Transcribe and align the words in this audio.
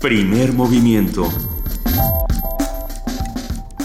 Primer 0.00 0.54
movimiento. 0.54 1.28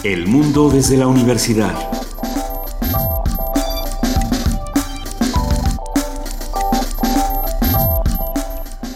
El 0.02 0.26
mundo 0.26 0.70
desde 0.70 0.96
la 0.96 1.08
universidad. 1.08 1.74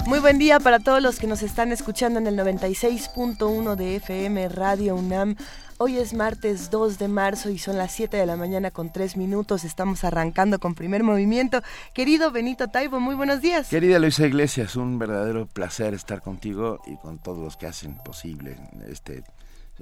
Muy 0.06 0.18
buen 0.20 0.38
día 0.38 0.60
para 0.60 0.78
todos 0.78 1.02
los 1.02 1.18
que 1.18 1.26
nos 1.26 1.42
están 1.42 1.72
escuchando 1.72 2.18
en 2.18 2.26
el 2.26 2.38
96.1 2.38 3.74
de 3.76 3.96
FM 3.96 4.48
Radio 4.48 4.96
UNAM. 4.96 5.36
Hoy 5.82 5.96
es 5.96 6.12
martes 6.12 6.70
2 6.70 6.98
de 6.98 7.08
marzo 7.08 7.48
y 7.48 7.56
son 7.56 7.78
las 7.78 7.92
7 7.92 8.14
de 8.14 8.26
la 8.26 8.36
mañana 8.36 8.70
con 8.70 8.92
3 8.92 9.16
minutos. 9.16 9.64
Estamos 9.64 10.04
arrancando 10.04 10.58
con 10.58 10.74
primer 10.74 11.02
movimiento. 11.02 11.62
Querido 11.94 12.30
Benito 12.30 12.68
Taibo, 12.68 13.00
muy 13.00 13.14
buenos 13.14 13.40
días. 13.40 13.68
Querida 13.68 13.98
Luisa 13.98 14.26
Iglesias, 14.26 14.76
un 14.76 14.98
verdadero 14.98 15.46
placer 15.46 15.94
estar 15.94 16.20
contigo 16.20 16.82
y 16.86 16.98
con 16.98 17.16
todos 17.16 17.38
los 17.38 17.56
que 17.56 17.66
hacen 17.66 17.96
posible 18.04 18.58
este, 18.90 19.24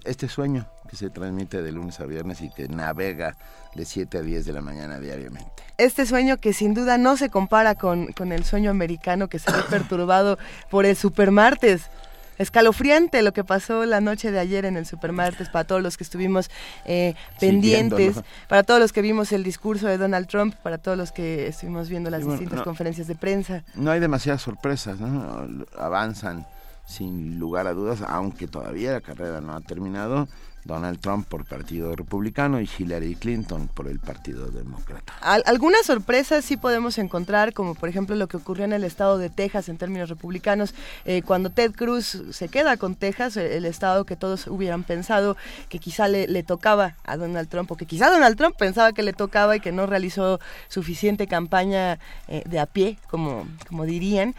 este 0.05 0.29
sueño 0.29 0.69
que 0.89 0.95
se 0.95 1.11
transmite 1.11 1.63
de 1.63 1.73
lunes 1.73 1.99
a 1.99 2.07
viernes 2.07 2.43
y 2.43 2.51
que 2.51 2.69
navega 2.69 3.37
de 3.75 3.85
7 3.85 4.19
a 4.19 4.23
10 4.23 4.47
de 4.47 4.53
la 4.53 4.61
mañana 4.61 5.01
diariamente. 5.01 5.65
Este 5.79 6.07
sueño 6.07 6.37
que 6.37 6.53
sin 6.53 6.75
duda 6.75 6.97
no 6.97 7.17
se 7.17 7.29
compara 7.29 7.75
con, 7.75 8.13
con 8.13 8.31
el 8.31 8.45
sueño 8.45 8.71
americano 8.71 9.27
que 9.27 9.41
se 9.41 9.51
ve 9.51 9.63
perturbado 9.69 10.39
por 10.71 10.87
el 10.87 10.95
supermartes 10.95 11.91
escalofriante 12.39 13.23
lo 13.23 13.33
que 13.33 13.45
pasó 13.45 13.85
la 13.85 14.01
noche 14.01 14.31
de 14.31 14.39
ayer 14.39 14.65
en 14.65 14.77
el 14.77 14.87
Supermartes 14.87 15.49
para 15.49 15.65
todos 15.65 15.83
los 15.83 15.97
que 15.97 16.05
estuvimos 16.05 16.51
eh, 16.85 17.15
pendientes, 17.41 18.17
para 18.49 18.63
todos 18.63 18.81
los 18.81 18.93
que 18.93 19.03
vimos 19.03 19.33
el 19.33 19.45
discurso 19.45 19.87
de 19.87 19.99
Donald 19.99 20.27
Trump, 20.27 20.55
para 20.57 20.79
todos 20.79 20.97
los 20.97 21.13
que 21.13 21.49
estuvimos 21.49 21.89
viendo 21.89 22.11
las 22.11 22.27
distintas 22.27 22.63
conferencias 22.63 23.07
de 23.07 23.15
prensa. 23.15 23.65
No 23.75 23.91
hay 23.91 24.01
demasiadas 24.01 24.43
sorpresas, 24.43 25.01
¿no? 25.01 25.67
Avanzan 25.79 26.47
sin 26.87 27.39
lugar 27.39 27.67
a 27.67 27.75
dudas, 27.75 28.03
aunque 28.07 28.47
todavía 28.47 28.93
la 28.93 29.01
carrera 29.03 29.41
no 29.41 29.55
ha 29.55 29.61
terminado 29.61 30.27
Donald 30.65 31.01
Trump 31.01 31.27
por 31.27 31.45
Partido 31.45 31.95
Republicano 31.97 32.61
y 32.61 32.69
Hillary 32.79 33.15
Clinton 33.15 33.69
por 33.69 33.89
el 33.89 33.99
Partido 33.99 34.49
Demócrata. 34.51 35.15
algunas 35.21 35.87
sorpresas 35.87 36.45
sí 36.45 36.57
podemos 36.57 36.99
encontrar, 36.99 37.53
como 37.53 37.75
por 37.75 37.89
ejemplo 37.89 38.17
lo 38.17 38.29
que 38.29 38.37
ocurrió 38.37 38.65
en 38.65 38.73
el 38.73 38.85
estado 38.85 39.19
de 39.19 39.31
Texas 39.31 39.69
en 39.69 39.79
términos 39.79 40.09
republicanos, 40.09 40.75
eh, 41.05 41.23
cuando 41.23 41.51
Ted 41.51 41.73
Cruz 41.73 42.23
se 42.31 42.49
queda 42.49 42.77
con 42.77 42.95
Texas, 42.95 43.37
eh, 43.37 43.57
el 43.57 43.65
estado 43.65 44.05
que 44.05 44.17
todos 44.17 44.47
hubieran 44.47 44.85
pensado 44.85 45.37
que 45.69 45.79
quizá 45.79 46.09
le, 46.09 46.43
tocaba 46.43 46.97
a 47.05 47.17
Donald 47.17 47.49
Trump, 47.49 47.71
o 47.71 47.77
que 47.77 47.87
quizá 47.87 48.11
Donald 48.11 48.37
Trump 48.37 48.57
pensaba 48.57 48.93
que 48.93 49.03
le 49.03 49.13
tocaba 49.13 49.57
y 49.57 49.61
que 49.61 49.73
no 49.73 49.87
realizó 49.87 50.41
suficiente 50.69 51.27
campaña 51.27 51.99
eh, 52.29 52.43
de 52.47 52.61
a 52.61 52.67
pie, 52.67 52.99
como, 53.11 53.47
como 53.69 53.85
dirían. 53.85 54.35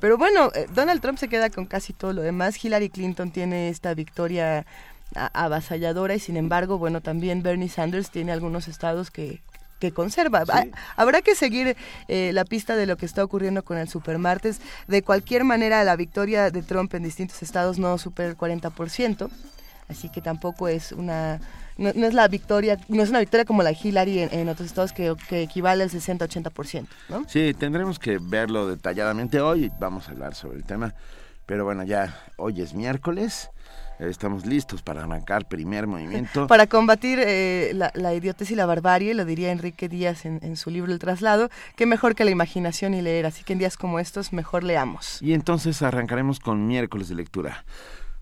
pero 0.00 0.16
bueno, 0.16 0.50
Donald 0.74 1.00
Trump 1.00 1.18
se 1.18 1.28
queda 1.28 1.50
con 1.50 1.66
casi 1.66 1.92
todo 1.92 2.12
lo 2.12 2.22
demás. 2.22 2.62
Hillary 2.62 2.90
Clinton 2.90 3.30
tiene 3.30 3.68
esta 3.68 3.94
victoria 3.94 4.66
avasalladora 5.14 6.14
y 6.14 6.18
sin 6.18 6.36
embargo, 6.36 6.78
bueno, 6.78 7.00
también 7.00 7.42
Bernie 7.42 7.68
Sanders 7.68 8.10
tiene 8.10 8.32
algunos 8.32 8.68
estados 8.68 9.10
que, 9.10 9.40
que 9.78 9.92
conserva. 9.92 10.44
Habrá 10.96 11.22
que 11.22 11.34
seguir 11.34 11.76
eh, 12.08 12.30
la 12.32 12.44
pista 12.44 12.76
de 12.76 12.86
lo 12.86 12.96
que 12.96 13.06
está 13.06 13.22
ocurriendo 13.24 13.62
con 13.62 13.76
el 13.76 13.88
supermartes. 13.88 14.60
De 14.88 15.02
cualquier 15.02 15.44
manera, 15.44 15.84
la 15.84 15.96
victoria 15.96 16.50
de 16.50 16.62
Trump 16.62 16.94
en 16.94 17.02
distintos 17.02 17.42
estados 17.42 17.78
no 17.78 17.98
supera 17.98 18.30
el 18.30 18.36
40%, 18.36 19.28
así 19.88 20.08
que 20.08 20.20
tampoco 20.20 20.68
es 20.68 20.92
una... 20.92 21.40
No, 21.76 21.88
es 21.88 22.14
la 22.14 22.28
victoria, 22.28 22.78
no 22.86 23.02
es 23.02 23.10
una 23.10 23.18
victoria 23.18 23.44
como 23.44 23.64
la 23.64 23.72
Hillary 23.72 24.20
en, 24.30 24.48
otros 24.48 24.68
estados 24.68 24.92
que, 24.92 25.12
que, 25.28 25.42
equivale 25.42 25.82
al 25.82 25.90
60-80%, 25.90 26.86
¿no? 27.08 27.24
Sí, 27.28 27.52
tendremos 27.52 27.98
que 27.98 28.18
verlo 28.22 28.68
detalladamente 28.68 29.40
hoy, 29.40 29.72
vamos 29.80 30.06
a 30.06 30.12
hablar 30.12 30.36
sobre 30.36 30.58
el 30.58 30.62
tema, 30.62 30.94
pero 31.46 31.64
bueno, 31.64 31.82
ya 31.82 32.16
hoy 32.36 32.60
es 32.60 32.74
miércoles, 32.74 33.50
Estamos 34.08 34.46
listos 34.46 34.82
para 34.82 35.04
arrancar 35.04 35.46
primer 35.46 35.86
movimiento. 35.86 36.46
Para 36.54 36.66
combatir 36.66 37.18
eh, 37.20 37.72
la, 37.74 37.90
la, 37.94 38.14
idiotez 38.14 38.50
y 38.50 38.54
la 38.54 38.66
barbarie, 38.66 39.14
lo 39.14 39.24
diría 39.24 39.50
Enrique 39.50 39.88
Díaz 39.88 40.24
en, 40.24 40.56
su 40.56 40.70
libro 40.70 40.92
El 40.92 40.98
traslado, 40.98 41.50
que 41.76 41.86
mejor 41.86 42.14
que 42.14 42.24
la 42.24 42.30
imaginación 42.30 42.94
y 42.94 43.02
leer, 43.02 43.26
así 43.26 43.44
que 43.44 43.54
en 43.54 43.58
días 43.58 43.76
como 43.76 43.98
estos 43.98 44.32
mejor 44.32 44.64
leamos. 44.64 45.20
Y 45.22 45.34
entonces 45.34 45.82
arrancaremos 45.82 46.40
con 46.40 46.66
miércoles 46.66 47.08
de 47.08 47.14
lectura. 47.14 47.64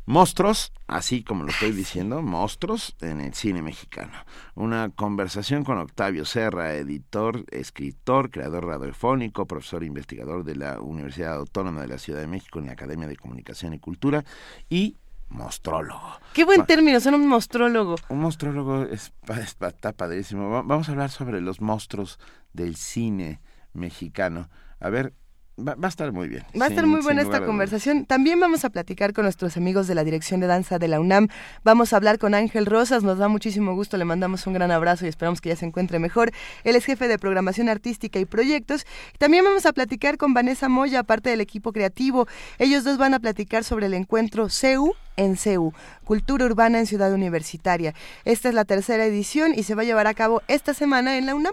Monstruos, 0.05 0.73
así 0.89 1.23
como 1.23 1.45
lo 1.45 1.51
estoy 1.51 1.71
diciendo, 1.71 2.23
monstruos 2.23 2.97
en 3.01 3.21
el 3.21 3.35
cine 3.35 3.63
mexicano. 3.63 4.13
Una 4.57 4.89
conversación 4.89 5.63
con 5.63 5.79
Octavio 5.79 6.25
Serra, 6.25 6.75
editor, 6.75 7.45
escritor, 7.53 8.31
creador 8.31 8.67
radiofónico, 8.67 9.47
profesor 9.47 9.85
e 9.85 9.87
investigador 9.87 10.43
de 10.43 10.57
la 10.57 10.81
Universidad 10.81 11.35
Autónoma 11.35 11.83
de 11.83 11.87
la 11.87 11.99
Ciudad 11.99 12.19
de 12.19 12.27
México 12.27 12.59
en 12.59 12.67
la 12.67 12.73
Academia 12.73 13.07
de 13.07 13.17
Comunicación 13.17 13.75
y 13.75 13.79
Cultura 13.79 14.25
y 14.69 14.97
mostrólogo. 15.33 16.21
Qué 16.33 16.45
buen 16.45 16.65
término, 16.67 17.01
son 17.01 17.15
un 17.15 17.27
mostrólogo. 17.27 17.97
Un 18.09 18.21
mostrólogo 18.21 18.85
es, 18.85 19.13
está 19.29 19.93
padrísimo. 19.93 20.63
Vamos 20.65 20.89
a 20.89 20.93
hablar 20.93 21.11
sobre 21.11 21.41
los 21.41 21.61
monstruos 21.61 22.19
del 22.53 22.77
cine 22.77 23.41
mexicano. 23.73 24.49
A 24.81 24.91
ver, 24.91 25.15
Va, 25.59 25.77
a 25.83 25.89
estar 25.89 26.13
muy 26.13 26.29
bien. 26.29 26.45
Va 26.59 26.65
a 26.65 26.69
estar 26.69 26.87
muy 26.87 27.03
buena 27.03 27.21
esta 27.21 27.45
conversación. 27.45 28.07
También 28.07 28.41
vamos 28.41 28.65
a 28.65 28.71
platicar 28.71 29.13
con 29.13 29.25
nuestros 29.25 29.59
amigos 29.59 29.87
de 29.87 29.95
la 29.95 30.03
Dirección 30.03 30.41
de 30.41 30.47
Danza 30.47 30.79
de 30.79 30.89
la 30.89 30.99
UNAM. 30.99 31.29
Vamos 31.63 31.93
a 31.93 31.97
hablar 31.97 32.19
con 32.19 32.35
Ángel 32.35 32.65
Rosas, 32.65 33.03
nos 33.03 33.19
da 33.19 33.29
muchísimo 33.29 33.75
gusto, 33.75 33.99
le 33.99 34.07
mandamos 34.07 34.47
un 34.47 34.55
gran 34.55 34.71
abrazo 34.71 35.05
y 35.05 35.09
esperamos 35.09 35.43
que 35.43 35.51
ya 35.51 35.57
se 35.57 35.67
encuentre 35.67 35.99
mejor. 35.99 36.33
Él 36.65 36.75
es 36.75 36.87
jefe 36.87 37.07
de 37.07 37.19
programación 37.19 37.69
artística 37.69 38.19
y 38.19 38.25
proyectos. 38.25 38.87
También 39.19 39.45
vamos 39.45 39.67
a 39.67 39.75
platicar 39.75 40.17
con 40.17 40.33
Vanessa 40.33 40.71
Moya, 40.71 41.03
parte 41.03 41.29
del 41.29 41.43
equipo 41.43 41.73
creativo. 41.73 42.27
Ellos 42.59 42.83
dos 42.83 42.97
van 42.97 43.13
a 43.13 43.21
platicar 43.21 43.63
sobre 43.63 43.87
el 43.87 43.95
encuentro 43.95 44.49
CEU 44.49 44.95
en 45.19 45.37
CEU, 45.37 45.75
Cultura 46.05 46.47
Urbana 46.47 46.79
en 46.79 46.87
Ciudad 46.87 47.13
Universitaria. 47.13 47.95
Esta 48.25 48.49
es 48.49 48.55
la 48.55 48.65
tercera 48.65 49.05
edición 49.05 49.53
y 49.55 49.65
se 49.65 49.75
va 49.75 49.83
a 49.83 49.85
llevar 49.85 50.07
a 50.07 50.15
cabo 50.15 50.41
esta 50.49 50.73
semana 50.73 51.19
en 51.19 51.27
la 51.27 51.35
UNAM. 51.35 51.53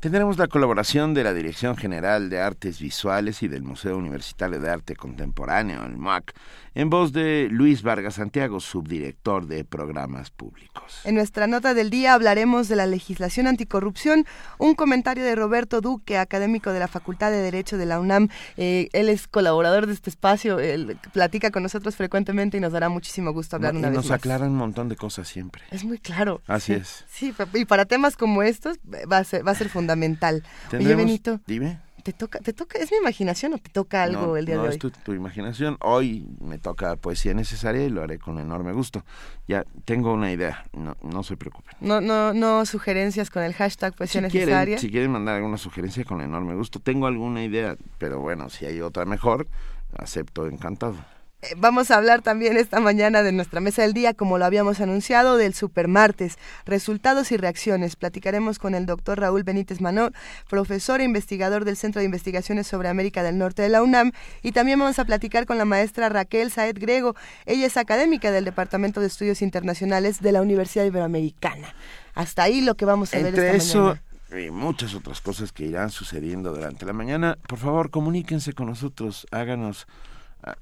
Tendremos 0.00 0.38
la 0.38 0.46
colaboración 0.46 1.12
de 1.12 1.24
la 1.24 1.34
Dirección 1.34 1.76
General 1.76 2.30
de 2.30 2.40
Artes 2.40 2.78
Visuales 2.78 3.42
y 3.42 3.48
del 3.48 3.64
Museo 3.64 3.96
Universitario 3.96 4.60
de 4.60 4.70
Arte 4.70 4.94
Contemporáneo, 4.94 5.84
el 5.84 5.96
MUAC, 5.96 6.34
en 6.78 6.90
voz 6.90 7.12
de 7.12 7.48
Luis 7.50 7.82
Vargas 7.82 8.14
Santiago, 8.14 8.60
subdirector 8.60 9.46
de 9.48 9.64
programas 9.64 10.30
públicos. 10.30 11.00
En 11.04 11.16
nuestra 11.16 11.48
nota 11.48 11.74
del 11.74 11.90
día 11.90 12.14
hablaremos 12.14 12.68
de 12.68 12.76
la 12.76 12.86
legislación 12.86 13.48
anticorrupción, 13.48 14.24
un 14.58 14.76
comentario 14.76 15.24
de 15.24 15.34
Roberto 15.34 15.80
Duque, 15.80 16.18
académico 16.18 16.72
de 16.72 16.78
la 16.78 16.86
Facultad 16.86 17.32
de 17.32 17.42
Derecho 17.42 17.78
de 17.78 17.86
la 17.86 17.98
UNAM. 17.98 18.28
Eh, 18.56 18.88
él 18.92 19.08
es 19.08 19.26
colaborador 19.26 19.88
de 19.88 19.92
este 19.92 20.08
espacio, 20.08 20.60
él 20.60 20.96
platica 21.12 21.50
con 21.50 21.64
nosotros 21.64 21.96
frecuentemente 21.96 22.58
y 22.58 22.60
nos 22.60 22.72
dará 22.72 22.88
muchísimo 22.88 23.32
gusto 23.32 23.56
hablar 23.56 23.74
una 23.74 23.88
vez 23.88 23.96
Nos 23.96 24.10
aclara 24.12 24.46
un 24.46 24.56
montón 24.56 24.88
de 24.88 24.94
cosas 24.94 25.26
siempre. 25.26 25.62
Es 25.72 25.84
muy 25.84 25.98
claro. 25.98 26.42
Así 26.46 26.74
es. 26.74 27.04
Sí, 27.08 27.34
y 27.54 27.64
para 27.64 27.86
temas 27.86 28.16
como 28.16 28.44
estos 28.44 28.78
va 29.10 29.18
a 29.18 29.24
ser, 29.24 29.44
va 29.44 29.50
a 29.50 29.56
ser 29.56 29.68
fundamental 29.68 29.88
fundamental. 29.88 30.42
Oye, 30.72 30.94
Benito. 30.94 31.40
Dime. 31.46 31.87
¿Te 32.08 32.14
toca, 32.14 32.38
te 32.38 32.54
toca, 32.54 32.78
es 32.78 32.90
mi 32.90 32.96
imaginación 32.96 33.52
o 33.52 33.58
te 33.58 33.68
toca 33.68 34.02
algo 34.02 34.38
el 34.38 34.46
día 34.46 34.54
de 34.54 34.60
hoy? 34.62 34.78
No, 34.82 34.88
es 34.88 35.02
tu, 35.04 35.12
imaginación. 35.12 35.76
Hoy 35.82 36.26
me 36.40 36.56
toca 36.56 36.96
poesía 36.96 37.34
necesaria 37.34 37.84
y 37.84 37.90
lo 37.90 38.02
haré 38.02 38.18
con 38.18 38.38
enorme 38.38 38.72
gusto. 38.72 39.04
Ya 39.46 39.66
tengo 39.84 40.14
una 40.14 40.32
idea, 40.32 40.64
no, 40.72 40.96
no 41.02 41.22
se 41.22 41.36
preocupen. 41.36 41.76
No, 41.82 42.00
no, 42.00 42.32
no 42.32 42.64
sugerencias 42.64 43.28
con 43.28 43.42
el 43.42 43.52
hashtag 43.52 43.94
poesía 43.94 44.22
necesaria. 44.22 44.78
si 44.78 44.90
quieren 44.90 45.12
mandar 45.12 45.36
alguna 45.36 45.58
sugerencia 45.58 46.02
con 46.04 46.22
enorme 46.22 46.54
gusto, 46.54 46.80
tengo 46.80 47.06
alguna 47.06 47.44
idea, 47.44 47.76
pero 47.98 48.20
bueno, 48.20 48.48
si 48.48 48.64
hay 48.64 48.80
otra 48.80 49.04
mejor, 49.04 49.46
acepto 49.94 50.46
encantado. 50.46 50.96
Eh, 51.40 51.54
vamos 51.56 51.92
a 51.92 51.96
hablar 51.96 52.20
también 52.20 52.56
esta 52.56 52.80
mañana 52.80 53.22
de 53.22 53.30
nuestra 53.30 53.60
mesa 53.60 53.82
del 53.82 53.92
día, 53.92 54.12
como 54.12 54.38
lo 54.38 54.44
habíamos 54.44 54.80
anunciado, 54.80 55.36
del 55.36 55.54
Supermartes, 55.54 56.36
resultados 56.66 57.30
y 57.30 57.36
reacciones. 57.36 57.94
Platicaremos 57.94 58.58
con 58.58 58.74
el 58.74 58.86
doctor 58.86 59.20
Raúl 59.20 59.44
Benítez 59.44 59.80
Manó, 59.80 60.10
profesor 60.50 61.00
e 61.00 61.04
investigador 61.04 61.64
del 61.64 61.76
Centro 61.76 62.00
de 62.00 62.06
Investigaciones 62.06 62.66
sobre 62.66 62.88
América 62.88 63.22
del 63.22 63.38
Norte 63.38 63.62
de 63.62 63.68
la 63.68 63.84
UNAM, 63.84 64.10
y 64.42 64.50
también 64.50 64.80
vamos 64.80 64.98
a 64.98 65.04
platicar 65.04 65.46
con 65.46 65.58
la 65.58 65.64
maestra 65.64 66.08
Raquel 66.08 66.50
Saed 66.50 66.76
Grego. 66.76 67.14
Ella 67.46 67.66
es 67.66 67.76
académica 67.76 68.32
del 68.32 68.44
Departamento 68.44 69.00
de 69.00 69.06
Estudios 69.06 69.40
Internacionales 69.40 70.20
de 70.20 70.32
la 70.32 70.42
Universidad 70.42 70.86
Iberoamericana. 70.86 71.72
Hasta 72.16 72.42
ahí 72.42 72.62
lo 72.62 72.74
que 72.74 72.84
vamos 72.84 73.14
a 73.14 73.18
ver 73.18 73.38
esta 73.38 73.50
eso... 73.52 73.98
Y 74.36 74.50
muchas 74.50 74.94
otras 74.94 75.22
cosas 75.22 75.52
que 75.52 75.64
irán 75.64 75.90
sucediendo 75.90 76.52
durante 76.52 76.84
la 76.84 76.92
mañana. 76.92 77.38
Por 77.46 77.58
favor, 77.58 77.90
comuníquense 77.90 78.52
con 78.52 78.66
nosotros, 78.66 79.26
háganos 79.30 79.86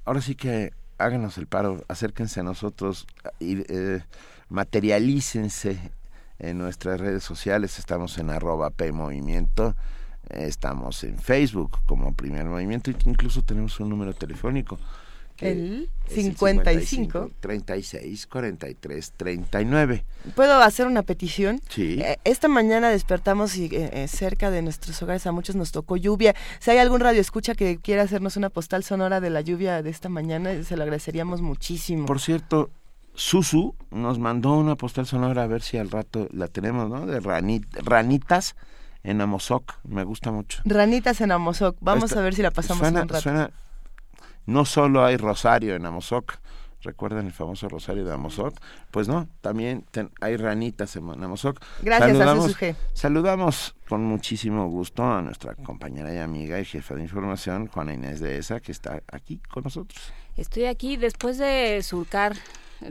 ahora 0.05 0.21
sí 0.21 0.35
que 0.35 0.71
háganos 0.97 1.37
el 1.37 1.47
paro, 1.47 1.83
acérquense 1.87 2.39
a 2.39 2.43
nosotros 2.43 3.07
y 3.39 3.63
eh, 3.71 4.03
materialícense 4.49 5.91
en 6.39 6.57
nuestras 6.57 6.99
redes 6.99 7.23
sociales. 7.23 7.79
Estamos 7.79 8.17
en 8.17 8.29
arroba 8.29 8.69
PMovimiento, 8.69 9.75
estamos 10.29 11.03
en 11.03 11.17
Facebook 11.17 11.77
como 11.85 12.13
Primer 12.13 12.45
Movimiento, 12.45 12.91
incluso 13.05 13.43
tenemos 13.43 13.79
un 13.79 13.89
número 13.89 14.13
telefónico 14.13 14.79
el 15.41 15.89
55, 16.07 17.31
36 17.39 18.27
43 18.27 19.13
39. 19.17 20.05
¿Puedo 20.35 20.61
hacer 20.61 20.87
una 20.87 21.03
petición? 21.03 21.59
Sí. 21.69 21.99
Eh, 22.01 22.17
esta 22.23 22.47
mañana 22.47 22.89
despertamos 22.89 23.57
y 23.57 23.65
eh, 23.65 23.89
eh, 23.93 24.07
cerca 24.07 24.51
de 24.51 24.61
nuestros 24.61 25.01
hogares 25.01 25.27
a 25.27 25.31
muchos 25.31 25.55
nos 25.55 25.71
tocó 25.71 25.97
lluvia. 25.97 26.35
Si 26.59 26.71
hay 26.71 26.77
algún 26.77 27.01
radio 27.01 27.21
escucha 27.21 27.55
que 27.55 27.77
quiera 27.77 28.03
hacernos 28.03 28.37
una 28.37 28.49
postal 28.49 28.83
sonora 28.83 29.19
de 29.19 29.29
la 29.29 29.41
lluvia 29.41 29.81
de 29.81 29.89
esta 29.89 30.09
mañana, 30.09 30.63
se 30.63 30.77
lo 30.77 30.83
agradeceríamos 30.83 31.41
muchísimo. 31.41 32.05
Por 32.05 32.19
cierto, 32.19 32.69
Susu 33.13 33.75
nos 33.91 34.19
mandó 34.19 34.53
una 34.53 34.75
postal 34.75 35.05
sonora 35.05 35.43
a 35.43 35.47
ver 35.47 35.61
si 35.61 35.77
al 35.77 35.89
rato 35.89 36.27
la 36.31 36.47
tenemos, 36.47 36.89
¿no? 36.89 37.05
De 37.05 37.19
ranitas 37.19 38.55
en 39.03 39.21
Amozoc, 39.21 39.75
me 39.83 40.03
gusta 40.03 40.31
mucho. 40.31 40.61
Ranitas 40.65 41.21
en 41.21 41.31
Amozoc, 41.31 41.77
vamos 41.79 42.13
a 42.13 42.21
ver 42.21 42.35
si 42.35 42.41
la 42.41 42.51
pasamos 42.51 42.87
un 42.87 43.07
rato. 43.07 43.51
No 44.47 44.65
solo 44.65 45.05
hay 45.05 45.17
rosario 45.17 45.75
en 45.75 45.85
Amozoc, 45.85 46.39
¿recuerdan 46.81 47.27
el 47.27 47.33
famoso 47.33 47.67
rosario 47.69 48.05
de 48.05 48.13
Amozoc? 48.13 48.55
Pues 48.91 49.07
no, 49.07 49.27
también 49.41 49.85
hay 50.21 50.37
ranitas 50.37 50.95
en 50.95 51.23
Amozoc. 51.23 51.59
Gracias 51.81 52.17
saludamos, 52.17 52.63
a 52.63 52.75
Saludamos 52.93 53.75
con 53.87 54.03
muchísimo 54.03 54.67
gusto 54.69 55.03
a 55.03 55.21
nuestra 55.21 55.53
compañera 55.53 56.13
y 56.13 56.17
amiga 56.17 56.59
y 56.59 56.65
jefa 56.65 56.95
de 56.95 57.01
información, 57.03 57.67
Juana 57.67 57.93
Inés 57.93 58.19
de 58.19 58.37
ESA, 58.37 58.61
que 58.61 58.71
está 58.71 59.03
aquí 59.11 59.39
con 59.49 59.63
nosotros. 59.63 60.13
Estoy 60.37 60.65
aquí 60.65 60.97
después 60.97 61.37
de 61.37 61.81
surcar 61.83 62.35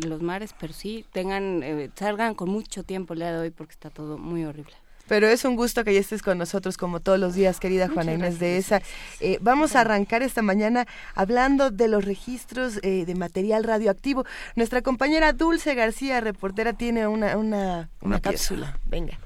los 0.05 0.20
mares, 0.20 0.55
pero 0.59 0.73
sí, 0.73 1.06
tengan, 1.12 1.62
eh, 1.62 1.91
salgan 1.94 2.35
con 2.35 2.50
mucho 2.50 2.82
tiempo 2.82 3.14
el 3.14 3.20
día 3.20 3.32
de 3.32 3.38
hoy 3.38 3.50
porque 3.50 3.73
está 3.73 3.88
todo 3.91 4.19
muy 4.19 4.44
horrible. 4.44 4.75
Pero 5.08 5.29
es 5.29 5.44
un 5.44 5.56
gusto 5.56 5.85
que 5.85 5.94
ya 5.94 6.00
estés 6.00 6.23
con 6.23 6.38
nosotros 6.38 6.76
como 6.76 7.00
todos 7.00 7.19
los 7.19 7.35
días, 7.35 7.61
querida 7.61 7.88
Juana 7.88 8.14
Inés 8.14 8.38
de 8.38 8.56
esa. 8.56 8.82
Eh, 9.20 9.38
vamos 9.41 9.76
a 9.76 9.81
arrancar 9.81 10.23
esta 10.23 10.43
mañana 10.43 10.87
hablando 11.14 11.70
de 11.70 11.88
los 11.88 12.05
registros 12.05 12.79
eh, 12.82 13.05
de 13.06 13.14
material 13.14 13.64
radioactivo. 13.64 14.25
Nuestra 14.55 14.82
compañera 14.82 15.32
Dulce 15.32 15.75
García, 15.75 16.20
reportera, 16.20 16.73
tiene 16.73 17.06
una, 17.06 17.37
una, 17.37 17.91
una 18.00 18.20
cápsula. 18.20 18.79
Venga. 18.87 19.19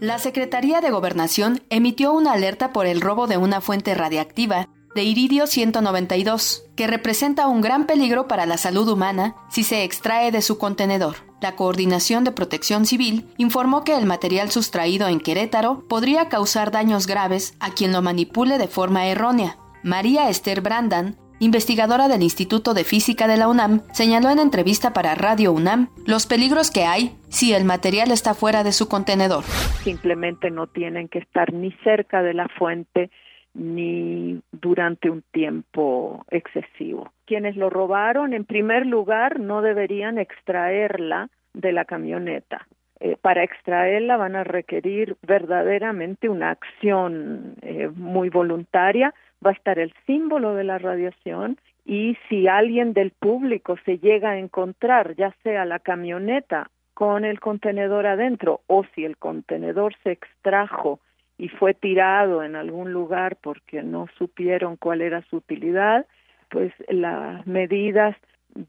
La 0.00 0.18
Secretaría 0.18 0.80
de 0.80 0.90
Gobernación 0.90 1.62
emitió 1.70 2.12
una 2.12 2.32
alerta 2.32 2.72
por 2.72 2.86
el 2.86 3.00
robo 3.00 3.26
de 3.26 3.36
una 3.36 3.60
fuente 3.60 3.94
radiactiva 3.94 4.68
de 4.94 5.04
iridio 5.04 5.46
192, 5.46 6.64
que 6.76 6.86
representa 6.86 7.46
un 7.46 7.60
gran 7.60 7.86
peligro 7.86 8.28
para 8.28 8.44
la 8.46 8.58
salud 8.58 8.88
humana 8.88 9.36
si 9.50 9.64
se 9.64 9.84
extrae 9.84 10.30
de 10.30 10.42
su 10.42 10.58
contenedor. 10.58 11.31
La 11.42 11.56
Coordinación 11.56 12.22
de 12.22 12.30
Protección 12.30 12.86
Civil 12.86 13.26
informó 13.36 13.82
que 13.82 13.96
el 13.96 14.06
material 14.06 14.52
sustraído 14.52 15.08
en 15.08 15.18
Querétaro 15.18 15.82
podría 15.88 16.28
causar 16.28 16.70
daños 16.70 17.08
graves 17.08 17.56
a 17.58 17.72
quien 17.72 17.90
lo 17.90 18.00
manipule 18.00 18.58
de 18.58 18.68
forma 18.68 19.08
errónea. 19.08 19.56
María 19.82 20.28
Esther 20.28 20.60
Brandan, 20.60 21.16
investigadora 21.40 22.06
del 22.06 22.22
Instituto 22.22 22.74
de 22.74 22.84
Física 22.84 23.26
de 23.26 23.38
la 23.38 23.48
UNAM, 23.48 23.82
señaló 23.92 24.30
en 24.30 24.38
entrevista 24.38 24.92
para 24.92 25.16
Radio 25.16 25.52
UNAM 25.52 25.88
los 26.06 26.26
peligros 26.26 26.70
que 26.70 26.84
hay 26.84 27.16
si 27.28 27.52
el 27.52 27.64
material 27.64 28.12
está 28.12 28.34
fuera 28.34 28.62
de 28.62 28.70
su 28.70 28.86
contenedor. 28.86 29.42
Simplemente 29.82 30.48
no 30.52 30.68
tienen 30.68 31.08
que 31.08 31.18
estar 31.18 31.52
ni 31.52 31.72
cerca 31.82 32.22
de 32.22 32.34
la 32.34 32.46
fuente 32.56 33.10
ni 33.54 34.40
durante 34.52 35.10
un 35.10 35.22
tiempo 35.30 36.24
excesivo. 36.30 37.12
Quienes 37.26 37.56
lo 37.56 37.70
robaron, 37.70 38.32
en 38.32 38.44
primer 38.44 38.86
lugar, 38.86 39.40
no 39.40 39.62
deberían 39.62 40.18
extraerla 40.18 41.28
de 41.52 41.72
la 41.72 41.84
camioneta. 41.84 42.66
Eh, 43.00 43.16
para 43.20 43.42
extraerla 43.42 44.16
van 44.16 44.36
a 44.36 44.44
requerir 44.44 45.16
verdaderamente 45.26 46.28
una 46.28 46.50
acción 46.50 47.56
eh, 47.62 47.88
muy 47.94 48.28
voluntaria. 48.28 49.12
Va 49.44 49.50
a 49.50 49.54
estar 49.54 49.78
el 49.78 49.92
símbolo 50.06 50.54
de 50.54 50.64
la 50.64 50.78
radiación 50.78 51.58
y 51.84 52.16
si 52.28 52.46
alguien 52.46 52.92
del 52.92 53.10
público 53.10 53.76
se 53.84 53.98
llega 53.98 54.30
a 54.30 54.38
encontrar, 54.38 55.16
ya 55.16 55.34
sea 55.42 55.64
la 55.64 55.80
camioneta 55.80 56.70
con 56.94 57.24
el 57.24 57.40
contenedor 57.40 58.06
adentro 58.06 58.60
o 58.68 58.84
si 58.94 59.04
el 59.04 59.16
contenedor 59.16 59.94
se 60.04 60.12
extrajo 60.12 61.00
y 61.38 61.48
fue 61.48 61.74
tirado 61.74 62.42
en 62.42 62.56
algún 62.56 62.92
lugar 62.92 63.36
porque 63.42 63.82
no 63.82 64.06
supieron 64.18 64.76
cuál 64.76 65.00
era 65.02 65.22
su 65.28 65.36
utilidad, 65.36 66.06
pues 66.50 66.72
las 66.88 67.46
medidas 67.46 68.16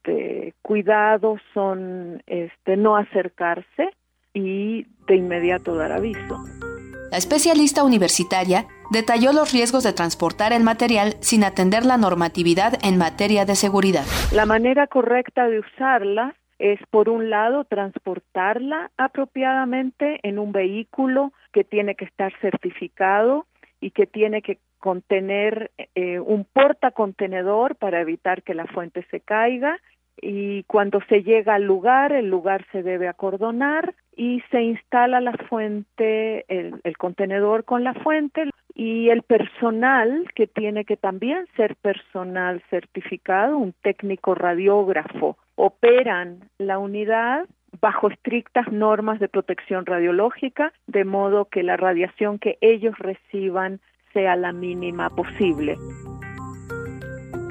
de 0.05 0.53
cuidado 0.61 1.37
son 1.53 2.23
este 2.25 2.77
no 2.77 2.95
acercarse 2.95 3.89
y 4.33 4.85
de 5.07 5.15
inmediato 5.15 5.75
dar 5.75 5.91
aviso. 5.91 6.39
La 7.11 7.17
especialista 7.17 7.83
universitaria 7.83 8.65
detalló 8.89 9.33
los 9.33 9.53
riesgos 9.53 9.83
de 9.83 9.93
transportar 9.93 10.51
el 10.51 10.63
material 10.63 11.15
sin 11.19 11.43
atender 11.43 11.85
la 11.85 11.97
normatividad 11.97 12.73
en 12.83 12.97
materia 12.97 13.45
de 13.45 13.55
seguridad. 13.55 14.05
La 14.33 14.47
manera 14.47 14.87
correcta 14.87 15.47
de 15.47 15.59
usarla 15.59 16.33
es, 16.59 16.79
por 16.89 17.09
un 17.09 17.29
lado, 17.29 17.65
transportarla 17.65 18.91
apropiadamente 18.97 20.19
en 20.23 20.39
un 20.39 20.51
vehículo 20.51 21.33
que 21.51 21.63
tiene 21.63 21.95
que 21.95 22.05
estar 22.05 22.33
certificado 22.39 23.45
y 23.79 23.91
que 23.91 24.07
tiene 24.07 24.41
que 24.41 24.59
contener 24.79 25.71
eh, 25.95 26.19
un 26.19 26.45
portacontenedor 26.45 27.75
para 27.75 28.01
evitar 28.01 28.43
que 28.43 28.53
la 28.53 28.65
fuente 28.65 29.05
se 29.11 29.21
caiga. 29.21 29.79
Y 30.21 30.63
cuando 30.63 30.99
se 31.09 31.23
llega 31.23 31.55
al 31.55 31.63
lugar, 31.63 32.11
el 32.11 32.29
lugar 32.29 32.65
se 32.71 32.83
debe 32.83 33.07
acordonar 33.07 33.95
y 34.15 34.41
se 34.51 34.61
instala 34.61 35.21
la 35.21 35.33
fuente, 35.33 36.45
el, 36.47 36.79
el, 36.83 36.97
contenedor 36.97 37.63
con 37.63 37.83
la 37.83 37.93
fuente 37.93 38.49
y 38.75 39.09
el 39.09 39.23
personal 39.23 40.27
que 40.35 40.47
tiene 40.47 40.85
que 40.85 40.97
también 40.97 41.47
ser 41.55 41.75
personal 41.77 42.61
certificado, 42.69 43.57
un 43.57 43.73
técnico 43.81 44.35
radiógrafo, 44.35 45.37
operan 45.55 46.49
la 46.57 46.79
unidad 46.79 47.45
bajo 47.81 48.09
estrictas 48.09 48.71
normas 48.71 49.19
de 49.19 49.27
protección 49.27 49.85
radiológica, 49.85 50.73
de 50.87 51.05
modo 51.05 51.45
que 51.45 51.63
la 51.63 51.77
radiación 51.77 52.39
que 52.39 52.57
ellos 52.61 52.97
reciban 52.99 53.79
sea 54.13 54.35
la 54.35 54.51
mínima 54.51 55.09
posible. 55.09 55.77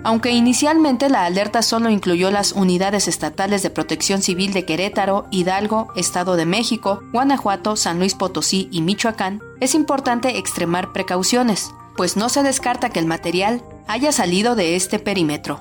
Aunque 0.05 0.31
inicialmente 0.31 1.09
la 1.09 1.27
alerta 1.27 1.63
solo 1.63 1.89
incluyó 1.89 2.33
las 2.33 2.53
unidades 2.53 3.07
estatales 3.07 3.63
de 3.63 3.71
protección 3.71 4.21
civil 4.21 4.53
de 4.53 4.65
Querétaro, 4.65 5.27
Hidalgo, 5.31 5.93
Estado 5.95 6.35
de 6.35 6.45
México, 6.45 7.01
Guanajuato, 7.13 7.77
San 7.77 7.99
Luis 7.99 8.15
Potosí 8.17 8.69
y 8.73 8.81
Michoacán, 8.81 9.41
es 9.61 9.77
importante 9.77 10.39
extremar 10.39 10.93
precauciones, 10.93 11.73
pues 11.97 12.17
no 12.17 12.29
se 12.29 12.43
descarta 12.43 12.91
que 12.91 12.99
el 12.99 13.07
material 13.07 13.63
haya 13.87 14.11
salido 14.11 14.57
de 14.57 14.75
este 14.75 14.99
perímetro. 14.99 15.61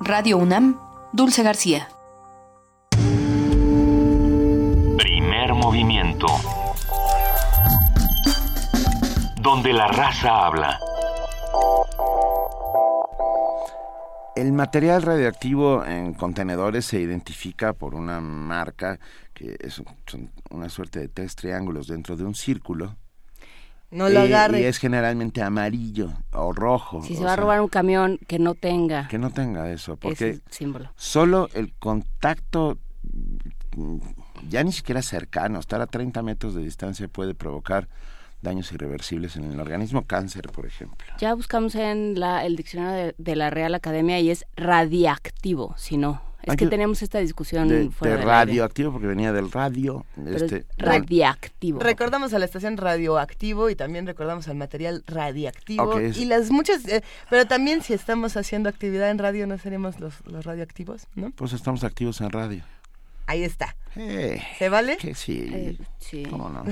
Radio 0.00 0.38
UNAM, 0.38 0.78
Dulce 1.14 1.42
García. 1.42 1.90
Primer 4.96 5.52
movimiento. 5.52 6.26
Donde 9.42 9.74
la 9.74 9.88
raza 9.88 10.46
habla. 10.46 10.78
El 14.34 14.54
material 14.54 15.02
radioactivo 15.02 15.84
en 15.84 16.14
contenedores 16.14 16.86
se 16.86 16.98
identifica 16.98 17.74
por 17.74 17.94
una 17.94 18.22
marca 18.22 18.98
que 19.34 19.58
es 19.60 19.82
una 20.50 20.70
suerte 20.70 21.00
de 21.00 21.08
tres 21.08 21.36
triángulos 21.36 21.88
dentro 21.88 22.16
de 22.16 22.24
un 22.24 22.34
círculo. 22.34 22.96
No 23.92 24.08
lo 24.08 24.20
eh, 24.20 24.24
agarre. 24.24 24.60
Y 24.60 24.64
es 24.64 24.78
generalmente 24.78 25.42
amarillo 25.42 26.12
o 26.32 26.52
rojo. 26.52 27.02
Si 27.02 27.14
se 27.14 27.22
va 27.22 27.34
a 27.34 27.36
robar 27.36 27.60
un 27.60 27.68
camión 27.68 28.18
que 28.26 28.38
no 28.38 28.54
tenga. 28.54 29.06
Que 29.06 29.18
no 29.18 29.30
tenga 29.30 29.70
eso, 29.70 29.96
porque 29.96 30.40
símbolo. 30.50 30.90
solo 30.96 31.48
el 31.54 31.72
contacto 31.74 32.78
ya 34.48 34.64
ni 34.64 34.72
siquiera 34.72 35.02
cercano, 35.02 35.60
estar 35.60 35.80
a 35.80 35.86
30 35.86 36.22
metros 36.22 36.54
de 36.54 36.62
distancia 36.62 37.08
puede 37.08 37.34
provocar 37.34 37.88
daños 38.40 38.72
irreversibles 38.72 39.36
en 39.36 39.52
el 39.52 39.60
organismo, 39.60 40.04
cáncer, 40.04 40.50
por 40.50 40.66
ejemplo. 40.66 41.06
Ya 41.18 41.34
buscamos 41.34 41.74
en 41.76 42.18
la, 42.18 42.44
el 42.44 42.56
diccionario 42.56 43.14
de, 43.16 43.36
la 43.36 43.50
Real 43.50 43.74
Academia 43.74 44.18
y 44.18 44.30
es 44.30 44.44
radiactivo, 44.56 45.74
si 45.78 45.96
no. 45.96 46.20
Es 46.42 46.56
que 46.56 46.66
tenemos 46.66 47.02
esta 47.02 47.18
discusión 47.18 47.68
de, 47.68 47.90
fuera 47.90 48.16
de 48.16 48.22
radioactivo 48.22 48.92
porque 48.92 49.06
venía 49.06 49.32
del 49.32 49.50
radio. 49.50 50.04
Este, 50.26 50.64
radiactivo. 50.76 51.78
Recordamos 51.80 52.34
a 52.34 52.38
la 52.38 52.44
estación 52.44 52.76
radioactivo 52.76 53.70
y 53.70 53.76
también 53.76 54.06
recordamos 54.06 54.48
al 54.48 54.56
material 54.56 55.04
radiactivo 55.06 56.00
y 56.00 56.24
las 56.24 56.50
muchas, 56.50 56.86
eh, 56.88 57.02
pero 57.30 57.46
también 57.46 57.82
si 57.82 57.92
estamos 57.92 58.36
haciendo 58.36 58.68
actividad 58.68 59.10
en 59.10 59.18
radio 59.18 59.46
no 59.46 59.58
seremos 59.58 60.00
los, 60.00 60.14
los 60.26 60.44
radioactivos, 60.44 61.06
¿no? 61.14 61.30
Pues 61.30 61.52
estamos 61.52 61.84
activos 61.84 62.20
en 62.20 62.30
radio. 62.30 62.64
Ahí 63.26 63.44
está. 63.44 63.76
Eh, 63.96 64.42
¿Se 64.58 64.68
vale? 64.68 64.96
Que 64.96 65.14
sí. 65.14 65.48
Eh, 65.52 65.78
sí. 65.98 66.24
¿Cómo 66.24 66.48
no? 66.48 66.64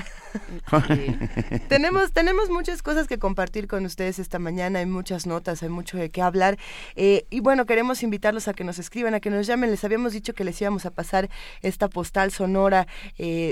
tenemos, 1.69 2.13
tenemos 2.13 2.49
muchas 2.49 2.83
cosas 2.83 3.07
que 3.07 3.19
compartir 3.19 3.69
con 3.69 3.85
ustedes 3.85 4.19
esta 4.19 4.39
mañana, 4.39 4.79
hay 4.79 4.87
muchas 4.87 5.27
notas, 5.27 5.63
hay 5.63 5.69
mucho 5.69 5.97
de 5.99 6.11
qué 6.11 6.23
hablar. 6.23 6.59
Eh, 6.97 7.27
y 7.31 7.41
bueno, 7.41 7.67
queremos 7.67 8.03
invitarlos 8.03 8.49
a 8.49 8.55
que 8.55 8.65
nos 8.65 8.79
escriban, 8.79 9.15
a 9.15 9.21
que 9.21 9.31
nos 9.31 9.47
llamen. 9.47 9.71
Les 9.71 9.85
habíamos 9.85 10.13
dicho 10.13 10.33
que 10.35 10.45
les 10.45 10.61
íbamos 10.61 10.87
a 10.87 10.91
pasar 10.91 11.29
esta 11.63 11.89
postal 11.89 12.31
sonora 12.33 12.87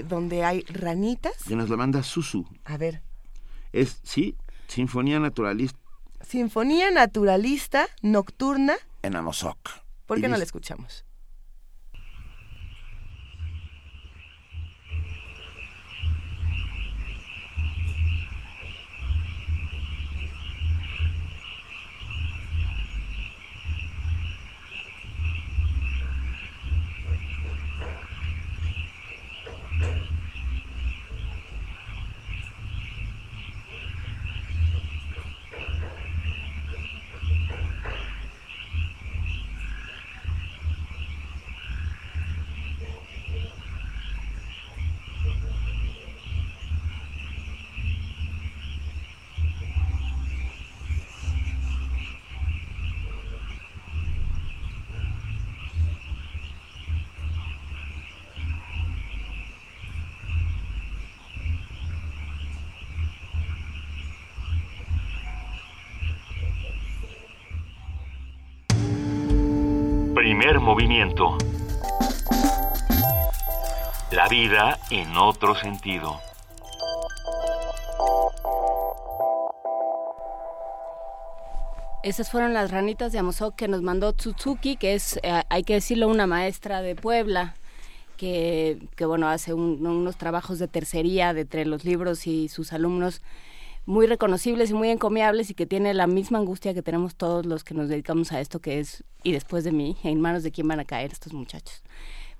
donde 0.05 0.45
hay 0.45 0.63
ranitas. 0.69 1.35
Y 1.49 1.57
nos 1.57 1.69
la 1.69 1.77
manda 1.77 2.03
Susu. 2.03 2.47
A 2.65 2.77
ver. 2.77 3.03
Es, 3.73 4.01
sí, 4.03 4.35
Sinfonía 4.67 5.21
Naturalista 5.21 5.79
Sinfonía 6.29 6.91
Naturalista 6.91 7.89
Nocturna. 8.03 8.75
En 9.03 9.17
Amozoc. 9.17 9.57
¿Por 10.07 10.21
qué 10.21 10.29
no 10.29 10.37
la 10.37 10.45
escuchamos? 10.45 11.05
Primer 70.19 70.58
movimiento. 70.69 71.39
La 74.13 74.29
vida 74.29 74.79
en 74.91 75.17
otro 75.17 75.55
sentido. 75.55 76.21
Esas 82.03 82.31
fueron 82.31 82.53
las 82.53 82.71
ranitas 82.71 83.13
de 83.13 83.19
Amozoc 83.19 83.57
que 83.57 83.67
nos 83.67 83.81
mandó 83.81 84.13
Tsutsuki, 84.13 84.77
que 84.77 84.93
es, 84.93 85.19
eh, 85.23 85.43
hay 85.49 85.63
que 85.63 85.73
decirlo, 85.73 86.07
una 86.07 86.27
maestra 86.27 86.83
de 86.83 86.95
Puebla, 86.95 87.55
que, 88.19 88.79
que 88.95 89.07
bueno, 89.07 89.29
hace 89.29 89.55
unos 89.55 90.19
trabajos 90.19 90.59
de 90.59 90.69
tercería 90.69 91.33
de 91.33 91.43
entre 91.43 91.65
los 91.65 91.87
libros 91.87 92.27
y 92.27 92.49
sus 92.49 92.75
alumnos 92.75 93.23
muy 93.89 94.07
reconocibles 94.07 94.69
y 94.69 94.75
muy 94.75 94.91
encomiables 94.91 95.49
y 95.49 95.55
que 95.55 95.65
tiene 95.65 95.95
la 95.95 96.07
misma 96.07 96.37
angustia 96.37 96.75
que 96.75 96.83
tenemos 96.83 97.17
todos 97.17 97.47
los 97.47 97.65
que 97.65 97.73
nos 97.73 97.89
dedicamos 97.89 98.33
a 98.33 98.41
esto, 98.41 98.61
que 98.61 98.81
es, 98.81 99.03
y 99.23 99.33
después 99.33 99.65
de 99.65 99.73
mí, 99.73 99.97
en 100.05 100.21
manos 100.21 100.43
de 100.43 100.53
quién 100.53 100.69
van 100.69 100.79
a 100.79 100.85
caer 100.85 101.11
estos 101.11 101.33
muchachos. 101.33 101.83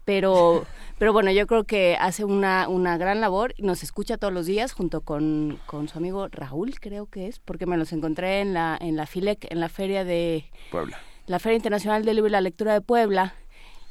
Pero, 0.05 0.67
pero 0.99 1.15
bueno, 1.15 1.31
yo 1.31 1.47
creo 1.47 1.65
que 1.65 1.97
hace 1.99 2.27
una, 2.27 2.69
una 2.69 2.99
gran 2.99 3.23
labor 3.23 3.55
nos 3.57 3.83
escucha 3.83 4.19
todos 4.19 4.31
los 4.31 4.45
días 4.45 4.75
junto 4.75 5.01
con, 5.01 5.59
con 5.65 5.89
su 5.89 5.97
amigo 5.97 6.29
Raúl, 6.29 6.79
creo 6.81 7.07
que 7.07 7.29
es, 7.29 7.39
porque 7.39 7.65
me 7.65 7.79
los 7.79 7.95
encontré 7.95 8.43
en 8.43 8.53
la, 8.53 8.77
en 8.79 8.97
la 8.97 9.07
FILEC, 9.07 9.51
en 9.51 9.61
la 9.61 9.71
feria 9.71 10.05
de... 10.05 10.45
Puebla. 10.71 10.99
La 11.27 11.39
Feria 11.39 11.57
Internacional 11.57 12.05
del 12.05 12.17
Libro 12.17 12.29
y 12.29 12.33
la 12.33 12.43
Lectura 12.43 12.75
de 12.75 12.83
Puebla 12.83 13.35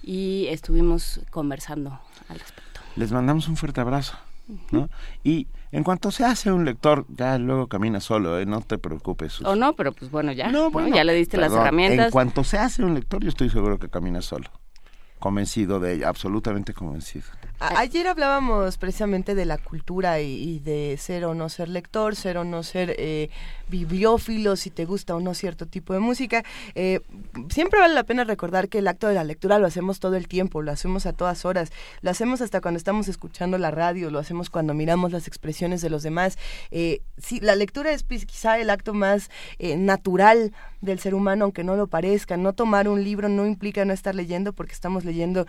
y 0.03 0.45
estuvimos 0.49 1.21
conversando 1.31 1.99
al 2.29 2.39
respecto. 2.39 2.81
Les 2.95 3.11
mandamos 3.11 3.47
un 3.47 3.57
fuerte 3.57 3.81
abrazo. 3.81 4.15
¿no? 4.71 4.89
Y 5.23 5.47
en 5.71 5.83
cuanto 5.83 6.11
se 6.11 6.23
hace 6.23 6.51
un 6.51 6.65
lector, 6.65 7.05
ya 7.09 7.37
luego 7.37 7.67
camina 7.67 7.99
solo, 7.99 8.39
¿eh? 8.39 8.45
no 8.45 8.61
te 8.61 8.77
preocupes. 8.77 9.41
O 9.41 9.55
no, 9.55 9.73
pero 9.73 9.91
pues 9.91 10.09
bueno, 10.09 10.31
ya. 10.31 10.49
No, 10.49 10.71
ya 10.87 11.03
le 11.03 11.13
diste 11.13 11.37
las 11.37 11.51
herramientas. 11.51 12.07
En 12.07 12.11
cuanto 12.11 12.43
se 12.43 12.57
hace 12.57 12.83
un 12.83 12.93
lector, 12.93 13.21
yo 13.23 13.29
estoy 13.29 13.49
seguro 13.49 13.77
que 13.77 13.89
camina 13.89 14.21
solo. 14.21 14.49
Convencido 15.19 15.79
de 15.79 15.93
ella, 15.93 16.09
absolutamente 16.09 16.73
convencido. 16.73 17.25
Ayer 17.59 18.07
hablábamos 18.07 18.77
precisamente 18.77 19.35
de 19.35 19.45
la 19.45 19.57
cultura 19.57 20.19
y, 20.21 20.59
de 20.59 20.97
ser 20.97 21.25
o 21.25 21.33
no 21.33 21.49
ser 21.49 21.69
lector, 21.69 22.15
ser 22.15 22.37
o 22.37 22.43
no 22.43 22.63
ser 22.63 22.95
eh, 22.97 23.29
bibliófilo, 23.69 24.55
si 24.55 24.69
te 24.69 24.85
gusta 24.85 25.15
o 25.15 25.19
no 25.19 25.33
cierto 25.33 25.65
tipo 25.65 25.93
de 25.93 25.99
música. 25.99 26.43
Eh, 26.75 27.01
siempre 27.49 27.79
vale 27.79 27.93
la 27.93 28.03
pena 28.03 28.23
recordar 28.23 28.69
que 28.69 28.79
el 28.79 28.87
acto 28.87 29.07
de 29.07 29.15
la 29.15 29.23
lectura 29.23 29.59
lo 29.59 29.67
hacemos 29.67 29.99
todo 29.99 30.15
el 30.15 30.27
tiempo, 30.27 30.61
lo 30.61 30.71
hacemos 30.71 31.05
a 31.05 31.13
todas 31.13 31.45
horas, 31.45 31.71
lo 32.01 32.11
hacemos 32.11 32.41
hasta 32.41 32.61
cuando 32.61 32.77
estamos 32.77 33.07
escuchando 33.07 33.57
la 33.57 33.71
radio, 33.71 34.09
lo 34.09 34.19
hacemos 34.19 34.49
cuando 34.49 34.73
miramos 34.73 35.11
las 35.11 35.27
expresiones 35.27 35.81
de 35.81 35.89
los 35.89 36.03
demás. 36.03 36.37
Eh, 36.71 37.01
sí, 37.17 37.39
la 37.39 37.55
lectura 37.55 37.91
es 37.91 38.03
quizá 38.03 38.59
el 38.59 38.69
acto 38.69 38.93
más 38.93 39.29
eh, 39.59 39.77
natural 39.77 40.53
del 40.81 40.99
ser 40.99 41.15
humano, 41.15 41.45
aunque 41.45 41.63
no 41.63 41.75
lo 41.75 41.87
parezca. 41.87 42.37
No 42.37 42.53
tomar 42.53 42.87
un 42.87 43.03
libro 43.03 43.29
no 43.29 43.45
implica 43.45 43.83
no 43.85 43.93
estar 43.93 44.15
leyendo 44.15 44.53
porque 44.53 44.73
estamos 44.73 45.05
leyendo 45.05 45.45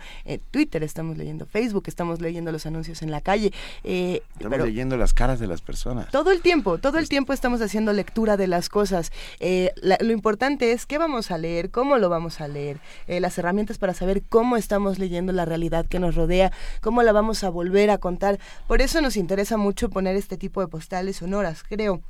Twitter, 0.51 0.83
estamos 0.83 1.17
leyendo 1.17 1.45
Facebook, 1.45 1.83
estamos 1.87 1.98
leyendo 2.21 2.51
los 2.51 2.65
anuncios 2.65 3.01
en 3.01 3.11
la 3.11 3.21
calle. 3.21 3.51
estamos 3.83 4.59
leyendo 4.59 4.97
las 4.97 5.13
caras 5.13 5.39
de 5.39 5.47
las 5.47 5.61
personas. 5.61 6.09
Todo 6.11 6.31
el 6.31 6.41
tiempo, 6.41 6.77
todo 6.77 6.97
el 6.97 7.09
tiempo 7.09 7.33
estamos 7.33 7.61
haciendo 7.61 7.93
lectura 7.93 8.37
de 8.37 8.47
las 8.47 8.69
cosas. 8.69 9.11
Eh, 9.39 9.71
lo 9.81 10.13
importante 10.13 10.71
es 10.71 10.85
qué 10.85 10.97
vamos 10.97 11.31
a 11.31 11.37
leer, 11.37 11.71
cómo 11.71 11.97
lo 11.97 12.09
vamos 12.09 12.41
a 12.41 12.47
leer, 12.47 12.79
eh, 13.07 13.19
las 13.19 13.37
herramientas 13.37 13.77
para 13.77 13.93
saber 13.93 14.23
cómo 14.23 14.57
estamos 14.57 14.99
leyendo 14.99 15.33
la 15.33 15.45
realidad 15.45 15.85
que 15.85 15.99
nos 15.99 16.15
rodea, 16.15 16.51
cómo 16.81 17.03
la 17.03 17.11
vamos 17.11 17.43
a 17.43 17.49
volver 17.49 17.89
a 17.89 17.97
contar. 17.97 18.39
Por 18.67 18.81
eso 18.81 19.01
nos 19.01 19.17
interesa 19.17 19.57
mucho 19.57 19.89
poner 19.89 20.15
este 20.15 20.37
tipo 20.37 20.61
de 20.61 20.67
postales 20.67 21.17
sonoras, 21.17 21.63
creo. 21.63 22.01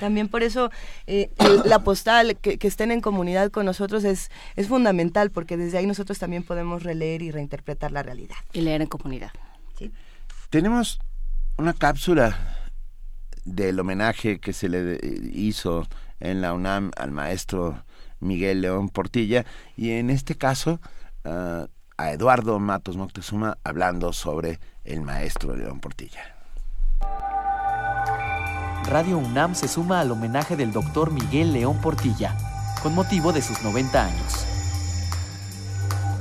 También 0.00 0.28
por 0.28 0.42
eso 0.42 0.70
eh, 1.06 1.30
la 1.64 1.80
postal, 1.80 2.36
que, 2.36 2.58
estén 2.60 2.90
en 2.90 3.00
comunidad 3.00 3.50
con 3.50 3.66
nosotros 3.66 4.04
es, 4.04 4.30
es 4.56 4.68
fundamental, 4.68 5.30
porque 5.30 5.56
desde 5.56 5.78
ahí 5.78 5.86
nosotros 5.86 6.18
también 6.18 6.42
podemos 6.42 6.82
releer 6.82 7.22
y 7.22 7.30
reinterpretar 7.30 7.92
la 7.92 8.02
realidad. 8.02 8.36
Y 8.52 8.60
leer 8.60 8.82
en 8.82 8.88
comunidad. 8.88 9.30
Tenemos 10.50 11.00
una 11.56 11.72
cápsula 11.72 12.38
del 13.44 13.78
homenaje 13.78 14.38
que 14.38 14.52
se 14.52 14.68
le 14.68 14.98
hizo 15.32 15.86
en 16.20 16.40
la 16.40 16.52
UNAM 16.52 16.90
al 16.96 17.10
maestro 17.10 17.84
Miguel 18.20 18.62
León 18.62 18.88
Portilla 18.88 19.44
y 19.76 19.90
en 19.90 20.10
este 20.10 20.36
caso 20.36 20.80
ah, 21.24 21.66
a 21.96 22.12
Eduardo 22.12 22.58
Matos 22.58 22.96
Moctezuma 22.96 23.58
hablando 23.64 24.12
sobre 24.12 24.58
el 24.84 25.02
maestro 25.02 25.54
León 25.54 25.80
Portilla. 25.80 26.33
Radio 28.86 29.16
UNAM 29.16 29.54
se 29.54 29.66
suma 29.66 30.00
al 30.00 30.10
homenaje 30.10 30.56
del 30.56 30.70
doctor 30.70 31.10
Miguel 31.10 31.54
León 31.54 31.80
Portilla, 31.80 32.36
con 32.82 32.94
motivo 32.94 33.32
de 33.32 33.40
sus 33.40 33.62
90 33.62 34.04
años. 34.04 34.32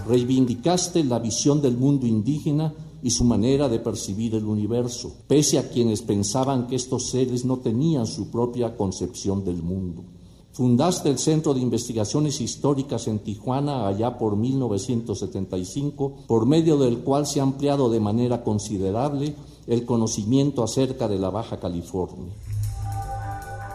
Reivindicaste 0.08 1.03
la 1.03 1.20
visión 1.20 1.62
del 1.62 1.75
mundo 1.75 2.08
indígena 2.08 2.74
y 3.01 3.12
su 3.12 3.25
manera 3.25 3.67
de 3.67 3.79
percibir 3.79 4.36
el 4.36 4.46
universo, 4.46 5.13
pese 5.27 5.60
a 5.60 5.70
quienes 5.70 6.01
pensaban 6.03 6.67
que 6.67 6.77
estos 6.77 7.10
seres 7.10 7.43
no 7.43 7.58
tenían 7.58 8.08
su 8.08 8.32
propia 8.32 8.77
concepción 8.77 9.43
del 9.43 9.62
mundo. 9.62 10.05
Fundaste 10.53 11.10
el 11.10 11.20
Centro 11.20 11.53
de 11.53 11.60
Investigaciones 11.60 12.39
Históricas 12.39 13.08
en 13.08 13.20
Tijuana 13.20 13.88
allá 13.88 14.17
por 14.17 14.38
1975, 14.38 16.13
por 16.27 16.46
medio 16.46 16.77
del 16.77 17.00
cual 17.00 17.27
se 17.27 17.41
ha 17.41 17.43
ampliado 17.43 17.89
de 17.89 18.00
manera 18.00 18.41
considerable 18.41 19.36
el 19.67 19.86
conocimiento 19.86 20.63
acerca 20.63 21.10
de 21.10 21.20
la 21.20 21.29
Baja 21.29 21.60
California. 21.60 22.32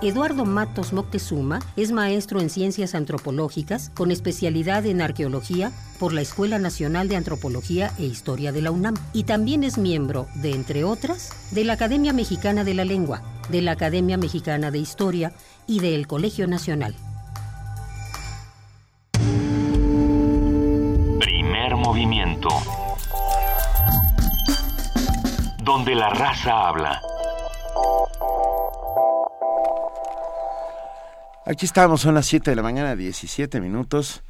Eduardo 0.00 0.44
Matos 0.44 0.92
Moctezuma 0.92 1.58
es 1.76 1.90
maestro 1.90 2.40
en 2.40 2.50
ciencias 2.50 2.94
antropológicas 2.94 3.90
con 3.96 4.12
especialidad 4.12 4.86
en 4.86 5.02
arqueología 5.02 5.72
por 5.98 6.12
la 6.12 6.20
Escuela 6.20 6.60
Nacional 6.60 7.08
de 7.08 7.16
Antropología 7.16 7.92
e 7.98 8.04
Historia 8.04 8.52
de 8.52 8.62
la 8.62 8.70
UNAM 8.70 8.94
y 9.12 9.24
también 9.24 9.64
es 9.64 9.76
miembro, 9.76 10.28
de 10.36 10.52
entre 10.52 10.84
otras, 10.84 11.50
de 11.50 11.64
la 11.64 11.72
Academia 11.72 12.12
Mexicana 12.12 12.62
de 12.62 12.74
la 12.74 12.84
Lengua, 12.84 13.22
de 13.48 13.60
la 13.60 13.72
Academia 13.72 14.16
Mexicana 14.16 14.70
de 14.70 14.78
Historia 14.78 15.32
y 15.66 15.80
del 15.80 16.06
Colegio 16.06 16.46
Nacional. 16.46 16.94
Primer 21.18 21.74
movimiento. 21.74 22.50
Donde 25.64 25.96
la 25.96 26.08
raza 26.10 26.68
habla. 26.68 27.02
Aquí 31.48 31.64
estamos, 31.64 32.02
son 32.02 32.14
las 32.14 32.26
7 32.26 32.50
de 32.50 32.56
la 32.56 32.62
mañana, 32.62 32.94
17 32.94 33.58
minutos. 33.62 34.22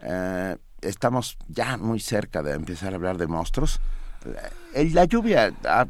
Eh, 0.00 0.56
estamos 0.80 1.38
ya 1.46 1.76
muy 1.76 2.00
cerca 2.00 2.42
de 2.42 2.52
empezar 2.52 2.92
a 2.92 2.96
hablar 2.96 3.16
de 3.16 3.28
monstruos. 3.28 3.78
Eh, 4.74 4.90
la 4.92 5.04
lluvia, 5.04 5.54
ah, 5.66 5.86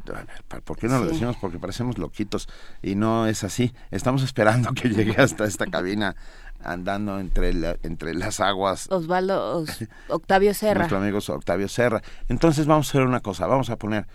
¿por 0.62 0.76
qué 0.76 0.87
no 0.88 0.99
lo 0.99 1.07
decimos? 1.07 1.38
Porque 1.41 1.59
parecemos 1.59 1.97
loquitos 1.97 2.50
y 2.83 2.97
no 2.97 3.26
es 3.26 3.45
así. 3.45 3.73
Estamos 3.91 4.23
esperando 4.23 4.75
que 4.75 4.91
llegue 4.91 5.17
hasta 5.17 5.47
esta 5.47 5.64
cabina 5.64 6.17
andando 6.62 7.19
entre, 7.19 7.79
entre 7.83 8.12
las 8.12 8.41
aguas. 8.41 8.87
Osvaldo, 8.91 9.64
Octavio 10.09 10.53
Serra. 10.53 10.81
Nuestro 10.81 10.99
amigo 10.99 11.19
Octavio 11.26 11.69
Serra. 11.69 12.03
Entonces 12.29 12.67
vamos 12.67 12.88
a 12.88 12.91
hacer 12.91 13.07
una 13.09 13.21
cosa, 13.21 13.47
vamos 13.47 13.71
a 13.71 13.76
poner 13.76 14.07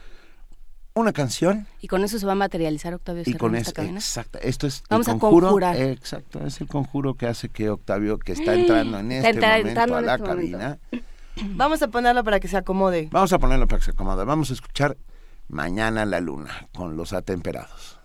una 1.00 1.14
canción. 1.14 1.68
Y 1.82 1.88
con 1.88 2.04
eso 2.04 2.20
se 2.20 2.26
va 2.26 2.34
a 2.34 2.36
materializar 2.36 2.94
Octavio 2.94 3.22
Y 3.22 3.26
Serra 3.26 3.38
con 3.40 3.56
en 3.56 3.62
eso, 3.62 3.70
esta 3.70 3.82
cabina. 3.82 4.00
exacto. 4.00 4.40
Esto 4.42 4.68
es 4.68 4.84
Vamos 4.90 5.08
el 5.08 5.16
a 5.16 5.20
conjuro. 5.20 5.48
conjurar. 5.48 5.76
Exacto, 5.78 6.46
es 6.46 6.60
el 6.62 6.68
conjuro 6.68 7.14
que 7.16 7.28
hace 7.28 7.50
que 7.50 7.70
Octavio, 7.70 8.18
que 8.20 8.34
está 8.34 8.54
entrando 8.54 9.00
en 9.00 9.12
este 9.12 9.30
entra- 9.30 9.50
momento 9.50 9.68
entrando 9.70 9.96
a 9.98 10.02
la 10.02 10.16
este 10.16 10.28
momento. 10.28 10.58
cabina. 10.58 10.80
Vamos 11.56 11.82
a 11.82 11.88
ponerlo 11.88 12.24
para 12.24 12.40
que 12.40 12.48
se 12.48 12.58
acomode. 12.58 13.08
Vamos 13.12 13.32
a 13.34 13.40
ponerlo 13.40 13.68
para 13.68 13.80
que 13.80 13.86
se 13.86 13.92
acomode. 13.92 14.26
Vamos 14.26 14.50
a 14.50 14.54
escuchar 14.54 14.98
Mañana 15.48 16.06
la 16.06 16.20
Luna 16.20 16.68
con 16.74 16.96
los 16.98 17.14
atemperados. 17.14 17.99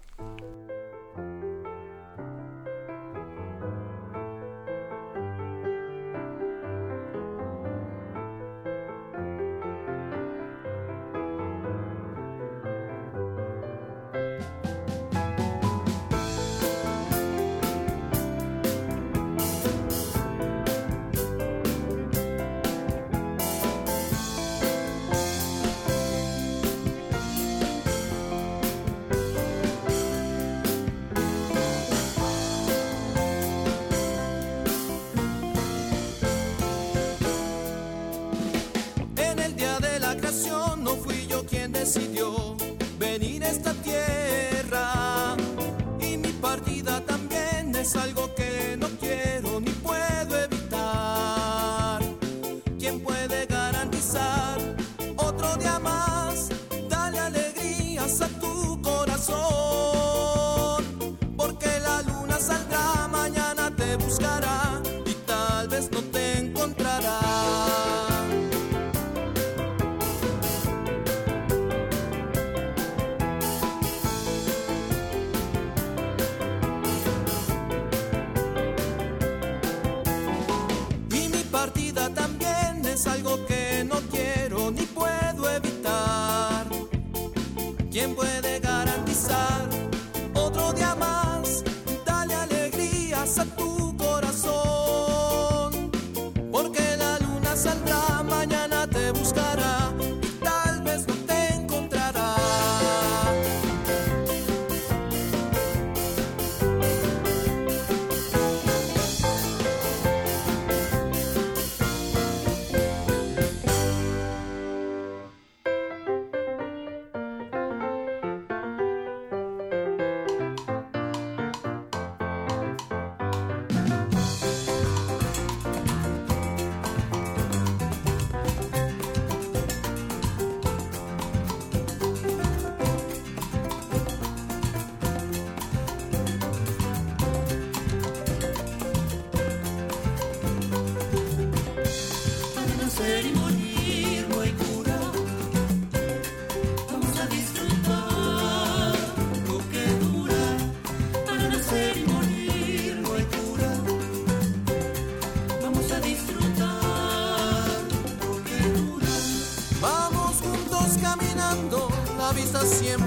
Siempre 162.61 163.04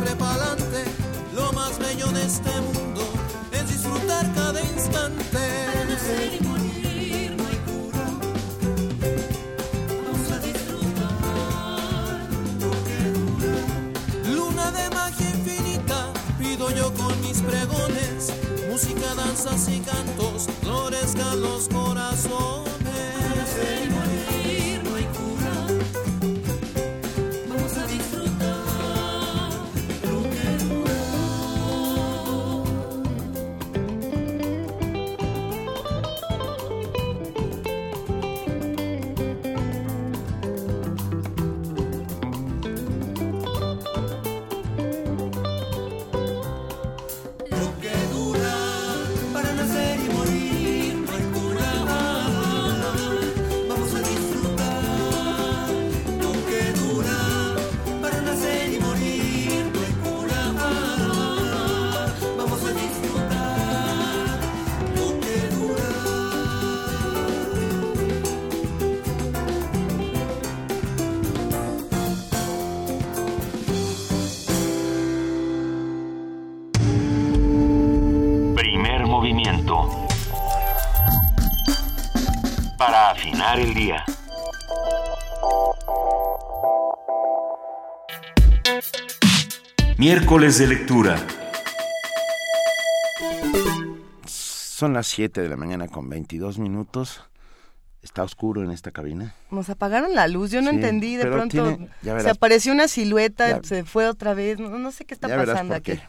Miércoles 90.29 90.57
de 90.57 90.67
lectura. 90.67 91.15
Son 94.25 94.91
las 94.91 95.07
7 95.07 95.39
de 95.41 95.47
la 95.47 95.55
mañana 95.55 95.87
con 95.87 96.09
22 96.09 96.59
minutos. 96.59 97.21
Está 98.03 98.23
oscuro 98.23 98.61
en 98.61 98.71
esta 98.71 98.91
cabina. 98.91 99.33
Nos 99.51 99.69
apagaron 99.69 100.13
la 100.15 100.27
luz, 100.27 100.51
yo 100.51 100.61
no 100.61 100.71
Sí, 100.71 100.75
entendí, 100.75 101.15
de 101.15 101.27
pronto 101.27 101.77
tiene- 102.03 102.21
se 102.21 102.29
apareció 102.29 102.73
una 102.73 102.89
silueta, 102.89 103.61
Ya- 103.61 103.63
se 103.63 103.85
fue 103.85 104.05
otra 104.09 104.33
vez, 104.33 104.59
no, 104.59 104.67
no 104.77 104.91
sé 104.91 105.05
qué 105.05 105.13
está 105.13 105.29
Ya 105.29 105.37
verás 105.37 105.53
pasando 105.55 105.81
qué. 105.81 106.01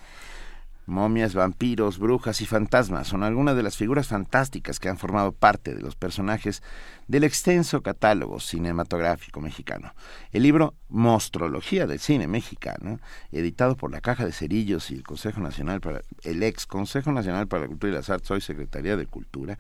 Momias, 0.89 1.35
vampiros, 1.35 1.99
brujas 1.99 2.41
y 2.41 2.47
fantasmas 2.47 3.09
son 3.09 3.23
algunas 3.23 3.55
de 3.55 3.63
las 3.63 3.77
figuras 3.77 4.09
fantásticas 4.09 4.81
que 4.81 4.89
han 4.89 4.97
formado 4.97 5.33
parte 5.33 5.75
de 5.75 5.83
los 5.83 5.97
personajes 5.97 6.63
del 7.07 7.25
extenso 7.25 7.83
catálogo 7.83 8.41
cinematográfico 8.41 9.43
mexicano. 9.43 9.93
El 10.33 10.45
libro 10.45 10.75
Monstrología 10.89 11.87
del 11.87 11.99
cine 11.99 12.27
mexicano, 12.27 13.01
editado 13.33 13.77
por 13.77 13.93
la 13.93 14.01
Caja 14.01 14.25
de 14.25 14.33
Cerillos 14.33 14.91
y 14.91 14.95
el 14.95 15.03
Consejo 15.03 15.41
Nacional 15.41 15.83
para 15.83 16.01
el 16.25 16.43
ex 16.43 16.67
Consejo 16.67 17.13
Nacional 17.13 17.49
para 17.49 17.63
la 17.63 17.69
Cultura 17.69 17.93
y 17.93 17.95
las 17.95 18.09
Artes, 18.09 18.31
hoy 18.31 18.41
Secretaría 18.41 18.97
de 18.97 19.07
Cultura, 19.07 19.59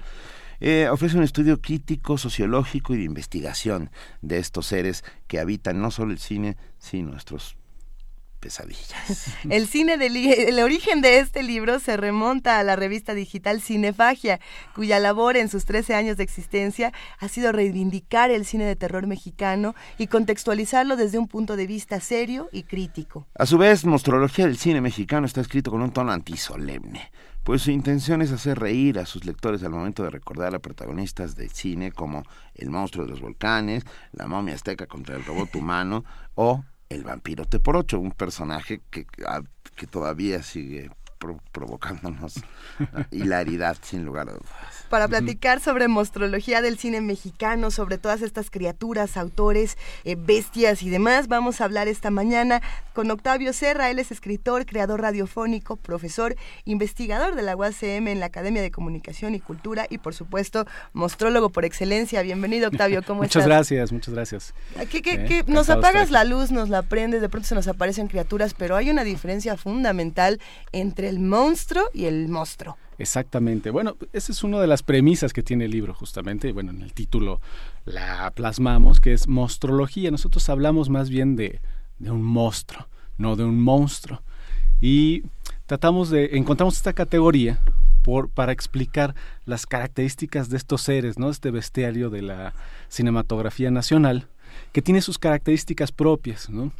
eh, 0.60 0.88
ofrece 0.90 1.18
un 1.18 1.24
estudio 1.24 1.60
crítico, 1.60 2.16
sociológico 2.16 2.94
y 2.94 2.98
de 2.98 3.04
investigación 3.04 3.90
de 4.22 4.38
estos 4.38 4.66
seres 4.66 5.04
que 5.26 5.40
habitan 5.40 5.80
no 5.80 5.90
solo 5.90 6.12
el 6.12 6.18
cine, 6.18 6.56
sino 6.78 7.10
nuestros 7.10 7.58
pesadillas. 8.38 9.36
El 9.50 9.66
cine 9.66 9.96
del 9.96 10.16
el 10.16 10.58
origen 10.60 11.00
de 11.00 11.18
este 11.18 11.42
libro 11.42 11.78
se 11.78 11.96
remonta 11.96 12.58
a 12.58 12.64
la 12.64 12.76
revista 12.76 13.14
digital 13.14 13.60
Cinefagia, 13.60 14.40
cuya 14.74 14.98
labor 14.98 15.36
en 15.36 15.48
sus 15.48 15.64
13 15.64 15.94
años 15.94 16.16
de 16.16 16.24
existencia 16.24 16.92
ha 17.18 17.28
sido 17.28 17.52
reivindicar 17.52 18.30
el 18.30 18.44
cine 18.44 18.64
de 18.64 18.76
terror 18.76 19.06
mexicano 19.06 19.74
y 19.98 20.06
contextualizarlo 20.06 20.96
desde 20.96 21.18
un 21.18 21.28
punto 21.28 21.56
de 21.56 21.66
vista 21.66 22.00
serio 22.00 22.48
y 22.52 22.62
crítico. 22.64 23.26
A 23.34 23.46
su 23.46 23.58
vez, 23.58 23.84
Monstrología 23.84 24.46
del 24.46 24.58
cine 24.58 24.80
mexicano 24.80 25.26
está 25.26 25.40
escrito 25.40 25.70
con 25.70 25.82
un 25.82 25.92
tono 25.92 26.12
antisolemne, 26.12 27.10
pues 27.44 27.62
su 27.62 27.70
intención 27.70 28.20
es 28.22 28.32
hacer 28.32 28.58
reír 28.58 28.98
a 28.98 29.06
sus 29.06 29.24
lectores 29.24 29.62
al 29.62 29.70
momento 29.70 30.02
de 30.02 30.10
recordar 30.10 30.54
a 30.54 30.58
protagonistas 30.58 31.34
del 31.34 31.50
cine 31.50 31.92
como 31.92 32.24
El 32.54 32.70
monstruo 32.70 33.06
de 33.06 33.12
los 33.12 33.20
volcanes, 33.20 33.84
La 34.12 34.26
momia 34.26 34.54
azteca 34.54 34.86
contra 34.86 35.16
el 35.16 35.24
robot 35.24 35.54
humano 35.56 36.04
o 36.34 36.64
el 36.88 37.04
vampiro 37.04 37.44
T 37.44 37.58
por 37.60 37.76
ocho, 37.76 37.98
un 38.00 38.12
personaje 38.12 38.80
que, 38.90 39.06
ah, 39.26 39.42
que 39.76 39.86
todavía 39.86 40.42
sigue 40.42 40.90
pro- 41.18 41.40
provocándonos 41.52 42.34
hilaridad 43.10 43.76
sin 43.82 44.04
lugar 44.04 44.28
a 44.28 44.32
dudas. 44.32 44.77
Para 44.88 45.06
platicar 45.06 45.60
sobre 45.60 45.86
monstrología 45.86 46.62
del 46.62 46.78
cine 46.78 47.02
mexicano, 47.02 47.70
sobre 47.70 47.98
todas 47.98 48.22
estas 48.22 48.50
criaturas, 48.50 49.18
autores, 49.18 49.76
eh, 50.04 50.16
bestias 50.18 50.82
y 50.82 50.88
demás, 50.88 51.28
vamos 51.28 51.60
a 51.60 51.64
hablar 51.64 51.88
esta 51.88 52.10
mañana 52.10 52.62
con 52.94 53.10
Octavio 53.10 53.52
Serra. 53.52 53.90
Él 53.90 53.98
es 53.98 54.10
escritor, 54.10 54.64
creador 54.64 55.02
radiofónico, 55.02 55.76
profesor, 55.76 56.36
investigador 56.64 57.34
de 57.34 57.42
la 57.42 57.54
UACM 57.54 58.08
en 58.08 58.18
la 58.20 58.26
Academia 58.26 58.62
de 58.62 58.70
Comunicación 58.70 59.34
y 59.34 59.40
Cultura 59.40 59.86
y, 59.90 59.98
por 59.98 60.14
supuesto, 60.14 60.64
monstrólogo 60.94 61.50
por 61.50 61.66
excelencia. 61.66 62.22
Bienvenido, 62.22 62.68
Octavio. 62.68 63.02
¿Cómo 63.06 63.18
muchas 63.22 63.36
estás? 63.42 63.46
gracias, 63.46 63.92
muchas 63.92 64.14
gracias. 64.14 64.54
¿Qué, 64.90 65.02
qué- 65.02 65.12
Eh, 65.12 65.24
qué? 65.28 65.44
Nos 65.52 65.68
apagas 65.68 66.10
la 66.10 66.24
luz, 66.24 66.50
nos 66.50 66.70
la 66.70 66.80
prendes, 66.80 67.20
de 67.20 67.28
pronto 67.28 67.46
se 67.46 67.54
nos 67.54 67.68
aparecen 67.68 68.08
criaturas, 68.08 68.54
pero 68.54 68.74
hay 68.74 68.88
una 68.88 69.04
diferencia 69.04 69.56
fundamental 69.58 70.40
entre 70.72 71.10
el 71.10 71.18
monstruo 71.18 71.84
y 71.92 72.06
el 72.06 72.28
monstruo. 72.28 72.78
Exactamente. 72.98 73.70
Bueno, 73.70 73.96
esa 74.12 74.32
es 74.32 74.42
una 74.42 74.60
de 74.60 74.66
las 74.66 74.82
premisas 74.82 75.32
que 75.32 75.44
tiene 75.44 75.66
el 75.66 75.70
libro, 75.70 75.94
justamente. 75.94 76.52
Bueno, 76.52 76.72
en 76.72 76.82
el 76.82 76.92
título 76.92 77.40
la 77.84 78.30
plasmamos, 78.32 79.00
que 79.00 79.12
es 79.12 79.28
monstrología. 79.28 80.10
Nosotros 80.10 80.48
hablamos 80.48 80.88
más 80.88 81.08
bien 81.08 81.36
de, 81.36 81.60
un 82.00 82.22
monstruo, 82.22 82.88
no 83.16 83.36
de 83.36 83.44
un 83.44 83.60
monstruo. 83.62 84.20
Y 84.80 85.22
tratamos 85.66 86.10
de, 86.10 86.30
encontramos 86.36 86.76
esta 86.76 86.92
categoría 86.92 87.60
para 88.34 88.52
explicar 88.52 89.14
las 89.44 89.66
características 89.66 90.48
de 90.48 90.56
estos 90.56 90.80
seres, 90.80 91.18
¿no? 91.18 91.30
Este 91.30 91.50
bestiario 91.50 92.10
de 92.10 92.22
la 92.22 92.54
cinematografía 92.88 93.70
nacional, 93.70 94.28
que 94.72 94.82
tiene 94.82 95.02
sus 95.02 95.18
características 95.18 95.92
propias, 95.92 96.48
¿no? 96.48 96.72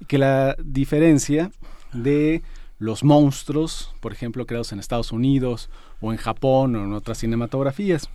Y 0.00 0.04
que 0.04 0.16
la 0.16 0.56
diferencia 0.62 1.50
de 1.92 2.42
los 2.78 3.04
monstruos, 3.04 3.94
por 4.00 4.12
ejemplo, 4.12 4.46
creados 4.46 4.72
en 4.72 4.78
Estados 4.80 5.12
Unidos 5.12 5.70
o 6.00 6.12
en 6.12 6.18
Japón 6.18 6.76
o 6.76 6.84
en 6.84 6.92
otras 6.92 7.18
cinematografías. 7.18 8.08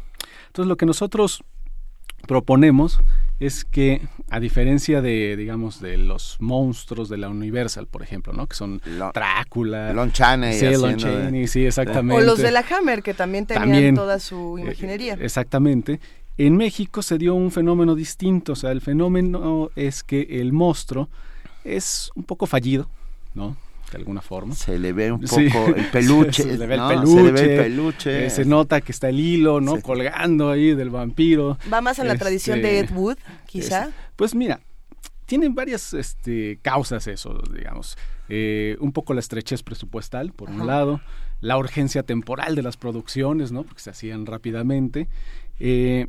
Entonces, 0.48 0.68
lo 0.68 0.78
que 0.78 0.86
nosotros 0.86 1.44
proponemos 2.28 3.00
es 3.40 3.66
que, 3.66 4.08
a 4.30 4.40
diferencia 4.40 5.02
de, 5.02 5.36
digamos, 5.36 5.82
de 5.82 5.98
los 5.98 6.38
monstruos 6.40 7.10
de 7.10 7.18
la 7.18 7.30
Universal, 7.30 7.88
por 7.88 8.04
ejemplo, 8.04 8.34
¿no? 8.34 8.46
Que 8.46 8.56
son 8.56 8.82
Drácula, 9.14 9.92
Lon 9.94 10.12
Chaney 10.12 10.54
sí, 10.60 10.66
Lon 10.80 10.98
de- 10.98 11.48
sí, 11.48 11.66
exactamente. 11.66 12.22
O 12.22 12.26
los 12.26 12.38
de 12.38 12.52
la 12.52 12.64
Hammer, 12.70 13.02
que 13.02 13.16
también 13.16 13.48
tenían 13.48 13.70
También. 13.72 13.96
toda 13.96 14.20
su 14.20 14.60
imaginería. 14.60 15.16
Eh, 15.16 15.20
Exactamente. 15.22 16.00
En 16.38 16.56
México 16.56 17.02
se 17.02 17.18
dio 17.18 17.34
un 17.34 17.52
fenómeno 17.52 17.96
distinto, 17.96 18.54
o 18.54 18.56
sea, 18.56 18.72
el 18.72 18.82
fenómeno 18.82 19.70
es 19.76 20.04
que 20.04 20.22
el 20.42 20.54
monstruo 20.54 21.10
es 21.64 22.12
un 22.16 22.24
poco 22.24 22.46
fallido, 22.46 22.88
¿no? 23.34 23.58
De 23.92 23.98
alguna 23.98 24.22
forma. 24.22 24.56
Se 24.56 24.80
le 24.80 24.94
ve 24.94 25.12
un 25.12 25.28
Sí. 25.28 25.50
poco 25.50 25.76
el 25.76 25.86
peluche, 25.92 26.44
se 26.44 26.58
le 26.58 26.66
ve 26.66 26.76
el 26.76 26.82
peluche. 26.88 27.12
Se 27.14 27.24
le 27.24 27.32
ve 27.32 27.42
el 27.56 27.62
peluche. 27.64 28.26
eh, 28.26 28.30
se 28.30 28.46
nota 28.46 28.80
que 28.82 28.92
está 28.94 29.10
el 29.10 29.20
hilo, 29.20 29.60
¿no? 29.62 29.82
Colgando 29.82 30.50
ahí 30.50 30.74
del 30.74 30.90
vampiro. 30.90 31.58
Va 31.72 31.82
más 31.82 32.00
en 32.00 32.08
la 32.08 32.16
tradición 32.18 32.62
de 32.62 32.80
Ed 32.80 32.84
Este, 32.86 32.96
Wood, 32.96 33.18
quizá. 33.46 33.88
es- 33.90 33.94
pues 34.16 34.34
mira, 34.34 34.62
tienen 35.26 35.54
varias 35.56 35.94
este, 35.94 36.60
causas 36.62 37.06
eso, 37.08 37.42
digamos. 37.54 37.98
Eh, 38.30 38.78
un 38.80 38.94
poco 38.94 39.14
la 39.14 39.20
estrechez 39.20 39.62
presupuestal, 39.64 40.32
por 40.32 40.50
un 40.50 40.66
lado, 40.68 41.02
la 41.42 41.58
urgencia 41.58 42.04
temporal 42.04 42.56
de 42.56 42.62
las 42.62 42.78
producciones, 42.78 43.52
¿no? 43.52 43.64
Porque 43.64 43.82
se 43.82 43.90
hacían 43.90 44.26
rápidamente. 44.26 45.10
Eh, 45.60 46.08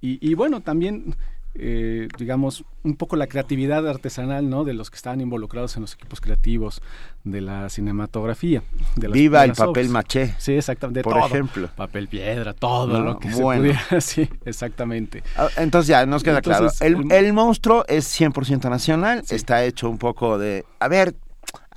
y, 0.00 0.18
y 0.26 0.34
bueno, 0.34 0.60
también, 0.62 1.14
eh, 1.54 2.08
digamos, 2.18 2.64
un 2.84 2.96
poco 2.96 3.16
la 3.16 3.26
creatividad 3.26 3.86
artesanal, 3.88 4.48
¿no? 4.48 4.64
De 4.64 4.74
los 4.74 4.90
que 4.90 4.96
estaban 4.96 5.20
involucrados 5.20 5.74
en 5.76 5.82
los 5.82 5.94
equipos 5.94 6.20
creativos 6.20 6.80
de 7.24 7.40
la 7.40 7.68
cinematografía. 7.68 8.62
de 8.96 9.08
las 9.08 9.14
Viva 9.14 9.44
el 9.44 9.52
papel 9.52 9.70
obras. 9.86 9.88
maché. 9.88 10.34
Sí, 10.38 10.52
exactamente. 10.54 11.00
de 11.00 11.04
Por 11.04 11.14
todo. 11.14 11.26
ejemplo. 11.26 11.68
Papel 11.74 12.06
piedra, 12.08 12.52
todo 12.54 12.98
No, 12.98 13.04
lo 13.04 13.18
que 13.18 13.28
bueno. 13.30 13.72
se 13.72 13.78
pudiera. 13.88 14.00
Sí, 14.00 14.28
exactamente. 14.44 15.22
Ah, 15.36 15.48
Entonces 15.56 15.88
ya 15.88 16.06
nos 16.06 16.22
queda 16.22 16.38
Entonces, 16.38 16.78
claro. 16.78 16.98
El, 17.00 17.12
el- 17.12 17.26
el 17.26 17.32
monstruo 17.32 17.84
es 17.88 18.06
100% 18.20 18.70
nacional, 18.70 19.22
está 19.28 19.64
hecho 19.64 19.90
un 19.90 19.98
poco 19.98 20.38
de, 20.38 20.64
a 20.80 20.88
ver, 20.88 21.14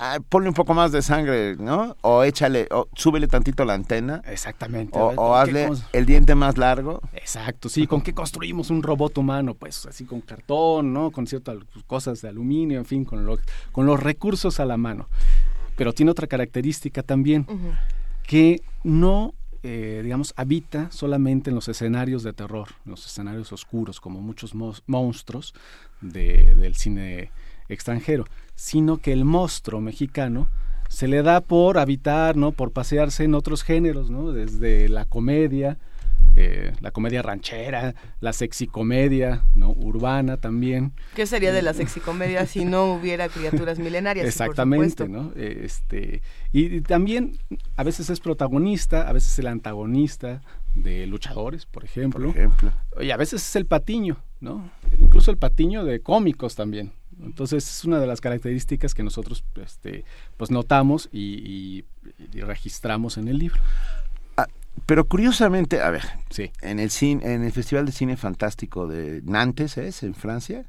ah, 0.02 0.20
ponle 0.28 0.50
un 0.50 0.54
poco 0.56 0.74
más 0.74 0.92
de 0.92 1.02
sangre, 1.02 1.56
¿no? 1.58 1.96
O 2.02 2.24
échale, 2.24 2.68
o 2.72 2.88
súbele 2.94 3.28
tantito 3.28 3.64
la 3.64 3.76
antena. 3.76 4.22
Exactamente. 4.26 4.98
O, 5.00 5.06
a 5.06 5.10
ver, 5.12 5.20
o 5.20 5.22
¿con 5.22 5.46
qué 5.54 5.64
hazle 5.66 5.84
el 5.94 6.06
diente 6.06 6.36
más 6.36 6.58
largo. 6.58 7.00
Exacto, 7.14 7.70
sí. 7.70 7.88
¿Con 7.88 8.02
qué 8.02 8.14
construimos 8.14 8.70
un 8.72 8.84
robot 8.84 9.18
humano? 9.20 9.54
Pues 9.54 9.86
así 9.86 10.04
con 10.06 10.20
cartón, 10.22 10.92
¿no? 10.92 11.12
Con 11.12 11.28
ciertas 11.28 11.58
cosas 11.88 12.22
de 12.22 12.30
aluminio, 12.30 12.80
en 12.80 12.86
fin, 12.86 13.06
con, 13.06 13.26
lo- 13.26 13.40
con 13.72 13.86
los 13.86 14.00
recursos 14.02 14.60
a 14.60 14.66
la 14.66 14.76
mano. 14.76 15.08
Pero 15.78 15.94
tiene 15.94 16.12
otra 16.12 16.28
característica 16.28 17.02
también, 17.04 17.46
que 18.24 18.62
no, 18.84 19.34
eh, 19.64 20.02
digamos, 20.04 20.34
habita 20.36 20.92
solamente 20.92 21.50
en 21.50 21.56
los 21.56 21.68
escenarios 21.68 22.24
de 22.24 22.34
terror, 22.34 22.68
en 22.86 22.92
los 22.92 23.06
escenarios 23.06 23.52
oscuros, 23.52 24.00
como 24.02 24.22
muchos 24.22 24.54
monstruos 24.88 25.54
de- 26.02 26.56
del 26.56 26.76
cine 26.76 27.32
extranjero, 27.74 28.26
sino 28.56 28.98
que 28.98 29.14
el 29.14 29.26
monstruo 29.26 29.82
mexicano 29.82 30.50
se 30.90 31.08
le 31.08 31.24
da 31.24 31.42
por 31.42 31.78
habitar, 31.78 32.36
¿no? 32.36 32.52
Por 32.52 32.72
pasearse 32.72 33.24
en 33.24 33.34
otros 33.34 33.64
géneros, 33.64 34.10
¿no? 34.10 34.34
Desde 34.34 34.90
la 34.90 35.06
comedia, 35.06 35.78
eh, 36.36 36.74
la 36.82 36.92
comedia 36.92 37.22
ranchera, 37.22 37.96
la 38.20 38.34
sexicomedia, 38.34 39.44
¿no? 39.56 39.72
Urbana 39.72 40.38
también. 40.38 40.92
¿Qué 41.16 41.26
sería 41.26 41.54
de 41.54 41.62
la 41.62 41.74
sexicomedia 41.74 42.46
si 42.46 42.66
no 42.66 42.94
hubiera 42.94 43.30
criaturas 43.30 43.80
milenarias? 43.80 44.26
Exactamente? 44.28 45.08
¿no? 45.08 45.32
Eh, 45.36 45.62
Este, 45.64 46.22
y, 46.52 46.76
y 46.76 46.82
también 46.82 47.38
a 47.78 47.84
veces 47.84 48.10
es 48.10 48.20
protagonista, 48.20 49.08
a 49.08 49.14
veces 49.14 49.38
el 49.40 49.48
antagonista 49.48 50.42
de 50.76 51.08
luchadores, 51.08 51.66
por 51.66 51.84
ejemplo. 51.84 52.28
Por 52.28 52.38
ejemplo. 52.38 52.72
Y 53.00 53.12
a 53.12 53.18
veces 53.18 53.42
es 53.42 53.56
el 53.56 53.66
patiño, 53.66 54.18
¿no? 54.40 54.70
Incluso 55.00 55.32
el 55.32 55.38
patiño 55.38 55.84
de 55.86 56.02
cómicos 56.02 56.56
también. 56.56 56.92
Entonces 57.20 57.70
es 57.70 57.86
una 57.86 58.00
de 58.00 58.08
las 58.08 58.22
características 58.22 58.94
que 58.94 59.04
nosotros 59.04 59.44
este, 59.64 60.06
pues 60.38 60.50
notamos 60.52 61.10
y, 61.12 61.20
y- 61.22 61.86
y 62.34 62.42
registramos 62.42 63.18
en 63.18 63.28
el 63.28 63.38
libro. 63.38 63.62
Ah, 64.38 64.48
pero 64.86 65.06
curiosamente, 65.06 65.82
a 65.82 65.90
ver, 65.90 66.04
Sí. 66.30 66.52
en 66.62 66.80
el 66.80 66.90
cine, 66.90 67.34
en 67.34 67.44
el 67.44 67.52
Festival 67.52 67.86
de 67.86 67.92
Cine 67.92 68.18
Fantástico 68.18 68.88
de 68.88 69.22
Nantes, 69.24 69.78
¿es? 69.78 70.04
En 70.04 70.16
Francia. 70.16 70.66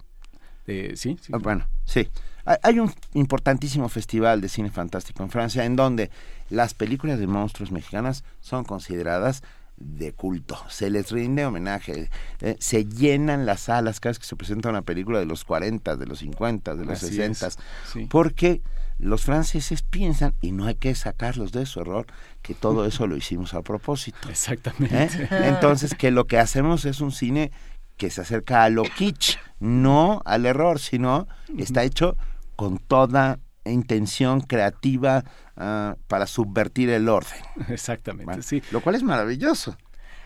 Eh, 0.67 0.93
sí, 0.97 1.17
sí. 1.21 1.33
Ah, 1.35 1.39
Bueno, 1.39 1.67
sí. 1.85 2.09
Hay- 2.45 2.57
Hay 2.65 2.79
un 2.81 2.93
importantísimo 3.15 3.89
festival 3.89 4.41
de 4.41 4.49
cine 4.49 4.71
fantástico 4.71 5.23
en 5.23 5.31
Francia 5.31 5.65
en 5.65 5.77
donde 5.77 6.11
las 6.51 6.75
películas 6.75 7.19
de 7.21 7.27
monstruos 7.29 7.71
mexicanas 7.71 8.25
son 8.41 8.65
consideradas 8.65 9.43
de 9.77 10.13
culto. 10.13 10.57
Se 10.69 10.91
les 10.91 11.11
rinde 11.11 11.45
homenaje. 11.45 12.09
eh, 12.41 12.57
se 12.61 12.85
llenan 12.85 13.47
las 13.47 13.63
salas 13.63 14.01
cada 14.01 14.11
vez 14.13 14.19
que 14.19 14.27
se 14.27 14.37
presenta 14.37 14.69
una 14.69 14.83
película 14.83 15.19
de 15.19 15.27
los 15.27 15.45
40, 15.45 15.97
de 15.97 16.07
los 16.07 16.21
50, 16.21 16.77
de 16.77 16.85
los 16.85 17.03
Así 17.03 17.15
60. 17.17 17.47
es, 17.47 17.59
sí. 17.93 18.07
Porque 18.11 18.63
los 18.99 19.25
franceses 19.25 19.83
piensan, 19.83 20.35
y 20.41 20.53
no 20.53 20.67
hay 20.67 20.77
que 20.77 20.95
sacarlos 20.95 21.51
de 21.51 21.67
su 21.67 21.81
error, 21.81 22.07
que 22.43 22.55
todo 22.55 22.87
eso 22.87 23.07
lo 23.07 23.17
hicimos 23.17 23.55
a 23.55 23.63
propósito. 23.63 24.29
Exactamente. 24.29 25.25
¿eh? 25.25 25.29
Entonces, 25.49 25.95
que 25.95 26.11
lo 26.11 26.27
que 26.27 26.39
hacemos 26.39 26.85
es 26.85 27.01
un 27.01 27.11
cine 27.11 27.51
que 27.97 28.11
se 28.11 28.21
acerca 28.21 28.65
a 28.65 28.71
lo 28.71 28.85
kitsch, 28.85 29.37
no 29.61 30.23
al 30.25 30.47
error, 30.47 30.79
sino 30.79 31.27
está 31.59 31.85
hecho 31.85 32.17
con 32.57 32.79
toda 32.79 33.39
intención 33.71 34.41
creativa 34.41 35.25
ah, 35.57 35.97
para 36.09 36.27
subvertir 36.27 36.91
el 36.91 37.09
orden. 37.09 37.39
Exactamente, 37.69 38.43
sí. 38.43 38.63
Lo 38.71 38.81
cual 38.81 38.97
es 38.97 39.03
maravilloso. 39.03 39.77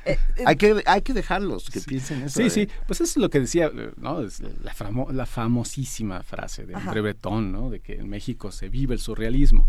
Eh, 0.06 0.18
eh, 0.36 0.42
hay, 0.46 0.56
que, 0.56 0.82
hay 0.86 1.02
que 1.02 1.12
dejarlos 1.12 1.68
que 1.70 1.80
piensen 1.80 2.22
eso. 2.22 2.36
Sí, 2.38 2.44
de- 2.44 2.50
sí, 2.50 2.68
pues 2.86 3.00
eso 3.00 3.10
es 3.10 3.16
lo 3.16 3.28
que 3.28 3.40
decía, 3.40 3.70
eh, 3.74 3.90
¿no? 3.96 4.20
Es 4.20 4.40
la, 4.62 4.72
famo- 4.72 5.10
la 5.10 5.26
famosísima 5.26 6.22
frase 6.22 6.64
de 6.66 6.74
Ajá. 6.74 6.86
André 6.88 7.00
Breton, 7.00 7.50
¿no? 7.52 7.70
De 7.70 7.80
que 7.80 7.94
en 7.94 8.08
México 8.08 8.52
se 8.52 8.68
vive 8.68 8.94
el 8.94 9.00
surrealismo. 9.00 9.66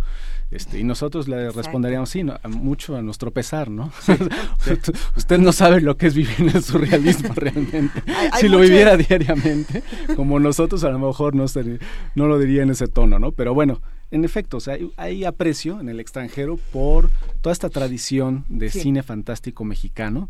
Este, 0.52 0.80
y 0.80 0.84
nosotros 0.84 1.28
le 1.28 1.52
responderíamos, 1.52 2.10
sí, 2.10 2.23
no, 2.23 2.38
mucho 2.50 2.95
a 2.95 3.02
nuestro 3.02 3.32
pesar, 3.32 3.69
¿no? 3.69 3.91
Usted- 4.08 4.95
Usted 5.15 5.38
no 5.39 5.52
sabe 5.52 5.82
lo 5.82 5.97
que 5.97 6.08
es 6.08 6.13
vivir 6.15 6.36
en 6.39 6.50
el 6.50 6.63
surrealismo 6.63 7.34
realmente. 7.36 8.04
Hay- 8.08 8.30
hay 8.32 8.41
si 8.41 8.47
lo 8.47 8.60
viviera 8.60 8.95
diariamente, 8.97 9.84
como 10.15 10.39
nosotros 10.39 10.84
a 10.84 10.89
lo 10.89 11.00
mejor 11.00 11.36
no, 11.36 11.47
sería- 11.47 11.80
no 12.15 12.28
lo 12.28 12.38
diría 12.39 12.63
en 12.63 12.69
ese 12.69 12.88
tono, 12.88 13.19
¿no? 13.19 13.32
Pero 13.32 13.54
bueno, 13.54 13.82
en 14.12 14.24
efecto, 14.24 14.58
o 14.58 14.60
sea, 14.60 14.78
hay, 14.96 15.24
aprecio 15.26 15.80
en 15.80 15.89
el 15.89 16.00
extranjero 16.00 16.58
por 16.72 17.10
toda 17.41 17.54
esta 17.54 17.70
tradición 17.70 18.46
de 18.50 18.70
Sí. 18.70 18.82
cine 18.82 19.04
fantástico 19.04 19.63
mexicano, 19.65 20.30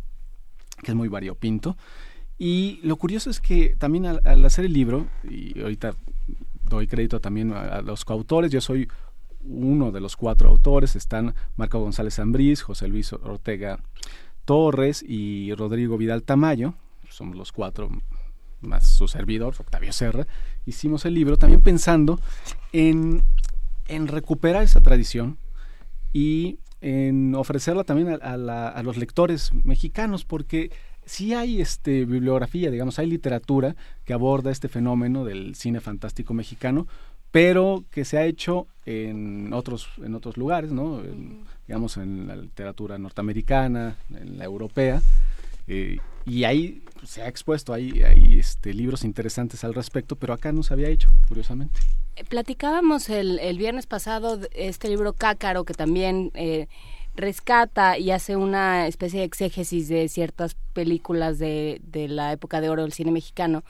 que 0.83 0.91
es 0.91 0.95
muy 0.95 1.07
variopinto. 1.07 1.77
Y 2.37 2.79
lo 2.83 2.95
curioso 2.97 3.29
es 3.29 3.39
que 3.39 3.75
también 3.77 4.05
al, 4.05 4.21
al 4.23 4.45
hacer 4.45 4.65
el 4.65 4.73
libro, 4.73 5.07
y 5.29 5.59
ahorita 5.61 5.95
doy 6.69 6.87
crédito 6.87 7.19
también 7.19 7.53
a, 7.53 7.61
a 7.61 7.81
los 7.81 8.05
coautores, 8.05 8.51
yo 8.51 8.61
soy 8.61 8.87
uno 9.43 9.91
de 9.91 10.01
los 10.01 10.17
cuatro 10.17 10.49
autores, 10.49 10.95
están 10.95 11.33
Marco 11.55 11.79
González 11.79 12.15
Zambriz, 12.15 12.61
José 12.61 12.87
Luis 12.87 13.13
Ortega 13.13 13.79
Torres 14.45 15.03
y 15.07 15.53
Rodrigo 15.53 15.97
Vidal 15.97 16.23
Tamayo, 16.23 16.73
somos 17.09 17.35
los 17.35 17.51
cuatro 17.51 17.89
más 18.61 18.87
su 18.87 19.07
servidor, 19.07 19.53
Octavio 19.57 19.93
Serra, 19.93 20.25
hicimos 20.65 21.05
el 21.05 21.13
libro 21.13 21.37
también 21.37 21.61
pensando 21.61 22.19
en, 22.73 23.23
en 23.87 24.07
recuperar 24.07 24.63
esa 24.63 24.81
tradición 24.81 25.37
y 26.13 26.59
en 26.81 27.33
ofrecerla 27.35 27.83
también 27.83 28.09
a, 28.09 28.15
a 28.15 28.37
la- 28.37 28.69
a 28.69 28.83
los 28.83 28.97
lectores 28.97 29.51
mexicanos, 29.63 30.25
porque 30.25 30.71
sí 31.05 31.33
hay 31.33 31.61
este, 31.61 32.05
bibliografía, 32.05 32.69
digamos, 32.69 32.99
hay 32.99 33.07
literatura 33.07 33.75
que 34.05 34.13
aborda 34.13 34.51
este 34.51 34.67
fenómeno 34.67 35.25
del 35.25 35.55
cine 35.55 35.79
fantástico 35.81 36.33
mexicano, 36.33 36.85
pero 37.31 37.83
que 37.91 38.05
se 38.05 38.17
ha 38.17 38.25
hecho 38.25 38.67
en 38.85 39.51
otros, 39.53 39.89
en 40.03 40.15
otros 40.15 40.37
lugares, 40.37 40.71
¿no? 40.71 40.99
En- 41.03 41.43
digamos, 41.67 41.97
en 41.97 42.27
la 42.27 42.35
literatura 42.37 42.97
norteamericana, 42.97 43.97
en 44.13 44.37
la 44.37 44.45
europea, 44.45 45.01
eh, 45.67 45.97
y 46.25 46.45
ahí 46.45 46.81
se 47.03 47.21
ha 47.21 47.27
expuesto, 47.27 47.73
hay, 47.73 48.01
hay 48.03 48.39
este, 48.39 48.73
libros 48.73 49.03
interesantes 49.03 49.63
al 49.65 49.73
respecto, 49.73 50.15
pero 50.15 50.33
acá 50.33 50.51
no 50.53 50.63
se 50.63 50.73
había 50.73 50.87
hecho, 50.89 51.09
curiosamente. 51.27 51.77
Platicábamos 52.29 53.09
el, 53.09 53.39
el 53.39 53.57
viernes 53.57 53.85
pasado 53.87 54.37
de 54.37 54.49
este 54.53 54.89
libro 54.89 55.13
Cácaro 55.13 55.63
que 55.65 55.73
también 55.73 56.31
eh, 56.33 56.67
rescata 57.15 57.97
y 57.97 58.11
hace 58.11 58.35
una 58.35 58.87
especie 58.87 59.19
de 59.19 59.25
exégesis 59.25 59.87
de 59.87 60.07
ciertas 60.09 60.55
películas 60.73 61.39
de, 61.39 61.79
de 61.83 62.07
la 62.07 62.31
época 62.31 62.61
de 62.61 62.69
oro 62.69 62.83
del 62.83 62.93
cine 62.93 63.11
mexicano. 63.11 63.63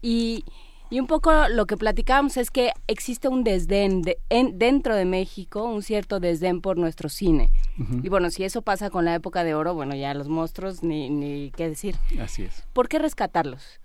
Y, 0.00 0.44
y 0.90 1.00
un 1.00 1.06
poco 1.06 1.32
lo 1.48 1.66
que 1.66 1.76
platicábamos 1.76 2.36
es 2.36 2.50
que 2.50 2.72
existe 2.86 3.28
un 3.28 3.44
desdén 3.44 4.02
de- 4.02 4.18
en- 4.30 4.58
dentro 4.58 4.94
de 4.96 5.04
México, 5.04 5.64
un 5.64 5.82
cierto 5.82 6.20
desdén 6.20 6.60
por 6.60 6.76
nuestro 6.78 7.08
cine. 7.08 7.50
Y 8.02 8.08
bueno, 8.08 8.30
si 8.30 8.44
eso 8.44 8.62
pasa 8.62 8.90
con 8.90 9.04
la 9.04 9.14
época 9.14 9.44
de 9.44 9.54
oro, 9.54 9.74
bueno, 9.74 9.94
ya 9.94 10.12
los 10.14 10.28
monstruos 10.28 10.82
ni, 10.82 11.08
ni 11.10 11.50
qué 11.56 11.68
decir. 11.68 11.96
Así 12.20 12.42
es. 12.42 12.64
¿Por 12.72 12.88
qué 12.88 12.98
rescatarlos? 12.98 13.80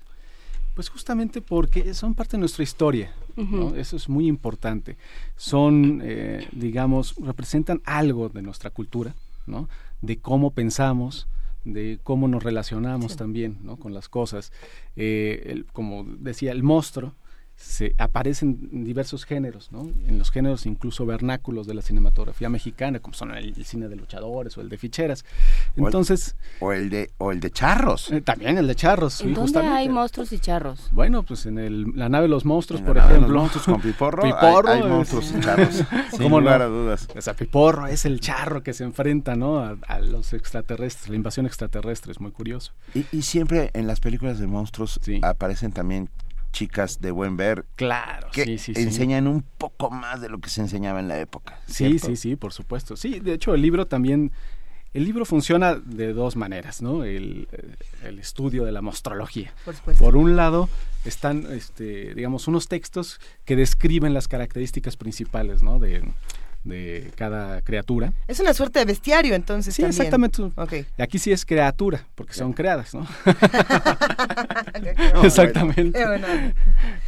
Pues 0.77 0.89
justamente 0.89 1.41
porque 1.41 1.93
son 1.95 2.13
parte 2.13 2.37
de 2.37 2.39
nuestra 2.39 2.63
historia, 2.63 3.11
¿no? 3.35 3.75
Eso 3.75 3.95
es 3.97 4.07
muy 4.07 4.27
importante. 4.27 4.95
Son, 5.35 6.01
eh, 6.03 6.47
digamos, 6.51 7.15
representan 7.17 7.81
algo 7.83 8.29
de 8.29 8.41
nuestra 8.43 8.69
cultura, 8.69 9.15
¿no? 9.47 9.67
De 10.01 10.19
cómo 10.19 10.51
pensamos, 10.51 11.27
de 11.65 11.99
cómo 12.03 12.27
nos 12.27 12.43
relacionamos 12.43 13.17
también, 13.17 13.57
¿no? 13.63 13.77
Con 13.77 13.93
las 13.93 14.07
cosas. 14.07 14.51
Eh, 14.95 15.43
el- 15.47 15.65
como 15.65 16.05
decía, 16.19 16.51
el 16.51 16.61
monstruo 16.63 17.13
se 17.59 17.95
aparecen 17.97 18.69
en 18.71 18.83
diversos 18.85 19.25
géneros, 19.25 19.71
¿no? 19.71 19.81
En 20.07 20.19
los 20.19 20.29
géneros 20.29 20.67
incluso 20.67 21.07
vernáculos 21.07 21.65
de 21.65 21.73
la 21.73 21.81
cinematografía 21.81 22.49
mexicana, 22.49 22.99
como 22.99 23.15
son 23.15 23.31
el, 23.31 23.47
el 23.57 23.65
cine 23.65 23.87
de 23.87 23.95
luchadores 23.95 24.55
o 24.57 24.61
el 24.61 24.69
de 24.69 24.77
ficheras. 24.77 25.25
O 25.75 25.79
el- 25.81 25.85
Entonces, 25.87 26.35
O 26.59 26.71
el 26.71 26.91
de, 26.91 27.09
o 27.17 27.31
el 27.31 27.39
de 27.39 27.49
charros. 27.49 28.11
eh, 28.11 28.21
también 28.21 28.59
el 28.59 28.67
de 28.67 28.75
charros, 28.75 29.15
sí, 29.15 29.23
¿En 29.23 29.33
dónde 29.33 29.41
justamente. 29.47 29.75
hay 29.75 29.89
monstruos 29.89 30.31
y 30.33 30.39
charros? 30.39 30.87
Bueno, 30.91 31.23
pues 31.23 31.47
en 31.47 31.57
el, 31.57 31.91
la 31.95 32.09
nave 32.09 32.23
de 32.23 32.29
los 32.29 32.45
monstruos, 32.45 32.79
En 32.81 32.85
por 32.85 32.95
la 32.95 33.01
nave 33.01 33.13
de 33.13 33.17
ejemplo. 33.21 33.33
los 33.33 33.41
monstruos 33.41 33.65
con 33.65 33.81
Piporro, 33.81 34.23
hay- 34.25 34.33
Piporro 34.33 34.69
hay 34.69 34.79
es- 34.81 34.85
monstruos 34.85 35.33
y 35.35 35.39
charros, 35.41 35.75
sin 36.11 36.19
¿Cómo 36.21 36.39
lugar 36.39 36.59
no? 36.59 36.65
a 36.65 36.67
dudas. 36.69 37.07
O 37.17 37.21
sea, 37.21 37.33
Piporro 37.33 37.87
es 37.87 38.05
el 38.05 38.19
charro 38.19 38.61
que 38.61 38.73
se 38.73 38.83
enfrenta, 38.83 39.35
¿no? 39.35 39.57
A, 39.59 39.75
a 39.87 39.99
los 39.99 40.31
extraterrestres, 40.33 41.09
la 41.09 41.15
invasión 41.15 41.47
extraterrestre, 41.47 42.11
es 42.11 42.19
muy 42.19 42.31
curioso. 42.31 42.73
Y, 42.93 43.05
y 43.11 43.23
siempre 43.23 43.71
en 43.73 43.87
las 43.87 43.99
películas 43.99 44.37
de 44.37 44.45
monstruos 44.45 44.99
aparecen 45.23 45.71
también 45.71 46.09
chicas 46.57 47.01
de 47.01 47.11
buen 47.11 47.37
ver 47.37 47.65
Claro, 47.75 48.29
que 48.31 48.43
sí, 48.45 48.57
sí, 48.57 48.73
sí. 48.73 48.81
enseñan 48.81 49.27
un 49.27 49.43
poco 49.43 49.91
más 49.91 50.21
de 50.21 50.29
lo 50.29 50.39
que 50.39 50.49
se 50.49 50.61
enseñaba 50.61 50.99
en 50.99 51.07
la 51.07 51.19
época. 51.19 51.59
Sí, 51.67 51.73
¿cierto? 51.89 52.07
sí, 52.07 52.15
sí, 52.15 52.35
por 52.35 52.51
supuesto. 52.51 52.95
Sí, 52.97 53.19
de 53.19 53.33
hecho 53.33 53.53
el 53.53 53.61
libro 53.61 53.85
también, 53.85 54.31
el 54.93 55.03
libro 55.03 55.23
funciona 55.23 55.75
de 55.75 56.13
dos 56.13 56.35
maneras, 56.35 56.81
¿no? 56.81 57.03
El, 57.03 57.47
el 58.03 58.17
estudio 58.17 58.65
de 58.65 58.71
la 58.71 58.81
mostrología. 58.81 59.53
Por 59.65 59.75
supuesto. 59.75 60.05
un 60.07 60.35
lado 60.35 60.67
están, 61.05 61.45
este, 61.51 62.15
digamos, 62.15 62.47
unos 62.47 62.67
textos 62.67 63.19
que 63.45 63.55
describen 63.55 64.15
las 64.15 64.27
características 64.27 64.97
principales, 64.97 65.61
¿no? 65.61 65.77
De, 65.77 66.11
de 66.67 67.11
cada 67.15 67.61
criatura. 67.61 68.13
Es 68.27 68.39
una 68.39 68.53
suerte 68.53 68.79
de 68.79 68.85
bestiario, 68.85 69.33
entonces. 69.35 69.73
Sí, 69.75 69.81
también. 69.81 70.01
exactamente. 70.01 70.41
Ok. 70.55 70.73
Y 70.97 71.01
aquí 71.01 71.19
sí 71.19 71.31
es 71.31 71.45
criatura, 71.45 72.05
porque 72.15 72.33
son 72.33 72.53
creadas, 72.53 72.93
¿no? 72.93 73.07
exactamente. 75.23 76.05
Bueno. 76.05 76.27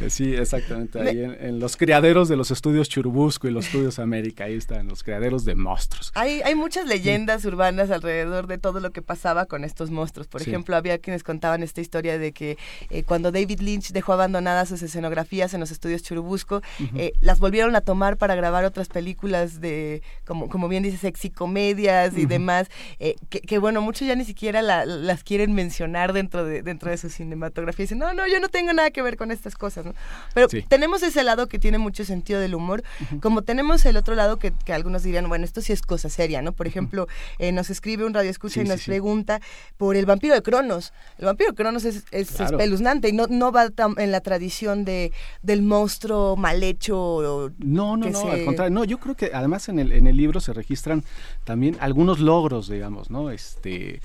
Sí, 0.08 0.34
exactamente. 0.34 1.00
Ahí 1.00 1.22
en, 1.22 1.36
en 1.40 1.60
los 1.60 1.76
criaderos 1.76 2.28
de 2.28 2.36
los 2.36 2.50
estudios 2.50 2.88
Churubusco 2.88 3.48
y 3.48 3.50
los 3.50 3.66
estudios 3.66 3.98
América, 3.98 4.44
ahí 4.44 4.54
están 4.54 4.88
los 4.88 5.02
criaderos 5.02 5.44
de 5.44 5.54
monstruos. 5.54 6.10
Hay, 6.14 6.40
hay 6.42 6.54
muchas 6.54 6.86
leyendas 6.86 7.44
urbanas 7.44 7.90
alrededor 7.90 8.46
de 8.46 8.58
todo 8.58 8.80
lo 8.80 8.90
que 8.90 9.02
pasaba 9.02 9.46
con 9.46 9.64
estos 9.64 9.90
monstruos. 9.90 10.26
Por 10.26 10.40
Sí. 10.42 10.50
ejemplo, 10.50 10.74
había 10.76 10.98
quienes 10.98 11.22
contaban 11.22 11.62
esta 11.62 11.80
historia 11.80 12.18
de 12.18 12.32
que 12.32 12.56
eh, 12.90 13.02
cuando 13.02 13.30
David 13.30 13.60
Lynch 13.60 13.92
dejó 13.92 14.12
abandonadas 14.14 14.68
sus 14.70 14.82
escenografías 14.82 15.52
en 15.54 15.60
los 15.60 15.70
estudios 15.70 16.02
Churubusco, 16.02 16.62
eh, 16.94 17.12
las 17.20 17.38
volvieron 17.38 17.76
a 17.76 17.80
tomar 17.82 18.16
para 18.16 18.34
grabar 18.34 18.64
otras 18.64 18.88
películas 18.88 19.49
de, 19.58 20.02
como, 20.26 20.48
como 20.50 20.68
bien 20.68 20.82
dice, 20.82 20.98
sexy 20.98 21.30
comedias 21.30 22.16
y 22.16 22.26
demás, 22.26 22.68
eh, 22.98 23.16
que, 23.30 23.40
que, 23.40 23.58
bueno, 23.58 23.80
muchos 23.80 24.06
ya 24.06 24.14
ni 24.14 24.24
siquiera 24.24 24.60
la- 24.62 24.84
las 24.84 25.24
quieren 25.24 25.54
mencionar 25.54 26.12
dentro 26.12 26.44
de, 26.44 26.62
dentro 26.62 26.90
de 26.90 26.98
su 26.98 27.08
cinematografía. 27.08 27.84
Dicen, 27.84 27.98
no, 27.98 28.12
no, 28.14 28.26
yo 28.28 28.38
no 28.38 28.48
tengo 28.48 28.72
nada 28.72 28.90
que 28.90 29.02
ver 29.02 29.16
con 29.16 29.30
estas 29.30 29.54
cosas. 29.56 29.84
¿no? 29.86 29.94
Pero 30.34 30.48
Sí. 30.48 30.62
tenemos 30.68 31.02
ese 31.02 31.22
lado 31.24 31.48
que 31.48 31.58
tiene 31.58 31.78
mucho 31.78 32.04
sentido 32.04 32.38
del 32.40 32.54
humor, 32.54 32.82
como 33.22 33.42
tenemos 33.42 33.84
el 33.86 33.96
otro 33.96 34.14
lado 34.14 34.38
que, 34.38 34.52
que 34.64 34.72
algunos 34.72 35.02
dirían, 35.02 35.28
bueno, 35.28 35.44
esto 35.44 35.60
sí 35.62 35.72
es 35.72 35.82
cosa 35.82 36.08
seria, 36.10 36.42
¿no? 36.42 36.52
Por 36.52 36.66
ejemplo, 36.66 37.08
eh, 37.38 37.52
nos 37.52 37.70
escribe 37.70 38.04
un 38.04 38.12
radio 38.14 38.30
escucha 38.30 38.54
Sí, 38.54 38.60
y 38.60 38.64
nos 38.68 38.80
sí. 38.80 38.90
pregunta 38.90 39.40
por 39.78 39.96
el 39.96 40.04
vampiro 40.06 40.34
de 40.34 40.42
Cronos. 40.42 40.92
El 41.18 41.26
vampiro 41.26 41.50
de 41.50 41.56
Cronos 41.56 41.84
es, 41.84 42.04
es 42.10 42.30
Claro. 42.32 42.56
espeluznante 42.58 43.08
y 43.08 43.12
no, 43.12 43.26
no 43.28 43.52
va 43.52 43.66
tam- 43.68 43.98
en 43.98 44.10
la 44.12 44.20
tradición 44.20 44.84
de, 44.84 45.12
del 45.42 45.62
monstruo 45.62 46.36
mal 46.36 46.62
hecho. 46.62 46.98
o 47.00 47.50
No, 47.58 47.96
no, 47.96 48.04
que 48.06 48.10
no, 48.12 48.20
se- 48.22 48.30
al 48.30 48.44
contrario. 48.44 48.74
No, 48.74 48.84
yo 48.84 48.98
creo 48.98 49.14
que 49.14 49.29
además 49.32 49.68
en 49.68 49.78
el, 49.78 49.92
en 49.92 50.06
el 50.06 50.16
libro 50.16 50.40
se 50.40 50.52
registran 50.52 51.04
también 51.44 51.76
algunos 51.80 52.20
logros, 52.20 52.68
digamos, 52.68 53.10
¿no? 53.10 53.30
Este, 53.30 54.00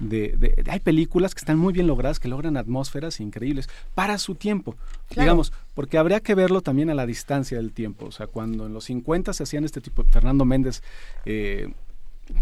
de, 0.00 0.36
de- 0.36 0.64
hay 0.70 0.80
películas 0.80 1.34
que 1.34 1.40
están 1.40 1.58
muy 1.58 1.72
bien 1.72 1.86
logradas, 1.86 2.18
que 2.20 2.28
logran 2.28 2.56
atmósferas 2.56 3.20
increíbles 3.20 3.68
para 3.94 4.18
su 4.18 4.34
tiempo, 4.34 4.74
Claro. 5.08 5.22
digamos, 5.22 5.52
porque 5.74 5.98
habría 5.98 6.20
que 6.20 6.34
verlo 6.34 6.60
también 6.60 6.90
a 6.90 6.94
la 6.94 7.06
distancia 7.06 7.56
del 7.58 7.72
tiempo. 7.72 8.06
O 8.06 8.12
sea, 8.12 8.26
cuando 8.26 8.66
en 8.66 8.72
los 8.74 8.84
50 8.84 9.32
se 9.32 9.42
hacían 9.42 9.64
este 9.64 9.80
tipo, 9.80 10.04
Fernando 10.04 10.44
Méndez, 10.44 10.82
eh, 11.24 11.72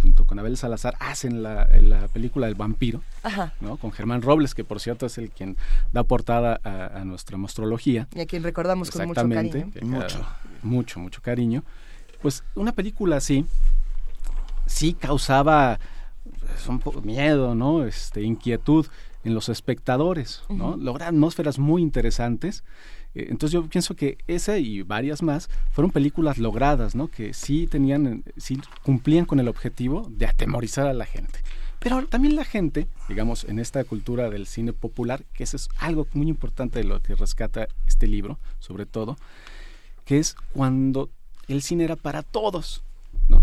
junto 0.02 0.24
con 0.24 0.36
Abel 0.40 0.56
Salazar, 0.56 0.96
hacen 0.98 1.44
la, 1.44 1.68
la 1.80 2.08
película 2.08 2.48
El 2.48 2.56
vampiro, 2.56 3.02
Ajá. 3.22 3.52
¿no? 3.60 3.76
Con 3.76 3.92
Germán 3.92 4.20
Robles, 4.20 4.52
que 4.52 4.64
por 4.64 4.80
cierto 4.80 5.06
es 5.06 5.16
el 5.16 5.30
quien 5.30 5.56
da 5.92 6.02
portada 6.02 6.60
a, 6.64 7.00
a 7.00 7.04
nuestra 7.04 7.36
mostrología. 7.36 8.08
Y 8.14 8.20
a 8.20 8.26
quien 8.26 8.42
recordamos 8.42 8.90
con 8.90 9.06
mucho 9.06 9.28
cariño. 9.28 9.70
cada- 10.08 10.38
mucho, 10.62 10.98
mucho 10.98 11.22
cariño. 11.22 11.62
Pues 12.26 12.42
una 12.56 12.72
película 12.72 13.18
así 13.18 13.46
sí 14.66 14.94
causaba 14.94 15.78
pues, 16.40 16.66
un 16.66 16.80
poco 16.80 17.00
miedo, 17.00 17.54
¿no? 17.54 17.84
Este, 17.84 18.22
inquietud 18.22 18.84
en 19.22 19.32
los 19.32 19.48
espectadores, 19.48 20.42
¿no? 20.48 20.76
Logra 20.76 21.06
atmósferas 21.06 21.60
muy 21.60 21.82
interesantes. 21.82 22.64
Eh, 23.14 23.28
Entonces 23.30 23.52
yo 23.52 23.68
pienso 23.68 23.94
que 23.94 24.18
esa 24.26 24.58
y 24.58 24.82
varias 24.82 25.22
más 25.22 25.48
fueron 25.70 25.92
películas 25.92 26.38
logradas, 26.38 26.96
¿no? 26.96 27.06
Que 27.06 27.32
sí 27.32 27.68
tenían, 27.68 28.24
sí 28.36 28.60
cumplían 28.82 29.24
con 29.24 29.38
el 29.38 29.46
objetivo 29.46 30.08
de 30.10 30.26
atemorizar 30.26 30.88
a 30.88 30.94
la 30.94 31.04
gente. 31.04 31.38
Pero 31.78 32.08
también 32.08 32.34
la 32.34 32.44
gente, 32.44 32.88
digamos, 33.08 33.44
en 33.44 33.60
esta 33.60 33.84
cultura 33.84 34.30
del 34.30 34.48
cine 34.48 34.72
popular, 34.72 35.22
que 35.32 35.44
eso 35.44 35.56
es 35.56 35.68
algo 35.78 36.08
muy 36.12 36.26
importante 36.26 36.80
de 36.80 36.86
lo 36.86 37.00
que 37.00 37.14
rescata 37.14 37.68
este 37.86 38.08
libro, 38.08 38.40
sobre 38.58 38.84
todo, 38.84 39.16
que 40.04 40.18
es 40.18 40.34
cuando 40.52 41.08
el 41.48 41.62
cine 41.62 41.84
era 41.84 41.96
para 41.96 42.22
todos, 42.22 42.82
¿no? 43.28 43.42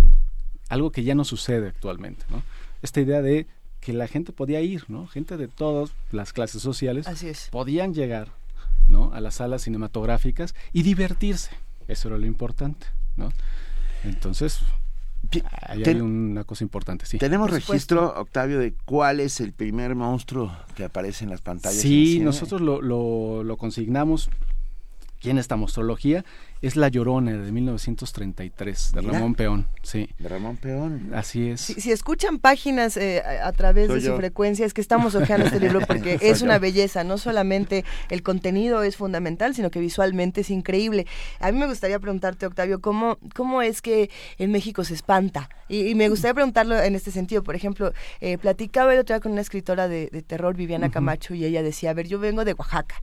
Algo 0.70 0.92
que 0.92 1.04
ya 1.04 1.16
no 1.16 1.24
sucede 1.26 1.70
actualmente, 1.70 2.26
¿no? 2.30 2.44
Esta 2.82 3.02
idea 3.02 3.22
de 3.22 3.48
que 3.80 3.94
la 3.94 4.08
gente 4.08 4.32
podía 4.32 4.62
ir, 4.62 4.86
¿no? 4.88 5.08
Gente 5.08 5.38
de 5.38 5.48
todas 5.48 5.92
las 6.12 6.32
clases 6.34 6.62
sociales 6.62 7.08
Así 7.08 7.28
es. 7.28 7.50
podían 7.52 7.94
llegar, 7.94 8.30
¿no? 8.88 9.12
A 9.14 9.20
las 9.22 9.36
salas 9.36 9.62
cinematográficas 9.64 10.56
y 10.72 10.84
divertirse. 10.84 11.52
Eso 11.88 12.08
era 12.08 12.18
lo 12.18 12.26
importante, 12.26 12.88
¿no? 13.18 13.32
Entonces, 14.04 14.60
ahí 15.62 15.78
hay 15.80 15.84
ten- 15.84 16.02
una 16.02 16.44
cosa 16.44 16.64
importante, 16.64 17.06
sí. 17.06 17.18
¿Tenemos 17.18 17.52
registro, 17.52 18.14
Octavio, 18.20 18.60
de 18.60 18.74
cuál 18.86 19.20
es 19.20 19.40
el 19.42 19.54
primer 19.54 19.96
monstruo 19.96 20.52
que 20.76 20.84
aparece 20.86 21.24
en 21.26 21.30
las 21.30 21.42
pantallas? 21.42 21.82
Sí, 21.82 22.20
nosotros 22.20 22.62
lo, 22.62 22.82
lo, 22.82 23.44
lo 23.44 23.58
consignamos 23.58 24.30
aquí 25.18 25.30
en 25.30 25.38
esta 25.38 25.56
mostrología. 25.56 26.24
Es 26.64 26.78
La 26.78 26.88
Llorona 26.88 27.34
de 27.34 27.52
1933, 27.52 28.92
de 28.94 29.02
Mira. 29.02 29.14
Ramón 29.14 29.36
Peón. 29.36 29.68
Sí, 29.82 30.10
De 30.18 30.30
Ramón 30.30 30.56
Peón. 30.56 31.12
así 31.14 31.50
es. 31.50 31.60
Si, 31.60 31.74
si 31.74 31.92
escuchan 31.92 32.40
páginas 32.40 32.96
eh, 32.96 33.22
a, 33.22 33.48
a 33.48 33.52
través 33.52 33.88
Soy 33.88 33.96
de 33.96 34.02
su 34.02 34.08
yo. 34.08 34.18
frecuencia, 34.18 34.66
es 34.66 34.74
que 34.74 34.80
estamos 34.80 35.14
hojeando 35.16 35.48
este 35.48 35.60
libro 35.60 35.82
porque 35.82 36.18
Soy 36.18 36.30
es 36.30 36.42
una 36.42 36.60
belleza. 36.60 37.04
No 37.04 37.18
solamente 37.18 37.84
el 38.10 38.24
contenido 38.24 38.82
es 38.84 38.96
fundamental, 38.96 39.54
sino 39.54 39.70
que 39.72 39.82
visualmente 39.82 40.42
es 40.42 40.50
increíble. 40.50 41.06
A 41.40 41.52
mí 41.52 41.60
me 41.60 41.68
gustaría 41.68 42.00
preguntarte, 42.00 42.46
Octavio, 42.46 42.80
¿cómo, 42.80 43.18
cómo 43.36 43.62
es 43.62 43.82
que 43.82 44.10
en 44.38 44.52
México 44.52 44.86
se 44.86 44.94
espanta? 44.94 45.50
Y, 45.68 45.88
y 45.90 45.96
me 45.96 46.08
gustaría 46.08 46.34
preguntarlo 46.34 46.80
en 46.82 46.96
este 46.96 47.12
sentido. 47.12 47.44
Por 47.44 47.56
ejemplo, 47.56 47.92
eh, 48.22 48.38
platicaba 48.38 48.94
el 48.94 49.00
otro 49.02 49.16
día 49.16 49.22
con 49.22 49.34
una 49.34 49.42
escritora 49.42 49.90
de, 49.90 50.08
de 50.12 50.22
terror, 50.22 50.56
Viviana. 50.56 50.90
Camacho, 50.92 51.34
y 51.36 51.44
ella 51.44 51.62
decía, 51.62 51.90
a 51.90 51.94
ver, 51.94 52.08
yo 52.08 52.20
vengo 52.20 52.46
de 52.46 52.54
Oaxaca. 52.54 52.96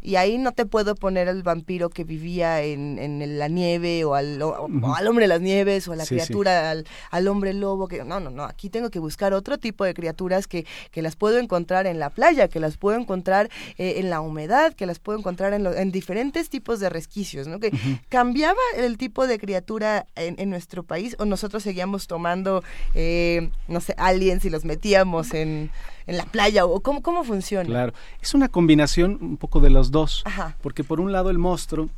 Y 0.00 0.16
ahí 0.16 0.38
no 0.38 0.52
te 0.52 0.64
puedo 0.64 0.94
poner 0.94 1.28
al 1.28 1.42
vampiro 1.42 1.90
que 1.90 2.04
vivía 2.04 2.62
en, 2.62 2.98
en 3.04 3.38
la 3.38 3.48
nieve 3.48 4.04
o 4.04 4.14
al, 4.14 4.40
o- 4.42 4.68
o 4.82 4.94
al 4.94 5.06
hombre 5.06 5.24
de 5.24 5.28
las 5.28 5.40
nieves 5.40 5.88
o 5.88 5.92
a 5.92 5.96
la 5.96 6.04
Sí, 6.04 6.14
criatura, 6.14 6.70
al, 6.70 6.86
al 7.10 7.28
hombre 7.28 7.52
lobo. 7.54 7.88
que 7.88 8.04
No, 8.04 8.20
no, 8.20 8.30
no. 8.30 8.44
Aquí 8.44 8.68
tengo 8.70 8.90
que 8.90 8.98
buscar 8.98 9.32
otro 9.34 9.58
tipo 9.58 9.84
de 9.84 9.94
criaturas 9.94 10.46
que, 10.46 10.66
que 10.90 11.02
las 11.02 11.16
puedo 11.16 11.38
encontrar 11.38 11.86
en 11.86 11.98
la 11.98 12.10
playa, 12.10 12.48
que 12.48 12.60
las 12.60 12.76
puedo 12.76 12.98
encontrar 12.98 13.50
eh, 13.78 13.94
en 13.98 14.10
la 14.10 14.20
humedad, 14.20 14.72
que 14.74 14.86
las 14.86 14.98
puedo 14.98 15.18
encontrar 15.18 15.52
en, 15.52 15.64
lo- 15.64 15.74
en 15.74 15.90
diferentes 15.92 16.48
tipos 16.48 16.80
de 16.80 16.88
resquicios. 16.88 17.46
¿no? 17.48 17.58
Que 17.60 17.70
¿Cambiaba 18.08 18.58
el 18.76 18.98
tipo 18.98 19.26
de 19.26 19.38
criatura 19.38 20.06
en, 20.16 20.36
en 20.38 20.50
nuestro 20.50 20.82
país 20.82 21.16
o 21.18 21.24
nosotros 21.24 21.62
seguíamos 21.62 22.06
tomando, 22.06 22.62
eh, 22.94 23.50
no 23.68 23.80
sé, 23.80 23.94
aliens 23.98 24.44
y 24.44 24.50
los 24.50 24.64
metíamos 24.64 25.34
en, 25.34 25.70
en 26.06 26.16
la 26.16 26.24
playa? 26.24 26.64
¿O 26.66 26.80
cómo, 26.80 27.02
cómo 27.02 27.24
funciona? 27.24 27.64
Claro, 27.68 27.92
es 28.20 28.34
una 28.34 28.48
combinación 28.48 29.18
un 29.20 29.36
poco 29.36 29.60
de 29.60 29.70
los 29.70 29.90
dos, 29.90 30.22
Ajá. 30.24 30.56
porque 30.62 30.84
por 30.84 31.00
un 31.00 31.12
lado 31.12 31.30
el 31.30 31.38
monstruo 31.38 31.88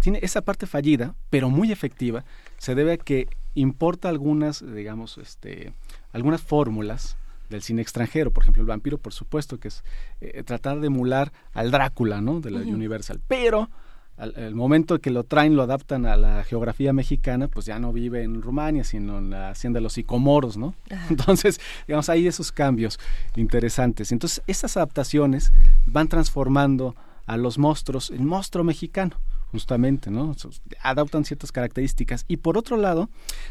tiene 0.00 0.20
esa 0.22 0.42
parte 0.42 0.66
fallida, 0.66 1.14
pero 1.30 1.50
muy 1.50 1.72
efectiva, 1.72 2.24
se 2.58 2.74
debe 2.74 2.92
a 2.92 2.96
que 2.96 3.28
importa 3.54 4.08
algunas, 4.08 4.64
digamos, 4.74 5.18
este, 5.18 5.72
algunas 6.12 6.42
fórmulas 6.42 7.16
del 7.48 7.62
cine 7.62 7.82
extranjero, 7.82 8.30
por 8.30 8.42
ejemplo, 8.42 8.60
el 8.60 8.68
vampiro, 8.68 8.98
por 8.98 9.12
supuesto, 9.12 9.58
que 9.58 9.68
es 9.68 9.82
eh, 10.20 10.42
tratar 10.44 10.80
de 10.80 10.88
emular 10.88 11.32
al 11.52 11.70
Drácula, 11.70 12.20
¿no? 12.20 12.40
De 12.40 12.50
la. 12.50 12.60
Universal, 12.60 13.20
pero 13.26 13.70
al 14.16 14.34
el 14.36 14.54
momento 14.54 14.98
que 14.98 15.10
lo 15.10 15.24
traen, 15.24 15.56
lo 15.56 15.62
adaptan 15.62 16.04
a 16.04 16.16
la 16.16 16.44
geografía 16.44 16.92
mexicana, 16.92 17.48
pues 17.48 17.66
ya 17.66 17.78
no 17.78 17.92
vive 17.92 18.24
en 18.24 18.42
Rumania, 18.42 18.84
sino 18.84 19.18
en 19.18 19.30
la 19.30 19.50
hacienda 19.50 19.78
de 19.78 19.82
los 19.82 19.94
Sicomoros, 19.94 20.56
¿no? 20.56 20.74
Ajá. 20.90 21.06
Entonces, 21.10 21.60
digamos, 21.86 22.08
hay 22.08 22.26
esos 22.26 22.52
cambios 22.52 22.98
interesantes. 23.36 24.12
Entonces, 24.12 24.42
estas 24.46 24.76
adaptaciones 24.76 25.52
van 25.86 26.08
transformando 26.08 26.96
a 27.26 27.36
los 27.36 27.58
monstruos 27.58 28.10
en 28.10 28.26
monstruo 28.26 28.64
mexicano, 28.64 29.16
justamente, 29.50 30.10
¿no? 30.10 30.34
Adaptan 30.82 31.24
ciertas 31.24 31.52
características. 31.52 32.24
Y 32.28 32.38
por 32.38 32.58
otro 32.58 32.76
lado, 32.76 33.08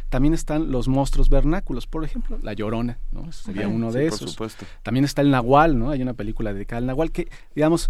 también 0.10 0.34
están 0.34 0.72
los 0.72 0.88
monstruos 0.88 1.30
vernáculos, 1.30 1.88
por 1.88 2.04
ejemplo, 2.04 2.40
la 2.42 2.54
Llorona, 2.54 3.00
¿no? 3.12 3.30
Ese 3.30 3.44
sería 3.44 3.66
Ajá, 3.66 3.74
uno 3.76 3.92
sí, 3.92 3.98
de 4.00 4.10
por 4.10 4.16
esos. 4.18 4.32
supuesto. 4.32 4.66
También 4.84 5.06
está 5.06 5.22
el 5.22 5.32
Nahual, 5.32 5.78
¿no? 5.78 5.90
Hay 5.90 6.02
una 6.02 6.14
película 6.14 6.54
dedicada 6.54 6.80
al 6.80 6.86
Nahual 6.86 7.12
que, 7.12 7.30
digamos, 7.56 7.90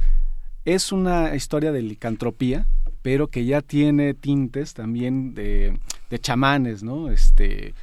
es 0.65 0.91
una 0.91 1.35
historia 1.35 1.71
de 1.71 1.81
licantropía, 1.81 2.67
pero 3.01 3.27
que 3.27 3.45
ya 3.45 3.61
tiene 3.61 4.13
tintes 4.13 4.73
también 4.73 5.33
de, 5.33 5.79
de 6.09 6.19
chamanes, 6.19 6.83
¿no? 6.83 7.09
Este, 7.09 7.73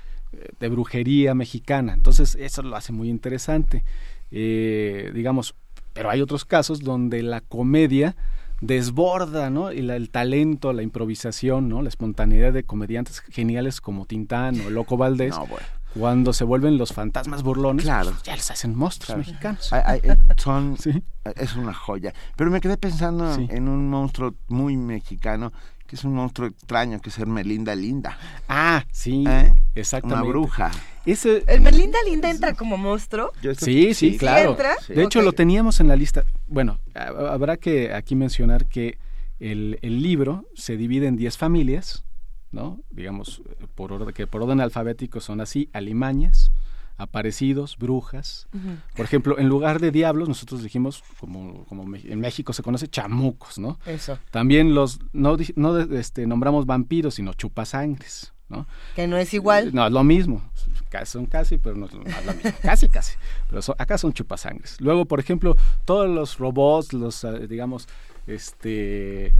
de 0.60 0.68
brujería 0.68 1.34
mexicana. 1.34 1.92
Entonces, 1.94 2.34
eso 2.34 2.62
lo 2.62 2.76
hace 2.76 2.92
muy 2.92 3.08
interesante. 3.08 3.84
Eh, 4.30 5.12
digamos, 5.14 5.54
pero 5.92 6.10
hay 6.10 6.20
otros 6.20 6.44
casos 6.44 6.80
donde 6.80 7.22
la 7.22 7.40
comedia 7.40 8.16
desborda, 8.66 9.50
¿no? 9.50 9.72
Y 9.72 9.82
la- 9.82 9.96
el 9.96 10.10
talento, 10.10 10.72
la 10.72 10.82
improvisación, 10.82 11.68
¿no? 11.68 11.82
La 11.82 11.88
espontaneidad 11.88 12.52
de 12.52 12.64
comediantes 12.64 13.20
geniales 13.20 13.80
como 13.80 14.06
Tintán 14.06 14.60
o 14.66 14.70
Loco 14.70 14.96
Valdés. 14.96 15.30
No, 15.36 15.46
bueno. 15.46 15.66
Cuando 15.98 16.32
se 16.32 16.42
vuelven 16.42 16.76
los 16.76 16.92
fantasmas 16.92 17.44
burlones, 17.44 17.84
Claro. 17.84 18.10
pues, 18.10 18.22
ya 18.24 18.34
les 18.34 18.50
hacen 18.50 18.74
monstruos 18.74 19.14
Claro. 19.14 19.18
mexicanos. 19.20 19.70
Eh, 20.02 20.16
son, 20.36 20.76
Sí. 20.78 21.02
Es 21.36 21.54
una 21.56 21.72
joya. 21.72 22.12
Pero 22.36 22.50
me 22.50 22.60
quedé 22.60 22.76
pensando 22.76 23.32
Sí. 23.34 23.46
en 23.50 23.68
un 23.68 23.88
monstruo 23.88 24.34
muy 24.48 24.76
mexicano, 24.76 25.52
que 25.94 25.98
es 25.98 26.04
un 26.04 26.14
monstruo 26.14 26.48
extraño, 26.48 27.00
que 27.00 27.08
es 27.08 27.18
Hermelinda 27.20 27.72
Linda. 27.76 28.18
Ah, 28.48 28.84
sí, 28.90 29.22
¿Eh? 29.28 29.54
exactamente. 29.76 30.22
Una 30.22 30.28
bruja. 30.28 30.70
Ese, 31.06 31.44
¿El 31.46 31.60
Melinda 31.60 31.98
Linda 32.04 32.28
entra 32.30 32.52
como 32.54 32.76
monstruo? 32.76 33.30
Yo 33.42 33.52
esto- 33.52 33.64
Sí, 33.64 33.94
sí, 33.94 34.18
claro. 34.18 34.50
entra? 34.50 34.74
De 34.88 35.04
hecho, 35.04 35.22
lo 35.22 35.32
teníamos 35.32 35.78
en 35.78 35.86
la 35.86 35.94
lista. 35.94 36.24
Bueno, 36.48 36.80
ha- 36.94 37.32
habrá 37.32 37.58
que 37.58 37.92
aquí 37.94 38.16
mencionar 38.16 38.66
que 38.66 38.98
el, 39.38 39.78
el 39.82 40.02
libro 40.02 40.48
se 40.56 40.76
divide 40.76 41.06
en 41.06 41.16
10 41.16 41.38
familias, 41.38 42.04
¿no? 42.50 42.80
Digamos, 42.90 43.42
eh, 43.60 43.66
por 43.76 43.92
orden, 43.92 44.12
que 44.12 44.26
por 44.26 44.42
orden 44.42 44.60
alfabético 44.60 45.20
son 45.20 45.40
así, 45.40 45.68
alimañas, 45.72 46.50
aparecidos, 46.96 47.76
brujas. 47.76 48.46
Por 48.96 49.04
ejemplo, 49.04 49.38
en 49.38 49.48
lugar 49.48 49.80
de 49.80 49.90
diablos, 49.90 50.28
nosotros 50.28 50.62
dijimos, 50.62 51.02
como, 51.18 51.64
como 51.66 51.82
en 51.96 52.20
México 52.20 52.52
se 52.52 52.62
conoce, 52.62 52.88
chamucos, 52.88 53.58
¿no? 53.58 53.78
Eso. 53.86 54.18
También 54.30 54.74
los, 54.74 55.00
no, 55.12 55.36
no 55.56 55.78
este, 55.78 56.26
nombramos 56.26 56.66
vampiros, 56.66 57.14
sino 57.16 57.32
chupasangres, 57.34 58.32
¿no? 58.48 58.66
Que 58.94 59.06
no 59.06 59.16
es 59.16 59.34
igual. 59.34 59.74
No, 59.74 59.86
es 59.86 59.92
lo 59.92 60.04
mismo. 60.04 60.42
Son 61.04 61.26
casi, 61.26 61.58
pero 61.58 61.74
no 61.74 61.86
es 61.86 61.92
lo 61.92 62.04
mismo. 62.04 62.20
casi, 62.62 62.88
casi. 62.88 63.16
Pero 63.48 63.60
son- 63.62 63.74
acá 63.78 63.98
son 63.98 64.12
chupasangres. 64.12 64.80
Luego, 64.80 65.06
por 65.06 65.18
ejemplo, 65.18 65.56
todos 65.84 66.08
los 66.08 66.38
robots, 66.38 66.92
los, 66.92 67.24
eh, 67.24 67.48
digamos, 67.48 67.88
este 68.28 69.32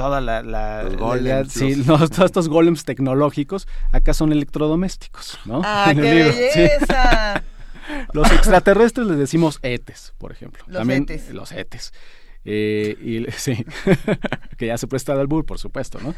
toda 0.00 0.20
la, 0.20 0.42
la- 0.42 0.82
Los 0.84 0.92
la- 0.94 0.98
golems, 0.98 1.52
sí, 1.52 1.74
los- 1.74 1.86
los- 2.00 2.10
todos 2.10 2.26
estos 2.26 2.48
golems 2.48 2.84
tecnológicos 2.84 3.68
acá 3.92 4.14
son 4.14 4.32
electrodomésticos, 4.32 5.38
¿no? 5.44 5.62
¡Ah, 5.64 5.90
qué 5.94 6.00
libro, 6.02 6.32
sí. 6.32 6.38
belleza! 6.60 7.42
Los 8.12 8.30
extraterrestres 8.30 9.08
les 9.08 9.18
decimos 9.18 9.58
etes, 9.62 10.14
por 10.18 10.30
ejemplo. 10.30 10.62
Los 10.68 10.78
También, 10.78 11.02
etes. 11.02 11.30
Los 11.34 11.50
etes. 11.50 11.92
Eh, 12.44 12.96
y, 13.02 13.30
sí, 13.32 13.66
que 14.56 14.66
ya 14.66 14.78
se 14.78 14.86
presta 14.86 15.12
al 15.12 15.18
albur, 15.20 15.44
por 15.44 15.58
supuesto, 15.58 15.98
¿no? 16.00 16.14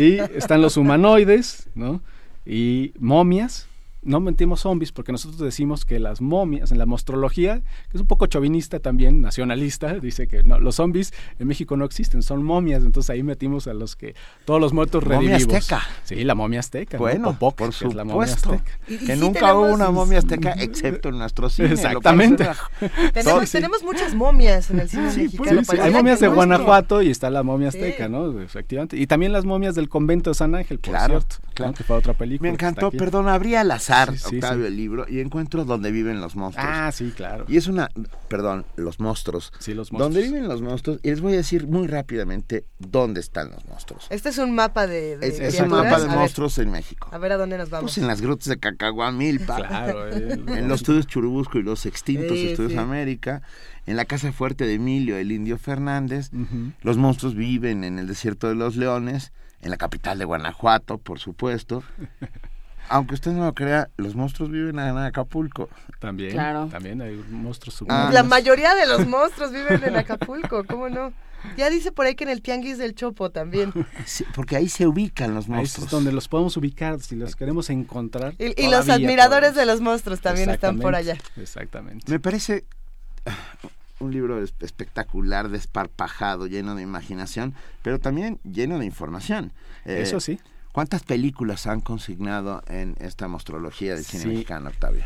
Y 0.00 0.18
están 0.18 0.62
los 0.62 0.76
humanoides, 0.76 1.68
¿no? 1.74 2.00
Y 2.46 2.92
momias. 2.98 3.66
No 4.02 4.18
mentimos 4.20 4.60
zombies 4.60 4.92
porque 4.92 5.12
nosotros 5.12 5.38
decimos 5.40 5.84
que 5.84 5.98
las 5.98 6.20
momias, 6.20 6.72
en 6.72 6.78
la 6.78 6.86
mostrología, 6.86 7.60
que 7.90 7.96
es 7.96 8.00
un 8.00 8.06
poco 8.06 8.26
chauvinista 8.26 8.78
también, 8.80 9.20
nacionalista, 9.20 9.94
dice 10.00 10.26
que 10.26 10.42
no, 10.42 10.58
los 10.58 10.76
zombies 10.76 11.12
en 11.38 11.46
México 11.48 11.76
no 11.76 11.84
existen, 11.84 12.22
son 12.22 12.42
momias, 12.42 12.82
entonces 12.82 13.10
ahí 13.10 13.22
metimos 13.22 13.66
a 13.66 13.74
los 13.74 13.96
que, 13.96 14.14
todos 14.44 14.60
los 14.60 14.72
muertos 14.72 15.04
Momia 15.04 15.18
redivivos. 15.36 15.54
azteca. 15.54 15.82
Sí, 16.04 16.24
la 16.24 16.34
momia 16.34 16.60
azteca. 16.60 16.96
¿no? 16.96 17.02
Bueno, 17.02 17.32
Popoc, 17.38 17.56
por 17.58 17.74
que 17.74 17.86
es 17.88 17.94
la 17.94 18.04
momia 18.04 18.26
supuesto. 18.28 18.52
azteca. 18.54 18.78
Y- 18.88 18.94
y 18.94 18.98
Que 19.06 19.14
sí 19.14 19.20
nunca 19.20 19.40
tenemos- 19.40 19.66
hubo 19.66 19.74
una 19.74 19.90
momia 19.90 20.18
azteca 20.18 20.52
excepto 20.58 21.08
en 21.10 21.18
nuestro 21.18 21.50
cine. 21.50 21.72
Exactamente. 21.72 22.48
Tenemos, 23.12 23.44
Sí. 23.48 23.52
tenemos 23.52 23.82
muchas 23.82 24.14
momias 24.14 24.70
en 24.70 24.80
el 24.80 24.88
cine 24.88 25.10
Sí, 25.10 25.22
mexicano. 25.22 25.36
pues, 25.44 25.50
Sí, 25.50 25.56
sí, 25.58 25.66
pareciera 25.66 25.84
hay 25.84 25.92
momias 25.92 26.18
que 26.18 26.24
de 26.24 26.30
nuestro. 26.30 26.34
Guanajuato 26.56 27.02
y 27.02 27.10
está 27.10 27.30
la 27.30 27.42
momia 27.42 27.68
azteca, 27.68 28.06
Sí. 28.06 28.12
¿no? 28.12 28.40
Efectivamente. 28.40 28.96
Y 28.96 29.06
también 29.06 29.32
las 29.32 29.44
momias 29.44 29.74
del 29.74 29.88
convento 29.88 30.30
de 30.30 30.34
San 30.34 30.54
Ángel, 30.54 30.78
por 30.78 30.90
Claro, 30.90 31.20
cierto. 31.20 31.36
¿no? 31.46 31.54
claro. 31.54 31.72
Que 31.74 31.84
fue 31.84 31.96
otra 31.96 32.14
película. 32.14 32.50
Me 32.50 32.56
que 32.56 32.64
encantó, 32.64 32.90
perdón, 32.90 33.28
abrí 33.28 33.54
al 33.54 33.70
azar, 33.92 34.16
Sí, 34.16 34.24
sí, 34.30 34.34
Octavio, 34.36 34.64
sí. 34.64 34.68
el 34.68 34.76
libro, 34.76 35.06
y 35.08 35.20
encuentro 35.20 35.64
donde 35.64 35.90
viven 35.90 36.20
los 36.20 36.36
monstruos. 36.36 36.68
Ah, 36.70 36.90
sí, 36.92 37.12
claro. 37.16 37.44
Y 37.48 37.56
es 37.56 37.66
una, 37.66 37.88
perdón, 38.28 38.64
los 38.76 39.00
monstruos. 39.00 39.52
Sí, 39.58 39.74
los 39.74 39.90
Donde 39.90 40.04
monstruos. 40.04 40.26
viven 40.32 40.48
los 40.48 40.62
monstruos, 40.62 41.00
y 41.02 41.08
les 41.10 41.20
voy 41.20 41.34
a 41.34 41.36
decir 41.36 41.66
muy 41.66 41.86
rápidamente 41.86 42.64
dónde 42.78 43.20
están 43.20 43.50
los 43.50 43.64
monstruos. 43.66 44.06
Este 44.10 44.28
es 44.30 44.38
un 44.38 44.54
mapa 44.54 44.86
de, 44.86 45.16
de 45.18 45.46
Es, 45.46 45.60
un 45.60 45.68
mapa 45.68 45.98
de 45.98 46.04
A 46.04 46.08
ver, 46.08 46.16
monstruos 46.16 46.58
en 46.58 46.70
México. 46.70 47.08
A 47.12 47.18
ver 47.18 47.32
a 47.32 47.36
dónde 47.36 47.58
nos 47.58 47.70
vamos. 47.70 47.90
Pues 47.90 47.98
en 47.98 48.06
las 48.06 48.20
grutas 48.20 48.46
de 48.48 48.58
Cacahuamilpa, 48.58 49.56
Claro. 49.56 50.08
eh, 50.12 50.38
en 50.48 50.68
los 50.68 50.80
estudios 50.80 51.06
Churubusco 51.06 51.58
y 51.58 51.62
los 51.62 51.86
extintos 51.86 52.36
Sí, 52.38 52.48
estudios 52.50 52.72
sí. 52.72 52.78
América, 52.78 53.42
en 53.86 53.96
la 53.96 54.04
casa 54.04 54.32
fuerte 54.32 54.66
de 54.66 54.74
Emilio, 54.74 55.16
el 55.16 55.32
indio 55.32 55.58
Fernández. 55.58 56.30
Los 56.82 56.96
monstruos 56.96 57.34
viven 57.34 57.84
en 57.84 57.98
el 57.98 58.06
desierto 58.06 58.48
de 58.48 58.54
los 58.54 58.76
leones, 58.76 59.32
en 59.62 59.70
la 59.70 59.76
capital 59.76 60.18
de 60.18 60.24
Guanajuato, 60.24 60.98
por 60.98 61.18
supuesto. 61.18 61.82
Aunque 62.90 63.14
usted 63.14 63.30
no 63.32 63.44
lo 63.44 63.54
crea, 63.54 63.88
los 63.96 64.16
monstruos 64.16 64.50
viven 64.50 64.78
en 64.78 64.98
Acapulco. 64.98 65.68
También, 66.00 66.32
Claro. 66.32 66.66
también 66.70 67.00
hay 67.00 67.14
monstruos 67.30 67.82
Ah. 67.88 68.10
La 68.12 68.22
mayoría 68.24 68.74
de 68.74 68.86
los 68.86 69.06
monstruos 69.06 69.52
viven 69.52 69.82
en 69.84 69.96
Acapulco, 69.96 70.64
¿cómo 70.64 70.88
no? 70.88 71.12
Ya 71.56 71.70
dice 71.70 71.90
por 71.92 72.04
ahí 72.04 72.16
que 72.16 72.24
en 72.24 72.30
el 72.30 72.42
Tianguis 72.42 72.76
del 72.78 72.94
Chopo 72.94 73.30
también. 73.30 73.72
Sí, 74.06 74.24
porque 74.34 74.56
ahí 74.56 74.68
se 74.68 74.86
ubican 74.86 75.34
los 75.34 75.46
Ahí 75.46 75.52
monstruos. 75.52 75.86
es 75.86 75.90
donde 75.92 76.12
los 76.12 76.26
podemos 76.28 76.56
ubicar, 76.56 77.00
si 77.00 77.14
los 77.16 77.36
queremos 77.36 77.70
encontrar. 77.70 78.34
Y, 78.38 78.60
y 78.60 78.68
los 78.68 78.88
admiradores 78.88 79.50
podemos. 79.52 79.56
de 79.56 79.66
los 79.66 79.80
monstruos 79.80 80.20
también 80.20 80.50
están 80.50 80.78
por 80.80 80.94
allá. 80.96 81.16
Exactamente. 81.36 82.10
Me 82.10 82.18
parece 82.20 82.64
ah, 83.24 83.30
un 84.00 84.10
libro 84.10 84.42
es- 84.42 84.52
espectacular, 84.60 85.48
desparpajado, 85.48 86.46
lleno 86.48 86.74
de 86.74 86.82
imaginación, 86.82 87.54
pero 87.82 87.98
también 88.00 88.40
lleno 88.42 88.78
de 88.80 88.84
información. 88.86 89.52
Eh, 89.84 90.00
Eso 90.02 90.18
sí. 90.20 90.40
¿Cuántas 90.72 91.02
películas 91.02 91.66
han 91.66 91.80
consignado 91.80 92.62
en 92.68 92.96
esta 93.00 93.26
mostrología 93.28 93.94
del 93.96 94.04
cine 94.04 94.22
Sí. 94.22 94.28
mexicano, 94.28 94.68
Octavio? 94.70 95.04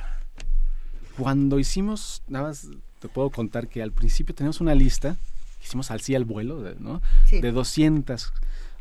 Cuando 1.18 1.58
hicimos, 1.58 2.22
nada 2.28 2.48
más 2.48 2.68
te 2.98 3.08
puedo 3.08 3.30
contar 3.30 3.68
que 3.68 3.82
al 3.82 3.92
principio 3.92 4.34
teníamos 4.34 4.60
una 4.60 4.74
lista, 4.74 5.16
hicimos 5.62 5.90
al 5.90 6.00
sí 6.00 6.14
al 6.14 6.24
vuelo, 6.24 6.62
¿no? 6.78 7.00
Sí. 7.26 7.40
De 7.40 7.52
200, 7.52 8.32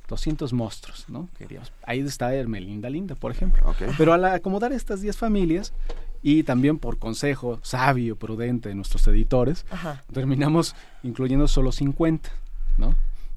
200 0.10 0.52
monstruos, 0.54 1.06
¿no? 1.08 1.30
Queríamos. 1.38 1.72
Ahí 1.86 2.00
está 2.00 2.34
Hermelinda 2.34 2.90
Linda, 2.90 3.16
por 3.16 3.32
ejemplo. 3.32 3.62
Ok. 3.70 3.84
Pero 3.98 4.14
al 4.14 4.26
acomodar 4.26 4.74
estas 4.74 5.00
10 5.02 5.16
familias 5.16 5.74
y 6.22 6.44
también 6.44 6.80
por 6.80 6.98
consejo 7.00 7.60
sabio, 7.64 8.16
prudente 8.18 8.70
de 8.70 8.76
nuestros 8.76 9.08
editores, 9.08 9.66
Ajá. 9.70 10.04
terminamos 10.12 10.76
incluyendo 11.04 11.48
solo 11.48 11.72
50, 11.72 12.30
¿no? 12.78 12.96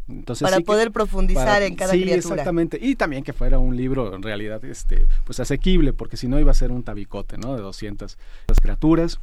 Entonces, 0.08 0.44
Para 0.44 0.58
sí 0.58 0.62
que- 0.62 0.66
poder 0.66 0.92
profundizar 0.92 1.46
para- 1.46 1.66
en 1.66 1.74
cada 1.74 1.92
sí, 1.92 2.02
criatura. 2.02 2.34
exactamente. 2.34 2.78
Y 2.80 2.94
también 2.94 3.24
que 3.24 3.32
fuera 3.32 3.58
un 3.58 3.76
libro 3.76 4.14
en 4.14 4.22
realidad 4.22 4.64
este 4.64 5.04
pues 5.24 5.40
asequible, 5.40 5.92
porque 5.92 6.16
si 6.16 6.28
no 6.28 6.38
iba 6.38 6.50
a 6.52 6.54
ser 6.54 6.70
un 6.70 6.82
tabicote, 6.84 7.38
¿no? 7.38 7.56
De 7.56 7.62
200 7.62 8.16
las 8.46 8.60
criaturas 8.60 9.18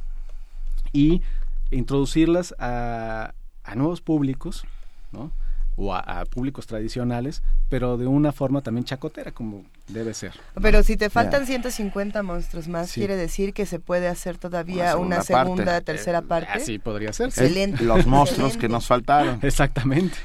y 0.92 1.22
introducirlas 1.70 2.54
a, 2.58 3.32
a 3.64 3.74
nuevos 3.74 4.00
públicos, 4.00 4.64
¿no? 5.12 5.32
O 5.76 5.92
a, 5.92 5.98
a 6.00 6.24
públicos 6.26 6.66
tradicionales, 6.68 7.42
pero 7.68 7.96
de 7.96 8.06
una 8.06 8.30
forma 8.30 8.60
también 8.60 8.84
chacotera, 8.84 9.32
como 9.32 9.64
debe 9.88 10.14
ser. 10.14 10.32
Pero 10.62 10.82
si 10.84 10.96
te 10.96 11.10
faltan 11.10 11.46
150 11.46 12.22
monstruos 12.22 12.68
más, 12.68 12.90
Sí. 12.90 13.00
quiere 13.00 13.16
decir 13.16 13.52
que 13.54 13.66
se 13.66 13.80
puede 13.80 14.06
hacer 14.06 14.38
todavía 14.38 14.96
Una 14.96 15.16
una 15.16 15.22
segunda 15.22 15.44
segunda, 15.44 15.64
parte. 15.64 15.84
tercera 15.86 16.22
parte. 16.22 16.50
Así 16.52 16.78
podría 16.78 17.12
ser. 17.12 17.28
Excelente. 17.28 17.82
Los 17.82 18.06
monstruos 18.06 18.50
Excelente. 18.52 18.58
que 18.60 18.68
nos 18.68 18.86
faltaron. 18.86 19.38
Exactamente. 19.42 20.16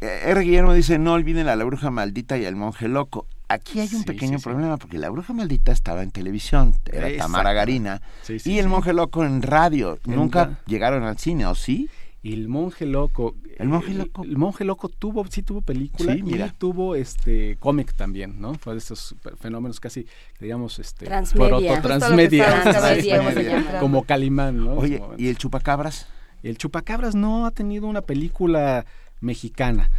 Eh, 0.00 0.20
R. 0.26 0.40
Guillermo 0.42 0.72
dice, 0.74 0.98
no 0.98 1.14
olviden 1.14 1.48
a 1.48 1.56
la 1.56 1.64
bruja 1.64 1.90
maldita 1.90 2.38
y 2.38 2.44
al 2.46 2.56
monje 2.56 2.88
loco. 2.88 3.26
Aquí 3.48 3.80
hay 3.80 3.88
un 3.94 4.00
Sí, 4.00 4.04
pequeño 4.04 4.38
sí, 4.38 4.38
sí. 4.38 4.44
problema, 4.44 4.76
porque 4.76 4.98
la 4.98 5.08
bruja 5.10 5.32
maldita 5.32 5.72
estaba 5.72 6.02
en 6.02 6.10
televisión, 6.10 6.74
era 6.92 7.08
Exacto. 7.08 7.32
Tamara 7.32 7.52
Garina, 7.54 8.02
Sí, 8.22 8.38
sí, 8.38 8.52
y 8.52 8.58
el 8.58 8.66
sí. 8.66 8.70
monje 8.70 8.92
loco 8.92 9.24
en 9.24 9.40
radio. 9.42 9.98
En 10.06 10.16
Nunca 10.16 10.60
llegaron 10.66 11.02
al 11.04 11.18
cine, 11.18 11.46
¿o 11.46 11.54
sí? 11.54 11.88
Y 12.22 12.34
el 12.34 12.48
monje 12.48 12.84
loco. 12.84 13.34
El 13.58 13.68
monje 13.68 13.94
loco. 13.94 14.22
El, 14.24 14.36
monje 14.36 14.64
loco 14.64 14.88
tuvo, 14.88 15.24
sí 15.28 15.42
tuvo 15.42 15.62
película 15.62 16.14
Sí, 16.14 16.22
mira. 16.22 16.46
y 16.48 16.50
tuvo 16.50 16.94
este 16.94 17.56
cómic 17.58 17.94
también, 17.94 18.40
¿no? 18.40 18.54
Fue 18.54 18.74
de 18.74 18.80
esos 18.80 19.14
fenómenos 19.40 19.80
casi, 19.80 20.04
digamos, 20.40 20.78
este 20.78 21.06
Transmedia. 21.06 21.80
transmedia, 21.80 23.78
como 23.80 24.02
Calimán, 24.04 24.64
¿no? 24.64 24.72
Oye, 24.74 24.98
Como- 24.98 25.14
¿y 25.16 25.28
el 25.28 25.38
chupacabras? 25.38 26.06
el 26.42 26.56
Chupacabras 26.56 27.14
no 27.16 27.46
ha 27.46 27.50
tenido 27.50 27.86
una 27.88 28.00
película 28.02 28.84
mexicana. 29.20 29.90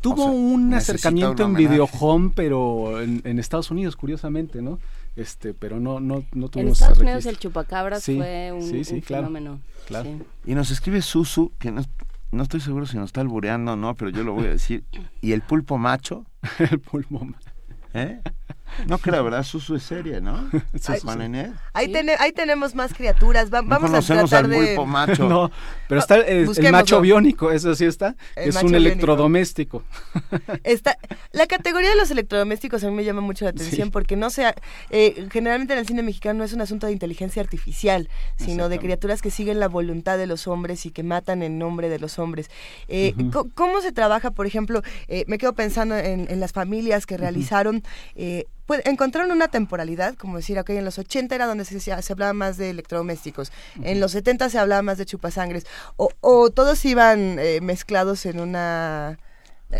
Tuvo 0.00 0.24
sea, 0.24 0.32
un 0.32 0.74
acercamiento 0.74 1.44
un 1.44 1.50
en 1.50 1.56
homenaje. 1.56 1.68
Videohome, 1.74 2.32
pero 2.34 3.00
en, 3.00 3.22
en 3.24 3.38
Estados 3.38 3.70
Unidos, 3.70 3.96
curiosamente, 3.96 4.62
¿no? 4.62 4.78
Este, 5.16 5.54
pero 5.54 5.80
no, 5.80 5.98
no, 5.98 6.24
no 6.32 6.46
En 6.46 6.50
tuvimos 6.50 6.72
Estados 6.74 6.98
ese 6.98 7.04
Unidos 7.06 7.26
el 7.26 7.38
chupacabras 7.38 8.02
Sí, 8.02 8.16
fue 8.16 8.52
un, 8.52 8.62
sí, 8.62 8.84
sí, 8.84 8.94
un 8.94 9.00
claro, 9.00 9.24
fenómeno. 9.24 9.60
claro. 9.86 10.10
sí. 10.10 10.50
Y 10.50 10.54
nos 10.54 10.70
escribe 10.70 11.00
Susu, 11.00 11.52
que 11.58 11.72
no, 11.72 11.82
no 12.32 12.42
estoy 12.42 12.60
seguro 12.60 12.86
si 12.86 12.98
nos 12.98 13.06
está 13.06 13.22
albureando 13.22 13.72
o 13.72 13.76
no, 13.76 13.94
pero 13.94 14.10
yo 14.10 14.22
lo 14.22 14.34
voy 14.34 14.44
a 14.46 14.50
decir. 14.50 14.84
¿Y 15.22 15.32
el 15.32 15.40
pulpo 15.40 15.78
macho? 15.78 16.26
el 16.70 16.78
pulmón. 16.80 17.34
¿Eh? 17.94 18.20
No 18.86 18.98
creo, 18.98 19.24
¿verdad? 19.24 19.42
Susu 19.42 19.76
es 19.76 19.82
seria, 19.82 20.20
¿no? 20.20 20.48
Ahí, 21.72 21.92
ahí 22.18 22.32
tenemos 22.32 22.74
más 22.74 22.92
criaturas. 22.94 23.52
Va- 23.52 23.62
No 23.62 23.68
vamos 23.68 24.10
a 24.10 24.14
tratar 24.14 24.44
al 24.44 24.50
de... 24.50 24.56
pulpo 24.68 24.86
macho. 24.86 25.28
No, 25.28 25.50
pero 25.88 26.00
está 26.00 26.16
el, 26.16 26.48
macho 26.70 27.00
biónico, 27.00 27.50
eso 27.52 27.74
sí 27.74 27.84
está, 27.84 28.14
que 28.34 28.44
El 28.44 28.48
es 28.50 28.56
un 28.56 28.70
biónico. 28.70 28.76
electrodoméstico. 28.88 29.82
Está, 30.64 30.96
la 31.32 31.46
categoría 31.46 31.90
de 31.90 31.96
los 31.96 32.10
electrodomésticos 32.10 32.82
a 32.84 32.88
mí 32.88 32.94
me 32.94 33.04
llama 33.04 33.20
mucho 33.20 33.44
la 33.44 33.50
atención 33.50 33.88
Sí. 33.88 33.90
porque 33.90 34.16
no 34.16 34.30
sea, 34.30 34.54
eh, 34.90 35.26
generalmente 35.30 35.72
en 35.74 35.78
el 35.80 35.86
cine 35.86 36.02
mexicano 36.02 36.38
no 36.38 36.44
es 36.44 36.52
un 36.52 36.60
asunto 36.60 36.86
de 36.86 36.92
inteligencia 36.92 37.42
artificial, 37.42 38.08
sino 38.36 38.68
de 38.68 38.78
criaturas 38.78 39.20
que 39.22 39.30
siguen 39.30 39.60
la 39.60 39.68
voluntad 39.68 40.16
de 40.18 40.26
los 40.26 40.46
hombres 40.46 40.86
y 40.86 40.90
que 40.90 41.02
matan 41.02 41.42
en 41.42 41.58
nombre 41.58 41.88
de 41.88 41.98
los 41.98 42.18
hombres. 42.18 42.50
Eh, 42.88 43.14
¿Cómo 43.54 43.80
se 43.80 43.92
trabaja, 43.92 44.30
por 44.30 44.46
ejemplo, 44.46 44.82
eh, 45.08 45.24
me 45.28 45.38
quedo 45.38 45.52
pensando 45.54 45.96
en, 45.96 46.26
en 46.30 46.40
las 46.40 46.52
familias 46.52 47.06
que 47.06 47.16
realizaron, 47.16 47.82
eh, 48.14 48.44
pues, 48.66 48.82
encontraron 48.84 49.30
una 49.32 49.48
temporalidad, 49.48 50.14
como 50.16 50.36
decir, 50.36 50.58
ok, 50.58 50.70
en 50.70 50.84
los 50.84 50.98
80 50.98 51.34
era 51.34 51.46
donde 51.46 51.64
se, 51.64 51.80
se 51.80 52.12
hablaba 52.12 52.32
más 52.32 52.56
de 52.56 52.70
electrodomésticos, 52.70 53.52
en 53.82 54.00
los 54.00 54.12
70 54.12 54.50
se 54.50 54.58
hablaba 54.58 54.82
más 54.82 54.98
de 54.98 55.06
chupasangres, 55.06 55.66
o, 55.96 56.10
o 56.20 56.50
todos 56.50 56.84
iban 56.84 57.38
eh, 57.38 57.60
mezclados 57.62 58.26
en 58.26 58.40
una 58.40 59.18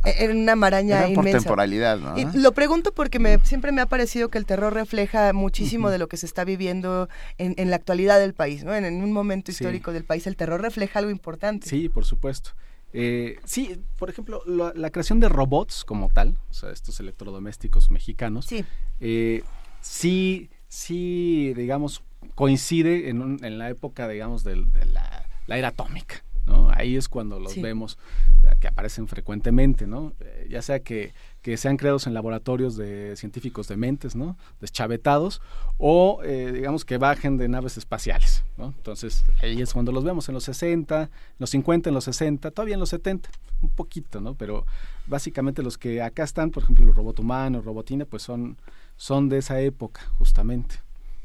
en 0.05 0.37
una 0.39 0.57
maraña 0.57 0.99
Era 0.99 1.15
por 1.15 1.25
inmensa. 1.25 1.39
temporalidad, 1.39 1.99
¿no? 1.99 2.19
Y 2.19 2.25
lo 2.37 2.51
pregunto 2.53 2.93
porque 2.93 3.21
me, 3.21 3.39
siempre 3.45 3.71
me 3.71 3.81
ha 3.81 3.87
parecido 3.87 4.31
que 4.31 4.39
el 4.39 4.45
terror 4.45 4.75
refleja 4.75 5.33
muchísimo 5.33 5.91
de 5.91 5.99
lo 5.99 6.09
que 6.09 6.17
se 6.17 6.27
está 6.27 6.43
viviendo 6.45 7.09
en, 7.39 7.55
en 7.57 7.71
la 7.71 7.77
actualidad 7.77 8.19
del 8.19 8.35
país, 8.35 8.65
¿no? 8.65 8.75
En, 8.75 8.85
en 8.85 9.03
un 9.05 9.13
momento 9.13 9.53
Sí. 9.53 9.63
histórico 9.63 9.93
del 9.93 10.03
país, 10.05 10.27
el 10.27 10.35
terror 10.37 10.61
refleja 10.61 10.99
algo 10.99 11.13
importante. 11.13 11.69
Sí, 11.69 11.89
por 11.89 12.05
supuesto. 12.05 12.51
Eh, 12.99 13.37
sí, 13.45 13.79
por 13.99 14.09
ejemplo, 14.09 14.41
la, 14.47 14.73
la 14.75 14.91
creación 14.91 15.21
de 15.21 15.29
robots 15.29 15.85
como 15.85 16.09
tal, 16.09 16.39
o 16.51 16.55
sea, 16.55 16.71
estos 16.71 16.99
electrodomésticos 16.99 17.91
mexicanos, 17.91 18.47
Sí. 18.47 18.65
eh, 19.01 19.43
sí, 19.83 20.49
sí, 20.69 21.53
digamos, 21.55 22.03
coincide 22.35 23.11
en, 23.11 23.21
un- 23.21 23.45
en 23.45 23.59
la 23.59 23.69
época, 23.69 24.09
digamos, 24.09 24.45
de, 24.45 24.57
la, 24.93 25.27
la 25.47 25.59
era 25.59 25.69
atómica, 25.69 26.25
¿no? 26.47 26.71
Ahí 26.71 26.97
es 26.97 27.09
cuando 27.09 27.39
los 27.41 27.53
Sí. 27.53 27.61
vemos 27.63 27.99
eh, 28.45 28.55
que 28.61 28.69
aparecen 28.69 29.09
frecuentemente, 29.09 29.87
¿no? 29.87 30.13
Eh, 30.21 30.47
ya 30.51 30.63
sea 30.63 30.81
que, 30.81 31.13
que 31.43 31.57
sean 31.57 31.77
creados 31.77 32.07
en 32.07 32.15
laboratorios 32.15 32.77
de 32.77 33.15
científicos 33.17 33.69
de 33.69 33.77
mentes, 33.77 34.15
¿no? 34.17 34.37
Deschavetados, 34.61 35.41
o 35.79 36.21
eh, 36.25 36.53
digamos 36.53 36.85
que 36.85 36.99
bajen 36.99 37.37
de 37.37 37.49
naves 37.49 37.77
espaciales, 37.77 38.45
¿no? 38.57 38.67
Entonces, 38.77 39.25
ahí 39.43 39.61
es 39.61 39.73
cuando 39.73 39.93
los 39.93 40.05
vemos 40.05 40.29
en 40.29 40.35
los 40.35 40.45
60, 40.45 41.03
en 41.03 41.11
los 41.39 41.51
50, 41.51 41.91
en 41.91 41.95
los 41.95 42.05
60, 42.05 42.51
todavía 42.51 42.75
en 42.75 42.81
los 42.81 42.91
70, 42.91 43.29
un 43.63 43.71
poquito, 43.71 44.21
¿no? 44.21 44.35
Pero 44.35 44.65
básicamente 45.07 45.63
los 45.63 45.79
que 45.79 46.03
acá 46.03 46.25
están, 46.25 46.51
por 46.51 46.63
ejemplo, 46.63 46.85
los 46.85 46.95
robot 46.97 47.19
humanos, 47.21 47.65
robotina, 47.65 48.05
pues 48.05 48.23
son, 48.23 48.57
son 48.97 49.29
de 49.29 49.39
esa 49.39 49.61
época, 49.61 50.01
justamente. 50.19 50.77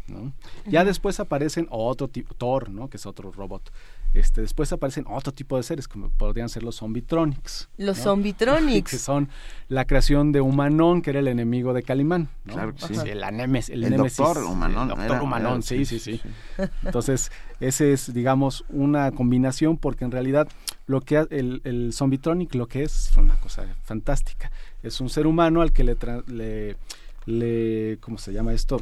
¿no? 0.07 0.33
Ya 0.65 0.83
después 0.83 1.19
aparecen 1.21 1.67
otro 1.69 2.07
tipo, 2.09 2.33
Thor, 2.33 2.69
¿no? 2.69 2.89
que 2.89 2.97
es 2.97 3.05
otro 3.05 3.31
robot. 3.31 3.71
Este, 4.13 4.41
después 4.41 4.71
aparecen 4.73 5.05
otro 5.07 5.31
tipo 5.33 5.55
de 5.55 5.63
seres, 5.63 5.87
como 5.87 6.09
podrían 6.09 6.49
ser 6.49 6.63
los 6.63 6.75
zombitronics. 6.75 7.69
Los 7.77 7.97
¿no? 7.99 8.03
zombitronics. 8.03 8.91
que 8.91 8.97
son 8.97 9.29
la 9.69 9.85
creación 9.85 10.31
de 10.33 10.41
Humanón, 10.41 11.01
que 11.01 11.11
era 11.11 11.19
el 11.19 11.29
enemigo 11.29 11.73
de 11.73 11.81
Calimán. 11.83 12.27
¿no? 12.43 12.53
Claro 12.53 12.75
que 12.75 12.87
sí. 12.87 12.93
El, 13.09 13.23
anemes- 13.23 13.69
el, 13.69 13.85
El 13.85 13.91
némesis, 13.91 14.17
doctor 14.17 14.43
Humanón, 14.43 14.83
El 14.83 14.87
doctor 14.97 15.05
era- 15.15 15.21
Humanón, 15.23 15.53
era- 15.53 15.61
sí, 15.61 15.85
sí, 15.85 15.99
sí. 15.99 16.21
Entonces, 16.83 17.31
ese 17.61 17.93
es, 17.93 18.13
digamos, 18.13 18.65
una 18.69 19.11
combinación, 19.11 19.77
porque 19.77 20.03
en 20.03 20.11
realidad 20.11 20.47
lo 20.87 20.99
que 20.99 21.17
ha- 21.17 21.27
el, 21.29 21.61
el 21.63 21.93
zombitronic 21.93 22.53
lo 22.55 22.67
que 22.67 22.83
es, 22.83 23.11
es 23.11 23.17
una 23.17 23.35
cosa 23.39 23.65
fantástica. 23.83 24.51
Es 24.83 24.99
un 24.99 25.09
ser 25.09 25.25
humano 25.25 25.61
al 25.61 25.71
que 25.71 25.83
le, 25.85 25.97
tra- 25.97 26.25
le, 26.27 26.75
le 27.25 27.97
¿cómo 28.01 28.17
se 28.17 28.33
llama 28.33 28.51
esto? 28.53 28.81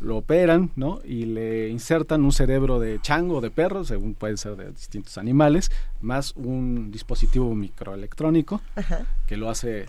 Lo 0.00 0.16
operan, 0.18 0.70
¿no? 0.76 1.00
Y 1.04 1.24
le 1.26 1.68
insertan 1.68 2.24
un 2.24 2.32
cerebro 2.32 2.80
de 2.80 3.00
chango 3.00 3.36
o 3.36 3.40
de 3.40 3.50
perro, 3.50 3.84
según 3.84 4.14
puede 4.14 4.36
ser 4.36 4.56
de 4.56 4.70
distintos 4.72 5.16
animales, 5.18 5.70
más 6.00 6.32
un 6.36 6.90
dispositivo 6.90 7.54
microelectrónico 7.54 8.60
Ajá. 8.74 9.06
que 9.26 9.36
lo 9.36 9.48
hace 9.50 9.86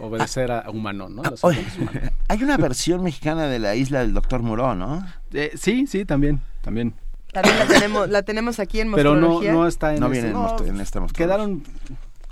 obedecer 0.00 0.50
a, 0.50 0.58
a 0.60 0.70
Humanón, 0.70 1.16
¿no? 1.16 1.22
Ah, 1.24 1.32
oye, 1.42 1.64
hay 2.28 2.42
una 2.42 2.56
versión 2.56 3.02
mexicana 3.04 3.46
de 3.46 3.58
la 3.60 3.74
isla 3.76 4.00
del 4.00 4.12
doctor 4.12 4.42
Muró, 4.42 4.74
¿no? 4.74 5.06
Eh, 5.32 5.52
sí, 5.54 5.86
sí, 5.86 6.04
también, 6.04 6.40
también. 6.60 6.94
También 7.32 7.58
la 7.58 7.66
tenemos, 7.66 8.08
la 8.10 8.22
tenemos 8.22 8.58
aquí 8.60 8.80
en 8.80 8.92
Pero 8.92 9.16
no, 9.16 9.40
no 9.42 9.66
está 9.66 9.94
en 9.94 10.00
No 10.00 10.06
este- 10.06 10.12
viene 10.12 10.28
en 10.28 10.34
no, 10.34 10.48
most- 10.48 10.66
en 10.68 10.80
esta 10.80 11.00
mostrología. 11.00 11.26
Quedaron, 11.36 11.62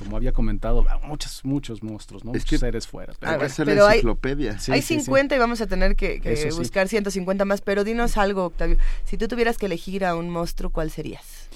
como 0.02 0.16
había 0.16 0.32
comentado, 0.32 0.84
muchos, 1.04 1.44
muchos 1.44 1.82
monstruos, 1.82 2.24
¿no? 2.24 2.30
Es 2.32 2.38
Muchos 2.42 2.50
que- 2.50 2.58
seres 2.58 2.86
fuera. 2.86 3.12
Ver, 3.20 3.50
pero 3.56 3.74
la 3.74 3.88
hay- 3.90 3.96
enciclopedia. 3.98 4.58
Sí, 4.58 4.72
Hay 4.72 4.82
sí, 4.82 4.94
sí. 4.98 5.00
50 5.04 5.34
y 5.34 5.38
vamos 5.38 5.60
a 5.60 5.66
tener 5.66 5.96
que, 5.96 6.20
que 6.20 6.50
buscar 6.52 6.88
150 6.88 7.44
más, 7.44 7.60
pero 7.60 7.84
dinos 7.84 8.16
algo, 8.16 8.44
Octavio. 8.46 8.76
Si 9.04 9.16
tú 9.16 9.28
tuvieras 9.28 9.58
que 9.58 9.66
elegir 9.66 10.04
a 10.04 10.14
un 10.14 10.30
monstruo, 10.30 10.70
¿cuál 10.70 10.90
serías? 10.90 11.48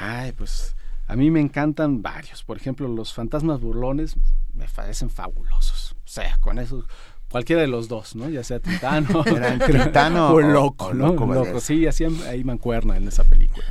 Ay, 0.00 0.32
pues 0.32 0.74
a 1.06 1.16
mí 1.16 1.30
me 1.30 1.40
encantan 1.40 2.02
varios. 2.02 2.42
Por 2.42 2.56
ejemplo, 2.56 2.88
los 2.88 3.12
fantasmas 3.14 3.60
burlones 3.60 4.16
me 4.54 4.66
parecen 4.68 5.10
fabulosos. 5.10 5.92
O 6.04 6.08
sea, 6.08 6.36
con 6.38 6.58
eso, 6.58 6.84
cualquiera 7.30 7.62
de 7.62 7.68
los 7.68 7.88
dos, 7.88 8.16
¿no? 8.16 8.28
Ya 8.28 8.42
sea 8.42 8.58
Titano, 8.58 9.22
Titano 9.66 10.30
o 10.34 10.40
loco, 10.40 10.86
o. 10.86 10.92
Loco 10.94 11.26
loco, 11.26 11.60
sí, 11.60 11.86
hacían 11.86 12.16
ahí 12.28 12.42
mancuerna 12.42 12.96
en 12.96 13.06
esa 13.08 13.22
película. 13.24 13.64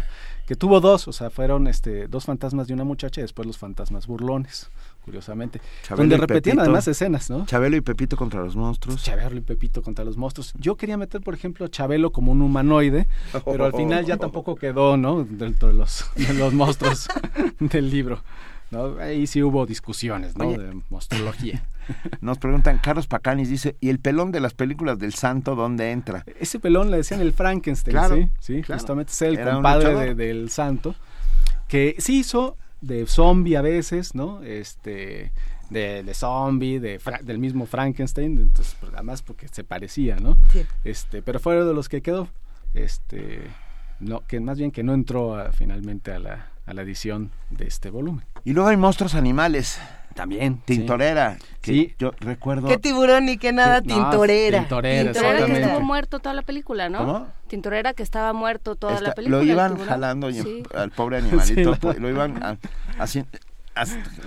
Que 0.46 0.56
tuvo 0.56 0.80
dos, 0.80 1.08
o 1.08 1.14
sea, 1.14 1.30
fueron 1.30 1.68
este, 1.68 2.08
dos 2.08 2.26
fantasmas 2.26 2.68
de 2.68 2.74
una 2.74 2.84
muchacha 2.84 3.22
y 3.22 3.24
después 3.24 3.48
los 3.48 3.58
fantasmas 3.58 4.06
burlones, 4.08 4.70
curiosamente. 5.04 5.60
Chabelo 5.84 6.04
donde 6.04 6.18
repetían 6.18 6.58
Pepito. 6.58 6.62
además 6.62 6.88
escenas, 6.88 7.30
¿no? 7.30 7.46
Chabelo 7.46 7.76
y 7.78 7.82
Pepito 7.82 8.16
contra 8.16 8.41
los 8.41 8.56
monstruos. 8.56 9.04
Chabelo 9.04 9.38
y 9.38 9.41
Pepito 9.41 9.82
contra 9.82 10.06
los 10.06 10.18
monstruos. 10.18 10.54
Yo 10.60 10.76
quería 10.76 10.98
meter, 10.98 11.22
por 11.22 11.34
ejemplo, 11.34 11.68
Chabelo 11.68 12.12
como 12.12 12.32
un 12.32 12.41
humanoide, 12.41 13.08
pero 13.43 13.66
al 13.66 13.74
final 13.74 14.06
ya 14.06 14.18
tampoco 14.18 14.56
quedó, 14.56 14.98
¿no? 14.98 15.24
Dentro 15.24 15.70
de 15.70 15.74
los, 15.74 16.06
de 16.16 16.34
los 16.36 16.54
monstruos 16.54 17.08
del 17.60 17.89
libro. 17.89 18.22
¿no? 18.72 18.98
Ahí 19.00 19.28
sí 19.28 19.41
hubo 19.41 19.66
discusiones, 19.66 20.38
¿no? 20.38 20.48
Oye. 20.48 20.58
De 20.58 20.82
monstruología. 20.89 21.64
Nos 22.22 22.38
preguntan, 22.38 22.80
Carlos 22.80 23.08
Pacanis 23.08 23.50
dice, 23.50 23.76
¿y 23.80 23.90
el 23.90 24.00
pelón 24.00 24.32
de 24.32 24.40
las 24.40 24.54
películas 24.54 24.98
del 25.00 25.14
santo 25.14 25.56
dónde 25.56 25.92
entra? 25.92 26.24
Ese 26.40 26.60
pelón 26.60 26.92
le 26.92 26.98
decían 26.98 27.22
el 27.22 27.34
Frankenstein, 27.34 27.94
Claro, 27.98 28.16
¿sí? 28.16 28.30
Sí, 28.40 28.62
claro. 28.62 28.80
justamente 28.80 29.12
es 29.12 29.22
el 29.22 29.38
Era 29.38 29.54
compadre 29.54 29.96
de- 29.96 30.16
del 30.16 30.50
santo, 30.50 30.96
que 31.68 31.96
sí 32.00 32.20
hizo 32.20 32.58
de 32.82 33.06
zombie 33.08 33.56
a 33.58 33.62
veces, 33.62 34.14
¿no? 34.16 34.44
Este, 34.44 35.32
de, 35.70 36.04
de 36.04 36.14
zombie, 36.14 36.80
de 36.80 37.00
Fra- 37.00 37.20
del 37.24 37.40
mismo 37.40 37.66
Frankenstein, 37.66 38.38
entonces, 38.40 38.76
pues, 38.80 38.92
además 38.94 39.22
porque 39.24 39.48
se 39.48 39.64
parecía, 39.64 40.18
¿no? 40.18 40.38
Sí. 40.52 40.64
Este, 40.84 41.22
pero 41.22 41.40
fue 41.40 41.56
de 41.64 41.74
los 41.74 41.90
que 41.90 42.02
quedó, 42.02 42.28
este, 42.76 43.42
no, 44.00 44.22
que 44.28 44.40
más 44.40 44.58
bien 44.58 44.72
que 44.72 44.84
no 44.84 44.94
entró 44.94 45.36
a- 45.36 45.52
finalmente 45.52 46.12
a 46.12 46.20
la, 46.20 46.50
a 46.66 46.74
la 46.74 46.82
edición 46.84 47.32
de 47.50 47.66
este 47.66 47.90
volumen. 47.90 48.26
Y 48.44 48.54
luego 48.54 48.70
hay 48.70 48.78
monstruos 48.78 49.16
animales. 49.16 49.80
También. 50.16 50.61
Tintorera. 50.66 51.38
Que 51.61 51.72
Sí. 51.72 51.95
Yo 51.99 52.11
recuerdo... 52.22 52.68
Qué 52.70 52.78
tiburón 52.78 53.26
ni 53.26 53.38
qué 53.38 53.51
nada, 53.51 53.82
Sí, 53.82 53.88
no, 53.89 53.95
tintorera. 54.09 54.59
tintorera, 54.61 55.11
Tintorera 55.11 55.45
que 55.45 55.61
estuvo 55.61 55.80
muerto 55.82 56.20
toda 56.20 56.34
la 56.34 56.41
película, 56.41 56.89
¿no? 56.89 56.99
¿Cómo? 56.99 57.28
Tintorera 57.47 57.93
que 57.93 58.01
estaba 58.01 58.32
muerto 58.34 58.76
toda 58.76 58.99
la 59.01 59.13
película. 59.13 59.38
lo 59.38 59.43
el 59.43 59.49
iban 59.49 59.78
jalando 59.78 60.30
y 60.30 60.36
Sí. 60.41 60.63
al 60.74 60.89
pobre 60.91 61.18
animalito, 61.20 61.74
Sí, 61.74 61.80
pues, 61.82 61.99
lo 61.99 62.09
iban 62.09 62.41
a- 62.41 62.57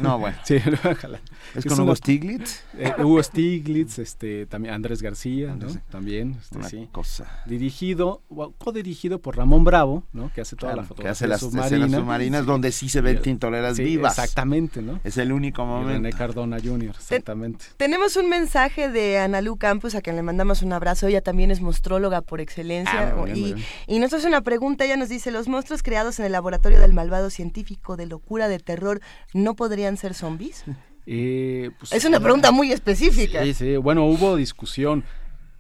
no, 0.01 0.19
bueno. 0.19 0.37
Sí, 0.45 0.59
lo 0.65 0.73
iba 0.73 0.91
a 0.91 0.95
jalar. 0.95 1.21
¿Es 1.55 1.65
Es 1.65 1.67
con 1.67 1.81
Hugo 1.81 1.97
Stiglitz? 1.97 2.61
Eh, 2.79 2.93
Hugo 2.99 3.23
Stiglitz, 3.23 3.99
este, 3.99 4.47
también 4.47 4.75
Andrés 4.75 5.01
García, 5.03 5.55
¿no? 5.55 5.67
También, 5.91 6.37
este, 6.41 6.59
Una 6.59 6.69
sí. 6.69 6.89
cosa. 6.93 7.43
Dirigido, 7.47 8.23
o 8.29 8.53
codirigido 8.53 9.21
por 9.21 9.37
Ramón 9.37 9.65
Bravo, 9.65 10.05
¿no? 10.13 10.31
Que 10.33 10.43
hace 10.43 10.57
toda 10.57 10.73
Claro, 10.75 10.89
la 10.97 11.03
que 11.03 11.09
hace 11.09 11.27
las 11.27 11.41
submarina. 11.41 11.67
escenas 11.87 12.01
submarinas 12.01 12.47
donde 12.47 12.73
sí 12.73 12.89
se 12.89 13.01
ven 13.01 13.21
tintoreras 13.23 13.77
Sí, 13.77 13.85
vivas. 13.85 14.19
Exactamente, 14.19 14.83
¿no? 14.83 15.01
Es 15.05 15.17
el 15.17 15.33
único 15.33 15.63
Y 15.63 15.67
momento. 15.67 15.93
René 15.95 16.13
Cardona 16.13 16.59
Jr., 16.63 16.91
exactamente. 16.91 17.65
Tenemos 17.77 18.17
un 18.17 18.29
mensaje 18.29 18.89
de 18.91 19.19
Analu 19.19 19.57
Campos, 19.57 19.95
a 19.95 20.03
quien 20.03 20.17
le 20.17 20.23
mandamos 20.23 20.63
un 20.63 20.73
abrazo. 20.73 21.07
Ella 21.07 21.23
también 21.23 21.51
es 21.51 21.61
monstróloga 21.61 22.21
por 22.21 22.41
excelencia. 22.41 23.13
Ah, 23.13 23.15
muy 23.17 23.33
bien, 23.33 23.37
y, 23.37 23.41
muy 23.41 23.53
bien. 23.55 23.67
y 23.87 23.99
nos 23.99 24.13
hace 24.13 24.27
una 24.27 24.43
pregunta. 24.43 24.85
Ella 24.85 24.97
nos 24.97 25.09
dice: 25.09 25.31
¿Los 25.31 25.49
monstruos 25.49 25.83
creados 25.83 26.19
en 26.19 26.27
el 26.27 26.33
laboratorio 26.33 26.79
del 26.81 26.93
malvado 26.93 27.31
científico 27.31 27.97
de 27.97 28.07
locura 28.07 28.49
de 28.49 28.59
terror 28.59 29.01
no 29.39 29.55
podrían 29.55 29.97
ser 29.97 30.15
zombies? 30.15 30.65
Eh, 31.07 31.71
pues, 31.79 31.93
Es 31.93 32.05
una 32.05 32.21
pregunta 32.21 32.51
muy 32.51 32.71
específica. 32.71 33.43
Sí, 33.43 33.55
sí, 33.55 33.77
bueno, 33.77 34.05
hubo 34.05 34.37
discusión. 34.37 35.05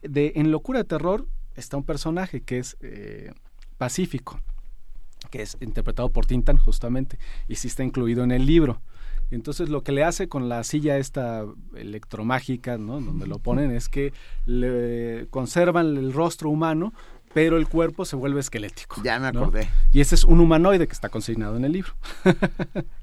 De, 0.02 0.32
en 0.36 0.50
Locura 0.50 0.80
de 0.80 0.84
Terror 0.84 1.26
está 1.56 1.76
un 1.76 1.84
personaje 1.84 2.42
que 2.42 2.58
es 2.58 2.76
eh, 2.80 3.32
Pacífico, 3.78 4.40
que 5.30 5.42
es 5.42 5.56
interpretado 5.60 6.10
por 6.10 6.26
Tintan 6.26 6.58
justamente, 6.58 7.18
y 7.48 7.56
sí 7.56 7.68
está 7.68 7.82
incluido 7.82 8.24
en 8.24 8.30
el 8.30 8.44
libro. 8.44 8.82
Entonces 9.30 9.68
lo 9.68 9.82
que 9.82 9.92
le 9.92 10.04
hace 10.04 10.28
con 10.28 10.48
la 10.48 10.64
silla 10.64 10.96
esta 10.96 11.44
electromágica, 11.74 12.78
¿no? 12.78 13.00
Donde 13.00 13.26
lo 13.26 13.38
ponen 13.38 13.70
es 13.72 13.88
que 13.88 14.12
le 14.46 15.26
conservan 15.28 15.96
el 15.96 16.12
rostro 16.12 16.48
humano, 16.48 16.94
pero 17.38 17.56
el 17.56 17.68
cuerpo 17.68 18.04
se 18.04 18.16
vuelve 18.16 18.40
esquelético. 18.40 19.00
Ya 19.04 19.20
me 19.20 19.30
¿no? 19.30 19.40
acordé. 19.42 19.68
Y 19.92 20.00
ese 20.00 20.16
es 20.16 20.24
un 20.24 20.40
humanoide 20.40 20.86
que 20.88 20.92
está 20.92 21.08
consignado 21.08 21.56
en 21.56 21.64
el 21.64 21.70
libro. 21.72 21.92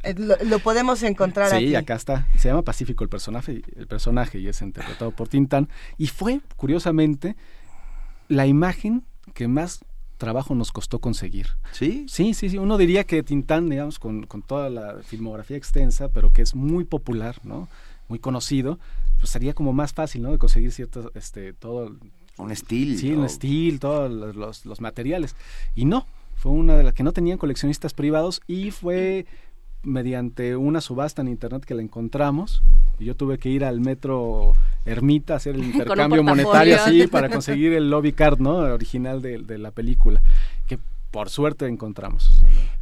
Eh, 0.04 0.14
Lo, 0.18 0.36
lo 0.44 0.60
podemos 0.60 1.02
encontrar 1.04 1.50
Sí, 1.52 1.56
aquí. 1.56 1.76
acá 1.76 1.96
está. 1.96 2.28
Se 2.38 2.50
llama 2.50 2.62
Pacífico 2.62 3.04
el 3.06 3.10
personaje, 3.10 3.62
el 3.78 3.88
personaje 3.88 4.40
y 4.40 4.48
es 4.48 4.62
interpretado 4.62 5.12
por 5.12 5.30
Tintán. 5.30 5.70
Y 5.98 6.08
fue, 6.08 6.42
curiosamente, 6.58 7.36
la 8.28 8.46
imagen 8.46 9.04
que 9.34 9.48
más 9.48 9.86
trabajo 10.18 10.54
nos 10.54 10.72
costó 10.72 11.00
conseguir. 11.00 11.48
¿Sí? 11.72 12.06
Sí, 12.10 12.34
sí, 12.34 12.50
sí. 12.50 12.58
Uno 12.58 12.78
diría 12.78 13.06
que 13.06 13.24
Tintán, 13.24 13.70
digamos, 13.70 14.00
con, 14.00 14.26
con 14.26 14.42
toda 14.42 14.70
la 14.70 14.98
filmografía 15.04 15.56
extensa, 15.58 16.10
pero 16.10 16.32
que 16.32 16.42
es 16.42 16.56
muy 16.56 16.84
popular, 16.84 17.38
¿no? 17.44 17.68
Muy 18.10 18.20
conocido, 18.20 18.80
pues 19.18 19.30
sería 19.30 19.54
como 19.54 19.72
más 19.74 19.94
fácil, 19.94 20.24
¿no? 20.24 20.32
De 20.32 20.38
conseguir 20.38 20.72
cierto, 20.74 21.12
este, 21.16 21.54
todo... 21.54 21.96
Un 22.38 22.52
estilo. 22.52 22.98
Sí, 22.98 23.14
un 23.14 23.26
estilo, 23.26 23.80
todos 23.80 24.12
los, 24.12 24.36
los- 24.36 24.66
los 24.66 24.82
materiales. 24.82 25.36
Y 25.76 25.86
no, 25.86 26.06
fue 26.36 26.52
una 26.52 26.76
de 26.76 26.84
las 26.84 26.94
que 26.94 27.04
no 27.04 27.12
tenían 27.14 27.38
coleccionistas 27.38 27.94
privados 27.94 28.42
y 28.48 28.72
fue 28.72 29.26
mediante 29.84 30.56
una 30.56 30.82
subasta 30.82 31.22
en 31.22 31.28
internet 31.28 31.64
que 31.64 31.76
la 31.76 31.82
encontramos. 31.82 32.62
Y 33.00 33.06
yo 33.06 33.16
tuve 33.16 33.38
que 33.38 33.50
ir 33.50 33.64
al 33.64 33.80
metro 33.82 34.54
Ermita 34.86 35.34
a 35.34 35.38
hacer 35.38 35.56
el 35.56 35.64
intercambio 35.74 36.24
monetario 36.24 36.76
así 36.82 37.08
para 37.08 37.30
conseguir 37.30 37.74
el 37.74 37.90
lobby 37.90 38.12
card, 38.14 38.40
¿no? 38.40 38.58
Original 38.58 39.22
de, 39.22 39.40
de 39.40 39.58
la 39.58 39.72
película. 39.72 40.22
Que 40.68 40.78
por 41.16 41.30
suerte 41.30 41.66
encontramos. 41.66 42.30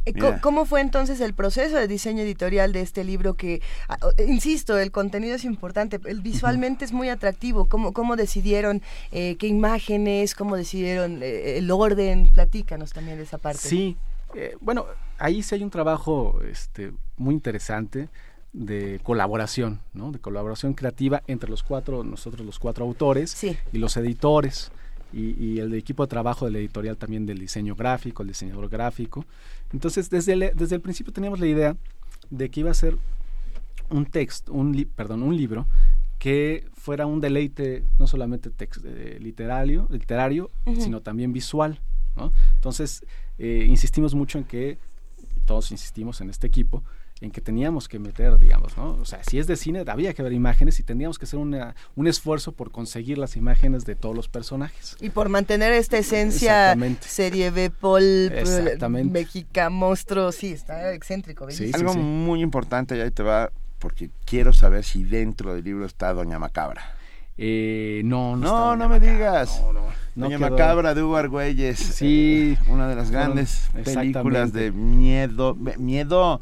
Eh. 0.06 0.12
¿Cómo 0.42 0.66
fue 0.66 0.80
entonces 0.80 1.20
el 1.20 1.34
proceso 1.34 1.76
de 1.76 1.86
diseño 1.86 2.24
editorial 2.24 2.72
de 2.72 2.80
este 2.80 3.04
libro 3.04 3.34
que, 3.34 3.62
ah, 3.88 3.96
eh, 4.18 4.24
insisto, 4.26 4.76
el 4.76 4.90
contenido 4.90 5.36
es 5.36 5.44
importante, 5.44 6.00
el 6.04 6.20
visualmente 6.20 6.84
es 6.84 6.90
muy 6.90 7.10
atractivo? 7.10 7.66
¿Cómo, 7.66 7.92
cómo 7.92 8.16
decidieron 8.16 8.82
eh, 9.12 9.36
qué 9.36 9.46
imágenes, 9.46 10.34
cómo 10.34 10.56
decidieron 10.56 11.22
eh, 11.22 11.58
el 11.58 11.70
orden? 11.70 12.28
Platícanos 12.34 12.92
también 12.92 13.18
de 13.18 13.22
esa 13.22 13.38
parte. 13.38 13.60
Sí, 13.60 13.96
eh, 14.34 14.56
bueno, 14.60 14.86
ahí 15.18 15.40
sí 15.44 15.54
hay 15.54 15.62
un 15.62 15.70
trabajo 15.70 16.40
este, 16.42 16.92
muy 17.16 17.34
interesante 17.34 18.08
de 18.52 18.98
colaboración, 19.04 19.78
¿no? 19.92 20.10
De 20.10 20.18
colaboración 20.18 20.74
creativa 20.74 21.22
entre 21.28 21.48
los 21.48 21.62
cuatro, 21.62 22.02
nosotros 22.02 22.44
los 22.44 22.58
cuatro 22.58 22.84
autores 22.84 23.44
y 23.44 23.78
los 23.78 23.96
editores 23.96 24.72
y, 25.14 25.36
y 25.42 25.58
el 25.60 25.72
equipo 25.74 26.04
de 26.04 26.08
trabajo 26.08 26.44
del 26.46 26.56
editorial 26.56 26.96
también 26.96 27.24
del 27.26 27.38
diseño 27.38 27.74
gráfico, 27.76 28.22
el 28.22 28.28
diseñador 28.28 28.68
gráfico. 28.68 29.24
Entonces, 29.72 30.10
desde 30.10 30.32
el, 30.32 30.50
desde 30.54 30.74
el 30.76 30.80
principio 30.80 31.12
teníamos 31.12 31.38
la 31.40 31.46
idea 31.46 31.76
de 32.30 32.48
que 32.50 32.60
iba 32.60 32.70
a 32.70 32.74
ser 32.74 32.96
un 33.90 34.06
texto, 34.06 34.52
un 34.52 34.72
li- 34.74 34.86
perdón, 34.86 35.22
un 35.22 35.36
libro 35.36 35.66
que 36.18 36.66
fuera 36.74 37.06
un 37.06 37.20
deleite 37.20 37.84
no 37.98 38.06
solamente 38.06 38.50
tex- 38.50 38.80
eh, 38.84 39.18
literario, 39.20 39.86
literario, 39.90 40.50
sino 40.80 41.00
también 41.00 41.32
visual, 41.32 41.78
¿no? 42.16 42.32
Entonces, 42.54 43.04
eh, 43.38 43.66
insistimos 43.68 44.14
mucho 44.14 44.38
en 44.38 44.44
que, 44.44 44.78
todos 45.44 45.70
insistimos 45.70 46.20
en 46.22 46.30
este 46.30 46.46
equipo, 46.46 46.82
en 47.24 47.30
que 47.30 47.40
teníamos 47.40 47.88
que 47.88 47.98
meter, 47.98 48.38
digamos, 48.38 48.76
¿no? 48.76 48.92
O 49.00 49.04
sea, 49.04 49.24
si 49.24 49.38
es 49.38 49.46
de 49.46 49.56
cine, 49.56 49.82
había 49.86 50.12
que 50.12 50.22
ver 50.22 50.32
imágenes 50.32 50.78
y 50.78 50.82
tendríamos 50.82 51.18
que 51.18 51.24
hacer 51.24 51.38
una, 51.38 51.74
un 51.96 52.06
esfuerzo 52.06 52.52
por 52.52 52.70
conseguir 52.70 53.18
las 53.18 53.36
imágenes 53.36 53.84
de 53.84 53.96
todos 53.96 54.14
los 54.14 54.28
personajes. 54.28 54.96
Y 55.00 55.10
por 55.10 55.28
mantener 55.30 55.72
esta 55.72 55.98
esencia 55.98 56.72
Exactamente. 56.72 57.08
serie 57.08 57.50
B, 57.50 57.70
Paul, 57.70 58.30
Exactamente. 58.32 59.12
Méxica, 59.12 59.70
monstruo, 59.70 60.32
sí, 60.32 60.52
está 60.52 60.92
excéntrico. 60.92 61.46
bellísimo. 61.46 61.90
Algo 61.90 61.94
muy 61.94 62.42
importante, 62.42 62.96
y 62.96 63.00
ahí 63.00 63.10
te 63.10 63.22
va, 63.22 63.50
porque 63.78 64.10
quiero 64.24 64.52
saber 64.52 64.84
si 64.84 65.02
dentro 65.04 65.54
del 65.54 65.64
libro 65.64 65.86
está 65.86 66.12
Doña 66.12 66.38
Macabra. 66.38 66.94
Eh, 67.36 68.02
no, 68.04 68.36
no, 68.36 68.42
No, 68.46 68.76
no 68.76 68.84
Doña 68.84 68.88
me 68.88 69.00
Macabra. 69.00 69.12
digas. 69.12 69.60
No, 69.62 69.72
no. 69.72 69.80
Doña 70.14 70.38
quedó. 70.38 70.50
Macabra 70.50 70.94
de 70.94 71.02
Hugo 71.02 71.16
Argüelles. 71.16 71.78
Sí. 71.78 72.56
eh, 72.56 72.70
una 72.70 72.86
de 72.88 72.94
las 72.94 73.10
grandes 73.10 73.68
películas 73.84 74.52
de 74.52 74.70
miedo, 74.70 75.56
miedo 75.78 76.40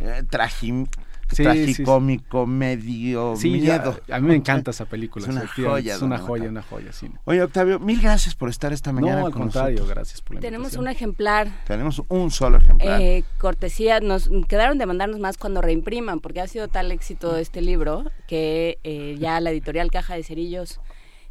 eh, 0.00 0.22
tragi- 0.30 0.88
Sí, 1.30 1.42
tragicómico, 1.42 2.46
medio 2.46 3.34
Sí, 3.36 3.60
ya, 3.60 3.78
miedo. 3.78 4.00
a 4.10 4.18
mí 4.20 4.28
me 4.28 4.34
encanta 4.36 4.70
esa 4.70 4.86
película. 4.86 5.26
Es 5.28 5.30
una 5.32 5.46
joya, 5.46 5.94
Es 5.96 6.02
una 6.02 6.18
joya, 6.18 6.48
una 6.48 6.62
joya, 6.62 6.92
sí. 6.92 7.10
Oye, 7.24 7.42
Octavio, 7.42 7.78
mil 7.78 8.00
gracias 8.00 8.34
por 8.34 8.48
estar 8.48 8.72
esta 8.72 8.92
mañana 8.92 9.20
No, 9.20 9.26
al 9.26 9.32
con 9.32 9.42
contrario, 9.42 9.76
nosotros. 9.76 9.94
gracias 9.94 10.22
por 10.22 10.34
la 10.36 10.40
Tenemos 10.40 10.68
invitación. 10.74 10.84
un 10.84 10.88
ejemplar. 10.90 11.64
Tenemos 11.66 12.02
un 12.08 12.30
solo 12.30 12.58
ejemplar. 12.58 13.00
Eh, 13.00 13.24
cortesía, 13.38 14.00
nos 14.00 14.30
quedaron 14.48 14.78
de 14.78 14.86
mandarnos 14.86 15.20
más 15.20 15.36
cuando 15.38 15.60
reimpriman, 15.60 16.20
porque 16.20 16.40
ha 16.40 16.46
sido 16.46 16.68
tal 16.68 16.90
éxito 16.92 17.36
este 17.36 17.60
libro 17.60 18.04
que 18.26 18.78
eh, 18.84 19.16
ya 19.18 19.40
la 19.40 19.50
editorial 19.50 19.90
Caja 19.90 20.14
de 20.14 20.22
Cerillos 20.22 20.80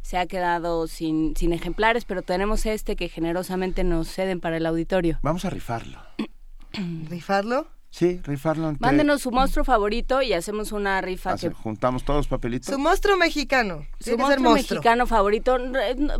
se 0.02 0.16
ha 0.16 0.26
quedado 0.26 0.86
sin, 0.86 1.34
sin 1.36 1.52
ejemplares, 1.52 2.04
pero 2.04 2.22
tenemos 2.22 2.64
este 2.66 2.96
que 2.96 3.08
generosamente 3.08 3.84
nos 3.84 4.08
ceden 4.08 4.40
para 4.40 4.56
el 4.56 4.64
auditorio. 4.66 5.18
Vamos 5.22 5.44
a 5.44 5.50
rifarlo. 5.50 5.98
¿Rifarlo? 7.10 7.66
Sí, 7.90 8.20
rifarlo. 8.24 8.68
entre- 8.68 8.86
Mándenos 8.86 9.22
su 9.22 9.30
monstruo 9.30 9.64
favorito 9.64 10.20
y 10.22 10.32
hacemos 10.34 10.72
una 10.72 11.00
rifa 11.00 11.32
Hace- 11.32 11.48
que 11.48 11.54
Juntamos 11.54 12.04
todos 12.04 12.18
los 12.18 12.28
papelitos. 12.28 12.72
Su 12.72 12.78
monstruo 12.78 13.16
mexicano. 13.16 13.86
su 13.98 14.10
ser 14.10 14.18
monstruo 14.18 14.50
monstruo. 14.50 14.76
mexicano 14.78 15.06
favorito. 15.06 15.56
eh, 15.56 15.94
no, 15.96 16.14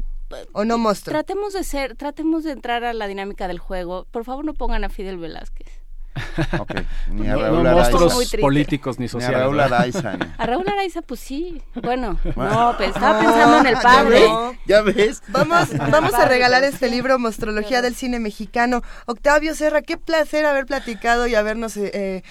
O 0.53 0.65
no 0.65 0.77
monstruo. 0.79 1.13
Tratemos 1.13 1.55
de 1.55 1.65
ser, 1.65 1.97
tratemos 1.97 2.45
de 2.45 2.53
entrar 2.53 2.85
a 2.85 2.93
la 2.93 3.07
dinámica 3.07 3.49
del 3.49 3.59
juego. 3.59 4.07
Por 4.11 4.25
favor, 4.25 4.45
no 4.45 4.53
pongan 4.55 4.85
a 4.85 4.89
Fidel 4.91 5.17
Velázquez. 5.19 5.69
Ok, 6.61 6.71
Ni 7.13 7.29
a 7.29 7.35
No, 7.35 7.41
Raúl 7.43 7.63
no 7.63 7.73
monstruos 7.73 8.15
Muy 8.15 8.25
triste. 8.25 8.39
políticos 8.41 8.99
ni 8.99 9.05
Ni 9.05 9.07
a 9.07 9.11
sociales. 9.11 9.39
Raúl. 9.41 9.61
Araiza. 9.61 10.17
ni- 10.17 10.27
A 10.37 10.47
Raúl 10.47 10.69
Araiza, 10.69 11.01
pues 11.03 11.21
sí. 11.21 11.63
Bueno, 11.83 12.19
Bueno. 12.35 12.51
no, 12.73 12.77
pues, 12.77 12.91
estaba 12.91 13.21
pensando 13.21 13.59
en 13.61 13.67
el 13.67 13.77
padre. 13.83 14.21
ves, 14.21 14.48
¿Ya 14.79 14.83
ves? 14.83 15.23
Vamos, 15.29 15.71
vamos 15.91 16.13
a 16.13 16.27
regalar 16.27 16.63
este 16.63 16.91
libro, 16.91 17.19
Mostrología 17.19 17.81
del 17.81 17.95
Cine 17.95 18.19
Mexicano. 18.19 18.83
Octavio 19.07 19.55
Serra, 19.55 19.81
qué 19.81 19.97
placer 19.97 20.45
haber 20.45 20.67
platicado 20.67 21.27
y 21.27 21.35
habernos 21.35 21.77
eh, 21.79 21.91
eh, 21.95 22.23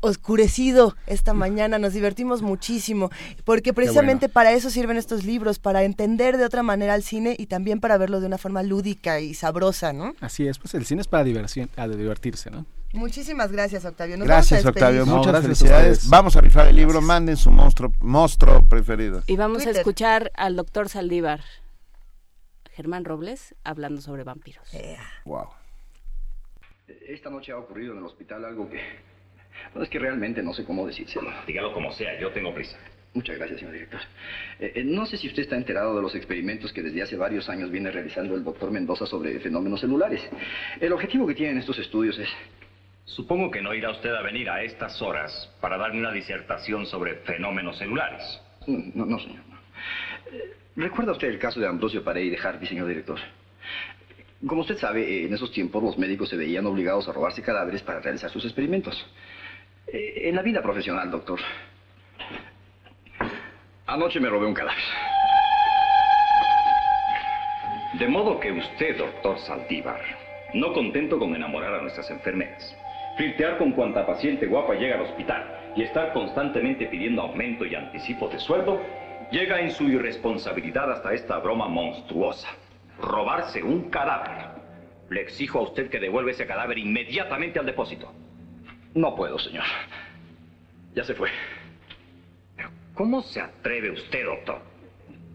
oscurecido 0.00 0.94
esta 1.06 1.32
mañana. 1.32 1.78
Nos 1.78 1.94
divertimos 1.94 2.42
muchísimo, 2.42 3.10
porque 3.44 3.72
precisamente 3.72 4.28
para 4.28 4.52
eso 4.52 4.68
sirven 4.68 4.98
estos 4.98 5.24
libros, 5.24 5.58
para 5.58 5.82
entender 5.84 6.36
de 6.36 6.44
otra 6.44 6.62
manera 6.62 6.94
el 6.94 7.02
cine 7.02 7.34
y 7.38 7.46
también 7.46 7.80
para 7.80 7.96
verlo 7.96 8.20
de 8.20 8.26
una 8.26 8.36
forma 8.36 8.62
lúdica 8.62 9.20
y 9.20 9.32
sabrosa, 9.32 9.94
¿no? 9.94 10.14
Así 10.20 10.46
es, 10.46 10.58
pues 10.58 10.74
el 10.74 10.84
cine 10.84 11.00
es 11.00 11.08
para 11.08 11.24
diversión, 11.24 11.70
a 11.76 11.88
divertirse, 11.88 12.50
¿no? 12.50 12.66
Muchísimas 12.92 13.52
gracias, 13.52 13.84
Octavio. 13.84 14.16
Nos 14.16 14.26
gracias, 14.26 14.64
vamos 14.64 14.76
a 14.76 14.80
despedir. 14.80 15.00
Octavio. 15.00 15.06
No, 15.06 15.18
Muchas 15.18 15.32
gracias 15.32 15.58
felicidades. 15.58 16.08
Vamos 16.08 16.36
a 16.36 16.40
rifar 16.40 16.66
el 16.66 16.76
libro. 16.76 17.00
Manden 17.00 17.36
su 17.36 17.50
monstruo, 17.50 17.92
monstruo 18.00 18.64
preferido. 18.64 19.22
Y 19.26 19.36
vamos 19.36 19.64
a 19.64 19.70
escuchar 19.70 20.32
al 20.34 20.56
doctor 20.56 20.88
Saldívar, 20.88 21.40
Germán 22.80 23.04
Robles, 23.04 23.54
hablando 23.62 24.00
sobre 24.00 24.24
vampiros. 24.24 24.66
Wow. 25.26 25.50
Esta 27.06 27.28
noche 27.28 27.52
ha 27.52 27.58
ocurrido 27.58 27.92
en 27.92 27.98
el 27.98 28.04
hospital 28.06 28.42
algo 28.46 28.70
que... 28.70 28.80
No, 29.74 29.82
es 29.82 29.90
que 29.90 29.98
realmente 29.98 30.42
no 30.42 30.54
sé 30.54 30.64
cómo 30.64 30.86
decírselo. 30.86 31.30
Dígalo 31.46 31.74
como 31.74 31.92
sea, 31.92 32.18
yo 32.18 32.32
tengo 32.32 32.54
prisa. 32.54 32.78
Muchas 33.12 33.36
gracias, 33.36 33.58
señor 33.58 33.74
director. 33.74 34.00
Eh, 34.58 34.72
eh, 34.76 34.84
no 34.84 35.04
sé 35.04 35.18
si 35.18 35.28
usted 35.28 35.42
está 35.42 35.56
enterado 35.56 35.94
de 35.94 36.00
los 36.00 36.14
experimentos 36.14 36.72
que 36.72 36.80
desde 36.82 37.02
hace 37.02 37.16
varios 37.16 37.50
años 37.50 37.70
viene 37.70 37.90
realizando 37.90 38.34
el 38.34 38.42
doctor 38.42 38.70
Mendoza 38.70 39.04
sobre 39.04 39.38
fenómenos 39.40 39.80
celulares. 39.80 40.26
El 40.80 40.94
objetivo 40.94 41.26
que 41.26 41.34
tienen 41.34 41.58
estos 41.58 41.78
estudios 41.78 42.18
es... 42.18 42.30
Supongo 43.04 43.50
que 43.50 43.60
no 43.60 43.74
irá 43.74 43.90
usted 43.90 44.14
a 44.14 44.22
venir 44.22 44.48
a 44.48 44.62
estas 44.62 45.02
horas 45.02 45.52
para 45.60 45.76
darme 45.76 45.98
una 46.00 46.12
disertación 46.12 46.86
sobre 46.86 47.16
fenómenos 47.16 47.76
celulares. 47.76 48.40
No, 48.66 49.04
no, 49.04 49.18
señor. 49.18 49.42
no. 49.48 49.58
Eh, 50.32 50.59
¿Recuerda 50.80 51.12
usted 51.12 51.28
el 51.28 51.38
caso 51.38 51.60
de 51.60 51.66
Ambrosio 51.66 52.02
Paré 52.02 52.22
y 52.22 52.30
de 52.30 52.38
Harvey, 52.38 52.66
señor 52.66 52.88
director? 52.88 53.18
Como 54.46 54.62
usted 54.62 54.78
sabe, 54.78 55.02
eh, 55.02 55.26
en 55.26 55.34
esos 55.34 55.52
tiempos 55.52 55.82
los 55.82 55.98
médicos 55.98 56.30
se 56.30 56.38
veían 56.38 56.64
obligados 56.64 57.06
a 57.06 57.12
robarse 57.12 57.42
cadáveres 57.42 57.82
para 57.82 58.00
realizar 58.00 58.30
sus 58.30 58.46
experimentos. 58.46 59.06
Eh, 59.86 60.22
en 60.30 60.36
la 60.36 60.40
vida 60.40 60.62
profesional, 60.62 61.10
doctor. 61.10 61.38
Anoche 63.86 64.20
me 64.20 64.30
robé 64.30 64.46
un 64.46 64.54
cadáver. 64.54 64.82
De 67.98 68.08
modo 68.08 68.40
que 68.40 68.50
usted, 68.50 68.96
doctor 68.96 69.38
Saldívar, 69.40 70.00
no 70.54 70.72
contento 70.72 71.18
con 71.18 71.36
enamorar 71.36 71.74
a 71.74 71.82
nuestras 71.82 72.10
enfermeras, 72.10 72.74
flirtear 73.18 73.58
con 73.58 73.72
cuanta 73.72 74.06
paciente 74.06 74.46
guapa 74.46 74.76
llega 74.76 74.94
al 74.94 75.02
hospital 75.02 75.44
y 75.76 75.82
estar 75.82 76.14
constantemente 76.14 76.86
pidiendo 76.86 77.20
aumento 77.20 77.66
y 77.66 77.74
anticipo 77.74 78.30
de 78.30 78.38
sueldo, 78.38 78.80
llega 79.30 79.60
en 79.60 79.70
su 79.70 79.84
irresponsabilidad 79.84 80.90
hasta 80.92 81.12
esta 81.12 81.38
broma 81.38 81.68
monstruosa. 81.68 82.48
Robarse 83.00 83.62
un 83.62 83.90
cadáver. 83.90 84.50
Le 85.08 85.22
exijo 85.22 85.58
a 85.58 85.62
usted 85.62 85.90
que 85.90 85.98
devuelva 85.98 86.30
ese 86.30 86.46
cadáver 86.46 86.78
inmediatamente 86.78 87.58
al 87.58 87.66
depósito. 87.66 88.12
No 88.94 89.14
puedo, 89.14 89.38
señor. 89.38 89.64
Ya 90.94 91.04
se 91.04 91.14
fue. 91.14 91.30
¿Cómo 92.94 93.22
se 93.22 93.40
atreve 93.40 93.92
usted, 93.92 94.24
doctor? 94.24 94.60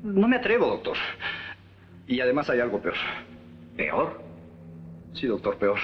No 0.04 0.28
me 0.28 0.36
atrevo, 0.36 0.68
doctor. 0.68 0.98
Y 2.08 2.20
además 2.20 2.50
hay 2.50 2.60
algo 2.60 2.80
peor. 2.82 2.96
¿Peor? 3.76 4.22
Sí, 5.14 5.28
doctor, 5.28 5.58
peor. 5.58 5.80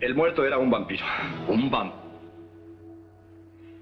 El 0.00 0.14
muerto 0.14 0.44
era 0.44 0.58
un 0.58 0.70
vampiro. 0.70 1.04
Un 1.48 1.70
vampiro. 1.70 2.01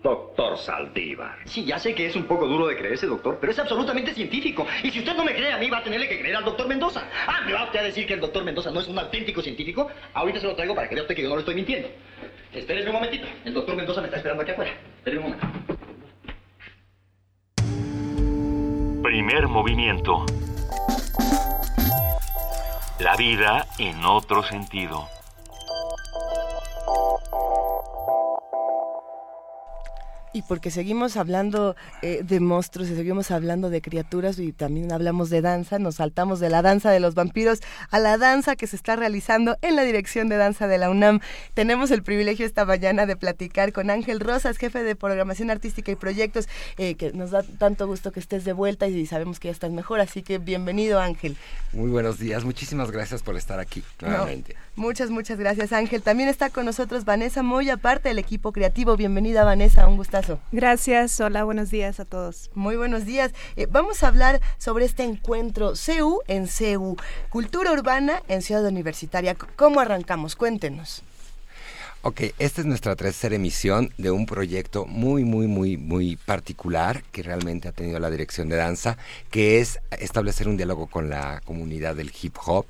Doctor 0.02 0.56
Saldívar. 0.56 1.36
Sí, 1.44 1.64
ya 1.64 1.78
sé 1.78 1.94
que 1.94 2.06
es 2.06 2.16
un 2.16 2.24
poco 2.24 2.46
duro 2.46 2.66
de 2.66 2.76
creerse, 2.76 3.06
doctor, 3.06 3.36
pero 3.38 3.52
es 3.52 3.58
absolutamente 3.58 4.14
científico. 4.14 4.66
Y 4.82 4.90
si 4.90 5.00
usted 5.00 5.14
no 5.14 5.24
me 5.24 5.34
cree 5.34 5.52
a 5.52 5.58
mí, 5.58 5.68
va 5.68 5.78
a 5.78 5.82
tenerle 5.82 6.08
que 6.08 6.18
creer 6.18 6.36
al 6.36 6.44
doctor 6.44 6.66
Mendoza. 6.66 7.06
Ah, 7.26 7.42
¿me 7.44 7.52
va 7.52 7.64
usted 7.64 7.80
a 7.80 7.82
decir 7.82 8.06
que 8.06 8.14
el 8.14 8.20
doctor 8.20 8.42
Mendoza 8.42 8.70
no 8.70 8.80
es 8.80 8.88
un 8.88 8.98
auténtico 8.98 9.42
científico? 9.42 9.90
Ahorita 10.14 10.40
se 10.40 10.46
lo 10.46 10.56
traigo 10.56 10.74
para 10.74 10.88
que 10.88 10.94
vea 10.94 11.02
usted 11.02 11.14
que 11.14 11.22
yo 11.22 11.28
no 11.28 11.34
le 11.36 11.40
estoy 11.40 11.54
mintiendo. 11.54 11.88
Espérese 12.52 12.88
un 12.88 12.94
momentito. 12.94 13.26
El 13.44 13.52
doctor 13.52 13.76
Mendoza 13.76 14.00
me 14.00 14.06
está 14.06 14.16
esperando 14.16 14.42
aquí 14.42 14.52
afuera. 14.52 14.72
Espérese 14.96 15.22
un 15.22 15.30
momento. 15.30 15.46
Primer 19.02 19.48
movimiento. 19.48 20.24
La 23.00 23.16
vida 23.16 23.66
en 23.78 24.02
otro 24.04 24.42
sentido. 24.42 25.08
Y 30.32 30.42
porque 30.42 30.70
seguimos 30.70 31.16
hablando 31.16 31.74
eh, 32.02 32.22
de 32.22 32.38
monstruos 32.38 32.88
y 32.88 32.94
seguimos 32.94 33.32
hablando 33.32 33.68
de 33.68 33.82
criaturas 33.82 34.38
y 34.38 34.52
también 34.52 34.92
hablamos 34.92 35.28
de 35.28 35.40
danza, 35.40 35.80
nos 35.80 35.96
saltamos 35.96 36.38
de 36.38 36.48
la 36.48 36.62
danza 36.62 36.92
de 36.92 37.00
los 37.00 37.16
vampiros 37.16 37.58
a 37.90 37.98
la 37.98 38.16
danza 38.16 38.54
que 38.54 38.68
se 38.68 38.76
está 38.76 38.94
realizando 38.94 39.56
en 39.60 39.74
la 39.74 39.82
dirección 39.82 40.28
de 40.28 40.36
danza 40.36 40.68
de 40.68 40.78
la 40.78 40.88
UNAM. 40.88 41.18
Tenemos 41.54 41.90
el 41.90 42.04
privilegio 42.04 42.46
esta 42.46 42.64
mañana 42.64 43.06
de 43.06 43.16
platicar 43.16 43.72
con 43.72 43.90
Ángel 43.90 44.20
Rosas, 44.20 44.56
jefe 44.56 44.84
de 44.84 44.94
programación 44.94 45.50
artística 45.50 45.90
y 45.90 45.96
proyectos, 45.96 46.48
eh, 46.78 46.94
que 46.94 47.12
nos 47.12 47.32
da 47.32 47.42
tanto 47.42 47.88
gusto 47.88 48.12
que 48.12 48.20
estés 48.20 48.44
de 48.44 48.52
vuelta 48.52 48.86
y 48.86 49.06
sabemos 49.06 49.40
que 49.40 49.48
ya 49.48 49.52
estás 49.52 49.72
mejor, 49.72 49.98
así 49.98 50.22
que 50.22 50.38
bienvenido 50.38 51.00
Ángel. 51.00 51.36
Muy 51.72 51.90
buenos 51.90 52.20
días, 52.20 52.44
muchísimas 52.44 52.92
gracias 52.92 53.24
por 53.24 53.36
estar 53.36 53.58
aquí 53.58 53.82
nuevamente. 54.00 54.54
No, 54.76 54.84
muchas, 54.84 55.10
muchas 55.10 55.40
gracias 55.40 55.72
Ángel. 55.72 56.02
También 56.02 56.28
está 56.28 56.50
con 56.50 56.66
nosotros 56.66 57.04
Vanessa 57.04 57.42
Moya, 57.42 57.76
parte 57.76 58.10
del 58.10 58.20
equipo 58.20 58.52
creativo. 58.52 58.96
Bienvenida 58.96 59.42
Vanessa, 59.42 59.88
un 59.88 59.96
gustazo. 60.20 60.40
Gracias, 60.52 61.20
hola, 61.20 61.44
buenos 61.44 61.70
días 61.70 62.00
a 62.00 62.04
todos. 62.04 62.50
Muy 62.54 62.76
buenos 62.76 63.04
días. 63.04 63.32
Eh, 63.56 63.66
vamos 63.70 64.02
a 64.02 64.08
hablar 64.08 64.40
sobre 64.58 64.84
este 64.84 65.02
encuentro 65.02 65.76
CEU 65.76 66.20
en 66.28 66.46
CEU, 66.46 66.96
Cultura 67.28 67.72
Urbana 67.72 68.22
en 68.28 68.42
Ciudad 68.42 68.64
Universitaria. 68.64 69.34
¿Cómo 69.56 69.80
arrancamos? 69.80 70.36
Cuéntenos. 70.36 71.02
Ok, 72.02 72.22
esta 72.38 72.62
es 72.62 72.66
nuestra 72.66 72.96
tercera 72.96 73.34
emisión 73.34 73.92
de 73.98 74.10
un 74.10 74.24
proyecto 74.24 74.86
muy, 74.86 75.22
muy, 75.22 75.46
muy, 75.46 75.76
muy 75.76 76.16
particular 76.16 77.02
que 77.12 77.22
realmente 77.22 77.68
ha 77.68 77.72
tenido 77.72 78.00
la 78.00 78.08
dirección 78.08 78.48
de 78.48 78.56
danza, 78.56 78.96
que 79.30 79.60
es 79.60 79.80
establecer 79.98 80.48
un 80.48 80.56
diálogo 80.56 80.86
con 80.86 81.10
la 81.10 81.42
comunidad 81.44 81.94
del 81.96 82.10
hip 82.22 82.36
hop. 82.46 82.64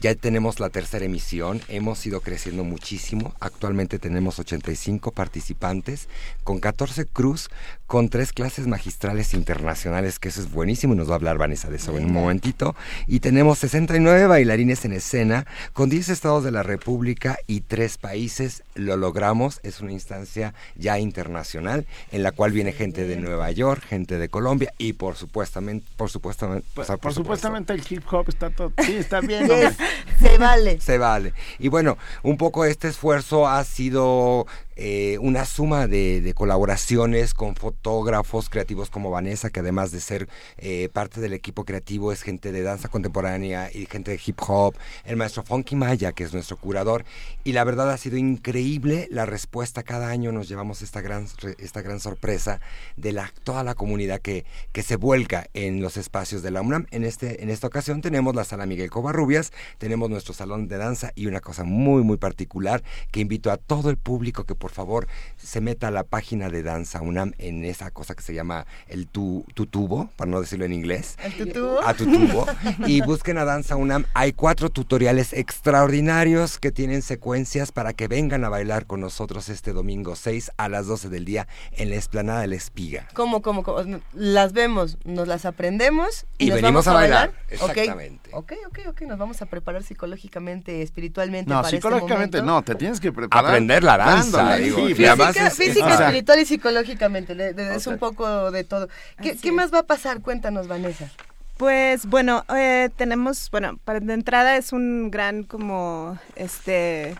Ya 0.00 0.16
tenemos 0.16 0.58
la 0.58 0.68
tercera 0.68 1.04
emisión, 1.04 1.60
hemos 1.68 2.04
ido 2.04 2.22
creciendo 2.22 2.64
muchísimo. 2.64 3.36
Actualmente 3.38 4.00
tenemos 4.00 4.40
85 4.40 5.12
participantes 5.12 6.08
con 6.42 6.58
14 6.58 7.06
cruz, 7.06 7.50
con 7.86 8.08
tres 8.08 8.32
clases 8.32 8.66
magistrales 8.66 9.32
internacionales, 9.32 10.18
que 10.18 10.30
eso 10.30 10.40
es 10.40 10.50
buenísimo 10.50 10.94
y 10.94 10.96
nos 10.96 11.08
va 11.08 11.12
a 11.12 11.16
hablar 11.18 11.38
Vanessa 11.38 11.70
de 11.70 11.76
eso 11.76 11.96
en 11.96 12.06
un 12.06 12.12
momentito. 12.12 12.74
Y 13.06 13.20
tenemos 13.20 13.60
69 13.60 14.26
bailarines 14.26 14.84
en 14.84 14.92
escena 14.92 15.46
con 15.72 15.88
10 15.88 16.08
estados 16.08 16.42
de 16.42 16.50
la 16.50 16.64
República 16.64 17.38
y 17.46 17.60
tres 17.60 17.96
países 17.96 18.64
lo 18.74 18.96
logramos, 18.96 19.60
es 19.62 19.80
una 19.80 19.92
instancia 19.92 20.54
ya 20.76 20.98
internacional 20.98 21.86
en 22.10 22.22
la 22.22 22.32
cual 22.32 22.52
viene 22.52 22.72
gente 22.72 23.06
de 23.06 23.16
Nueva 23.16 23.50
York, 23.50 23.82
gente 23.86 24.18
de 24.18 24.28
Colombia 24.28 24.72
y 24.78 24.94
por 24.94 25.16
supuestamente, 25.16 25.86
por 25.96 26.10
supuestamente, 26.10 26.66
Pues, 26.74 26.86
o 26.86 26.92
sea, 26.92 26.96
por 26.96 27.12
supuesto, 27.12 27.48
supuestamente 27.48 27.72
el 27.72 27.82
hip 27.88 28.04
hop 28.12 28.28
está 28.28 28.50
todo, 28.50 28.72
sí, 28.84 28.96
está 28.96 29.20
bien. 29.20 29.42
Yes, 29.52 29.76
se 30.18 30.38
vale. 30.38 30.80
se 30.80 30.98
vale. 30.98 31.34
Y 31.58 31.68
bueno, 31.68 31.98
un 32.22 32.36
poco 32.36 32.64
este 32.64 32.88
esfuerzo 32.88 33.46
ha 33.48 33.62
sido 33.64 34.46
eh, 34.76 35.18
una 35.20 35.44
suma 35.44 35.86
de, 35.86 36.32
colaboraciones 36.34 37.34
con 37.34 37.56
fotógrafos 37.56 38.48
creativos 38.48 38.88
como 38.90 39.10
Vanessa, 39.10 39.50
que 39.50 39.60
además 39.60 39.92
de 39.92 40.00
ser 40.00 40.28
eh, 40.56 40.88
parte 40.92 41.20
del 41.20 41.34
equipo 41.34 41.64
creativo 41.64 42.12
es 42.12 42.22
gente 42.22 42.52
de 42.52 42.62
danza 42.62 42.88
contemporánea 42.88 43.70
y 43.72 43.86
gente 43.86 44.12
de 44.12 44.20
hip 44.24 44.38
hop, 44.46 44.74
el 45.04 45.16
maestro 45.16 45.42
Funky 45.42 45.76
Maya, 45.76 46.12
que 46.12 46.24
es 46.24 46.32
nuestro 46.32 46.56
curador, 46.56 47.04
y 47.44 47.52
la 47.52 47.64
verdad 47.64 47.90
ha 47.90 47.98
sido 47.98 48.16
increíble 48.16 49.08
la 49.10 49.26
respuesta. 49.26 49.82
Cada 49.82 50.08
año 50.08 50.32
nos 50.32 50.48
llevamos 50.48 50.82
esta 50.82 51.00
gran, 51.00 51.26
esta 51.58 51.82
gran 51.82 52.00
sorpresa 52.00 52.60
de 52.96 53.12
la, 53.12 53.32
toda 53.44 53.64
la 53.64 53.74
comunidad 53.74 54.20
que, 54.20 54.44
que 54.72 54.82
se 54.82 54.96
vuelca 54.96 55.48
en 55.54 55.82
los 55.82 55.96
espacios 55.96 56.42
de 56.42 56.50
la 56.50 56.62
UNAM. 56.62 56.86
En, 56.90 57.04
este, 57.04 57.42
en 57.42 57.50
esta 57.50 57.66
ocasión 57.66 58.00
tenemos 58.00 58.34
la 58.34 58.44
sala 58.44 58.66
Miguel 58.66 58.90
Covarrubias, 58.90 59.52
tenemos 59.78 60.08
nuestro 60.08 60.34
salón 60.34 60.68
de 60.68 60.78
danza 60.78 61.12
y 61.14 61.26
una 61.26 61.40
cosa 61.40 61.64
muy, 61.64 62.02
muy 62.02 62.16
particular 62.16 62.82
que 63.10 63.20
invito 63.20 63.50
a 63.50 63.56
todo 63.56 63.90
el 63.90 63.96
público 63.96 64.44
que 64.44 64.54
por 64.62 64.70
favor 64.70 65.08
se 65.36 65.60
meta 65.60 65.88
a 65.88 65.90
la 65.90 66.04
página 66.04 66.48
de 66.48 66.62
Danza 66.62 67.02
UNAM 67.02 67.32
en 67.38 67.64
esa 67.64 67.90
cosa 67.90 68.14
que 68.14 68.22
se 68.22 68.32
llama 68.32 68.64
el 68.86 69.08
tu, 69.08 69.44
tu 69.54 69.66
tubo, 69.66 70.08
para 70.14 70.30
no 70.30 70.40
decirlo 70.40 70.64
en 70.64 70.72
inglés. 70.72 71.16
¿El 71.24 71.36
tutubo? 71.36 71.82
A 71.84 71.94
tu 71.94 72.04
tubo. 72.04 72.46
y 72.86 73.00
busquen 73.00 73.38
a 73.38 73.44
Danza 73.44 73.74
UNAM. 73.74 74.04
Hay 74.14 74.32
cuatro 74.32 74.70
tutoriales 74.70 75.32
extraordinarios 75.32 76.60
que 76.60 76.70
tienen 76.70 77.02
secuencias 77.02 77.72
para 77.72 77.92
que 77.92 78.06
vengan 78.06 78.44
a 78.44 78.48
bailar 78.48 78.86
con 78.86 79.00
nosotros 79.00 79.48
este 79.48 79.72
domingo 79.72 80.14
6 80.14 80.52
a 80.56 80.68
las 80.68 80.86
12 80.86 81.08
del 81.08 81.24
día 81.24 81.48
en 81.72 81.90
la 81.90 81.96
explanada 81.96 82.42
de 82.42 82.46
la 82.46 82.54
Espiga. 82.54 83.08
¿Cómo, 83.14 83.42
cómo, 83.42 83.64
cómo? 83.64 83.82
Las 84.12 84.52
vemos, 84.52 84.96
nos 85.04 85.26
las 85.26 85.44
aprendemos 85.44 86.24
y, 86.38 86.46
Y 86.46 86.48
nos 86.50 86.56
venimos 86.62 86.84
vamos 86.84 86.86
a 86.86 86.92
bailar. 86.92 87.32
Exactamente. 87.50 88.30
Ok, 88.32 88.52
ok, 88.68 88.78
ok, 88.90 89.02
nos 89.02 89.18
vamos 89.18 89.42
a 89.42 89.46
preparar 89.46 89.82
psicológicamente, 89.82 90.82
espiritualmente. 90.82 91.50
No, 91.50 91.56
para 91.56 91.66
este 91.66 91.78
psicológicamente 91.78 92.42
no, 92.42 92.62
te 92.62 92.76
tienes 92.76 93.00
que 93.00 93.10
preparar. 93.10 93.46
Aprender 93.46 93.82
la 93.82 93.96
danza, 93.96 94.51
digo, 94.56 94.86
física, 94.86 95.12
además 95.12 95.54
Física, 95.56 95.94
es- 95.94 96.00
espiritual 96.00 96.38
y 96.40 96.46
psicológicamente, 96.46 97.34
le- 97.34 97.52
le- 97.52 97.74
es 97.74 97.86
un 97.86 97.98
poco 97.98 98.50
de 98.50 98.64
todo. 98.64 98.88
¿Qué, 99.22 99.36
qué 99.36 99.52
más 99.52 99.72
va 99.72 99.80
a 99.80 99.82
pasar? 99.84 100.20
Cuéntanos, 100.20 100.68
Vanessa. 100.68 101.10
Pues 101.56 102.06
bueno, 102.06 102.44
eh, 102.56 102.88
tenemos, 102.96 103.48
bueno, 103.50 103.78
para 103.84 104.00
de 104.00 104.14
entrada 104.14 104.56
es 104.56 104.72
un 104.72 105.10
gran 105.10 105.44
como 105.44 106.18
este 106.34 107.14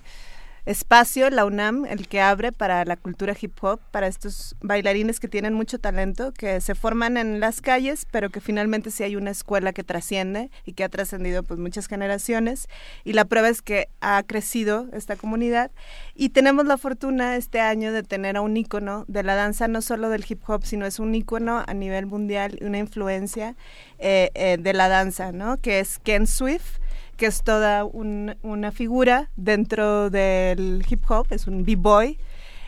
espacio, 0.65 1.29
la 1.31 1.45
UNAM, 1.45 1.87
el 1.87 2.07
que 2.07 2.21
abre 2.21 2.53
para 2.53 2.85
la 2.85 2.97
cultura 2.97 3.35
hip 3.41 3.53
hop, 3.63 3.81
para 3.91 4.07
estos 4.07 4.57
bailarines 4.61 5.19
que 5.19 5.27
tienen 5.27 5.55
mucho 5.55 5.79
talento, 5.79 6.33
que 6.33 6.61
se 6.61 6.75
forman 6.77 7.17
en 7.17 7.41
las 7.41 7.61
calles, 7.61 8.07
pero 8.11 8.31
que 8.31 8.41
finalmente 8.41 8.93
sí 8.93 9.03
hay 9.03 9.17
una 9.17 9.31
escuela 9.31 9.73
que 9.73 9.83
trasciende 9.83 10.51
y 10.65 10.75
que 10.75 10.85
ha 10.85 10.89
trascendido 10.89 11.43
pues 11.43 11.59
muchas 11.59 11.89
generaciones. 11.89 12.69
Y 13.05 13.15
la 13.15 13.25
prueba 13.25 13.49
es 13.49 13.61
que 13.61 13.89
ha 14.01 14.23
crecido 14.23 14.89
esta 14.93 15.17
comunidad 15.17 15.73
y 16.15 16.29
tenemos 16.29 16.67
la 16.67 16.79
fortuna 16.79 17.37
este 17.37 17.61
año 17.61 17.93
de 17.93 18.05
tener 18.05 18.37
a 18.37 18.41
un 18.41 18.57
ícono 18.57 19.05
de 19.09 19.25
la 19.25 19.35
danza, 19.35 19.67
no 19.67 19.83
solo 19.83 20.11
del 20.11 20.25
hip 20.29 20.43
hop, 20.49 20.65
sino 20.65 20.87
es 20.87 21.01
un 21.01 21.15
ícono 21.15 21.65
a 21.67 21.75
nivel 21.75 22.07
mundial 22.07 22.59
y 22.61 22.65
una 22.65 22.79
influencia 22.79 23.57
eh, 23.99 24.31
eh, 24.35 24.59
de 24.61 24.73
la 24.75 24.89
danza, 24.89 25.33
¿no? 25.33 25.57
Que 25.57 25.81
es 25.81 25.99
Ken 25.99 26.27
Swift 26.27 26.82
que 27.17 27.27
es 27.27 27.43
toda 27.43 27.85
un- 27.85 28.37
una 28.43 28.73
figura 28.73 29.31
dentro 29.37 30.11
del 30.11 30.85
hip 30.89 31.09
hop, 31.11 31.27
es 31.31 31.47
un 31.47 31.65
b-boy, 31.65 32.19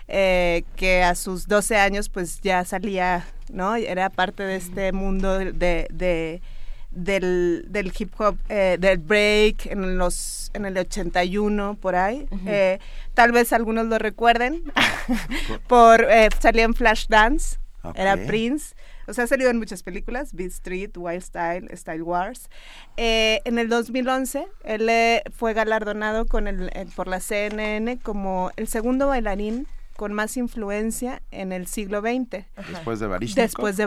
eh, 0.09 0.65
que 0.77 1.03
a 1.03 1.15
sus 1.15 1.47
12 1.49 1.77
años 1.77 2.09
pues 2.09 2.41
ya 2.43 2.65
salía, 2.65 3.25
¿no? 3.53 3.75
Era 3.77 4.11
parte 4.11 4.43
de 4.43 4.57
este 4.57 4.93
mundo 4.93 5.39
de, 5.39 5.53
de- 5.91 6.43
del, 6.91 7.65
del 7.71 7.93
hip 7.99 8.13
hop, 8.21 8.37
eh, 8.49 8.77
del 8.79 8.99
break 8.99 9.67
en 9.67 9.99
los 9.99 10.51
en 10.55 10.65
el 10.67 10.79
81 10.79 11.77
por 11.81 11.97
ahí. 11.97 12.29
Eh, 12.47 12.79
tal 13.15 13.33
vez 13.33 13.53
algunos 13.53 13.87
lo 13.87 13.99
recuerden 13.99 14.63
por 15.69 16.03
eh, 16.09 16.29
salía 16.41 16.63
en 16.65 16.75
Flashdance, 16.75 17.59
era 17.95 18.15
Ok. 18.15 18.21
Prince. 18.27 18.75
O 19.07 19.13
sea, 19.13 19.25
ha 19.25 19.27
salido 19.27 19.51
en 19.51 19.59
muchas 19.59 19.83
películas, 19.83 20.35
Beat 20.35 20.51
Street, 20.51 20.91
Wild 20.97 21.23
Style, 21.23 21.69
Style 21.77 22.03
Wars. 22.03 22.49
Eh, 22.97 23.41
en 23.45 23.59
el 23.59 23.69
2011, 23.69 24.47
él 24.65 24.89
eh, 24.89 25.23
fue 25.33 25.55
galardonado 25.55 26.27
con 26.27 26.47
el, 26.47 26.71
eh, 26.75 26.87
por 26.97 27.09
la 27.09 27.21
CNN 27.21 27.99
como 27.99 28.51
el 28.57 28.69
segundo 28.69 29.09
bailarín 29.09 29.67
con 29.97 30.13
más 30.13 30.37
influencia 30.37 31.23
en 31.31 31.53
el 31.53 31.67
siglo 31.67 32.01
XX. 32.01 32.45
Después 32.71 32.99
de 32.99 33.07
Baryshnikov. 33.07 33.45
Después 33.45 33.77
de 33.77 33.85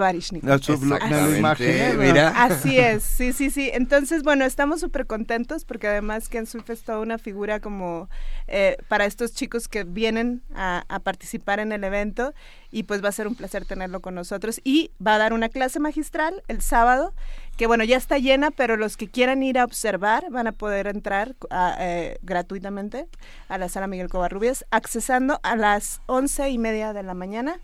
Exactamente, 0.48 1.38
imaginé, 1.38 1.94
mira. 1.94 2.30
Así 2.44 2.78
es, 2.78 3.04
sí, 3.04 3.34
sí, 3.34 3.50
sí. 3.50 3.70
Entonces, 3.74 4.24
bueno, 4.24 4.46
estamos 4.46 4.80
súper 4.80 5.06
contentos 5.06 5.66
porque 5.66 5.88
además 5.88 6.30
Ken 6.30 6.46
Swift 6.46 6.70
es 6.70 6.84
toda 6.84 7.00
una 7.00 7.18
figura 7.18 7.60
como 7.60 8.10
eh, 8.48 8.78
para 8.88 9.06
estos 9.06 9.34
chicos 9.34 9.68
que 9.68 9.84
vienen 9.84 10.42
a, 10.54 10.86
a 10.88 11.00
participar 11.00 11.60
en 11.60 11.72
el 11.72 11.84
evento 11.84 12.34
y 12.72 12.84
pues 12.84 13.04
va 13.04 13.10
a 13.10 13.14
ser 13.14 13.28
un 13.28 13.36
placer 13.36 13.66
tenerlo 13.66 14.02
con 14.02 14.16
nosotros. 14.16 14.62
Y 14.64 14.92
va 15.06 15.16
a 15.16 15.18
dar 15.18 15.34
una 15.34 15.50
clase 15.50 15.80
magistral 15.80 16.44
el 16.48 16.62
sábado, 16.62 17.14
que 17.58 17.68
bueno, 17.68 17.84
ya 17.84 17.98
está 17.98 18.20
llena, 18.20 18.52
pero 18.52 18.78
los 18.78 18.98
que 18.98 19.10
quieran 19.10 19.44
ir 19.44 19.58
a 19.58 19.66
observar 19.66 20.30
van 20.30 20.48
a 20.48 20.52
poder 20.52 20.88
entrar 20.88 21.36
a, 21.50 21.76
eh, 21.80 22.20
gratuitamente 22.22 23.08
a 23.50 23.58
la 23.58 23.68
sala 23.68 23.88
Miguel 23.88 24.10
Covarrubias, 24.10 24.66
accesando 24.72 25.40
a 25.44 25.56
las 25.56 26.02
once 26.06 26.50
y 26.50 26.58
media 26.58 26.94
de 26.94 27.04
la 27.04 27.16
mañana 27.16 27.60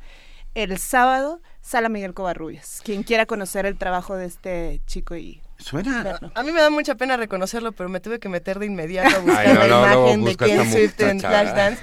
el 0.55 0.77
sábado, 0.77 1.41
Sala 1.61 1.89
Miguel 1.89 2.13
Covarrubias. 2.13 2.81
Quien 2.83 3.03
quiera 3.03 3.25
conocer 3.25 3.65
el 3.65 3.77
trabajo 3.77 4.15
de 4.15 4.25
este 4.25 4.81
chico 4.85 5.15
y 5.15 5.41
Suena. 5.63 6.19
A 6.35 6.43
mí 6.43 6.51
me 6.51 6.61
da 6.61 6.69
mucha 6.69 6.95
pena 6.95 7.15
reconocerlo, 7.17 7.71
pero 7.71 7.89
me 7.89 7.99
tuve 7.99 8.19
que 8.19 8.29
meter 8.29 8.59
de 8.59 8.65
inmediato 8.65 9.15
a 9.15 9.19
buscar 9.19 9.47
Ay, 9.47 9.53
no, 9.53 9.59
la 9.59 9.67
no, 9.67 9.81
no, 9.81 9.97
imagen 10.01 10.23
de 10.23 10.29
busca 10.31 10.45
Ken 10.45 10.71
Swift 10.71 10.99
en. 11.01 11.19
Flashdance. 11.19 11.81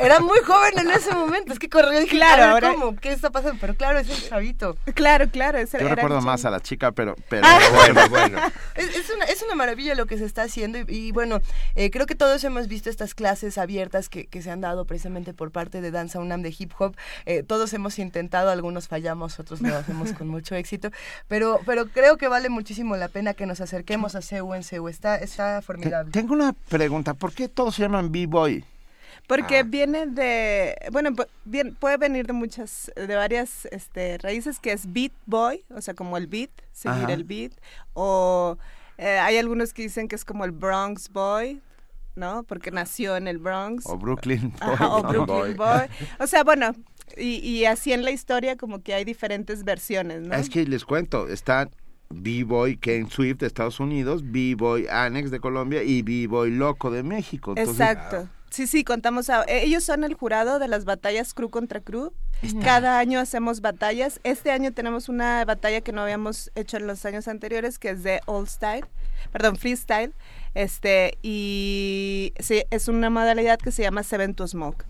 Era 0.00 0.20
muy 0.20 0.38
joven 0.40 0.78
en 0.78 0.90
ese 0.90 1.12
momento, 1.14 1.52
es 1.52 1.58
que 1.58 1.68
corrió 1.68 2.00
y 2.02 2.06
Claro, 2.06 2.36
claro, 2.36 2.52
ahora- 2.52 2.72
¿cómo? 2.74 2.96
¿Qué 2.96 3.12
está 3.12 3.30
pasando? 3.30 3.56
Pero 3.60 3.74
claro, 3.74 3.98
es 3.98 4.08
el 4.10 4.28
chavito. 4.28 4.76
Claro, 4.94 5.28
claro. 5.30 5.58
ese 5.58 5.78
Yo 5.78 5.86
era 5.86 5.94
recuerdo 5.96 6.20
más 6.20 6.44
a 6.44 6.50
la 6.50 6.60
chica, 6.60 6.92
pero... 6.92 7.16
pero 7.28 7.46
Ah. 7.46 7.58
Bueno, 7.74 8.00
bueno. 8.10 8.38
Es, 8.74 8.94
es 8.96 9.10
una, 9.10 9.24
es 9.26 9.42
una 9.42 9.54
maravilla 9.54 9.94
lo 9.94 10.06
que 10.06 10.18
se 10.18 10.24
está 10.24 10.42
haciendo 10.42 10.78
y, 10.78 10.84
y 10.88 11.12
bueno, 11.12 11.40
eh, 11.74 11.90
creo 11.90 12.06
que 12.06 12.14
todos 12.14 12.42
hemos 12.44 12.68
visto 12.68 12.90
estas 12.90 13.14
clases 13.14 13.56
abiertas 13.58 14.08
que, 14.08 14.26
que 14.26 14.42
se 14.42 14.50
han 14.50 14.60
dado 14.60 14.84
precisamente 14.84 15.32
por 15.32 15.50
parte 15.52 15.80
de 15.80 15.90
Danza 15.90 16.18
UNAM 16.18 16.42
de 16.42 16.54
hip 16.56 16.72
hop. 16.78 16.96
Eh, 17.24 17.42
todos 17.42 17.72
hemos 17.72 17.98
intentado, 17.98 18.50
algunos 18.50 18.88
fallamos, 18.88 19.38
otros 19.40 19.60
lo 19.62 19.76
hacemos 19.76 20.12
con 20.12 20.28
mucho 20.28 20.54
éxito, 20.54 20.90
pero, 21.28 21.60
pero 21.66 21.86
creo 21.86 22.16
que 22.18 22.28
vale 22.28 22.48
muchísimo 22.48 22.96
la 22.96 23.05
pena 23.08 23.34
que 23.34 23.46
nos 23.46 23.60
acerquemos 23.60 24.14
a 24.14 24.22
CEU 24.22 24.54
en 24.54 24.62
CEU. 24.62 24.88
Está, 24.88 25.16
está 25.16 25.60
formidable. 25.62 26.12
tengo 26.12 26.32
una 26.34 26.52
pregunta. 26.52 27.14
¿Por 27.14 27.32
qué 27.32 27.48
todos 27.48 27.74
se 27.74 27.82
llaman 27.82 28.10
B-Boy? 28.12 28.64
Porque 29.26 29.58
Ah. 29.58 29.62
viene 29.64 30.06
de, 30.06 30.76
bueno, 30.92 31.10
bien, 31.44 31.74
puede 31.74 31.96
venir 31.96 32.26
de 32.26 32.32
muchas, 32.32 32.92
de 32.94 33.14
varias 33.16 33.66
este, 33.72 34.18
raíces, 34.18 34.60
que 34.60 34.72
es 34.72 34.92
beat 34.92 35.12
boy, 35.26 35.64
o 35.74 35.80
sea, 35.80 35.94
como 35.94 36.16
el 36.16 36.26
beat, 36.28 36.50
seguir 36.72 37.04
Ajá. 37.04 37.12
el 37.12 37.24
beat, 37.24 37.52
o 37.94 38.56
eh, 38.98 39.18
hay 39.18 39.36
algunos 39.38 39.72
que 39.72 39.82
dicen 39.82 40.06
que 40.06 40.14
es 40.14 40.24
como 40.24 40.44
el 40.44 40.52
Bronx 40.52 41.10
boy, 41.12 41.60
¿no? 42.14 42.44
Porque 42.44 42.70
nació 42.70 43.16
en 43.16 43.26
el 43.26 43.38
Bronx. 43.38 43.84
O 43.86 43.96
Brooklyn 43.98 44.52
Boy. 44.52 44.60
Ajá, 44.74 44.88
o 44.88 45.02
¿no? 45.02 45.08
Brooklyn 45.26 45.56
Boy. 45.56 45.88
O 46.20 46.26
sea, 46.28 46.44
bueno, 46.44 46.72
y, 47.16 47.36
y 47.38 47.64
así 47.64 47.92
en 47.92 48.04
la 48.04 48.10
historia 48.12 48.56
como 48.56 48.80
que 48.82 48.94
hay 48.94 49.04
diferentes 49.04 49.64
versiones, 49.64 50.22
¿no? 50.22 50.34
Es 50.36 50.48
que 50.48 50.64
les 50.66 50.84
cuento, 50.84 51.26
está 51.28 51.68
B-Boy 52.10 52.76
Ken 52.76 53.08
Swift 53.10 53.38
de 53.38 53.46
Estados 53.46 53.80
Unidos, 53.80 54.22
B-Boy 54.24 54.86
Annex 54.90 55.30
de 55.30 55.40
Colombia 55.40 55.82
y 55.82 56.02
B-Boy 56.02 56.50
Loco 56.52 56.90
de 56.90 57.02
México. 57.02 57.54
Entonces, 57.56 57.80
Exacto. 57.80 58.28
Sí, 58.50 58.66
sí, 58.66 58.84
contamos. 58.84 59.28
a- 59.28 59.42
eh, 59.44 59.64
ellos 59.64 59.84
son 59.84 60.04
el 60.04 60.14
jurado 60.14 60.58
de 60.58 60.68
las 60.68 60.84
batallas 60.84 61.34
crew 61.34 61.50
contra 61.50 61.80
crew. 61.80 62.12
Cada 62.62 62.98
año 62.98 63.18
hacemos 63.18 63.60
batallas. 63.60 64.20
Este 64.22 64.50
año 64.50 64.72
tenemos 64.72 65.08
una 65.08 65.44
batalla 65.44 65.80
que 65.80 65.92
no 65.92 66.02
habíamos 66.02 66.50
hecho 66.54 66.76
en 66.76 66.86
los 66.86 67.04
años 67.04 67.28
anteriores, 67.28 67.78
que 67.78 67.90
es 67.90 68.02
de 68.02 68.20
All 68.26 68.46
Style, 68.46 68.84
perdón, 69.32 69.56
Freestyle. 69.56 70.12
Este, 70.54 71.18
y 71.22 72.32
sí, 72.38 72.62
es 72.70 72.88
una 72.88 73.10
modalidad 73.10 73.58
que 73.58 73.72
se 73.72 73.82
llama 73.82 74.02
Seven 74.02 74.34
to 74.34 74.46
Smoke. 74.46 74.84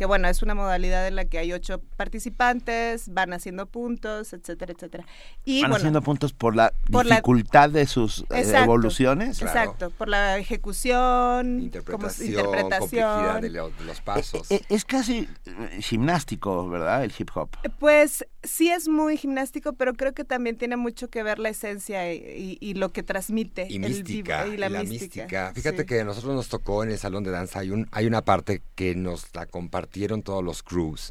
Que 0.00 0.06
bueno, 0.06 0.28
es 0.28 0.40
una 0.42 0.54
modalidad 0.54 1.06
en 1.08 1.14
la 1.14 1.26
que 1.26 1.36
hay 1.36 1.52
ocho 1.52 1.82
participantes, 1.98 3.12
van 3.12 3.34
haciendo 3.34 3.66
puntos, 3.66 4.32
etcétera, 4.32 4.72
etcétera. 4.72 5.04
Y 5.44 5.60
van 5.60 5.72
bueno, 5.72 5.76
haciendo 5.82 6.00
puntos 6.00 6.32
por 6.32 6.56
la 6.56 6.72
por 6.90 7.04
la- 7.04 7.16
dificultad 7.16 7.68
de 7.68 7.84
sus 7.86 8.20
eh, 8.20 8.24
Exacto, 8.30 8.64
evoluciones. 8.64 9.42
Exacto, 9.42 9.90
por 9.90 10.08
la 10.08 10.38
ejecución, 10.38 11.60
Interpretación, 11.60 12.34
como, 12.34 12.48
complejidad 12.48 12.62
interpretación. 12.62 13.40
de, 13.42 13.50
lo- 13.50 13.68
de 13.68 13.84
los 13.84 14.00
pasos. 14.00 14.50
Eh, 14.50 14.62
Es 14.70 14.86
casi 14.86 15.28
eh, 15.44 15.80
gimnástico, 15.82 16.66
¿verdad? 16.70 17.04
El 17.04 17.12
hip 17.18 17.28
hop. 17.34 17.50
Pues 17.78 18.24
sí 18.42 18.70
es 18.70 18.88
muy 18.88 19.16
gimnástico, 19.16 19.74
pero 19.74 19.94
creo 19.94 20.12
que 20.14 20.24
también 20.24 20.56
tiene 20.56 20.76
mucho 20.76 21.08
que 21.08 21.22
ver 21.22 21.38
la 21.38 21.50
esencia 21.50 22.12
y, 22.12 22.16
y- 22.18 22.58
y 22.70 22.74
lo 22.74 22.90
que 22.92 23.02
transmite. 23.02 23.66
y 23.68 23.74
el 23.76 23.80
mística, 23.80 24.44
vivo- 24.44 24.54
y 24.54 24.56
la, 24.56 24.68
mística. 24.70 25.52
Fíjate 25.54 25.78
sí. 25.82 25.84
que 25.86 26.00
a 26.00 26.04
nosotros 26.04 26.34
nos 26.34 26.48
tocó 26.48 26.82
en 26.82 26.90
el 26.90 26.98
salón 26.98 27.22
de 27.24 27.30
danza, 27.30 27.58
hay, 27.60 27.70
un, 27.70 27.86
hay 27.92 28.06
una 28.06 28.22
parte 28.22 28.62
que 28.74 28.94
nos 28.94 29.34
la 29.34 29.46
compartieron 29.46 30.22
todos 30.22 30.42
los 30.42 30.62
crews, 30.62 31.10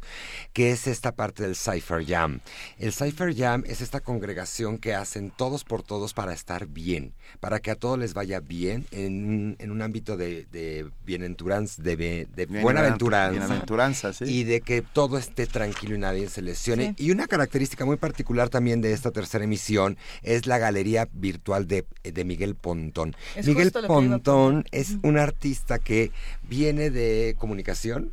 que 0.52 0.70
es 0.72 0.86
esta 0.86 1.12
parte 1.12 1.42
del 1.44 1.56
Cypher 1.56 2.04
Jam. 2.04 2.40
El 2.78 2.92
Cypher 2.92 3.34
Jam 3.36 3.62
es 3.66 3.80
esta 3.80 4.00
congregación 4.00 4.78
que 4.78 4.94
hacen 4.94 5.30
todos 5.30 5.64
por 5.64 5.82
todos 5.82 6.14
para 6.14 6.32
estar 6.32 6.66
bien, 6.66 7.14
para 7.38 7.60
que 7.60 7.70
a 7.70 7.76
todos 7.76 7.98
les 7.98 8.12
vaya 8.14 8.40
bien 8.40 8.86
en 8.90 9.24
un, 9.28 9.56
en 9.58 9.70
un 9.70 9.82
ámbito 9.82 10.16
de, 10.16 10.46
de 10.50 10.90
bienaventuranza, 11.04 11.80
de, 11.82 11.96
de 11.96 12.46
bienaventuranza, 12.46 14.12
sí. 14.12 14.24
Y 14.26 14.44
de 14.44 14.60
que 14.60 14.82
todo 14.82 15.18
esté 15.18 15.46
tranquilo 15.46 15.94
y 15.94 15.98
nadie 15.98 16.28
se 16.28 16.42
lesione. 16.42 16.94
Y 16.98 17.10
una 17.10 17.19
característica 17.26 17.84
muy 17.84 17.96
particular 17.96 18.48
también 18.48 18.80
de 18.80 18.92
esta 18.92 19.10
tercera 19.10 19.44
emisión 19.44 19.96
es 20.22 20.46
la 20.46 20.58
galería 20.58 21.08
virtual 21.12 21.66
de, 21.66 21.84
de 22.02 22.24
Miguel 22.24 22.54
Pontón. 22.54 23.14
Es 23.36 23.46
Miguel 23.46 23.72
Pontón 23.72 24.64
es 24.70 24.96
un 25.02 25.18
artista 25.18 25.78
que 25.78 26.12
viene 26.42 26.90
de 26.90 27.34
comunicación 27.38 28.12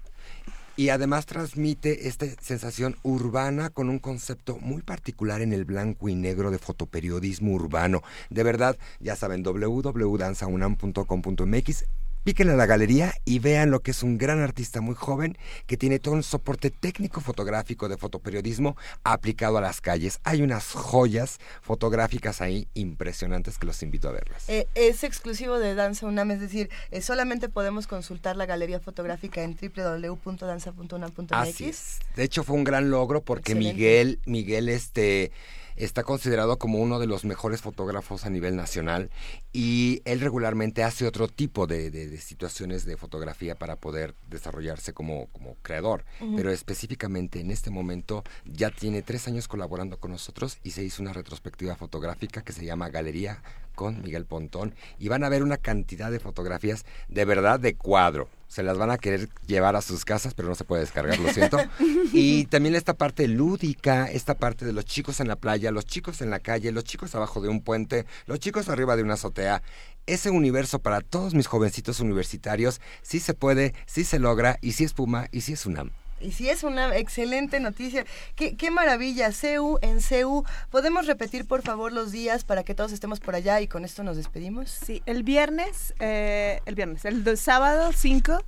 y 0.77 0.87
además 0.89 1.25
transmite 1.25 2.07
esta 2.07 2.27
sensación 2.39 2.95
urbana 3.01 3.71
con 3.71 3.89
un 3.89 3.99
concepto 3.99 4.59
muy 4.59 4.83
particular 4.83 5.41
en 5.41 5.51
el 5.51 5.65
blanco 5.65 6.07
y 6.07 6.15
negro 6.15 6.51
de 6.51 6.59
fotoperiodismo 6.59 7.53
urbano. 7.53 8.03
De 8.29 8.43
verdad, 8.43 8.77
ya 8.99 9.15
saben, 9.15 9.41
www.danzaunam.com.mx. 9.43 11.85
Píquenle 12.27 12.51
a 12.51 12.57
la 12.57 12.65
galería 12.65 13.13
y 13.23 13.39
vean 13.39 13.71
lo 13.71 13.79
que 13.79 13.91
es 13.91 14.03
un 14.03 14.17
gran 14.17 14.41
artista 14.41 14.81
muy 14.81 14.95
joven 14.95 15.37
que 15.65 15.77
tiene 15.77 15.97
todo 15.97 16.13
un 16.13 16.23
soporte 16.23 16.71
técnico 16.71 17.21
fotográfico 17.21 17.87
de 17.87 17.95
fotoperiodismo 17.95 18.75
aplicado 19.05 19.57
a 19.57 19.61
las 19.61 19.79
calles. 19.79 20.19
Hay 20.25 20.41
unas 20.41 20.73
joyas 20.73 21.37
fotográficas 21.61 22.41
ahí 22.41 22.67
impresionantes 22.73 23.57
que 23.57 23.65
los 23.65 23.81
invito 23.81 24.09
a 24.09 24.11
verlas. 24.11 24.43
Eh, 24.49 24.67
es 24.75 25.05
exclusivo 25.05 25.57
de 25.57 25.73
Danza 25.73 26.05
UNAM, 26.05 26.31
es 26.31 26.41
decir, 26.41 26.69
eh, 26.91 27.01
solamente 27.01 27.47
podemos 27.47 27.87
consultar 27.87 28.35
la 28.35 28.45
galería 28.45 28.81
fotográfica 28.81 29.43
en 29.43 29.55
www.danza.unam.mx. 29.55 31.99
De 32.13 32.23
hecho, 32.23 32.43
fue 32.43 32.57
un 32.57 32.65
gran 32.65 32.89
logro 32.89 33.21
porque 33.21 33.53
Excelente. 33.53 33.73
Miguel, 33.73 34.19
Miguel, 34.25 34.67
este, 34.67 35.31
está 35.77 36.03
considerado 36.03 36.57
como 36.57 36.79
uno 36.79 36.99
de 36.99 37.07
los 37.07 37.23
mejores 37.23 37.61
fotógrafos 37.61 38.25
a 38.25 38.29
nivel 38.29 38.55
nacional 38.55 39.09
y 39.53 40.01
él 40.05 40.19
regularmente 40.19 40.83
hace 40.83 41.05
otro 41.07 41.27
tipo 41.27 41.67
de, 41.67 41.91
de- 41.91 42.09
de 42.09 42.17
situaciones 42.17 42.85
de 42.85 42.97
fotografía 42.97 43.55
para 43.55 43.75
poder 43.75 44.15
desarrollarse 44.29 44.93
como, 44.93 45.27
como 45.27 45.55
creador. 45.61 46.03
Pero 46.35 46.51
específicamente 46.51 47.39
en 47.39 47.51
este 47.51 47.69
momento 47.69 48.23
ya 48.45 48.71
tiene 48.71 49.01
tres 49.01 49.27
años 49.27 49.47
colaborando 49.47 49.97
con 49.99 50.11
nosotros 50.11 50.57
y 50.63 50.71
se 50.71 50.83
hizo 50.83 51.01
una 51.01 51.13
retrospectiva 51.13 51.75
fotográfica 51.75 52.41
que 52.43 52.53
se 52.53 52.65
llama 52.65 52.89
Galería 52.89 53.41
con 53.75 54.01
Miguel 54.01 54.25
Pontón 54.25 54.73
y 54.97 55.07
van 55.07 55.23
a 55.23 55.29
ver 55.29 55.43
una 55.43 55.57
cantidad 55.57 56.11
de 56.11 56.19
fotografías 56.19 56.85
de 57.07 57.25
verdad 57.25 57.59
de 57.59 57.75
cuadro. 57.75 58.27
Se 58.47 58.63
las 58.63 58.77
van 58.77 58.91
a 58.91 58.97
querer 58.97 59.29
llevar 59.45 59.75
a 59.75 59.81
sus 59.81 60.05
casas, 60.05 60.33
pero 60.33 60.47
no 60.47 60.55
se 60.55 60.63
puede 60.63 60.81
descargar, 60.81 61.19
lo 61.19 61.31
siento. 61.33 61.57
Y 62.13 62.45
también 62.45 62.75
esta 62.75 62.93
parte 62.93 63.27
lúdica, 63.27 64.05
esta 64.05 64.35
parte 64.35 64.65
de 64.65 64.73
los 64.73 64.85
chicos 64.85 65.19
en 65.19 65.27
la 65.27 65.35
playa, 65.35 65.71
los 65.71 65.85
chicos 65.85 66.21
en 66.21 66.29
la 66.29 66.39
calle, 66.39 66.71
los 66.71 66.85
chicos 66.85 67.13
abajo 67.15 67.41
de 67.41 67.49
un 67.49 67.61
puente, 67.61 68.05
los 68.25 68.39
chicos 68.39 68.69
arriba 68.69 68.95
de 68.95 69.03
una 69.03 69.15
azotea. 69.15 69.61
Ese 70.05 70.29
universo 70.29 70.79
para 70.79 71.01
todos 71.01 71.33
mis 71.33 71.47
jovencitos 71.47 71.99
universitarios, 71.99 72.79
sí 73.01 73.19
se 73.19 73.33
puede, 73.33 73.73
sí 73.85 74.05
se 74.05 74.19
logra, 74.19 74.57
y 74.61 74.71
sí 74.71 74.85
es 74.85 74.93
Puma, 74.93 75.27
y 75.31 75.41
sí 75.41 75.53
es 75.53 75.65
UNAM. 75.65 75.91
Y 76.19 76.31
sí 76.31 76.49
es 76.49 76.63
una 76.63 76.95
excelente 76.97 77.59
noticia. 77.59 78.05
Qué, 78.35 78.55
qué 78.55 78.71
maravilla. 78.71 79.31
CEU 79.31 79.77
en 79.81 80.01
CEU. 80.01 80.43
¿Podemos 80.71 81.05
repetir, 81.05 81.45
por 81.47 81.61
favor, 81.61 81.91
los 81.91 82.11
días 82.11 82.43
para 82.43 82.63
que 82.63 82.73
todos 82.73 82.91
estemos 82.91 83.19
por 83.19 83.35
allá 83.35 83.61
y 83.61 83.67
con 83.67 83.85
esto 83.85 84.03
nos 84.03 84.17
despedimos? 84.17 84.69
Sí, 84.71 85.03
el 85.05 85.23
viernes, 85.23 85.93
eh, 85.99 86.61
el 86.65 86.75
viernes, 86.75 87.05
el 87.05 87.23
do- 87.23 87.35
sábado 87.37 87.91
5, 87.95 88.39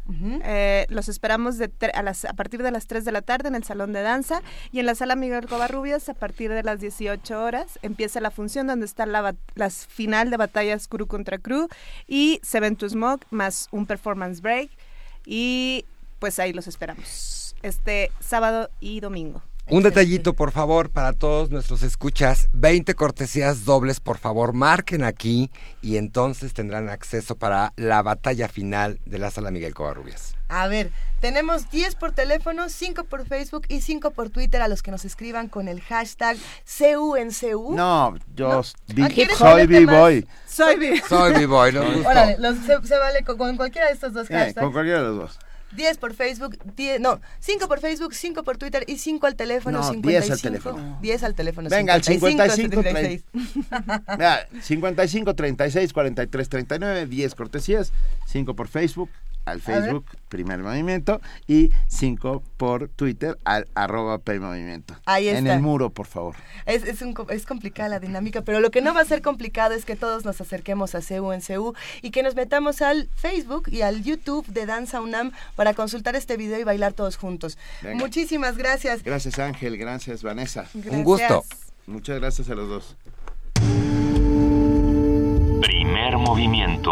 eh, 0.43 0.86
los 0.89 1.09
esperamos 1.09 1.57
de 1.57 1.70
a, 1.93 2.01
las, 2.01 2.26
a 2.26 2.34
partir 2.34 2.63
de 2.63 2.72
las 2.72 2.88
3 2.88 3.05
de 3.05 3.11
la 3.11 3.22
tarde 3.22 3.49
en 3.49 3.55
el 3.55 3.63
Salón 3.63 3.93
de 3.93 4.01
Danza 4.01 4.41
y 4.72 4.80
en 4.80 4.86
la 4.88 4.95
Sala 4.95 5.15
Miguel 5.15 5.47
Covarrubias 5.47 6.09
a 6.09 6.13
partir 6.15 6.51
de 6.51 6.63
las 6.63 6.80
18 6.80 7.41
horas 7.43 7.78
empieza 7.84 8.20
la 8.20 8.32
función 8.32 8.65
donde 8.67 8.86
está 8.86 9.05
la, 9.05 9.36
la 9.55 9.70
final 9.70 10.30
de 10.32 10.38
batallas 10.38 10.88
crew 10.88 11.05
contra 11.07 11.38
crew 11.38 11.67
y 12.07 12.39
Seven 12.43 12.76
to 12.76 12.89
Smoke 12.89 13.26
más 13.30 13.67
un 13.72 13.86
performance 13.86 14.41
break 14.41 14.70
y 15.26 15.86
pues 16.20 16.39
ahí 16.39 16.51
los 16.53 16.67
esperamos 16.67 17.39
este 17.64 18.12
sábado 18.20 18.70
y 18.80 18.99
domingo. 18.99 19.41
Un 19.72 19.84
detallito, 19.84 20.34
por 20.34 20.51
favor, 20.51 20.89
para 20.89 21.14
todos 21.14 21.51
nuestros 21.51 21.84
escuchas. 21.84 22.47
20 22.53 22.95
cortesías 22.95 23.66
dobles, 23.66 23.99
por 23.99 24.18
favor, 24.18 24.53
marquen 24.53 25.03
aquí 25.03 25.51
y 25.84 25.97
entonces 25.97 26.55
tendrán 26.55 26.89
acceso 26.89 27.36
para 27.36 27.72
la 27.76 28.01
batalla 28.01 28.47
final 28.47 28.99
de 29.05 29.20
la 29.20 29.30
Sala 29.30 29.51
Miguel 29.51 29.76
Covarrubias. 29.76 30.34
A 30.47 30.68
ver, 30.68 30.89
tenemos 31.22 31.70
10 31.70 31.93
por 31.93 32.14
teléfono, 32.14 32.68
5 32.68 33.03
por 33.03 33.28
Facebook 33.28 33.66
y 33.68 33.82
5 33.82 34.10
por 34.10 34.32
Twitter 34.32 34.64
a 34.64 34.68
los 34.68 34.82
que 34.82 34.89
nos 34.89 35.05
escriban 35.05 35.47
con 35.49 35.68
el 35.68 35.82
hashtag 35.82 36.38
CEU 36.66 37.16
en 37.16 37.32
CEU. 37.32 37.76
No, 37.76 38.16
yo 38.34 38.64
vi- 38.88 39.03
¿Ah, 39.03 39.10
quieres 39.14 39.38
soy? 39.38 39.68
B-Boy. 39.68 40.28
Soy 40.47 40.78
B-Boy. 40.78 41.72
Soy. 41.74 42.05
Órale, 42.07 42.38
los- 42.39 42.57
se, 42.66 42.82
se 42.88 42.97
vale 42.97 43.24
con, 43.24 43.38
con 43.38 43.55
cualquiera 43.55 43.86
de 43.89 43.93
estos 43.93 44.14
dos 44.14 44.28
Eh, 44.32 44.34
hashtags. 44.34 44.64
con 44.66 44.72
cualquiera 44.74 45.03
de 45.03 45.07
los 45.10 45.18
dos. 45.18 45.39
10 45.76 45.97
por 45.97 46.13
Facebook, 46.13 46.57
10, 46.76 46.99
no, 46.99 47.22
5 47.39 47.67
por 47.67 47.80
Facebook, 47.80 48.13
5 48.13 48.43
por 48.43 48.57
Twitter 48.57 48.84
y 48.88 48.97
5 48.97 49.28
al 49.28 49.36
teléfono. 49.36 49.80
No, 49.80 49.84
55, 49.84 50.09
10 50.09 50.32
al 50.32 50.41
teléfono. 50.41 50.97
10 51.01 51.24
al 51.24 51.36
teléfono. 51.36 51.70
Venga, 51.70 51.93
al 51.93 52.03
55, 52.03 52.82
36. 52.82 53.24
Mira, 54.17 54.47
55 54.61 55.36
36 55.36 55.93
43 55.93 56.49
39, 56.49 57.05
10 57.05 57.36
cortesías, 57.36 57.93
5 58.28 58.55
por 58.55 58.67
Facebook, 58.67 59.09
al 59.52 59.62
Facebook, 59.62 60.06
primer 60.30 60.60
movimiento, 60.60 61.22
y 61.47 61.72
5 61.88 62.43
por 62.58 62.89
Twitter, 62.89 63.38
al 63.45 63.68
arroba 63.76 64.20
P 64.20 64.39
movimiento. 64.39 64.95
Ahí 65.06 65.28
En 65.28 65.38
está. 65.38 65.56
el 65.56 65.62
muro, 65.62 65.89
por 65.89 66.08
favor. 66.08 66.36
Es, 66.66 66.84
es, 66.84 67.02
un 67.02 67.16
es 67.30 67.45
complicada 67.45 67.89
la 67.89 68.00
dinámica, 68.00 68.41
pero 68.41 68.60
lo 68.60 68.72
que 68.72 68.82
no 68.82 68.93
va 68.93 69.02
a 69.02 69.06
ser 69.06 69.22
complicado 69.22 69.74
es 69.74 69.86
que 69.86 69.95
todos 69.95 70.26
nos 70.26 70.39
acerquemos 70.41 70.95
a 70.95 71.02
CEU 71.02 71.32
en 71.34 71.41
CEU 71.41 71.74
y 72.02 72.12
que 72.12 72.24
nos 72.24 72.36
metamos 72.36 72.82
al 72.82 73.10
Facebook 73.16 73.70
y 73.70 73.82
al 73.82 74.04
YouTube 74.04 74.45
de 74.47 74.66
Danza 74.66 75.02
UNAM 75.02 75.32
para 75.56 75.74
consultar 75.74 76.16
este 76.16 76.38
video 76.38 76.60
y 76.60 76.64
bailar 76.64 76.93
todos 76.93 77.18
juntos. 77.18 77.58
Venga. 77.82 77.97
Muchísimas 77.97 78.58
gracias. 78.58 79.04
Gracias 79.04 79.39
Ángel, 79.39 79.78
gracias 79.78 80.24
Vanessa. 80.24 80.68
Un 80.74 81.04
gusto. 81.04 81.43
Muchas 81.88 82.20
gracias 82.20 82.50
a 82.50 82.56
los 82.56 82.70
dos. 82.70 82.95
Primer 85.62 86.18
movimiento. 86.18 86.91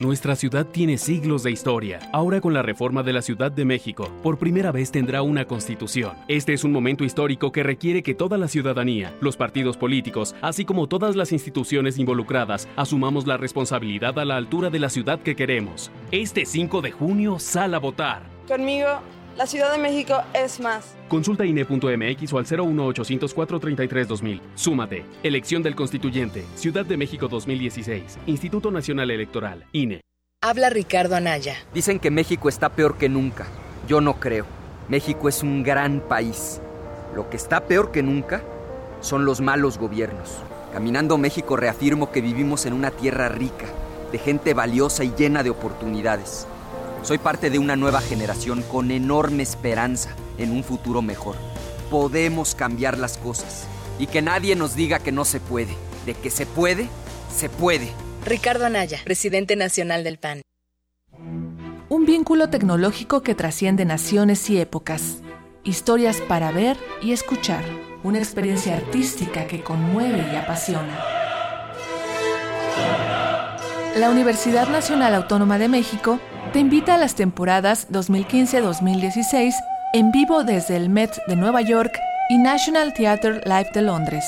Nuestra 0.00 0.36
ciudad 0.36 0.64
tiene 0.64 0.96
siglos 0.96 1.42
de 1.42 1.50
historia. 1.50 1.98
Ahora 2.12 2.40
con 2.40 2.54
la 2.54 2.62
reforma 2.62 3.02
de 3.02 3.12
la 3.12 3.20
Ciudad 3.20 3.50
de 3.50 3.64
México, 3.64 4.08
por 4.22 4.38
primera 4.38 4.70
vez 4.70 4.92
tendrá 4.92 5.22
una 5.22 5.44
constitución. 5.44 6.12
Este 6.28 6.52
es 6.52 6.62
un 6.62 6.70
momento 6.70 7.02
histórico 7.02 7.50
que 7.50 7.64
requiere 7.64 8.04
que 8.04 8.14
toda 8.14 8.38
la 8.38 8.46
ciudadanía, 8.46 9.12
los 9.20 9.36
partidos 9.36 9.76
políticos, 9.76 10.36
así 10.40 10.64
como 10.64 10.86
todas 10.86 11.16
las 11.16 11.32
instituciones 11.32 11.98
involucradas, 11.98 12.68
asumamos 12.76 13.26
la 13.26 13.38
responsabilidad 13.38 14.16
a 14.20 14.24
la 14.24 14.36
altura 14.36 14.70
de 14.70 14.78
la 14.78 14.88
ciudad 14.88 15.18
que 15.18 15.34
queremos. 15.34 15.90
Este 16.12 16.46
5 16.46 16.80
de 16.80 16.92
junio, 16.92 17.40
sal 17.40 17.74
a 17.74 17.80
votar. 17.80 18.22
Conmigo, 18.46 19.00
la 19.38 19.46
Ciudad 19.46 19.70
de 19.70 19.78
México 19.78 20.20
es 20.34 20.58
más. 20.58 20.96
Consulta 21.06 21.46
INE.mx 21.46 22.32
o 22.32 22.38
al 22.38 22.44
01800 22.44 23.32
433 23.32 24.08
2000. 24.08 24.42
Súmate. 24.56 25.04
Elección 25.22 25.62
del 25.62 25.76
Constituyente. 25.76 26.44
Ciudad 26.56 26.84
de 26.84 26.96
México 26.96 27.28
2016. 27.28 28.18
Instituto 28.26 28.72
Nacional 28.72 29.12
Electoral. 29.12 29.64
INE. 29.70 30.00
Habla 30.42 30.70
Ricardo 30.70 31.14
Anaya. 31.14 31.54
Dicen 31.72 32.00
que 32.00 32.10
México 32.10 32.48
está 32.48 32.70
peor 32.70 32.98
que 32.98 33.08
nunca. 33.08 33.46
Yo 33.86 34.00
no 34.00 34.18
creo. 34.18 34.44
México 34.88 35.28
es 35.28 35.44
un 35.44 35.62
gran 35.62 36.00
país. 36.00 36.60
Lo 37.14 37.30
que 37.30 37.36
está 37.36 37.60
peor 37.66 37.92
que 37.92 38.02
nunca 38.02 38.42
son 39.00 39.24
los 39.24 39.40
malos 39.40 39.78
gobiernos. 39.78 40.36
Caminando 40.72 41.16
México 41.16 41.56
reafirmo 41.56 42.10
que 42.10 42.20
vivimos 42.20 42.66
en 42.66 42.72
una 42.72 42.90
tierra 42.90 43.28
rica, 43.28 43.66
de 44.10 44.18
gente 44.18 44.52
valiosa 44.52 45.04
y 45.04 45.12
llena 45.16 45.44
de 45.44 45.50
oportunidades. 45.50 46.46
Soy 47.02 47.18
parte 47.18 47.48
de 47.48 47.58
una 47.58 47.76
nueva 47.76 48.00
generación 48.00 48.62
con 48.62 48.90
enorme 48.90 49.42
esperanza 49.42 50.10
en 50.36 50.50
un 50.50 50.64
futuro 50.64 51.00
mejor. 51.00 51.36
Podemos 51.90 52.54
cambiar 52.54 52.98
las 52.98 53.16
cosas 53.16 53.66
y 53.98 54.06
que 54.06 54.20
nadie 54.20 54.56
nos 54.56 54.74
diga 54.74 54.98
que 54.98 55.12
no 55.12 55.24
se 55.24 55.40
puede. 55.40 55.74
De 56.06 56.14
que 56.14 56.30
se 56.30 56.44
puede, 56.44 56.88
se 57.34 57.48
puede. 57.48 57.92
Ricardo 58.24 58.66
Anaya, 58.66 59.00
presidente 59.04 59.56
nacional 59.56 60.04
del 60.04 60.18
PAN. 60.18 60.42
Un 61.88 62.04
vínculo 62.04 62.50
tecnológico 62.50 63.22
que 63.22 63.34
trasciende 63.34 63.84
naciones 63.84 64.50
y 64.50 64.60
épocas. 64.60 65.18
Historias 65.64 66.20
para 66.20 66.50
ver 66.52 66.76
y 67.00 67.12
escuchar. 67.12 67.64
Una 68.02 68.18
experiencia 68.18 68.76
artística 68.76 69.46
que 69.46 69.62
conmueve 69.62 70.24
y 70.32 70.36
apasiona. 70.36 70.98
La 73.96 74.10
Universidad 74.10 74.68
Nacional 74.68 75.14
Autónoma 75.14 75.58
de 75.58 75.68
México 75.68 76.20
te 76.52 76.60
invita 76.60 76.94
a 76.94 76.98
las 76.98 77.14
temporadas 77.14 77.88
2015-2016 77.90 79.54
en 79.92 80.12
vivo 80.12 80.44
desde 80.44 80.76
el 80.76 80.88
Met 80.88 81.18
de 81.26 81.36
Nueva 81.36 81.60
York 81.62 81.98
y 82.30 82.38
National 82.38 82.94
Theatre 82.94 83.40
Live 83.44 83.70
de 83.74 83.82
Londres. 83.82 84.24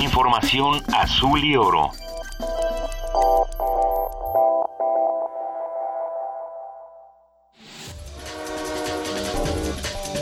Información 0.00 0.82
azul 0.92 1.44
y 1.44 1.56
oro. 1.56 1.90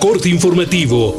Corte 0.00 0.28
informativo. 0.28 1.16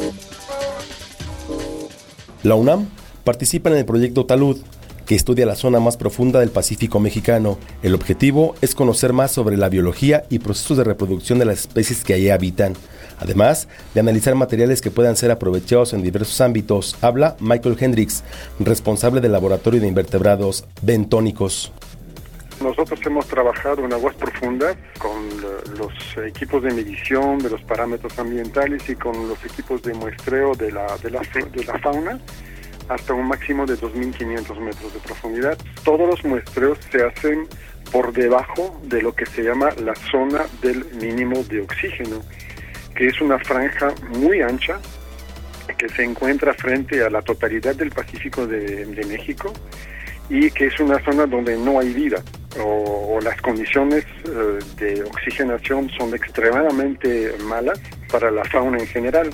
La 2.42 2.56
UNAM 2.56 2.88
participan 3.24 3.74
en 3.74 3.80
el 3.80 3.84
proyecto 3.84 4.26
Talud, 4.26 4.60
que 5.06 5.14
estudia 5.14 5.46
la 5.46 5.54
zona 5.54 5.80
más 5.80 5.96
profunda 5.96 6.40
del 6.40 6.50
Pacífico 6.50 7.00
mexicano. 7.00 7.58
El 7.82 7.94
objetivo 7.94 8.54
es 8.60 8.74
conocer 8.74 9.12
más 9.12 9.32
sobre 9.32 9.56
la 9.56 9.68
biología 9.68 10.24
y 10.30 10.38
procesos 10.38 10.78
de 10.78 10.84
reproducción 10.84 11.38
de 11.38 11.44
las 11.44 11.60
especies 11.60 12.04
que 12.04 12.14
allí 12.14 12.30
habitan, 12.30 12.74
además 13.18 13.68
de 13.94 14.00
analizar 14.00 14.34
materiales 14.34 14.80
que 14.80 14.90
puedan 14.90 15.16
ser 15.16 15.30
aprovechados 15.30 15.92
en 15.92 16.02
diversos 16.02 16.40
ámbitos. 16.40 16.96
Habla 17.00 17.36
Michael 17.40 17.76
Hendricks, 17.78 18.24
responsable 18.58 19.20
del 19.20 19.32
laboratorio 19.32 19.80
de 19.80 19.88
invertebrados 19.88 20.64
bentónicos. 20.82 21.72
Nosotros 22.62 23.00
hemos 23.04 23.26
trabajado 23.26 23.84
en 23.84 23.92
aguas 23.92 24.14
profundas 24.14 24.76
con 24.98 25.12
los 25.76 25.92
equipos 26.24 26.62
de 26.62 26.72
medición 26.72 27.38
de 27.38 27.50
los 27.50 27.60
parámetros 27.62 28.16
ambientales 28.18 28.88
y 28.88 28.94
con 28.94 29.28
los 29.28 29.44
equipos 29.44 29.82
de 29.82 29.94
muestreo 29.94 30.54
de 30.54 30.70
la, 30.70 30.86
de 30.98 31.10
la 31.10 31.78
fauna 31.80 32.20
hasta 32.88 33.14
un 33.14 33.28
máximo 33.28 33.66
de 33.66 33.74
2.500 33.74 34.60
metros 34.60 34.94
de 34.94 35.00
profundidad. 35.00 35.58
Todos 35.84 36.08
los 36.08 36.24
muestreos 36.24 36.78
se 36.90 37.04
hacen 37.04 37.46
por 37.90 38.12
debajo 38.12 38.80
de 38.84 39.02
lo 39.02 39.14
que 39.14 39.26
se 39.26 39.42
llama 39.42 39.70
la 39.82 39.94
zona 39.94 40.44
del 40.62 40.84
mínimo 40.94 41.42
de 41.44 41.60
oxígeno, 41.60 42.22
que 42.94 43.08
es 43.08 43.20
una 43.20 43.38
franja 43.38 43.92
muy 44.18 44.40
ancha 44.40 44.80
que 45.76 45.88
se 45.88 46.04
encuentra 46.04 46.54
frente 46.54 47.02
a 47.02 47.10
la 47.10 47.22
totalidad 47.22 47.74
del 47.74 47.90
Pacífico 47.90 48.46
de, 48.46 48.86
México 49.06 49.52
y 50.28 50.50
que 50.50 50.66
es 50.66 50.80
una 50.80 51.02
zona 51.04 51.26
donde 51.26 51.56
no 51.56 51.80
hay 51.80 51.92
vida 51.92 52.22
o, 52.58 53.16
o 53.16 53.20
las 53.20 53.40
condiciones 53.42 54.04
eh, 54.24 54.58
de 54.78 55.02
oxigenación 55.02 55.90
son 55.90 56.14
extremadamente 56.14 57.34
malas 57.44 57.80
para 58.10 58.30
la 58.30 58.44
fauna 58.44 58.78
en 58.78 58.86
general. 58.86 59.30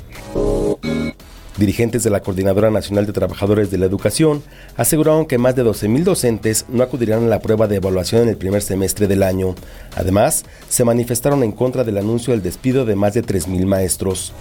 Dirigentes 1.59 2.04
de 2.04 2.11
la 2.11 2.20
Coordinadora 2.20 2.70
Nacional 2.70 3.04
de 3.04 3.12
Trabajadores 3.12 3.68
de 3.72 3.78
la 3.78 3.86
Educación 3.86 4.44
aseguraron 4.76 5.26
que 5.26 5.38
más 5.38 5.56
de 5.56 5.64
12.000 5.64 6.04
docentes 6.04 6.66
no 6.68 6.84
acudirán 6.84 7.24
a 7.24 7.26
la 7.26 7.40
prueba 7.40 7.66
de 7.66 7.76
evaluación 7.76 8.22
en 8.22 8.28
el 8.28 8.36
primer 8.36 8.62
semestre 8.62 9.09
del 9.09 9.24
año. 9.24 9.56
Además, 9.96 10.44
se 10.68 10.84
manifestaron 10.84 11.42
en 11.42 11.50
contra 11.50 11.82
del 11.82 11.98
anuncio 11.98 12.32
del 12.32 12.44
despido 12.44 12.84
de 12.84 12.94
más 12.94 13.14
de 13.14 13.24
3.000 13.24 13.66
maestros. 13.66 14.32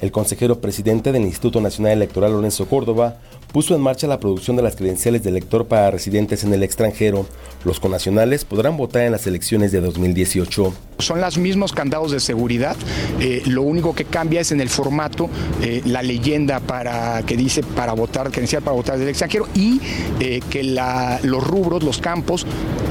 El 0.00 0.10
consejero 0.10 0.60
presidente 0.60 1.12
del 1.12 1.22
Instituto 1.22 1.60
Nacional 1.60 1.92
Electoral, 1.92 2.32
Lorenzo 2.32 2.66
Córdoba, 2.66 3.18
puso 3.56 3.74
en 3.74 3.80
marcha 3.80 4.06
la 4.06 4.20
producción 4.20 4.54
de 4.58 4.62
las 4.62 4.76
credenciales 4.76 5.22
de 5.22 5.30
elector 5.30 5.64
para 5.66 5.90
residentes 5.90 6.44
en 6.44 6.52
el 6.52 6.62
extranjero. 6.62 7.24
Los 7.64 7.80
conacionales 7.80 8.44
podrán 8.44 8.76
votar 8.76 9.04
en 9.06 9.12
las 9.12 9.26
elecciones 9.26 9.72
de 9.72 9.80
2018. 9.80 10.74
Son 10.98 11.22
los 11.22 11.38
mismos 11.38 11.72
candados 11.72 12.10
de 12.12 12.20
seguridad, 12.20 12.76
eh, 13.18 13.42
lo 13.46 13.62
único 13.62 13.94
que 13.94 14.04
cambia 14.04 14.42
es 14.42 14.52
en 14.52 14.60
el 14.60 14.68
formato, 14.68 15.30
eh, 15.62 15.80
la 15.86 16.02
leyenda 16.02 16.60
para 16.60 17.22
que 17.24 17.34
dice 17.34 17.62
para 17.62 17.94
votar, 17.94 18.30
credencial 18.30 18.60
para 18.62 18.76
votar 18.76 18.98
del 18.98 19.08
extranjero 19.08 19.48
y 19.54 19.80
eh, 20.20 20.40
que 20.50 20.62
la, 20.62 21.18
los 21.22 21.42
rubros, 21.42 21.82
los 21.82 21.96
campos, 21.96 22.46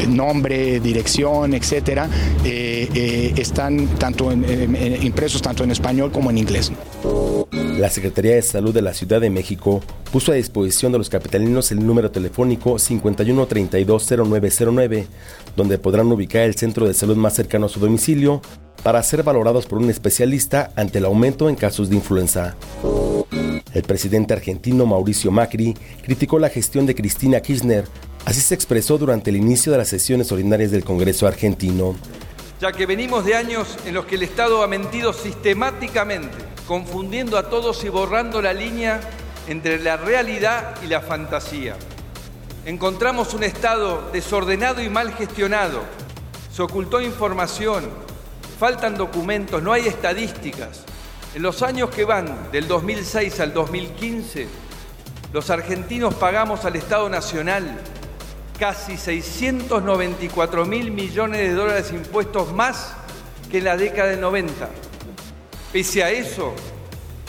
nombre, 0.07 0.80
dirección, 0.80 1.53
etcétera, 1.53 2.09
están 2.43 3.86
tanto 3.99 4.32
en- 4.32 4.43
en- 4.45 4.76
en- 4.76 5.03
impresos 5.03 5.43
tanto 5.43 5.63
en 5.63 5.70
español 5.70 6.11
como 6.11 6.32
en 6.32 6.39
inglés. 6.39 6.72
La 7.51 7.89
Secretaría 7.91 8.34
de 8.36 8.41
Salud 8.41 8.74
de 8.74 8.82
la 8.82 8.93
Ciudad 8.95 9.22
de 9.22 9.30
México 9.30 9.82
puso 10.11 10.32
a 10.32 10.36
disposición 10.36 10.54
de 10.63 10.97
los 10.97 11.09
capitalinos 11.09 11.73
el 11.73 11.85
número 11.85 12.11
telefónico 12.11 12.75
51320909, 12.75 15.05
donde 15.57 15.77
podrán 15.77 16.09
ubicar 16.09 16.43
el 16.43 16.55
centro 16.55 16.87
de 16.87 16.93
salud 16.93 17.17
más 17.17 17.33
cercano 17.33 17.65
a 17.65 17.69
su 17.69 17.81
domicilio 17.81 18.41
para 18.81 19.03
ser 19.03 19.23
valorados 19.23 19.65
por 19.65 19.79
un 19.79 19.89
especialista 19.89 20.71
ante 20.77 20.99
el 20.99 21.05
aumento 21.05 21.49
en 21.49 21.55
casos 21.55 21.89
de 21.89 21.97
influenza. 21.97 22.55
El 23.73 23.83
presidente 23.83 24.33
argentino 24.33 24.85
Mauricio 24.85 25.29
Macri 25.29 25.75
criticó 26.01 26.39
la 26.39 26.47
gestión 26.47 26.85
de 26.85 26.95
Cristina 26.95 27.41
Kirchner. 27.41 27.83
Así 28.23 28.39
se 28.39 28.55
expresó 28.55 28.97
durante 28.97 29.31
el 29.31 29.35
inicio 29.35 29.73
de 29.73 29.79
las 29.79 29.89
sesiones 29.89 30.31
ordinarias 30.31 30.71
del 30.71 30.85
Congreso 30.85 31.27
argentino. 31.27 31.97
ya 32.61 32.71
que 32.71 32.85
venimos 32.85 33.25
de 33.25 33.35
años 33.35 33.77
en 33.85 33.93
los 33.93 34.05
que 34.05 34.15
el 34.15 34.23
Estado 34.23 34.63
ha 34.63 34.67
mentido 34.67 35.11
sistemáticamente, 35.11 36.37
confundiendo 36.65 37.37
a 37.37 37.49
todos 37.49 37.83
y 37.83 37.89
borrando 37.89 38.41
la 38.41 38.53
línea 38.53 39.01
entre 39.47 39.79
la 39.79 39.97
realidad 39.97 40.75
y 40.83 40.87
la 40.87 41.01
fantasía. 41.01 41.75
Encontramos 42.65 43.33
un 43.33 43.43
Estado 43.43 44.09
desordenado 44.11 44.81
y 44.81 44.89
mal 44.89 45.13
gestionado. 45.13 45.81
Se 46.51 46.61
ocultó 46.61 47.01
información, 47.01 47.89
faltan 48.59 48.95
documentos, 48.95 49.61
no 49.61 49.71
hay 49.71 49.87
estadísticas. 49.87 50.83
En 51.35 51.41
los 51.41 51.61
años 51.61 51.89
que 51.89 52.05
van 52.05 52.51
del 52.51 52.67
2006 52.67 53.39
al 53.39 53.53
2015, 53.53 54.47
los 55.33 55.49
argentinos 55.49 56.15
pagamos 56.15 56.63
al 56.65 56.75
Estado 56.75 57.09
Nacional 57.09 57.77
casi 58.57 58.97
694 58.97 60.65
mil 60.65 60.91
millones 60.91 61.41
de 61.41 61.53
dólares 61.53 61.91
impuestos 61.91 62.53
más 62.53 62.93
que 63.51 63.57
en 63.57 63.65
la 63.65 63.75
década 63.77 64.09
del 64.09 64.21
90. 64.21 64.69
Pese 65.73 66.03
a 66.03 66.09
eso, 66.09 66.53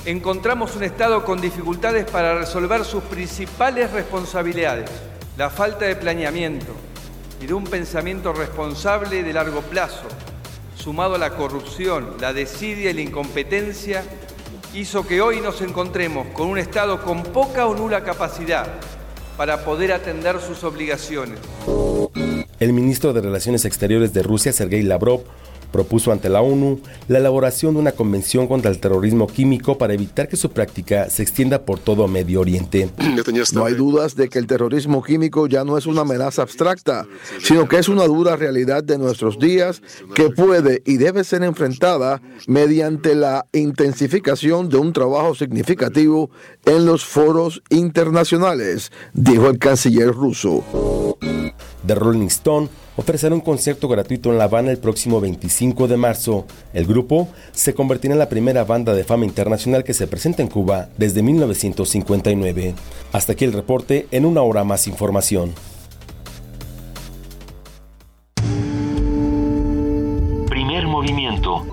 encontramos 0.06 0.76
un 0.76 0.84
Estado 0.84 1.24
con 1.24 1.40
dificultades 1.40 2.08
para 2.08 2.38
resolver 2.38 2.84
sus 2.84 3.02
principales 3.02 3.90
responsabilidades, 3.90 4.88
la 5.36 5.50
falta 5.50 5.84
de 5.84 5.96
planeamiento 5.96 6.72
y 7.42 7.46
de 7.46 7.54
un 7.54 7.64
pensamiento 7.64 8.32
responsable 8.32 9.24
de 9.24 9.32
largo 9.32 9.62
plazo, 9.62 10.06
sumado 10.76 11.16
a 11.16 11.18
la 11.18 11.30
corrupción, 11.30 12.14
la 12.20 12.32
desidia 12.32 12.90
y 12.90 12.94
la 12.94 13.00
incompetencia, 13.00 14.04
hizo 14.74 15.04
que 15.04 15.20
hoy 15.20 15.40
nos 15.40 15.60
encontremos 15.60 16.28
con 16.28 16.46
un 16.46 16.58
Estado 16.58 17.02
con 17.02 17.24
poca 17.24 17.66
o 17.66 17.74
nula 17.74 18.04
capacidad 18.04 18.68
para 19.36 19.64
poder 19.64 19.92
atender 19.92 20.40
sus 20.40 20.62
obligaciones. 20.62 21.40
El 22.60 22.72
ministro 22.72 23.12
de 23.12 23.22
Relaciones 23.22 23.64
Exteriores 23.64 24.12
de 24.14 24.22
Rusia, 24.22 24.52
Sergei 24.52 24.82
Lavrov, 24.82 25.24
propuso 25.76 26.10
ante 26.10 26.30
la 26.30 26.40
ONU 26.40 26.80
la 27.06 27.18
elaboración 27.18 27.74
de 27.74 27.80
una 27.80 27.92
convención 27.92 28.46
contra 28.46 28.70
el 28.70 28.78
terrorismo 28.78 29.26
químico 29.26 29.76
para 29.76 29.92
evitar 29.92 30.26
que 30.26 30.38
su 30.38 30.48
práctica 30.50 31.10
se 31.10 31.22
extienda 31.22 31.66
por 31.66 31.78
todo 31.78 32.08
Medio 32.08 32.40
Oriente. 32.40 32.88
No 33.52 33.64
hay 33.64 33.74
dudas 33.74 34.16
de 34.16 34.28
que 34.28 34.38
el 34.38 34.46
terrorismo 34.46 35.02
químico 35.02 35.46
ya 35.46 35.64
no 35.64 35.76
es 35.76 35.86
una 35.86 36.02
amenaza 36.02 36.42
abstracta, 36.42 37.06
sino 37.42 37.68
que 37.68 37.78
es 37.78 37.88
una 37.88 38.04
dura 38.04 38.36
realidad 38.36 38.82
de 38.82 38.98
nuestros 38.98 39.38
días 39.38 39.82
que 40.14 40.30
puede 40.30 40.82
y 40.86 40.96
debe 40.96 41.24
ser 41.24 41.42
enfrentada 41.42 42.22
mediante 42.46 43.14
la 43.14 43.46
intensificación 43.52 44.68
de 44.68 44.78
un 44.78 44.92
trabajo 44.92 45.34
significativo 45.34 46.30
en 46.64 46.86
los 46.86 47.04
foros 47.04 47.62
internacionales, 47.68 48.92
dijo 49.12 49.48
el 49.48 49.58
canciller 49.58 50.12
ruso. 50.12 50.64
The 51.86 51.94
Rolling 51.94 52.28
Stone 52.28 52.68
ofrecerá 52.96 53.34
un 53.34 53.40
concierto 53.40 53.88
gratuito 53.88 54.30
en 54.30 54.38
La 54.38 54.44
Habana 54.44 54.70
el 54.70 54.78
próximo 54.78 55.20
25 55.20 55.88
de 55.88 55.96
marzo. 55.96 56.46
El 56.72 56.86
grupo 56.86 57.28
se 57.52 57.74
convertirá 57.74 58.14
en 58.14 58.18
la 58.18 58.28
primera 58.28 58.64
banda 58.64 58.94
de 58.94 59.04
fama 59.04 59.24
internacional 59.24 59.84
que 59.84 59.94
se 59.94 60.06
presenta 60.06 60.42
en 60.42 60.48
Cuba 60.48 60.88
desde 60.96 61.22
1959. 61.22 62.74
Hasta 63.12 63.32
aquí 63.32 63.44
el 63.44 63.52
reporte, 63.52 64.08
en 64.10 64.26
una 64.26 64.42
hora 64.42 64.64
más 64.64 64.86
información. 64.86 65.54
Primer 70.48 70.86
movimiento. 70.86 71.66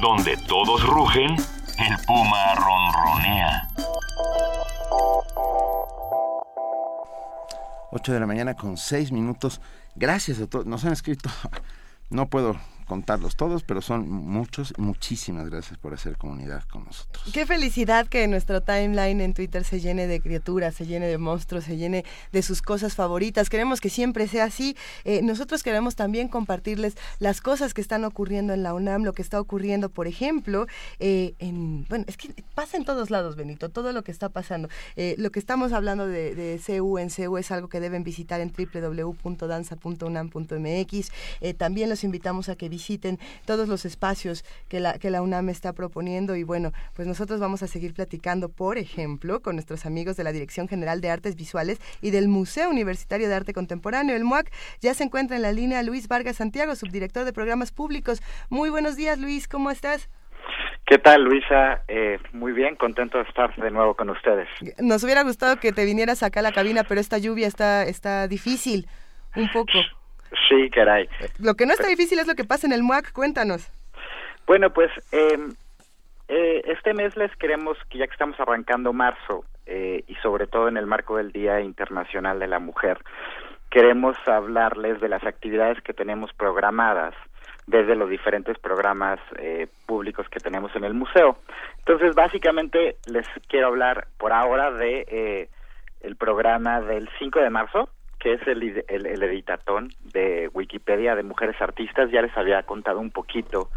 Donde 0.00 0.36
todos 0.48 0.84
rugen, 0.84 1.36
el 1.78 2.06
puma 2.06 2.54
ronronea. 2.56 3.68
8 7.92 8.12
de 8.12 8.20
la 8.20 8.26
mañana 8.26 8.54
con 8.54 8.76
6 8.76 9.12
minutos. 9.12 9.60
Gracias 9.94 10.40
a 10.40 10.46
todos. 10.46 10.66
Nos 10.66 10.84
han 10.84 10.92
escrito, 10.92 11.30
no 12.10 12.28
puedo 12.28 12.56
contarlos 12.92 13.36
todos, 13.36 13.62
pero 13.62 13.80
son 13.80 14.10
muchos. 14.10 14.74
Muchísimas 14.76 15.48
gracias 15.48 15.78
por 15.78 15.94
hacer 15.94 16.18
comunidad 16.18 16.64
con 16.64 16.84
nosotros. 16.84 17.24
Qué 17.32 17.46
felicidad 17.46 18.06
que 18.06 18.28
nuestro 18.28 18.60
timeline 18.60 19.22
en 19.22 19.32
Twitter 19.32 19.64
se 19.64 19.80
llene 19.80 20.06
de 20.06 20.20
criaturas, 20.20 20.74
se 20.74 20.84
llene 20.84 21.06
de 21.06 21.16
monstruos, 21.16 21.64
se 21.64 21.78
llene 21.78 22.04
de 22.32 22.42
sus 22.42 22.60
cosas 22.60 22.94
favoritas. 22.94 23.48
Queremos 23.48 23.80
que 23.80 23.88
siempre 23.88 24.28
sea 24.28 24.44
así. 24.44 24.76
Eh, 25.04 25.22
nosotros 25.22 25.62
queremos 25.62 25.96
también 25.96 26.28
compartirles 26.28 26.98
las 27.18 27.40
cosas 27.40 27.72
que 27.72 27.80
están 27.80 28.04
ocurriendo 28.04 28.52
en 28.52 28.62
la 28.62 28.74
UNAM, 28.74 29.04
lo 29.04 29.14
que 29.14 29.22
está 29.22 29.40
ocurriendo, 29.40 29.88
por 29.88 30.06
ejemplo, 30.06 30.66
eh, 30.98 31.32
en, 31.38 31.86
bueno, 31.88 32.04
es 32.08 32.18
que 32.18 32.34
pasa 32.54 32.76
en 32.76 32.84
todos 32.84 33.08
lados, 33.08 33.36
Benito, 33.36 33.70
todo 33.70 33.92
lo 33.92 34.04
que 34.04 34.12
está 34.12 34.28
pasando. 34.28 34.68
Eh, 34.96 35.14
lo 35.16 35.30
que 35.30 35.38
estamos 35.38 35.72
hablando 35.72 36.06
de, 36.06 36.34
de 36.34 36.60
CU 36.60 36.98
en 36.98 37.08
CU 37.08 37.38
es 37.38 37.50
algo 37.52 37.70
que 37.70 37.80
deben 37.80 38.04
visitar 38.04 38.42
en 38.42 38.52
www.danza.unam.mx. 38.52 41.10
También 41.56 41.88
los 41.88 42.04
invitamos 42.04 42.50
a 42.50 42.54
que 42.54 42.68
visiten 42.68 42.81
todos 43.46 43.68
los 43.68 43.84
espacios 43.84 44.44
que 44.68 44.80
la, 44.80 44.98
que 44.98 45.10
la 45.10 45.22
UNAM 45.22 45.48
está 45.48 45.72
proponiendo 45.72 46.36
y 46.36 46.42
bueno, 46.42 46.72
pues 46.94 47.06
nosotros 47.08 47.40
vamos 47.40 47.62
a 47.62 47.66
seguir 47.66 47.94
platicando, 47.94 48.48
por 48.48 48.78
ejemplo, 48.78 49.40
con 49.40 49.56
nuestros 49.56 49.86
amigos 49.86 50.16
de 50.16 50.24
la 50.24 50.32
Dirección 50.32 50.68
General 50.68 51.00
de 51.00 51.10
Artes 51.10 51.36
Visuales 51.36 51.80
y 52.00 52.10
del 52.10 52.28
Museo 52.28 52.70
Universitario 52.70 53.28
de 53.28 53.34
Arte 53.34 53.52
Contemporáneo, 53.52 54.16
el 54.16 54.24
MUAC. 54.24 54.50
Ya 54.80 54.94
se 54.94 55.04
encuentra 55.04 55.36
en 55.36 55.42
la 55.42 55.52
línea 55.52 55.82
Luis 55.82 56.08
Vargas 56.08 56.36
Santiago, 56.36 56.74
subdirector 56.74 57.24
de 57.24 57.32
programas 57.32 57.72
públicos. 57.72 58.22
Muy 58.50 58.70
buenos 58.70 58.96
días, 58.96 59.18
Luis, 59.18 59.48
¿cómo 59.48 59.70
estás? 59.70 60.08
¿Qué 60.86 60.98
tal, 60.98 61.22
Luisa? 61.22 61.82
Eh, 61.88 62.18
muy 62.32 62.52
bien, 62.52 62.76
contento 62.76 63.18
de 63.18 63.24
estar 63.24 63.54
de 63.56 63.70
nuevo 63.70 63.94
con 63.94 64.10
ustedes. 64.10 64.48
Nos 64.78 65.04
hubiera 65.04 65.22
gustado 65.22 65.56
que 65.58 65.72
te 65.72 65.84
vinieras 65.84 66.22
acá 66.22 66.40
a 66.40 66.42
la 66.42 66.52
cabina, 66.52 66.82
pero 66.84 67.00
esta 67.00 67.18
lluvia 67.18 67.46
está, 67.46 67.84
está 67.84 68.26
difícil, 68.26 68.86
un 69.36 69.48
poco. 69.52 69.72
Sí, 70.48 70.70
caray. 70.70 71.08
Lo 71.38 71.54
que 71.54 71.66
no 71.66 71.72
está 71.72 71.88
difícil 71.88 72.18
es 72.18 72.26
lo 72.26 72.34
que 72.34 72.44
pasa 72.44 72.66
en 72.66 72.72
el 72.72 72.82
MUAC, 72.82 73.12
cuéntanos. 73.12 73.70
Bueno, 74.46 74.72
pues 74.72 74.90
eh, 75.12 75.38
eh, 76.28 76.62
este 76.66 76.94
mes 76.94 77.16
les 77.16 77.34
queremos, 77.36 77.76
que 77.90 77.98
ya 77.98 78.06
que 78.06 78.12
estamos 78.12 78.38
arrancando 78.40 78.92
marzo, 78.92 79.44
eh, 79.66 80.04
y 80.06 80.14
sobre 80.16 80.46
todo 80.46 80.68
en 80.68 80.76
el 80.76 80.86
marco 80.86 81.16
del 81.16 81.32
Día 81.32 81.60
Internacional 81.60 82.38
de 82.38 82.48
la 82.48 82.58
Mujer, 82.58 82.98
queremos 83.70 84.16
hablarles 84.26 85.00
de 85.00 85.08
las 85.08 85.24
actividades 85.24 85.80
que 85.82 85.94
tenemos 85.94 86.32
programadas 86.32 87.14
desde 87.66 87.94
los 87.94 88.10
diferentes 88.10 88.58
programas 88.58 89.20
eh, 89.38 89.68
públicos 89.86 90.28
que 90.28 90.40
tenemos 90.40 90.74
en 90.74 90.84
el 90.84 90.94
museo. 90.94 91.38
Entonces, 91.78 92.14
básicamente 92.14 92.96
les 93.06 93.26
quiero 93.48 93.68
hablar 93.68 94.08
por 94.18 94.32
ahora 94.32 94.70
de 94.72 95.06
eh, 95.08 95.48
el 96.00 96.16
programa 96.16 96.80
del 96.80 97.08
5 97.18 97.40
de 97.40 97.50
marzo, 97.50 97.88
que 98.22 98.34
es 98.34 98.46
el, 98.46 98.84
el, 98.86 99.06
el 99.06 99.22
editatón 99.24 99.90
de 100.12 100.48
Wikipedia 100.54 101.16
de 101.16 101.24
Mujeres 101.24 101.60
Artistas. 101.60 102.08
Ya 102.12 102.22
les 102.22 102.36
había 102.36 102.62
contado 102.62 103.00
un 103.00 103.10
poquito 103.10 103.70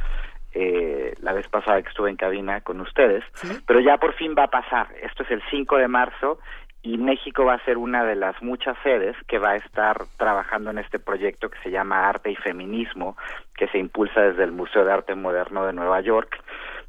eh, 0.53 1.15
la 1.21 1.33
vez 1.33 1.47
pasada 1.47 1.81
que 1.81 1.89
estuve 1.89 2.11
en 2.11 2.15
cabina 2.15 2.61
con 2.61 2.79
ustedes, 2.79 3.23
pero 3.65 3.79
ya 3.79 3.97
por 3.97 4.13
fin 4.13 4.35
va 4.37 4.43
a 4.43 4.51
pasar. 4.51 4.87
Esto 5.01 5.23
es 5.23 5.31
el 5.31 5.41
5 5.49 5.77
de 5.77 5.87
marzo 5.87 6.37
y 6.83 6.99
México 6.99 7.43
va 7.43 7.55
a 7.55 7.65
ser 7.65 7.79
una 7.79 8.05
de 8.05 8.15
las 8.15 8.39
muchas 8.43 8.77
sedes 8.83 9.15
que 9.27 9.39
va 9.39 9.51
a 9.51 9.55
estar 9.55 10.05
trabajando 10.17 10.69
en 10.69 10.77
este 10.77 10.99
proyecto 10.99 11.49
que 11.49 11.57
se 11.63 11.71
llama 11.71 12.07
Arte 12.07 12.29
y 12.29 12.35
Feminismo, 12.35 13.17
que 13.57 13.67
se 13.69 13.79
impulsa 13.79 14.21
desde 14.21 14.43
el 14.43 14.51
Museo 14.51 14.85
de 14.85 14.93
Arte 14.93 15.15
Moderno 15.15 15.65
de 15.65 15.73
Nueva 15.73 16.01
York. 16.01 16.39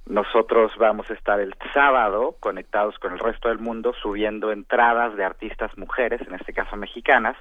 Nosotros 0.06 0.72
vamos 0.78 1.10
a 1.10 1.14
estar 1.14 1.40
el 1.40 1.54
sábado 1.74 2.36
conectados 2.38 2.96
con 2.98 3.12
el 3.12 3.18
resto 3.18 3.48
del 3.48 3.58
mundo 3.58 3.92
subiendo 3.92 4.52
entradas 4.52 5.16
de 5.16 5.24
artistas 5.24 5.76
mujeres, 5.76 6.20
en 6.26 6.34
este 6.34 6.52
caso 6.52 6.76
mexicanas, 6.76 7.36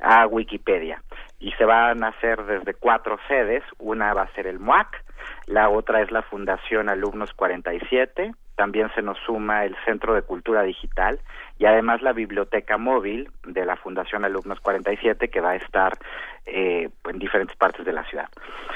a 0.00 0.26
Wikipedia. 0.26 1.02
Y 1.40 1.50
se 1.52 1.64
van 1.64 2.04
a 2.04 2.08
hacer 2.08 2.44
desde 2.44 2.74
cuatro 2.74 3.18
sedes. 3.26 3.64
Una 3.78 4.14
va 4.14 4.22
a 4.22 4.32
ser 4.34 4.46
el 4.46 4.60
MUAC, 4.60 5.04
la 5.46 5.68
otra 5.68 6.02
es 6.02 6.12
la 6.12 6.22
Fundación 6.22 6.88
Alumnos 6.88 7.32
47, 7.34 8.32
también 8.56 8.90
se 8.94 9.02
nos 9.02 9.18
suma 9.18 9.64
el 9.64 9.76
Centro 9.84 10.14
de 10.14 10.22
Cultura 10.22 10.62
Digital 10.62 11.18
y 11.58 11.66
además 11.66 12.02
la 12.02 12.12
Biblioteca 12.12 12.78
Móvil 12.78 13.28
de 13.44 13.64
la 13.64 13.76
Fundación 13.76 14.24
Alumnos 14.24 14.60
47 14.60 15.28
que 15.28 15.40
va 15.40 15.50
a 15.50 15.56
estar 15.56 15.98
eh, 16.46 16.88
en 17.08 17.18
diferentes 17.18 17.56
partes 17.56 17.84
de 17.84 17.92
la 17.92 18.04
ciudad. 18.04 18.28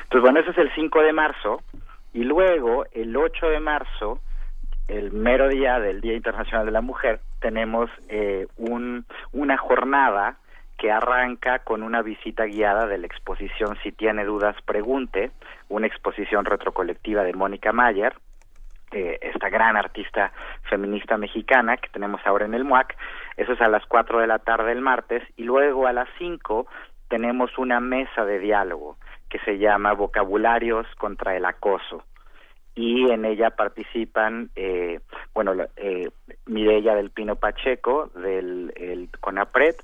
Entonces, 0.03 0.22
bueno, 0.22 0.41
ese 0.41 0.51
es 0.51 0.59
el 0.59 0.74
5 0.74 1.03
de 1.03 1.12
marzo 1.12 1.62
y 2.13 2.25
luego 2.25 2.87
el 2.93 3.17
8 3.17 3.49
de 3.49 3.61
marzo, 3.61 4.21
el 4.89 5.13
mero 5.13 5.49
día 5.49 5.79
del 5.79 6.01
Día 6.01 6.15
Internacional 6.15 6.67
de 6.67 6.73
la 6.73 6.81
Mujer, 6.81 7.21
tenemos 7.41 7.91
eh, 8.09 8.47
un, 8.57 9.05
una 9.33 9.59
jornada 9.59 10.39
que 10.79 10.91
arranca 10.93 11.59
con 11.59 11.83
una 11.83 12.03
visita 12.03 12.45
guiada 12.45 12.87
de 12.87 12.99
la 12.99 13.07
exposición 13.07 13.77
Si 13.83 13.91
tiene 13.93 14.25
dudas, 14.25 14.57
pregunte, 14.65 15.33
una 15.69 15.89
exposición 15.89 16.45
retrocolectiva 16.45 17.25
de 17.25 17.33
Mónica 17.33 17.73
Mayer, 17.73 18.15
eh, 18.93 19.19
esta 19.21 19.51
gran 19.51 19.77
artista 19.77 20.33
feminista 20.71 21.19
mexicana 21.19 21.77
que 21.77 21.91
tenemos 21.91 22.23
ahora 22.25 22.47
en 22.47 22.55
el 22.55 22.65
MUAC. 22.65 22.97
Eso 23.37 23.53
es 23.53 23.61
a 23.61 23.69
las 23.69 23.85
4 23.87 24.21
de 24.21 24.27
la 24.27 24.39
tarde 24.39 24.73
el 24.73 24.81
martes 24.81 25.23
y 25.37 25.43
luego 25.43 25.87
a 25.87 25.93
las 25.93 26.09
5 26.17 26.67
tenemos 27.09 27.57
una 27.59 27.81
mesa 27.81 28.25
de 28.25 28.39
diálogo 28.39 28.97
que 29.29 29.39
se 29.41 29.59
llama 29.59 29.93
Vocabularios 29.93 30.87
contra 30.97 31.37
el 31.37 31.45
Acoso. 31.45 32.05
Y 32.75 33.11
en 33.11 33.25
ella 33.25 33.51
participan, 33.51 34.51
eh, 34.55 35.01
bueno, 35.35 35.53
eh, 35.77 36.11
Mireya 36.47 36.95
del 36.95 37.11
Pino 37.11 37.37
Pacheco 37.37 38.11
del 38.15 38.73
el 38.77 39.09
CONAPRED, 39.21 39.75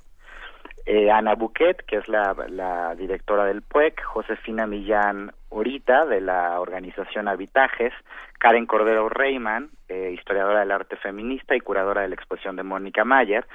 eh, 0.86 1.10
Ana 1.10 1.34
Buquet, 1.34 1.82
que 1.86 1.96
es 1.96 2.08
la, 2.08 2.94
directora 2.96 3.46
del 3.46 3.62
PUEC, 3.62 4.02
Josefina 4.02 4.66
Millán 4.66 5.32
Orita, 5.48 6.04
de 6.04 6.20
la 6.20 6.60
organización 6.60 7.26
Habitajes, 7.26 7.92
Karen 8.38 8.66
Cordero 8.66 9.08
Reyman, 9.08 9.70
eh, 9.88 10.10
historiadora 10.12 10.60
del 10.60 10.72
arte 10.72 10.96
feminista 10.96 11.56
y 11.56 11.60
curadora 11.60 12.02
de 12.02 12.08
la 12.08 12.14
exposición 12.16 12.56
de 12.56 12.64
Mónica 12.64 13.04
Mayer, 13.04 13.46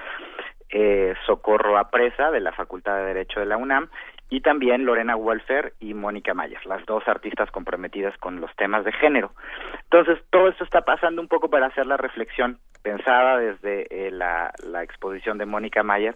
eh, 0.69 1.13
Socorro 1.25 1.77
Apresa, 1.77 2.31
de 2.31 2.39
la 2.39 2.51
Facultad 2.51 2.97
de 2.97 3.05
Derecho 3.05 3.39
de 3.39 3.45
la 3.45 3.57
UNAM, 3.57 3.89
y 4.29 4.41
también 4.41 4.85
Lorena 4.85 5.15
Wolfer 5.15 5.73
y 5.79 5.93
Mónica 5.93 6.33
Mayer, 6.33 6.63
las 6.65 6.85
dos 6.85 7.07
artistas 7.07 7.49
comprometidas 7.51 8.15
con 8.17 8.39
los 8.39 8.55
temas 8.55 8.85
de 8.85 8.91
género. 8.91 9.31
Entonces, 9.83 10.19
todo 10.29 10.49
esto 10.49 10.63
está 10.63 10.81
pasando 10.81 11.21
un 11.21 11.27
poco 11.27 11.49
para 11.49 11.67
hacer 11.67 11.87
la 11.87 11.97
reflexión 11.97 12.59
pensada 12.83 13.37
desde 13.37 13.87
eh, 13.89 14.11
la, 14.11 14.53
la, 14.63 14.83
exposición 14.83 15.37
de 15.37 15.45
Mónica 15.45 15.83
Mayer 15.83 16.15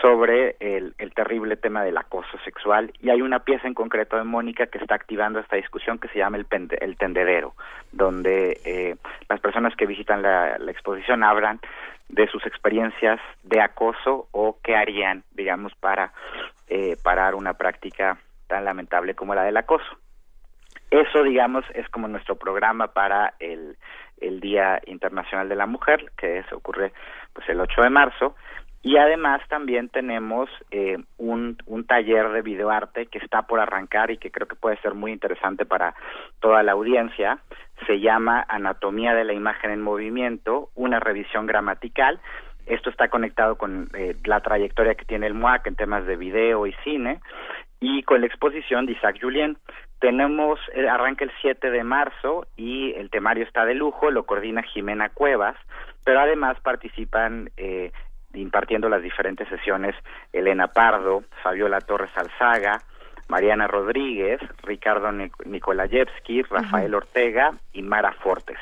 sobre 0.00 0.56
el, 0.60 0.94
el, 0.98 1.12
terrible 1.12 1.56
tema 1.56 1.82
del 1.82 1.96
acoso 1.98 2.38
sexual 2.44 2.92
y 3.00 3.10
hay 3.10 3.22
una 3.22 3.40
pieza 3.40 3.66
en 3.66 3.74
concreto 3.74 4.16
de 4.16 4.24
Mónica 4.24 4.66
que 4.66 4.78
está 4.78 4.94
activando 4.94 5.38
esta 5.38 5.56
discusión 5.56 5.98
que 5.98 6.08
se 6.08 6.18
llama 6.18 6.36
el, 6.36 6.44
pende, 6.44 6.78
el 6.80 6.96
tendedero, 6.96 7.54
donde 7.92 8.60
eh, 8.64 8.96
las 9.28 9.40
personas 9.40 9.74
que 9.76 9.86
visitan 9.86 10.22
la, 10.22 10.58
la 10.58 10.70
exposición 10.70 11.22
hablan 11.22 11.60
de 12.08 12.26
sus 12.28 12.44
experiencias 12.46 13.20
de 13.42 13.60
acoso 13.60 14.28
o 14.32 14.58
qué 14.62 14.76
harían, 14.76 15.22
digamos, 15.32 15.74
para 15.76 16.12
eh, 16.68 16.96
parar 17.02 17.34
una 17.34 17.54
práctica 17.54 18.18
tan 18.46 18.64
lamentable 18.64 19.14
como 19.14 19.34
la 19.34 19.44
del 19.44 19.56
acoso. 19.56 19.98
Eso, 20.90 21.22
digamos, 21.22 21.64
es 21.74 21.88
como 21.88 22.08
nuestro 22.08 22.34
programa 22.34 22.88
para 22.88 23.34
el, 23.38 23.76
el 24.20 24.40
Día 24.40 24.80
Internacional 24.86 25.48
de 25.48 25.54
la 25.54 25.66
Mujer, 25.66 26.10
que 26.16 26.42
se 26.48 26.54
ocurre 26.54 26.92
pues 27.32 27.48
el 27.48 27.60
8 27.60 27.82
de 27.82 27.90
marzo, 27.90 28.34
y 28.82 28.96
además 28.96 29.42
también 29.48 29.90
tenemos 29.90 30.48
eh, 30.70 30.98
un, 31.18 31.58
un 31.66 31.84
taller 31.84 32.30
de 32.30 32.40
videoarte 32.40 33.06
que 33.06 33.18
está 33.18 33.42
por 33.42 33.60
arrancar 33.60 34.10
y 34.10 34.16
que 34.16 34.30
creo 34.30 34.48
que 34.48 34.56
puede 34.56 34.78
ser 34.78 34.94
muy 34.94 35.12
interesante 35.12 35.66
para 35.66 35.94
toda 36.40 36.62
la 36.62 36.72
audiencia. 36.72 37.40
Se 37.86 38.00
llama 38.00 38.44
Anatomía 38.48 39.14
de 39.14 39.24
la 39.24 39.34
Imagen 39.34 39.70
en 39.70 39.82
Movimiento, 39.82 40.70
una 40.74 40.98
revisión 40.98 41.46
gramatical. 41.46 42.20
Esto 42.64 42.88
está 42.88 43.08
conectado 43.08 43.56
con 43.56 43.90
eh, 43.94 44.16
la 44.24 44.40
trayectoria 44.40 44.94
que 44.94 45.04
tiene 45.04 45.26
el 45.26 45.34
MUAC 45.34 45.66
en 45.66 45.76
temas 45.76 46.06
de 46.06 46.16
video 46.16 46.66
y 46.66 46.72
cine 46.84 47.20
y 47.80 48.02
con 48.02 48.20
la 48.20 48.26
exposición 48.26 48.86
de 48.86 48.92
Isaac 48.92 49.18
Julien. 49.20 49.56
Tenemos, 49.98 50.58
eh, 50.74 50.88
arranca 50.88 51.24
el 51.24 51.32
7 51.42 51.70
de 51.70 51.84
marzo 51.84 52.46
y 52.56 52.92
el 52.94 53.10
temario 53.10 53.44
está 53.44 53.64
de 53.66 53.74
lujo, 53.74 54.10
lo 54.10 54.24
coordina 54.24 54.62
Jimena 54.62 55.10
Cuevas, 55.10 55.56
pero 56.04 56.20
además 56.20 56.58
participan 56.60 57.50
eh, 57.56 57.92
impartiendo 58.34 58.88
las 58.88 59.02
diferentes 59.02 59.48
sesiones 59.48 59.94
Elena 60.32 60.68
Pardo, 60.68 61.24
Fabiola 61.42 61.80
Torres 61.80 62.10
Alzaga, 62.16 62.80
Mariana 63.28 63.66
Rodríguez, 63.66 64.40
Ricardo 64.62 65.10
Nikolayevsky, 65.44 66.42
Rafael 66.42 66.94
Ortega 66.94 67.52
y 67.72 67.82
Mara 67.82 68.12
Fortes. 68.12 68.58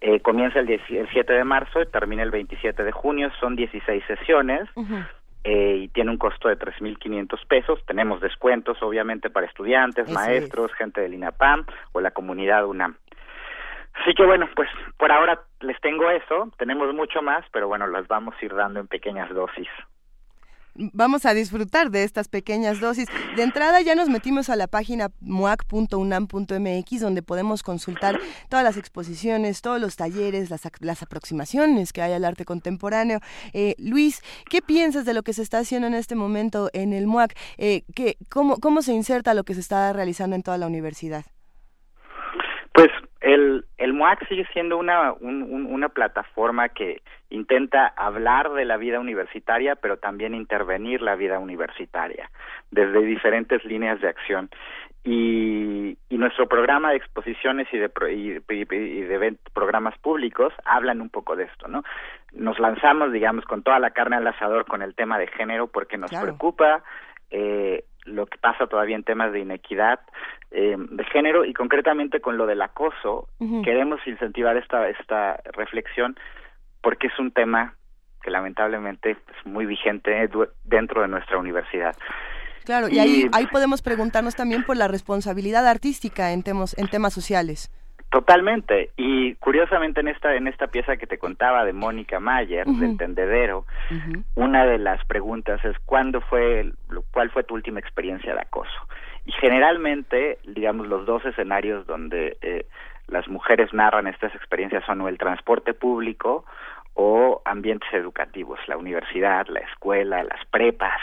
Eh, 0.00 0.20
comienza 0.20 0.60
el, 0.60 0.70
el 0.70 1.08
7 1.10 1.32
de 1.32 1.44
marzo 1.44 1.80
y 1.82 1.86
termina 1.86 2.22
el 2.22 2.30
27 2.30 2.84
de 2.84 2.92
junio, 2.92 3.30
son 3.40 3.56
16 3.56 4.04
sesiones. 4.06 4.68
Uh 4.74 4.84
-huh. 4.84 5.06
Eh, 5.44 5.76
y 5.84 5.88
tiene 5.88 6.10
un 6.10 6.18
costo 6.18 6.48
de 6.48 6.58
3.500 6.58 7.46
pesos. 7.46 7.78
Tenemos 7.86 8.20
descuentos, 8.20 8.76
obviamente, 8.82 9.30
para 9.30 9.46
estudiantes, 9.46 10.04
Eso 10.04 10.12
maestros, 10.12 10.70
es. 10.72 10.76
gente 10.76 11.00
del 11.00 11.14
INAPAM 11.14 11.64
o 11.92 12.00
la 12.00 12.10
comunidad 12.10 12.66
UNAM. 12.66 12.96
Así 14.00 14.14
que 14.14 14.24
bueno, 14.24 14.48
pues 14.54 14.68
por 14.96 15.10
ahora 15.12 15.40
les 15.60 15.80
tengo 15.80 16.10
eso. 16.10 16.50
Tenemos 16.56 16.94
mucho 16.94 17.22
más, 17.22 17.44
pero 17.52 17.68
bueno, 17.68 17.86
las 17.86 18.06
vamos 18.08 18.34
a 18.40 18.44
ir 18.44 18.54
dando 18.54 18.80
en 18.80 18.86
pequeñas 18.86 19.28
dosis 19.30 19.68
vamos 20.78 21.26
a 21.26 21.34
disfrutar 21.34 21.90
de 21.90 22.04
estas 22.04 22.28
pequeñas 22.28 22.80
dosis. 22.80 23.08
De 23.36 23.42
entrada 23.42 23.80
ya 23.80 23.94
nos 23.94 24.08
metimos 24.08 24.48
a 24.48 24.56
la 24.56 24.66
página 24.66 25.10
muac.unam.mx 25.20 27.00
donde 27.00 27.22
podemos 27.22 27.62
consultar 27.62 28.18
todas 28.48 28.64
las 28.64 28.76
exposiciones, 28.76 29.60
todos 29.60 29.80
los 29.80 29.96
talleres, 29.96 30.50
las, 30.50 30.62
las 30.80 31.02
aproximaciones 31.02 31.92
que 31.92 32.02
hay 32.02 32.12
al 32.12 32.24
arte 32.24 32.44
contemporáneo. 32.44 33.20
Eh, 33.52 33.74
Luis, 33.78 34.22
¿qué 34.48 34.62
piensas 34.62 35.04
de 35.04 35.14
lo 35.14 35.22
que 35.22 35.32
se 35.32 35.42
está 35.42 35.58
haciendo 35.58 35.88
en 35.88 35.94
este 35.94 36.14
momento 36.14 36.70
en 36.72 36.92
el 36.92 37.06
MUAC? 37.06 37.36
Eh, 37.58 37.82
¿qué, 37.94 38.16
cómo, 38.28 38.58
¿Cómo 38.58 38.82
se 38.82 38.92
inserta 38.92 39.34
lo 39.34 39.44
que 39.44 39.54
se 39.54 39.60
está 39.60 39.92
realizando 39.92 40.36
en 40.36 40.42
toda 40.42 40.58
la 40.58 40.66
universidad? 40.66 41.24
Pues 42.78 42.92
el, 43.22 43.64
el 43.76 43.92
MUAC 43.92 44.28
sigue 44.28 44.46
siendo 44.52 44.78
una, 44.78 45.12
un, 45.14 45.42
un, 45.42 45.66
una 45.66 45.88
plataforma 45.88 46.68
que 46.68 47.02
intenta 47.28 47.88
hablar 47.96 48.52
de 48.52 48.64
la 48.64 48.76
vida 48.76 49.00
universitaria, 49.00 49.74
pero 49.74 49.96
también 49.96 50.32
intervenir 50.32 51.02
la 51.02 51.16
vida 51.16 51.40
universitaria 51.40 52.30
desde 52.70 53.00
diferentes 53.00 53.64
líneas 53.64 54.00
de 54.00 54.08
acción. 54.08 54.48
Y, 55.02 55.98
y 56.08 56.18
nuestro 56.18 56.46
programa 56.46 56.90
de 56.90 56.98
exposiciones 56.98 57.66
y 57.72 57.78
de, 57.78 57.90
y, 58.12 58.36
y 58.52 59.00
de 59.02 59.36
programas 59.52 59.98
públicos 59.98 60.52
hablan 60.64 61.00
un 61.00 61.08
poco 61.08 61.34
de 61.34 61.44
esto, 61.44 61.66
¿no? 61.66 61.82
Nos 62.32 62.60
lanzamos, 62.60 63.10
digamos, 63.10 63.44
con 63.44 63.64
toda 63.64 63.80
la 63.80 63.90
carne 63.90 64.16
al 64.16 64.26
asador 64.28 64.66
con 64.66 64.82
el 64.82 64.94
tema 64.94 65.18
de 65.18 65.26
género 65.26 65.66
porque 65.66 65.98
nos 65.98 66.10
claro. 66.10 66.26
preocupa 66.26 66.84
eh, 67.30 67.84
lo 68.04 68.26
que 68.26 68.38
pasa 68.38 68.66
todavía 68.66 68.96
en 68.96 69.04
temas 69.04 69.32
de 69.32 69.40
inequidad 69.40 70.00
eh, 70.50 70.76
de 70.78 71.04
género 71.04 71.44
y 71.44 71.52
concretamente 71.52 72.20
con 72.20 72.38
lo 72.38 72.46
del 72.46 72.62
acoso, 72.62 73.28
queremos 73.64 74.00
incentivar 74.06 74.56
esta, 74.56 74.88
esta 74.88 75.40
reflexión 75.52 76.16
porque 76.80 77.08
es 77.08 77.18
un 77.18 77.32
tema 77.32 77.74
que 78.22 78.30
lamentablemente 78.30 79.10
es 79.10 79.46
muy 79.46 79.66
vigente 79.66 80.28
dentro 80.64 81.02
de 81.02 81.08
nuestra 81.08 81.38
universidad. 81.38 81.94
Claro, 82.64 82.88
y, 82.88 82.98
ahí, 82.98 83.28
ahí 83.32 83.46
podemos 83.46 83.82
preguntarnos 83.82 84.36
también 84.36 84.62
por 84.64 84.76
la 84.76 84.88
responsabilidad 84.88 85.66
artística 85.66 86.32
en 86.32 86.42
temas, 86.42 86.76
en 86.78 86.88
temas 86.88 87.14
sociales. 87.14 87.70
Totalmente. 88.10 88.90
Y 88.96 89.34
curiosamente 89.34 90.00
en 90.00 90.08
esta 90.08 90.34
en 90.34 90.48
esta 90.48 90.68
pieza 90.68 90.96
que 90.96 91.06
te 91.06 91.18
contaba 91.18 91.64
de 91.64 91.74
Mónica 91.74 92.20
Mayer 92.20 92.66
del 92.66 92.96
Tendedero, 92.96 93.66
una 94.34 94.64
de 94.64 94.78
las 94.78 95.04
preguntas 95.04 95.62
es 95.64 95.78
¿cuándo 95.84 96.22
fue 96.22 96.72
cuál 97.10 97.30
fue 97.30 97.44
tu 97.44 97.54
última 97.54 97.80
experiencia 97.80 98.34
de 98.34 98.40
acoso? 98.40 98.88
Y 99.26 99.32
generalmente, 99.32 100.38
digamos 100.44 100.86
los 100.86 101.04
dos 101.04 101.22
escenarios 101.26 101.86
donde 101.86 102.38
eh, 102.40 102.64
las 103.08 103.28
mujeres 103.28 103.74
narran 103.74 104.06
estas 104.06 104.34
experiencias 104.34 104.84
son 104.86 105.02
o 105.02 105.08
el 105.08 105.18
transporte 105.18 105.74
público 105.74 106.46
o 106.94 107.42
ambientes 107.44 107.92
educativos, 107.92 108.58
la 108.68 108.78
universidad, 108.78 109.46
la 109.48 109.60
escuela, 109.60 110.22
las 110.22 110.44
prepas. 110.46 111.00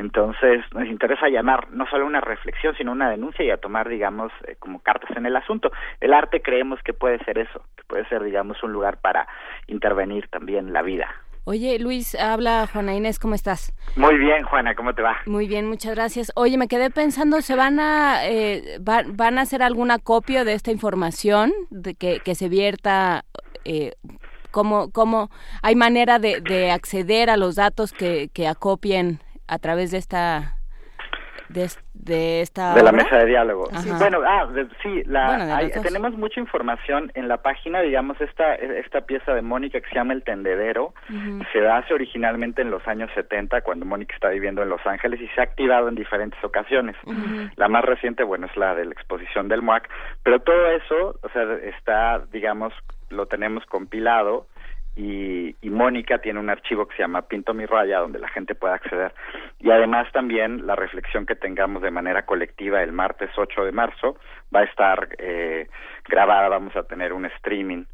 Entonces, 0.00 0.64
nos 0.72 0.86
interesa 0.86 1.28
llamar 1.28 1.70
no 1.72 1.86
solo 1.90 2.06
una 2.06 2.22
reflexión, 2.22 2.74
sino 2.74 2.92
una 2.92 3.10
denuncia 3.10 3.44
y 3.44 3.50
a 3.50 3.58
tomar, 3.58 3.86
digamos, 3.86 4.32
eh, 4.48 4.56
como 4.58 4.80
cartas 4.80 5.14
en 5.14 5.26
el 5.26 5.36
asunto. 5.36 5.70
El 6.00 6.14
arte 6.14 6.40
creemos 6.40 6.80
que 6.82 6.94
puede 6.94 7.22
ser 7.24 7.36
eso, 7.36 7.62
que 7.76 7.84
puede 7.84 8.08
ser, 8.08 8.22
digamos, 8.22 8.62
un 8.62 8.72
lugar 8.72 9.02
para 9.02 9.28
intervenir 9.66 10.26
también 10.28 10.72
la 10.72 10.80
vida. 10.80 11.06
Oye, 11.44 11.78
Luis, 11.78 12.14
habla 12.14 12.66
Juana 12.72 12.94
Inés, 12.94 13.18
¿cómo 13.18 13.34
estás? 13.34 13.74
Muy 13.94 14.16
bien, 14.16 14.42
Juana, 14.44 14.74
¿cómo 14.74 14.94
te 14.94 15.02
va? 15.02 15.18
Muy 15.26 15.46
bien, 15.46 15.68
muchas 15.68 15.94
gracias. 15.94 16.32
Oye, 16.34 16.56
me 16.56 16.68
quedé 16.68 16.88
pensando, 16.88 17.42
¿se 17.42 17.54
van 17.54 17.78
a 17.78 18.26
eh, 18.26 18.78
van 18.80 19.38
a 19.38 19.42
hacer 19.42 19.62
alguna 19.62 19.98
copia 19.98 20.44
de 20.44 20.54
esta 20.54 20.70
información 20.70 21.52
de 21.68 21.94
que, 21.94 22.20
que 22.20 22.34
se 22.34 22.48
vierta 22.48 23.24
eh, 23.66 23.92
¿Cómo, 24.50 24.90
cómo 24.90 25.30
hay 25.62 25.76
manera 25.76 26.18
de, 26.18 26.40
de 26.40 26.70
acceder 26.72 27.30
a 27.30 27.36
los 27.36 27.54
datos 27.54 27.92
que, 27.92 28.30
que 28.32 28.48
acopien 28.48 29.20
a 29.50 29.58
través 29.58 29.90
de 29.90 29.98
esta 29.98 30.54
de, 31.48 31.68
de 31.92 32.40
esta 32.40 32.72
de 32.74 32.84
la 32.84 32.92
mesa 32.92 33.16
de 33.16 33.26
diálogo. 33.26 33.68
Bueno 33.98 34.20
ah 34.24 34.48
sí 34.80 35.02
la, 35.06 35.68
tenemos 35.82 36.12
mucha 36.14 36.38
información 36.38 37.10
en 37.14 37.26
la 37.26 37.38
página 37.38 37.80
digamos 37.80 38.20
esta 38.20 38.54
esta 38.54 39.00
pieza 39.00 39.34
de 39.34 39.42
Mónica 39.42 39.80
que 39.80 39.88
se 39.88 39.96
llama 39.96 40.12
el 40.12 40.22
tendedero. 40.22 40.94
Se 41.52 41.68
hace 41.68 41.92
originalmente 41.92 42.62
en 42.62 42.70
los 42.70 42.86
años 42.86 43.10
70 43.16 43.62
cuando 43.62 43.84
Mónica 43.84 44.14
está 44.14 44.28
viviendo 44.28 44.62
en 44.62 44.68
Los 44.68 44.86
Ángeles 44.86 45.20
y 45.20 45.26
se 45.34 45.40
ha 45.40 45.44
activado 45.44 45.88
en 45.88 45.96
diferentes 45.96 46.42
ocasiones. 46.44 46.94
La 47.56 47.66
más 47.66 47.84
reciente 47.84 48.22
bueno 48.22 48.46
es 48.46 48.56
la 48.56 48.76
de 48.76 48.84
la 48.84 48.92
exposición 48.92 49.48
del 49.48 49.62
MOAC 49.62 49.88
pero 50.22 50.38
todo 50.38 50.70
eso 50.70 51.18
o 51.20 51.28
sea 51.30 51.42
está 51.64 52.20
digamos 52.30 52.72
lo 53.08 53.26
tenemos 53.26 53.66
compilado 53.66 54.46
y, 54.96 55.56
Mónica 55.62 56.18
tiene 56.18 56.38
un 56.38 56.50
archivo 56.50 56.86
que 56.86 56.96
se 56.96 57.02
llama 57.02 57.22
Pinto 57.22 57.54
mi 57.54 57.64
raya 57.64 58.00
donde 58.00 58.18
la 58.18 58.28
gente 58.28 58.54
puede 58.54 58.74
acceder. 58.74 59.14
Y 59.58 59.70
además 59.70 60.12
también 60.12 60.66
la 60.66 60.76
reflexión 60.76 61.24
que 61.24 61.36
tengamos 61.36 61.80
de 61.80 61.90
manera 61.90 62.26
colectiva 62.26 62.82
el 62.82 62.92
martes 62.92 63.30
8 63.34 63.64
de 63.64 63.72
marzo 63.72 64.18
va 64.54 64.60
a 64.60 64.64
estar 64.64 65.08
eh, 65.18 65.68
grabada 66.06 66.48
vamos 66.48 66.76
a 66.76 66.82
tener 66.82 67.14
un 67.14 67.24
streaming. 67.24 67.84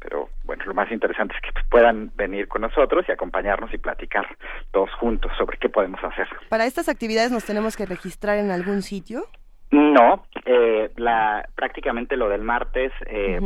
Pero 0.00 0.28
bueno 0.44 0.64
lo 0.66 0.74
más 0.74 0.90
interesante 0.90 1.34
es 1.36 1.40
que 1.40 1.60
puedan 1.70 2.10
venir 2.16 2.48
con 2.48 2.62
nosotros 2.62 3.04
y 3.08 3.12
acompañarnos 3.12 3.72
y 3.72 3.78
platicar 3.78 4.26
todos 4.72 4.92
juntos 4.94 5.30
sobre 5.38 5.58
qué 5.58 5.68
podemos 5.68 6.02
hacer. 6.02 6.26
Para 6.48 6.66
estas 6.66 6.88
actividades 6.88 7.30
nos 7.30 7.44
tenemos 7.44 7.76
que 7.76 7.86
registrar 7.86 8.38
en 8.38 8.50
algún 8.50 8.82
sitio 8.82 9.26
no 9.70 10.24
eh, 10.44 10.90
la 10.96 11.48
prácticamente 11.54 12.16
lo 12.16 12.28
del 12.28 12.42
martes 12.42 12.92
eh, 13.06 13.40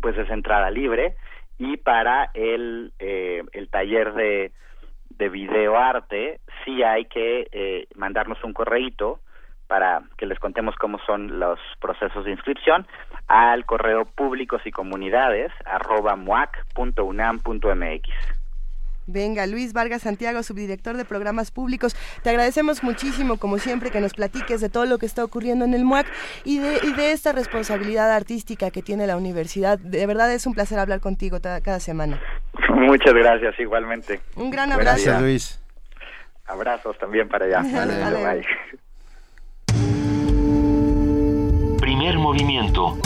pues 0.00 0.18
es 0.18 0.28
entrada 0.30 0.70
libre 0.70 1.16
y 1.62 1.76
para 1.76 2.30
el, 2.34 2.92
eh, 2.98 3.44
el 3.52 3.68
taller 3.68 4.14
de, 4.14 4.50
de 5.10 5.28
videoarte 5.28 6.40
sí 6.64 6.82
hay 6.82 7.04
que 7.04 7.46
eh, 7.52 7.86
mandarnos 7.94 8.42
un 8.42 8.52
correíto 8.52 9.20
para 9.68 10.02
que 10.18 10.26
les 10.26 10.40
contemos 10.40 10.74
cómo 10.74 10.98
son 11.06 11.38
los 11.38 11.60
procesos 11.80 12.24
de 12.24 12.32
inscripción 12.32 12.84
al 13.28 13.64
correo 13.64 14.06
públicos 14.06 14.60
y 14.64 14.72
comunidades 14.72 15.52
arroba 15.64 16.16
muac.unam.mx. 16.16 18.41
Venga, 19.06 19.46
Luis 19.46 19.72
Vargas 19.72 20.02
Santiago, 20.02 20.42
subdirector 20.42 20.96
de 20.96 21.04
programas 21.04 21.50
públicos, 21.50 21.96
te 22.22 22.30
agradecemos 22.30 22.82
muchísimo, 22.82 23.36
como 23.36 23.58
siempre, 23.58 23.90
que 23.90 24.00
nos 24.00 24.14
platiques 24.14 24.60
de 24.60 24.68
todo 24.68 24.86
lo 24.86 24.98
que 24.98 25.06
está 25.06 25.24
ocurriendo 25.24 25.64
en 25.64 25.74
el 25.74 25.84
MUAC 25.84 26.06
y 26.44 26.58
de, 26.58 26.78
de 26.96 27.12
esta 27.12 27.32
responsabilidad 27.32 28.10
artística 28.12 28.70
que 28.70 28.82
tiene 28.82 29.06
la 29.06 29.16
universidad. 29.16 29.78
De 29.78 30.06
verdad 30.06 30.32
es 30.32 30.46
un 30.46 30.54
placer 30.54 30.78
hablar 30.78 31.00
contigo 31.00 31.38
cada 31.40 31.80
semana. 31.80 32.20
Muchas 32.70 33.14
gracias, 33.14 33.58
igualmente. 33.58 34.20
Un 34.36 34.50
gran 34.50 34.72
abrazo. 34.72 35.04
Gracias, 35.04 35.20
Luis. 35.20 35.62
Abrazos 36.46 36.98
también 36.98 37.28
para 37.28 37.46
allá. 37.46 37.62
Primer 41.80 42.16
movimiento. 42.18 42.98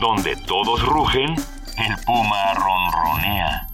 Donde 0.00 0.36
todos 0.46 0.84
rugen 0.84 1.34
el 1.78 1.96
puma 2.04 2.54
ronronea. 2.54 3.66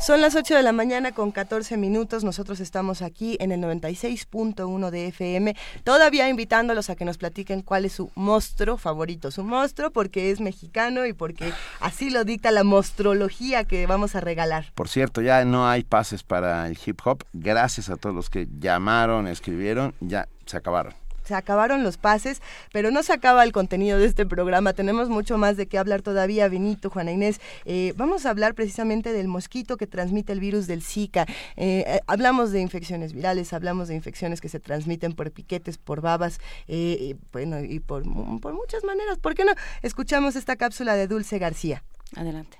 Son 0.00 0.22
las 0.22 0.34
8 0.34 0.56
de 0.56 0.62
la 0.62 0.72
mañana 0.72 1.12
con 1.12 1.30
14 1.30 1.76
minutos. 1.76 2.24
Nosotros 2.24 2.58
estamos 2.60 3.02
aquí 3.02 3.36
en 3.38 3.52
el 3.52 3.60
96.1 3.60 4.90
de 4.90 5.08
FM, 5.08 5.54
todavía 5.84 6.30
invitándolos 6.30 6.88
a 6.88 6.96
que 6.96 7.04
nos 7.04 7.18
platiquen 7.18 7.60
cuál 7.60 7.84
es 7.84 7.92
su 7.92 8.10
monstruo 8.14 8.78
favorito. 8.78 9.30
Su 9.30 9.44
monstruo 9.44 9.90
porque 9.90 10.30
es 10.30 10.40
mexicano 10.40 11.04
y 11.04 11.12
porque 11.12 11.52
así 11.80 12.08
lo 12.08 12.24
dicta 12.24 12.50
la 12.50 12.64
monstrología 12.64 13.64
que 13.64 13.86
vamos 13.86 14.16
a 14.16 14.20
regalar. 14.20 14.72
Por 14.74 14.88
cierto, 14.88 15.20
ya 15.20 15.44
no 15.44 15.68
hay 15.68 15.84
pases 15.84 16.22
para 16.22 16.66
el 16.66 16.78
hip 16.84 17.00
hop. 17.04 17.24
Gracias 17.34 17.90
a 17.90 17.96
todos 17.96 18.16
los 18.16 18.30
que 18.30 18.48
llamaron, 18.58 19.26
escribieron, 19.26 19.94
ya 20.00 20.28
se 20.46 20.56
acabaron 20.56 20.99
se 21.30 21.36
acabaron 21.36 21.84
los 21.84 21.96
pases, 21.96 22.42
pero 22.72 22.90
no 22.90 23.04
se 23.04 23.12
acaba 23.12 23.44
el 23.44 23.52
contenido 23.52 23.98
de 24.00 24.06
este 24.06 24.26
programa. 24.26 24.72
Tenemos 24.72 25.08
mucho 25.08 25.38
más 25.38 25.56
de 25.56 25.66
qué 25.66 25.78
hablar 25.78 26.02
todavía, 26.02 26.48
Benito, 26.48 26.90
Juana 26.90 27.12
Inés. 27.12 27.40
Eh, 27.64 27.94
vamos 27.96 28.26
a 28.26 28.30
hablar 28.30 28.54
precisamente 28.54 29.12
del 29.12 29.28
mosquito 29.28 29.76
que 29.76 29.86
transmite 29.86 30.32
el 30.32 30.40
virus 30.40 30.66
del 30.66 30.82
Zika. 30.82 31.26
Eh, 31.56 31.84
eh, 31.86 32.00
hablamos 32.08 32.50
de 32.50 32.60
infecciones 32.60 33.12
virales, 33.12 33.52
hablamos 33.52 33.86
de 33.86 33.94
infecciones 33.94 34.40
que 34.40 34.48
se 34.48 34.58
transmiten 34.58 35.12
por 35.12 35.30
piquetes, 35.30 35.78
por 35.78 36.00
babas, 36.00 36.40
y, 36.66 37.14
bueno, 37.32 37.60
y 37.60 37.78
por, 37.78 38.02
por 38.40 38.52
muchas 38.54 38.82
maneras. 38.82 39.18
¿Por 39.18 39.36
qué 39.36 39.44
no? 39.44 39.52
Escuchamos 39.82 40.34
esta 40.34 40.56
cápsula 40.56 40.96
de 40.96 41.06
Dulce 41.06 41.38
García. 41.38 41.84
Adelante. 42.16 42.58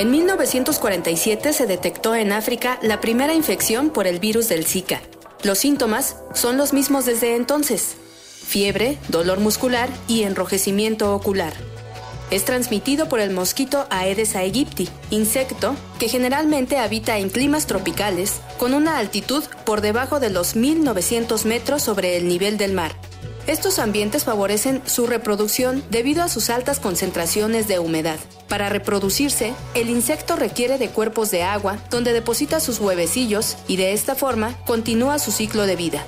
En 0.00 0.10
1947 0.12 1.52
se 1.52 1.66
detectó 1.66 2.14
en 2.14 2.32
África 2.32 2.78
la 2.80 3.02
primera 3.02 3.34
infección 3.34 3.90
por 3.90 4.06
el 4.06 4.18
virus 4.18 4.48
del 4.48 4.64
Zika. 4.64 5.02
Los 5.42 5.58
síntomas 5.58 6.16
son 6.32 6.56
los 6.56 6.72
mismos 6.72 7.04
desde 7.04 7.36
entonces. 7.36 7.98
Fiebre, 8.46 8.96
dolor 9.08 9.40
muscular 9.40 9.90
y 10.08 10.22
enrojecimiento 10.22 11.14
ocular. 11.14 11.52
Es 12.30 12.46
transmitido 12.46 13.10
por 13.10 13.20
el 13.20 13.30
mosquito 13.30 13.86
Aedes 13.90 14.36
aegypti, 14.36 14.88
insecto 15.10 15.76
que 15.98 16.08
generalmente 16.08 16.78
habita 16.78 17.18
en 17.18 17.28
climas 17.28 17.66
tropicales 17.66 18.40
con 18.58 18.72
una 18.72 18.96
altitud 18.96 19.44
por 19.66 19.82
debajo 19.82 20.18
de 20.18 20.30
los 20.30 20.56
1900 20.56 21.44
metros 21.44 21.82
sobre 21.82 22.16
el 22.16 22.26
nivel 22.26 22.56
del 22.56 22.72
mar. 22.72 22.92
Estos 23.50 23.80
ambientes 23.80 24.22
favorecen 24.22 24.80
su 24.86 25.08
reproducción 25.08 25.82
debido 25.90 26.22
a 26.22 26.28
sus 26.28 26.50
altas 26.50 26.78
concentraciones 26.78 27.66
de 27.66 27.80
humedad. 27.80 28.20
Para 28.48 28.68
reproducirse, 28.68 29.54
el 29.74 29.90
insecto 29.90 30.36
requiere 30.36 30.78
de 30.78 30.90
cuerpos 30.90 31.32
de 31.32 31.42
agua 31.42 31.78
donde 31.90 32.12
deposita 32.12 32.60
sus 32.60 32.78
huevecillos 32.78 33.56
y 33.66 33.74
de 33.74 33.92
esta 33.92 34.14
forma 34.14 34.54
continúa 34.66 35.18
su 35.18 35.32
ciclo 35.32 35.66
de 35.66 35.74
vida. 35.74 36.04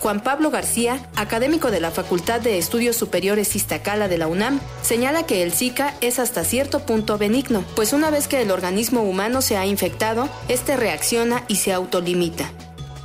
Juan 0.00 0.22
Pablo 0.22 0.50
García, 0.50 0.98
académico 1.14 1.70
de 1.70 1.80
la 1.80 1.90
Facultad 1.90 2.40
de 2.40 2.56
Estudios 2.56 2.96
Superiores 2.96 3.54
Iztacala 3.54 4.08
de 4.08 4.16
la 4.16 4.26
UNAM, 4.26 4.58
señala 4.80 5.26
que 5.26 5.42
el 5.42 5.52
Zika 5.52 5.92
es 6.00 6.18
hasta 6.18 6.42
cierto 6.42 6.86
punto 6.86 7.18
benigno, 7.18 7.64
pues 7.76 7.92
una 7.92 8.08
vez 8.08 8.28
que 8.28 8.40
el 8.40 8.50
organismo 8.50 9.02
humano 9.02 9.42
se 9.42 9.58
ha 9.58 9.66
infectado, 9.66 10.26
este 10.48 10.78
reacciona 10.78 11.44
y 11.48 11.56
se 11.56 11.74
autolimita. 11.74 12.50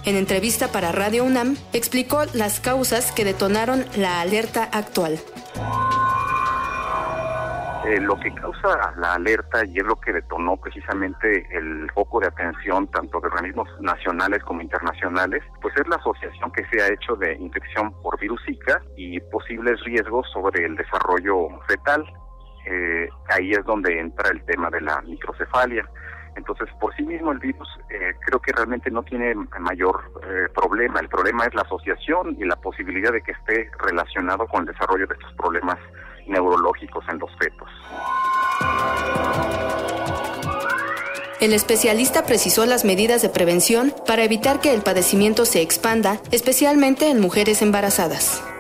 En 0.05 0.17
entrevista 0.17 0.67
para 0.71 0.91
Radio 0.91 1.23
UNAM, 1.23 1.55
explicó 1.71 2.23
las 2.33 2.59
causas 2.59 3.11
que 3.13 3.23
detonaron 3.23 3.85
la 3.95 4.19
alerta 4.19 4.65
actual. 4.65 5.17
Eh, 7.85 7.99
lo 8.01 8.19
que 8.19 8.33
causa 8.33 8.93
la 8.97 9.13
alerta 9.13 9.65
y 9.65 9.77
es 9.77 9.83
lo 9.85 9.95
que 9.95 10.13
detonó 10.13 10.57
precisamente 10.57 11.47
el 11.51 11.89
foco 11.91 12.19
de 12.19 12.27
atención 12.27 12.87
tanto 12.87 13.19
de 13.19 13.27
organismos 13.27 13.69
nacionales 13.81 14.43
como 14.43 14.61
internacionales, 14.61 15.41
pues 15.61 15.73
es 15.77 15.87
la 15.87 15.95
asociación 15.97 16.51
que 16.51 16.65
se 16.65 16.81
ha 16.81 16.87
hecho 16.87 17.15
de 17.15 17.35
infección 17.35 17.93
por 18.01 18.19
virus 18.19 18.41
Zika 18.45 18.81
y 18.97 19.19
posibles 19.19 19.81
riesgos 19.83 20.29
sobre 20.33 20.65
el 20.65 20.75
desarrollo 20.75 21.47
fetal 21.67 22.05
eh, 22.65 23.09
ahí 23.29 23.51
es 23.51 23.65
donde 23.65 23.99
entra 23.99 24.29
el 24.29 24.43
tema 24.45 24.69
de 24.69 24.81
la 24.81 25.01
microcefalia. 25.01 25.87
Entonces, 26.35 26.69
por 26.79 26.95
sí 26.95 27.03
mismo 27.03 27.31
el 27.31 27.39
virus 27.39 27.67
eh, 27.89 28.13
creo 28.25 28.39
que 28.39 28.51
realmente 28.51 28.89
no 28.91 29.03
tiene 29.03 29.35
mayor 29.59 30.01
eh, 30.23 30.47
problema. 30.53 30.99
El 30.99 31.09
problema 31.09 31.45
es 31.45 31.53
la 31.53 31.61
asociación 31.61 32.35
y 32.39 32.45
la 32.45 32.55
posibilidad 32.55 33.11
de 33.11 33.21
que 33.21 33.31
esté 33.31 33.69
relacionado 33.79 34.47
con 34.47 34.61
el 34.61 34.73
desarrollo 34.73 35.07
de 35.07 35.13
estos 35.13 35.33
problemas 35.33 35.77
neurológicos 36.27 37.03
en 37.09 37.19
los 37.19 37.29
fetos. 37.37 37.69
El 41.41 41.53
especialista 41.53 42.25
precisó 42.25 42.65
las 42.65 42.85
medidas 42.85 43.21
de 43.21 43.27
prevención 43.27 43.93
para 44.07 44.23
evitar 44.23 44.61
que 44.61 44.73
el 44.73 44.81
padecimiento 44.81 45.45
se 45.45 45.61
expanda, 45.61 46.21
especialmente 46.31 47.09
en 47.09 47.19
mujeres 47.19 47.61
embarazadas. 47.61 48.52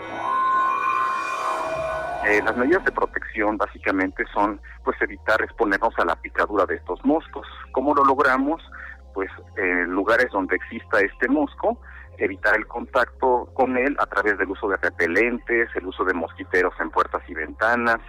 Eh, 2.25 2.41
las 2.41 2.55
medidas 2.55 2.83
de 2.85 2.91
protección 2.91 3.57
básicamente 3.57 4.23
son 4.33 4.61
pues 4.83 5.01
evitar 5.01 5.41
exponernos 5.41 5.93
a 5.97 6.05
la 6.05 6.15
picadura 6.15 6.65
de 6.65 6.75
estos 6.75 7.03
moscos. 7.03 7.45
¿Cómo 7.73 7.93
lo 7.93 8.05
logramos? 8.05 8.61
Pues 9.13 9.29
en 9.57 9.91
lugares 9.91 10.27
donde 10.31 10.55
exista 10.55 11.01
este 11.01 11.27
mosco, 11.27 11.77
evitar 12.17 12.55
el 12.55 12.65
contacto 12.67 13.49
con 13.53 13.77
él 13.77 13.95
a 13.99 14.05
través 14.05 14.37
del 14.37 14.49
uso 14.49 14.69
de 14.69 14.77
repelentes, 14.77 15.69
el 15.75 15.85
uso 15.85 16.05
de 16.05 16.13
mosquiteros 16.13 16.73
en 16.79 16.91
puertas 16.91 17.21
y 17.27 17.33
ventanas, 17.33 17.99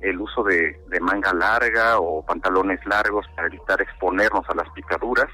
el 0.00 0.20
uso 0.20 0.44
de, 0.44 0.80
de 0.88 1.00
manga 1.00 1.32
larga 1.32 1.98
o 1.98 2.24
pantalones 2.24 2.78
largos 2.86 3.26
para 3.34 3.48
evitar 3.48 3.82
exponernos 3.82 4.48
a 4.48 4.54
las 4.54 4.70
picaduras. 4.70 5.28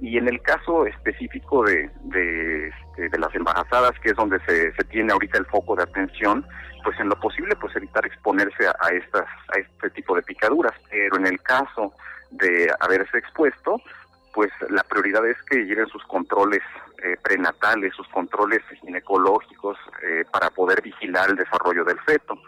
Y 0.00 0.18
en 0.18 0.28
el 0.28 0.42
caso 0.42 0.86
específico 0.86 1.64
de, 1.64 1.90
de, 2.04 2.68
este, 2.68 3.08
de 3.08 3.18
las 3.18 3.34
embarazadas, 3.34 3.92
que 4.02 4.10
es 4.10 4.16
donde 4.16 4.38
se, 4.46 4.72
se 4.74 4.84
tiene 4.84 5.12
ahorita 5.12 5.38
el 5.38 5.46
foco 5.46 5.74
de 5.74 5.84
atención, 5.84 6.46
pues 6.86 7.00
en 7.00 7.08
lo 7.08 7.18
posible 7.18 7.56
pues 7.56 7.74
evitar 7.74 8.06
exponerse 8.06 8.68
a, 8.68 8.88
estas 8.90 9.26
a 9.48 9.58
este 9.58 9.90
tipo 9.90 10.14
de 10.14 10.22
picaduras. 10.22 10.72
Pero 10.88 11.16
en 11.16 11.26
el 11.26 11.42
caso 11.42 11.92
de 12.30 12.72
haberse 12.78 13.18
expuesto, 13.18 13.80
pues 14.32 14.52
la 14.70 14.84
prioridad 14.84 15.26
es 15.26 15.36
que 15.50 15.64
lleven 15.64 15.88
sus 15.88 16.04
controles 16.04 16.62
eh, 17.02 17.16
prenatales, 17.20 17.92
sus 17.92 18.06
controles 18.10 18.62
ginecológicos 18.80 19.76
eh, 20.00 20.24
para 20.30 20.48
poder 20.50 20.80
vigilar 20.80 21.28
el 21.28 21.36
desarrollo 21.36 21.82
del 21.82 21.98
feto. 22.02 22.38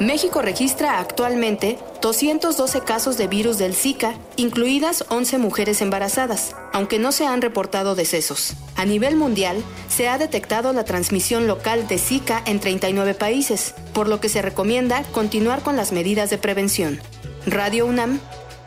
México 0.00 0.42
registra 0.42 1.00
actualmente 1.00 1.76
212 2.00 2.82
casos 2.82 3.18
de 3.18 3.26
virus 3.26 3.58
del 3.58 3.74
Zika, 3.74 4.14
incluidas 4.36 5.04
11 5.08 5.38
mujeres 5.38 5.82
embarazadas, 5.82 6.54
aunque 6.72 7.00
no 7.00 7.10
se 7.10 7.26
han 7.26 7.42
reportado 7.42 7.96
decesos. 7.96 8.54
A 8.76 8.84
nivel 8.84 9.16
mundial, 9.16 9.56
se 9.88 10.08
ha 10.08 10.16
detectado 10.16 10.72
la 10.72 10.84
transmisión 10.84 11.48
local 11.48 11.88
de 11.88 11.98
Zika 11.98 12.40
en 12.46 12.60
39 12.60 13.14
países, 13.14 13.74
por 13.92 14.08
lo 14.08 14.20
que 14.20 14.28
se 14.28 14.40
recomienda 14.40 15.02
continuar 15.10 15.62
con 15.62 15.76
las 15.76 15.90
medidas 15.90 16.30
de 16.30 16.38
prevención. 16.38 17.00
Radio 17.44 17.84
UNAM, 17.84 18.20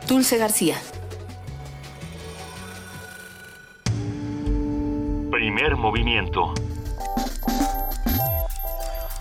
Dulce 0.06 0.36
García. 0.36 0.76
Primer 5.30 5.76
movimiento. 5.76 6.52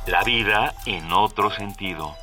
La 0.07 0.23
vida 0.23 0.73
en 0.87 1.11
otro 1.11 1.51
sentido. 1.51 2.15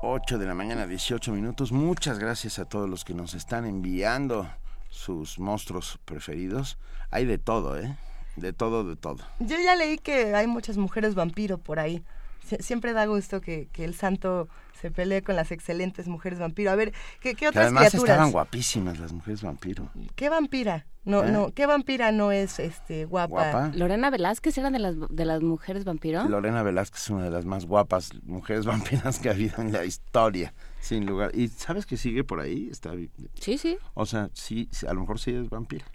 Ocho 0.00 0.38
de 0.38 0.46
la 0.46 0.54
mañana, 0.54 0.86
18 0.86 1.32
minutos. 1.32 1.72
Muchas 1.72 2.20
gracias 2.20 2.60
a 2.60 2.66
todos 2.66 2.88
los 2.88 3.04
que 3.04 3.14
nos 3.14 3.34
están 3.34 3.64
enviando 3.64 4.48
sus 4.90 5.40
monstruos 5.40 5.98
preferidos. 6.04 6.78
Hay 7.10 7.24
de 7.24 7.38
todo, 7.38 7.76
¿eh? 7.76 7.96
De 8.36 8.52
todo, 8.52 8.84
de 8.84 8.94
todo. 8.94 9.24
Yo 9.40 9.56
ya 9.58 9.74
leí 9.74 9.98
que 9.98 10.36
hay 10.36 10.46
muchas 10.46 10.76
mujeres 10.76 11.16
vampiro 11.16 11.58
por 11.58 11.80
ahí. 11.80 12.04
Sie- 12.48 12.62
Siempre 12.62 12.92
da 12.92 13.06
gusto 13.06 13.40
que, 13.40 13.68
que 13.72 13.84
el 13.84 13.94
santo 13.94 14.48
se 14.80 14.90
pelee 14.90 15.22
con 15.22 15.34
las 15.36 15.50
excelentes 15.50 16.06
mujeres 16.08 16.38
vampiro. 16.38 16.70
A 16.70 16.76
ver, 16.76 16.92
¿qué, 17.20 17.30
qué 17.30 17.36
Que 17.36 17.48
otras 17.48 17.64
además 17.66 17.88
criaturas? 17.90 18.10
estaban 18.14 18.30
guapísimas 18.32 18.98
las 18.98 19.12
mujeres 19.12 19.42
vampiro. 19.42 19.90
¿Qué 20.14 20.28
vampira? 20.28 20.86
No, 21.04 21.24
¿Eh? 21.24 21.32
no, 21.32 21.52
¿qué 21.54 21.66
vampira 21.66 22.12
no 22.12 22.32
es 22.32 22.58
este 22.60 23.04
guapa? 23.06 23.28
Guapa. 23.50 23.70
Lorena 23.74 24.10
Velázquez 24.10 24.56
era 24.58 24.70
de 24.70 24.78
las, 24.78 24.94
de 25.08 25.24
las 25.24 25.40
mujeres 25.42 25.84
vampiro. 25.84 26.28
Lorena 26.28 26.62
Velázquez 26.62 27.02
es 27.02 27.10
una 27.10 27.24
de 27.24 27.30
las 27.30 27.44
más 27.44 27.64
guapas 27.66 28.10
mujeres 28.24 28.66
vampiras 28.66 29.18
que 29.18 29.28
ha 29.30 29.32
habido 29.32 29.60
en 29.62 29.72
la 29.72 29.84
historia, 29.84 30.52
sin 30.80 31.06
lugar. 31.06 31.30
¿Y 31.34 31.48
sabes 31.48 31.86
que 31.86 31.96
sigue 31.96 32.24
por 32.24 32.40
ahí? 32.40 32.68
Está, 32.70 32.92
Sí, 33.40 33.58
sí. 33.58 33.78
o 33.94 34.06
sea, 34.06 34.28
sí, 34.34 34.68
a 34.86 34.92
lo 34.92 35.00
mejor 35.00 35.18
sí 35.18 35.32
es 35.32 35.48
vampira. 35.48 35.86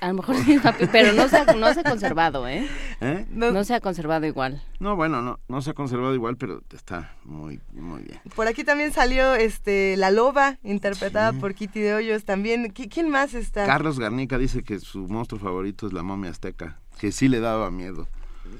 A 0.00 0.08
lo 0.08 0.14
mejor 0.14 0.36
sí 0.36 0.52
es 0.54 0.62
pero 0.90 1.12
no 1.12 1.28
se, 1.28 1.36
ha, 1.36 1.44
no 1.44 1.74
se 1.74 1.80
ha 1.80 1.84
conservado, 1.84 2.48
¿eh? 2.48 2.66
¿Eh? 3.00 3.26
No, 3.30 3.62
se 3.64 3.74
ha 3.74 3.80
conservado 3.80 4.26
igual. 4.26 4.62
No, 4.78 4.96
bueno, 4.96 5.20
no, 5.20 5.38
no 5.48 5.60
se 5.62 5.70
ha 5.70 5.74
conservado 5.74 6.14
igual, 6.14 6.36
pero 6.36 6.62
está 6.72 7.12
muy, 7.24 7.60
muy 7.72 8.02
bien. 8.02 8.20
Por 8.34 8.46
aquí 8.46 8.64
también 8.64 8.92
salió 8.92 9.34
este 9.34 9.96
La 9.98 10.10
Loba, 10.10 10.58
interpretada 10.62 11.32
por 11.34 11.54
Kitty 11.54 11.80
de 11.80 11.94
Hoyos 11.94 12.24
también. 12.24 12.72
¿Qui- 12.72 12.88
¿Quién 12.90 13.10
más 13.10 13.34
está? 13.34 13.66
Carlos 13.66 13.98
Garnica 13.98 14.38
dice 14.38 14.62
que 14.62 14.80
su 14.80 15.00
monstruo 15.08 15.38
favorito 15.40 15.86
es 15.86 15.92
la 15.92 16.02
momia 16.02 16.30
azteca, 16.30 16.78
que 16.98 17.12
sí 17.12 17.28
le 17.28 17.40
daba 17.40 17.70
miedo. 17.70 18.08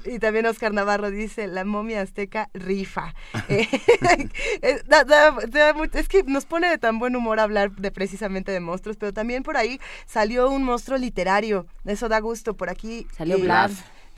Y 0.05 0.19
también 0.19 0.45
Oscar 0.45 0.73
Navarro 0.73 1.11
dice, 1.11 1.47
la 1.47 1.63
momia 1.65 2.01
azteca 2.01 2.49
rifa. 2.53 3.13
Eh, 3.49 3.67
eh, 4.61 4.81
da- 4.87 5.03
da- 5.03 5.31
da 5.49 5.73
mu- 5.73 5.85
es 5.91 6.07
que 6.07 6.23
nos 6.23 6.45
pone 6.45 6.69
de 6.69 6.77
tan 6.77 6.99
buen 6.99 7.15
humor 7.15 7.39
hablar 7.39 7.71
de 7.75 7.91
precisamente 7.91 8.51
de 8.51 8.59
monstruos, 8.59 8.97
pero 8.97 9.13
también 9.13 9.43
por 9.43 9.57
ahí 9.57 9.79
salió 10.05 10.49
un 10.49 10.63
monstruo 10.63 10.97
literario. 10.97 11.65
Eso 11.85 12.07
da 12.09 12.19
gusto. 12.19 12.55
Por 12.55 12.69
aquí 12.69 13.07
Salió 13.15 13.37
eh, 13.37 13.41
Vlad. 13.41 13.71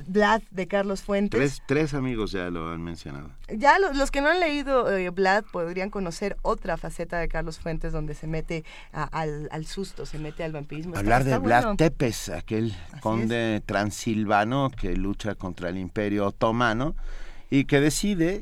Vlad 0.08 0.42
de 0.52 0.68
Carlos 0.68 1.02
Fuentes. 1.02 1.38
Tres, 1.40 1.62
tres 1.68 1.94
amigos 1.94 2.32
ya 2.32 2.50
lo 2.50 2.72
han 2.72 2.82
mencionado. 2.84 3.30
Ya 3.50 3.78
lo- 3.80 3.94
los 3.94 4.12
que 4.12 4.22
no 4.22 4.30
han 4.30 4.40
leído 4.40 4.92
eh, 4.96 5.10
Vlad 5.10 5.44
podrían 5.52 5.90
conocer 5.90 6.38
otra 6.42 6.78
faceta 6.78 7.20
de 7.20 7.28
Carlos 7.28 7.60
Fuentes 7.60 7.92
donde 7.94 8.14
se 8.16 8.28
mete 8.28 8.64
a- 8.92 9.04
al, 9.04 9.48
al 9.52 9.66
susto, 9.66 10.06
se 10.06 10.18
mete 10.20 10.44
al 10.44 10.52
vampirismo. 10.52 10.92
Está- 10.94 11.00
Hablar 11.00 11.24
de 11.24 11.32
está 11.32 11.40
Vlad 11.40 11.62
bueno. 11.64 11.78
Tepes, 11.78 12.30
aquel 12.30 12.74
conde 13.02 13.62
transilvano 13.66 14.70
que 14.80 14.96
lucha 14.96 15.36
contra 15.36 15.70
el 15.70 15.78
imperio 15.78 16.28
otomano 16.28 16.96
y 17.50 17.66
que 17.66 17.80
decide... 17.80 18.42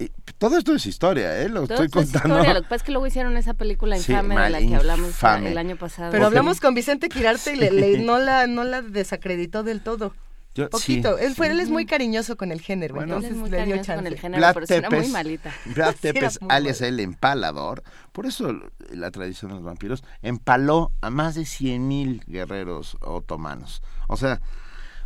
y 0.00 0.10
todo 0.38 0.58
esto 0.58 0.74
es 0.74 0.86
historia, 0.86 1.40
¿eh? 1.40 1.48
Lo 1.48 1.66
Todo 1.66 1.82
estoy 1.82 1.86
esto 1.86 2.00
es 2.00 2.12
contando. 2.12 2.34
historia. 2.36 2.54
Lo 2.54 2.60
que 2.62 2.68
pasa 2.68 2.76
es 2.76 2.82
que 2.84 2.92
luego 2.92 3.06
hicieron 3.06 3.36
esa 3.36 3.54
película 3.54 3.96
Sí, 3.98 4.12
infame 4.12 4.28
de 4.28 4.34
mal, 4.40 4.52
la 4.52 4.58
que 4.60 4.74
hablamos 4.76 5.08
infame. 5.08 5.50
el 5.52 5.58
año 5.58 5.76
pasado. 5.76 6.10
Pero 6.12 6.26
hablamos 6.26 6.60
con 6.60 6.74
Vicente 6.74 7.08
Quirarte 7.08 7.54
y 7.54 7.56
le- 7.56 7.70
le- 7.72 7.98
no, 7.98 8.18
la, 8.18 8.46
no 8.46 8.64
la 8.64 8.82
desacreditó 8.82 9.62
del 9.62 9.80
todo. 9.80 10.14
Yo- 10.58 10.70
Poquito. 10.70 11.16
sí, 11.18 11.24
él, 11.24 11.34
fue, 11.34 11.46
sí. 11.46 11.52
él 11.52 11.60
es 11.60 11.70
muy 11.70 11.86
cariñoso 11.86 12.36
con 12.36 12.50
el 12.52 12.60
género, 12.60 12.94
Bueno. 12.96 13.14
entonces 13.14 13.30
Él 13.30 13.36
es 13.36 13.40
muy 13.40 13.50
le 13.50 13.56
dio 13.58 13.64
cariñoso 13.66 13.86
chance. 13.86 14.02
con 14.02 14.06
el 14.12 14.18
género, 14.18 14.38
Vlad 14.40 14.54
pero 14.54 14.66
era 14.78 14.90
muy 14.90 14.98
Tepes, 14.98 15.12
malita. 15.12 15.52
Era 15.70 15.92
Tepes, 15.92 16.40
muy 16.42 16.50
alias 16.52 16.80
el 16.80 17.00
empalador, 17.00 17.82
por 18.12 18.26
eso 18.26 18.52
la 18.90 19.10
tradición 19.10 19.50
de 19.50 19.54
los 19.56 19.64
vampiros, 19.64 20.02
empaló 20.22 20.90
a 21.00 21.10
más 21.10 21.34
de 21.36 21.42
100.000 21.42 22.24
guerreros 22.26 22.96
otomanos. 23.00 23.82
O 24.08 24.16
sea, 24.16 24.40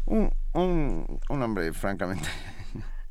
un, 0.06 0.32
un, 0.54 1.20
un 1.28 1.42
hombre 1.42 1.72
francamente 1.72 2.28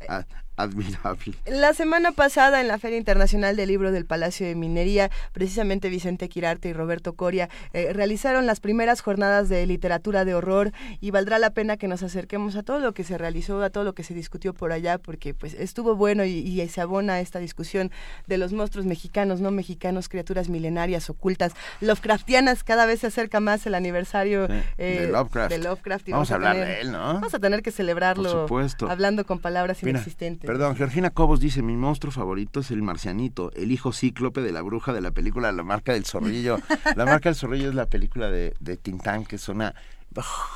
a- 0.10 0.26
admirable. 0.58 1.34
La 1.46 1.74
semana 1.74 2.12
pasada 2.12 2.62
en 2.62 2.68
la 2.68 2.78
Feria 2.78 2.98
Internacional 2.98 3.56
del 3.56 3.70
Libro 3.70 3.92
del 3.92 4.06
Palacio 4.06 4.46
de 4.46 4.56
Minería, 4.56 5.10
precisamente 5.34 5.90
Vicente 5.90 6.30
Quirarte 6.30 6.70
y 6.70 6.74
Roberto 6.74 7.14
Coria 7.14 7.50
eh, 7.74 7.94
realizaron 7.94 8.46
las 8.46 8.60
primeras 8.60 9.02
jornadas 9.02 9.50
de 9.50 9.66
literatura 9.66 10.26
de 10.26 10.36
horror 10.36 10.72
y 11.00 11.12
valdrá 11.12 11.40
la 11.40 11.50
pena 11.52 11.78
que 11.78 11.88
nos 11.88 12.04
acerquemos 12.04 12.56
a 12.56 12.64
todo 12.64 12.80
lo 12.80 12.94
que 12.94 13.04
se 13.04 13.18
realizó, 13.18 13.62
a 13.64 13.70
todo 13.70 13.84
lo 13.84 13.94
que 13.94 14.04
se 14.04 14.14
discutió 14.14 14.54
por 14.54 14.72
allá, 14.72 14.98
porque 14.98 15.34
pues 15.34 15.54
estuvo 15.54 15.96
bueno 15.96 16.26
y, 16.26 16.32
y 16.32 16.68
se 16.70 16.82
abona 16.82 17.20
esta 17.20 17.40
discusión 17.40 17.92
de 18.28 18.38
los 18.38 18.54
monstruos 18.54 18.86
mexicanos, 18.86 19.42
no 19.42 19.52
mexicanos, 19.52 20.10
criaturas 20.10 20.50
milenarias, 20.50 21.10
ocultas, 21.10 21.54
Lovecraftianas, 21.80 22.64
cada 22.64 22.86
vez 22.86 23.00
se 23.02 23.08
acerca 23.08 23.40
más 23.40 23.66
el 23.66 23.76
aniversario 23.76 24.48
Sí, 24.48 24.54
eh, 24.78 25.02
de 25.02 25.08
Lovecraft. 25.12 25.50
de 25.52 25.58
Lovecraft 25.60 26.08
y 26.10 26.12
Vamos 26.12 26.32
a 26.32 26.36
hablar 26.36 26.54
tener- 26.56 26.68
de 26.68 26.82
él, 26.82 26.92
¿no? 26.92 27.00
Vamos 27.16 27.34
a 27.34 27.40
tener 27.40 27.62
que 27.64 27.72
celebrarlo 27.72 28.24
Por 28.32 28.42
supuesto. 28.44 28.90
hablando 28.90 29.26
con 29.26 29.40
palabras 29.40 29.82
Mira, 29.84 29.98
inexistentes. 29.98 30.41
Perdón, 30.42 30.76
Georgina 30.76 31.10
Cobos 31.12 31.40
dice, 31.40 31.62
mi 31.62 31.76
monstruo 31.76 32.12
favorito 32.12 32.60
es 32.62 32.72
el 32.72 32.82
marcianito, 32.82 33.52
el 33.54 33.72
hijo 33.72 33.94
cíclope 33.94 34.42
de 34.42 34.52
la 34.52 34.62
bruja 34.62 34.92
de 34.94 35.02
la 35.02 35.12
película 35.12 35.52
La 35.52 35.64
marca 35.64 35.94
del 35.94 36.06
zorrillo. 36.06 36.58
la 36.96 37.06
marca 37.06 37.30
del 37.30 37.36
zorrillo 37.36 37.70
es 37.70 37.76
la 37.76 37.86
película 37.86 38.30
de, 38.30 38.54
de 38.60 38.78
Tintán, 38.78 39.26
que 39.26 39.36
es 39.38 39.48
una 39.50 39.74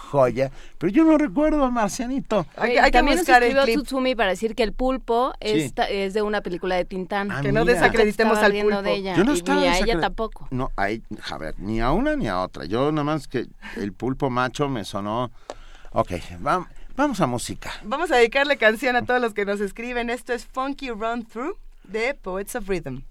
joya, 0.10 0.52
pero 0.78 0.92
yo 0.92 1.06
no 1.06 1.18
recuerdo 1.18 1.64
al 1.64 1.72
marcianito. 1.72 2.46
Hay, 2.58 2.78
hay 2.78 2.86
que 2.86 2.98
también 2.98 3.18
nos 3.18 3.26
buscar 3.26 3.42
escribió 3.44 3.64
clip. 3.64 3.76
Tsutsumi 3.78 4.16
para 4.16 4.32
decir 4.32 4.54
que 4.54 4.64
el 4.64 4.74
pulpo 4.74 5.34
Sí. 5.42 5.72
es, 5.90 6.14
de 6.14 6.22
una 6.22 6.42
película 6.42 6.76
de 6.76 6.84
Tintán. 6.84 7.32
Ah, 7.32 7.40
Que 7.42 7.52
no 7.54 7.64
desacreditemos 7.64 8.38
al 8.40 8.52
pulpo. 8.54 8.82
de 8.82 8.94
ella, 8.96 9.16
Yo 9.16 9.24
no 9.24 9.34
y 9.34 9.38
estaba 9.38 9.62
ni 9.62 9.68
a 9.68 9.78
ella 9.80 10.00
tampoco. 10.02 10.48
No, 10.52 10.72
ahí, 10.76 11.02
a 11.32 11.38
ver, 11.38 11.56
ni 11.58 11.80
a 11.80 11.92
una 11.92 12.16
ni 12.18 12.28
a 12.28 12.42
otra. 12.42 12.66
Yo 12.66 12.92
nada 12.92 13.04
más 13.06 13.28
que 13.30 13.48
el 13.78 13.94
pulpo 13.94 14.30
macho 14.30 14.68
me 14.68 14.84
sonó... 14.84 15.32
Ok, 15.92 16.10
vam- 16.42 16.68
vamos 16.96 17.22
a 17.22 17.28
música. 17.28 17.72
Vamos 17.84 18.12
a 18.12 18.18
dedicarle 18.18 18.58
canción 18.58 18.96
a 18.96 19.06
todos 19.06 19.22
los 19.22 19.34
que 19.34 19.46
nos 19.46 19.62
escriben. 19.62 20.10
Esto 20.10 20.34
es 20.34 20.46
Funky 20.46 20.90
Run 20.90 21.26
Through 21.26 21.58
de 21.84 22.14
Poets 22.14 22.56
of 22.56 22.68
Rhythm. 22.68 23.02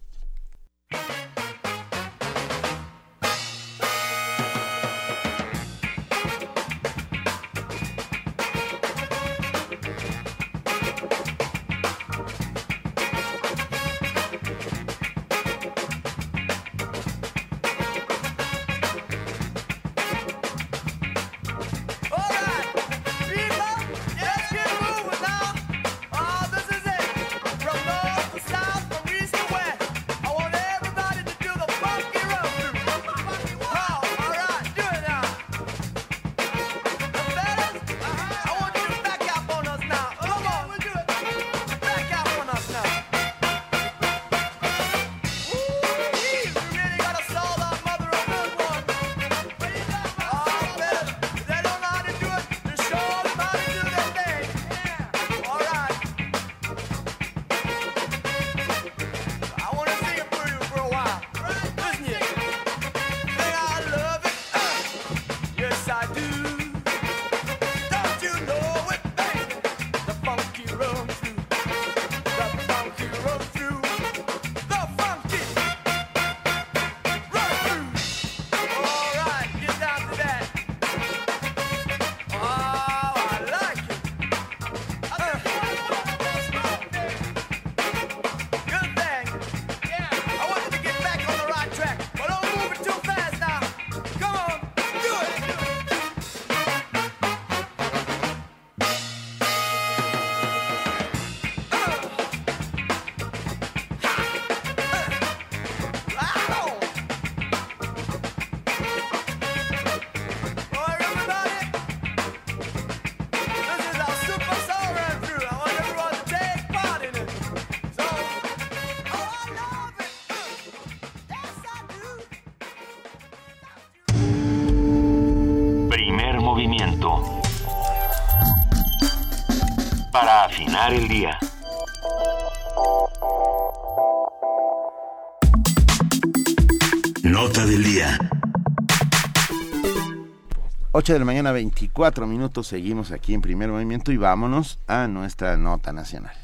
8 140.97 141.13
de 141.13 141.19
la 141.19 141.25
mañana, 141.25 141.51
24 141.51 142.25
minutos. 142.29 142.69
Seguimos 142.69 143.11
aquí 143.11 143.35
en 143.35 143.43
primer 143.43 143.69
movimiento 143.69 144.13
y 144.13 144.17
vámonos 144.17 144.79
a 144.87 145.09
nuestra 145.09 145.57
nota 145.57 145.93
nacional. 145.93 146.37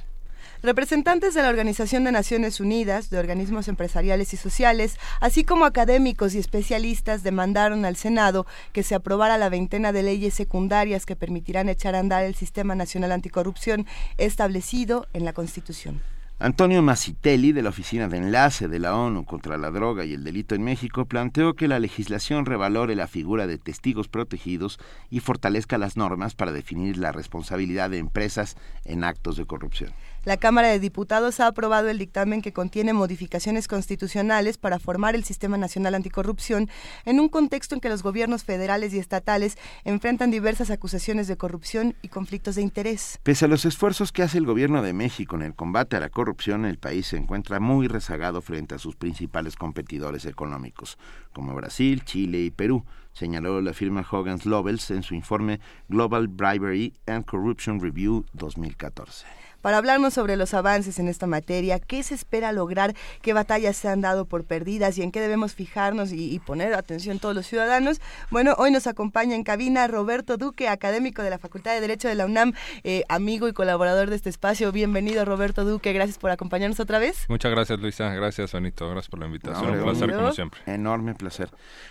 Representantes 0.60 1.34
de 1.34 1.42
la 1.42 1.50
Organización 1.50 2.02
de 2.02 2.10
Naciones 2.10 2.58
Unidas, 2.58 3.10
de 3.10 3.20
organismos 3.20 3.68
empresariales 3.68 4.34
y 4.34 4.36
sociales, 4.36 4.98
así 5.20 5.44
como 5.44 5.66
académicos 5.66 6.34
y 6.34 6.38
especialistas 6.38 7.22
demandaron 7.22 7.84
al 7.84 7.94
Senado 7.94 8.44
que 8.72 8.82
se 8.82 8.96
aprobara 8.96 9.38
la 9.38 9.50
veintena 9.50 9.92
de 9.92 10.02
leyes 10.02 10.34
secundarias 10.34 11.06
que 11.06 11.14
permitirán 11.14 11.68
echar 11.68 11.94
a 11.94 12.00
andar 12.00 12.24
el 12.24 12.34
Sistema 12.34 12.74
Nacional 12.74 13.12
Anticorrupción 13.12 13.86
establecido 14.18 15.06
en 15.12 15.24
la 15.24 15.32
Constitución. 15.32 16.02
Antonio 16.42 16.80
Macitelli, 16.80 17.52
de 17.52 17.60
la 17.60 17.68
Oficina 17.68 18.08
de 18.08 18.16
Enlace 18.16 18.66
de 18.66 18.78
la 18.78 18.96
ONU 18.96 19.26
contra 19.26 19.58
la 19.58 19.70
Droga 19.70 20.06
y 20.06 20.14
el 20.14 20.24
Delito 20.24 20.54
en 20.54 20.62
México, 20.62 21.04
planteó 21.04 21.52
que 21.52 21.68
la 21.68 21.78
legislación 21.78 22.46
revalore 22.46 22.96
la 22.96 23.08
figura 23.08 23.46
de 23.46 23.58
testigos 23.58 24.08
protegidos 24.08 24.78
y 25.10 25.20
fortalezca 25.20 25.76
las 25.76 25.98
normas 25.98 26.34
para 26.34 26.52
definir 26.52 26.96
la 26.96 27.12
responsabilidad 27.12 27.90
de 27.90 27.98
empresas 27.98 28.56
en 28.86 29.04
actos 29.04 29.36
de 29.36 29.44
corrupción. 29.44 29.92
La 30.26 30.36
Cámara 30.36 30.68
de 30.68 30.78
Diputados 30.78 31.40
ha 31.40 31.46
aprobado 31.46 31.88
el 31.88 31.96
dictamen 31.96 32.42
que 32.42 32.52
contiene 32.52 32.92
modificaciones 32.92 33.66
constitucionales 33.66 34.58
para 34.58 34.78
formar 34.78 35.14
el 35.14 35.24
Sistema 35.24 35.56
Nacional 35.56 35.94
Anticorrupción 35.94 36.68
en 37.06 37.20
un 37.20 37.30
contexto 37.30 37.74
en 37.74 37.80
que 37.80 37.88
los 37.88 38.02
gobiernos 38.02 38.44
federales 38.44 38.92
y 38.92 38.98
estatales 38.98 39.56
enfrentan 39.84 40.30
diversas 40.30 40.70
acusaciones 40.70 41.26
de 41.26 41.38
corrupción 41.38 41.94
y 42.02 42.08
conflictos 42.08 42.56
de 42.56 42.62
interés. 42.62 43.18
Pese 43.22 43.46
a 43.46 43.48
los 43.48 43.64
esfuerzos 43.64 44.12
que 44.12 44.22
hace 44.22 44.36
el 44.36 44.44
gobierno 44.44 44.82
de 44.82 44.92
México 44.92 45.36
en 45.36 45.42
el 45.42 45.54
combate 45.54 45.96
a 45.96 46.00
la 46.00 46.10
corrupción, 46.10 46.66
el 46.66 46.76
país 46.76 47.06
se 47.06 47.16
encuentra 47.16 47.58
muy 47.58 47.88
rezagado 47.88 48.42
frente 48.42 48.74
a 48.74 48.78
sus 48.78 48.96
principales 48.96 49.56
competidores 49.56 50.26
económicos, 50.26 50.98
como 51.32 51.54
Brasil, 51.54 52.04
Chile 52.04 52.40
y 52.40 52.50
Perú, 52.50 52.84
señaló 53.14 53.62
la 53.62 53.72
firma 53.72 54.06
Hogan's 54.08 54.44
Lovells 54.44 54.90
en 54.90 55.02
su 55.02 55.14
informe 55.14 55.60
Global 55.88 56.28
Bribery 56.28 56.92
and 57.06 57.24
Corruption 57.24 57.80
Review 57.80 58.26
2014 58.34 59.39
para 59.62 59.78
hablarnos 59.78 60.14
sobre 60.14 60.36
los 60.36 60.54
avances 60.54 60.98
en 60.98 61.08
esta 61.08 61.26
materia, 61.26 61.78
qué 61.78 62.02
se 62.02 62.14
espera 62.14 62.52
lograr, 62.52 62.94
qué 63.22 63.32
batallas 63.32 63.76
se 63.76 63.88
han 63.88 64.00
dado 64.00 64.24
por 64.24 64.44
perdidas 64.44 64.98
y 64.98 65.02
en 65.02 65.12
qué 65.12 65.20
debemos 65.20 65.54
fijarnos 65.54 66.12
y, 66.12 66.34
y, 66.34 66.38
poner 66.38 66.74
atención 66.74 67.18
todos 67.18 67.34
los 67.34 67.46
ciudadanos. 67.46 68.00
Bueno, 68.30 68.54
hoy 68.58 68.70
nos 68.70 68.86
acompaña 68.86 69.34
en 69.34 69.44
cabina 69.44 69.86
Roberto 69.86 70.36
Duque, 70.36 70.68
académico 70.68 71.22
de 71.22 71.30
la 71.30 71.38
Facultad 71.38 71.72
de 71.74 71.80
Derecho 71.80 72.08
de 72.08 72.14
la 72.14 72.26
UNAM, 72.26 72.52
eh, 72.84 73.04
amigo 73.08 73.48
y 73.48 73.52
colaborador 73.52 74.10
de 74.10 74.16
este 74.16 74.30
espacio. 74.30 74.72
Bienvenido, 74.72 75.24
Roberto 75.24 75.64
Duque. 75.64 75.92
Gracias 75.92 76.18
por 76.18 76.30
acompañarnos 76.30 76.80
otra 76.80 76.98
vez. 76.98 77.26
Muchas 77.28 77.50
gracias, 77.50 77.78
Luisa. 77.78 78.12
Gracias, 78.14 78.52
Benito. 78.52 78.88
Gracias 78.90 79.08
por 79.08 79.20
la 79.20 79.26
invitación. 79.26 79.72
No, 79.72 79.78
Un 79.78 79.84
placer, 79.84 80.14
como 80.14 80.32
siempre. 80.32 80.60
Enorme 80.66 81.14
placer. 81.14 81.50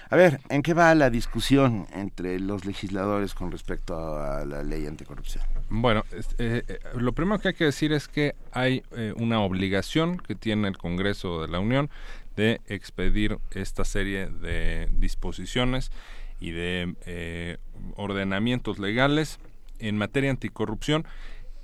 A 0.09 0.15
ver, 0.15 0.39
¿en 0.49 0.61
qué 0.61 0.73
va 0.73 0.93
la 0.95 1.09
discusión 1.09 1.87
entre 1.93 2.39
los 2.39 2.65
legisladores 2.65 3.33
con 3.33 3.51
respecto 3.51 4.17
a 4.19 4.45
la 4.45 4.63
ley 4.63 4.87
anticorrupción? 4.87 5.43
Bueno, 5.69 6.03
eh, 6.37 6.63
eh, 6.67 6.79
lo 6.95 7.13
primero 7.13 7.39
que 7.39 7.49
hay 7.49 7.53
que 7.53 7.58
decir 7.65 7.91
es 7.93 8.07
que 8.07 8.35
hay 8.51 8.83
eh, 8.95 9.13
una 9.17 9.41
obligación 9.41 10.17
que 10.17 10.35
tiene 10.35 10.67
el 10.67 10.77
Congreso 10.77 11.41
de 11.41 11.47
la 11.47 11.59
Unión 11.59 11.89
de 12.35 12.61
expedir 12.67 13.37
esta 13.51 13.83
serie 13.83 14.27
de 14.27 14.87
disposiciones 14.93 15.91
y 16.39 16.51
de 16.51 16.95
eh, 17.05 17.57
ordenamientos 17.95 18.79
legales 18.79 19.39
en 19.79 19.97
materia 19.97 20.29
anticorrupción 20.29 21.05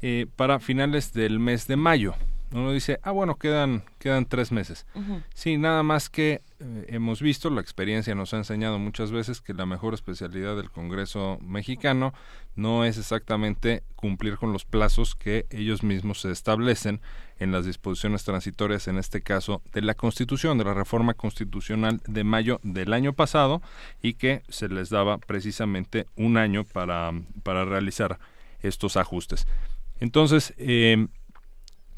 eh, 0.02 0.28
para 0.36 0.60
finales 0.60 1.14
del 1.14 1.40
mes 1.40 1.68
de 1.68 1.78
mayo. 1.78 2.14
Uno 2.52 2.72
dice, 2.72 3.00
ah, 3.04 3.12
bueno, 3.12 3.36
quedan, 3.36 3.84
quedan 4.00 4.26
tres 4.26 4.52
meses. 4.52 4.86
Uh 4.94 5.00
-huh. 5.00 5.24
Sí, 5.34 5.58
nada 5.58 5.84
más 5.84 6.10
que 6.10 6.42
eh, 6.66 6.86
hemos 6.90 7.22
visto, 7.22 7.50
la 7.50 7.62
experiencia 7.62 8.16
nos 8.16 8.34
ha 8.34 8.38
enseñado 8.38 8.80
muchas 8.80 9.12
veces 9.12 9.40
que 9.40 9.54
la 9.54 9.68
mejor 9.68 9.94
especialidad 9.94 10.56
del 10.56 10.72
Congreso 10.72 11.38
mexicano 11.42 12.14
no 12.56 12.86
es 12.86 12.98
exactamente 12.98 13.84
cumplir 13.96 14.38
con 14.38 14.52
los 14.52 14.66
plazos 14.66 15.14
que 15.14 15.46
ellos 15.52 15.84
mismos 15.84 16.22
se 16.22 16.32
establecen 16.32 17.02
en 17.38 17.52
las 17.52 17.66
disposiciones 17.66 18.24
transitorias, 18.24 18.88
en 18.88 18.98
este 18.98 19.22
caso 19.22 19.62
de 19.74 19.82
la 19.82 19.94
Constitución, 19.94 20.58
de 20.58 20.64
la 20.64 20.74
reforma 20.74 21.14
constitucional 21.14 22.02
de 22.08 22.24
mayo 22.24 22.60
del 22.64 22.94
año 22.94 23.14
pasado, 23.14 23.62
y 24.02 24.14
que 24.14 24.42
se 24.50 24.68
les 24.68 24.90
daba 24.90 25.20
precisamente 25.20 26.08
un 26.16 26.38
año 26.38 26.64
para, 26.64 27.12
para 27.44 27.66
realizar 27.66 28.18
estos 28.62 28.98
ajustes. 28.98 29.46
Entonces, 30.00 30.54
eh, 30.58 31.08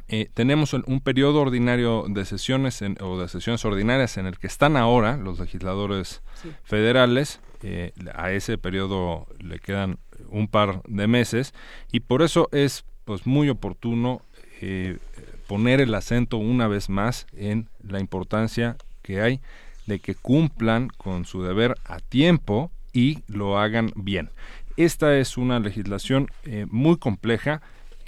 eh, 0.09 0.29
tenemos 0.33 0.73
un 0.73 1.01
periodo 1.01 1.41
ordinario 1.41 2.05
de 2.07 2.23
sesiones 2.23 2.81
en, 2.81 2.97
o 3.01 3.19
de 3.19 3.27
sesiones 3.27 3.65
ordinarias 3.65 4.17
en 4.17 4.25
el 4.25 4.37
que 4.37 4.47
están 4.47 4.77
ahora 4.77 5.17
los 5.17 5.39
legisladores 5.39 6.21
sí. 6.41 6.49
federales. 6.63 7.41
Eh, 7.63 7.91
a 8.13 8.31
ese 8.31 8.57
periodo 8.57 9.25
le 9.39 9.59
quedan 9.59 9.97
un 10.29 10.47
par 10.47 10.83
de 10.87 11.07
meses 11.07 11.55
y 11.91 12.01
por 12.01 12.21
eso 12.21 12.49
es 12.51 12.85
pues 13.03 13.25
muy 13.25 13.49
oportuno 13.49 14.21
eh, 14.61 14.99
poner 15.47 15.81
el 15.81 15.95
acento 15.95 16.37
una 16.37 16.67
vez 16.67 16.87
más 16.87 17.25
en 17.33 17.67
la 17.81 17.99
importancia 17.99 18.77
que 19.01 19.21
hay 19.21 19.41
de 19.87 19.99
que 19.99 20.13
cumplan 20.13 20.89
con 20.89 21.25
su 21.25 21.41
deber 21.41 21.75
a 21.83 21.99
tiempo 21.99 22.71
y 22.93 23.23
lo 23.27 23.57
hagan 23.57 23.91
bien. 23.95 24.29
Esta 24.75 25.17
es 25.17 25.37
una 25.37 25.59
legislación 25.59 26.27
muy 26.69 26.97
compleja 26.97 27.61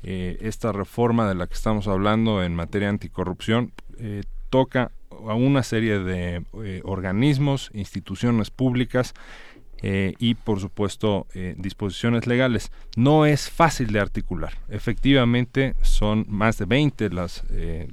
eh, 0.04 0.38
esta 0.42 0.72
reforma 0.72 1.28
de 1.28 1.36
la 1.36 1.48
que 1.48 1.54
estamos 1.54 1.88
hablando 1.88 2.44
en 2.44 2.56
materia 2.56 2.90
anticorrupción 2.90 3.74
eh, 3.98 4.24
toca 4.50 4.92
a 5.10 5.34
una 5.34 5.64
serie 5.64 6.00
de 6.00 6.44
eh, 6.64 6.82
organismos, 6.86 7.70
instituciones 7.74 8.50
públicas 8.52 9.14
y 9.82 10.36
por 10.36 10.60
supuesto 10.60 11.26
disposiciones 11.56 12.28
legales. 12.28 12.70
No 12.98 13.26
es 13.26 13.50
fácil 13.50 13.94
de 13.94 14.02
articular. 14.02 14.52
Efectivamente 14.68 15.74
son 15.82 16.26
más 16.28 16.58
de 16.58 16.66
20 16.66 17.10
las 17.12 17.46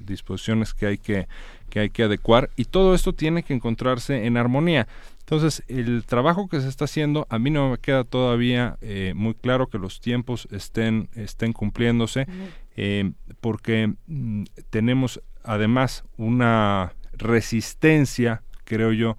disposiciones 0.04 0.74
que 0.74 0.86
hay 0.86 0.98
que, 0.98 1.28
que 1.70 1.78
hay 1.78 1.90
que 1.90 2.02
adecuar 2.02 2.50
y 2.56 2.64
todo 2.64 2.92
esto 2.92 3.12
tiene 3.12 3.44
que 3.44 3.54
encontrarse 3.54 4.26
en 4.26 4.36
armonía. 4.36 4.88
Entonces, 5.26 5.64
el 5.66 6.04
trabajo 6.06 6.46
que 6.46 6.60
se 6.60 6.68
está 6.68 6.84
haciendo, 6.84 7.26
a 7.30 7.40
mí 7.40 7.50
no 7.50 7.70
me 7.70 7.78
queda 7.78 8.04
todavía 8.04 8.78
eh, 8.80 9.12
muy 9.16 9.34
claro 9.34 9.66
que 9.66 9.76
los 9.76 10.00
tiempos 10.00 10.46
estén, 10.52 11.08
estén 11.16 11.52
cumpliéndose, 11.52 12.28
eh, 12.76 13.10
porque 13.40 13.92
mm, 14.06 14.44
tenemos 14.70 15.20
además 15.42 16.04
una 16.16 16.92
resistencia, 17.14 18.44
creo 18.62 18.92
yo, 18.92 19.16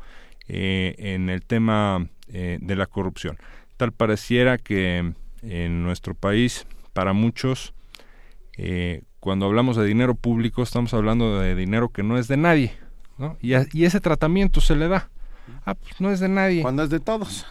eh, 0.47 0.95
en 0.97 1.29
el 1.29 1.43
tema 1.43 2.07
de 2.29 2.75
la 2.75 2.85
corrupción. 2.85 3.38
Tal 3.75 3.91
pareciera 3.91 4.57
que 4.57 5.13
en 5.41 5.84
nuestro 5.84 6.13
país, 6.13 6.67
para 6.93 7.11
muchos, 7.11 7.73
cuando 9.19 9.45
hablamos 9.45 9.75
de 9.75 9.85
dinero 9.85 10.15
público, 10.15 10.63
estamos 10.63 10.93
hablando 10.93 11.39
de 11.39 11.53
dinero 11.55 11.89
que 11.89 12.03
no 12.03 12.17
es 12.17 12.29
de 12.29 12.38
nadie, 12.38 12.73
¿no? 13.17 13.38
Y, 13.41 13.53
a, 13.53 13.65
y 13.73 13.85
ese 13.85 13.99
tratamiento 13.99 14.61
se 14.61 14.75
le 14.75 14.88
da. 14.88 15.09
Ah, 15.65 15.76
pues 15.76 15.99
no 15.99 16.11
es 16.11 16.19
de 16.19 16.30
nadie. 16.30 16.61
Cuando 16.61 16.84
es 16.84 16.90
de 16.90 16.99
todos. 16.99 17.45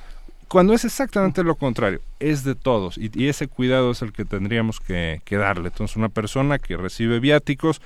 cuando 0.49 0.75
es 0.75 0.85
exactamente 0.85 1.43
lo 1.43 1.55
contrario, 1.57 2.01
es 2.21 2.45
de 2.45 2.55
todos 2.55 2.99
y, 2.99 3.11
y 3.15 3.29
ese 3.29 3.49
cuidado 3.49 3.91
es 3.91 4.03
el 4.03 4.13
que 4.13 4.25
tendríamos 4.25 4.81
que, 4.81 5.21
que, 5.25 5.37
darle. 5.37 5.69
Entonces, 5.69 5.97
una 5.97 6.09
persona 6.09 6.59
que 6.59 6.77
recibe 6.77 7.21
viáticos, 7.21 7.81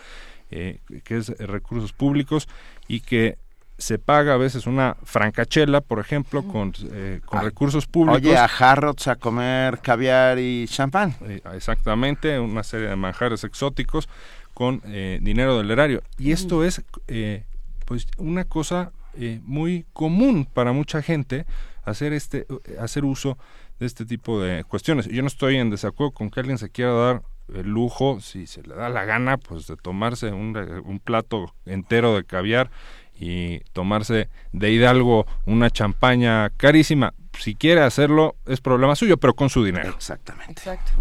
eh, 0.50 0.78
que 1.04 1.16
es 1.16 1.28
recursos 1.38 1.92
públicos 1.92 2.48
y 2.88 3.00
que 3.00 3.38
se 3.80 3.98
paga 3.98 4.34
a 4.34 4.36
veces 4.36 4.66
una 4.66 4.96
francachela, 5.04 5.80
por 5.80 6.00
ejemplo, 6.00 6.42
con, 6.42 6.74
eh, 6.92 7.20
con 7.24 7.38
Ah, 7.38 7.42
recursos 7.42 7.86
públicos. 7.86 8.20
Oye, 8.20 8.36
a 8.36 8.44
Harrods 8.44 9.08
a 9.08 9.16
comer 9.16 9.78
caviar 9.78 10.38
y 10.38 10.66
champán. 10.68 11.16
Eh, 11.22 11.40
exactamente, 11.54 12.38
una 12.38 12.62
serie 12.62 12.88
de 12.88 12.96
manjares 12.96 13.42
exóticos 13.42 14.06
con 14.52 14.82
eh, 14.84 15.18
dinero 15.22 15.56
del 15.56 15.70
erario. 15.70 16.02
Y 16.18 16.32
esto 16.32 16.62
es 16.62 16.82
eh, 17.08 17.44
pues 17.86 18.06
una 18.18 18.44
cosa 18.44 18.92
eh, 19.14 19.40
muy 19.44 19.86
común 19.92 20.46
para 20.52 20.72
mucha 20.72 21.02
gente 21.02 21.46
hacer 21.84 22.12
este 22.12 22.46
hacer 22.78 23.04
uso 23.04 23.38
de 23.78 23.86
este 23.86 24.04
tipo 24.04 24.40
de 24.40 24.64
cuestiones. 24.64 25.06
Yo 25.08 25.22
no 25.22 25.28
estoy 25.28 25.56
en 25.56 25.70
desacuerdo 25.70 26.12
con 26.12 26.30
que 26.30 26.40
alguien 26.40 26.58
se 26.58 26.70
quiera 26.70 26.92
dar 26.92 27.22
el 27.54 27.68
lujo, 27.68 28.20
si 28.20 28.46
se 28.46 28.62
le 28.62 28.74
da 28.74 28.88
la 28.88 29.04
gana, 29.04 29.36
pues 29.38 29.66
de 29.66 29.76
tomarse 29.76 30.30
un, 30.32 30.56
un 30.84 31.00
plato 31.00 31.54
entero 31.66 32.14
de 32.14 32.24
caviar 32.24 32.70
y 33.18 33.60
tomarse 33.72 34.28
de 34.52 34.70
Hidalgo 34.70 35.26
una 35.46 35.70
champaña 35.70 36.50
carísima. 36.50 37.12
Si 37.38 37.54
quiere 37.54 37.80
hacerlo, 37.80 38.36
es 38.46 38.60
problema 38.60 38.94
suyo, 38.94 39.16
pero 39.16 39.34
con 39.34 39.48
su 39.50 39.64
dinero. 39.64 39.90
Exactamente. 39.90 40.52
Exacto. 40.52 40.92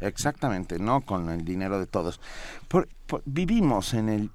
Exactamente, 0.00 0.78
no 0.78 1.00
con 1.00 1.28
el 1.30 1.44
dinero 1.44 1.80
de 1.80 1.86
todos. 1.86 2.20
Por- 2.68 2.88
por- 3.06 3.22
vivimos 3.24 3.94
en 3.94 4.08
el... 4.08 4.30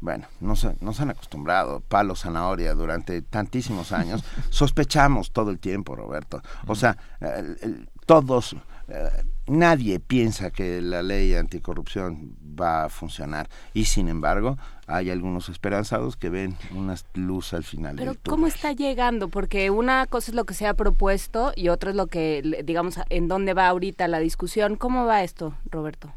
Bueno, 0.00 0.26
nos, 0.40 0.66
nos 0.80 1.00
han 1.00 1.10
acostumbrado, 1.10 1.80
palo, 1.80 2.14
zanahoria, 2.14 2.74
durante 2.74 3.20
tantísimos 3.22 3.90
años. 3.92 4.22
Sospechamos 4.50 5.32
todo 5.32 5.50
el 5.50 5.58
tiempo, 5.58 5.96
Roberto. 5.96 6.40
O 6.66 6.74
sea, 6.74 6.96
el- 7.20 7.56
el- 7.62 7.88
todos, 8.06 8.54
eh, 8.88 9.10
nadie 9.48 9.98
piensa 10.00 10.50
que 10.50 10.80
la 10.80 11.02
ley 11.02 11.34
anticorrupción 11.34 12.36
va 12.58 12.84
a 12.84 12.88
funcionar. 12.88 13.48
Y 13.74 13.84
sin 13.86 14.08
embargo, 14.08 14.56
hay 14.86 15.10
algunos 15.10 15.48
esperanzados 15.48 16.16
que 16.16 16.30
ven 16.30 16.56
una 16.74 16.94
luz 17.14 17.52
al 17.52 17.64
final 17.64 17.96
Pero 17.96 18.12
del 18.12 18.18
túnel. 18.20 18.36
¿cómo 18.36 18.46
está 18.46 18.72
llegando? 18.72 19.28
Porque 19.28 19.68
una 19.70 20.06
cosa 20.06 20.30
es 20.30 20.34
lo 20.36 20.44
que 20.44 20.54
se 20.54 20.66
ha 20.66 20.74
propuesto 20.74 21.52
y 21.56 21.68
otra 21.68 21.90
es 21.90 21.96
lo 21.96 22.06
que, 22.06 22.40
le- 22.44 22.62
digamos, 22.62 22.98
en 23.10 23.28
dónde 23.28 23.52
va 23.52 23.68
ahorita 23.68 24.08
la 24.08 24.20
discusión. 24.20 24.76
¿Cómo 24.76 25.04
va 25.06 25.22
esto, 25.22 25.54
Roberto? 25.70 26.10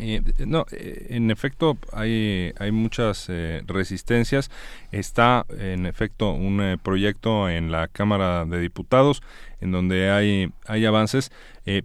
Eh, 0.00 0.22
no, 0.46 0.64
eh, 0.72 1.08
en 1.10 1.30
efecto 1.30 1.76
hay, 1.92 2.52
hay 2.58 2.72
muchas 2.72 3.26
eh, 3.28 3.62
resistencias. 3.66 4.50
Está 4.90 5.44
en 5.58 5.86
efecto 5.86 6.30
un 6.32 6.60
eh, 6.60 6.78
proyecto 6.82 7.48
en 7.48 7.70
la 7.70 7.88
Cámara 7.88 8.44
de 8.44 8.58
Diputados 8.60 9.22
en 9.60 9.70
donde 9.70 10.10
hay, 10.10 10.50
hay 10.66 10.84
avances, 10.86 11.30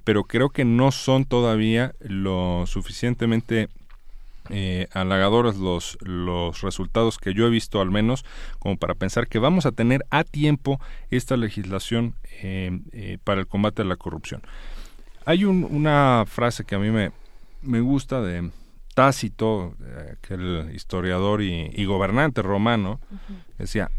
pero 0.04 0.24
creo 0.24 0.50
que 0.50 0.66
no 0.66 0.92
son 0.92 1.26
todavía 1.26 1.94
lo 2.00 2.64
suficientemente 2.66 3.68
eh, 4.50 4.88
halagadores 4.94 5.58
los, 5.58 5.98
los 6.02 6.62
resultados 6.62 7.20
que 7.20 7.36
yo 7.36 7.46
he 7.46 7.52
visto 7.52 7.80
al 7.80 7.92
menos 7.92 8.26
como 8.58 8.78
para 8.78 8.96
pensar 8.96 9.28
que 9.28 9.38
vamos 9.38 9.68
a 9.68 9.72
tener 9.74 10.04
a 10.10 10.24
tiempo 10.24 10.80
esta 11.12 11.38
legislación 11.38 12.16
para 13.24 13.42
el 13.42 13.46
combate 13.48 13.84
a 13.84 13.86
la 13.86 13.96
corrupción. 13.98 14.42
Hay 15.26 15.46
un- 15.46 15.68
una 15.70 16.24
frase 16.26 16.64
que 16.64 16.74
a 16.76 16.80
mí 16.80 16.90
me, 16.90 17.12
me 17.62 17.82
gusta 17.82 18.22
de 18.22 18.52
Tácito, 18.94 19.76
eh, 19.84 20.16
aquel 20.18 20.72
historiador 20.74 21.42
y, 21.42 21.72
y 21.74 21.86
gobernante 21.86 22.42
romano, 22.42 23.00
decía, 23.58 23.92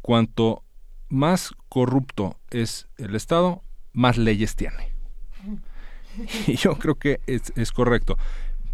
cuanto 0.00 0.62
más 1.08 1.54
corrupto 1.68 2.38
es 2.50 2.88
el 2.98 3.14
Estado, 3.14 3.62
más 3.92 4.16
leyes 4.16 4.56
tiene. 4.56 4.92
Y 6.48 6.56
yo 6.56 6.76
creo 6.76 6.96
que 6.96 7.20
es, 7.28 7.52
es 7.54 7.70
correcto, 7.70 8.18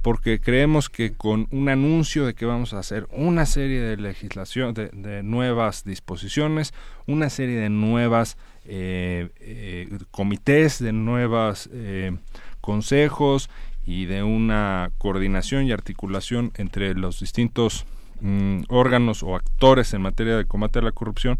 porque 0.00 0.40
creemos 0.40 0.88
que 0.88 1.12
con 1.14 1.46
un 1.50 1.68
anuncio 1.68 2.24
de 2.24 2.34
que 2.34 2.46
vamos 2.46 2.72
a 2.72 2.78
hacer 2.78 3.06
una 3.10 3.44
serie 3.44 3.80
de 3.80 3.96
legislación, 3.98 4.72
de, 4.72 4.88
de 4.88 5.22
nuevas 5.22 5.84
disposiciones, 5.84 6.72
una 7.06 7.28
serie 7.28 7.58
de 7.58 7.68
nuevas 7.68 8.38
eh, 8.66 9.28
eh, 9.40 9.98
comités, 10.10 10.78
de 10.78 10.92
nuevas 10.92 11.68
eh, 11.72 12.16
consejos 12.62 13.50
y 13.86 14.06
de 14.06 14.22
una 14.22 14.90
coordinación 14.98 15.66
y 15.66 15.72
articulación 15.72 16.52
entre 16.56 16.94
los 16.94 17.20
distintos 17.20 17.84
mm, 18.20 18.62
órganos 18.68 19.22
o 19.22 19.36
actores 19.36 19.92
en 19.94 20.02
materia 20.02 20.36
de 20.36 20.44
combate 20.44 20.78
a 20.78 20.82
la 20.82 20.92
corrupción, 20.92 21.38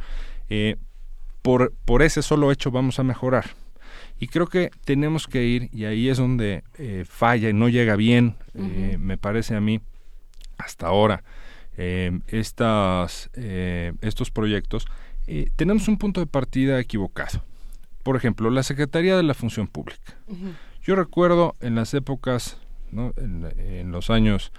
eh, 0.48 0.76
por, 1.42 1.72
por 1.84 2.02
ese 2.02 2.22
solo 2.22 2.52
hecho 2.52 2.70
vamos 2.70 2.98
a 2.98 3.04
mejorar. 3.04 3.44
Y 4.18 4.28
creo 4.28 4.46
que 4.46 4.70
tenemos 4.84 5.26
que 5.26 5.44
ir, 5.44 5.68
y 5.72 5.84
ahí 5.84 6.08
es 6.08 6.18
donde 6.18 6.62
eh, 6.78 7.04
falla 7.06 7.48
y 7.48 7.52
no 7.52 7.68
llega 7.68 7.96
bien, 7.96 8.36
eh, 8.54 8.96
me 8.98 9.18
parece 9.18 9.56
a 9.56 9.60
mí, 9.60 9.80
hasta 10.56 10.86
ahora, 10.86 11.24
eh, 11.76 12.20
estas, 12.28 13.30
estos 13.34 14.30
proyectos, 14.30 14.86
tenemos 15.56 15.88
un 15.88 15.98
punto 15.98 16.20
de 16.20 16.26
partida 16.26 16.78
equivocado. 16.78 17.42
Por 18.02 18.16
ejemplo, 18.16 18.50
la 18.50 18.62
Secretaría 18.62 19.16
de 19.16 19.22
la 19.22 19.34
Función 19.34 19.66
Pública. 19.66 20.16
Yo 20.84 20.94
recuerdo 20.96 21.56
en 21.60 21.74
las 21.74 21.94
épocas, 21.94 22.58
¿no? 22.92 23.12
en, 23.16 23.48
en 23.58 23.90
los 23.90 24.10
años 24.10 24.52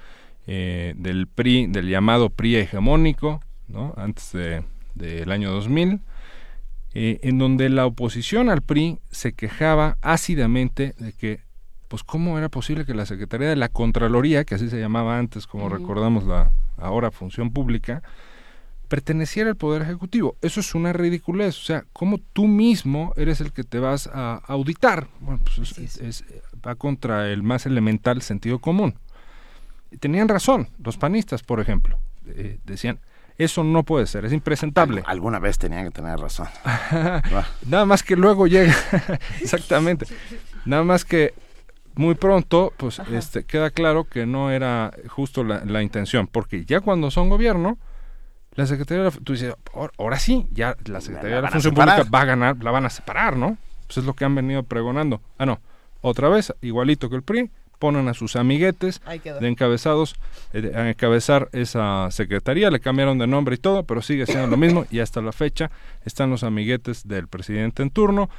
eh, 0.48 0.94
del 0.98 1.28
PRI, 1.28 1.68
del 1.68 1.88
llamado 1.88 2.30
PRI 2.30 2.56
hegemónico, 2.58 3.42
¿no? 3.68 3.94
antes 3.98 4.32
de- 4.34 4.64
del 4.96 5.32
año 5.32 5.52
2000, 5.52 6.02
eh, 6.94 7.20
en 7.24 7.38
donde 7.38 7.70
la 7.70 7.86
oposición 7.86 8.50
al 8.50 8.62
PRI 8.62 9.00
se 9.12 9.34
quejaba 9.34 9.98
ácidamente 10.02 10.94
de 10.98 11.12
que, 11.14 11.42
pues, 11.90 12.04
cómo 12.04 12.38
era 12.38 12.50
posible 12.50 12.86
que 12.86 12.94
la 12.94 13.06
Secretaría 13.06 13.50
de 13.50 13.56
la 13.58 13.70
Contraloría, 13.70 14.46
que 14.46 14.56
así 14.56 14.70
se 14.70 14.80
llamaba 14.80 15.20
antes, 15.20 15.46
como 15.48 15.68
recordamos 15.70 16.24
la 16.26 16.52
ahora 16.78 17.12
función 17.12 17.52
pública, 17.52 18.02
perteneciera 18.86 19.50
al 19.50 19.56
Poder 19.58 19.82
Ejecutivo. 19.82 20.36
Eso 20.42 20.60
es 20.60 20.74
una 20.76 20.94
ridiculez. 20.94 21.58
O 21.60 21.64
sea, 21.64 21.86
¿cómo 21.94 22.20
tú 22.34 22.48
mismo 22.48 23.14
eres 23.18 23.42
el 23.42 23.52
que 23.52 23.64
te 23.64 23.80
vas 23.80 24.08
a 24.14 24.42
auditar? 24.48 25.08
Bueno, 25.20 25.42
pues 25.44 25.78
es- 25.78 25.98
es- 25.98 26.24
va 26.66 26.76
contra 26.76 27.30
el 27.32 27.44
más 27.44 27.66
elemental 27.66 28.22
sentido 28.22 28.60
común. 28.60 28.96
Y 29.92 29.98
Tenían 29.98 30.28
razón, 30.28 30.70
los 30.84 30.98
panistas, 30.98 31.44
por 31.44 31.60
ejemplo. 31.60 32.00
eh, 32.28 32.58
decían, 32.66 33.00
eso 33.38 33.64
no 33.64 33.84
puede 33.84 34.08
ser, 34.08 34.26
es 34.26 34.34
impresentable. 34.34 35.04
Alguna 35.06 35.38
vez 35.40 35.58
tenían 35.60 35.84
que 35.86 35.92
tener 35.92 36.18
razón. 36.20 36.48
Nada 37.68 37.86
más 37.86 38.02
que 38.04 38.16
luego 38.16 38.48
llega, 38.48 38.74
exactamente. 39.42 40.08
Nada 40.66 40.84
más 40.84 41.06
que 41.06 41.34
muy 41.96 42.16
pronto, 42.16 42.74
pues, 42.78 43.00
este, 43.12 43.44
queda 43.46 43.70
claro 43.70 44.06
que 44.06 44.26
no 44.26 44.52
era 44.52 44.92
justo 45.08 45.44
la, 45.44 45.64
la 45.66 45.82
intención, 45.84 46.28
porque 46.28 46.66
ya 46.66 46.82
cuando 46.82 47.12
son 47.12 47.30
gobierno, 47.30 47.78
la 48.56 48.66
Secretaría 48.66 49.04
de 49.04 49.10
la, 49.12 49.16
tú 49.24 49.34
dices, 49.34 49.54
"Ahora- 49.98 50.20
sí, 50.20 50.48
ya 50.52 50.76
la 50.86 51.02
Secretaría 51.02 51.32
La 51.32 51.36
de 51.38 51.42
la 51.44 51.52
Función. 51.52 51.74
Pública 51.74 52.10
va 52.14 52.22
a 52.22 52.26
ganar, 52.26 52.64
la 52.64 52.72
van 52.72 52.86
a 52.86 52.90
separar, 52.90 53.36
¿no? 53.38 53.58
Pues 53.88 53.98
es 53.98 54.06
lo 54.06 54.14
que 54.14 54.26
han 54.26 54.34
venido 54.36 54.64
pregonando. 54.64 55.22
Ah, 55.38 55.46
no, 55.46 55.60
otra 56.02 56.30
vez, 56.30 56.54
igualito 56.62 57.10
que 57.10 57.16
el 57.18 57.22
PRI, 57.24 57.50
ponen 57.78 58.08
a 58.08 58.14
sus 58.14 58.38
amiguetes 58.38 59.02
de 59.42 59.48
encabezados 59.50 60.16
eh, 60.54 60.72
a 60.74 60.90
encabezar 60.90 61.50
esa 61.52 62.10
secretaría, 62.10 62.72
le 62.72 62.80
cambiaron 62.80 63.18
de 63.18 63.28
nombre 63.28 63.56
y 63.56 63.58
todo, 63.58 63.84
pero 63.84 64.02
sigue 64.02 64.26
siendo 64.26 64.48
lo 64.48 64.56
mismo 64.56 64.86
y 64.90 65.00
hasta 65.00 65.22
la 65.22 65.34
fecha 65.34 65.70
están 66.06 66.30
los 66.30 66.44
amiguetes 66.44 67.06
del 67.06 67.28
presidente 67.28 67.84
en 67.84 67.90
turno 67.90 68.30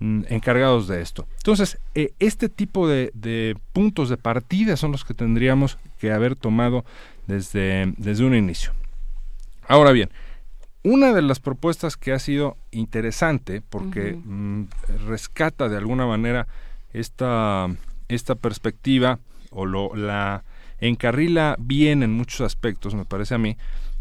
mm, 0.00 0.22
encargados 0.30 0.88
de 0.88 1.02
esto. 1.02 1.28
Entonces, 1.36 1.78
eh, 1.94 2.12
este 2.18 2.48
tipo 2.48 2.88
de, 2.88 3.10
de 3.12 3.56
puntos 3.74 4.08
de 4.08 4.16
partida 4.16 4.76
son 4.78 4.92
los 4.92 5.04
que 5.04 5.12
tendríamos 5.12 5.76
que 6.00 6.10
haber 6.10 6.34
tomado 6.34 6.84
desde, 7.26 7.92
desde 7.98 8.24
un 8.24 8.34
inicio. 8.34 8.72
Ahora 9.68 9.92
bien, 9.92 10.10
una 10.82 11.12
de 11.12 11.22
las 11.22 11.40
propuestas 11.40 11.96
que 11.96 12.12
ha 12.12 12.18
sido 12.18 12.56
interesante 12.70 13.60
porque 13.60 14.14
mm, 14.14 14.64
rescata 15.06 15.68
de 15.68 15.76
alguna 15.76 16.06
manera 16.06 16.48
esta, 16.92 17.68
esta 18.08 18.34
perspectiva 18.34 19.18
o 19.50 19.66
lo, 19.66 19.94
la 19.94 20.44
encarrila 20.80 21.56
bien 21.58 22.02
en 22.02 22.12
muchos 22.12 22.40
aspectos, 22.40 22.94
me 22.94 23.04
parece 23.04 23.34
a 23.34 23.38
mí, 23.38 23.56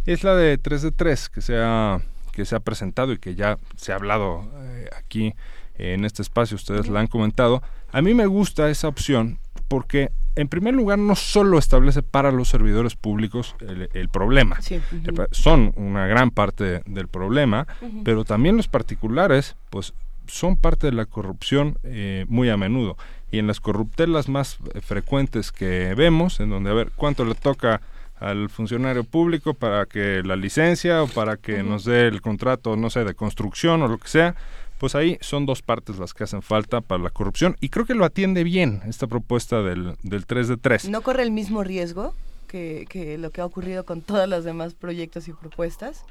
es 0.06 0.23
la 0.23 0.35
de 0.35 0.57
3 0.57 0.81
de 0.84 0.91
3 0.91 1.30
que 1.30 1.41
se 1.41 1.57
ha, 1.57 1.99
que 2.31 2.45
se 2.45 2.56
ha 2.56 2.60
presentado 2.61 3.11
y 3.11 3.18
que 3.18 3.35
ya 3.35 3.57
se 3.76 3.91
ha 3.91 3.95
hablado 3.95 4.49
eh, 4.56 4.89
aquí 4.98 5.34
en 5.76 6.06
este 6.06 6.22
espacio, 6.22 6.56
ustedes 6.56 6.88
la 6.88 7.02
han 7.02 7.07
comentado. 7.07 7.61
A 7.91 8.02
mí 8.02 8.14
me 8.14 8.26
gusta 8.26 8.69
esa 8.69 8.88
opción 8.88 9.39
porque, 9.68 10.11
en 10.38 10.47
primer 10.47 10.73
lugar, 10.73 10.99
no 10.99 11.15
solo 11.15 11.57
establece 11.57 12.01
para 12.03 12.31
los 12.31 12.47
servidores 12.47 12.95
públicos 12.95 13.55
el, 13.59 13.89
el 13.93 14.09
problema, 14.09 14.61
Sí, 14.61 14.80
pa- 15.15 15.27
son 15.31 15.73
una 15.76 16.07
gran 16.07 16.31
parte 16.31 16.81
del 16.85 17.07
problema, 17.07 17.68
pero 18.03 18.23
también 18.23 18.55
los 18.57 18.68
particulares, 18.68 19.55
pues 19.69 19.93
son 20.27 20.57
parte 20.57 20.88
de 20.88 20.93
la 20.93 21.05
corrupción 21.05 21.77
eh, 21.84 22.26
muy 22.27 22.49
a 22.49 22.57
menudo. 22.57 22.97
Y 23.31 23.39
en 23.39 23.47
las 23.47 23.59
corruptelas 23.59 24.30
más 24.30 24.57
eh, 24.73 24.81
frecuentes 24.81 25.51
que 25.51 25.93
vemos, 25.95 26.39
en 26.39 26.49
donde 26.49 26.69
a 26.69 26.73
ver 26.73 26.91
cuánto 26.95 27.26
le 27.26 27.35
toca 27.35 27.81
al 28.19 28.49
funcionario 28.49 29.03
público 29.03 29.53
para 29.53 29.85
que 29.85 30.23
la 30.26 30.35
licencia 30.35 31.03
o 31.03 31.07
para 31.07 31.38
que 31.38 31.61
nos 31.61 31.84
dé 31.85 32.07
el 32.07 32.22
contrato, 32.22 32.76
no 32.76 32.89
sé, 32.89 33.03
de 33.03 33.14
construcción 33.14 33.84
o 33.84 33.88
lo 33.88 33.97
que 33.99 34.07
sea, 34.07 34.35
pues 34.78 34.95
ahí 34.95 35.18
son 35.22 35.45
dos 35.45 35.62
partes 35.62 35.98
las 35.98 36.14
que 36.14 36.24
hacen 36.24 36.41
falta 36.41 36.82
para 36.82 37.04
la 37.04 37.10
corrupción 37.10 37.56
y 37.60 37.70
creo 37.70 37.86
que 37.86 37.95
lo 37.95 38.06
atiende 38.06 38.44
bien 38.44 38.82
esta 38.86 39.08
propuesta 39.08 39.62
del, 39.62 39.95
del 40.04 40.26
3 40.26 40.48
de 40.48 40.58
3. 40.58 40.90
¿No 40.90 41.02
corre 41.02 41.24
el 41.24 41.32
mismo 41.32 41.64
riesgo 41.64 42.14
que, 42.48 42.86
que 42.90 43.18
lo 43.18 43.32
que 43.32 43.41
ha 43.41 43.45
ocurrido 43.45 43.86
con 43.86 44.02
todos 44.02 44.28
los 44.28 44.44
demás 44.44 44.74
proyectos 44.74 45.28
y 45.28 45.34
propuestas? 45.34 46.04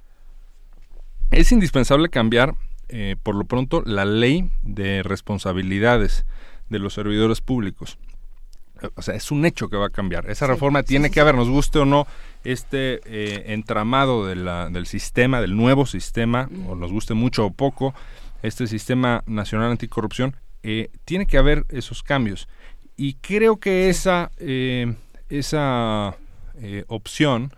Es 1.30 1.51
indispensable 1.52 2.09
cambiar, 2.09 2.55
eh, 2.88 3.16
por 3.22 3.34
lo 3.34 3.44
pronto, 3.44 3.82
la 3.84 4.05
ley 4.05 4.51
de 4.62 5.02
responsabilidades 5.02 6.24
de 6.68 6.78
los 6.78 6.94
servidores 6.94 7.40
públicos. 7.40 7.98
O 8.94 9.02
sea, 9.02 9.14
es 9.14 9.30
un 9.30 9.47
hecho 9.47 9.68
que 9.68 9.76
va 9.76 9.86
a 9.86 9.90
cambiar. 9.90 10.28
Esa 10.30 10.47
reforma 10.47 10.82
tiene 10.82 11.10
que 11.10 11.20
haber, 11.20 11.34
nos 11.34 11.48
guste 11.48 11.78
o 11.78 11.86
no, 11.86 12.06
este 12.44 13.01
eh, 13.06 13.55
entramado 13.55 14.26
de 14.26 14.36
la, 14.36 14.68
del 14.68 14.86
sistema, 14.86 15.40
del 15.40 15.56
nuevo 15.56 15.86
sistema, 15.86 16.48
o 16.68 16.74
nos 16.74 16.93
guste 16.93 17.14
mucho 17.14 17.47
o 17.47 17.51
poco, 17.51 17.94
este 18.42 18.66
sistema 18.66 19.22
nacional 19.26 19.70
anticorrupción, 19.70 20.36
eh, 20.62 20.90
tiene 21.04 21.26
que 21.26 21.38
haber 21.38 21.64
esos 21.68 22.02
cambios. 22.02 22.48
Y 22.96 23.14
creo 23.14 23.56
que 23.58 23.88
esa, 23.88 24.30
eh, 24.38 24.94
esa 25.28 26.16
eh, 26.56 26.84
opción 26.88 27.52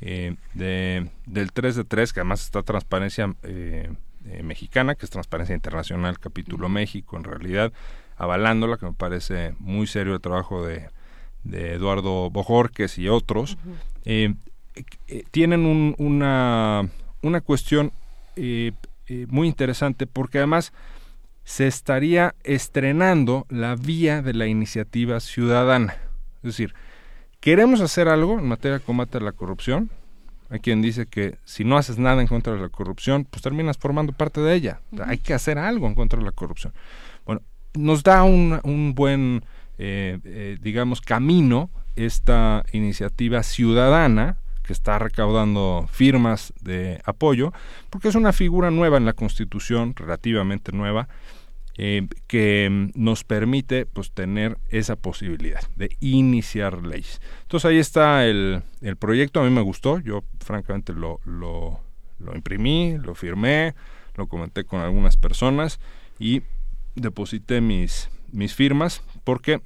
de, 0.00 1.10
del 1.24 1.52
3 1.52 1.76
de 1.76 1.84
3, 1.84 2.12
que 2.12 2.20
además 2.20 2.42
está 2.44 2.62
transparencia 2.62 3.34
mexicana, 4.42 4.94
que 4.94 5.06
es 5.06 5.10
transparencia 5.10 5.54
internacional, 5.54 6.18
capítulo 6.18 6.68
México, 6.68 7.16
en 7.16 7.24
realidad, 7.24 7.72
avalándola, 8.16 8.76
que 8.76 8.86
me 8.86 8.92
parece 8.92 9.54
muy 9.58 9.86
serio 9.86 10.14
el 10.14 10.20
trabajo 10.20 10.66
de, 10.66 10.88
de 11.44 11.74
Eduardo 11.74 12.28
Bojorques 12.30 12.98
y 12.98 13.08
otros, 13.08 13.56
eh, 14.04 14.34
eh, 15.08 15.24
tienen 15.30 15.64
un- 15.64 15.94
una, 15.98 16.88
una 17.22 17.40
cuestión 17.40 17.92
eh, 18.36 18.72
eh, 19.08 19.26
muy 19.28 19.48
interesante 19.48 20.06
porque 20.06 20.38
además 20.38 20.72
se 21.44 21.66
estaría 21.66 22.34
estrenando 22.42 23.46
la 23.48 23.76
vía 23.76 24.20
de 24.20 24.34
la 24.34 24.46
iniciativa 24.46 25.20
ciudadana. 25.20 25.96
Es 26.38 26.42
decir, 26.42 26.74
queremos 27.40 27.80
hacer 27.80 28.08
algo 28.08 28.38
en 28.38 28.48
materia 28.48 28.78
de 28.78 28.84
combate 28.84 29.18
a 29.18 29.20
la 29.20 29.32
corrupción. 29.32 29.90
Hay 30.50 30.60
quien 30.60 30.82
dice 30.82 31.06
que 31.06 31.38
si 31.44 31.64
no 31.64 31.76
haces 31.76 31.98
nada 31.98 32.20
en 32.20 32.28
contra 32.28 32.52
de 32.52 32.60
la 32.60 32.68
corrupción, 32.68 33.24
pues 33.24 33.42
terminas 33.42 33.78
formando 33.78 34.12
parte 34.12 34.40
de 34.40 34.54
ella. 34.54 34.80
Hay 35.04 35.18
que 35.18 35.34
hacer 35.34 35.58
algo 35.58 35.86
en 35.86 35.94
contra 35.94 36.18
de 36.18 36.24
la 36.24 36.32
corrupción. 36.32 36.72
Bueno, 37.24 37.42
nos 37.74 38.02
da 38.02 38.24
un, 38.24 38.60
un 38.64 38.94
buen, 38.94 39.44
eh, 39.78 40.18
eh, 40.24 40.58
digamos, 40.60 41.00
camino 41.00 41.70
esta 41.94 42.64
iniciativa 42.72 43.42
ciudadana 43.42 44.38
que 44.66 44.72
está 44.72 44.98
recaudando 44.98 45.86
firmas 45.90 46.52
de 46.60 47.00
apoyo, 47.04 47.52
porque 47.90 48.08
es 48.08 48.14
una 48.14 48.32
figura 48.32 48.70
nueva 48.70 48.96
en 48.96 49.04
la 49.04 49.12
Constitución, 49.12 49.94
relativamente 49.94 50.72
nueva, 50.72 51.08
eh, 51.78 52.08
que 52.26 52.90
nos 52.94 53.22
permite 53.22 53.84
pues 53.84 54.10
tener 54.10 54.56
esa 54.70 54.96
posibilidad 54.96 55.60
de 55.76 55.90
iniciar 56.00 56.86
leyes. 56.86 57.20
Entonces 57.42 57.70
ahí 57.70 57.78
está 57.78 58.24
el, 58.26 58.62
el 58.80 58.96
proyecto, 58.96 59.40
a 59.40 59.44
mí 59.44 59.50
me 59.50 59.60
gustó, 59.60 59.98
yo 60.00 60.24
francamente 60.40 60.94
lo, 60.94 61.20
lo, 61.24 61.80
lo 62.18 62.34
imprimí, 62.34 62.96
lo 62.96 63.14
firmé, 63.14 63.74
lo 64.14 64.26
comenté 64.26 64.64
con 64.64 64.80
algunas 64.80 65.16
personas 65.16 65.78
y 66.18 66.42
deposité 66.94 67.60
mis, 67.60 68.08
mis 68.32 68.54
firmas 68.54 69.02
porque, 69.22 69.60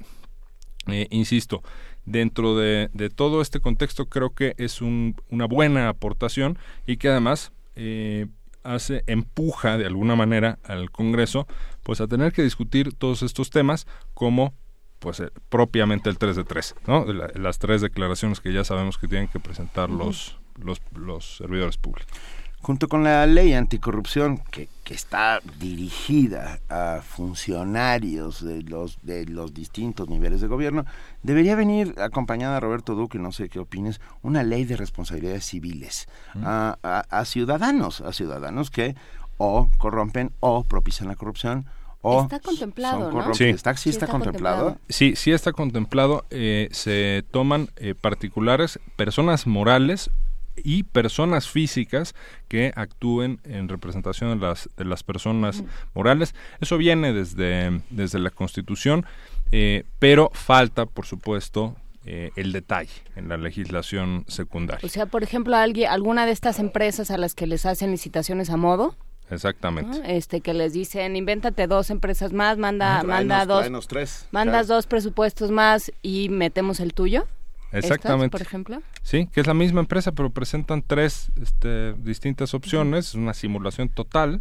eh, 0.88 1.06
insisto, 1.10 1.62
dentro 2.06 2.56
de, 2.56 2.90
de 2.92 3.10
todo 3.10 3.40
este 3.42 3.60
contexto 3.60 4.06
creo 4.06 4.30
que 4.30 4.54
es 4.58 4.80
un- 4.82 5.14
una 5.30 5.46
buena 5.46 5.88
aportación 5.88 6.58
y 6.86 6.96
que 6.96 7.08
además 7.08 7.52
eh, 7.76 8.26
hace, 8.62 9.04
empuja 9.06 9.78
de 9.78 9.86
alguna 9.86 10.16
manera 10.16 10.58
al 10.64 10.90
Congreso 10.90 11.46
pues 11.82 12.00
a 12.00 12.06
tener 12.08 12.32
que 12.32 12.42
discutir 12.42 12.92
todos 12.94 13.22
estos 13.22 13.50
temas 13.50 13.86
como 14.14 14.52
pues 14.98 15.20
eh, 15.20 15.30
propiamente 15.48 16.10
el 16.10 16.18
3 16.18 16.36
de 16.36 16.44
3, 16.44 16.74
¿no? 16.86 17.04
La- 17.06 17.30
las 17.34 17.58
tres 17.58 17.80
declaraciones 17.80 18.40
que 18.40 18.52
ya 18.52 18.64
sabemos 18.64 18.98
que 18.98 19.08
tienen 19.08 19.28
que 19.28 19.40
presentar 19.40 19.88
los, 19.88 20.38
los, 20.62 20.82
los 20.94 21.36
servidores 21.38 21.78
públicos. 21.78 22.12
Junto 22.62 22.88
con 22.88 23.02
la 23.04 23.26
ley 23.26 23.52
anticorrupción 23.54 24.38
que, 24.50 24.68
que 24.84 24.94
está 24.94 25.40
dirigida 25.58 26.60
a 26.68 27.00
funcionarios 27.02 28.44
de 28.44 28.62
los 28.62 28.98
de 29.02 29.24
los 29.26 29.54
distintos 29.54 30.08
niveles 30.08 30.40
de 30.40 30.46
gobierno, 30.46 30.84
debería 31.22 31.56
venir 31.56 31.94
acompañada 31.98 32.60
Roberto 32.60 32.94
Duque, 32.94 33.18
no 33.18 33.32
sé 33.32 33.48
qué 33.48 33.58
opines, 33.58 34.00
una 34.22 34.42
ley 34.42 34.64
de 34.64 34.76
responsabilidades 34.76 35.44
civiles 35.44 36.06
a, 36.42 36.76
a- 36.82 37.04
a 37.10 37.24
ciudadanos, 37.24 38.00
a 38.00 38.12
ciudadanos 38.12 38.70
que 38.70 38.94
o 39.38 39.70
corrompen 39.78 40.32
o 40.40 40.64
propician 40.64 41.08
la 41.08 41.16
corrupción 41.16 41.66
o 42.02 42.22
Está 42.22 42.40
contemplado, 42.40 42.98
son 43.00 43.08
¿no? 43.08 43.10
corrompidos. 43.10 43.36
Sí. 43.38 43.44
¿Está, 43.50 43.76
sí 43.76 43.82
Sí 43.84 43.90
está, 43.90 44.06
está 44.06 44.12
contemplado? 44.12 44.56
contemplado. 44.64 44.86
Sí, 44.88 45.16
sí 45.16 45.32
está 45.32 45.52
contemplado. 45.52 46.24
eh, 46.30 46.68
se 46.72 47.24
toman 47.30 47.68
eh, 47.76 47.94
particulares, 47.94 48.78
personas 48.96 49.46
morales 49.46 50.10
y 50.64 50.82
personas 50.82 51.48
físicas 51.48 52.14
que 52.48 52.72
actúen 52.76 53.40
en 53.44 53.68
representación 53.68 54.38
de 54.40 54.46
las, 54.46 54.68
de 54.76 54.84
las 54.84 55.02
personas 55.02 55.62
morales. 55.94 56.34
Eso 56.60 56.78
viene 56.78 57.12
desde, 57.12 57.80
desde 57.90 58.18
la 58.18 58.30
Constitución, 58.30 59.04
eh, 59.52 59.84
pero 59.98 60.30
falta, 60.34 60.86
por 60.86 61.06
supuesto, 61.06 61.76
eh, 62.06 62.30
el 62.36 62.52
detalle 62.52 62.90
en 63.16 63.28
la 63.28 63.36
legislación 63.36 64.24
secundaria. 64.26 64.84
O 64.86 64.88
sea, 64.88 65.06
por 65.06 65.22
ejemplo, 65.22 65.56
alguien, 65.56 65.90
alguna 65.90 66.24
de 66.26 66.32
estas 66.32 66.58
empresas 66.58 67.10
a 67.10 67.18
las 67.18 67.34
que 67.34 67.46
les 67.46 67.66
hacen 67.66 67.90
licitaciones 67.90 68.48
a 68.50 68.56
modo, 68.56 68.96
Exactamente. 69.30 69.98
¿no? 69.98 70.04
este, 70.06 70.40
que 70.40 70.54
les 70.54 70.72
dicen, 70.72 71.14
invéntate 71.14 71.66
dos 71.66 71.90
empresas 71.90 72.32
más, 72.32 72.58
manda, 72.58 73.02
manda 73.04 73.44
Tráenos- 73.46 73.70
dos, 73.70 73.86
tres. 73.86 74.26
mandas 74.32 74.66
Claro. 74.66 74.76
dos 74.76 74.86
presupuestos 74.86 75.50
más 75.50 75.92
y 76.02 76.28
metemos 76.30 76.80
el 76.80 76.94
tuyo. 76.94 77.26
Exactamente. 77.72 78.36
Estas, 78.36 78.40
por 78.40 78.42
ejemplo. 78.42 78.82
Sí, 79.02 79.28
que 79.32 79.40
es 79.40 79.46
la 79.46 79.54
misma 79.54 79.80
empresa, 79.80 80.12
pero 80.12 80.30
presentan 80.30 80.82
tres 80.86 81.30
este, 81.40 81.94
distintas 81.94 82.54
opciones, 82.54 83.08
es 83.08 83.14
una 83.14 83.34
simulación 83.34 83.88
total 83.88 84.40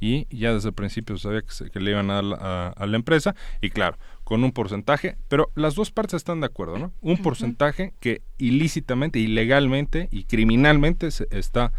y 0.00 0.26
ya 0.34 0.54
desde 0.54 0.68
el 0.70 0.74
principio 0.74 1.16
se 1.18 1.24
sabía 1.24 1.42
que, 1.42 1.50
se- 1.50 1.70
que 1.70 1.78
le 1.78 1.90
iban 1.90 2.10
a 2.10 2.20
a, 2.20 2.68
a 2.68 2.86
la 2.86 2.96
empresa 2.96 3.34
y 3.60 3.68
claro, 3.70 3.98
con 4.24 4.42
un 4.44 4.52
porcentaje, 4.52 5.16
pero 5.28 5.50
las 5.54 5.74
dos 5.74 5.90
partes 5.90 6.14
están 6.14 6.40
de 6.40 6.46
acuerdo, 6.46 6.78
¿no? 6.78 6.92
Un 7.02 7.18
porcentaje 7.18 7.92
que 8.00 8.22
ilícitamente, 8.38 9.18
ilegalmente 9.18 10.08
y 10.10 10.24
criminalmente 10.24 11.10
se 11.10 11.26
está 11.30 11.72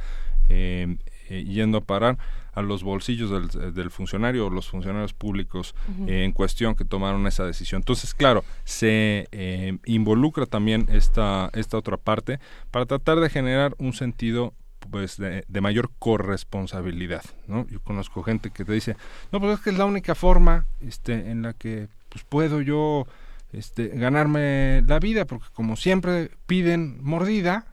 eh, 0.49 0.97
eh, 1.29 1.43
yendo 1.45 1.79
a 1.79 1.81
parar 1.81 2.17
a 2.53 2.61
los 2.61 2.83
bolsillos 2.83 3.29
del, 3.29 3.73
del 3.73 3.91
funcionario 3.91 4.47
o 4.47 4.49
los 4.49 4.69
funcionarios 4.69 5.13
públicos 5.13 5.75
eh, 6.07 6.23
en 6.23 6.31
cuestión 6.31 6.75
que 6.75 6.85
tomaron 6.85 7.25
esa 7.27 7.45
decisión. 7.45 7.79
Entonces, 7.79 8.13
claro, 8.13 8.43
se 8.63 9.27
eh, 9.31 9.77
involucra 9.85 10.45
también 10.45 10.87
esta, 10.89 11.49
esta 11.53 11.77
otra 11.77 11.97
parte 11.97 12.39
para 12.71 12.85
tratar 12.85 13.19
de 13.19 13.29
generar 13.29 13.75
un 13.77 13.93
sentido 13.93 14.53
pues 14.89 15.17
de, 15.17 15.45
de 15.47 15.61
mayor 15.61 15.91
corresponsabilidad, 15.99 17.23
¿no? 17.47 17.67
Yo 17.67 17.79
conozco 17.81 18.23
gente 18.23 18.49
que 18.49 18.65
te 18.65 18.73
dice, 18.73 18.97
no, 19.31 19.39
pues 19.39 19.53
es 19.53 19.59
que 19.63 19.69
es 19.69 19.77
la 19.77 19.85
única 19.85 20.15
forma 20.15 20.65
este, 20.81 21.29
en 21.29 21.43
la 21.43 21.53
que 21.53 21.87
pues, 22.09 22.23
puedo 22.23 22.61
yo 22.61 23.05
este, 23.53 23.89
ganarme 23.89 24.83
la 24.87 24.99
vida, 24.99 25.25
porque 25.25 25.45
como 25.53 25.75
siempre 25.75 26.31
piden 26.47 27.01
mordida, 27.03 27.67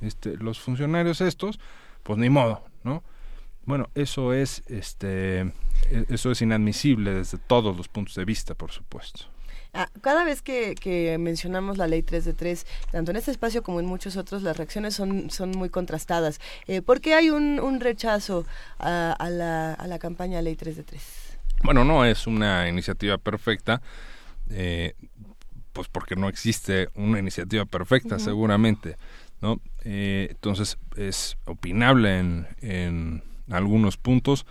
este, 0.00 0.36
los 0.36 0.58
funcionarios 0.58 1.20
estos, 1.20 1.60
pues 2.02 2.18
ni 2.18 2.28
modo, 2.28 2.64
¿no? 2.84 3.02
Bueno, 3.68 3.90
eso 3.94 4.32
es, 4.32 4.62
este, 4.68 5.40
e- 5.40 5.52
eso 6.08 6.30
es 6.30 6.40
inadmisible 6.40 7.12
desde 7.12 7.36
todos 7.36 7.76
los 7.76 7.86
puntos 7.86 8.14
de 8.14 8.24
vista, 8.24 8.54
por 8.54 8.70
supuesto. 8.72 9.26
Ah, 9.74 9.90
cada 10.00 10.24
vez 10.24 10.40
que, 10.40 10.74
que 10.74 11.18
mencionamos 11.18 11.76
la 11.76 11.86
ley 11.86 12.02
3 12.02 12.24
de 12.24 12.32
3, 12.32 12.66
tanto 12.90 13.10
en 13.10 13.18
este 13.18 13.30
espacio 13.30 13.62
como 13.62 13.80
en 13.80 13.84
muchos 13.84 14.16
otros, 14.16 14.40
las 14.40 14.56
reacciones 14.56 14.94
son, 14.94 15.28
son 15.28 15.50
muy 15.50 15.68
contrastadas. 15.68 16.40
Eh, 16.66 16.80
¿Por 16.80 17.02
qué 17.02 17.12
hay 17.12 17.28
un, 17.28 17.60
un 17.60 17.80
rechazo 17.80 18.46
a, 18.78 19.12
a 19.12 19.28
la, 19.28 19.74
a 19.74 19.86
la 19.86 19.98
campaña 19.98 20.40
ley 20.40 20.56
3 20.56 20.74
de 20.78 20.84
3? 20.84 21.02
Bueno, 21.62 21.84
no 21.84 22.06
es 22.06 22.26
una 22.26 22.70
iniciativa 22.70 23.18
perfecta, 23.18 23.82
eh, 24.48 24.94
pues 25.74 25.88
porque 25.88 26.16
no 26.16 26.30
existe 26.30 26.88
una 26.94 27.18
iniciativa 27.18 27.66
perfecta, 27.66 28.18
seguramente, 28.18 28.96
¿no? 29.42 29.60
Eh, 29.84 30.28
entonces 30.30 30.78
es 30.96 31.36
opinable 31.44 32.18
en, 32.18 32.46
en 32.62 33.22
algunos 33.50 33.96
puntos. 33.96 34.46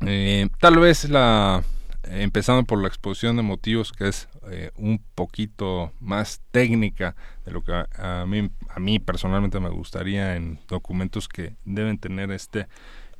Eh, 0.00 0.48
tal 0.60 0.78
vez 0.78 1.08
la 1.08 1.62
empezando 2.06 2.64
por 2.64 2.80
la 2.80 2.88
exposición 2.88 3.36
de 3.36 3.42
motivos 3.42 3.92
que 3.92 4.08
es 4.08 4.28
eh, 4.50 4.70
un 4.76 5.00
poquito 5.14 5.92
más 6.00 6.42
técnica 6.50 7.16
de 7.44 7.52
lo 7.52 7.62
que 7.62 7.72
a, 7.72 7.88
a 7.96 8.26
mí 8.26 8.50
a 8.68 8.80
mí 8.80 8.98
personalmente 8.98 9.60
me 9.60 9.70
gustaría 9.70 10.36
en 10.36 10.58
documentos 10.68 11.28
que 11.28 11.54
deben 11.64 11.98
tener 11.98 12.30
este 12.30 12.66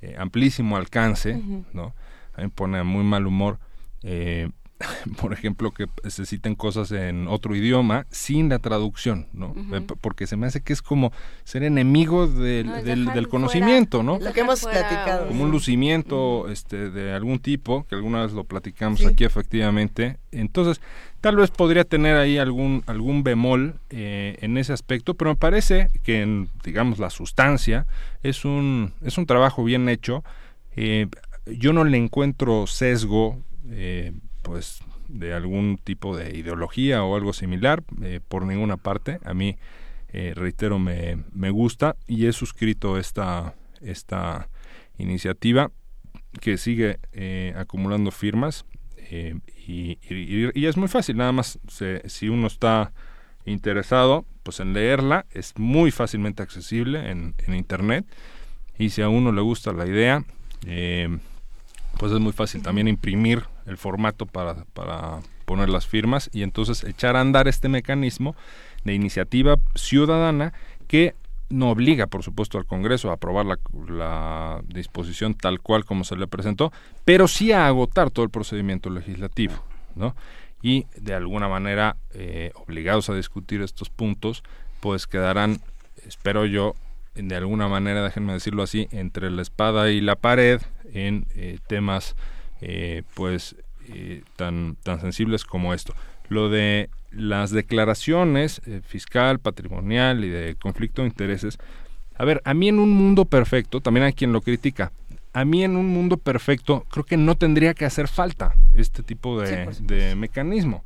eh, 0.03 0.17
amplísimo 0.19 0.77
alcance 0.77 1.41
no 1.73 1.95
a 2.35 2.39
mí 2.39 2.45
me 2.45 2.49
pone 2.51 2.83
muy 2.83 3.05
mal 3.05 3.27
humor 3.27 3.59
eh, 4.03 4.51
por 5.21 5.33
ejemplo, 5.33 5.73
que 5.73 5.87
se 6.11 6.27
citen 6.27 6.55
cosas 6.55 6.91
en 6.93 7.29
otro 7.29 7.55
idioma 7.57 8.07
sin 8.11 8.49
la 8.49 8.59
traducción, 8.59 9.29
¿no? 9.33 9.55
Porque 10.01 10.27
se 10.27 10.37
me 10.37 10.47
hace 10.47 10.61
que 10.63 10.73
es 10.73 10.83
como 10.83 11.13
ser 11.45 11.63
enemigo 11.65 12.27
del, 12.27 12.67
No, 12.67 12.83
del, 12.83 13.05
fuera- 13.05 13.29
conocimiento, 13.29 14.03
¿no? 14.03 14.19
Lo 14.19 14.33
que 14.33 14.41
hemos 14.41 14.63
platicado. 14.63 15.29
Como 15.29 15.45
un 15.45 15.51
lucimiento 15.51 16.49
este, 16.49 16.91
de 16.91 17.13
algún 17.13 17.39
tipo, 17.39 17.85
que 17.89 17.95
alguna 17.95 18.23
vez 18.23 18.33
lo 18.33 18.45
platicamos 18.45 19.01
Sí. 19.01 19.07
aquí 19.07 19.25
efectivamente. 19.25 20.19
Entonces, 20.33 20.81
tal 21.21 21.37
vez 21.37 21.51
podría 21.51 21.85
tener 21.85 22.17
ahí 22.17 22.39
algún, 22.39 22.83
algún 22.87 23.23
bemol 23.23 23.77
eh, 23.91 24.37
en 24.41 24.59
ese 24.59 24.73
aspecto, 24.73 25.15
pero 25.15 25.31
me 25.31 25.37
parece 25.37 25.89
que, 26.03 26.23
en, 26.23 26.49
digamos, 26.65 26.99
la 26.99 27.11
sustancia 27.11 27.87
es 28.23 28.45
un, 28.45 28.93
es 29.03 29.17
un 29.19 29.27
trabajo 29.27 29.65
bien 29.65 29.89
hecho. 29.89 30.25
Eh, 30.77 31.07
yo 31.47 31.73
no 31.73 31.85
le 31.85 31.99
encuentro 31.99 32.67
sesgo, 32.67 33.39
eh, 33.71 34.13
pues, 34.45 34.81
de 35.09 35.35
algún 35.35 35.79
tipo 35.83 36.17
de 36.17 36.37
ideología 36.37 37.03
o 37.03 37.17
algo 37.17 37.33
similar 37.33 37.83
eh, 38.03 38.21
por 38.27 38.47
ninguna 38.47 38.77
parte. 38.77 39.19
A 39.25 39.35
mí, 39.35 39.57
eh, 40.13 40.33
reitero, 40.37 40.79
me, 40.79 41.19
me 41.33 41.51
gusta 41.51 41.97
y 42.07 42.27
he 42.27 42.33
suscrito 42.33 42.99
esta, 42.99 43.55
esta 43.81 44.49
iniciativa 44.99 45.73
que 46.41 46.59
sigue 46.59 47.01
eh, 47.13 47.53
acumulando 47.57 48.11
firmas 48.11 48.65
eh, 48.97 49.39
y, 49.67 49.99
es 50.67 50.77
muy 50.77 50.89
fácil, 50.89 51.17
nada 51.17 51.33
más 51.33 51.59
se- 51.69 52.09
si 52.09 52.29
uno 52.29 52.47
está 52.47 52.93
interesado 53.47 54.25
pues 54.43 54.61
en 54.61 54.73
leerla, 54.75 55.27
es 55.33 55.55
muy 55.57 55.91
fácilmente 55.91 56.43
accesible 56.43 57.11
en, 57.11 57.35
internet 57.49 58.05
y 58.79 58.91
si 58.91 59.01
a 59.01 59.09
uno 59.09 59.33
le 59.33 59.41
gusta 59.41 59.73
la 59.73 59.87
idea, 59.87 60.25
pues 61.99 62.13
es 62.13 62.21
muy 62.21 62.33
fácil 62.33 62.63
también 62.63 62.89
imprimir 62.89 63.45
el 63.67 63.77
formato 63.77 64.27
para, 64.27 64.65
para 64.73 65.21
poner 65.45 65.69
las 65.69 65.87
firmas 65.87 66.31
y 66.33 66.43
entonces 66.43 66.85
echar 66.85 67.17
a 67.17 67.21
andar 67.21 67.49
este 67.49 67.69
mecanismo 67.69 68.35
de 68.85 68.95
iniciativa 68.95 69.57
ciudadana 69.75 70.53
que 70.87 71.15
no 71.51 71.71
obliga, 71.71 72.07
por 72.07 72.23
supuesto, 72.23 72.59
al 72.59 72.67
Congreso 72.67 73.11
a 73.11 73.15
aprobar 73.15 73.47
la, 73.47 73.59
la 73.89 74.63
disposición 74.67 75.35
tal 75.35 75.61
cual 75.61 75.85
como 75.85 76.05
se 76.05 76.17
le 76.17 76.27
presentó, 76.27 76.73
pero 77.05 77.29
sí 77.29 77.53
a 77.53 77.67
agotar 77.67 78.11
todo 78.11 78.25
el 78.25 78.31
procedimiento 78.31 78.91
legislativo, 78.91 79.55
¿no? 79.95 80.17
Y 80.63 80.87
de 80.97 81.15
alguna 81.15 81.47
manera, 81.47 81.97
eh, 82.15 82.51
obligados 82.55 83.11
a 83.11 83.15
discutir 83.15 83.61
estos 83.61 83.91
puntos, 83.91 84.43
pues 84.81 85.07
quedarán, 85.07 85.61
espero 86.07 86.47
yo, 86.47 86.75
de 87.15 87.37
alguna 87.37 87.69
manera, 87.69 88.03
déjenme 88.03 88.33
decirlo 88.33 88.63
así, 88.63 88.89
entre 88.91 89.31
la 89.31 89.43
espada 89.43 89.91
y 89.91 90.01
la 90.01 90.17
pared 90.17 90.63
en 90.93 91.27
eh, 91.35 91.59
temas, 91.67 92.17
eh, 92.67 93.03
pues, 93.13 93.57
eh, 93.91 94.23
tan, 94.37 94.77
tan 94.83 94.99
sensibles 95.01 95.45
como 95.45 95.75
esto. 95.75 95.95
Lo 96.31 96.49
de 96.49 96.89
las 97.11 97.51
declaraciones 97.51 98.63
eh, 98.67 98.81
fiscal, 98.83 99.39
patrimonial 99.39 100.25
y 100.25 100.31
de 100.31 100.57
conflicto 100.57 101.03
de 101.03 101.09
intereses. 101.09 101.59
A 102.17 102.25
ver, 102.25 102.41
a 102.47 102.55
mí 102.55 102.69
en 102.69 102.79
un 102.79 102.91
mundo 102.91 103.27
perfecto, 103.27 103.83
también 103.83 104.05
hay 104.07 104.15
quien 104.15 104.33
lo 104.33 104.41
critica, 104.41 104.93
a 105.35 105.45
mí 105.45 105.63
en 105.63 105.77
un 105.77 105.89
mundo 105.89 106.17
perfecto 106.17 106.87
creo 106.91 107.05
que 107.05 107.19
no 107.19 107.35
tendría 107.35 107.75
que 107.75 107.85
hacer 107.85 108.09
falta 108.09 108.55
este 108.75 109.03
tipo 109.03 109.39
de, 109.41 109.69
de 109.81 110.15
mecanismo. 110.15 110.83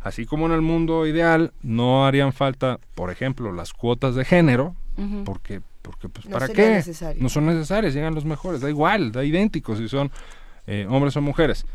Así 0.00 0.26
como 0.26 0.46
en 0.46 0.52
el 0.52 0.62
mundo 0.62 1.06
ideal 1.06 1.52
no 1.62 2.04
harían 2.04 2.32
falta, 2.32 2.80
por 2.96 3.10
ejemplo, 3.10 3.52
las 3.52 3.72
cuotas 3.72 4.16
de 4.16 4.24
género, 4.24 4.74
porque, 5.24 5.60
porque 5.82 6.08
pues, 6.08 6.26
No 6.26 6.32
¿para 6.32 6.48
qué? 6.48 6.70
necesario. 6.70 7.22
No 7.22 7.28
son 7.28 7.46
necesarias, 7.46 7.94
llegan 7.94 8.14
los 8.14 8.24
mejores, 8.24 8.60
da 8.60 8.68
igual, 8.68 9.12
da 9.12 9.24
idéntico 9.24 9.76
si 9.76 9.88
son 9.88 10.10
eh, 10.66 10.86
hombres 10.88 11.16
o 11.16 11.20
mujeres. 11.20 11.66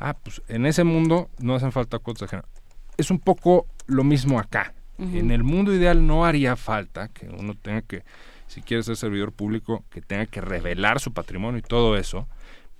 Ah, 0.00 0.16
pues 0.22 0.42
en 0.48 0.66
ese 0.66 0.84
mundo 0.84 1.28
no 1.38 1.54
hacen 1.54 1.72
falta 1.72 1.98
cuotas 1.98 2.22
de 2.22 2.28
género. 2.28 2.48
Es 2.96 3.10
un 3.10 3.18
poco 3.18 3.66
lo 3.86 4.04
mismo 4.04 4.38
acá. 4.38 4.74
En 4.98 5.30
el 5.30 5.42
mundo 5.42 5.74
ideal 5.74 6.06
no 6.06 6.26
haría 6.26 6.56
falta 6.56 7.08
que 7.08 7.26
uno 7.26 7.54
tenga 7.54 7.80
que, 7.80 8.02
si 8.48 8.60
quiere 8.60 8.82
ser 8.82 8.96
servidor 8.96 9.32
público, 9.32 9.82
que 9.88 10.02
tenga 10.02 10.26
que 10.26 10.42
revelar 10.42 11.00
su 11.00 11.14
patrimonio 11.14 11.58
y 11.58 11.62
todo 11.62 11.96
eso. 11.96 12.28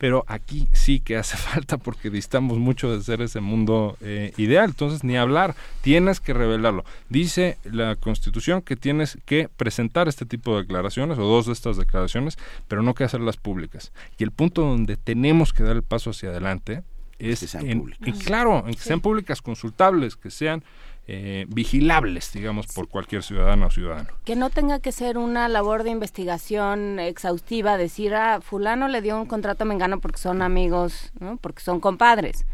Pero 0.01 0.25
aquí 0.29 0.67
sí 0.73 0.99
que 1.01 1.19
hace 1.19 1.37
falta 1.37 1.77
porque 1.77 2.09
distamos 2.09 2.57
mucho 2.59 2.91
de 2.97 3.03
ser 3.05 3.21
ese 3.21 3.41
mundo 3.41 3.99
eh, 4.01 4.33
ideal. 4.39 4.71
Entonces, 4.71 5.05
ni 5.05 5.19
hablar, 5.19 5.55
tienes 5.83 6.21
que 6.21 6.33
revelarlo. 6.33 6.87
Dice 7.11 7.59
la 7.65 7.97
Constitución 7.97 8.63
que 8.63 8.77
tienes 8.77 9.19
que 9.27 9.51
presentar 9.55 10.09
este 10.09 10.25
tipo 10.25 10.55
de 10.57 10.63
declaraciones 10.63 11.19
o 11.19 11.23
dos 11.25 11.45
de 11.45 11.53
estas 11.53 11.77
declaraciones, 11.77 12.39
pero 12.67 12.83
no 12.83 12.95
que 12.95 13.05
hacerlas 13.05 13.37
públicas. 13.37 13.93
Y 14.19 14.25
el 14.25 14.31
punto 14.31 14.63
donde 14.63 14.97
tenemos 14.97 15.53
que 15.53 15.65
dar 15.65 15.77
el 15.77 15.83
paso 15.83 16.11
hacia 16.11 16.31
adelante 16.31 16.83
es 17.19 17.41
Que 17.41 17.47
sean 17.49 17.69
en- 17.69 17.81
públicas. 17.81 18.09
y 18.09 18.13
claro, 18.25 18.65
en 18.67 18.73
que 18.73 18.81
sean 18.81 19.03
públicas, 19.03 19.43
consultables, 19.43 20.17
que 20.17 20.31
sean 20.31 20.65
eh, 21.13 21.45
vigilables, 21.49 22.33
digamos, 22.33 22.69
por 22.69 22.87
cualquier 22.87 23.25
ciudadano 23.25 23.67
o 23.67 23.71
ciudadano. 23.73 24.11
Que 24.25 24.37
no 24.37 24.49
tenga 24.49 24.79
que 24.79 24.93
ser 24.93 25.19
una 25.19 25.49
labor 25.49 25.83
de 25.83 25.91
investigación 25.91 27.01
exhaustiva, 27.01 27.77
decir, 27.77 28.15
ah, 28.15 28.41
fulano 28.41 28.87
le 28.87 29.03
dio 29.03 29.21
un 29.21 29.27
contrato 29.27 29.65
a 29.65 29.67
Mengano 29.67 29.99
porque 29.99 30.19
son 30.19 30.41
amigos, 30.41 31.11
¿no? 31.19 31.37
porque 31.39 31.65
son 31.65 31.81
compadres, 31.81 32.47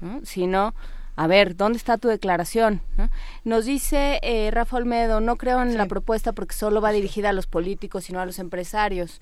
¿no? 0.00 0.20
sino, 0.22 0.74
a 1.16 1.26
ver, 1.26 1.54
¿dónde 1.54 1.76
está 1.76 1.98
tu 1.98 2.08
declaración? 2.08 2.80
¿no? 2.96 3.10
Nos 3.44 3.66
dice 3.66 4.20
eh, 4.22 4.50
Rafa 4.52 4.78
Olmedo, 4.78 5.20
no 5.20 5.36
creo 5.36 5.60
en 5.60 5.76
la 5.76 5.84
propuesta 5.84 6.32
porque 6.32 6.54
solo 6.54 6.80
va 6.80 6.92
dirigida 6.92 7.28
a 7.28 7.34
los 7.34 7.46
políticos, 7.46 8.04
sino 8.04 8.20
a 8.20 8.26
los 8.26 8.38
empresarios. 8.38 9.20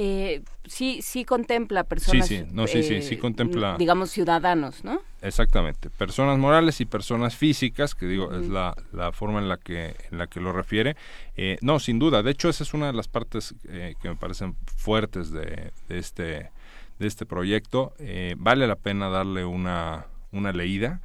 Eh, 0.00 0.42
sí, 0.64 1.02
sí 1.02 1.24
contempla 1.24 1.82
personas, 1.82 2.28
sí, 2.28 2.44
no, 2.52 2.68
sí, 2.68 2.84
sí, 2.84 2.94
eh, 2.94 3.02
sí 3.02 3.16
contempla- 3.16 3.76
digamos, 3.78 4.10
ciudadanos, 4.12 4.84
¿no? 4.84 5.00
Exactamente, 5.22 5.90
personas 5.90 6.38
morales 6.38 6.80
y 6.80 6.84
personas 6.84 7.34
físicas, 7.34 7.96
que 7.96 8.06
digo, 8.06 8.32
es 8.32 8.48
la, 8.48 8.76
la 8.92 9.10
forma 9.10 9.40
en 9.40 9.48
la 9.48 9.56
que 9.56 9.96
en 10.12 10.18
la 10.18 10.28
que 10.28 10.38
lo 10.40 10.52
refiere. 10.52 10.94
Eh, 11.36 11.58
no, 11.62 11.80
sin 11.80 11.98
duda, 11.98 12.22
de 12.22 12.30
hecho 12.30 12.48
esa 12.48 12.62
es 12.62 12.74
una 12.74 12.86
de 12.86 12.92
las 12.92 13.08
partes 13.08 13.56
eh, 13.68 13.96
que 14.00 14.08
me 14.10 14.14
parecen 14.14 14.54
fuertes 14.76 15.32
de, 15.32 15.72
de 15.88 15.98
este 15.98 16.52
de 17.00 17.06
este 17.08 17.26
proyecto. 17.26 17.92
Eh, 17.98 18.36
vale 18.38 18.68
la 18.68 18.76
pena 18.76 19.08
darle 19.08 19.44
una, 19.44 20.06
una 20.30 20.52
leída 20.52 21.00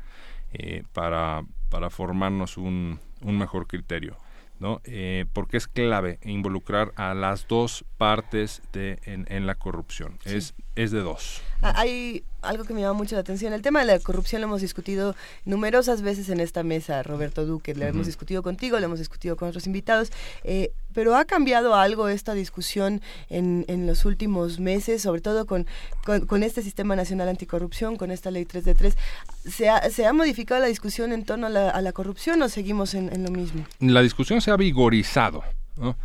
eh, 0.53 0.83
para, 0.93 1.43
para 1.71 1.89
formarnos 1.89 2.57
un, 2.57 2.99
un 3.23 3.37
mejor 3.39 3.65
criterio. 3.65 4.17
¿No? 4.63 4.79
Eh, 4.85 5.25
porque 5.33 5.57
es 5.57 5.67
clave 5.67 6.19
involucrar 6.23 6.93
a 6.95 7.13
las 7.13 7.49
dos 7.49 7.83
partes 7.97 8.61
de, 8.71 8.97
en, 9.03 9.25
en 9.29 9.45
la 9.45 9.55
corrupción. 9.55 10.17
Sí. 10.23 10.35
Es, 10.37 10.55
es 10.75 10.91
de 10.91 11.01
dos. 11.01 11.41
Ah, 11.63 11.73
Hay 11.77 12.23
algo 12.41 12.65
que 12.65 12.73
me 12.73 12.81
llama 12.81 12.93
mucho 12.93 13.15
la 13.15 13.21
atención. 13.21 13.53
El 13.53 13.61
tema 13.61 13.79
de 13.79 13.85
la 13.85 13.99
corrupción 13.99 14.41
lo 14.41 14.47
hemos 14.47 14.61
discutido 14.61 15.15
numerosas 15.45 16.01
veces 16.01 16.29
en 16.29 16.39
esta 16.41 16.61
mesa, 16.63 17.01
Roberto 17.03 17.45
Duque. 17.45 17.73
Lo 17.73 17.85
hemos 17.85 18.05
discutido 18.05 18.43
contigo, 18.43 18.77
lo 18.79 18.85
hemos 18.85 18.99
discutido 18.99 19.35
con 19.37 19.47
otros 19.47 19.65
invitados. 19.65 20.11
eh, 20.43 20.71
pero 20.93 21.15
ha 21.15 21.25
cambiado 21.25 21.73
algo 21.73 22.07
esta 22.07 22.35
discusión 22.35 23.01
en, 23.29 23.65
en 23.67 23.87
los 23.87 24.05
últimos 24.05 24.59
meses, 24.59 25.01
sobre 25.01 25.21
todo 25.21 25.47
con, 25.47 25.65
con, 26.05 26.27
con 26.27 26.43
este 26.43 26.61
Sistema 26.61 26.95
Nacional 26.95 27.29
Anticorrupción, 27.29 27.95
con 27.97 28.11
esta 28.11 28.29
Ley 28.29 28.45
3 28.45 28.63
de 28.63 28.75
3. 28.75 28.97
¿Se 29.49 29.69
ha, 29.69 29.89
se 29.89 30.05
ha 30.05 30.13
modificado 30.13 30.61
la 30.61 30.67
discusión 30.67 31.11
en 31.11 31.25
torno 31.25 31.47
a 31.47 31.49
la, 31.49 31.69
a 31.69 31.81
la 31.81 31.93
corrupción 31.93 32.41
o 32.43 32.49
seguimos 32.49 32.93
en, 32.93 33.11
en 33.11 33.23
lo 33.23 33.31
mismo? 33.31 33.65
la 33.79 34.01
discusión 34.03 34.39
se 34.41 34.51
ha 34.51 34.55
vigorizado, 34.57 35.43
¿no? 35.77 35.95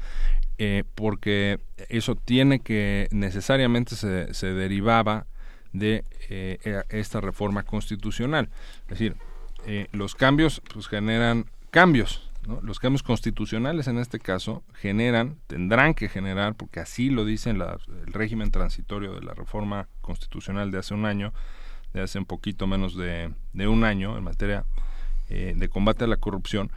Eh, 0.60 0.84
porque 0.94 1.60
eso 1.90 2.14
tiene 2.16 2.60
que 2.60 3.08
necesariamente 3.10 3.94
se, 3.94 4.32
se 4.32 4.46
derivaba 4.54 5.26
de 5.72 6.04
eh, 6.28 6.58
e- 6.64 6.98
esta 6.98 7.20
reforma 7.20 7.62
constitucional. 7.62 8.48
Es 8.82 8.88
decir, 8.88 9.16
eh, 9.66 9.88
los 9.92 10.14
cambios 10.14 10.62
pues, 10.72 10.88
generan 10.88 11.46
cambios. 11.70 12.30
¿no? 12.46 12.60
Los 12.62 12.78
cambios 12.78 13.02
constitucionales 13.02 13.88
en 13.88 13.98
este 13.98 14.18
caso 14.18 14.62
generan, 14.74 15.36
tendrán 15.46 15.94
que 15.94 16.08
generar, 16.08 16.54
porque 16.54 16.80
así 16.80 17.10
lo 17.10 17.24
dice 17.24 17.50
el 17.50 17.62
régimen 18.06 18.50
transitorio 18.50 19.14
de 19.14 19.22
la 19.22 19.34
reforma 19.34 19.88
constitucional 20.00 20.70
de 20.70 20.78
hace 20.78 20.94
un 20.94 21.04
año, 21.04 21.32
de 21.92 22.02
hace 22.02 22.18
un 22.18 22.24
poquito 22.24 22.66
menos 22.66 22.96
de, 22.96 23.32
de 23.52 23.68
un 23.68 23.84
año 23.84 24.16
en 24.16 24.24
materia 24.24 24.64
eh, 25.28 25.52
de 25.56 25.68
combate 25.68 26.04
a 26.04 26.08
la 26.08 26.16
corrupción, 26.16 26.70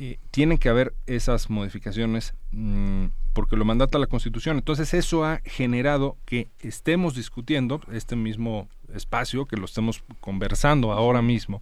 eh, 0.00 0.20
tienen 0.30 0.58
que 0.58 0.68
haber 0.68 0.94
esas 1.06 1.50
modificaciones 1.50 2.32
mm, 2.52 3.06
porque 3.32 3.56
lo 3.56 3.64
mandata 3.64 3.98
la 3.98 4.06
Constitución. 4.06 4.56
Entonces 4.56 4.94
eso 4.94 5.24
ha 5.24 5.40
generado 5.44 6.16
que 6.24 6.46
estemos 6.60 7.16
discutiendo 7.16 7.80
este 7.90 8.14
mismo 8.14 8.68
espacio, 8.94 9.46
que 9.46 9.56
lo 9.56 9.64
estemos 9.64 10.04
conversando 10.20 10.92
ahora 10.92 11.20
mismo, 11.20 11.60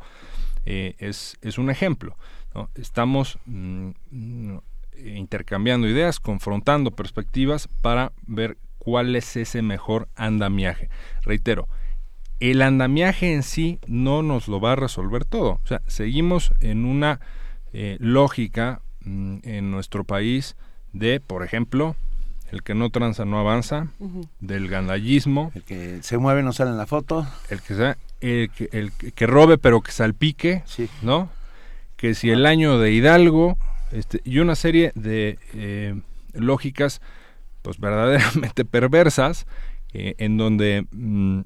eh, 0.67 0.97
es, 0.99 1.39
es 1.41 1.57
un 1.57 1.71
ejemplo. 1.71 2.19
Estamos 2.75 3.39
mm, 3.47 3.93
intercambiando 4.99 5.89
ideas, 5.89 6.21
confrontando 6.21 6.91
perspectivas 6.91 7.69
para 7.81 8.13
ver 8.27 8.59
cuál 8.77 9.17
es 9.17 9.35
ese 9.37 9.63
mejor 9.63 10.09
andamiaje. 10.15 10.91
Reitero, 11.23 11.69
el 12.39 12.61
andamiaje 12.61 13.33
en 13.33 13.43
sí 13.43 13.79
no 13.87 14.23
nos 14.23 14.47
lo 14.47 14.61
va 14.61 14.73
a 14.73 14.77
resolver 14.77 15.25
todo. 15.25 15.59
O 15.65 15.67
sea, 15.67 15.81
seguimos 15.87 16.53
en 16.61 16.85
una 16.85 17.21
eh, 17.79 17.99
lógica 18.01 18.81
mm, 19.05 19.41
en 19.43 19.71
nuestro 19.71 20.03
país 20.05 20.57
de, 20.95 21.21
por 21.21 21.45
ejemplo, 21.45 21.95
el 22.51 22.63
que 22.63 22.75
no 22.75 22.89
tranza 22.89 23.27
no 23.27 23.39
avanza, 23.39 23.89
del 24.41 24.69
gandallismo. 24.69 25.53
El 25.55 25.63
que 25.63 26.03
se 26.03 26.17
mueve 26.17 26.43
no 26.43 26.55
sale 26.55 26.71
en 26.71 26.79
la 26.79 26.87
foto. 26.87 27.27
El 27.51 27.61
que 27.61 27.75
sea, 27.75 27.99
el 28.23 28.49
que, 28.49 28.71
el 28.73 28.93
que 28.93 29.27
robe 29.27 29.59
pero 29.59 29.83
que 29.83 29.93
salpique, 29.93 30.65
¿no? 31.03 31.29
Que 31.99 32.15
si 32.15 32.31
el 32.31 32.47
año 32.47 32.79
de 32.79 32.93
Hidalgo, 32.93 33.59
este, 33.93 34.23
y 34.25 34.39
una 34.39 34.55
serie 34.55 34.93
de 34.95 35.39
eh, 35.53 36.01
lógicas, 36.33 37.03
pues 37.61 37.79
verdaderamente 37.79 38.65
perversas, 38.71 39.47
eh, 39.93 40.15
en 40.17 40.39
donde 40.39 40.87
mm, 40.93 41.41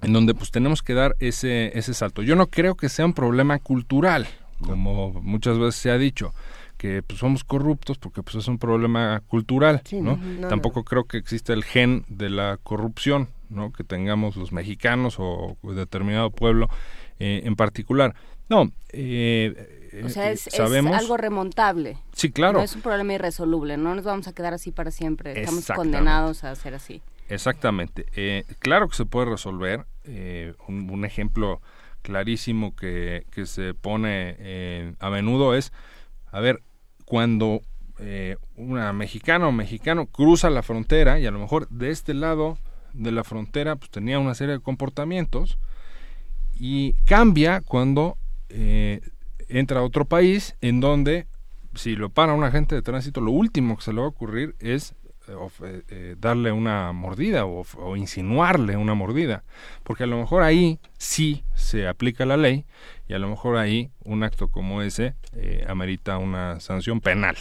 en 0.00 0.12
donde 0.14 0.32
pues 0.32 0.50
tenemos 0.50 0.82
que 0.82 0.94
dar 0.94 1.14
ese 1.18 1.76
ese 1.78 1.92
salto. 1.92 2.22
Yo 2.22 2.36
no 2.36 2.46
creo 2.46 2.74
que 2.74 2.88
sea 2.88 3.04
un 3.04 3.12
problema 3.12 3.58
cultural, 3.58 4.26
como 4.64 5.12
muchas 5.22 5.58
veces 5.58 5.76
se 5.76 5.90
ha 5.90 5.98
dicho 5.98 6.32
que 6.76 7.02
pues, 7.02 7.18
somos 7.18 7.44
corruptos 7.44 7.98
porque 7.98 8.22
pues 8.22 8.36
es 8.36 8.48
un 8.48 8.58
problema 8.58 9.20
cultural, 9.26 9.82
¿no? 9.92 10.18
Tampoco 10.48 10.84
creo 10.84 11.04
que 11.04 11.18
exista 11.18 11.52
el 11.52 11.64
gen 11.64 12.04
de 12.08 12.30
la 12.30 12.58
corrupción, 12.62 13.28
¿no? 13.50 13.72
Que 13.72 13.84
tengamos 13.84 14.36
los 14.36 14.52
mexicanos 14.52 15.16
o 15.18 15.56
determinado 15.62 16.30
pueblo 16.30 16.68
eh, 17.20 17.42
en 17.44 17.56
particular. 17.56 18.14
No, 18.48 18.70
eh, 18.90 20.00
o 20.04 20.08
sea, 20.08 20.30
es, 20.30 20.48
algo 20.58 21.16
remontable. 21.16 21.98
Sí, 22.12 22.30
claro. 22.30 22.58
No 22.58 22.64
es 22.64 22.76
un 22.76 22.82
problema 22.82 23.12
irresoluble, 23.14 23.76
no 23.76 23.94
nos 23.94 24.04
vamos 24.04 24.28
a 24.28 24.32
quedar 24.32 24.54
así 24.54 24.70
para 24.70 24.92
siempre, 24.92 25.38
estamos 25.38 25.66
condenados 25.74 26.44
a 26.44 26.54
ser 26.54 26.74
así. 26.74 27.02
Exactamente. 27.28 28.06
Eh, 28.14 28.44
claro 28.60 28.88
que 28.88 28.96
se 28.96 29.04
puede 29.04 29.26
resolver. 29.30 29.84
un, 30.68 31.04
ejemplo 31.04 31.60
clarísimo 32.02 32.74
que, 32.74 33.26
que 33.30 33.46
se 33.46 33.74
pone 33.74 34.94
a 34.98 35.10
menudo 35.10 35.54
es, 35.54 35.72
a 36.30 36.40
ver, 36.40 36.62
cuando 37.04 37.62
eh, 38.00 38.36
una 38.54 38.92
mexicana 38.92 39.48
o 39.48 39.52
mexicano 39.52 40.06
cruza 40.06 40.50
la 40.50 40.62
frontera 40.62 41.18
y 41.18 41.26
a 41.26 41.32
lo 41.32 41.40
mejor 41.40 41.68
de 41.68 41.90
este 41.90 42.14
lado 42.14 42.56
de 42.92 43.10
la 43.10 43.24
frontera 43.24 43.74
pues 43.74 43.90
tenía 43.90 44.20
una 44.20 44.34
serie 44.34 44.54
de 44.54 44.60
comportamientos 44.60 45.58
y 46.54 46.92
cambia 47.06 47.60
cuando 47.60 48.16
eh, 48.50 49.00
entra 49.48 49.80
a 49.80 49.82
otro 49.82 50.04
país 50.04 50.54
en 50.60 50.78
donde 50.78 51.26
si 51.74 51.96
lo 51.96 52.10
para 52.10 52.34
un 52.34 52.44
agente 52.44 52.76
de 52.76 52.82
tránsito 52.82 53.20
lo 53.20 53.32
último 53.32 53.76
que 53.76 53.82
se 53.82 53.92
le 53.92 53.98
va 53.98 54.06
a 54.06 54.10
ocurrir 54.10 54.54
es 54.60 54.94
eh, 55.62 56.16
darle 56.18 56.52
una 56.52 56.92
mordida 56.92 57.44
o, 57.46 57.64
o, 57.76 57.96
insinuarle 57.96 58.76
una 58.76 58.94
mordida 58.94 59.44
porque 59.82 60.04
a 60.04 60.06
lo 60.06 60.16
mejor 60.16 60.42
ahí 60.42 60.78
sí 60.98 61.44
se 61.54 61.86
aplica 61.86 62.26
la 62.26 62.36
ley 62.36 62.64
y 63.08 63.14
a 63.14 63.18
lo 63.18 63.28
mejor 63.28 63.56
ahí 63.56 63.90
un 64.04 64.22
acto 64.22 64.48
como 64.48 64.82
ese 64.82 65.14
eh, 65.34 65.64
amerita 65.68 66.18
una 66.18 66.60
sanción 66.60 67.00
penal 67.00 67.36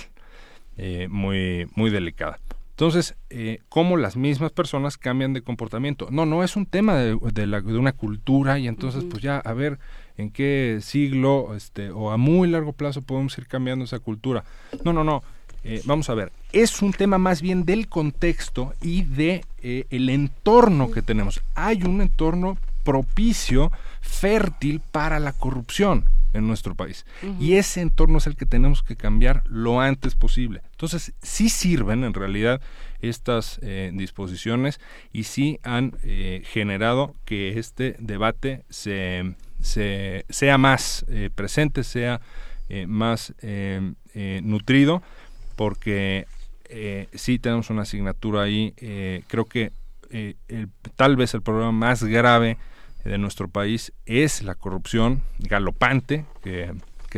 eh, 0.78 1.08
muy, 1.10 1.68
muy 1.76 1.90
delicada. 1.90 2.40
Entonces, 2.70 3.16
eh, 3.32 3.62
¿cómo 3.70 3.98
las 3.98 4.16
mismas 4.16 4.52
personas 4.52 4.98
cambian 4.98 5.34
de 5.34 5.42
comportamiento? 5.42 6.10
No, 6.12 6.28
no 6.28 6.44
es 6.44 6.56
un 6.56 6.68
tema 6.68 6.96
de, 6.96 7.18
de, 7.34 7.48
la, 7.48 7.62
de 7.62 7.76
una 7.76 7.94
cultura 7.94 8.60
y 8.60 8.68
entonces 8.68 9.04
pues 9.10 9.24
ya 9.24 9.40
a 9.40 9.54
ver 9.54 9.80
en 10.16 10.30
qué 10.30 10.78
siglo 10.82 11.56
este, 11.56 11.90
o 11.90 12.12
a 12.12 12.18
muy 12.18 12.48
largo 12.48 12.74
plazo 12.74 13.02
podemos 13.02 13.36
ir 13.40 13.48
cambiando 13.48 13.86
esa 13.86 13.98
cultura. 13.98 14.44
No, 14.86 14.94
no, 14.94 15.04
no. 15.04 15.24
Eh, 15.68 15.82
vamos 15.86 16.10
a 16.10 16.14
ver, 16.14 16.32
es 16.54 16.82
un 16.82 16.94
tema 16.94 17.18
más 17.18 17.42
bien 17.42 17.66
del 17.66 17.88
contexto 17.88 18.74
y 18.82 19.04
de 19.04 19.44
el 19.62 20.10
entorno 20.10 20.92
que 20.92 21.02
tenemos. 21.02 21.42
Hay 21.56 21.84
un 21.84 22.02
entorno 22.02 22.58
propicio, 22.84 23.70
fértil 24.00 24.80
para 24.80 25.20
la 25.20 25.34
corrupción 25.34 26.06
en 26.34 26.48
nuestro 26.48 26.76
país. 26.76 27.06
Y 27.40 27.54
ese 27.54 27.82
entorno 27.82 28.20
es 28.20 28.28
el 28.28 28.36
que 28.36 28.46
tenemos 28.46 28.84
que 28.84 28.96
cambiar 28.96 29.44
lo 29.48 29.82
antes 29.82 30.16
posible. 30.16 30.62
Entonces, 30.72 31.14
sí 31.22 31.50
sirven 31.50 32.04
en 32.04 32.14
realidad 32.14 32.62
estas 33.02 33.60
eh, 33.62 33.92
disposiciones 33.94 34.80
y 35.12 35.24
sí 35.24 35.60
han 35.64 35.98
eh, 36.04 36.44
generado 36.46 37.14
que 37.26 37.60
este 37.60 37.96
debate 38.00 38.64
se, 38.70 39.36
sea 39.60 40.58
más 40.58 41.06
eh, 41.10 41.30
presente, 41.34 41.84
sea 41.84 42.22
más 42.86 43.34
nutrido, 44.42 45.02
porque 45.58 46.28
sí 47.14 47.40
tenemos 47.40 47.70
una 47.70 47.82
asignatura 47.82 48.44
ahí. 48.44 48.74
creo 49.28 49.44
que 49.46 49.72
tal 50.96 51.18
vez 51.18 51.34
el 51.34 51.42
problema 51.42 51.74
más 51.74 52.04
grave 52.04 52.58
de 53.08 53.18
nuestro 53.18 53.48
país 53.48 53.94
es 54.06 54.44
la 54.44 54.56
corrupción 54.56 55.22
galopante 55.40 56.26
que, 56.42 56.74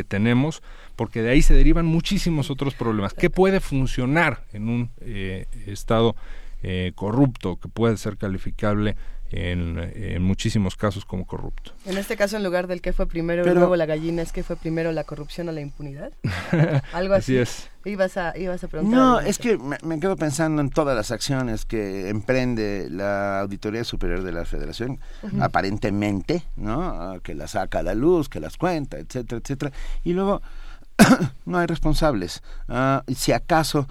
tenemos, 0.07 0.63
porque 0.95 1.21
de 1.21 1.31
ahí 1.31 1.41
se 1.41 1.53
derivan 1.53 1.85
muchísimos 1.85 2.49
otros 2.49 2.73
problemas. 2.73 3.13
¿Qué 3.13 3.29
puede 3.29 3.59
funcionar 3.59 4.45
en 4.53 4.69
un 4.69 4.91
eh, 5.01 5.45
Estado 5.65 6.15
eh, 6.63 6.93
corrupto 6.95 7.57
que 7.57 7.67
puede 7.67 7.97
ser 7.97 8.15
calificable 8.15 8.95
en, 9.31 10.21
muchísimos 10.21 10.75
casos 10.75 11.05
como 11.05 11.25
corrupto. 11.25 11.71
En 11.85 11.97
este 11.97 12.17
caso, 12.17 12.37
en 12.37 12.43
lugar 12.43 12.67
del 12.67 12.81
que 12.81 12.93
fue 12.93 13.07
primero 13.07 13.49
y 13.49 13.53
luego 13.53 13.75
la 13.75 13.85
gallina, 13.85 14.21
¿es 14.21 14.31
que 14.31 14.43
fue 14.43 14.55
primero 14.55 14.91
la 14.91 15.03
corrupción 15.03 15.49
o 15.49 15.51
la 15.51 15.61
impunidad? 15.61 16.11
Algo 16.93 17.13
así. 17.13 17.37
es. 17.37 17.69
Ibas 17.85 18.17
a, 18.17 18.37
ibas 18.37 18.63
a 18.63 18.67
preguntar. 18.67 18.99
No, 18.99 19.19
es 19.19 19.37
que 19.37 19.57
me, 19.57 19.99
quedo 19.99 20.17
pensando 20.17 20.61
en 20.61 20.69
todas 20.69 20.95
las 20.95 21.11
acciones 21.11 21.65
que 21.65 22.09
emprende 22.09 22.87
la 22.89 23.39
Auditoría 23.39 23.83
Superior 23.83 24.21
de 24.21 24.33
la 24.33 24.45
Federación, 24.45 24.99
aparentemente, 25.39 26.43
¿no? 26.57 27.19
Que 27.23 27.35
las 27.35 27.51
saca 27.51 27.79
a 27.79 27.83
la 27.83 27.95
luz, 27.95 28.27
que 28.27 28.39
las 28.39 28.57
cuenta, 28.57 28.97
etcétera, 28.97 29.41
etcétera. 29.41 29.71
Y 30.03 30.13
luego 30.13 30.41
no 31.45 31.57
hay 31.57 31.67
responsables. 31.67 32.41
Uh, 32.67 32.99
si 33.13 33.31
acaso 33.31 33.87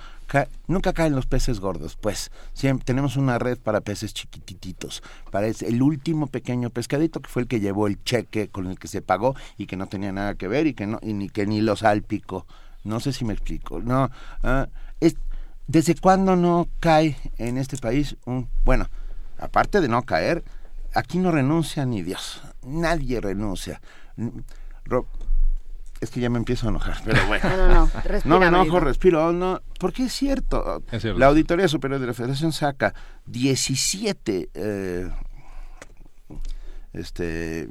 nunca 0.66 0.92
caen 0.92 1.14
los 1.14 1.26
peces 1.26 1.60
gordos, 1.60 1.96
pues 1.96 2.30
siempre 2.52 2.84
tenemos 2.84 3.16
una 3.16 3.38
red 3.38 3.58
para 3.58 3.80
peces 3.80 4.14
chiquititos, 4.14 5.02
para 5.30 5.46
el 5.48 5.82
último 5.82 6.26
pequeño 6.26 6.70
pescadito 6.70 7.20
que 7.20 7.30
fue 7.30 7.42
el 7.42 7.48
que 7.48 7.60
llevó 7.60 7.86
el 7.86 8.02
cheque 8.02 8.48
con 8.48 8.66
el 8.66 8.78
que 8.78 8.88
se 8.88 9.02
pagó 9.02 9.34
y 9.56 9.66
que 9.66 9.76
no 9.76 9.86
tenía 9.86 10.12
nada 10.12 10.34
que 10.34 10.48
ver 10.48 10.66
y 10.66 10.74
que 10.74 10.86
no 10.86 10.98
y 11.02 11.12
ni 11.12 11.28
que 11.28 11.46
ni 11.46 11.60
lo 11.60 11.76
salpicó. 11.76 12.46
No 12.84 13.00
sé 13.00 13.12
si 13.12 13.24
me 13.24 13.32
explico. 13.32 13.80
No, 13.80 14.10
ah, 14.42 14.68
es, 15.00 15.16
¿desde 15.66 15.94
cuándo 15.94 16.36
no 16.36 16.68
cae 16.80 17.16
en 17.38 17.58
este 17.58 17.76
país 17.76 18.16
un 18.24 18.48
bueno, 18.64 18.88
aparte 19.38 19.80
de 19.80 19.88
no 19.88 20.02
caer, 20.02 20.44
aquí 20.94 21.18
no 21.18 21.30
renuncia 21.30 21.86
ni 21.86 22.02
Dios, 22.02 22.42
nadie 22.62 23.20
renuncia. 23.20 23.80
Es 26.00 26.10
que 26.10 26.20
ya 26.20 26.30
me 26.30 26.38
empiezo 26.38 26.66
a 26.66 26.70
enojar, 26.70 26.98
pero 27.04 27.26
bueno. 27.26 27.48
No, 27.48 27.56
no, 27.56 27.68
no. 27.68 27.90
no 28.24 28.40
me 28.40 28.46
enojo, 28.46 28.80
respiro. 28.80 29.32
No, 29.32 29.60
porque 29.78 30.04
es 30.04 30.12
cierto. 30.12 30.82
La 31.16 31.26
Auditoría 31.26 31.66
Superior 31.68 32.00
de 32.00 32.06
la 32.06 32.14
Federación 32.14 32.52
saca 32.52 32.94
17 33.26 34.50
eh, 34.54 35.10
este, 36.92 37.68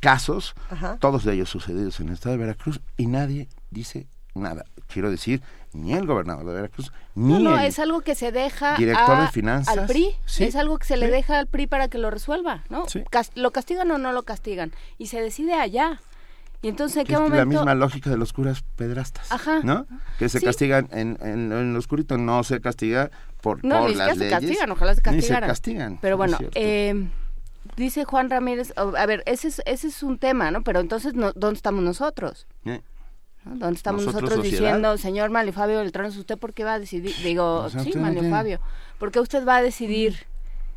casos, 0.00 0.54
todos 1.00 1.24
de 1.24 1.34
ellos 1.34 1.48
sucedidos 1.48 2.00
en 2.00 2.08
el 2.08 2.14
estado 2.14 2.36
de 2.36 2.44
Veracruz, 2.44 2.80
y 2.96 3.06
nadie 3.06 3.48
dice 3.70 4.06
nada. 4.34 4.64
Quiero 4.86 5.10
decir, 5.10 5.42
ni 5.72 5.92
el 5.92 6.06
gobernador 6.06 6.46
de 6.46 6.52
Veracruz, 6.54 6.92
ni 7.14 7.34
no, 7.34 7.50
no, 7.50 7.58
el 7.58 7.66
es 7.66 7.78
algo 7.78 8.00
que 8.00 8.14
se 8.14 8.32
deja 8.32 8.76
director 8.76 9.20
de 9.20 9.28
finanzas, 9.28 9.76
al 9.76 9.86
PRI. 9.86 10.14
es 10.38 10.56
algo 10.56 10.78
que 10.78 10.86
se 10.86 10.96
le 10.96 11.10
deja 11.10 11.38
al 11.38 11.46
PRI 11.46 11.66
para 11.66 11.88
que 11.88 11.98
lo 11.98 12.10
resuelva, 12.10 12.64
¿no? 12.70 12.86
¿Lo 13.34 13.50
castigan 13.50 13.90
o 13.90 13.98
no 13.98 14.12
lo 14.12 14.22
castigan? 14.22 14.72
Y 14.96 15.08
se 15.08 15.20
decide 15.20 15.54
allá. 15.54 16.00
Y 16.60 16.68
entonces, 16.68 16.98
¿en 16.98 17.06
qué 17.06 17.12
momento? 17.14 17.36
La 17.36 17.44
misma 17.44 17.74
lógica 17.74 18.10
de 18.10 18.16
los 18.16 18.32
curas 18.32 18.64
pedrastas, 18.74 19.30
Ajá. 19.30 19.60
¿no? 19.62 19.86
Que 20.18 20.28
se 20.28 20.40
castigan 20.40 20.88
en, 20.90 21.16
en, 21.20 21.52
en, 21.52 21.72
lo 21.72 21.78
oscurito, 21.78 22.18
no 22.18 22.42
se 22.42 22.60
castiga 22.60 23.10
por, 23.40 23.64
no, 23.64 23.82
por 23.82 23.94
las 23.94 24.18
se 24.18 24.28
castigan, 24.28 24.70
ojalá 24.72 24.94
se 24.94 25.02
castigaran. 25.02 25.42
Ni 25.42 25.46
se 25.46 25.50
castigan. 25.50 25.98
Pero 26.02 26.16
bueno, 26.16 26.36
eh, 26.54 27.08
dice 27.76 28.04
Juan 28.04 28.28
Ramírez, 28.28 28.72
a 28.76 29.06
ver, 29.06 29.22
ese 29.26 29.48
es, 29.48 29.62
ese 29.66 29.86
es 29.86 30.02
un 30.02 30.18
tema, 30.18 30.50
¿no? 30.50 30.62
Pero 30.62 30.80
entonces, 30.80 31.12
¿dónde 31.14 31.56
estamos 31.56 31.84
nosotros? 31.84 32.48
¿Eh? 32.64 32.80
¿Dónde 33.44 33.76
estamos 33.76 34.04
nosotros, 34.04 34.42
diciendo, 34.42 34.98
señor 34.98 35.30
Manlio 35.30 35.52
Fabio 35.52 35.78
Beltrán, 35.78 36.06
¿usted 36.06 36.36
por 36.36 36.52
qué 36.54 36.64
va 36.64 36.74
a 36.74 36.78
decidir? 36.78 37.14
Digo, 37.22 37.70
sí, 37.70 37.92
Manlio 37.96 38.28
Fabio, 38.28 38.60
¿por 38.98 39.12
qué 39.12 39.20
usted 39.20 39.46
va 39.46 39.56
a 39.56 39.62
decidir 39.62 40.26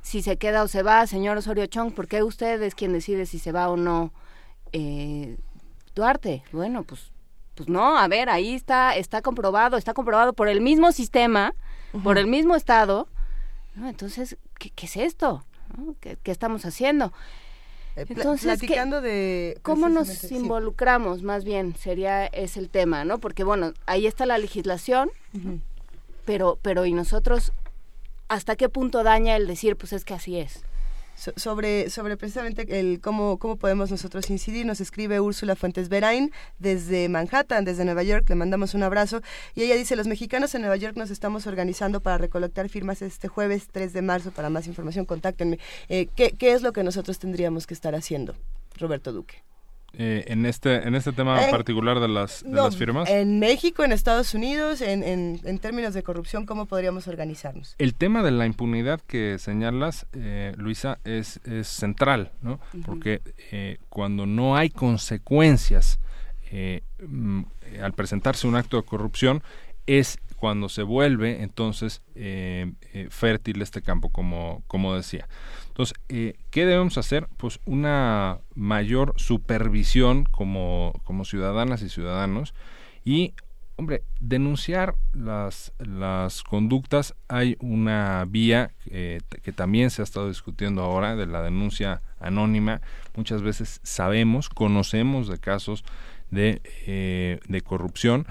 si 0.02 0.22
se 0.22 0.38
queda 0.38 0.62
o 0.62 0.68
se 0.68 0.84
va, 0.84 1.06
señor 1.08 1.38
Osorio 1.38 1.66
Chong? 1.66 1.92
¿Por 1.92 2.08
qué 2.08 2.22
usted 2.22 2.62
es 2.62 2.76
quien 2.76 2.94
decide 2.94 3.26
si 3.26 3.40
se 3.40 3.52
va 3.52 3.68
o 3.68 3.78
no? 3.78 4.14
Eh, 4.74 5.38
Duarte, 5.96 6.44
bueno, 6.52 6.84
pues, 6.84 7.12
pues 7.56 7.68
no, 7.68 7.98
a 7.98 8.08
ver, 8.08 8.30
ahí 8.30 8.56
está, 8.56 8.96
está 8.96 9.22
comprobado, 9.22 9.78
está 9.78 9.94
comprobado 9.94 10.34
por 10.34 10.48
el 10.48 10.62
mismo 10.62 10.92
sistema, 10.92 11.54
por 12.04 12.18
el 12.18 12.28
mismo 12.28 12.56
Estado. 12.56 13.08
Entonces, 13.76 14.38
¿qué, 14.58 14.72
es 14.86 14.98
esto? 14.98 15.44
¿Qué, 16.00 16.18
estamos 16.26 16.66
haciendo? 16.66 17.14
Eh, 17.96 18.06
Entonces, 18.08 18.46
platicando 18.46 19.02
de 19.02 19.60
cómo 19.64 19.90
nos 19.90 20.32
involucramos, 20.32 21.24
más 21.24 21.44
bien 21.44 21.76
sería 21.76 22.26
es 22.26 22.56
el 22.56 22.70
tema, 22.70 23.04
¿no? 23.04 23.20
Porque 23.20 23.44
bueno, 23.44 23.74
ahí 23.86 24.08
está 24.08 24.26
la 24.26 24.38
legislación, 24.38 25.10
pero 26.26 26.58
pero 26.62 26.86
y 26.86 26.94
nosotros 26.94 27.52
hasta 28.30 28.56
qué 28.56 28.70
punto 28.70 29.04
daña 29.04 29.36
el 29.36 29.46
decir, 29.46 29.76
pues 29.76 29.92
es 29.92 30.06
que 30.06 30.14
así 30.14 30.38
es. 30.38 30.64
Sobre, 31.36 31.90
sobre 31.90 32.18
precisamente 32.18 32.80
el 32.80 33.00
cómo, 33.02 33.38
cómo 33.38 33.56
podemos 33.58 33.92
nosotros 33.92 34.30
incidir. 34.30 34.66
Nos 34.66 34.82
escribe 34.82 35.20
Úrsula 35.20 35.56
Fuentes 35.56 35.90
Berain 35.90 36.32
desde 36.60 37.10
Manhattan, 37.10 37.66
desde 37.66 37.86
Nueva 37.86 38.04
York. 38.04 38.28
Le 38.30 38.36
mandamos 38.36 38.74
un 38.74 38.84
abrazo. 38.84 39.22
Y 39.56 39.64
ella 39.64 39.76
dice, 39.76 39.96
los 39.96 40.08
mexicanos 40.08 40.56
en 40.56 40.62
Nueva 40.62 40.78
York 40.78 40.96
nos 40.98 41.12
estamos 41.12 41.48
organizando 41.48 42.02
para 42.02 42.18
recolectar 42.18 42.70
firmas 42.70 43.02
este 43.02 43.28
jueves 43.28 43.68
3 43.72 43.94
de 43.94 44.02
marzo. 44.02 44.32
Para 44.32 44.50
más 44.50 44.68
información, 44.68 45.06
contáctenme. 45.06 45.60
Eh, 45.90 46.08
¿qué, 46.16 46.32
¿Qué 46.32 46.54
es 46.54 46.62
lo 46.62 46.74
que 46.74 46.84
nosotros 46.84 47.20
tendríamos 47.20 47.68
que 47.68 47.74
estar 47.74 47.96
haciendo, 47.96 48.36
Roberto 48.78 49.12
Duque? 49.12 49.44
Eh, 49.94 50.24
en 50.28 50.46
este 50.46 50.88
en 50.88 50.96
este 50.96 51.12
tema 51.12 51.38
particular 51.50 52.00
de 52.00 52.08
las, 52.08 52.44
de 52.44 52.52
las 52.52 52.78
firmas? 52.78 53.10
En 53.10 53.40
México, 53.40 53.84
en 53.84 53.92
Estados 53.92 54.34
Unidos, 54.34 54.80
en, 54.80 55.04
en, 55.04 55.42
en, 55.44 55.60
términos 55.60 55.94
de 55.94 56.02
corrupción, 56.02 56.46
¿cómo 56.46 56.66
podríamos 56.66 57.10
organizarnos? 57.10 57.76
El 57.78 57.94
tema 57.96 58.24
de 58.24 58.32
la 58.32 58.46
impunidad 58.46 59.02
que 59.02 59.38
señalas, 59.38 60.08
eh, 60.14 60.54
Luisa, 60.56 61.00
es, 61.04 61.42
es 61.44 61.68
central, 61.68 62.32
¿no? 62.42 62.62
Porque 62.86 63.22
eh, 63.52 63.80
cuando 63.90 64.26
no 64.26 64.56
hay 64.56 64.70
consecuencias 64.70 66.00
mm, 67.06 67.42
al 67.84 67.92
presentarse 67.92 68.48
un 68.48 68.56
acto 68.56 68.78
de 68.78 68.84
corrupción, 68.84 69.44
es 69.88 70.20
cuando 70.38 70.70
se 70.70 70.84
vuelve 70.84 71.44
entonces 71.44 72.02
fértil 73.10 73.62
este 73.62 73.82
campo, 73.82 74.10
como, 74.10 74.64
como 74.68 74.96
decía. 74.96 75.28
Entonces, 75.72 75.98
eh, 76.10 76.36
¿qué 76.50 76.66
debemos 76.66 76.98
hacer? 76.98 77.28
Pues 77.38 77.62
una 77.66 78.40
mayor 78.56 79.14
supervisión 79.16 80.26
como, 80.26 80.94
como 81.06 81.24
ciudadanas 81.24 81.82
y 81.82 81.88
ciudadanos 81.88 82.54
y, 83.06 83.34
hombre, 83.78 84.04
denunciar 84.20 84.96
las, 85.14 85.72
las 85.80 86.44
conductas. 86.44 87.16
Hay 87.30 87.56
una 87.62 88.26
vía 88.28 88.72
que 88.86 89.54
también 89.56 89.92
se 89.92 90.02
ha 90.02 90.04
estado 90.04 90.28
discutiendo 90.28 90.82
ahora 90.82 91.16
de 91.16 91.26
la 91.26 91.42
denuncia 91.42 92.02
anónima. 92.20 92.82
Muchas 93.16 93.42
veces 93.42 93.80
sabemos, 93.82 94.50
conocemos 94.50 95.30
de 95.30 95.38
casos 95.40 95.86
de, 96.32 96.62
eh, 96.86 97.40
de 97.48 97.62
corrupción 97.62 98.28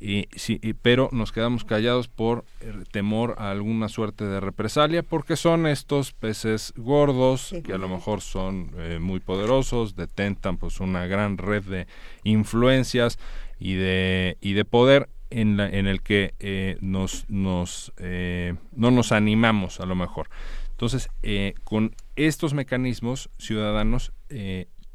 y, 0.00 0.28
sí, 0.36 0.60
pero 0.82 1.08
nos 1.12 1.32
quedamos 1.32 1.64
callados 1.64 2.08
por 2.08 2.44
eh, 2.60 2.72
temor 2.90 3.34
a 3.38 3.50
alguna 3.50 3.88
suerte 3.88 4.24
de 4.24 4.40
represalia 4.40 5.02
porque 5.02 5.36
son 5.36 5.66
estos 5.66 6.12
peces 6.12 6.72
gordos 6.76 7.54
que 7.64 7.72
a 7.72 7.78
lo 7.78 7.88
mejor 7.88 8.20
son 8.20 8.70
eh, 8.76 8.98
muy 9.00 9.20
poderosos 9.20 9.96
detentan 9.96 10.56
pues 10.58 10.80
una 10.80 11.06
gran 11.06 11.38
red 11.38 11.64
de 11.64 11.86
influencias 12.24 13.18
y 13.58 13.74
de 13.74 14.36
y 14.40 14.52
de 14.52 14.64
poder 14.64 15.08
en, 15.30 15.56
la, 15.56 15.68
en 15.68 15.86
el 15.86 16.02
que 16.02 16.34
eh, 16.38 16.76
nos 16.80 17.28
nos 17.28 17.92
no 17.98 18.90
nos 18.90 19.12
animamos 19.12 19.80
a 19.80 19.86
lo 19.86 19.94
mejor. 19.94 20.28
Entonces 20.70 21.08
con 21.64 21.94
estos 22.16 22.54
mecanismos 22.54 23.30
ciudadanos 23.38 24.12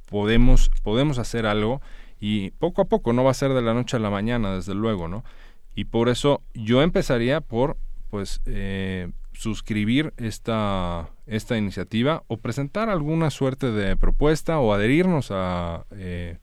podemos 0.10 0.70
podemos 0.84 1.18
hacer 1.18 1.46
algo 1.46 1.82
y 2.22 2.52
poco 2.52 2.84
a 2.84 2.86
poco, 2.86 3.12
no 3.14 3.24
va 3.24 3.32
a 3.32 3.34
ser 3.34 3.52
de 3.52 3.64
la 3.64 3.74
noche 3.74 3.98
a 3.98 4.00
la 4.00 4.12
mañana, 4.12 4.54
desde 4.54 4.76
luego, 4.76 5.08
¿no? 5.08 5.26
Y 5.74 5.86
por 5.86 6.08
eso 6.08 6.44
yo 6.54 6.84
empezaría 6.84 7.42
por, 7.42 7.78
pues, 8.12 8.42
eh, 8.46 9.10
suscribir 9.34 10.14
esta, 10.18 11.10
esta 11.26 11.58
iniciativa 11.58 12.24
o 12.28 12.38
presentar 12.38 12.90
alguna 12.90 13.32
suerte 13.32 13.72
de 13.72 13.98
propuesta 13.98 14.60
o 14.60 14.72
adherirnos 14.72 15.32
a, 15.32 15.86
eh, 15.92 16.38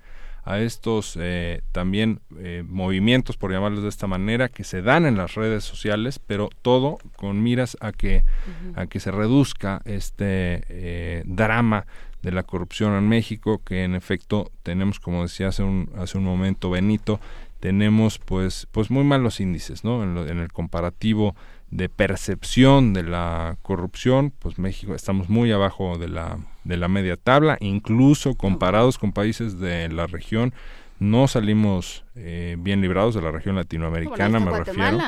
a 0.44 0.59
estos 0.59 1.16
eh, 1.20 1.62
también 1.70 2.22
movimientos, 2.66 3.36
por 3.36 3.52
llamarlos 3.52 3.84
de 3.84 3.90
esta 3.90 4.09
manera, 4.09 4.48
que 4.48 4.64
se 4.64 4.82
dan 4.82 5.06
en 5.06 5.16
las 5.16 5.36
redes 5.36 5.62
sociales, 5.62 6.18
pero 6.18 6.48
todo 6.62 6.98
con 7.16 7.40
miras 7.40 7.76
a 7.80 7.92
que, 7.92 8.24
a 8.74 8.86
que 8.86 8.98
se 8.98 9.12
reduzca 9.12 9.80
este 9.84 11.22
drama 11.24 11.86
de 12.22 12.32
la 12.32 12.42
corrupción 12.42 12.94
en 12.94 13.08
México, 13.08 13.60
que 13.64 13.84
en 13.84 13.94
efecto 13.94 14.50
tenemos, 14.62 15.00
como 15.00 15.22
decía 15.22 15.48
hace 15.48 15.62
un, 15.62 15.90
hace 15.96 16.18
un 16.18 16.24
momento 16.24 16.70
Benito, 16.70 17.20
tenemos 17.60 18.18
pues, 18.18 18.66
pues 18.70 18.90
muy 18.90 19.04
malos 19.04 19.40
índices, 19.40 19.84
¿no? 19.84 20.02
En, 20.02 20.38
el 20.38 20.52
comparativo 20.52 21.34
de 21.70 21.88
percepción 21.88 22.94
de 22.94 23.02
la 23.02 23.56
corrupción, 23.62 24.32
pues 24.38 24.58
México 24.58 24.94
estamos 24.94 25.28
muy 25.28 25.52
abajo 25.52 25.98
de 25.98 26.08
la, 26.08 26.38
de 26.64 26.76
la 26.76 26.88
media 26.88 27.16
tabla, 27.16 27.58
incluso 27.60 28.34
comparados 28.34 28.98
con 28.98 29.12
países 29.12 29.58
de 29.58 29.88
la 29.88 30.06
región, 30.06 30.54
no 30.98 31.28
salimos 31.28 32.04
eh, 32.16 32.56
bien 32.58 32.80
librados 32.80 33.14
de 33.14 33.22
la 33.22 33.30
región 33.30 33.56
latinoamericana, 33.56 34.40
me 34.40 34.50
refiero. 34.58 34.98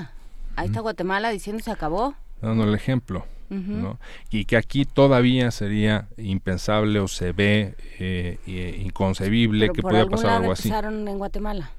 Ahí 0.56 0.66
está 0.66 0.80
Guatemala 0.80 1.30
diciendo 1.30 1.62
se 1.62 1.70
acabó. 1.70 2.14
Dando 2.42 2.64
el 2.64 2.74
ejemplo. 2.74 3.24
¿No? 3.51 3.98
Y 4.31 4.44
que 4.44 4.56
aquí 4.56 4.85
todavía 4.85 5.51
sería 5.51 6.06
impensable 6.16 7.01
o 7.01 7.09
se 7.09 7.32
ve 7.32 7.74
eh, 7.98 8.39
eh 8.47 8.82
inconcebible 8.85 9.70
que 9.70 9.82
pueda 9.82 10.06
pasar 10.06 10.31
algo 10.43 10.52
así. 10.52 10.68
empezaron 10.68 11.09
en 11.09 11.18
Guatemala. 11.18 11.70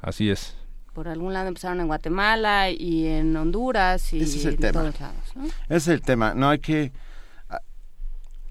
Así 0.00 0.30
es. 0.30 0.56
Por 0.94 1.06
algún 1.06 1.32
lado 1.32 1.48
empezaron 1.48 1.80
en 1.80 1.86
Guatemala 1.86 2.70
y 2.70 3.06
en 3.06 3.36
Honduras 3.36 4.12
y 4.12 4.22
Ese 4.22 4.38
es 4.38 4.44
el 4.46 4.54
en 4.54 4.60
tema. 4.60 4.80
todos 4.80 5.00
lados. 5.00 5.36
¿no? 5.36 5.44
Ese 5.44 5.76
es 5.76 5.88
el 5.88 6.00
tema. 6.00 6.34
No 6.34 6.48
hay 6.48 6.58
que... 6.58 6.92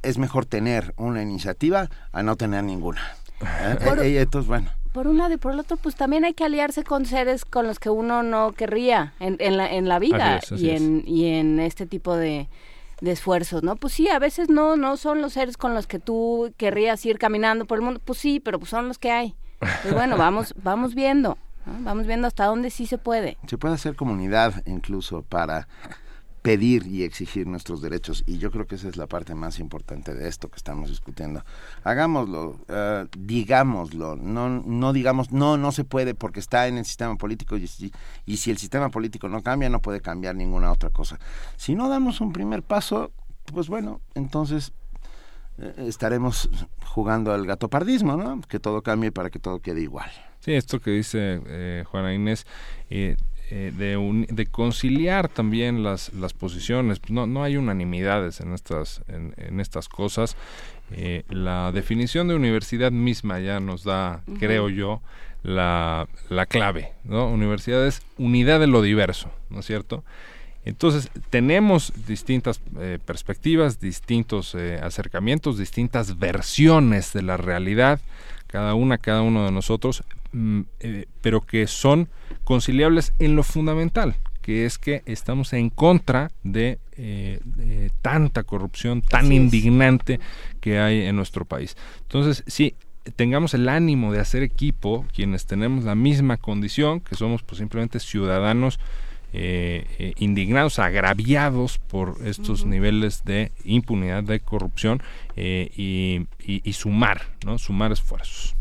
Es 0.04 0.18
mejor 0.18 0.46
tener 0.46 0.94
una 0.96 1.22
iniciativa 1.22 1.90
a 2.14 2.24
no 2.24 2.36
tener 2.38 2.64
ninguna. 2.64 3.02
¿Eh? 3.42 3.78
Por- 3.84 4.00
Eh, 4.00 4.22
entonces, 4.22 4.48
bueno. 4.48 4.72
Por 4.94 5.08
un 5.08 5.18
lado 5.18 5.34
y 5.34 5.38
por 5.38 5.52
el 5.54 5.60
otro, 5.60 5.78
pues 5.78 5.96
también 5.96 6.26
hay 6.26 6.34
que 6.34 6.44
aliarse 6.44 6.84
con 6.84 7.06
seres 7.06 7.46
con 7.46 7.68
los 7.68 7.80
que 7.80 7.90
uno 7.90 8.24
no 8.24 8.54
querría 8.54 9.14
en, 9.20 9.38
en, 9.40 9.58
la, 9.58 9.72
en 9.72 9.88
la 9.88 10.00
vida 10.00 10.38
Así 10.38 10.46
es, 10.46 10.52
así 10.54 10.66
y, 10.66 10.70
es. 10.72 10.82
en, 10.82 11.04
y 11.06 11.26
en 11.26 11.60
este 11.60 11.86
tipo 11.86 12.16
de, 12.16 12.48
de 13.02 13.12
esfuerzos, 13.12 13.64
¿no? 13.64 13.76
Pues 13.76 13.94
sí, 13.94 14.10
a 14.10 14.20
veces 14.20 14.50
no 14.50 14.76
no 14.76 14.98
son 14.98 15.22
los 15.22 15.34
seres 15.34 15.58
con 15.58 15.74
los 15.74 15.88
que 15.88 16.00
tú 16.00 16.54
querrías 16.58 17.06
ir 17.06 17.20
caminando 17.20 17.66
por 17.66 17.78
el 17.78 17.84
mundo, 17.84 18.02
pues 18.04 18.20
sí, 18.20 18.40
pero 18.40 18.60
pues 18.60 18.70
son 18.72 18.88
los 18.88 18.98
que 18.98 19.12
hay. 19.12 19.36
Pues 19.60 19.94
bueno, 19.94 20.18
vamos 20.18 20.54
vamos 20.62 20.96
viendo, 20.96 21.38
¿no? 21.66 21.74
vamos 21.82 22.08
viendo 22.08 22.28
hasta 22.28 22.46
dónde 22.46 22.70
sí 22.70 22.86
se 22.86 22.98
puede. 22.98 23.38
Se 23.48 23.58
puede 23.58 23.76
hacer 23.76 23.96
comunidad 23.96 24.64
incluso 24.66 25.22
para 25.22 25.68
pedir 26.42 26.88
y 26.88 27.04
exigir 27.04 27.48
nuestros 27.48 27.82
derechos 27.82 28.24
y 28.26 28.38
yo 28.38 28.52
creo 28.52 28.68
que 28.68 28.76
esa 28.76 28.88
es 28.88 28.96
la 28.96 29.08
parte 29.08 29.36
más 29.36 29.60
importante 29.60 30.14
de 30.14 30.28
esto 30.28 30.50
que 30.50 30.58
estamos 30.58 30.90
discutiendo. 30.90 31.44
Hagámoslo, 31.84 32.58
eh, 32.68 33.06
digámoslo, 33.18 34.16
no, 34.16 34.50
no 34.50 34.94
digamos 34.94 35.32
no, 35.32 35.58
no 35.58 35.72
se 35.72 35.84
puede 35.84 36.16
porque 36.16 36.40
está 36.40 36.68
en 36.68 36.78
el 36.78 36.86
sistema 36.86 37.18
político 37.18 37.58
y 37.58 37.68
si, 37.68 37.92
y 38.26 38.38
si 38.38 38.52
el 38.52 38.58
sistema 38.58 38.90
político 38.90 39.28
no 39.30 39.44
cambia 39.44 39.70
no 39.70 39.82
puede 39.82 40.02
cambiar 40.02 40.36
ninguna 40.36 40.72
otra 40.72 40.90
cosa. 40.90 41.20
Si 41.58 41.76
no 41.76 41.90
damos 41.90 42.22
un 42.22 42.32
primer 42.32 42.64
paso, 42.64 43.12
pues 43.46 43.68
bueno, 43.68 44.02
entonces 44.16 44.74
eh, 45.58 45.74
estaremos 45.88 46.50
jugando 46.86 47.34
al 47.34 47.46
gatopardismo, 47.46 48.16
¿no? 48.16 48.42
Que 48.42 48.60
todo 48.60 48.82
cambie 48.84 49.12
para 49.12 49.30
que 49.30 49.40
todo 49.40 49.60
quede 49.60 49.82
igual. 49.82 50.10
Sí, 50.40 50.54
esto 50.54 50.80
que 50.80 50.92
dice 50.92 51.42
eh, 51.48 51.84
Juana 51.90 52.14
Inés, 52.14 52.46
eh, 52.90 53.18
eh, 53.50 53.72
de, 53.76 53.98
un- 53.98 54.26
de 54.30 54.46
conciliar 54.46 55.30
también 55.30 55.84
las, 55.84 56.14
las 56.14 56.34
posiciones. 56.34 57.00
No, 57.10 57.28
no 57.28 57.44
hay 57.44 57.58
unanimidades 57.58 58.40
en 58.42 58.54
estas, 58.54 59.02
en, 59.08 59.34
en 59.38 59.60
estas 59.60 59.88
cosas. 59.90 60.36
Eh, 60.92 61.24
la 61.30 61.72
definición 61.72 62.28
de 62.28 62.36
universidad 62.36 62.92
misma 62.92 63.40
ya 63.40 63.60
nos 63.60 63.84
da, 63.84 64.22
creo 64.40 64.70
yo, 64.70 65.02
la, 65.44 66.08
la 66.30 66.46
clave. 66.46 66.92
¿no? 67.04 67.28
Universidad 67.30 67.86
es 67.86 68.02
unidad 68.18 68.60
de 68.60 68.68
lo 68.68 68.82
diverso, 68.82 69.32
¿no 69.50 69.60
es 69.60 69.66
cierto? 69.66 70.04
Entonces, 70.66 71.10
tenemos 71.30 71.94
distintas 72.08 72.60
eh, 72.78 73.00
perspectivas, 73.06 73.80
distintos 73.80 74.54
eh, 74.56 74.78
acercamientos, 74.84 75.58
distintas 75.58 76.20
versiones 76.20 77.14
de 77.14 77.22
la 77.22 77.38
realidad, 77.38 78.02
cada 78.48 78.74
una, 78.74 78.98
cada 78.98 79.22
uno 79.22 79.46
de 79.46 79.52
nosotros, 79.52 80.04
eh, 80.80 81.06
pero 81.22 81.42
que 81.42 81.68
son 81.68 82.10
conciliables 82.44 83.14
en 83.20 83.36
lo 83.36 83.44
fundamental, 83.44 84.16
que 84.42 84.66
es 84.66 84.78
que 84.78 85.04
estamos 85.06 85.54
en 85.54 85.70
contra 85.70 86.32
de, 86.44 86.80
eh, 86.94 87.40
de 87.44 87.92
tanta 88.02 88.44
corrupción 88.44 89.02
tan 89.02 89.26
Así 89.26 89.36
es. 89.36 89.42
indignante 89.42 90.20
que 90.62 90.80
hay 90.80 91.02
en 91.04 91.16
nuestro 91.16 91.46
país. 91.46 91.76
Entonces, 92.04 92.44
sí, 92.48 92.76
tengamos 93.16 93.54
el 93.54 93.68
ánimo 93.70 94.12
de 94.12 94.20
hacer 94.20 94.44
equipo, 94.44 95.06
quienes 95.14 95.46
tenemos 95.46 95.84
la 95.84 95.96
misma 95.96 96.38
condición, 96.38 97.00
que 97.02 97.16
somos 97.16 97.44
pues 97.44 97.60
simplemente 97.60 98.00
ciudadanos 98.00 98.80
eh, 99.34 99.86
eh, 100.00 100.14
indignados, 100.20 100.80
agraviados 100.80 101.80
por 101.80 102.18
estos 102.26 102.66
niveles 102.66 103.26
de 103.26 103.52
impunidad, 103.66 104.24
de 104.24 104.40
corrupción 104.40 105.02
eh, 105.36 105.70
y, 105.76 106.26
y- 106.50 106.62
y 106.64 106.74
sumar, 106.74 107.24
¿no? 107.46 107.58
Sumar 107.58 107.92
esfuerzos. 107.92 108.56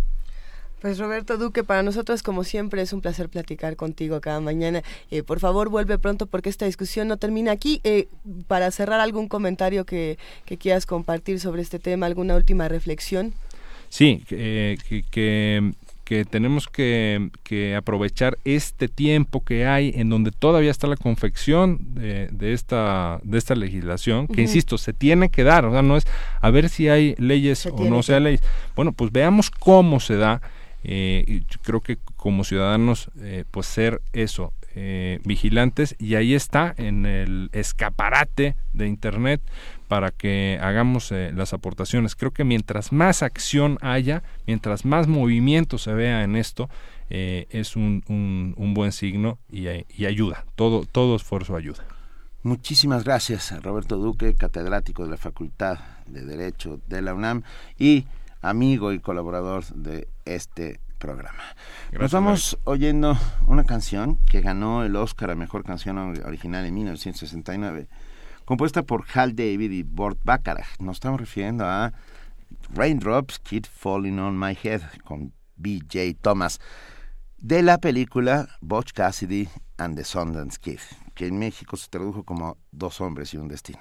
Pues 0.87 0.99
Roberto 0.99 1.37
Duque, 1.37 1.65
para 1.65 1.83
nosotros 1.83 2.23
como 2.23 2.45
siempre 2.45 2.81
es 2.81 2.93
un 2.93 3.01
placer 3.01 3.29
platicar 3.29 3.75
contigo 3.75 4.21
cada 4.21 4.39
mañana. 4.39 4.85
Eh, 5.11 5.25
por 5.25 5.41
favor, 5.41 5.69
vuelve 5.69 5.99
pronto 5.99 6.27
porque 6.27 6.49
esta 6.49 6.65
discusión 6.65 7.09
no 7.09 7.17
termina 7.17 7.51
aquí. 7.51 7.81
Eh, 7.83 8.07
para 8.47 8.71
cerrar, 8.71 9.01
algún 9.01 9.27
comentario 9.27 9.85
que, 9.85 10.17
que 10.45 10.59
quieras 10.59 10.87
compartir 10.87 11.41
sobre 11.41 11.63
este 11.63 11.81
tema, 11.81 12.07
alguna 12.07 12.37
última 12.37 12.69
reflexión. 12.69 13.35
Sí, 13.89 14.23
que, 14.29 14.79
que- 14.89 15.03
que 15.11 15.73
que 16.05 16.25
tenemos 16.25 16.69
que, 16.69 17.31
que, 17.43 17.75
aprovechar 17.75 18.39
este 18.45 18.87
tiempo 18.87 19.43
que 19.45 19.67
hay 19.67 19.91
en 19.97 20.09
donde 20.09 20.31
todavía 20.31 20.71
está 20.71 20.87
la 20.87 20.95
confección 20.97 21.79
de, 21.97 22.29
de 22.31 22.53
esta 22.53 23.19
de 23.25 23.39
esta 23.39 23.57
legislación 23.57 24.29
que 24.29 24.43
insisto 24.43 24.79
se 24.79 24.93
tiene 24.93 25.31
que 25.31 25.43
dar 25.43 25.65
o 25.65 25.73
sea 25.73 25.83
no 25.83 25.97
es 25.97 26.07
a 26.41 26.49
ver 26.51 26.69
si 26.69 26.89
hay 26.89 27.17
leyes 27.19 27.67
o 27.67 27.85
no 27.91 28.05
sea 28.05 28.21
leyes 28.21 28.41
bueno 28.77 28.93
pues 28.93 29.11
veamos 29.11 29.51
cómo 29.51 29.99
se 29.99 30.15
da 30.15 30.41
eh, 30.89 31.25
y 31.27 31.41
creo 31.63 31.81
que 31.81 31.99
como 32.15 32.45
ciudadanos 32.45 33.11
eh, 33.19 33.43
pues 33.51 33.67
ser 33.67 34.03
eso 34.13 34.53
eh, 34.77 35.19
vigilantes 35.25 35.97
y 35.99 36.15
ahí 36.15 36.33
está 36.33 36.73
en 36.79 37.07
el 37.07 37.51
escaparate 37.51 38.55
de 38.73 38.87
internet 38.87 39.41
para 39.89 40.13
que 40.13 40.61
hagamos 40.63 41.11
las 41.11 41.53
aportaciones. 41.53 42.15
Creo 42.15 42.31
que 42.31 42.45
mientras 42.45 42.93
más 42.93 43.25
acción 43.25 43.79
haya, 43.81 44.23
mientras 44.47 44.85
más 44.85 45.09
movimiento 45.09 45.77
se 45.79 45.93
vea 45.93 46.23
en 46.23 46.37
esto, 46.37 46.69
es 47.09 47.75
un, 47.75 48.05
un, 48.57 48.75
buen 48.75 48.93
signo 48.93 49.39
y, 49.51 49.67
y, 49.69 50.07
ayuda. 50.07 50.45
Todo, 50.55 50.85
todo 50.85 51.17
esfuerzo 51.17 51.57
ayuda. 51.57 51.85
Muchísimas 52.43 53.03
gracias 53.05 53.61
Roberto 53.63 53.97
Duque, 53.97 54.35
catedrático 54.35 55.05
de 55.05 55.11
la 55.11 55.17
Facultad 55.17 55.79
de 56.07 56.25
Derecho 56.25 56.81
de 56.87 57.03
la 57.03 57.15
UNAM 57.15 57.43
y 57.79 58.07
amigo 58.49 58.93
y 58.93 59.01
colaborador 59.01 59.65
de 59.75 60.09
este 60.25 60.81
programa. 60.99 61.43
Nos 61.93 62.13
vamos 62.13 62.59
oyendo 62.65 63.17
una 63.47 63.65
canción 63.65 64.17
que 64.27 64.41
ganó 64.41 64.85
el 64.85 64.97
Oscar 64.97 65.31
a 65.31 65.35
Mejor 65.35 65.65
Canción 65.65 65.99
Original 65.99 66.65
en 66.65 66.75
1969, 66.75 67.89
compuesta 68.45 68.83
por 68.83 69.05
Hal 69.13 69.35
David 69.37 69.71
y 69.71 69.83
Burt 69.83 70.19
Bacharach. 70.25 70.81
Nos 70.81 70.97
estamos 70.97 71.21
refiriendo 71.21 71.67
a 71.67 71.93
Raindrops 72.75 73.39
Keep 73.41 73.67
Falling 73.67 74.19
on 74.19 74.39
My 74.39 74.57
Head 74.61 74.83
con 75.05 75.33
B.J. 75.57 76.19
Thomas 76.21 76.61
de 77.39 77.63
la 77.63 77.79
película 77.79 78.49
Butch 78.61 78.93
Cassidy 78.93 79.49
and 79.79 79.97
the 79.97 80.05
Sundance 80.05 80.59
Kid, 80.59 80.81
que 81.15 81.27
en 81.27 81.39
México 81.39 81.77
se 81.77 81.89
tradujo 81.89 82.25
como 82.25 82.57
Dos 82.73 83.01
hombres 83.01 83.33
y 83.35 83.37
un 83.37 83.49
destino. 83.49 83.81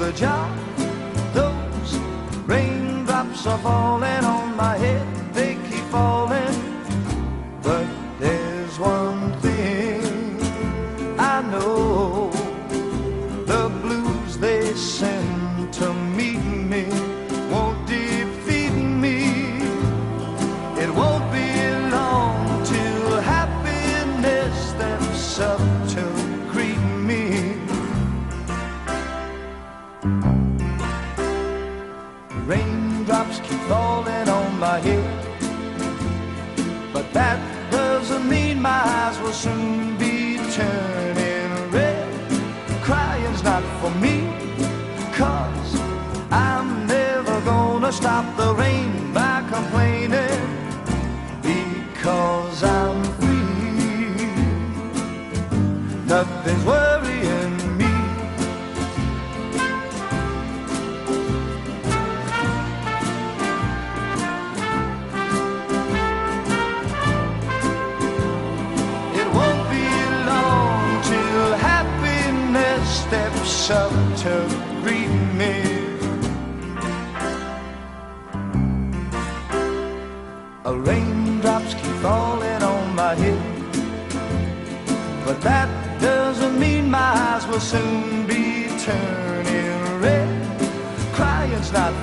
the 0.00 0.12
job, 0.12 0.50
those 1.34 1.98
raindrops 2.46 3.46
are 3.46 3.58
falling 3.58 4.24
on 4.24 4.56
my 4.56 4.74
head, 4.78 5.19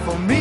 for 0.08 0.18
me, 0.20 0.37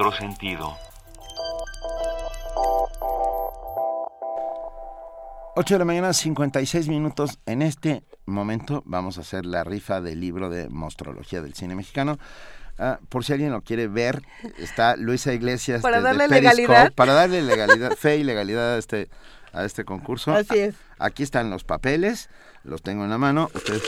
otro 0.00 0.12
sentido. 0.12 0.78
8 5.56 5.74
de 5.74 5.78
la 5.78 5.84
mañana, 5.84 6.14
56 6.14 6.88
minutos. 6.88 7.38
En 7.44 7.60
este 7.60 8.02
momento 8.24 8.82
vamos 8.86 9.18
a 9.18 9.20
hacer 9.20 9.44
la 9.44 9.62
rifa 9.62 10.00
del 10.00 10.20
libro 10.20 10.48
de 10.48 10.70
Monstrología 10.70 11.42
del 11.42 11.52
Cine 11.52 11.74
Mexicano. 11.74 12.18
Ah, 12.78 12.98
por 13.10 13.26
si 13.26 13.34
alguien 13.34 13.52
lo 13.52 13.60
quiere 13.60 13.88
ver, 13.88 14.22
está 14.58 14.96
Luisa 14.96 15.34
Iglesias. 15.34 15.82
Para 15.82 15.98
desde 15.98 16.16
darle 16.16 16.28
Periscope, 16.28 16.62
legalidad. 16.62 16.92
Para 16.94 17.12
darle 17.12 17.42
legalidad, 17.42 17.92
fe 17.92 18.16
y 18.16 18.24
legalidad 18.24 18.76
a 18.76 18.78
este, 18.78 19.10
a 19.52 19.66
este 19.66 19.84
concurso. 19.84 20.32
Así 20.32 20.60
es. 20.60 20.76
Aquí 20.98 21.22
están 21.22 21.50
los 21.50 21.64
papeles, 21.64 22.30
los 22.64 22.80
tengo 22.80 23.04
en 23.04 23.10
la 23.10 23.18
mano. 23.18 23.50
Ustedes 23.54 23.82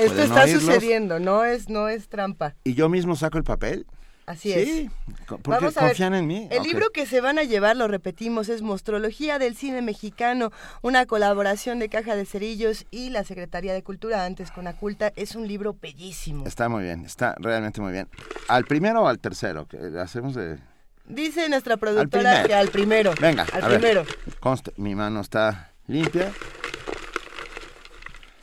Esto 0.00 0.22
está 0.22 0.44
oírlos. 0.44 0.62
sucediendo, 0.62 1.20
no 1.20 1.44
es, 1.44 1.68
no 1.68 1.88
es 1.88 2.08
trampa. 2.08 2.54
Y 2.64 2.72
yo 2.72 2.88
mismo 2.88 3.16
saco 3.16 3.36
el 3.36 3.44
papel. 3.44 3.86
Así 4.28 4.52
Sí, 4.52 4.90
es. 5.08 5.24
porque 5.26 5.48
Vamos 5.50 5.76
a 5.78 5.80
ver. 5.80 5.90
confían 5.92 6.14
en 6.14 6.26
mí. 6.26 6.48
El 6.50 6.62
libro 6.62 6.90
que 6.90 7.06
se 7.06 7.22
van 7.22 7.38
a 7.38 7.44
llevar, 7.44 7.76
lo 7.78 7.88
repetimos, 7.88 8.50
es 8.50 8.60
Mostrología 8.60 9.38
del 9.38 9.56
Cine 9.56 9.80
Mexicano, 9.80 10.52
una 10.82 11.06
colaboración 11.06 11.78
de 11.78 11.88
Caja 11.88 12.14
de 12.14 12.26
Cerillos 12.26 12.84
y 12.90 13.08
la 13.08 13.24
Secretaría 13.24 13.72
de 13.72 13.82
Cultura, 13.82 14.26
antes 14.26 14.50
con 14.50 14.66
Aculta. 14.66 15.14
Es 15.16 15.34
un 15.34 15.48
libro 15.48 15.74
bellísimo. 15.80 16.46
Está 16.46 16.68
muy 16.68 16.82
bien, 16.84 17.06
está 17.06 17.36
realmente 17.38 17.80
muy 17.80 17.90
bien. 17.92 18.06
¿Al 18.48 18.66
primero 18.66 19.04
o 19.04 19.06
al 19.08 19.18
tercero? 19.18 19.66
Que 19.66 19.78
hacemos 19.98 20.34
de... 20.34 20.58
Dice 21.06 21.48
nuestra 21.48 21.78
productora 21.78 22.42
que 22.42 22.52
al 22.54 22.68
primero. 22.68 23.14
Venga, 23.18 23.46
al 23.54 23.64
a 23.64 23.68
ver. 23.68 23.78
primero. 23.80 24.04
Conste, 24.40 24.74
mi 24.76 24.94
mano 24.94 25.22
está 25.22 25.72
limpia. 25.86 26.30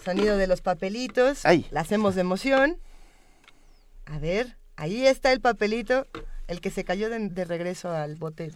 Sonido 0.03 0.36
de 0.38 0.48
los 0.48 0.62
papelitos. 0.62 1.45
Ay. 1.45 1.68
La 1.70 1.82
hacemos 1.82 2.16
de 2.16 2.22
emoción. 2.22 2.78
A 4.07 4.18
ver, 4.18 4.57
ahí 4.76 5.06
está 5.06 5.31
el 5.31 5.41
papelito, 5.41 6.07
el 6.47 6.61
que 6.61 6.72
se 6.72 6.84
cayó 6.84 7.10
de, 7.10 7.30
de 7.30 7.45
regreso 7.45 7.91
al 7.91 8.15
bote. 8.15 8.52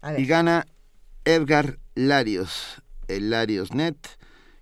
A 0.00 0.12
ver. 0.12 0.20
Y 0.20 0.26
gana 0.26 0.66
Edgar 1.24 1.78
Larios, 1.94 2.82
el 3.08 3.30
Larios 3.30 3.72
Net, 3.72 3.96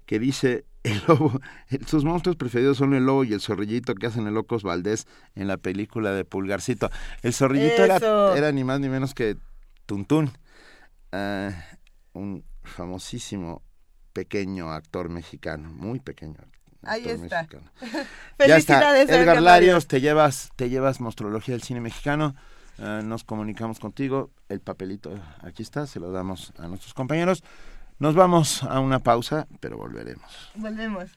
que 0.06 0.18
dice, 0.18 0.64
el 0.82 1.02
lobo, 1.06 1.40
sus 1.86 2.04
monstruos 2.04 2.36
preferidos 2.36 2.78
son 2.78 2.94
el 2.94 3.04
lobo 3.04 3.24
y 3.24 3.32
el 3.32 3.40
zorrillito 3.40 3.94
que 3.94 4.06
hacen 4.06 4.26
el 4.26 4.34
Locos 4.34 4.62
Valdés 4.62 5.06
en 5.34 5.46
la 5.46 5.56
película 5.56 6.12
de 6.12 6.24
Pulgarcito. 6.24 6.90
El 7.22 7.34
zorrillito 7.34 7.84
era, 7.84 8.52
ni 8.52 8.64
más 8.64 8.80
ni 8.80 8.88
menos 8.88 9.14
que 9.14 9.36
Tuntún, 9.86 10.30
ah, 11.12 11.50
un 12.12 12.44
famosísimo 12.62 13.62
pequeño 14.12 14.70
actor 14.70 15.08
mexicano, 15.08 15.70
muy 15.70 16.00
pequeño. 16.00 16.36
Ahí 16.82 17.04
está. 17.08 17.42
mexicano. 17.42 17.70
Ya 18.38 18.46
Felicidades, 18.46 19.02
está. 19.02 19.14
Edgar 19.16 19.36
Edgar 19.36 19.42
Larios, 19.42 19.86
te 19.86 20.00
llevas, 20.00 20.50
te 20.56 20.70
llevas 20.70 21.00
Monstrología 21.00 21.54
del 21.54 21.62
Cine 21.62 21.80
Mexicano. 21.80 22.34
Eh, 22.78 23.02
nos 23.04 23.24
comunicamos 23.24 23.78
contigo. 23.78 24.30
El 24.48 24.60
papelito 24.60 25.12
aquí 25.42 25.62
está, 25.62 25.86
se 25.86 26.00
lo 26.00 26.10
damos 26.10 26.52
a 26.58 26.66
nuestros 26.68 26.94
compañeros. 26.94 27.44
Nos 27.98 28.14
vamos 28.14 28.62
a 28.62 28.80
una 28.80 28.98
pausa, 29.00 29.46
pero 29.60 29.76
volveremos. 29.76 30.50
Volvemos. 30.54 31.10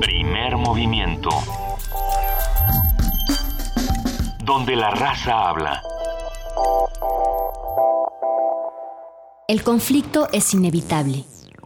Primer 0.00 0.56
movimiento. 0.56 1.30
Donde 4.44 4.74
la 4.74 4.90
raza 4.90 5.48
habla. 5.48 5.80
El 9.46 9.62
conflicto 9.62 10.28
es 10.32 10.52
inevitable, 10.54 11.24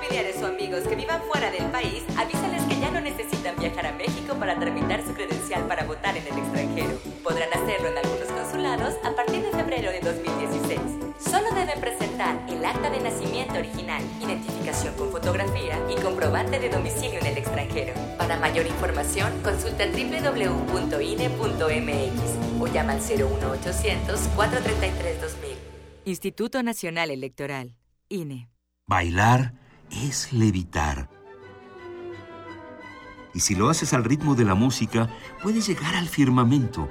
Familiares 0.00 0.40
o 0.42 0.46
amigos 0.46 0.88
que 0.88 0.96
vivan 0.96 1.20
fuera 1.30 1.50
del 1.50 1.66
país, 1.66 2.02
avísales 2.16 2.62
que 2.62 2.80
ya 2.80 2.90
no 2.90 3.02
necesitan 3.02 3.54
viajar 3.58 3.84
a 3.84 3.92
México 3.92 4.34
para 4.38 4.58
tramitar 4.58 5.04
su 5.04 5.12
credencial 5.12 5.66
para 5.66 5.84
votar 5.84 6.16
en 6.16 6.26
el 6.26 6.38
extranjero. 6.38 6.98
Podrán 7.22 7.52
hacerlo 7.52 7.88
en 7.88 7.98
algunos 7.98 8.28
consulados 8.28 8.94
a 9.04 9.14
partir 9.14 9.42
de 9.42 9.50
febrero 9.50 9.92
de 9.92 10.00
2016. 10.00 10.80
Solo 11.20 11.50
deben 11.54 11.78
presentar 11.80 12.40
el 12.48 12.64
acta 12.64 12.88
de 12.88 12.98
nacimiento 13.00 13.58
original, 13.58 14.02
identificación 14.22 14.94
con 14.94 15.10
fotografía 15.10 15.78
y 15.90 16.00
comprobante 16.00 16.58
de 16.58 16.70
domicilio 16.70 17.20
en 17.20 17.26
el 17.26 17.36
extranjero. 17.36 17.92
Para 18.16 18.38
mayor 18.38 18.66
información, 18.66 19.30
consulta 19.42 19.84
www.ine.mx 19.84 21.02
o 22.58 22.66
llama 22.68 22.92
al 22.92 23.00
01800 23.00 24.18
433 24.34 25.20
2000. 25.20 25.50
Instituto 26.06 26.62
Nacional 26.62 27.10
Electoral, 27.10 27.76
INE. 28.08 28.48
Bailar 28.86 29.59
es 29.90 30.32
levitar. 30.32 31.08
Y 33.32 33.40
si 33.40 33.54
lo 33.54 33.70
haces 33.70 33.92
al 33.92 34.04
ritmo 34.04 34.34
de 34.34 34.44
la 34.44 34.54
música, 34.54 35.08
puedes 35.42 35.66
llegar 35.66 35.94
al 35.94 36.08
firmamento. 36.08 36.88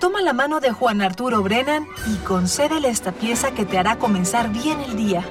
Toma 0.00 0.20
la 0.22 0.32
mano 0.32 0.60
de 0.60 0.72
Juan 0.72 1.02
Arturo 1.02 1.42
Brennan 1.42 1.86
y 2.06 2.16
concédele 2.18 2.88
esta 2.88 3.12
pieza 3.12 3.52
que 3.52 3.64
te 3.64 3.78
hará 3.78 3.96
comenzar 3.96 4.50
bien 4.52 4.80
el 4.80 4.96
día. 4.96 5.24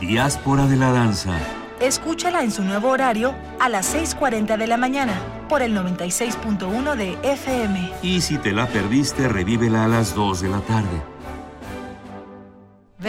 Diáspora 0.00 0.66
de 0.66 0.76
la 0.76 0.92
danza. 0.92 1.32
Escúchala 1.78 2.42
en 2.42 2.50
su 2.50 2.62
nuevo 2.62 2.88
horario 2.88 3.34
a 3.58 3.68
las 3.68 3.94
6.40 3.94 4.56
de 4.56 4.66
la 4.66 4.76
mañana 4.76 5.14
por 5.48 5.62
el 5.62 5.74
96.1 5.74 6.94
de 6.94 7.18
FM. 7.22 7.92
Y 8.02 8.20
si 8.20 8.38
te 8.38 8.52
la 8.52 8.66
perdiste, 8.66 9.28
revívela 9.28 9.84
a 9.84 9.88
las 9.88 10.14
2 10.14 10.40
de 10.42 10.48
la 10.48 10.60
tarde. 10.60 11.09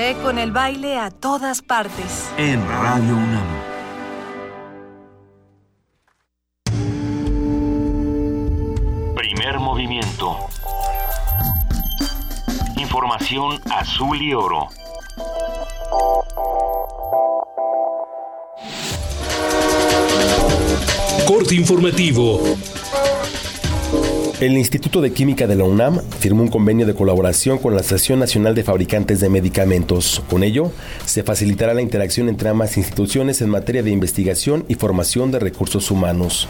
Ve 0.01 0.15
con 0.23 0.39
el 0.39 0.51
baile 0.51 0.97
a 0.97 1.11
todas 1.11 1.61
partes. 1.61 2.27
En 2.35 2.67
Radio 2.67 3.15
UNAM. 3.15 3.45
Primer 9.15 9.59
movimiento. 9.59 10.39
Información 12.77 13.61
azul 13.69 14.19
y 14.19 14.33
oro. 14.33 14.69
Corte 21.27 21.53
informativo. 21.53 22.41
El 24.41 24.57
Instituto 24.57 25.01
de 25.01 25.13
Química 25.13 25.45
de 25.45 25.55
la 25.55 25.65
UNAM 25.65 26.01
firmó 26.17 26.41
un 26.41 26.49
convenio 26.49 26.87
de 26.87 26.95
colaboración 26.95 27.59
con 27.59 27.75
la 27.75 27.81
Asociación 27.81 28.17
Nacional 28.17 28.55
de 28.55 28.63
Fabricantes 28.63 29.19
de 29.19 29.29
Medicamentos. 29.29 30.23
Con 30.27 30.43
ello, 30.43 30.71
se 31.05 31.21
facilitará 31.21 31.75
la 31.75 31.83
interacción 31.83 32.27
entre 32.27 32.49
ambas 32.49 32.75
instituciones 32.75 33.39
en 33.41 33.51
materia 33.51 33.83
de 33.83 33.91
investigación 33.91 34.65
y 34.67 34.73
formación 34.73 35.29
de 35.29 35.37
recursos 35.37 35.91
humanos. 35.91 36.47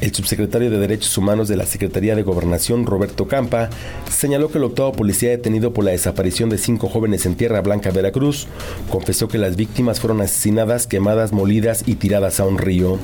El 0.00 0.12
subsecretario 0.12 0.68
de 0.68 0.80
Derechos 0.80 1.16
Humanos 1.16 1.46
de 1.46 1.54
la 1.54 1.66
Secretaría 1.66 2.16
de 2.16 2.24
Gobernación, 2.24 2.84
Roberto 2.84 3.28
Campa, 3.28 3.70
señaló 4.10 4.50
que 4.50 4.58
el 4.58 4.64
octavo 4.64 4.90
policía 4.90 5.30
detenido 5.30 5.72
por 5.72 5.84
la 5.84 5.92
desaparición 5.92 6.50
de 6.50 6.58
cinco 6.58 6.88
jóvenes 6.88 7.26
en 7.26 7.36
Tierra 7.36 7.60
Blanca, 7.60 7.92
Veracruz, 7.92 8.48
confesó 8.90 9.28
que 9.28 9.38
las 9.38 9.54
víctimas 9.54 10.00
fueron 10.00 10.20
asesinadas, 10.20 10.88
quemadas, 10.88 11.30
molidas 11.32 11.84
y 11.86 11.94
tiradas 11.94 12.40
a 12.40 12.44
un 12.44 12.58
río. 12.58 12.98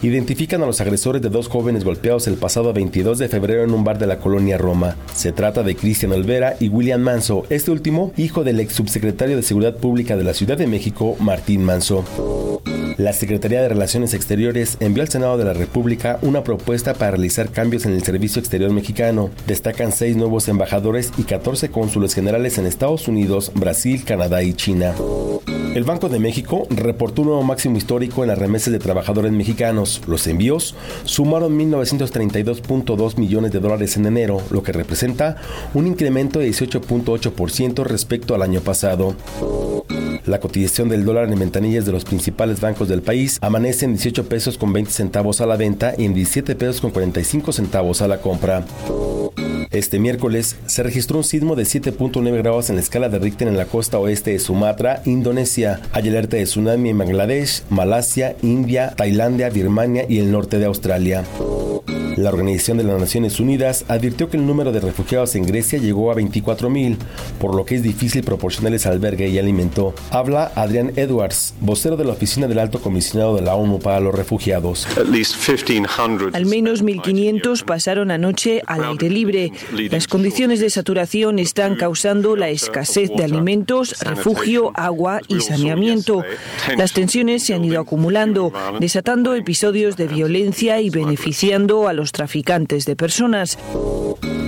Identifican 0.00 0.62
a 0.62 0.66
los 0.66 0.80
agresores 0.80 1.20
de 1.22 1.28
dos 1.28 1.48
jóvenes 1.48 1.84
golpeados 1.84 2.28
el 2.28 2.34
pasado 2.34 2.72
22 2.72 3.18
de 3.18 3.28
febrero 3.28 3.64
en 3.64 3.72
un 3.72 3.82
bar 3.82 3.98
de 3.98 4.06
la 4.06 4.18
colonia 4.18 4.56
Roma. 4.56 4.96
Se 5.12 5.32
trata 5.32 5.64
de 5.64 5.74
Cristian 5.74 6.12
Olvera 6.12 6.56
y 6.60 6.68
William 6.68 7.00
Manso, 7.00 7.44
este 7.50 7.72
último 7.72 8.12
hijo 8.16 8.44
del 8.44 8.60
ex 8.60 8.74
subsecretario 8.74 9.36
de 9.36 9.42
Seguridad 9.42 9.76
Pública 9.76 10.16
de 10.16 10.24
la 10.24 10.34
Ciudad 10.34 10.56
de 10.56 10.68
México, 10.68 11.16
Martín 11.18 11.64
Manso. 11.64 12.04
La 12.96 13.12
Secretaría 13.12 13.62
de 13.62 13.68
Relaciones 13.68 14.14
Exteriores 14.14 14.76
envió 14.80 15.02
al 15.02 15.08
Senado 15.08 15.36
de 15.36 15.44
la 15.44 15.52
República 15.52 16.18
una 16.22 16.42
propuesta 16.42 16.94
para 16.94 17.12
realizar 17.12 17.50
cambios 17.50 17.86
en 17.86 17.92
el 17.92 18.02
Servicio 18.02 18.40
Exterior 18.40 18.72
mexicano. 18.72 19.30
Destacan 19.46 19.92
seis 19.92 20.16
nuevos 20.16 20.48
embajadores 20.48 21.12
y 21.18 21.24
14 21.24 21.70
cónsules 21.70 22.14
generales 22.14 22.58
en 22.58 22.66
Estados 22.66 23.08
Unidos, 23.08 23.52
Brasil, 23.54 24.04
Canadá 24.04 24.42
y 24.42 24.54
China. 24.54 24.94
El 25.74 25.84
Banco 25.84 26.08
de 26.08 26.18
México 26.18 26.66
reportó 26.70 27.22
un 27.22 27.28
nuevo 27.28 27.42
máximo 27.42 27.76
histórico 27.76 28.24
en 28.24 28.28
las 28.28 28.38
remesas 28.38 28.72
de 28.72 28.78
trabajadores 28.78 29.32
mexicanos. 29.32 30.02
Los 30.06 30.26
envíos 30.26 30.74
sumaron 31.04 31.58
1.932.2 31.58 33.16
millones 33.18 33.52
de 33.52 33.60
dólares 33.60 33.96
en 33.96 34.06
enero, 34.06 34.40
lo 34.50 34.62
que 34.62 34.72
representa 34.72 35.36
un 35.74 35.86
incremento 35.86 36.38
de 36.38 36.48
18.8% 36.48 37.84
respecto 37.84 38.34
al 38.34 38.42
año 38.42 38.60
pasado. 38.60 39.14
La 40.26 40.40
cotización 40.40 40.90
del 40.90 41.06
dólar 41.06 41.32
en 41.32 41.38
ventanillas 41.38 41.86
de 41.86 41.92
los 41.92 42.04
principales 42.04 42.60
bancos 42.60 42.77
del 42.86 43.02
país 43.02 43.38
amanece 43.40 43.86
en 43.86 43.92
18 43.92 44.28
pesos 44.28 44.58
con 44.58 44.72
20 44.72 44.90
centavos 44.92 45.40
a 45.40 45.46
la 45.46 45.56
venta 45.56 45.94
y 45.98 46.04
en 46.04 46.14
17 46.14 46.54
pesos 46.54 46.80
con 46.80 46.90
45 46.90 47.52
centavos 47.52 48.02
a 48.02 48.08
la 48.08 48.20
compra. 48.20 48.64
Este 49.70 49.98
miércoles 49.98 50.56
se 50.66 50.82
registró 50.82 51.18
un 51.18 51.24
sismo 51.24 51.56
de 51.56 51.64
7.9 51.64 52.38
grados 52.38 52.70
en 52.70 52.76
la 52.76 52.82
escala 52.82 53.08
de 53.08 53.18
Richter 53.18 53.48
en 53.48 53.56
la 53.56 53.66
costa 53.66 53.98
oeste 53.98 54.30
de 54.30 54.38
Sumatra, 54.38 55.02
Indonesia. 55.04 55.80
Hay 55.92 56.08
alerta 56.08 56.36
de 56.36 56.44
tsunami 56.44 56.90
en 56.90 56.98
Bangladesh, 56.98 57.62
Malasia, 57.68 58.36
India, 58.42 58.94
Tailandia, 58.96 59.50
Birmania 59.50 60.04
y 60.08 60.18
el 60.18 60.30
norte 60.30 60.58
de 60.58 60.66
Australia. 60.66 61.24
La 62.22 62.30
Organización 62.30 62.78
de 62.78 62.84
las 62.84 63.00
Naciones 63.00 63.38
Unidas 63.38 63.84
advirtió 63.86 64.28
que 64.28 64.36
el 64.36 64.44
número 64.44 64.72
de 64.72 64.80
refugiados 64.80 65.36
en 65.36 65.46
Grecia 65.46 65.78
llegó 65.78 66.10
a 66.10 66.16
24.000, 66.16 66.96
por 67.40 67.54
lo 67.54 67.64
que 67.64 67.76
es 67.76 67.82
difícil 67.84 68.24
proporcionarles 68.24 68.86
albergue 68.86 69.28
y 69.28 69.38
alimento. 69.38 69.94
Habla 70.10 70.50
Adrian 70.56 70.92
Edwards, 70.96 71.54
vocero 71.60 71.96
de 71.96 72.04
la 72.04 72.14
Oficina 72.14 72.48
del 72.48 72.58
Alto 72.58 72.80
Comisionado 72.80 73.36
de 73.36 73.42
la 73.42 73.54
ONU 73.54 73.78
para 73.78 74.00
los 74.00 74.12
Refugiados. 74.12 74.88
Al 74.96 76.46
menos 76.46 76.82
1.500 76.82 77.64
pasaron 77.64 78.10
anoche 78.10 78.62
al 78.66 78.84
aire 78.84 79.10
libre. 79.10 79.52
Las 79.90 80.08
condiciones 80.08 80.58
de 80.58 80.70
saturación 80.70 81.38
están 81.38 81.76
causando 81.76 82.34
la 82.34 82.48
escasez 82.48 83.10
de 83.16 83.22
alimentos, 83.22 83.94
refugio, 84.00 84.72
agua 84.74 85.20
y 85.28 85.40
saneamiento. 85.40 86.24
Las 86.76 86.92
tensiones 86.92 87.44
se 87.44 87.54
han 87.54 87.64
ido 87.64 87.80
acumulando, 87.80 88.52
desatando 88.80 89.36
episodios 89.36 89.96
de 89.96 90.08
violencia 90.08 90.80
y 90.80 90.90
beneficiando 90.90 91.86
a 91.86 91.92
los 91.92 92.07
traficantes 92.12 92.84
de 92.84 92.96
personas. 92.96 93.58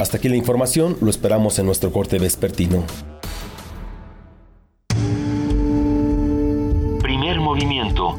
Hasta 0.00 0.16
aquí 0.16 0.28
la 0.28 0.36
información, 0.36 0.96
lo 1.00 1.10
esperamos 1.10 1.58
en 1.58 1.66
nuestro 1.66 1.92
corte 1.92 2.18
vespertino. 2.18 2.84
movimiento. 7.50 8.16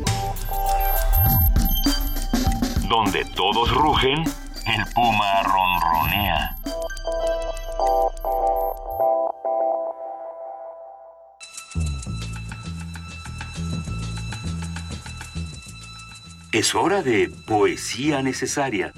Donde 2.89 3.23
todos 3.33 3.71
rugen, 3.71 4.23
el 4.65 4.85
puma 4.93 5.43
ronronea. 5.43 6.57
Es 16.51 16.75
hora 16.75 17.01
de 17.01 17.31
poesía 17.47 18.21
necesaria. 18.21 18.91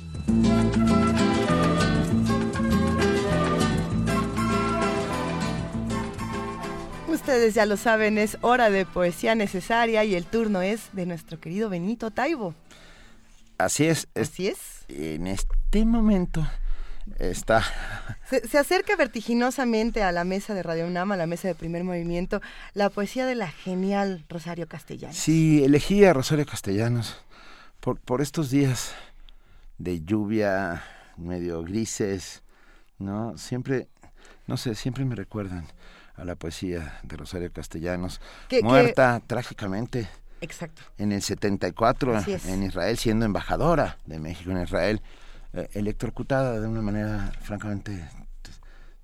Ustedes 7.07 7.53
ya 7.53 7.65
lo 7.65 7.77
saben, 7.77 8.17
es 8.17 8.37
hora 8.41 8.69
de 8.69 8.85
poesía 8.85 9.33
necesaria 9.33 10.03
y 10.03 10.13
el 10.13 10.25
turno 10.25 10.61
es 10.61 10.89
de 10.93 11.05
nuestro 11.05 11.39
querido 11.39 11.69
Benito 11.69 12.11
Taibo. 12.11 12.53
Así 13.57 13.85
es. 13.85 14.07
Así 14.13 14.47
es. 14.47 14.85
En 14.89 15.27
este 15.27 15.85
momento 15.85 16.45
está... 17.19 17.63
Se, 18.29 18.47
se, 18.47 18.57
acerca 18.57 18.95
vertiginosamente 18.95 20.03
a 20.03 20.11
la 20.11 20.23
mesa 20.23 20.53
de 20.53 20.63
Radio 20.63 20.85
UNAM, 20.85 21.11
a 21.11 21.17
la 21.17 21.25
mesa 21.27 21.47
de 21.47 21.55
primer 21.55 21.83
movimiento, 21.83 22.41
la 22.73 22.89
poesía 22.89 23.25
de 23.25 23.35
la 23.35 23.49
genial 23.49 24.25
Rosario 24.27 24.67
Castellanos. 24.67 25.15
Sí, 25.15 25.63
elegí 25.63 26.03
a 26.03 26.13
Rosario 26.13 26.45
Castellanos 26.45 27.15
por, 27.79 27.99
por 27.99 28.21
estos 28.21 28.49
días 28.49 28.93
de 29.77 30.01
lluvia 30.01 30.83
medio 31.17 31.63
grises, 31.63 32.43
¿no? 32.99 33.37
Siempre, 33.37 33.87
no 34.47 34.57
sé, 34.57 34.75
siempre 34.75 35.05
me 35.05 35.15
recuerdan 35.15 35.65
a 36.15 36.25
la 36.25 36.35
poesía 36.35 36.99
de 37.03 37.17
Rosario 37.17 37.51
Castellanos, 37.51 38.21
¿Qué, 38.47 38.61
muerta 38.61 39.19
qué? 39.19 39.27
trágicamente. 39.27 40.07
Exacto. 40.41 40.81
En 40.97 41.11
el 41.11 41.21
74 41.21 42.21
en 42.47 42.63
Israel, 42.63 42.97
siendo 42.97 43.25
embajadora 43.25 43.97
de 44.05 44.19
México 44.19 44.51
en 44.51 44.61
Israel, 44.61 45.01
eh, 45.53 45.69
electrocutada 45.73 46.59
de 46.59 46.67
una 46.67 46.81
manera 46.81 47.31
francamente 47.41 48.09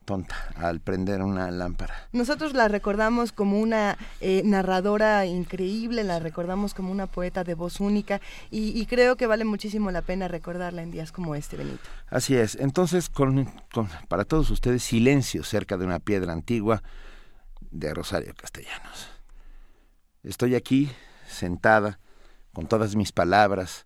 tonta 0.09 0.35
al 0.55 0.79
prender 0.79 1.21
una 1.21 1.51
lámpara. 1.51 1.93
Nosotros 2.13 2.55
la 2.55 2.67
recordamos 2.67 3.31
como 3.31 3.59
una 3.59 3.95
eh, 4.21 4.41
narradora 4.43 5.27
increíble, 5.27 6.03
la 6.03 6.17
recordamos 6.17 6.73
como 6.73 6.91
una 6.91 7.05
poeta 7.05 7.43
de 7.43 7.53
voz 7.53 7.79
única 7.79 8.19
y, 8.49 8.69
y, 8.69 8.87
creo 8.87 9.17
que 9.17 9.27
vale 9.27 9.45
muchísimo 9.45 9.91
la 9.91 10.01
pena 10.01 10.27
recordarla 10.27 10.81
en 10.81 10.89
días 10.89 11.11
como 11.11 11.35
este, 11.35 11.57
Benito. 11.57 11.83
Así 12.07 12.35
es. 12.35 12.55
Entonces, 12.55 13.07
con, 13.07 13.45
con, 13.71 13.87
para 14.07 14.25
todos 14.25 14.49
ustedes, 14.49 14.81
silencio 14.81 15.43
cerca 15.43 15.77
de 15.77 15.85
una 15.85 15.99
piedra 15.99 16.33
antigua 16.33 16.81
de 17.69 17.93
Rosario 17.93 18.33
Castellanos. 18.33 19.09
Estoy 20.23 20.55
aquí, 20.55 20.89
sentada, 21.27 21.99
con 22.51 22.65
todas 22.65 22.95
mis 22.95 23.11
palabras, 23.11 23.85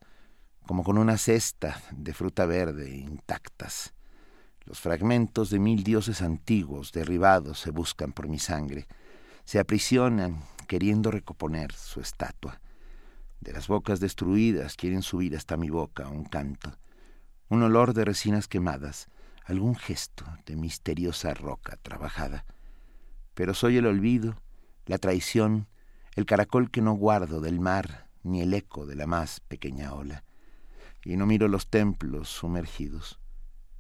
como 0.66 0.86
con 0.86 0.98
una 0.98 1.18
cesta 1.18 1.82
de 1.92 2.14
fruta 2.14 2.46
verde 2.46 2.96
intactas. 2.96 3.93
Los 4.66 4.80
fragmentos 4.80 5.50
de 5.50 5.60
mil 5.60 5.84
dioses 5.84 6.22
antiguos 6.22 6.94
derribados 6.94 7.60
se 7.60 7.72
buscan 7.72 8.14
por 8.14 8.30
mi 8.30 8.40
sangre, 8.40 8.88
se 9.44 9.60
aprisionan 9.60 10.42
queriendo 10.68 11.12
recomponer 11.12 11.74
su 11.74 12.00
estatua. 12.00 12.62
De 13.42 13.52
las 13.52 13.68
bocas 13.68 14.00
destruidas 14.00 14.78
quieren 14.78 15.02
subir 15.02 15.36
hasta 15.36 15.58
mi 15.58 15.70
boca 15.70 16.08
un 16.08 16.24
canto, 16.24 16.78
un 17.50 17.62
olor 17.62 17.94
de 17.94 18.06
resinas 18.06 18.48
quemadas, 18.48 19.10
algún 19.44 19.76
gesto 19.76 20.26
de 20.46 20.56
misteriosa 20.56 21.34
roca 21.34 21.78
trabajada. 21.82 22.46
Pero 23.34 23.54
soy 23.54 23.76
el 23.76 23.86
olvido, 23.86 24.42
la 24.86 24.98
traición, 24.98 25.68
el 26.16 26.26
caracol 26.26 26.72
que 26.72 26.82
no 26.82 26.94
guardo 26.94 27.42
del 27.42 27.60
mar, 27.60 28.08
ni 28.24 28.42
el 28.42 28.54
eco 28.54 28.86
de 28.86 28.96
la 28.96 29.08
más 29.08 29.42
pequeña 29.42 29.94
ola. 29.94 30.24
Y 31.04 31.18
no 31.18 31.26
miro 31.26 31.50
los 31.50 31.68
templos 31.68 32.30
sumergidos 32.30 33.20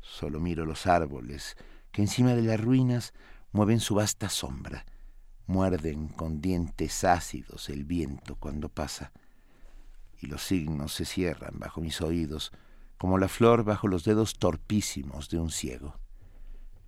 Solo 0.03 0.41
miro 0.41 0.65
los 0.65 0.85
árboles 0.85 1.55
que 1.91 2.01
encima 2.01 2.35
de 2.35 2.41
las 2.41 2.59
ruinas 2.59 3.13
mueven 3.53 3.79
su 3.79 3.95
vasta 3.95 4.29
sombra, 4.29 4.85
muerden 5.47 6.09
con 6.09 6.41
dientes 6.41 7.03
ácidos 7.03 7.69
el 7.69 7.85
viento 7.85 8.35
cuando 8.35 8.67
pasa, 8.67 9.13
y 10.19 10.27
los 10.27 10.43
signos 10.43 10.93
se 10.93 11.05
cierran 11.05 11.57
bajo 11.57 11.81
mis 11.81 12.01
oídos 12.01 12.51
como 12.97 13.17
la 13.17 13.27
flor 13.27 13.63
bajo 13.63 13.87
los 13.87 14.03
dedos 14.03 14.37
torpísimos 14.37 15.29
de 15.29 15.39
un 15.39 15.49
ciego. 15.49 15.99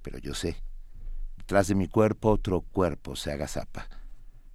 Pero 0.02 0.18
yo 0.18 0.34
sé, 0.34 0.58
detrás 1.38 1.68
de 1.68 1.76
mi 1.76 1.88
cuerpo 1.88 2.32
otro 2.32 2.62
cuerpo 2.62 3.16
se 3.16 3.32
agazapa, 3.32 3.88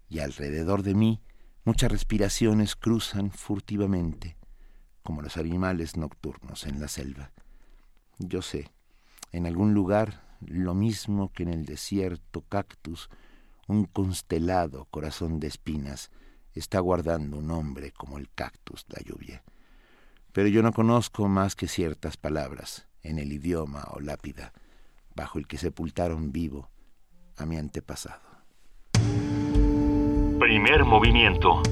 y 0.09 0.19
alrededor 0.19 0.83
de 0.83 0.95
mí 0.95 1.23
muchas 1.65 1.91
respiraciones 1.91 2.77
cruzan 2.77 3.31
furtivamente, 3.31 4.37
como 5.03 5.23
los 5.23 5.39
animales 5.39 5.97
nocturnos 5.97 6.67
en 6.67 6.79
la 6.79 6.89
selva. 6.89 7.33
Yo 8.23 8.43
sé, 8.43 8.71
en 9.33 9.47
algún 9.47 9.73
lugar, 9.73 10.21
lo 10.41 10.75
mismo 10.75 11.33
que 11.33 11.43
en 11.43 11.49
el 11.49 11.65
desierto 11.65 12.43
cactus, 12.43 13.09
un 13.67 13.87
constelado 13.87 14.85
corazón 14.91 15.41
de 15.41 15.47
espinas 15.47 16.11
está 16.55 16.81
guardando 16.81 17.39
un 17.39 17.51
hombre 17.51 17.93
como 17.93 18.19
el 18.19 18.29
cactus 18.31 18.85
la 18.89 19.01
lluvia. 19.03 19.43
Pero 20.33 20.49
yo 20.49 20.63
no 20.63 20.75
conozco 20.75 21.29
más 21.29 21.57
que 21.57 21.67
ciertas 21.67 22.19
palabras 22.19 22.87
en 23.03 23.19
el 23.19 23.33
idioma 23.33 23.89
o 23.93 24.01
lápida 24.01 24.53
bajo 25.15 25.39
el 25.39 25.47
que 25.47 25.57
sepultaron 25.57 26.31
vivo 26.31 26.69
a 27.39 27.47
mi 27.47 27.57
antepasado. 27.57 28.21
Primer 30.39 30.85
movimiento. 30.85 31.63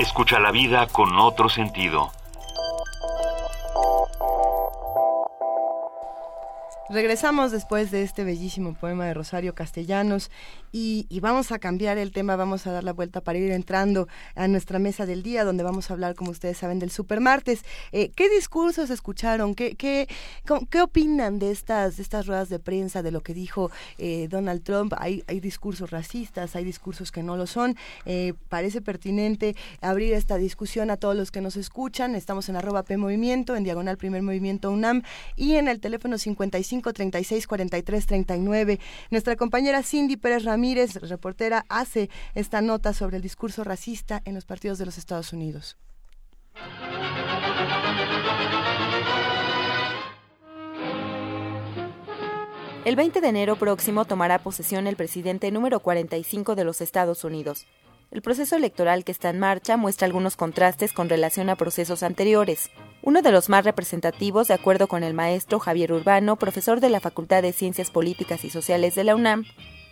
Escucha 0.00 0.40
la 0.40 0.50
vida 0.50 0.88
con 0.88 1.16
otro 1.18 1.48
sentido. 1.48 2.10
Regresamos 6.90 7.52
después 7.52 7.92
de 7.92 8.02
este 8.02 8.24
bellísimo 8.24 8.74
poema 8.74 9.06
de 9.06 9.14
Rosario 9.14 9.54
Castellanos 9.54 10.28
y, 10.72 11.06
y, 11.08 11.20
vamos 11.20 11.52
a 11.52 11.58
cambiar 11.58 11.98
el 11.98 12.12
tema, 12.12 12.36
vamos 12.36 12.66
a 12.66 12.72
dar 12.72 12.84
la 12.84 12.92
vuelta 12.92 13.20
para 13.20 13.38
ir 13.38 13.50
entrando 13.50 14.08
a 14.34 14.48
nuestra 14.48 14.78
mesa 14.78 15.06
del 15.06 15.22
día, 15.22 15.44
donde 15.44 15.62
vamos 15.62 15.90
a 15.90 15.94
hablar, 15.94 16.14
como 16.14 16.30
ustedes 16.30 16.58
saben, 16.58 16.78
del 16.78 16.90
Supermartes. 16.90 17.64
Eh, 17.92 18.10
¿Qué 18.14 18.28
discursos 18.28 18.90
escucharon? 18.90 19.54
¿Qué, 19.54 19.74
qué, 19.74 20.08
qué 20.70 20.82
opinan 20.82 21.38
de 21.38 21.50
estas, 21.50 21.96
de 21.96 22.02
estas 22.02 22.26
ruedas 22.26 22.48
de 22.48 22.58
prensa, 22.58 23.02
de 23.02 23.10
lo 23.10 23.20
que 23.22 23.34
dijo 23.34 23.70
eh, 23.98 24.28
Donald 24.28 24.62
Trump? 24.62 24.94
Hay, 24.98 25.24
hay 25.26 25.40
discursos 25.40 25.90
racistas, 25.90 26.54
hay 26.56 26.64
discursos 26.64 27.10
que 27.10 27.22
no 27.22 27.36
lo 27.36 27.46
son. 27.46 27.76
Eh, 28.06 28.34
parece 28.48 28.80
pertinente 28.80 29.56
abrir 29.80 30.14
esta 30.14 30.36
discusión 30.36 30.90
a 30.90 30.96
todos 30.96 31.16
los 31.16 31.30
que 31.30 31.40
nos 31.40 31.56
escuchan. 31.56 32.14
Estamos 32.14 32.48
en 32.48 32.56
arroba 32.56 32.84
P 32.84 32.96
Movimiento, 32.96 33.56
en 33.56 33.64
diagonal 33.64 33.96
Primer 33.96 34.22
Movimiento 34.22 34.70
UNAM 34.70 35.02
y 35.36 35.54
en 35.54 35.68
el 35.68 35.80
teléfono 35.80 36.18
55 36.18 36.92
36 36.92 37.46
43 37.46 38.06
39. 38.06 38.80
Nuestra 39.10 39.36
compañera 39.36 39.82
Cindy 39.82 40.16
Pérez 40.16 40.44
Ramírez, 40.44 40.59
reportera, 41.00 41.66
hace 41.68 42.10
esta 42.34 42.60
nota 42.60 42.92
sobre 42.92 43.16
el 43.16 43.22
discurso 43.22 43.64
racista 43.64 44.22
en 44.24 44.34
los 44.34 44.44
partidos 44.44 44.78
de 44.78 44.86
los 44.86 44.98
Estados 44.98 45.32
Unidos. 45.32 45.76
El 52.84 52.96
20 52.96 53.20
de 53.20 53.28
enero 53.28 53.56
próximo 53.56 54.06
tomará 54.06 54.38
posesión 54.38 54.86
el 54.86 54.96
presidente 54.96 55.50
número 55.50 55.80
45 55.80 56.54
de 56.54 56.64
los 56.64 56.80
Estados 56.80 57.24
Unidos. 57.24 57.66
El 58.10 58.22
proceso 58.22 58.56
electoral 58.56 59.04
que 59.04 59.12
está 59.12 59.30
en 59.30 59.38
marcha 59.38 59.76
muestra 59.76 60.06
algunos 60.06 60.34
contrastes 60.34 60.92
con 60.92 61.08
relación 61.08 61.48
a 61.48 61.56
procesos 61.56 62.02
anteriores. 62.02 62.70
Uno 63.02 63.22
de 63.22 63.30
los 63.30 63.48
más 63.48 63.64
representativos, 63.64 64.48
de 64.48 64.54
acuerdo 64.54 64.88
con 64.88 65.04
el 65.04 65.14
maestro 65.14 65.60
Javier 65.60 65.92
Urbano, 65.92 66.36
profesor 66.36 66.80
de 66.80 66.90
la 66.90 67.00
Facultad 67.00 67.42
de 67.42 67.52
Ciencias 67.52 67.90
Políticas 67.90 68.44
y 68.44 68.50
Sociales 68.50 68.94
de 68.94 69.04
la 69.04 69.14
UNAM, 69.14 69.44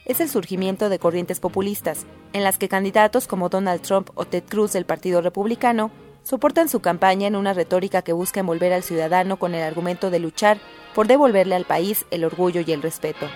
es 0.08 0.20
el 0.20 0.28
surgimiento 0.28 0.88
de 0.88 0.98
corrientes 0.98 1.38
populistas, 1.38 2.06
en 2.32 2.42
las 2.42 2.58
que 2.58 2.68
candidatos 2.68 3.28
como 3.28 3.50
Donald 3.50 3.82
Trump 3.82 4.08
o 4.14 4.24
Ted 4.24 4.44
Cruz 4.48 4.72
del 4.72 4.86
Partido 4.86 5.20
Republicano 5.20 5.90
soportan 6.22 6.68
su 6.68 6.80
campaña 6.80 7.26
en 7.26 7.36
una 7.36 7.52
retórica 7.52 8.02
que 8.02 8.14
busca 8.14 8.40
envolver 8.40 8.72
al 8.72 8.82
ciudadano 8.82 9.36
con 9.36 9.54
el 9.54 9.62
argumento 9.62 10.10
de 10.10 10.18
luchar 10.18 10.58
por 10.94 11.06
devolverle 11.06 11.54
al 11.54 11.66
país 11.66 12.06
el 12.10 12.24
orgullo 12.24 12.62
y 12.66 12.72
el 12.72 12.82
respeto. 12.82 13.26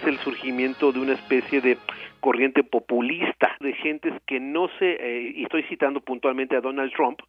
Es 0.00 0.08
el 0.08 0.18
surgimiento 0.18 0.90
de 0.90 1.00
una 1.00 1.12
especie 1.12 1.60
de 1.60 1.78
corriente 2.20 2.64
populista 2.64 3.54
de 3.60 3.74
gentes 3.74 4.14
que 4.26 4.40
no 4.40 4.68
se, 4.78 4.92
eh, 4.92 5.32
y 5.36 5.42
estoy 5.44 5.64
citando 5.64 6.00
puntualmente 6.00 6.56
a 6.56 6.60
Donald 6.60 6.92
Trump 6.92 7.20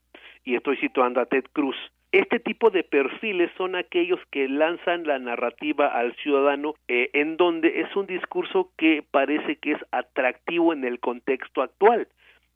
y 0.45 0.55
estoy 0.55 0.77
citando 0.77 1.19
a 1.19 1.25
Ted 1.25 1.43
Cruz. 1.51 1.75
Este 2.17 2.39
tipo 2.39 2.71
de 2.71 2.83
perfiles 2.83 3.51
son 3.59 3.75
aquellos 3.75 4.19
que 4.31 4.49
lanzan 4.49 5.03
la 5.05 5.19
narrativa 5.19 5.85
al 5.85 6.15
ciudadano 6.15 6.73
eh, 6.87 7.11
en 7.13 7.37
donde 7.37 7.81
es 7.81 7.95
un 7.95 8.07
discurso 8.07 8.71
que 8.75 9.03
parece 9.11 9.57
que 9.57 9.73
es 9.73 9.77
atractivo 9.91 10.73
en 10.73 10.83
el 10.83 10.99
contexto 10.99 11.61
actual, 11.61 12.07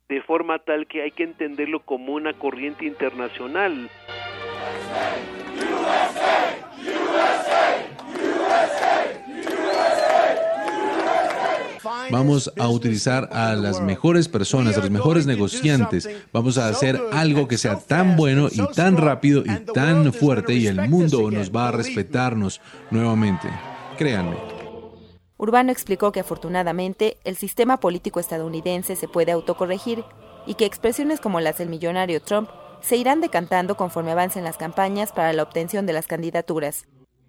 de 0.09 0.19
forma 0.23 0.57
tal 0.57 0.87
que 0.87 1.03
hay 1.03 1.11
que 1.11 1.21
entenderlo 1.21 1.81
como 1.81 2.13
una 2.13 2.33
corriente 2.33 2.85
internacional. 2.87 3.87
Vamos 12.11 12.51
a 12.59 12.67
utilizar 12.69 13.29
a 13.31 13.55
las 13.55 13.81
mejores 13.81 14.27
personas, 14.27 14.77
a 14.77 14.81
los 14.81 14.89
mejores 14.89 15.25
negociantes, 15.25 16.09
vamos 16.31 16.57
a 16.57 16.67
hacer 16.67 16.99
algo 17.11 17.47
que 17.47 17.57
sea 17.57 17.79
tan 17.79 18.15
bueno 18.15 18.47
y 18.51 18.61
tan 18.73 18.97
rápido 18.97 19.43
y 19.45 19.73
tan 19.73 20.13
fuerte 20.13 20.53
y 20.53 20.67
el 20.67 20.89
mundo 20.89 21.29
nos 21.31 21.51
va 21.51 21.69
a 21.69 21.71
respetarnos 21.71 22.61
nuevamente. 22.89 23.47
Créanme. 23.97 24.37
Urbano 25.37 25.71
explicó 25.71 26.11
que 26.11 26.19
afortunadamente 26.19 27.17
el 27.23 27.35
sistema 27.35 27.77
político 27.77 28.19
estadounidense 28.19 28.95
se 28.95 29.07
puede 29.07 29.31
autocorregir 29.31 30.03
y 30.45 30.55
que 30.55 30.65
expresiones 30.65 31.19
como 31.19 31.39
las 31.39 31.57
del 31.57 31.69
millonario 31.69 32.21
Trump 32.21 32.49
se 32.81 32.97
irán 32.97 33.21
decantando 33.21 33.75
conforme 33.75 34.11
avancen 34.11 34.43
las 34.43 34.57
campañas 34.57 35.11
para 35.11 35.33
la 35.33 35.43
obtención 35.43 35.85
de 35.85 35.93
las 35.93 36.07
candidaturas. 36.07 36.87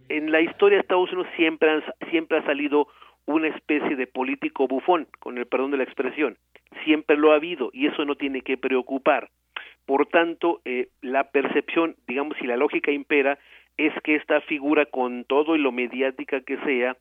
En 0.08 0.30
la 0.30 0.40
historia 0.40 0.76
de 0.76 0.82
Estados 0.82 1.10
Unidos 1.12 1.28
siempre, 1.36 1.68
siempre 2.10 2.38
ha 2.38 2.44
salido 2.44 2.86
una 3.26 3.48
especie 3.48 3.96
de 3.96 4.06
político 4.06 4.66
bufón, 4.66 5.06
con 5.18 5.38
el 5.38 5.46
perdón 5.46 5.70
de 5.72 5.78
la 5.78 5.84
expresión. 5.84 6.36
Siempre 6.84 7.16
lo 7.16 7.32
ha 7.32 7.36
habido 7.36 7.70
y 7.72 7.86
eso 7.86 8.04
no 8.04 8.16
tiene 8.16 8.42
que 8.42 8.56
preocupar. 8.56 9.30
Por 9.86 10.06
tanto, 10.06 10.60
eh, 10.64 10.88
la 11.00 11.30
percepción, 11.30 11.96
digamos, 12.06 12.36
si 12.38 12.46
la 12.46 12.56
lógica 12.56 12.90
impera, 12.90 13.38
es 13.76 13.92
que 14.02 14.14
esta 14.14 14.40
figura, 14.42 14.86
con 14.86 15.24
todo 15.24 15.56
y 15.56 15.58
lo 15.58 15.72
mediática 15.72 16.40
que 16.40 16.58
sea, 16.58 16.96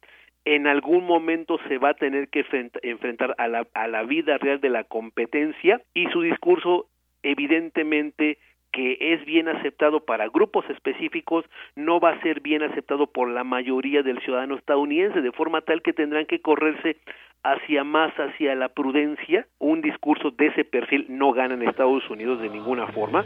en 0.45 0.67
algún 0.67 1.05
momento 1.05 1.59
se 1.67 1.77
va 1.77 1.89
a 1.89 1.93
tener 1.93 2.29
que 2.29 2.45
enfrentar 2.81 3.35
a 3.37 3.47
la, 3.47 3.67
a 3.73 3.87
la 3.87 4.03
vida 4.03 4.37
real 4.37 4.59
de 4.59 4.69
la 4.69 4.83
competencia 4.83 5.81
y 5.93 6.07
su 6.07 6.21
discurso 6.21 6.87
evidentemente 7.23 8.39
que 8.71 8.97
es 9.13 9.25
bien 9.25 9.47
aceptado 9.49 10.01
para 10.05 10.29
grupos 10.29 10.65
específicos 10.69 11.45
no 11.75 11.99
va 11.99 12.11
a 12.11 12.21
ser 12.21 12.41
bien 12.41 12.63
aceptado 12.63 13.07
por 13.07 13.29
la 13.29 13.43
mayoría 13.43 14.03
del 14.03 14.19
ciudadano 14.21 14.55
estadounidense, 14.55 15.21
de 15.21 15.31
forma 15.31 15.61
tal 15.61 15.81
que 15.81 15.93
tendrán 15.93 16.25
que 16.25 16.41
correrse 16.41 16.97
hacia 17.43 17.83
más 17.83 18.13
hacia 18.13 18.55
la 18.55 18.69
prudencia. 18.69 19.47
Un 19.59 19.81
discurso 19.81 20.31
de 20.31 20.47
ese 20.47 20.63
perfil 20.63 21.05
no 21.09 21.31
gana 21.33 21.55
en 21.55 21.63
Estados 21.63 22.09
Unidos 22.09 22.41
de 22.41 22.49
ninguna 22.49 22.87
forma. 22.87 23.25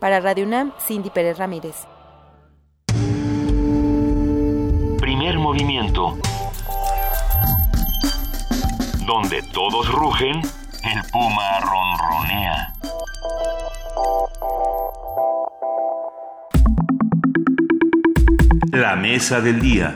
Para 0.00 0.18
Radio 0.20 0.46
UNAM, 0.46 0.72
Cindy 0.78 1.10
Pérez 1.10 1.38
Ramírez. 1.38 1.86
Primer 5.00 5.38
movimiento. 5.38 6.14
Donde 9.06 9.42
todos 9.52 9.92
rugen, 9.92 10.40
el 10.84 11.02
puma 11.12 11.60
ronronea. 11.60 12.72
La 18.72 18.96
mesa 18.96 19.40
del 19.40 19.60
día. 19.60 19.94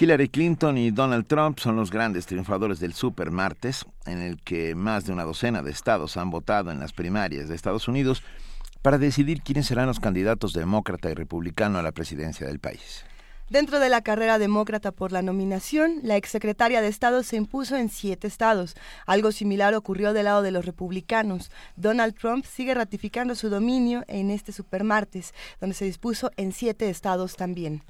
Hillary 0.00 0.28
Clinton 0.28 0.78
y 0.78 0.90
Donald 0.90 1.26
Trump 1.26 1.58
son 1.58 1.76
los 1.76 1.90
grandes 1.90 2.26
triunfadores 2.26 2.80
del 2.80 2.94
Super 2.94 3.30
Martes, 3.30 3.84
en 4.06 4.20
el 4.20 4.40
que 4.42 4.74
más 4.74 5.06
de 5.06 5.12
una 5.12 5.24
docena 5.24 5.62
de 5.62 5.70
estados 5.70 6.16
han 6.16 6.30
votado 6.30 6.70
en 6.70 6.80
las 6.80 6.92
primarias 6.92 7.48
de 7.48 7.54
Estados 7.54 7.88
Unidos 7.88 8.22
para 8.82 8.98
decidir 8.98 9.42
quiénes 9.42 9.66
serán 9.66 9.86
los 9.86 10.00
candidatos 10.00 10.52
demócrata 10.52 11.10
y 11.10 11.14
republicano 11.14 11.78
a 11.78 11.82
la 11.82 11.92
presidencia 11.92 12.46
del 12.46 12.58
país. 12.58 13.04
Dentro 13.50 13.80
de 13.80 13.88
la 13.88 14.02
carrera 14.02 14.38
demócrata 14.38 14.92
por 14.92 15.10
la 15.10 15.22
nominación, 15.22 16.00
la 16.02 16.16
exsecretaria 16.16 16.82
de 16.82 16.88
Estado 16.88 17.22
se 17.22 17.36
impuso 17.36 17.76
en 17.76 17.88
siete 17.88 18.26
estados. 18.26 18.76
Algo 19.06 19.32
similar 19.32 19.74
ocurrió 19.74 20.12
del 20.12 20.26
lado 20.26 20.42
de 20.42 20.50
los 20.50 20.66
republicanos. 20.66 21.50
Donald 21.74 22.14
Trump 22.14 22.44
sigue 22.44 22.74
ratificando 22.74 23.34
su 23.34 23.48
dominio 23.48 24.04
en 24.06 24.30
este 24.30 24.52
supermartes, 24.52 25.32
donde 25.60 25.74
se 25.74 25.86
dispuso 25.86 26.30
en 26.36 26.52
siete 26.52 26.90
estados 26.90 27.36
también. 27.36 27.82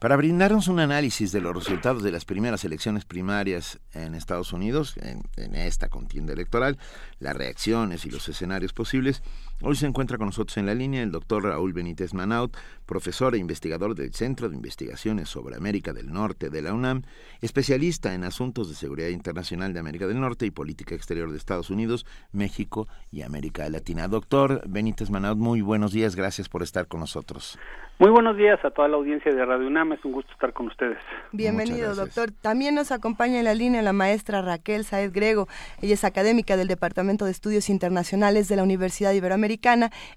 Para 0.00 0.16
brindarnos 0.16 0.66
un 0.66 0.80
análisis 0.80 1.30
de 1.30 1.40
los 1.40 1.54
resultados 1.54 2.02
de 2.02 2.10
las 2.10 2.24
primeras 2.24 2.64
elecciones 2.64 3.04
primarias 3.04 3.78
en 3.92 4.16
Estados 4.16 4.52
Unidos, 4.52 4.96
en, 4.96 5.22
en 5.36 5.54
esta 5.54 5.88
contienda 5.88 6.32
electoral, 6.32 6.78
las 7.20 7.36
reacciones 7.36 8.06
y 8.06 8.10
los 8.10 8.28
escenarios 8.28 8.72
posibles, 8.72 9.22
Hoy 9.62 9.74
se 9.76 9.86
encuentra 9.86 10.16
con 10.16 10.28
nosotros 10.28 10.56
en 10.56 10.64
la 10.64 10.74
línea 10.74 11.02
el 11.02 11.12
doctor 11.12 11.44
Raúl 11.44 11.74
Benítez 11.74 12.14
Manaut, 12.14 12.56
profesor 12.86 13.34
e 13.34 13.38
investigador 13.38 13.94
del 13.94 14.14
Centro 14.14 14.48
de 14.48 14.56
Investigaciones 14.56 15.28
sobre 15.28 15.54
América 15.54 15.92
del 15.92 16.10
Norte 16.10 16.48
de 16.48 16.62
la 16.62 16.72
UNAM, 16.72 17.02
especialista 17.42 18.14
en 18.14 18.24
asuntos 18.24 18.70
de 18.70 18.74
seguridad 18.74 19.08
internacional 19.08 19.74
de 19.74 19.80
América 19.80 20.06
del 20.06 20.18
Norte 20.18 20.46
y 20.46 20.50
política 20.50 20.94
exterior 20.94 21.30
de 21.30 21.36
Estados 21.36 21.68
Unidos, 21.68 22.06
México 22.32 22.88
y 23.12 23.20
América 23.20 23.68
Latina. 23.68 24.08
Doctor 24.08 24.62
Benítez 24.66 25.10
Manaut, 25.10 25.36
muy 25.36 25.60
buenos 25.60 25.92
días, 25.92 26.16
gracias 26.16 26.48
por 26.48 26.62
estar 26.62 26.86
con 26.86 27.00
nosotros. 27.00 27.58
Muy 27.98 28.10
buenos 28.10 28.38
días 28.38 28.58
a 28.64 28.70
toda 28.70 28.88
la 28.88 28.96
audiencia 28.96 29.30
de 29.30 29.44
Radio 29.44 29.66
UNAM, 29.66 29.92
es 29.92 30.02
un 30.06 30.12
gusto 30.12 30.32
estar 30.32 30.54
con 30.54 30.68
ustedes. 30.68 30.96
Bienvenido, 31.32 31.94
doctor. 31.94 32.30
También 32.30 32.74
nos 32.74 32.92
acompaña 32.92 33.38
en 33.38 33.44
la 33.44 33.52
línea 33.52 33.82
la 33.82 33.92
maestra 33.92 34.40
Raquel 34.40 34.84
Saez 34.84 35.12
Grego. 35.12 35.48
Ella 35.82 35.92
es 35.92 36.04
académica 36.04 36.56
del 36.56 36.66
Departamento 36.66 37.26
de 37.26 37.30
Estudios 37.30 37.68
Internacionales 37.68 38.48
de 38.48 38.56
la 38.56 38.62
Universidad 38.62 39.12
Iberoamericana, 39.12 39.49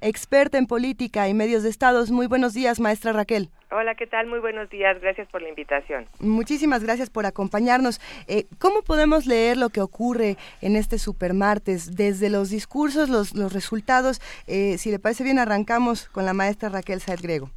experta 0.02 0.58
en 0.58 0.68
política 0.68 1.28
y 1.28 1.34
medios 1.34 1.64
de 1.64 1.70
estados. 1.70 2.12
Muy 2.12 2.28
buenos 2.28 2.54
días, 2.54 2.80
maestra 2.80 3.14
Raquel. 3.14 3.50
Hola, 3.72 3.96
¿qué 3.96 4.06
tal? 4.06 4.28
Muy 4.28 4.40
buenos 4.40 4.70
días. 4.70 5.02
Gracias 5.02 5.28
por 5.30 5.42
la 5.42 5.50
invitación. 5.50 6.06
Muchísimas 6.20 6.84
gracias 6.84 7.10
por 7.10 7.26
acompañarnos. 7.26 8.00
Eh, 8.28 8.46
¿Cómo 8.60 8.84
podemos 8.84 9.26
leer 9.26 9.58
lo 9.58 9.70
que 9.70 9.82
ocurre 9.82 10.38
en 10.62 10.76
este 10.76 11.00
supermartes? 11.00 11.96
Desde 11.96 12.30
los 12.30 12.52
discursos, 12.52 13.10
los, 13.10 13.34
los 13.34 13.52
resultados. 13.52 14.22
Eh, 14.46 14.78
si 14.78 14.92
le 14.92 15.00
parece 15.00 15.24
bien, 15.24 15.40
arrancamos 15.40 16.08
con 16.10 16.26
la 16.26 16.34
maestra 16.34 16.70
Raquel 16.70 17.02
Saez 17.02 17.22
Grego. 17.22 17.50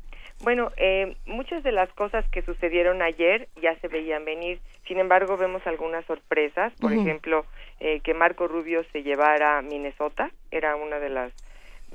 Bueno, 0.43 0.71
eh, 0.77 1.17
muchas 1.27 1.63
de 1.63 1.73
las 1.73 1.91
cosas 1.95 2.29
que 2.31 2.43
sucedieron 2.43 3.03
ayer 3.03 3.49
ya 3.61 3.75
se 3.81 3.89
veían 3.89 4.25
venir. 4.25 4.61
Sin 4.87 4.99
embargo, 4.99 5.37
vemos 5.37 5.67
algunas 5.67 6.05
sorpresas. 6.05 6.73
Por 6.81 6.93
ejemplo, 6.93 7.47
eh, 7.81 8.01
que 8.01 8.15
Marco 8.15 8.47
Rubio 8.47 8.85
se 8.93 9.03
llevara 9.03 9.59
a 9.59 9.63
Minnesota 9.63 10.31
era 10.51 10.77
una 10.77 10.99
de 10.99 11.09
las 11.09 11.33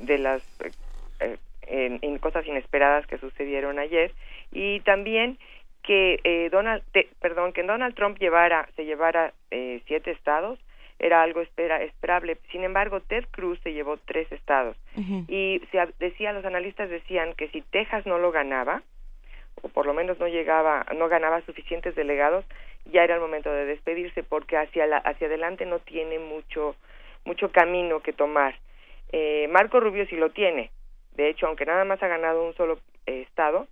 de 0.01 0.17
las 0.17 0.43
eh, 1.19 1.37
en, 1.67 2.17
cosas 2.19 2.45
inesperadas 2.45 3.07
que 3.07 3.17
sucedieron 3.17 3.79
ayer 3.79 4.11
y 4.51 4.81
también 4.81 5.37
que 5.83 6.19
eh, 6.23 6.49
Donald 6.51 6.83
perdón 7.19 7.53
que 7.53 7.63
Donald 7.63 7.95
Trump 7.95 8.17
llevara 8.19 8.67
se 8.75 8.85
llevara 8.85 9.33
eh, 9.51 9.81
siete 9.87 10.11
estados 10.11 10.59
era 11.01 11.23
algo 11.23 11.41
espera, 11.41 11.81
esperable. 11.81 12.37
Sin 12.51 12.63
embargo, 12.63 13.01
Ted 13.01 13.25
Cruz 13.31 13.59
se 13.63 13.73
llevó 13.73 13.97
tres 13.97 14.31
estados 14.31 14.77
y 15.27 15.59
se 15.71 15.87
decía, 15.99 16.31
los 16.31 16.45
analistas 16.45 16.91
decían 16.91 17.33
que 17.33 17.47
si 17.47 17.61
Texas 17.61 18.05
no 18.05 18.19
lo 18.19 18.31
ganaba 18.31 18.83
o 19.63 19.69
por 19.69 19.87
lo 19.87 19.95
menos 19.95 20.19
no 20.19 20.27
llegaba, 20.27 20.85
no 20.95 21.09
ganaba 21.09 21.41
suficientes 21.41 21.95
delegados, 21.95 22.45
ya 22.85 23.03
era 23.03 23.15
el 23.15 23.21
momento 23.21 23.51
de 23.51 23.65
despedirse 23.65 24.21
porque 24.21 24.57
hacia 24.57 24.85
la, 24.85 24.97
hacia 24.97 25.25
adelante 25.25 25.65
no 25.65 25.79
tiene 25.79 26.19
mucho 26.19 26.75
mucho 27.25 27.51
camino 27.51 28.01
que 28.01 28.13
tomar. 28.13 28.55
Eh, 29.11 29.47
Marco 29.51 29.79
Rubio 29.79 30.05
sí 30.07 30.15
lo 30.15 30.31
tiene. 30.31 30.71
De 31.15 31.29
hecho, 31.29 31.47
aunque 31.47 31.65
nada 31.65 31.85
más 31.85 32.01
ha 32.01 32.07
ganado 32.07 32.45
un 32.45 32.53
solo 32.55 32.79
eh, 33.05 33.21
estado, 33.21 33.67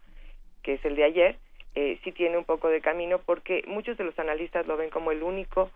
que 0.63 0.73
es 0.73 0.85
el 0.85 0.95
de 0.95 1.03
ayer, 1.05 1.37
eh, 1.75 1.99
sí 2.03 2.11
tiene 2.11 2.37
un 2.37 2.45
poco 2.45 2.69
de 2.69 2.81
camino 2.81 3.19
porque 3.19 3.63
muchos 3.67 3.97
de 3.97 4.03
los 4.03 4.17
analistas 4.19 4.67
lo 4.67 4.75
ven 4.75 4.89
como 4.89 5.11
el 5.11 5.23
único 5.23 5.71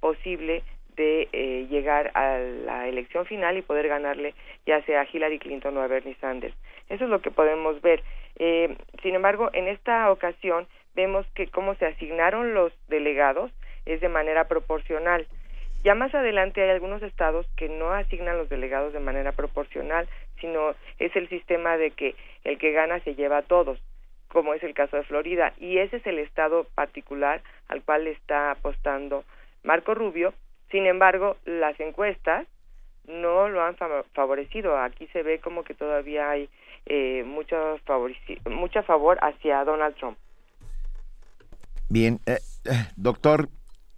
posible 0.00 0.62
de 0.98 1.28
eh, 1.32 1.66
llegar 1.70 2.10
a 2.14 2.38
la 2.38 2.88
elección 2.88 3.24
final 3.24 3.56
y 3.56 3.62
poder 3.62 3.88
ganarle 3.88 4.34
ya 4.66 4.82
sea 4.82 5.02
a 5.02 5.06
Hillary 5.10 5.38
Clinton 5.38 5.76
o 5.76 5.80
a 5.80 5.86
Bernie 5.86 6.16
Sanders. 6.20 6.54
Eso 6.88 7.04
es 7.04 7.10
lo 7.10 7.22
que 7.22 7.30
podemos 7.30 7.80
ver. 7.80 8.02
Eh, 8.38 8.76
sin 9.02 9.14
embargo, 9.14 9.48
en 9.52 9.68
esta 9.68 10.10
ocasión 10.10 10.66
vemos 10.94 11.26
que 11.34 11.46
cómo 11.46 11.74
se 11.76 11.86
asignaron 11.86 12.52
los 12.52 12.72
delegados 12.88 13.52
es 13.86 14.00
de 14.00 14.08
manera 14.08 14.48
proporcional. 14.48 15.26
Ya 15.84 15.94
más 15.94 16.14
adelante 16.14 16.62
hay 16.62 16.70
algunos 16.70 17.02
estados 17.02 17.46
que 17.56 17.68
no 17.68 17.92
asignan 17.92 18.36
los 18.36 18.48
delegados 18.48 18.92
de 18.92 19.00
manera 19.00 19.32
proporcional, 19.32 20.08
sino 20.40 20.74
es 20.98 21.14
el 21.14 21.28
sistema 21.28 21.76
de 21.76 21.92
que 21.92 22.14
el 22.44 22.58
que 22.58 22.72
gana 22.72 23.00
se 23.00 23.14
lleva 23.14 23.38
a 23.38 23.42
todos, 23.42 23.78
como 24.28 24.54
es 24.54 24.62
el 24.62 24.74
caso 24.74 24.96
de 24.96 25.04
Florida. 25.04 25.54
Y 25.58 25.78
ese 25.78 25.96
es 25.96 26.06
el 26.06 26.18
estado 26.18 26.64
particular 26.74 27.42
al 27.68 27.82
cual 27.82 28.06
está 28.06 28.50
apostando 28.50 29.24
Marco 29.62 29.94
Rubio 29.94 30.34
sin 30.70 30.86
embargo, 30.86 31.36
las 31.44 31.78
encuestas 31.80 32.46
no 33.06 33.48
lo 33.48 33.62
han 33.62 33.76
favorecido. 34.12 34.78
Aquí 34.78 35.06
se 35.08 35.22
ve 35.22 35.40
como 35.40 35.64
que 35.64 35.74
todavía 35.74 36.30
hay 36.30 36.48
eh, 36.86 37.24
mucho, 37.26 37.78
mucho 38.50 38.82
favor 38.82 39.18
hacia 39.22 39.64
Donald 39.64 39.96
Trump. 39.96 40.18
Bien, 41.88 42.20
eh, 42.26 42.38
eh, 42.66 42.70
doctor, 42.96 43.48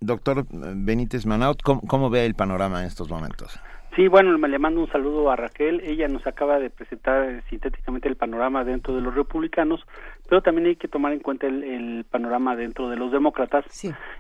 doctor 0.01 0.47
Benítez 0.51 1.27
Manaut, 1.27 1.63
¿cómo, 1.63 2.11
ve 2.11 2.27
el 2.27 2.35
panorama 2.35 2.81
en 2.81 2.87
estos 2.87 3.09
momentos? 3.09 3.61
Sí, 3.97 4.07
bueno, 4.07 4.39
le 4.39 4.59
mando 4.59 4.81
un 4.81 4.91
saludo 4.91 5.31
a 5.31 5.37
Raquel. 5.37 5.81
Ella 5.81 6.07
nos 6.07 6.25
acaba 6.27 6.61
de 6.61 6.71
presentar 6.71 7.43
sintéticamente 7.51 8.09
el 8.09 8.17
panorama 8.17 8.65
dentro 8.65 8.95
de 8.95 9.01
los 9.01 9.15
republicanos, 9.15 9.85
pero 10.29 10.43
también 10.43 10.69
hay 10.69 10.77
que 10.77 10.87
tomar 10.87 11.13
en 11.13 11.19
cuenta 11.19 11.49
el, 11.49 12.05
panorama 12.09 12.55
dentro 12.55 12.89
de 12.89 12.97
los 12.97 13.11
demócratas, 13.11 13.65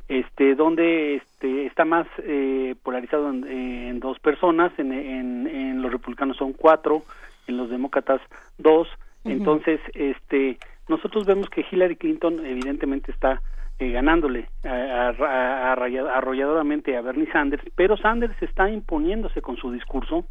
este, 0.08 0.54
donde 0.56 1.16
este, 1.16 1.66
está 1.66 1.84
más 1.84 2.06
eh, 2.18 2.74
polarizado 2.82 3.30
en, 3.30 4.00
dos 4.00 4.18
personas. 4.18 4.72
En, 4.78 4.92
en, 4.92 5.80
los 5.80 5.92
republicanos 5.92 6.36
son 6.36 6.52
cuatro, 6.52 7.02
en 7.46 7.56
los 7.56 7.70
demócratas 7.70 8.20
dos. 8.58 8.88
Entonces, 9.24 9.80
este, 9.94 10.58
nosotros 10.88 11.26
vemos 11.26 11.48
que 11.48 11.64
Hillary 11.70 11.96
Clinton 11.96 12.44
evidentemente 12.44 13.12
está 13.12 13.40
eh, 13.80 13.90
ganándole 13.92 14.48
arrolladoramente 14.62 16.96
a 16.96 17.00
Bernie 17.00 17.30
Sanders, 17.32 17.64
pero 17.74 17.96
Sanders 17.96 18.40
está 18.42 18.70
imponiéndose 18.70 19.40
con 19.40 19.56
su 19.56 19.72
discurso. 19.72 20.26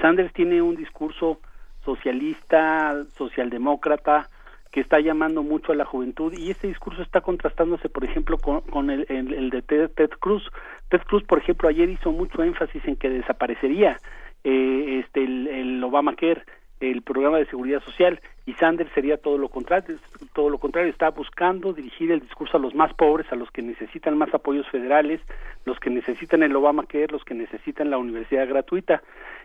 Sanders 0.00 0.32
tiene 0.32 0.62
un 0.62 0.76
discurso 0.76 1.40
socialista, 1.84 3.04
socialdemócrata, 3.16 4.28
que 4.70 4.80
está 4.80 5.00
llamando 5.00 5.42
mucho 5.42 5.72
a 5.72 5.74
la 5.74 5.84
juventud 5.84 6.32
y 6.32 6.50
este 6.50 6.68
discurso 6.68 7.02
está 7.02 7.20
contrastándose, 7.20 7.88
por 7.88 8.04
ejemplo, 8.04 8.38
con, 8.38 8.90
el, 8.90 9.06
el, 9.08 9.50
de 9.50 9.62
Ted, 9.62 9.90
Ted, 9.90 10.10
Cruz. 10.20 10.48
Ted 10.88 11.02
Cruz, 11.02 11.24
por 11.24 11.38
ejemplo, 11.38 11.68
ayer 11.68 11.88
hizo 11.88 12.12
mucho 12.12 12.42
énfasis 12.42 12.84
en 12.86 12.96
que 12.96 13.10
desaparecería 13.10 13.98
eh, 14.44 15.02
este 15.04 15.24
el, 15.24 15.48
el 15.48 15.84
Obamacare 15.84 16.44
el 16.90 17.02
programa 17.02 17.38
de 17.38 17.46
seguridad 17.46 17.82
social 17.82 18.20
y 18.46 18.52
Sanders 18.54 18.90
sería 18.92 19.16
todo 19.16 19.38
lo 19.38 19.48
contrario, 19.48 19.96
todo 20.34 20.50
lo 20.50 20.58
contrario, 20.58 20.90
está 20.90 21.10
buscando 21.10 21.72
dirigir 21.72 22.10
el 22.10 22.20
discurso 22.20 22.56
a 22.56 22.60
los 22.60 22.74
más 22.74 22.92
pobres, 22.94 23.30
a 23.32 23.36
los 23.36 23.50
que 23.50 23.62
necesitan 23.62 24.18
más 24.18 24.32
apoyos 24.34 24.68
federales, 24.68 25.20
los 25.64 25.78
que 25.80 25.90
necesitan 25.90 26.42
el 26.42 26.54
Obamacare, 26.54 27.08
los 27.08 27.24
que 27.24 27.34
necesitan 27.34 27.90
la 27.90 27.98
universidad 27.98 28.48
gratuita. 28.48 29.02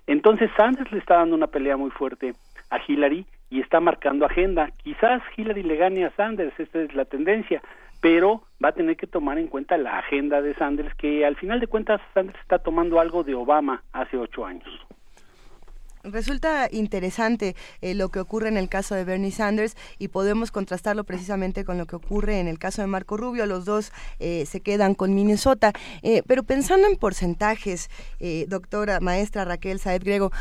Entonces 0.08 0.52
Sanders 0.58 0.92
le 0.92 1.00
está 1.00 1.16
dando 1.16 1.36
una 1.36 1.48
pelea 1.48 1.78
muy 1.78 1.92
fuerte 1.92 2.34
a 2.70 2.80
Hillary 2.86 3.26
y 3.50 3.62
está 3.62 3.80
marcando 3.80 4.26
agenda. 4.26 4.72
Quizás 4.84 5.22
Hillary 5.38 5.64
le 5.64 5.78
gane 5.78 6.06
a 6.06 6.12
Sanders, 6.12 6.60
esta 6.60 6.82
es 6.82 6.94
la 6.94 7.06
tendencia, 7.06 7.62
pero 8.02 8.44
va 8.64 8.70
a 8.70 8.74
tener 8.74 8.98
que 8.98 9.08
tomar 9.08 9.38
en 9.38 9.48
cuenta 9.48 9.78
la 9.78 9.98
agenda 9.98 10.42
de 10.42 10.54
Sanders, 10.56 10.94
que 10.96 11.26
al 11.26 11.36
final 11.36 11.60
de 11.60 11.68
cuentas 11.68 12.02
Sanders 12.14 12.40
está 12.40 12.60
tomando 12.60 13.00
algo 13.00 13.24
de 13.24 13.36
Obama 13.36 13.84
hace 13.94 14.18
ocho 14.18 14.46
años. 14.46 14.70
Resulta 16.04 16.70
interesante 16.72 17.58
eh, 17.82 17.94
lo 17.94 18.08
que 18.08 18.22
ocurre 18.22 18.48
en 18.48 18.58
el 18.58 18.70
caso 18.70 18.96
de 18.96 19.04
Bernie 19.04 19.32
Sanders 19.32 19.76
y 19.98 20.08
podemos 20.08 20.50
contrastarlo 20.50 21.04
precisamente 21.04 21.66
con 21.66 21.78
lo 21.78 21.88
que 21.88 21.98
ocurre 21.98 22.40
en 22.40 22.48
el 22.48 22.58
caso 22.58 22.82
de 22.82 22.88
Marco 22.88 23.18
Rubio. 23.18 23.46
Los 23.46 23.66
dos 23.66 23.92
eh, 24.20 24.46
se 24.46 24.62
quedan 24.62 24.96
con 24.96 25.14
Minnesota. 25.14 25.74
Eh, 26.02 26.24
pero 26.26 26.44
pensando 26.44 26.88
en 26.88 26.96
porcentajes, 26.96 27.90
doctora, 28.48 29.00
maestra 29.00 29.46
Raquel 29.46 29.80
Saed 29.80 30.04
Grego, 30.04 30.32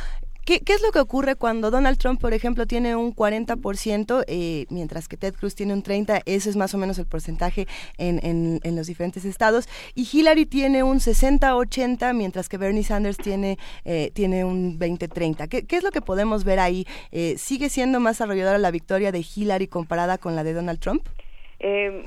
¿Qué, 0.49 0.62
es 0.66 0.81
lo 0.81 0.93
que 0.93 0.99
ocurre 0.99 1.37
cuando 1.37 1.70
Donald 1.70 1.99
Trump, 1.99 2.19
por 2.19 2.33
ejemplo, 2.33 2.65
tiene 2.65 2.97
un 2.97 3.15
40%, 3.15 4.25
eh, 4.27 4.65
mientras 4.70 5.07
que 5.07 5.19
Ted 5.19 5.35
Cruz 5.35 5.55
tiene 5.55 5.75
un 5.75 5.83
30%? 5.83 6.23
Ese 6.25 6.49
es 6.49 6.57
más 6.57 6.73
o 6.73 6.79
menos 6.79 6.99
el 6.99 7.05
porcentaje 7.05 7.66
en, 7.99 8.19
en, 8.65 8.75
los 8.77 8.87
diferentes 8.87 9.27
estados. 9.27 9.69
Y 9.95 10.09
Hillary 10.11 10.47
tiene 10.47 10.83
un 10.83 11.01
60-80%, 11.01 12.15
mientras 12.15 12.49
que 12.49 12.57
Bernie 12.57 12.83
Sanders 12.83 13.19
tiene, 13.19 13.59
eh, 13.85 14.11
tiene 14.15 14.47
un 14.47 14.79
20-30%. 14.79 15.49
¿Qué, 15.51 15.66
¿Qué, 15.66 15.77
es 15.77 15.83
lo 15.83 15.91
que 15.91 16.01
podemos 16.01 16.45
ver 16.45 16.61
ahí? 16.61 16.87
Eh, 17.12 17.35
¿Sigue 17.37 17.69
siendo 17.69 18.01
más 18.01 18.23
arrolladora 18.23 18.57
la 18.57 18.70
victoria 18.70 19.12
de 19.12 19.23
Hillary 19.23 19.69
comparada 19.69 20.16
con 20.16 20.35
la 20.35 20.45
de 20.45 20.55
Donald 20.55 20.81
Trump? 20.81 21.07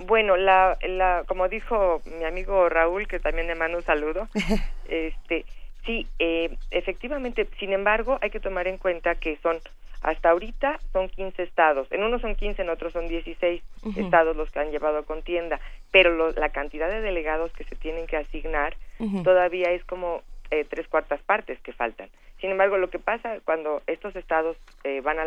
bueno, 0.08 0.38
la, 0.38 0.78
la, 0.82 1.26
como 1.28 1.50
dijo 1.50 2.02
mi 2.18 2.24
amigo 2.24 2.70
Raúl, 2.70 3.08
que 3.08 3.20
también 3.20 3.48
le 3.48 3.56
mando 3.56 3.80
un 3.80 3.84
saludo, 3.84 4.30
este, 4.90 5.46
Sí, 5.86 6.08
eh, 6.20 6.56
efectivamente, 6.70 7.48
sin 7.60 7.74
embargo, 7.74 8.20
hay 8.22 8.30
que 8.30 8.40
tomar 8.40 8.68
en 8.68 8.78
cuenta 8.78 9.16
que 9.16 9.38
son, 9.38 9.58
hasta 10.02 10.30
ahorita 10.30 10.80
son 10.94 11.10
15 11.10 11.42
estados, 11.44 11.92
en 11.92 12.04
unos 12.04 12.22
son 12.22 12.36
15, 12.36 12.62
en 12.62 12.70
otros 12.70 12.94
son 12.94 13.08
16 13.08 13.64
estados 13.96 14.36
los 14.36 14.52
que 14.52 14.60
han 14.60 14.72
llevado 14.72 15.04
contienda, 15.06 15.60
pero 15.92 16.32
la 16.34 16.50
cantidad 16.50 16.90
de 16.90 17.02
delegados 17.02 17.52
que 17.54 17.64
se 17.64 17.76
tienen 17.76 18.06
que 18.06 18.18
asignar 18.18 18.76
todavía 19.24 19.72
es 19.72 19.84
como 19.86 20.22
eh, 20.52 20.66
tres 20.70 20.88
cuartas 20.88 21.22
partes 21.22 21.60
que 21.62 21.74
faltan. 21.74 22.10
Sin 22.42 22.52
embargo, 22.52 22.78
lo 22.78 22.90
que 22.90 23.00
pasa 23.00 23.40
cuando 23.46 23.82
estos 23.88 24.16
estados 24.16 24.58
eh, 24.84 25.02
van 25.02 25.20
a, 25.20 25.26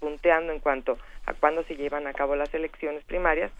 punteando 0.00 0.52
en 0.52 0.60
cuanto 0.60 0.98
a 1.24 1.34
cuándo 1.34 1.62
se 1.64 1.76
llevan 1.76 2.06
a 2.06 2.12
cabo 2.12 2.36
las 2.36 2.52
elecciones 2.52 3.02
primarias, 3.04 3.50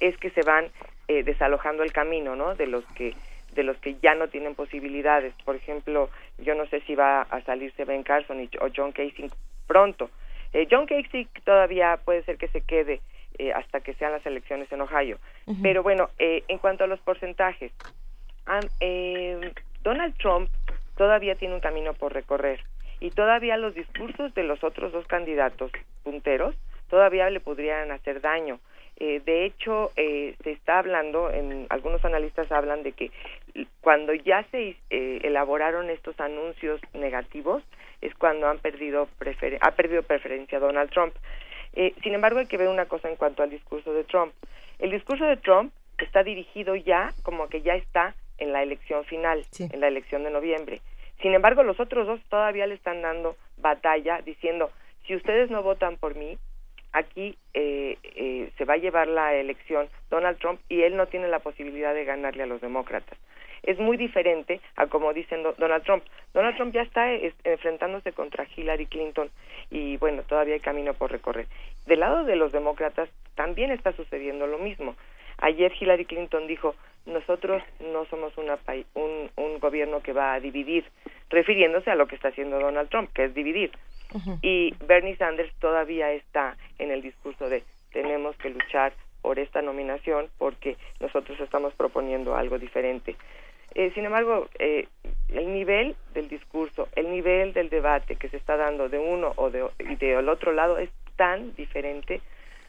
es 0.00 0.16
que 0.18 0.30
se 0.30 0.42
van 0.42 0.66
eh, 1.08 1.22
desalojando 1.22 1.82
el 1.82 1.92
camino, 1.92 2.36
¿no? 2.36 2.54
De 2.54 2.66
los 2.66 2.84
que 2.94 3.14
de 3.56 3.64
los 3.64 3.76
que 3.78 3.96
ya 4.00 4.14
no 4.14 4.28
tienen 4.28 4.54
posibilidades. 4.54 5.34
Por 5.44 5.56
ejemplo, 5.56 6.10
yo 6.38 6.54
no 6.54 6.66
sé 6.66 6.80
si 6.82 6.94
va 6.94 7.22
a 7.22 7.40
salirse 7.42 7.84
Ben 7.84 8.04
Carson 8.04 8.48
o 8.60 8.68
John 8.74 8.92
Casey 8.92 9.30
pronto. 9.66 10.10
Eh, 10.52 10.68
John 10.70 10.86
Casey 10.86 11.28
todavía 11.44 11.98
puede 12.04 12.22
ser 12.22 12.36
que 12.36 12.48
se 12.48 12.60
quede 12.60 13.00
eh, 13.38 13.52
hasta 13.52 13.80
que 13.80 13.94
sean 13.94 14.12
las 14.12 14.24
elecciones 14.24 14.70
en 14.70 14.80
Ohio. 14.80 15.18
Pero 15.62 15.82
bueno, 15.82 16.10
eh, 16.18 16.44
en 16.48 16.58
cuanto 16.58 16.84
a 16.84 16.86
los 16.86 17.00
porcentajes, 17.00 17.72
Donald 19.82 20.16
Trump 20.18 20.50
todavía 20.96 21.34
tiene 21.34 21.54
un 21.54 21.60
camino 21.60 21.94
por 21.94 22.12
recorrer 22.12 22.60
y 23.00 23.10
todavía 23.10 23.56
los 23.56 23.74
discursos 23.74 24.34
de 24.34 24.44
los 24.44 24.64
otros 24.64 24.92
dos 24.92 25.06
candidatos 25.06 25.70
punteros 26.02 26.54
todavía 26.88 27.28
le 27.30 27.40
podrían 27.40 27.90
hacer 27.90 28.20
daño. 28.20 28.58
Eh, 28.98 29.20
de 29.24 29.44
hecho, 29.44 29.90
eh, 29.96 30.36
se 30.42 30.52
está 30.52 30.78
hablando, 30.78 31.30
en, 31.30 31.66
algunos 31.68 32.04
analistas 32.04 32.50
hablan 32.50 32.82
de 32.82 32.92
que 32.92 33.10
cuando 33.80 34.14
ya 34.14 34.42
se 34.50 34.76
eh, 34.90 35.20
elaboraron 35.22 35.90
estos 35.90 36.18
anuncios 36.18 36.80
negativos 36.94 37.62
es 38.00 38.14
cuando 38.14 38.48
han 38.48 38.58
perdido 38.58 39.08
ha 39.60 39.70
perdido 39.72 40.02
preferencia 40.02 40.58
Donald 40.58 40.90
Trump. 40.90 41.14
sin 42.02 42.14
embargo, 42.14 42.38
hay 42.38 42.46
que 42.46 42.56
ver 42.56 42.68
una 42.68 42.86
cosa 42.86 43.08
en 43.08 43.16
cuanto 43.16 43.42
al 43.42 43.50
discurso 43.50 43.92
de 43.92 44.04
Trump. 44.04 44.32
El 44.78 44.90
discurso 44.90 45.24
de 45.24 45.36
Trump 45.36 45.72
está 45.98 46.22
dirigido 46.22 46.74
ya 46.76 47.12
como 47.22 47.48
que 47.48 47.62
ya 47.62 47.74
está 47.74 48.14
en 48.38 48.52
la 48.52 48.62
elección 48.62 49.04
final, 49.04 49.44
en 49.58 49.80
la 49.80 49.88
elección 49.88 50.24
de 50.24 50.30
noviembre. 50.30 50.80
Sin 51.22 51.34
embargo, 51.34 51.62
los 51.62 51.80
otros 51.80 52.06
dos 52.06 52.20
todavía 52.28 52.66
le 52.66 52.74
están 52.74 53.02
dando 53.02 53.36
batalla 53.56 54.20
diciendo, 54.22 54.70
si 55.06 55.14
ustedes 55.14 55.50
no 55.50 55.62
votan 55.62 55.96
por 55.96 56.14
mí, 56.14 56.38
aquí 56.96 57.36
eh, 57.52 57.98
eh, 58.02 58.50
se 58.56 58.64
va 58.64 58.74
a 58.74 58.78
llevar 58.78 59.06
la 59.06 59.34
elección 59.34 59.88
Donald 60.10 60.38
Trump 60.38 60.60
y 60.68 60.82
él 60.82 60.96
no 60.96 61.06
tiene 61.06 61.28
la 61.28 61.40
posibilidad 61.40 61.94
de 61.94 62.04
ganarle 62.04 62.44
a 62.44 62.46
los 62.46 62.60
demócratas. 62.60 63.18
Es 63.62 63.78
muy 63.78 63.96
diferente 63.96 64.60
a 64.76 64.86
como 64.86 65.12
dicen 65.12 65.42
Donald 65.42 65.84
Trump. 65.84 66.04
Donald 66.32 66.56
Trump 66.56 66.72
ya 66.72 66.82
está 66.82 67.12
enfrentándose 67.12 68.12
contra 68.12 68.46
Hillary 68.56 68.86
Clinton 68.86 69.28
y 69.70 69.96
bueno, 69.98 70.22
todavía 70.22 70.54
hay 70.54 70.60
camino 70.60 70.94
por 70.94 71.10
recorrer. 71.10 71.46
Del 71.86 72.00
lado 72.00 72.24
de 72.24 72.36
los 72.36 72.52
demócratas 72.52 73.08
también 73.34 73.72
está 73.72 73.92
sucediendo 73.92 74.46
lo 74.46 74.58
mismo. 74.58 74.94
Ayer 75.38 75.72
Hillary 75.78 76.06
Clinton 76.06 76.46
dijo, 76.46 76.74
nosotros 77.04 77.62
no 77.80 78.06
somos 78.06 78.36
una 78.38 78.58
un, 78.94 79.30
un 79.36 79.58
gobierno 79.58 80.00
que 80.00 80.12
va 80.12 80.32
a 80.32 80.40
dividir, 80.40 80.84
refiriéndose 81.28 81.90
a 81.90 81.94
lo 81.94 82.06
que 82.06 82.14
está 82.14 82.28
haciendo 82.28 82.58
Donald 82.58 82.88
Trump, 82.88 83.10
que 83.12 83.24
es 83.24 83.34
dividir. 83.34 83.72
Y 84.42 84.74
Bernie 84.86 85.16
Sanders 85.16 85.52
todavía 85.58 86.12
está 86.12 86.56
en 86.78 86.90
el 86.90 87.02
discurso 87.02 87.48
de 87.48 87.62
tenemos 87.92 88.36
que 88.36 88.50
luchar 88.50 88.92
por 89.22 89.38
esta 89.38 89.62
nominación 89.62 90.28
porque 90.38 90.76
nosotros 91.00 91.40
estamos 91.40 91.74
proponiendo 91.74 92.36
algo 92.36 92.58
diferente. 92.58 93.16
Eh, 93.74 93.90
sin 93.94 94.04
embargo, 94.04 94.48
eh, 94.58 94.86
el 95.28 95.52
nivel 95.52 95.96
del 96.14 96.28
discurso, 96.28 96.88
el 96.94 97.10
nivel 97.10 97.52
del 97.52 97.68
debate 97.68 98.16
que 98.16 98.28
se 98.28 98.36
está 98.36 98.56
dando 98.56 98.88
de 98.88 98.98
uno 98.98 99.32
o 99.36 99.50
de, 99.50 99.66
y 99.80 99.96
del 99.96 100.28
otro 100.28 100.52
lado 100.52 100.78
es 100.78 100.90
tan 101.16 101.54
diferente. 101.56 102.20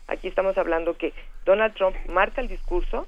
Aquí 0.08 0.28
estamos 0.28 0.58
hablando 0.58 0.98
que 0.98 1.14
Donald 1.46 1.76
Trump 1.76 1.96
marca 2.10 2.42
el 2.42 2.48
discurso 2.48 3.08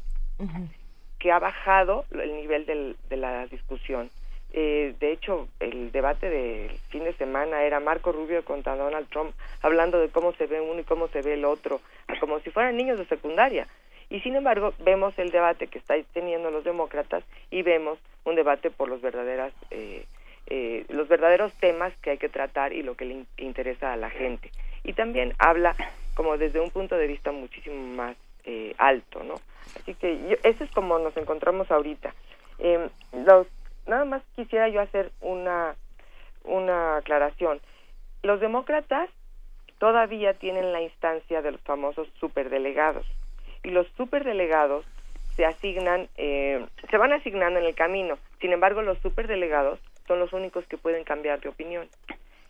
que 1.18 1.32
ha 1.32 1.40
bajado 1.40 2.06
el 2.12 2.36
nivel 2.36 2.66
del, 2.66 2.96
de 3.10 3.18
la 3.18 3.48
discusión. 3.48 4.10
Eh, 4.52 4.96
de 5.00 5.12
hecho, 5.12 5.48
el 5.60 5.92
debate 5.92 6.30
del 6.30 6.72
fin 6.90 7.04
de 7.04 7.14
semana 7.14 7.64
era 7.64 7.80
Marco 7.80 8.12
Rubio 8.12 8.44
contra 8.44 8.76
Donald 8.76 9.08
Trump, 9.10 9.34
hablando 9.62 10.00
de 10.00 10.10
cómo 10.10 10.34
se 10.34 10.48
ve 10.48 10.60
uno 10.60 10.80
y 10.80 10.84
cómo 10.84 11.08
se 11.10 11.22
ve 11.22 11.34
el 11.34 11.46
otro, 11.46 11.82
como 12.20 12.40
si 12.40 12.50
fueran 12.50 12.78
niños 12.78 12.98
de 12.98 13.06
secundaria. 13.06 13.68
Y 14.10 14.22
sin 14.22 14.36
embargo, 14.36 14.74
vemos 14.80 15.18
el 15.20 15.30
debate 15.30 15.68
que 15.68 15.78
están 15.78 16.04
teniendo 16.14 16.50
los 16.50 16.64
demócratas 16.64 17.24
y 17.52 17.62
vemos 17.62 18.00
un 18.24 18.36
debate 18.36 18.72
por 18.72 18.90
los 18.90 19.02
verdaderas 19.02 19.54
eh, 19.70 20.04
eh, 20.52 20.86
los 20.90 21.08
verdaderos 21.08 21.54
temas 21.54 21.94
que 22.02 22.10
hay 22.10 22.18
que 22.18 22.28
tratar 22.28 22.74
y 22.74 22.82
lo 22.82 22.96
que 22.96 23.06
le 23.06 23.26
interesa 23.38 23.94
a 23.94 23.98
la 23.98 24.10
gente. 24.10 24.52
Y 24.84 24.94
también 24.94 25.36
habla 25.38 25.76
como 26.16 26.38
desde 26.38 26.60
un 26.60 26.72
punto 26.72 26.96
de 26.96 27.06
vista 27.06 27.32
muchísimo 27.32 27.76
más 27.96 28.18
eh, 28.46 28.74
alto, 28.80 29.24
¿no? 29.24 29.36
Así 29.80 29.94
que 29.94 30.40
eso 30.44 30.64
es 30.64 30.72
como 30.72 30.98
nos 30.98 31.16
encontramos 31.18 31.70
ahorita. 31.70 32.16
Eh, 32.58 32.90
los 33.26 33.46
nada 33.88 34.06
más 34.06 34.22
quisiera 34.36 34.70
yo 34.70 34.82
hacer 34.82 35.12
una, 35.22 35.76
una 36.44 36.98
aclaración. 36.98 37.60
Los 38.24 38.40
demócratas 38.40 39.10
todavía 39.78 40.34
tienen 40.34 40.72
la 40.72 40.82
instancia 40.82 41.42
de 41.42 41.52
los 41.54 41.62
famosos 41.62 42.08
superdelegados 42.20 43.06
y 43.64 43.70
los 43.70 43.88
superdelegados 43.98 44.86
se 45.36 45.46
asignan, 45.46 46.10
eh, 46.18 46.66
se 46.90 46.98
van 46.98 47.14
asignando 47.14 47.60
en 47.60 47.66
el 47.66 47.76
camino. 47.76 48.18
Sin 48.42 48.52
embargo, 48.52 48.82
los 48.82 49.00
superdelegados 49.00 49.80
son 50.08 50.20
los 50.20 50.34
únicos 50.34 50.66
que 50.68 50.78
pueden 50.78 51.04
cambiar 51.04 51.40
de 51.40 51.50
opinión. 51.50 51.88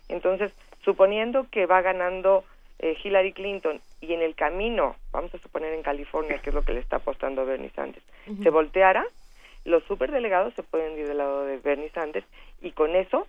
Entonces, 0.08 0.52
suponiendo 0.84 1.46
que 1.50 1.66
va 1.66 1.82
ganando 1.82 2.44
eh, 2.80 2.96
Hillary 3.02 3.32
Clinton 3.32 3.80
y 4.00 4.12
en 4.12 4.22
el 4.22 4.34
camino, 4.34 4.96
vamos 5.12 5.32
a 5.34 5.38
suponer 5.38 5.72
en 5.74 5.82
California, 5.82 6.38
que 6.38 6.50
es 6.50 6.54
lo 6.54 6.62
que 6.62 6.72
le 6.72 6.80
está 6.80 6.96
apostando 6.96 7.46
Bernie 7.46 7.70
Sanders, 7.70 8.04
se 8.42 8.50
volteara, 8.50 9.06
los 9.64 9.84
superdelegados 9.84 10.54
se 10.54 10.62
pueden 10.62 10.98
ir 10.98 11.08
del 11.08 11.18
lado 11.18 11.44
de 11.44 11.58
Bernie 11.58 11.90
Sanders 11.90 12.26
y 12.60 12.72
con 12.72 12.96
eso 12.96 13.26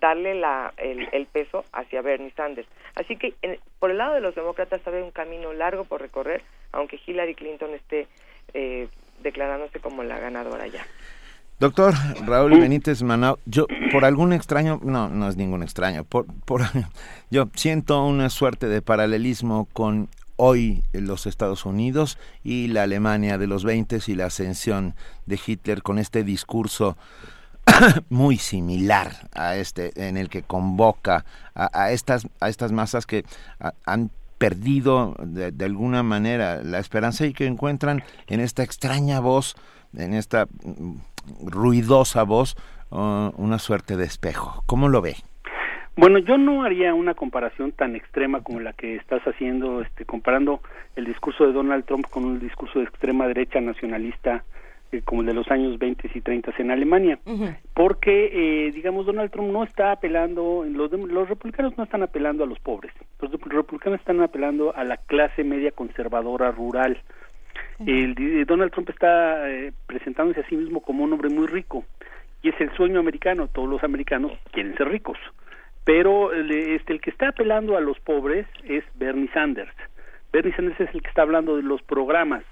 darle 0.00 0.34
la, 0.34 0.72
el, 0.76 1.26
peso 1.26 1.64
hacia 1.72 2.02
Bernie 2.02 2.32
Sanders. 2.36 2.68
Así 2.94 3.16
que 3.16 3.34
por 3.78 3.90
el 3.90 3.98
lado 3.98 4.14
de 4.14 4.20
los 4.20 4.34
demócratas 4.34 4.80
sabe 4.82 5.02
un 5.02 5.10
camino 5.10 5.52
largo 5.52 5.84
por 5.84 6.00
recorrer, 6.00 6.42
aunque 6.72 7.00
Hillary 7.06 7.34
Clinton 7.34 7.74
esté 7.74 8.08
eh, 8.54 8.88
declarándose 9.22 9.80
como 9.80 10.02
la 10.02 10.18
ganadora 10.18 10.66
ya. 10.66 10.84
Doctor 11.60 11.94
Raúl 12.26 12.58
Benítez 12.58 13.02
Manau, 13.02 13.38
yo 13.46 13.66
por 13.92 14.04
algún 14.04 14.32
extraño, 14.32 14.80
no, 14.82 15.08
no 15.08 15.28
es 15.28 15.36
ningún 15.36 15.62
extraño, 15.62 16.04
por, 16.04 16.26
por, 16.44 16.62
yo 17.30 17.48
siento 17.54 18.04
una 18.04 18.28
suerte 18.28 18.66
de 18.66 18.82
paralelismo 18.82 19.68
con 19.72 20.08
hoy 20.36 20.82
los 20.92 21.26
Estados 21.26 21.64
Unidos 21.64 22.18
y 22.42 22.68
la 22.68 22.82
Alemania 22.84 23.38
de 23.38 23.46
los 23.46 23.64
20 23.64 24.00
y 24.06 24.14
la 24.14 24.26
ascensión 24.26 24.94
de 25.26 25.38
Hitler 25.44 25.82
con 25.82 25.98
este 25.98 26.24
discurso 26.24 26.96
muy 28.08 28.38
similar 28.38 29.28
a 29.32 29.56
este 29.56 30.08
en 30.08 30.16
el 30.16 30.28
que 30.28 30.42
convoca 30.42 31.24
a, 31.54 31.92
estas 31.92 32.26
a 32.40 32.48
estas 32.48 32.72
masas 32.72 33.06
que 33.06 33.24
han 33.84 34.10
perdido 34.38 35.14
de, 35.20 35.52
de, 35.52 35.64
alguna 35.64 36.02
manera 36.02 36.62
la 36.62 36.78
esperanza 36.78 37.24
y 37.24 37.32
que 37.32 37.46
encuentran 37.46 38.02
en 38.26 38.40
esta 38.40 38.62
extraña 38.62 39.20
voz 39.20 39.54
en 39.96 40.14
esta 40.14 40.46
mm, 40.46 40.96
ruidosa 41.46 42.22
voz 42.24 42.56
uh, 42.90 43.30
una 43.36 43.58
suerte 43.58 43.96
de 43.96 44.04
espejo. 44.04 44.62
Cómo 44.66 44.88
lo 44.88 45.00
ve 45.00 45.16
bueno, 45.96 46.18
yo 46.18 46.36
no 46.38 46.64
haría 46.64 46.92
una 46.92 47.14
comparación 47.14 47.70
tan 47.72 47.94
extrema 47.94 48.42
como 48.42 48.60
la 48.60 48.72
que 48.72 48.96
estás 48.96 49.22
haciendo, 49.22 49.80
este, 49.80 50.04
comparando 50.04 50.60
el 50.96 51.04
discurso 51.04 51.46
de 51.46 51.52
Donald 51.52 51.84
Trump 51.84 52.06
con 52.10 52.24
un 52.24 52.40
discurso 52.40 52.80
de 52.80 52.86
extrema 52.86 53.28
derecha 53.28 53.60
nacionalista 53.60 54.44
eh, 54.90 55.02
como 55.04 55.20
el 55.20 55.28
de 55.28 55.34
los 55.34 55.48
años 55.52 55.78
20 55.78 56.10
y 56.12 56.20
30 56.20 56.52
en 56.58 56.70
Alemania, 56.72 57.18
porque, 57.74 58.30
eh, 58.32 58.72
digamos, 58.72 59.06
Donald 59.06 59.30
Trump 59.30 59.52
no 59.52 59.62
está 59.62 59.92
apelando, 59.92 60.64
los, 60.68 60.90
los 60.92 61.28
republicanos 61.28 61.78
no 61.78 61.84
están 61.84 62.02
apelando 62.02 62.42
a 62.42 62.46
los 62.48 62.58
pobres, 62.58 62.92
los 63.20 63.30
republicanos 63.30 64.00
están 64.00 64.20
apelando 64.20 64.74
a 64.74 64.82
la 64.82 64.96
clase 64.96 65.44
media 65.44 65.70
conservadora 65.70 66.50
rural. 66.50 67.00
el, 67.86 68.44
Donald 68.46 68.72
Trump 68.72 68.90
está 68.90 69.48
eh, 69.48 69.72
presentándose 69.86 70.40
a 70.40 70.48
sí 70.48 70.56
mismo 70.56 70.80
como 70.80 71.04
un 71.04 71.12
hombre 71.12 71.28
muy 71.28 71.46
rico, 71.46 71.84
y 72.42 72.48
es 72.48 72.60
el 72.60 72.70
sueño 72.76 72.98
americano, 72.98 73.46
todos 73.46 73.68
los 73.68 73.82
americanos 73.84 74.32
quieren 74.52 74.76
ser 74.76 74.88
ricos 74.88 75.18
pero 75.84 76.32
este, 76.32 76.92
el 76.92 77.00
que 77.00 77.10
está 77.10 77.28
apelando 77.28 77.76
a 77.76 77.80
los 77.80 77.98
pobres 78.00 78.46
es 78.64 78.84
Bernie 78.94 79.30
Sanders. 79.32 79.74
Bernie 80.32 80.54
Sanders 80.54 80.80
es 80.80 80.94
el 80.94 81.02
que 81.02 81.08
está 81.08 81.22
hablando 81.22 81.56
de 81.56 81.62
los 81.62 81.82
programas 81.82 82.44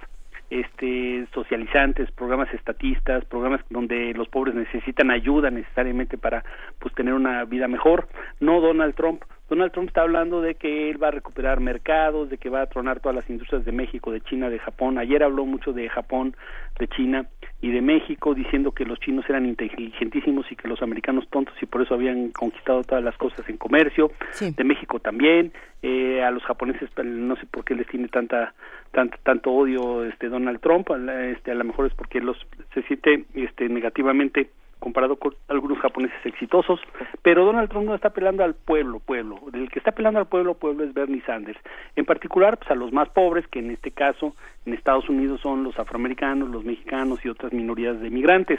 este 0.51 1.27
socializantes, 1.33 2.11
programas 2.13 2.53
estatistas, 2.53 3.25
programas 3.25 3.63
donde 3.71 4.13
los 4.13 4.29
pobres 4.29 4.55
necesitan 4.55 5.11
ayuda 5.11 5.51
necesariamente 5.51 6.19
para 6.19 6.45
pues 6.79 6.95
tener 6.95 7.15
una 7.15 7.45
vida 7.47 7.69
mejor, 7.69 8.07
no 8.41 8.61
Donald 8.61 8.95
Trump. 8.95 9.23
Donald 9.53 9.71
Trump 9.73 9.89
está 9.89 10.01
hablando 10.01 10.41
de 10.41 10.55
que 10.55 10.89
él 10.89 11.03
va 11.03 11.09
a 11.09 11.11
recuperar 11.11 11.61
mercados, 11.61 12.31
de 12.31 12.39
que 12.39 12.49
va 12.49 12.63
a 12.63 12.67
tronar 12.69 13.01
todas 13.01 13.15
las 13.15 13.29
industrias 13.29 13.67
de 13.67 13.73
México, 13.73 14.11
de 14.11 14.23
China, 14.23 14.49
de 14.49 14.59
Japón. 14.59 14.97
Ayer 14.97 15.23
habló 15.23 15.45
mucho 15.45 15.75
de 15.75 15.91
Japón, 15.91 16.35
de 16.79 16.89
China 16.89 17.27
y 17.61 17.71
de 17.71 17.83
México, 17.83 18.35
diciendo 18.35 18.73
que 18.73 18.87
los 18.87 18.99
chinos 19.01 19.27
eran 19.29 19.45
inteligentísimos 19.45 20.51
y 20.51 20.57
que 20.57 20.69
los 20.69 20.81
americanos 20.81 21.29
tontos 21.29 21.55
y 21.61 21.67
por 21.67 21.83
eso 21.83 21.93
habían 21.93 22.31
conquistado 22.31 22.83
todas 22.83 23.05
las 23.05 23.15
cosas 23.19 23.47
en 23.47 23.59
comercio. 23.59 24.11
De 24.41 24.65
México 24.65 25.01
también. 25.01 25.53
Eh, 25.83 26.23
a 26.23 26.31
los 26.31 26.43
japoneses 26.45 26.89
pues, 26.95 27.07
no 27.07 27.37
sé 27.37 27.45
por 27.45 27.67
qué 27.67 27.75
les 27.75 27.87
tiene 27.89 28.09
tanta, 28.09 28.55
tanto, 28.93 29.19
tanto 29.23 29.51
odio 29.51 30.07
este 30.07 30.31
Donald 30.31 30.61
Trump. 30.61 30.89
Este, 31.31 31.51
a 31.51 31.55
lo 31.57 31.65
mejor 31.65 31.89
es 31.89 31.95
porque 31.95 32.21
los 32.21 32.39
se 32.73 32.81
siente 32.85 33.27
este 33.35 33.69
negativamente 33.69 34.49
comparado 34.83 35.15
con 35.15 35.35
algunos 35.47 35.79
japoneses 35.79 36.19
exitosos, 36.27 36.81
pero 37.23 37.45
Donald 37.45 37.71
Trump 37.71 37.87
no 37.87 37.95
está 37.95 38.09
apelando 38.09 38.43
al 38.43 38.55
pueblo, 38.55 38.99
pueblo. 38.99 39.39
El 39.55 39.71
que 39.71 39.79
está 39.79 39.91
apelando 39.91 40.19
al 40.19 40.27
pueblo, 40.27 40.55
pueblo 40.55 40.83
es 40.83 40.93
Bernie 40.93 41.23
Sanders. 41.23 41.59
En 41.95 42.05
particular, 42.05 42.59
pues 42.59 42.69
a 42.73 42.75
los 42.75 42.93
más 42.93 43.09
pobres, 43.11 43.47
que 43.47 43.61
en 43.61 43.71
este 43.71 43.93
caso 43.93 44.35
en 44.67 44.75
Estados 44.75 45.09
Unidos 45.09 45.41
son 45.41 45.63
los 45.63 45.79
afroamericanos, 45.79 46.51
los 46.51 46.65
mexicanos 46.65 47.25
y 47.25 47.29
otras 47.29 47.53
minorías 47.53 48.01
de 48.01 48.11
migrantes. 48.11 48.59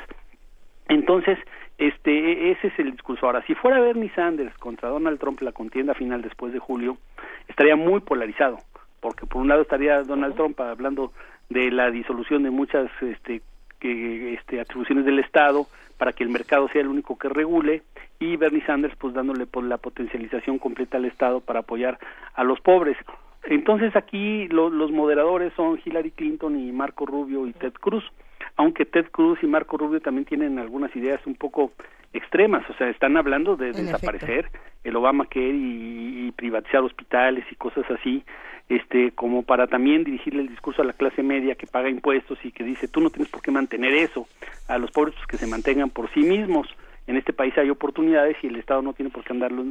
Entonces, 0.88 1.38
este, 1.78 2.52
ese 2.52 2.68
es 2.68 2.80
el 2.80 2.92
discurso. 2.92 3.26
Ahora, 3.26 3.44
si 3.46 3.54
fuera 3.54 3.82
Bernie 3.82 4.12
Sanders 4.16 4.58
contra 4.58 4.88
Donald 4.88 5.20
Trump 5.20 5.42
la 5.42 5.52
contienda 5.52 5.94
final 5.94 6.22
después 6.22 6.54
de 6.54 6.60
julio, 6.60 6.98
estaría 7.50 7.76
muy 7.76 8.00
polarizado, 8.00 8.60
porque 9.02 9.26
por 9.26 9.42
un 9.42 9.50
lado 9.50 9.64
estaría 9.64 10.04
Donald 10.04 10.36
Trump 10.36 10.58
hablando 10.62 11.12
de 11.50 11.70
la 11.70 11.92
disolución 11.92 12.44
de 12.44 12.50
muchas 12.50 12.90
este, 13.02 13.42
este, 13.84 14.60
atribuciones 14.60 15.06
del 15.06 15.20
Estado, 15.20 15.68
para 15.98 16.14
que 16.14 16.24
el 16.24 16.30
mercado 16.30 16.68
sea 16.70 16.82
el 16.82 16.88
único 16.88 17.18
que 17.18 17.30
regule 17.30 17.84
y 18.20 18.36
Bernie 18.38 18.66
Sanders 18.66 18.96
pues 18.98 19.14
dándole 19.14 19.46
por 19.46 19.64
la 19.64 19.78
potencialización 19.78 20.58
completa 20.58 20.98
al 20.98 21.06
Estado 21.06 21.40
para 21.40 21.60
apoyar 21.60 22.00
a 22.34 22.44
los 22.44 22.60
pobres. 22.62 22.98
Entonces 23.44 23.96
aquí 23.96 24.48
los 24.48 24.92
moderadores 24.92 25.54
son 25.56 25.80
Hillary 25.84 26.12
Clinton 26.12 26.58
y 26.58 26.72
Marco 26.72 27.06
Rubio 27.06 27.46
y 27.46 27.54
Ted 27.54 27.74
Cruz, 27.74 28.04
aunque 28.56 28.86
Ted 28.86 29.08
Cruz 29.12 29.40
y 29.42 29.48
Marco 29.48 29.78
Rubio 29.78 30.02
también 30.02 30.26
tienen 30.26 30.60
algunas 30.60 30.96
ideas 30.96 31.20
un 31.26 31.36
poco 31.36 31.72
extremas, 32.14 32.64
o 32.70 32.74
sea, 32.76 32.90
están 32.90 33.18
hablando 33.18 33.56
de 33.56 33.72
desaparecer 33.72 34.50
el 34.84 34.96
Obamacare 34.96 35.50
y, 35.50 36.28
y 36.28 36.32
privatizar 36.32 36.82
hospitales 36.82 37.44
y 37.52 37.56
cosas 37.56 37.86
así, 37.90 38.24
este 38.70 39.12
como 39.12 39.44
para 39.44 39.68
también 39.68 40.04
dirigirle 40.04 40.42
el 40.42 40.50
discurso 40.50 40.82
a 40.82 40.86
la 40.86 40.94
clase 40.94 41.24
media 41.24 41.56
que 41.56 41.68
paga 41.68 41.90
impuestos 41.90 42.38
y 42.44 42.52
que 42.52 42.64
dice 42.64 42.88
tú 42.88 43.02
no 43.02 43.10
tienes 43.10 43.30
por 43.30 43.42
qué 43.42 43.52
mantener 43.52 43.94
eso 43.94 44.28
a 44.68 44.78
los 44.78 44.92
pobres 44.92 45.16
pues, 45.16 45.28
que 45.28 45.38
se 45.38 45.48
mantengan 45.48 45.90
por 45.90 46.10
sí 46.14 46.22
mismos 46.22 46.68
en 47.08 47.18
este 47.18 47.34
país 47.34 47.58
hay 47.58 47.70
oportunidades 47.70 48.38
y 48.42 48.48
el 48.48 48.56
Estado 48.56 48.82
no 48.82 48.94
tiene 48.94 49.12
por 49.12 49.24
qué 49.24 49.34
andarlo, 49.34 49.64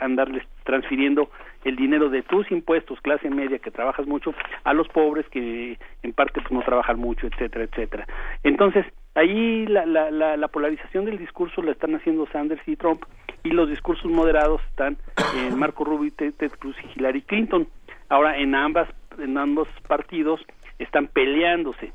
andarles 0.00 0.44
transfiriendo 0.64 1.30
el 1.64 1.76
dinero 1.76 2.08
de 2.08 2.22
tus 2.22 2.50
impuestos, 2.50 3.00
clase 3.00 3.28
media, 3.28 3.58
que 3.58 3.70
trabajas 3.70 4.06
mucho, 4.06 4.34
a 4.64 4.72
los 4.72 4.88
pobres 4.88 5.26
que 5.28 5.78
en 6.02 6.12
parte 6.12 6.40
pues, 6.40 6.52
no 6.52 6.62
trabajan 6.62 6.98
mucho, 6.98 7.26
etcétera, 7.26 7.64
etcétera. 7.64 8.06
Entonces, 8.42 8.86
ahí 9.14 9.66
la, 9.66 9.84
la, 9.84 10.10
la, 10.10 10.36
la 10.36 10.48
polarización 10.48 11.04
del 11.04 11.18
discurso 11.18 11.62
la 11.62 11.72
están 11.72 11.94
haciendo 11.94 12.26
Sanders 12.28 12.66
y 12.66 12.76
Trump 12.76 13.04
y 13.42 13.50
los 13.50 13.68
discursos 13.68 14.10
moderados 14.10 14.60
están 14.70 14.96
en 15.36 15.58
Marco 15.58 15.84
Rubio, 15.84 16.12
Ted 16.16 16.52
Cruz 16.58 16.76
y 16.82 16.98
Hillary 16.98 17.22
Clinton. 17.22 17.68
Ahora 18.08 18.38
en 18.38 18.54
ambas 18.54 18.88
en 19.18 19.36
ambos 19.36 19.68
partidos 19.86 20.40
están 20.78 21.08
peleándose 21.08 21.92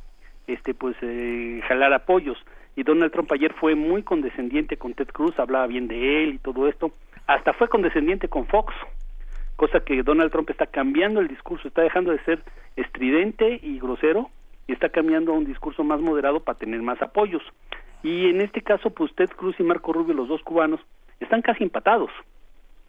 este 0.48 0.74
pues 0.74 0.96
eh, 1.02 1.62
jalar 1.68 1.94
apoyos 1.94 2.38
y 2.76 2.84
Donald 2.84 3.12
Trump 3.12 3.32
ayer 3.32 3.54
fue 3.54 3.76
muy 3.76 4.04
condescendiente 4.04 4.78
con 4.78 4.94
Ted 4.94 5.08
Cruz, 5.08 5.38
hablaba 5.40 5.68
bien 5.68 5.88
de 5.88 6.24
él 6.24 6.34
y 6.36 6.38
todo 6.40 6.68
esto, 6.68 6.92
hasta 7.28 7.54
fue 7.54 7.70
condescendiente 7.70 8.28
con 8.28 8.48
Fox, 8.48 8.74
cosa 9.56 9.80
que 9.80 10.04
Donald 10.04 10.32
Trump 10.32 10.50
está 10.50 10.68
cambiando 10.68 11.22
el 11.22 11.28
discurso, 11.28 11.68
está 11.68 11.82
dejando 11.82 12.12
de 12.12 12.24
ser 12.24 12.44
estridente 12.76 13.60
y 13.64 13.80
grosero 13.80 14.30
y 14.68 14.74
está 14.74 14.90
cambiando 14.90 15.32
a 15.32 15.38
un 15.38 15.46
discurso 15.46 15.84
más 15.84 16.02
moderado 16.02 16.42
para 16.42 16.58
tener 16.58 16.82
más 16.82 17.02
apoyos. 17.02 17.42
Y 18.04 18.30
en 18.30 18.42
este 18.42 18.62
caso, 18.62 18.90
pues 18.90 19.14
Ted 19.16 19.30
Cruz 19.30 19.56
y 19.60 19.64
Marco 19.64 19.94
Rubio, 19.94 20.14
los 20.14 20.28
dos 20.28 20.42
cubanos, 20.44 20.80
están 21.20 21.42
casi 21.42 21.64
empatados. 21.64 22.12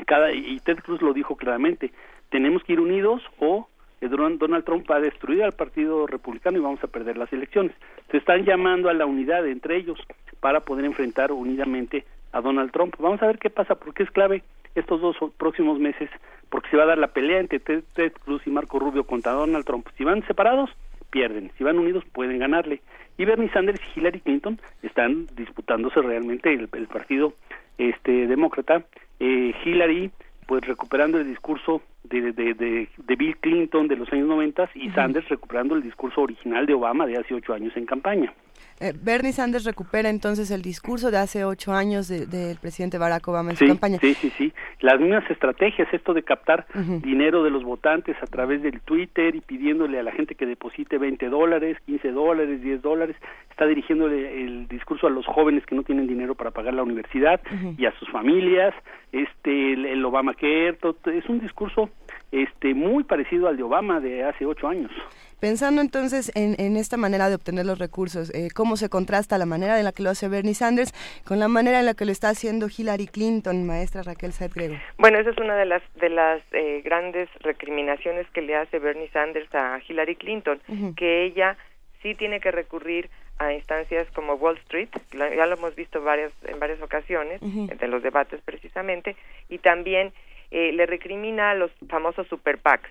Cada, 0.07 0.33
y 0.33 0.59
Ted 0.61 0.79
Cruz 0.81 1.01
lo 1.01 1.15
dijo 1.15 1.37
claramente, 1.37 1.93
tenemos 2.31 2.63
que 2.65 2.75
ir 2.75 2.81
unidos 2.81 3.23
o 3.39 3.69
Donald 4.01 4.65
Trump 4.65 4.91
va 4.91 4.97
a 4.97 5.01
destruir 5.01 5.43
al 5.43 5.53
Partido 5.53 6.07
Republicano 6.07 6.59
y 6.59 6.61
vamos 6.61 6.83
a 6.83 6.89
perder 6.89 7.17
las 7.17 7.33
elecciones. 7.33 7.73
Se 8.11 8.19
están 8.19 8.45
llamando 8.45 8.89
a 8.89 8.95
la 8.95 9.07
unidad 9.07 9.47
entre 9.47 9.77
ellos 9.77 9.99
para 10.41 10.61
poder 10.61 10.85
enfrentar 10.85 11.33
unidamente 11.33 12.05
a 12.33 12.41
Donald 12.41 12.71
Trump. 12.73 12.95
Vamos 12.99 13.23
a 13.23 13.27
ver 13.27 13.39
qué 13.39 13.51
pasa, 13.51 13.75
porque 13.75 14.03
es 14.03 14.11
clave 14.11 14.43
estos 14.75 15.01
dos 15.01 15.17
próximos 15.39 15.79
meses, 15.79 16.11
porque 16.51 16.69
se 16.71 16.77
va 16.77 16.85
a 16.85 16.87
dar 16.87 16.99
la 16.99 17.09
pelea 17.09 17.41
entre 17.41 17.59
Ted, 17.59 18.13
Cruz 18.25 18.43
y 18.47 18.51
Marco 18.51 18.79
Rubio 18.79 19.05
contra 19.05 19.33
Donald 19.33 19.65
Trump. 19.65 19.89
Si 19.97 20.05
van 20.05 20.27
separados, 20.27 20.71
pierden. 21.11 21.51
Si 21.57 21.65
van 21.65 21.79
unidos, 21.79 22.05
pueden 22.13 22.39
ganarle. 22.39 22.83
Y 23.17 23.25
Bernie 23.25 23.51
Sanders 23.51 23.81
y 23.81 23.99
Hillary 23.99 24.21
Clinton 24.21 24.61
están 24.83 25.27
disputándose 25.35 26.03
realmente 26.03 26.53
el, 26.53 26.69
partido 26.69 27.33
este 27.79 28.27
demócrata. 28.27 28.85
Eh, 29.19 29.55
Hillary 29.65 30.11
pues 30.47 30.65
recuperando 30.65 31.19
el 31.19 31.27
discurso 31.27 31.83
de, 32.09 32.33
de, 32.33 32.89
de, 32.97 33.17
Bill 33.17 33.37
Clinton 33.39 33.89
de 33.89 33.97
los 33.97 34.13
años 34.13 34.29
90 34.29 34.71
y 34.75 34.91
Sanders 34.91 35.29
recuperando 35.29 35.75
el 35.75 35.83
discurso 35.83 36.23
original 36.23 36.67
de 36.67 36.75
Obama 36.75 37.07
de 37.07 37.19
hace 37.19 37.35
ocho 37.35 37.55
años 37.55 37.77
en 37.77 37.87
campaña. 37.87 38.33
Eh, 38.79 38.93
Bernie 38.95 39.33
Sanders 39.33 39.65
recupera 39.65 40.11
entonces 40.11 40.51
el 40.51 40.61
discurso 40.61 41.11
de 41.11 41.19
hace 41.19 41.45
ocho 41.45 41.73
años 41.73 42.09
del 42.09 42.59
presidente 42.59 42.99
Barack 42.99 43.27
Obama 43.29 43.51
en 43.51 43.57
su 43.57 43.67
campaña. 43.67 43.99
Sí, 44.01 44.15
sí, 44.15 44.31
sí. 44.37 44.53
Las 44.81 45.01
mismas 45.01 45.29
estrategias, 45.31 45.89
esto 45.93 46.13
de 46.13 46.23
captar 46.23 46.67
dinero 47.03 47.43
de 47.43 47.51
los 47.51 47.65
votantes 47.65 48.17
a 48.23 48.27
través 48.27 48.63
del 48.63 48.81
Twitter 48.81 49.35
y 49.35 49.41
pidiéndole 49.41 49.99
a 49.99 50.03
la 50.03 50.13
gente 50.13 50.35
que 50.35 50.45
deposite 50.45 50.99
20 50.99 51.29
dólares, 51.29 51.79
15 51.87 52.13
dólares, 52.13 52.61
10 52.61 52.83
dólares, 52.83 53.17
está 53.51 53.67
dirigiéndole 53.67 54.45
el 54.45 54.69
discurso 54.69 55.07
a 55.07 55.11
los 55.11 55.25
jóvenes 55.27 55.65
que 55.65 55.75
no 55.75 55.83
tienen 55.83 56.07
dinero 56.07 56.35
para 56.35 56.51
pagar 56.51 56.75
la 56.75 56.83
universidad 56.83 57.41
y 57.79 57.87
a 57.87 57.93
sus 57.99 58.11
familias, 58.11 58.75
este, 59.13 59.73
el, 59.73 60.05
Obama 60.05 60.33
Obamacare, 60.33 60.77
es 61.17 61.29
un 61.29 61.41
discurso 61.41 61.89
este 62.33 62.75
muy 62.75 63.05
parecido 63.05 63.49
al 63.49 63.57
de 63.57 63.63
Obama 63.63 64.01
de 64.01 64.25
hace 64.25 64.45
ocho 64.45 64.69
años. 64.69 64.91
Pensando 65.41 65.83
entonces 65.83 66.33
en, 66.35 66.77
esta 66.77 66.97
manera 66.97 67.29
de 67.29 67.35
obtener 67.35 67.67
los 67.67 67.79
recursos, 67.79 68.35
eh, 68.35 68.49
¿cómo 68.55 68.77
se 68.77 68.89
contrasta 68.89 69.37
la 69.37 69.45
manera 69.45 69.79
en 69.79 69.85
la 69.85 69.93
que 69.93 70.03
lo 70.03 70.11
hace 70.11 70.29
Bernie 70.29 70.55
Sanders 70.55 70.93
con 71.25 71.39
la 71.39 71.49
manera 71.49 71.81
en 71.81 71.87
la 71.87 71.95
que 71.95 72.07
lo 72.07 72.13
está 72.13 72.31
haciendo 72.31 72.69
Hillary 72.75 73.07
Clinton, 73.07 73.67
maestra 73.67 74.03
Raquel 74.03 74.33
Saed 74.33 74.53
Grego? 74.55 74.77
Bueno, 74.97 75.19
esa 75.19 75.31
es 75.31 75.39
una 75.39 75.55
de 75.57 75.67
las, 75.67 75.83
de 75.97 76.09
las 76.09 76.43
eh, 76.53 76.81
grandes 76.83 77.29
recriminaciones 77.41 78.27
que 78.31 78.41
le 78.41 78.57
hace 78.57 78.79
Bernie 78.79 79.11
Sanders 79.11 79.55
a 79.55 79.79
Hillary 79.87 80.17
Clinton, 80.17 80.61
que 80.97 81.25
ella 81.25 81.57
sí 82.03 82.15
tiene 82.15 82.41
que 82.41 82.51
recurrir 82.51 83.11
a 83.39 83.53
instancias 83.53 84.09
como 84.15 84.35
Wall 84.35 84.57
Street, 84.59 84.89
ya 85.13 85.47
lo 85.47 85.57
hemos 85.57 85.75
visto 85.75 86.01
varias, 86.03 86.33
en 86.47 86.59
varias 86.59 86.81
ocasiones, 86.81 87.43
en 87.43 87.91
los 87.91 88.03
debates 88.03 88.41
precisamente, 88.43 89.17
y 89.51 89.59
también 89.59 90.13
eh, 90.51 90.73
le 90.73 90.87
recrimina 90.87 91.51
a 91.51 91.55
los 91.55 91.71
famosos 91.89 92.27
super 92.29 92.59
PACs. 92.59 92.89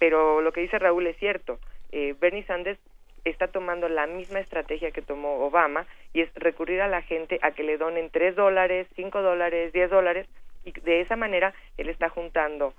Pero 0.00 0.40
lo 0.40 0.52
que 0.52 0.60
dice 0.60 0.78
Raúl 0.78 1.06
es 1.06 1.16
cierto, 1.18 1.58
eh, 1.94 2.14
Bernie 2.20 2.42
Sanders 2.42 2.80
está 3.24 3.46
tomando 3.46 3.88
la 3.88 4.06
misma 4.06 4.40
estrategia 4.40 4.90
que 4.90 5.00
tomó 5.00 5.44
Obama 5.46 5.86
y 6.12 6.22
es 6.22 6.34
recurrir 6.34 6.82
a 6.82 6.88
la 6.88 7.02
gente 7.02 7.38
a 7.40 7.52
que 7.52 7.62
le 7.62 7.78
donen 7.78 8.10
tres 8.10 8.34
dólares, 8.34 8.88
cinco 8.96 9.22
dólares, 9.22 9.72
diez 9.72 9.88
dólares 9.90 10.26
y 10.64 10.72
de 10.72 11.00
esa 11.00 11.14
manera 11.14 11.54
él 11.78 11.88
está 11.88 12.08
juntando 12.08 12.74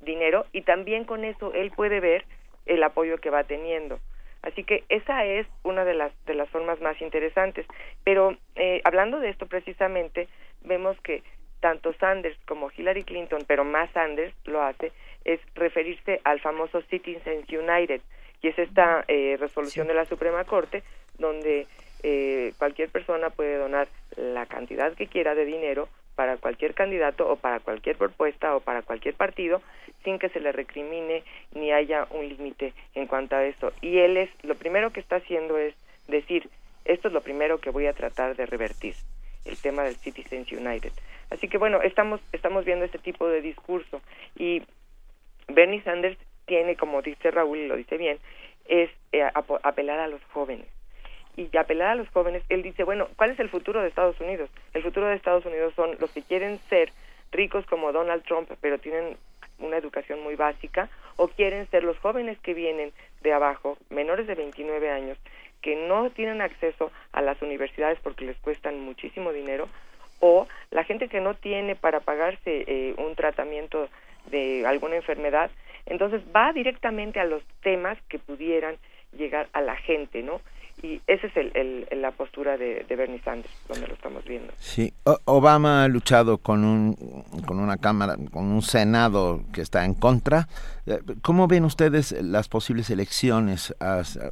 dinero 0.00 0.46
y 0.52 0.62
también 0.62 1.04
con 1.04 1.24
eso 1.24 1.52
él 1.52 1.72
puede 1.72 1.98
ver 1.98 2.24
el 2.66 2.82
apoyo 2.84 3.18
que 3.18 3.30
va 3.30 3.42
teniendo. 3.42 3.98
Así 4.42 4.62
que 4.62 4.84
esa 4.88 5.24
es 5.24 5.48
una 5.64 5.84
de 5.84 5.94
las 5.94 6.12
de 6.24 6.34
las 6.34 6.48
formas 6.48 6.80
más 6.80 6.98
interesantes. 7.02 7.66
Pero 8.04 8.36
eh, 8.54 8.80
hablando 8.84 9.18
de 9.18 9.30
esto 9.30 9.46
precisamente 9.46 10.28
vemos 10.62 10.98
que 11.00 11.24
tanto 11.58 11.92
Sanders 11.94 12.38
como 12.46 12.70
Hillary 12.70 13.02
Clinton, 13.02 13.42
pero 13.48 13.64
más 13.64 13.90
Sanders 13.90 14.34
lo 14.44 14.62
hace, 14.62 14.92
es 15.24 15.40
referirse 15.54 16.20
al 16.24 16.40
famoso 16.40 16.80
Citizens 16.82 17.46
United, 17.50 18.00
y 18.42 18.48
es 18.48 18.58
esta 18.58 19.04
eh, 19.08 19.36
resolución 19.38 19.86
de 19.86 19.94
la 19.94 20.04
Suprema 20.04 20.44
Corte 20.44 20.82
donde 21.18 21.66
eh, 22.02 22.52
cualquier 22.58 22.88
persona 22.88 23.30
puede 23.30 23.56
donar 23.58 23.88
la 24.16 24.46
cantidad 24.46 24.94
que 24.94 25.06
quiera 25.06 25.34
de 25.34 25.44
dinero 25.44 25.88
para 26.14 26.36
cualquier 26.36 26.74
candidato 26.74 27.30
o 27.30 27.36
para 27.36 27.60
cualquier 27.60 27.96
propuesta 27.96 28.56
o 28.56 28.60
para 28.60 28.82
cualquier 28.82 29.14
partido 29.14 29.62
sin 30.04 30.18
que 30.18 30.28
se 30.28 30.40
le 30.40 30.52
recrimine 30.52 31.22
ni 31.54 31.72
haya 31.72 32.06
un 32.10 32.28
límite 32.28 32.72
en 32.94 33.06
cuanto 33.06 33.36
a 33.36 33.44
eso. 33.44 33.72
Y 33.80 33.98
él 33.98 34.16
es, 34.16 34.30
lo 34.42 34.54
primero 34.54 34.90
que 34.90 35.00
está 35.00 35.16
haciendo 35.16 35.58
es 35.58 35.74
decir, 36.08 36.48
esto 36.84 37.08
es 37.08 37.14
lo 37.14 37.20
primero 37.20 37.58
que 37.58 37.70
voy 37.70 37.86
a 37.86 37.92
tratar 37.92 38.36
de 38.36 38.46
revertir, 38.46 38.94
el 39.44 39.56
tema 39.58 39.82
del 39.82 39.96
Citizens 39.96 40.50
United. 40.52 40.92
Así 41.30 41.48
que 41.48 41.58
bueno, 41.58 41.80
estamos, 41.82 42.20
estamos 42.32 42.64
viendo 42.64 42.84
este 42.84 42.98
tipo 42.98 43.28
de 43.28 43.40
discurso 43.40 44.00
y 44.36 44.62
Bernie 45.48 45.82
Sanders 45.82 46.18
tiene, 46.50 46.74
como 46.74 47.00
dice 47.00 47.30
Raúl 47.30 47.58
y 47.58 47.68
lo 47.68 47.76
dice 47.76 47.96
bien, 47.96 48.18
es 48.66 48.90
eh, 49.12 49.22
apelar 49.62 50.00
a 50.00 50.08
los 50.08 50.20
jóvenes. 50.32 50.66
Y 51.36 51.56
apelar 51.56 51.90
a 51.90 51.94
los 51.94 52.08
jóvenes, 52.08 52.42
él 52.48 52.62
dice, 52.62 52.82
bueno, 52.82 53.06
¿cuál 53.14 53.30
es 53.30 53.38
el 53.38 53.48
futuro 53.48 53.80
de 53.80 53.86
Estados 53.86 54.20
Unidos? 54.20 54.50
El 54.74 54.82
futuro 54.82 55.06
de 55.06 55.14
Estados 55.14 55.46
Unidos 55.46 55.72
son 55.76 55.96
los 56.00 56.10
que 56.10 56.22
quieren 56.22 56.58
ser 56.68 56.90
ricos 57.30 57.64
como 57.66 57.92
Donald 57.92 58.24
Trump, 58.24 58.50
pero 58.60 58.78
tienen 58.78 59.16
una 59.60 59.76
educación 59.76 60.24
muy 60.24 60.34
básica, 60.34 60.88
o 61.14 61.28
quieren 61.28 61.70
ser 61.70 61.84
los 61.84 61.96
jóvenes 61.98 62.36
que 62.40 62.52
vienen 62.52 62.92
de 63.22 63.32
abajo, 63.32 63.78
menores 63.88 64.26
de 64.26 64.34
29 64.34 64.90
años, 64.90 65.18
que 65.62 65.76
no 65.76 66.10
tienen 66.10 66.42
acceso 66.42 66.90
a 67.12 67.22
las 67.22 67.40
universidades 67.42 68.00
porque 68.02 68.24
les 68.24 68.36
cuestan 68.38 68.80
muchísimo 68.80 69.32
dinero, 69.32 69.68
o 70.18 70.48
la 70.72 70.82
gente 70.82 71.06
que 71.06 71.20
no 71.20 71.34
tiene 71.34 71.76
para 71.76 72.00
pagarse 72.00 72.64
eh, 72.66 72.94
un 72.98 73.14
tratamiento 73.14 73.88
de 74.32 74.66
alguna 74.66 74.96
enfermedad 74.96 75.48
entonces 75.90 76.22
va 76.34 76.52
directamente 76.52 77.20
a 77.20 77.24
los 77.24 77.42
temas 77.62 77.98
que 78.08 78.18
pudieran 78.18 78.76
llegar 79.12 79.48
a 79.52 79.60
la 79.60 79.76
gente, 79.76 80.22
¿no? 80.22 80.40
Y 80.82 81.02
esa 81.06 81.26
es 81.26 81.36
el, 81.36 81.86
la 82.00 82.10
postura 82.12 82.56
de, 82.56 82.86
Bernie 82.88 83.20
Sanders, 83.22 83.52
donde 83.68 83.86
lo 83.86 83.92
estamos 83.92 84.24
viendo. 84.24 84.50
Sí, 84.58 84.94
Obama 85.26 85.84
ha 85.84 85.88
luchado 85.88 86.38
con, 86.38 86.64
un, 86.64 86.94
con 87.46 87.58
una 87.58 87.76
Cámara, 87.76 88.16
con 88.32 88.46
un 88.46 88.62
Senado 88.62 89.42
que 89.52 89.60
está 89.60 89.84
en 89.84 89.92
contra. 89.92 90.48
Eh, 90.86 91.00
¿Cómo 91.20 91.48
ven 91.48 91.66
ustedes 91.66 92.12
las 92.22 92.48
posibles 92.48 92.88
elecciones? 92.88 93.74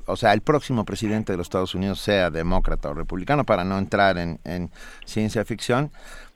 o 0.06 0.16
sea, 0.16 0.32
el 0.32 0.40
próximo 0.40 0.86
presidente 0.86 1.32
de 1.32 1.36
los 1.36 1.48
Estados 1.48 1.74
Unidos, 1.74 2.00
sea 2.00 2.30
demócrata 2.30 2.88
o 2.88 2.94
republicano, 2.94 3.44
para 3.44 3.64
no 3.64 3.76
entrar 3.76 4.16
en, 4.16 4.38
en 4.44 4.70
ciencia 5.04 5.44
ficción, 5.44 5.90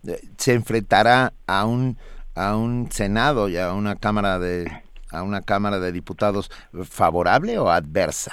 eh, 0.07 0.21
se 0.37 0.53
enfrentará 0.53 1.33
a 1.47 1.65
un, 1.65 1.97
a 2.35 2.55
un 2.55 2.93
Senado 2.93 3.49
y 3.49 3.57
a 3.57 3.73
una 3.73 3.97
Cámara 3.97 4.39
de 4.39 4.71
a 5.13 5.23
una 5.23 5.43
Cámara 5.43 5.79
de 5.79 5.93
Diputados 5.93 6.51
favorable 6.89 7.59
o 7.59 7.69
adversa? 7.69 8.33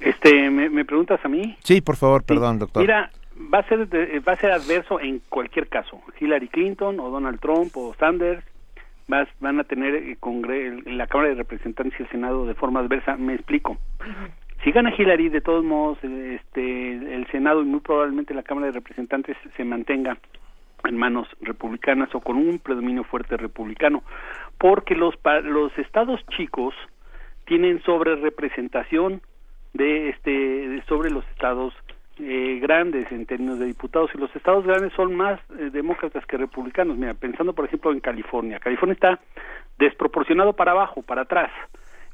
Este, 0.00 0.50
¿me, 0.50 0.84
preguntas 0.84 1.20
a 1.24 1.28
mí? 1.28 1.56
Sí, 1.62 1.80
por 1.80 1.96
favor, 1.96 2.24
perdón, 2.24 2.58
doctor. 2.58 2.82
Mira, 2.82 3.10
va 3.52 3.58
a 3.58 3.68
ser 3.68 3.88
va 4.26 4.32
a 4.32 4.36
ser 4.36 4.50
adverso 4.50 5.00
en 5.00 5.20
cualquier 5.28 5.68
caso. 5.68 6.00
Hillary 6.18 6.48
Clinton 6.48 6.98
o 6.98 7.10
Donald 7.10 7.40
Trump 7.40 7.76
o 7.76 7.94
Sanders 7.98 8.44
van 9.40 9.60
a 9.60 9.64
tener 9.64 9.94
en 9.94 10.98
la 10.98 11.06
Cámara 11.06 11.30
de 11.30 11.34
Representantes 11.34 11.98
y 11.98 12.02
el 12.02 12.08
Senado 12.08 12.46
de 12.46 12.54
forma 12.54 12.80
adversa. 12.80 13.16
Me 13.16 13.34
explico. 13.34 13.76
Si 14.64 14.70
gana 14.70 14.94
Hillary, 14.96 15.28
de 15.28 15.40
todos 15.40 15.64
modos, 15.64 15.98
este, 16.02 16.92
el 17.14 17.26
Senado 17.30 17.62
y 17.62 17.64
muy 17.64 17.80
probablemente 17.80 18.32
la 18.32 18.44
Cámara 18.44 18.68
de 18.68 18.72
Representantes 18.72 19.36
se 19.56 19.64
mantenga 19.64 20.16
en 20.84 20.96
manos 20.96 21.28
republicanas 21.40 22.14
o 22.14 22.20
con 22.20 22.36
un 22.36 22.58
predominio 22.58 23.04
fuerte 23.04 23.36
republicano, 23.36 24.02
porque 24.62 24.94
los 24.94 25.12
los 25.42 25.76
estados 25.76 26.24
chicos 26.36 26.72
tienen 27.46 27.82
sobre 27.82 28.14
representación 28.14 29.20
de 29.72 30.10
este 30.10 30.80
sobre 30.86 31.10
los 31.10 31.26
estados 31.30 31.74
eh, 32.20 32.60
grandes 32.62 33.10
en 33.10 33.26
términos 33.26 33.58
de 33.58 33.66
diputados 33.66 34.12
y 34.14 34.18
los 34.18 34.34
estados 34.36 34.64
grandes 34.64 34.92
son 34.92 35.16
más 35.16 35.40
eh, 35.58 35.70
demócratas 35.72 36.24
que 36.26 36.36
republicanos. 36.36 36.96
Mira, 36.96 37.14
pensando 37.14 37.54
por 37.54 37.64
ejemplo 37.64 37.90
en 37.90 37.98
California, 37.98 38.60
California 38.60 38.94
está 38.94 39.18
desproporcionado 39.80 40.52
para 40.52 40.70
abajo, 40.70 41.02
para 41.02 41.22
atrás. 41.22 41.50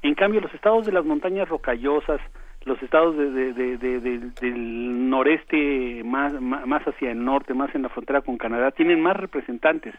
En 0.00 0.14
cambio, 0.14 0.40
los 0.40 0.54
estados 0.54 0.86
de 0.86 0.92
las 0.92 1.04
montañas 1.04 1.50
rocallosas, 1.50 2.22
los 2.64 2.82
estados 2.82 3.16
de, 3.16 3.52
del 3.52 5.08
noreste 5.08 6.02
más, 6.04 6.32
más 6.40 6.82
hacia 6.86 7.12
el 7.12 7.24
norte, 7.24 7.54
más 7.54 7.74
en 7.74 7.82
la 7.82 7.88
frontera 7.88 8.20
con 8.20 8.36
Canadá, 8.36 8.70
tienen 8.70 9.00
más 9.00 9.16
representantes. 9.16 9.94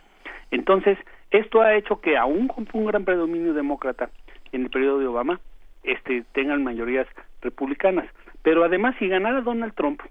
Entonces, 0.51 0.97
esto 1.31 1.61
ha 1.61 1.75
hecho 1.75 2.01
que 2.01 2.17
aún 2.17 2.47
con 2.47 2.67
un 2.73 2.85
gran 2.85 3.05
predominio 3.05 3.53
demócrata 3.53 4.09
en 4.51 4.63
el 4.63 4.69
periodo 4.69 4.99
de 4.99 5.07
Obama, 5.07 5.39
este, 5.83 6.23
tengan 6.33 6.63
mayorías 6.63 7.07
republicanas. 7.41 8.05
Pero 8.41 8.63
además, 8.63 8.95
si 8.99 9.07
ganara 9.07 9.41
Donald 9.41 9.73
Trump, 9.73 10.01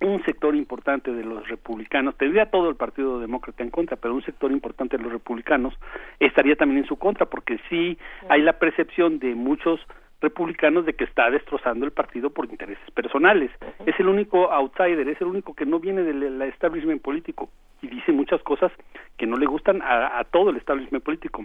un 0.00 0.22
sector 0.24 0.54
importante 0.54 1.12
de 1.12 1.24
los 1.24 1.48
republicanos, 1.48 2.16
tendría 2.16 2.50
todo 2.50 2.68
el 2.68 2.76
Partido 2.76 3.20
Demócrata 3.20 3.62
en 3.62 3.70
contra, 3.70 3.96
pero 3.96 4.14
un 4.14 4.24
sector 4.24 4.52
importante 4.52 4.96
de 4.96 5.02
los 5.02 5.12
republicanos 5.12 5.74
estaría 6.20 6.56
también 6.56 6.82
en 6.82 6.88
su 6.88 6.96
contra, 6.96 7.26
porque 7.26 7.58
sí 7.70 7.96
hay 8.28 8.42
la 8.42 8.54
percepción 8.54 9.18
de 9.18 9.34
muchos 9.34 9.80
republicanos 10.24 10.84
de 10.84 10.94
que 10.94 11.04
está 11.04 11.30
destrozando 11.30 11.84
el 11.84 11.92
partido 11.92 12.30
por 12.30 12.46
intereses 12.46 12.90
personales. 12.90 13.50
Es 13.86 13.98
el 14.00 14.08
único 14.08 14.50
outsider, 14.50 15.08
es 15.08 15.20
el 15.20 15.28
único 15.28 15.54
que 15.54 15.66
no 15.66 15.78
viene 15.78 16.02
del 16.02 16.42
establishment 16.42 17.00
político 17.00 17.48
y 17.82 17.88
dice 17.88 18.12
muchas 18.12 18.42
cosas 18.42 18.72
que 19.16 19.26
no 19.26 19.36
le 19.36 19.46
gustan 19.46 19.80
a, 19.82 20.24
todo 20.24 20.50
el 20.50 20.56
establishment 20.56 21.04
político. 21.04 21.44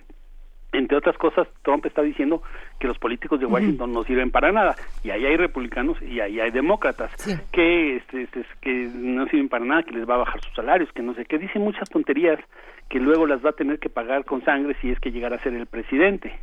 Entre 0.72 0.95
otras 0.95 1.17
cosas, 1.17 1.48
Trump 1.64 1.85
está 1.85 2.03
diciendo 2.03 2.43
que 2.80 2.88
los 2.88 2.99
políticos 2.99 3.40
de 3.40 3.48
Washington 3.48 3.91
no 3.91 4.03
sirven 4.03 4.30
para 4.30 4.51
nada, 4.51 4.75
y 5.03 5.09
ahí 5.09 5.25
hay 5.25 5.35
republicanos 5.35 5.99
y 6.01 6.19
ahí 6.19 6.40
hay 6.40 6.51
demócratas 6.51 7.11
que, 7.51 7.98
este, 7.98 8.24
este, 8.24 8.45
que 8.61 8.88
no 8.93 9.25
sirven 9.27 9.49
para 9.49 9.66
nada, 9.66 9.83
que 9.83 9.95
les 9.95 10.08
va 10.08 10.14
a 10.16 10.19
bajar 10.19 10.41
sus 10.41 10.53
salarios, 10.53 10.91
que 10.93 11.01
no 11.01 11.16
sé 11.16 11.25
qué, 11.25 11.40
dice 11.40 11.58
muchas 11.58 11.90
tonterías 11.90 12.40
que 12.88 12.99
luego 12.99 13.25
las 13.25 13.43
va 13.43 13.49
a 13.49 13.53
tener 13.53 13.80
que 13.80 13.90
pagar 13.90 14.25
con 14.25 14.43
sangre 14.43 14.75
si 14.80 14.91
es 14.91 14.99
que 14.99 15.11
llegara 15.11 15.38
a 15.38 15.43
ser 15.43 15.53
el 15.53 15.66
presidente. 15.66 16.38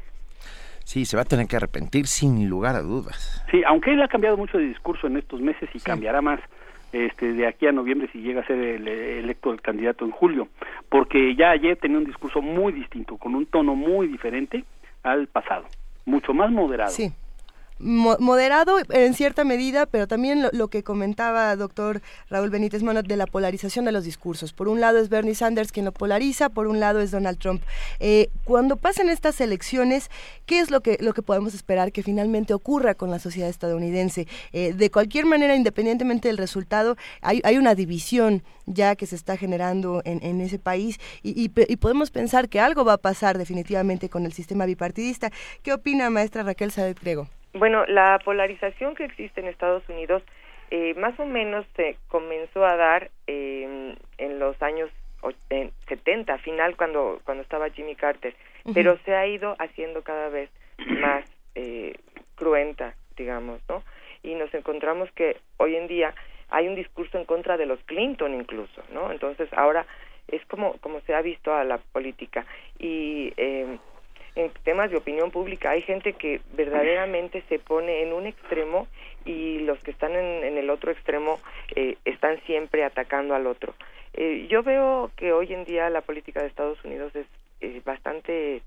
Sí, 0.86 1.04
se 1.04 1.16
va 1.16 1.22
a 1.22 1.26
tener 1.26 1.48
que 1.48 1.56
arrepentir 1.56 2.06
sin 2.06 2.48
lugar 2.48 2.76
a 2.76 2.80
dudas. 2.80 3.44
Sí, 3.50 3.60
aunque 3.66 3.92
él 3.92 4.00
ha 4.02 4.06
cambiado 4.06 4.36
mucho 4.36 4.56
de 4.56 4.66
discurso 4.68 5.08
en 5.08 5.16
estos 5.16 5.40
meses 5.40 5.68
y 5.74 5.80
cambiará 5.80 6.22
más 6.22 6.38
este, 6.92 7.32
de 7.32 7.44
aquí 7.48 7.66
a 7.66 7.72
noviembre 7.72 8.08
si 8.12 8.20
llega 8.20 8.42
a 8.42 8.46
ser 8.46 8.56
el, 8.56 8.86
electo 8.86 9.50
el 9.50 9.60
candidato 9.60 10.04
en 10.04 10.12
julio, 10.12 10.46
porque 10.88 11.34
ya 11.34 11.50
ayer 11.50 11.76
tenía 11.76 11.98
un 11.98 12.04
discurso 12.04 12.40
muy 12.40 12.72
distinto, 12.72 13.16
con 13.16 13.34
un 13.34 13.46
tono 13.46 13.74
muy 13.74 14.06
diferente 14.06 14.64
al 15.02 15.26
pasado, 15.26 15.64
mucho 16.04 16.32
más 16.32 16.52
moderado. 16.52 16.92
Sí. 16.92 17.10
Moderado 17.78 18.78
en 18.90 19.14
cierta 19.14 19.44
medida, 19.44 19.86
pero 19.86 20.06
también 20.06 20.48
lo, 20.52 20.68
que 20.68 20.82
comentaba 20.82 21.54
doctor 21.56 22.00
Raúl 22.30 22.50
Benítez 22.50 22.82
Monod 22.82 23.06
de 23.06 23.16
la 23.16 23.26
polarización 23.26 23.84
de 23.84 23.92
los 23.92 24.04
discursos. 24.04 24.52
Por 24.52 24.68
un 24.68 24.80
lado 24.80 24.98
es 24.98 25.08
Bernie 25.08 25.34
Sanders 25.34 25.72
quien 25.72 25.84
lo 25.84 25.92
polariza, 25.92 26.48
por 26.48 26.66
un 26.66 26.80
lado 26.80 27.00
es 27.00 27.10
Donald 27.10 27.38
Trump. 27.38 27.62
Eh, 28.00 28.28
cuando 28.44 28.76
pasen 28.76 29.08
estas 29.08 29.40
elecciones, 29.40 30.10
¿qué 30.46 30.60
es 30.60 30.70
lo 30.70 30.80
que, 30.80 30.98
lo 31.00 31.14
que 31.14 31.22
podemos 31.22 31.54
esperar 31.54 31.92
que 31.92 32.02
finalmente 32.02 32.54
ocurra 32.54 32.94
con 32.94 33.10
la 33.10 33.18
sociedad 33.18 33.48
estadounidense? 33.48 34.26
Eh, 34.52 34.72
de 34.72 34.90
cualquier 34.90 35.26
manera, 35.26 35.54
independientemente 35.54 36.28
del 36.28 36.38
resultado, 36.38 36.96
hay, 37.20 37.40
hay 37.44 37.58
una 37.58 37.74
división 37.74 38.42
ya 38.66 38.96
que 38.96 39.06
se 39.06 39.14
está 39.14 39.36
generando 39.36 40.02
en, 40.04 40.22
en 40.24 40.40
ese 40.40 40.58
país 40.58 40.98
y, 41.22 41.48
podemos 41.76 42.10
pensar 42.10 42.48
que 42.48 42.58
algo 42.58 42.84
va 42.84 42.94
a 42.94 42.98
pasar 42.98 43.38
definitivamente 43.38 44.08
con 44.08 44.24
el 44.26 44.32
sistema 44.32 44.66
bipartidista. 44.66 45.30
¿Qué 45.62 45.72
opina 45.72 46.10
maestra 46.10 46.42
Raquel 46.42 46.72
Sadet? 46.72 46.98
Bueno, 47.58 47.86
la 47.86 48.18
polarización 48.24 48.94
que 48.94 49.04
existe 49.04 49.40
en 49.40 49.48
Estados 49.48 49.88
Unidos 49.88 50.22
eh, 50.70 50.94
más 50.94 51.18
o 51.18 51.26
menos 51.26 51.64
se 51.76 51.96
comenzó 52.08 52.64
a 52.64 52.76
dar 52.76 53.10
eh, 53.26 53.96
en 54.18 54.38
los 54.38 54.60
años 54.62 54.90
70, 55.88 56.38
final 56.38 56.76
cuando, 56.76 57.20
cuando 57.24 57.42
estaba 57.42 57.70
Jimmy 57.70 57.96
Carter, 57.96 58.34
pero 58.74 58.98
se 59.04 59.14
ha 59.14 59.26
ido 59.26 59.56
haciendo 59.58 60.02
cada 60.02 60.28
vez 60.28 60.50
más 61.00 61.24
eh, 61.54 61.94
cruenta, 62.34 62.94
digamos, 63.16 63.60
¿no? 63.68 63.82
Y 64.22 64.34
nos 64.34 64.52
encontramos 64.54 65.10
que 65.12 65.38
hoy 65.56 65.76
en 65.76 65.86
día 65.88 66.14
hay 66.50 66.68
un 66.68 66.74
discurso 66.74 67.18
en 67.18 67.24
contra 67.24 67.56
de 67.56 67.66
los 67.66 67.80
Clinton 67.84 68.34
incluso, 68.34 68.82
¿no? 68.92 69.10
Entonces 69.10 69.48
ahora 69.52 69.86
es 70.28 70.44
como, 70.46 70.74
como 70.78 71.00
se 71.00 71.14
ha 71.14 71.22
visto 71.22 71.54
a 71.54 71.64
la 71.64 71.78
política 71.78 72.44
y 72.78 73.32
eh, 73.36 73.78
en 74.36 74.50
temas 74.64 74.90
de 74.90 74.98
opinión 74.98 75.30
pública 75.30 75.70
hay 75.70 75.82
gente 75.82 76.12
que 76.12 76.40
verdaderamente 76.52 77.42
se 77.48 77.58
pone 77.58 78.02
en 78.02 78.12
un 78.12 78.26
extremo 78.26 78.86
y 79.24 79.60
los 79.60 79.78
que 79.80 79.90
están 79.90 80.12
en, 80.12 80.56
el 80.56 80.70
otro 80.70 80.92
extremo 80.92 81.40
eh, 81.74 81.96
están 82.04 82.40
siempre 82.42 82.84
atacando 82.84 83.34
al 83.34 83.46
otro. 83.46 83.74
Eh, 84.12 84.46
yo 84.48 84.62
veo 84.62 85.10
que 85.16 85.32
hoy 85.32 85.52
en 85.52 85.64
día 85.64 85.90
la 85.90 86.02
política 86.02 86.40
de 86.40 86.48
Estados 86.48 86.82
Unidos 86.84 87.12
es 87.60 87.84
bastante, 87.84 88.62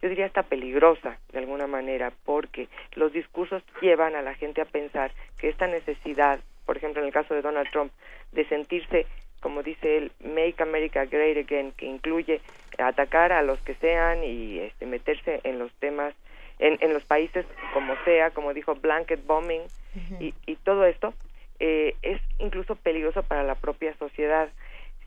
yo 0.00 0.08
diría 0.08 0.26
hasta 0.26 0.42
peligrosa 0.42 1.18
de 1.30 1.38
alguna 1.38 1.66
manera, 1.66 2.12
porque 2.24 2.68
los 2.94 3.12
discursos 3.12 3.62
llevan 3.82 4.16
a 4.16 4.22
la 4.22 4.34
gente 4.34 4.62
a 4.62 4.66
pensar 4.66 5.12
que 5.38 5.50
esta 5.50 5.66
necesidad, 5.66 6.40
por 6.64 6.78
ejemplo 6.78 7.02
en 7.02 7.06
el 7.06 7.12
caso 7.12 7.34
de 7.34 7.42
Donald 7.42 7.70
Trump, 7.70 7.92
de 8.32 8.46
sentirse 8.48 9.06
como 9.42 9.64
dice 9.64 9.98
él, 9.98 10.12
Make 10.24 10.62
America 10.62 11.04
Great 11.04 11.36
Again, 11.36 11.72
que 11.72 11.84
incluye 11.84 12.40
atacar 12.78 13.32
a 13.32 13.42
los 13.42 13.60
que 13.60 13.74
sean 13.76 14.24
y 14.24 14.58
este, 14.58 14.86
meterse 14.86 15.40
en 15.44 15.58
los 15.58 15.72
temas, 15.74 16.14
en, 16.58 16.78
en 16.80 16.92
los 16.92 17.04
países 17.04 17.46
como 17.72 17.94
sea, 18.04 18.30
como 18.30 18.54
dijo, 18.54 18.74
blanket 18.74 19.24
bombing 19.26 19.62
y, 20.20 20.34
y, 20.46 20.56
todo 20.56 20.86
esto, 20.86 21.12
eh, 21.58 21.94
es 22.02 22.20
incluso 22.38 22.76
peligroso 22.76 23.22
para 23.22 23.42
la 23.42 23.54
propia 23.54 23.94
sociedad. 23.98 24.48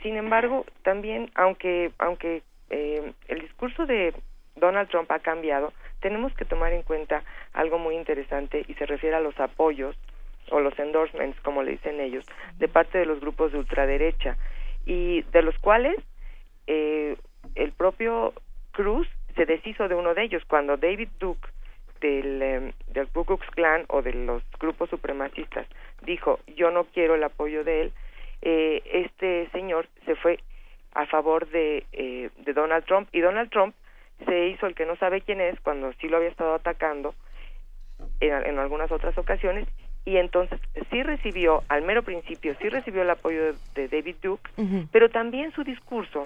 Sin 0.01 0.15
embargo, 0.15 0.65
también, 0.83 1.31
aunque, 1.35 1.91
aunque 1.97 2.43
eh, 2.69 3.13
el 3.27 3.41
discurso 3.41 3.85
de 3.85 4.13
Donald 4.55 4.89
Trump 4.89 5.11
ha 5.11 5.19
cambiado, 5.19 5.73
tenemos 6.01 6.33
que 6.35 6.45
tomar 6.45 6.73
en 6.73 6.83
cuenta 6.83 7.23
algo 7.53 7.79
muy 7.79 7.95
interesante 7.95 8.63
y 8.67 8.73
se 8.75 8.85
refiere 8.85 9.15
a 9.15 9.21
los 9.21 9.39
apoyos 9.39 9.97
o 10.51 10.59
los 10.59 10.77
endorsements, 10.77 11.39
como 11.41 11.63
le 11.63 11.71
dicen 11.71 11.99
ellos, 11.99 12.25
de 12.57 12.67
parte 12.67 12.99
de 12.99 13.05
los 13.05 13.19
grupos 13.19 13.51
de 13.51 13.57
ultraderecha 13.57 14.37
y 14.85 15.23
de 15.23 15.41
los 15.41 15.57
cuales 15.57 15.95
eh, 16.67 17.17
el 17.55 17.71
propio 17.71 18.33
Cruz 18.71 19.07
se 19.35 19.45
deshizo 19.45 19.87
de 19.87 19.95
uno 19.95 20.13
de 20.13 20.23
ellos. 20.23 20.43
Cuando 20.47 20.77
David 20.77 21.09
Duke 21.19 21.47
del, 22.01 22.41
eh, 22.41 22.73
del 22.87 23.07
Ku 23.07 23.25
Klux 23.25 23.45
Klan 23.51 23.85
o 23.87 24.01
de 24.01 24.13
los 24.13 24.43
grupos 24.59 24.89
supremacistas 24.89 25.65
dijo 26.03 26.39
yo 26.55 26.71
no 26.71 26.85
quiero 26.85 27.15
el 27.15 27.23
apoyo 27.23 27.63
de 27.63 27.81
él, 27.83 27.93
eh, 28.41 28.81
este 28.85 29.49
señor 29.51 29.87
se 30.05 30.15
fue 30.15 30.39
a 30.93 31.05
favor 31.05 31.49
de, 31.49 31.85
eh, 31.91 32.29
de 32.37 32.53
Donald 32.53 32.85
Trump. 32.85 33.09
Y 33.11 33.21
Donald 33.21 33.49
Trump 33.49 33.75
se 34.25 34.47
hizo 34.47 34.65
el 34.65 34.75
que 34.75 34.85
no 34.85 34.95
sabe 34.95 35.21
quién 35.21 35.41
es 35.41 35.59
cuando 35.59 35.91
sí 35.93 36.07
lo 36.07 36.17
había 36.17 36.29
estado 36.29 36.53
atacando 36.55 37.13
en, 38.19 38.33
en 38.45 38.59
algunas 38.59 38.91
otras 38.91 39.17
ocasiones. 39.17 39.67
Y 40.05 40.17
entonces 40.17 40.59
sí 40.91 41.01
recibió, 41.01 41.63
al 41.67 41.81
mero 41.81 42.03
principio, 42.03 42.55
sí 42.61 42.69
recibió 42.69 43.01
el 43.01 43.09
apoyo 43.09 43.53
de, 43.73 43.87
David 43.87 44.17
Duke, 44.21 44.51
pero 44.91 45.09
también 45.09 45.51
su 45.53 45.63
discurso 45.63 46.25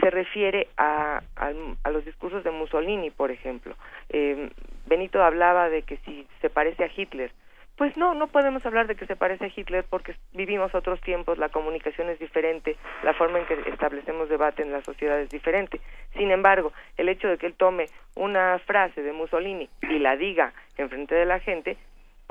se 0.00 0.10
refiere 0.10 0.68
a, 0.76 1.22
a, 1.36 1.90
los 1.90 2.04
discursos 2.04 2.44
de 2.44 2.50
Mussolini, 2.50 3.10
por 3.10 3.30
ejemplo. 3.30 3.74
Eh, 4.08 4.50
Benito 4.86 5.22
hablaba 5.22 5.68
de 5.68 5.82
que 5.82 5.96
si 5.98 6.26
se 6.40 6.50
parece 6.50 6.84
a 6.84 6.90
Hitler, 6.94 7.30
pues 7.76 7.96
no, 7.96 8.14
no 8.14 8.26
podemos 8.26 8.64
hablar 8.66 8.86
de 8.86 8.94
que 8.94 9.06
se 9.06 9.16
parece 9.16 9.46
a 9.46 9.50
Hitler 9.54 9.84
porque 9.88 10.14
vivimos 10.34 10.74
otros 10.74 11.00
tiempos, 11.00 11.38
la 11.38 11.48
comunicación 11.48 12.10
es 12.10 12.18
diferente, 12.18 12.76
la 13.02 13.14
forma 13.14 13.38
en 13.38 13.46
que 13.46 13.54
establecemos 13.70 14.28
debate 14.28 14.62
en 14.62 14.72
la 14.72 14.82
sociedad 14.82 15.18
es 15.18 15.30
diferente. 15.30 15.80
Sin 16.16 16.30
embargo, 16.30 16.72
el 16.96 17.08
hecho 17.08 17.28
de 17.28 17.38
que 17.38 17.46
él 17.46 17.54
tome 17.54 17.86
una 18.14 18.58
frase 18.60 19.02
de 19.02 19.12
Mussolini 19.12 19.68
y 19.82 19.98
la 19.98 20.16
diga 20.16 20.52
en 20.76 20.90
frente 20.90 21.14
de 21.14 21.24
la 21.24 21.40
gente, 21.40 21.76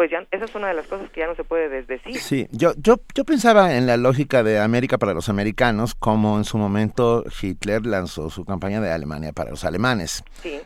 pues 0.01 0.09
ya 0.09 0.25
esa 0.31 0.45
es 0.45 0.55
una 0.55 0.69
de 0.69 0.73
las 0.73 0.87
cosas 0.87 1.11
que 1.11 1.19
ya 1.19 1.27
no 1.27 1.35
se 1.35 1.43
puede 1.43 1.69
desdecir. 1.69 2.15
Sí, 2.15 2.47
yo, 2.49 2.71
yo, 2.77 2.95
yo 3.13 3.23
pensaba 3.23 3.75
en 3.75 3.85
la 3.85 3.97
lógica 3.97 4.41
de 4.41 4.57
América 4.57 4.97
para 4.97 5.13
los 5.13 5.29
americanos, 5.29 5.93
como 5.93 6.39
en 6.39 6.43
su 6.43 6.57
momento 6.57 7.23
Hitler 7.39 7.85
lanzó 7.85 8.31
su 8.31 8.43
campaña 8.43 8.81
de 8.81 8.91
Alemania 8.91 9.31
para 9.31 9.51
los 9.51 9.63
alemanes, 9.63 10.23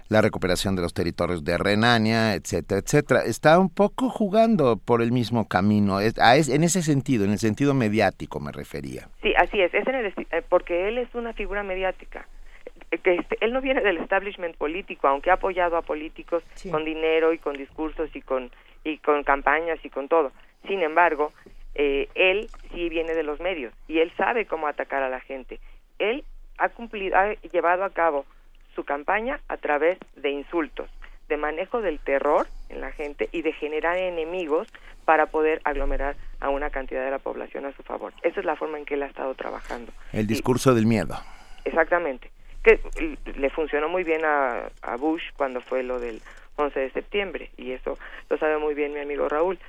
la 0.07 0.21
recuperación 0.21 0.77
de 0.77 0.83
los 0.83 0.93
territorios 0.93 1.43
de 1.43 1.57
Renania, 1.57 2.33
etcétera, 2.35 2.79
etcétera. 2.79 3.23
Está 3.25 3.59
un 3.59 3.69
poco 3.69 4.09
jugando 4.09 4.77
por 4.77 5.01
el 5.01 5.11
mismo 5.11 5.49
camino, 5.49 5.99
es, 5.99 6.15
en 6.47 6.63
ese 6.63 6.81
sentido, 6.81 7.25
en 7.25 7.31
el 7.31 7.39
sentido 7.39 7.73
mediático 7.73 8.39
me 8.39 8.53
refería. 8.53 9.09
Sí, 9.21 9.33
así 9.35 9.59
es, 9.59 9.73
es 9.73 9.85
en 9.85 9.95
el, 9.95 10.05
eh, 10.05 10.43
porque 10.47 10.87
él 10.87 10.97
es 10.97 11.13
una 11.13 11.33
figura 11.33 11.61
mediática 11.61 12.25
que 12.89 13.15
este, 13.15 13.37
él 13.41 13.53
no 13.53 13.61
viene 13.61 13.81
del 13.81 13.97
establishment 13.97 14.55
político, 14.57 15.07
aunque 15.07 15.31
ha 15.31 15.35
apoyado 15.35 15.77
a 15.77 15.81
políticos 15.81 16.43
con 16.71 16.85
dinero 16.85 17.33
y 17.33 17.39
con 17.39 17.57
discursos 17.57 18.09
y 18.15 18.21
con 18.21 18.51
y 18.83 18.99
con 18.99 19.23
campañas 19.23 19.79
y 19.83 19.89
con 19.89 20.07
todo. 20.07 20.31
Sin 20.67 20.81
embargo, 20.81 21.33
eh, 21.73 22.07
él 22.15 22.47
sí 22.71 22.87
viene 22.87 23.13
de 23.13 23.23
los 23.23 23.41
medios 23.41 23.73
y 23.87 23.99
él 23.99 24.13
sabe 24.15 24.45
cómo 24.45 24.67
atacar 24.67 25.03
a 25.03 25.09
la 25.09 25.19
gente. 25.19 25.59
Él 25.99 26.23
ha 26.57 26.69
cumplido, 26.69 27.17
ha 27.17 27.33
llevado 27.51 27.83
a 27.83 27.89
cabo 27.89 28.25
su 28.75 28.85
campaña 28.85 29.39
a 29.47 29.57
través 29.57 29.97
de 30.15 30.29
insultos, 30.29 30.89
de 31.27 31.37
manejo 31.37 31.81
del 31.81 31.99
terror 31.99 32.47
en 32.69 32.81
la 32.81 32.91
gente 32.91 33.29
y 33.31 33.41
de 33.41 33.53
generar 33.53 33.97
enemigos 33.97 34.67
para 35.05 35.27
poder 35.27 35.61
aglomerar 35.63 36.15
a 36.39 36.49
una 36.49 36.69
cantidad 36.69 37.03
de 37.03 37.11
la 37.11 37.19
población 37.19 37.65
a 37.65 37.73
su 37.73 37.83
favor. 37.83 38.13
Esa 38.21 38.39
es 38.39 38.45
la 38.45 38.55
forma 38.55 38.77
en 38.77 38.85
que 38.85 38.95
él 38.95 39.03
ha 39.03 39.07
estado 39.07 39.33
trabajando. 39.35 39.91
El 40.13 40.27
discurso 40.27 40.73
del 40.73 40.85
miedo. 40.85 41.15
Exactamente. 41.63 42.31
Que 42.65 42.79
le 43.35 43.49
funcionó 43.51 43.89
muy 43.89 44.03
bien 44.03 44.25
a, 44.25 44.71
Bush 44.97 45.21
cuando 45.37 45.61
fue 45.61 45.83
lo 45.83 45.99
del 45.99 46.19
11 46.55 46.79
de 46.79 46.89
septiembre 46.89 47.51
y 47.57 47.73
eso 47.73 47.95
lo 48.27 48.39
sabe 48.39 48.57
muy 48.57 48.73
bien 48.73 48.91
mi 48.91 49.01
amigo 49.01 49.29
Raúl. 49.29 49.59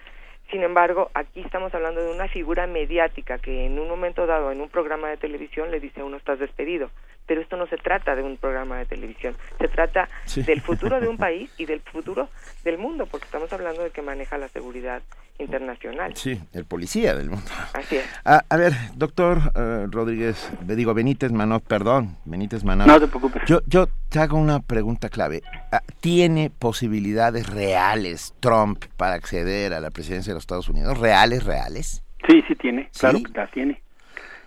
Sin 0.51 0.63
embargo, 0.63 1.11
aquí 1.13 1.43
estamos 1.43 1.75
hablando 1.75 2.03
de 2.03 2.11
una 2.11 2.27
figura 2.29 2.67
mediática 2.67 3.37
que 3.37 3.67
en 3.67 3.79
un 3.79 3.87
momento 3.87 4.27
dado 4.27 4.51
en 4.51 4.63
un 4.63 4.71
programa 4.71 5.11
de 5.11 5.19
televisión 5.19 5.71
le 5.71 5.79
dice 5.79 6.01
a 6.01 6.07
uno 6.07 6.17
estás 6.17 6.39
despedido 6.39 6.91
pero 7.27 7.41
esto 7.41 7.57
no 7.57 7.67
se 7.67 7.77
trata 7.77 8.15
de 8.15 8.23
un 8.23 8.37
programa 8.37 8.79
de 8.79 8.87
televisión, 8.87 9.35
se 9.59 9.69
trata 9.69 10.09
del 10.35 10.61
futuro 10.61 11.01
de 11.01 11.09
un 11.09 11.17
país 11.19 11.51
y 11.59 11.67
del 11.67 11.81
futuro 11.81 12.29
del 12.65 12.79
mundo, 12.79 13.07
porque 13.07 13.27
estamos 13.27 13.53
hablando 13.53 13.83
de 13.83 13.91
que 13.91 14.03
maneja 14.03 14.39
la 14.39 14.49
seguridad 14.49 15.03
internacional. 15.39 16.17
Sí, 16.17 16.41
el 16.53 16.65
policía 16.65 17.15
del 17.15 17.31
mundo. 17.31 17.51
Así 17.75 17.97
es. 17.97 18.05
A, 18.25 18.57
ver, 18.57 18.73
doctor 18.95 19.39
uh, 19.55 19.91
Rodríguez, 19.91 20.51
digo 20.63 20.95
Benítez 20.95 21.33
Manot, 21.33 21.63
perdón, 21.65 22.17
Benítez 22.25 22.65
Manot. 22.65 22.87
No 22.87 23.01
te 23.01 23.07
preocupes. 23.07 23.43
Yo, 23.47 23.61
yo 23.67 23.87
te 24.09 24.19
hago 24.19 24.39
una 24.39 24.61
pregunta 24.61 25.09
clave. 25.09 25.43
Ah, 25.73 25.83
¿Tiene 26.01 26.51
posibilidades 26.51 27.49
reales 27.49 28.35
Trump 28.41 28.85
para 28.97 29.15
acceder 29.15 29.75
a 29.75 29.81
la 29.81 29.91
presidencia 29.91 30.31
de 30.31 30.37
los 30.37 30.45
Estados 30.45 30.69
Unidos? 30.69 30.99
¿Reales, 30.99 31.45
reales? 31.45 32.03
Sí, 32.27 32.43
sí 32.49 32.55
tiene, 32.55 32.89
claro 32.99 33.19
que 33.23 33.33
las 33.33 33.51
tiene. 33.51 33.83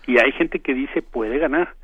Y 0.08 0.18
hay 0.18 0.32
gente 0.32 0.60
que 0.60 0.74
dice 0.74 1.02
puede 1.02 1.38
ganar 1.38 1.76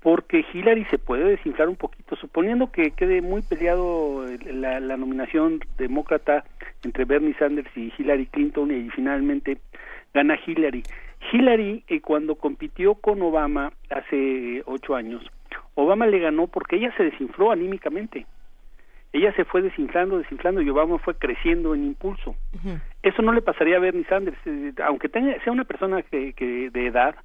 porque 0.00 0.44
Hillary 0.52 0.84
se 0.86 0.98
puede 0.98 1.24
desinflar 1.24 1.68
un 1.68 1.76
poquito, 1.76 2.16
suponiendo 2.16 2.72
que 2.72 2.90
quede 2.92 3.20
muy 3.20 3.42
peleado 3.42 4.24
la, 4.46 4.80
nominación 4.96 5.60
demócrata 5.76 6.44
entre 6.82 7.04
Bernie 7.04 7.34
Sanders 7.34 7.70
y 7.76 7.92
Hillary 7.96 8.26
Clinton 8.26 8.70
y 8.70 8.88
finalmente 8.90 9.58
gana 10.14 10.38
Hillary. 10.44 10.82
Hillary, 11.32 11.84
eh, 11.88 12.00
cuando 12.00 12.36
compitió 12.36 12.94
con 12.94 13.20
Obama 13.20 13.72
hace 13.90 14.62
ocho 14.64 14.94
años, 14.94 15.22
Obama 15.74 16.06
le 16.06 16.18
ganó 16.18 16.46
porque 16.46 16.76
ella 16.76 16.94
se 16.96 17.04
desinfló 17.04 17.50
anímicamente. 17.50 18.26
Ella 19.12 19.32
se 19.34 19.44
fue 19.44 19.60
desinflando, 19.60 20.18
desinflando 20.18 20.62
y 20.62 20.70
Obama 20.70 20.98
fue 20.98 21.14
creciendo 21.14 21.74
en 21.74 21.84
impulso. 21.84 22.36
Eso 23.02 23.22
no 23.22 23.32
le 23.32 23.42
pasaría 23.42 23.76
a 23.76 23.80
Bernie 23.80 24.04
Sanders, 24.04 24.38
eh, 24.46 24.72
aunque 24.84 25.08
tenga, 25.08 25.38
sea 25.42 25.52
una 25.52 25.64
persona 25.64 26.02
que, 26.02 26.32
que 26.32 26.70
de 26.70 26.86
edad, 26.86 27.16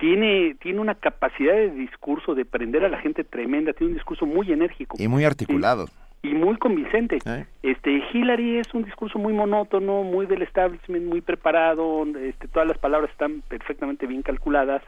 tiene, 0.00 0.56
tiene 0.60 0.80
una 0.80 0.94
capacidad 0.94 1.54
de 1.54 1.70
discurso, 1.70 2.34
de 2.34 2.46
prender 2.46 2.84
a 2.84 2.88
la 2.88 2.98
gente 2.98 3.22
tremenda, 3.22 3.74
tiene 3.74 3.92
un 3.92 3.98
discurso 3.98 4.26
muy 4.26 4.50
enérgico. 4.50 4.96
Y 4.98 5.06
muy 5.06 5.24
articulado. 5.24 5.86
y 6.22 6.34
muy 6.34 6.56
convincente. 6.56 7.18
Este 7.62 8.02
Hillary 8.12 8.58
es 8.58 8.74
un 8.74 8.84
discurso 8.84 9.18
muy 9.18 9.32
monótono, 9.32 10.02
muy 10.02 10.26
del 10.26 10.42
establishment, 10.42 11.04
muy 11.04 11.20
preparado, 11.20 12.06
este, 12.18 12.48
todas 12.48 12.66
las 12.66 12.78
palabras 12.78 13.10
están 13.10 13.42
perfectamente 13.48 14.06
bien 14.06 14.22
calculadas. 14.22 14.82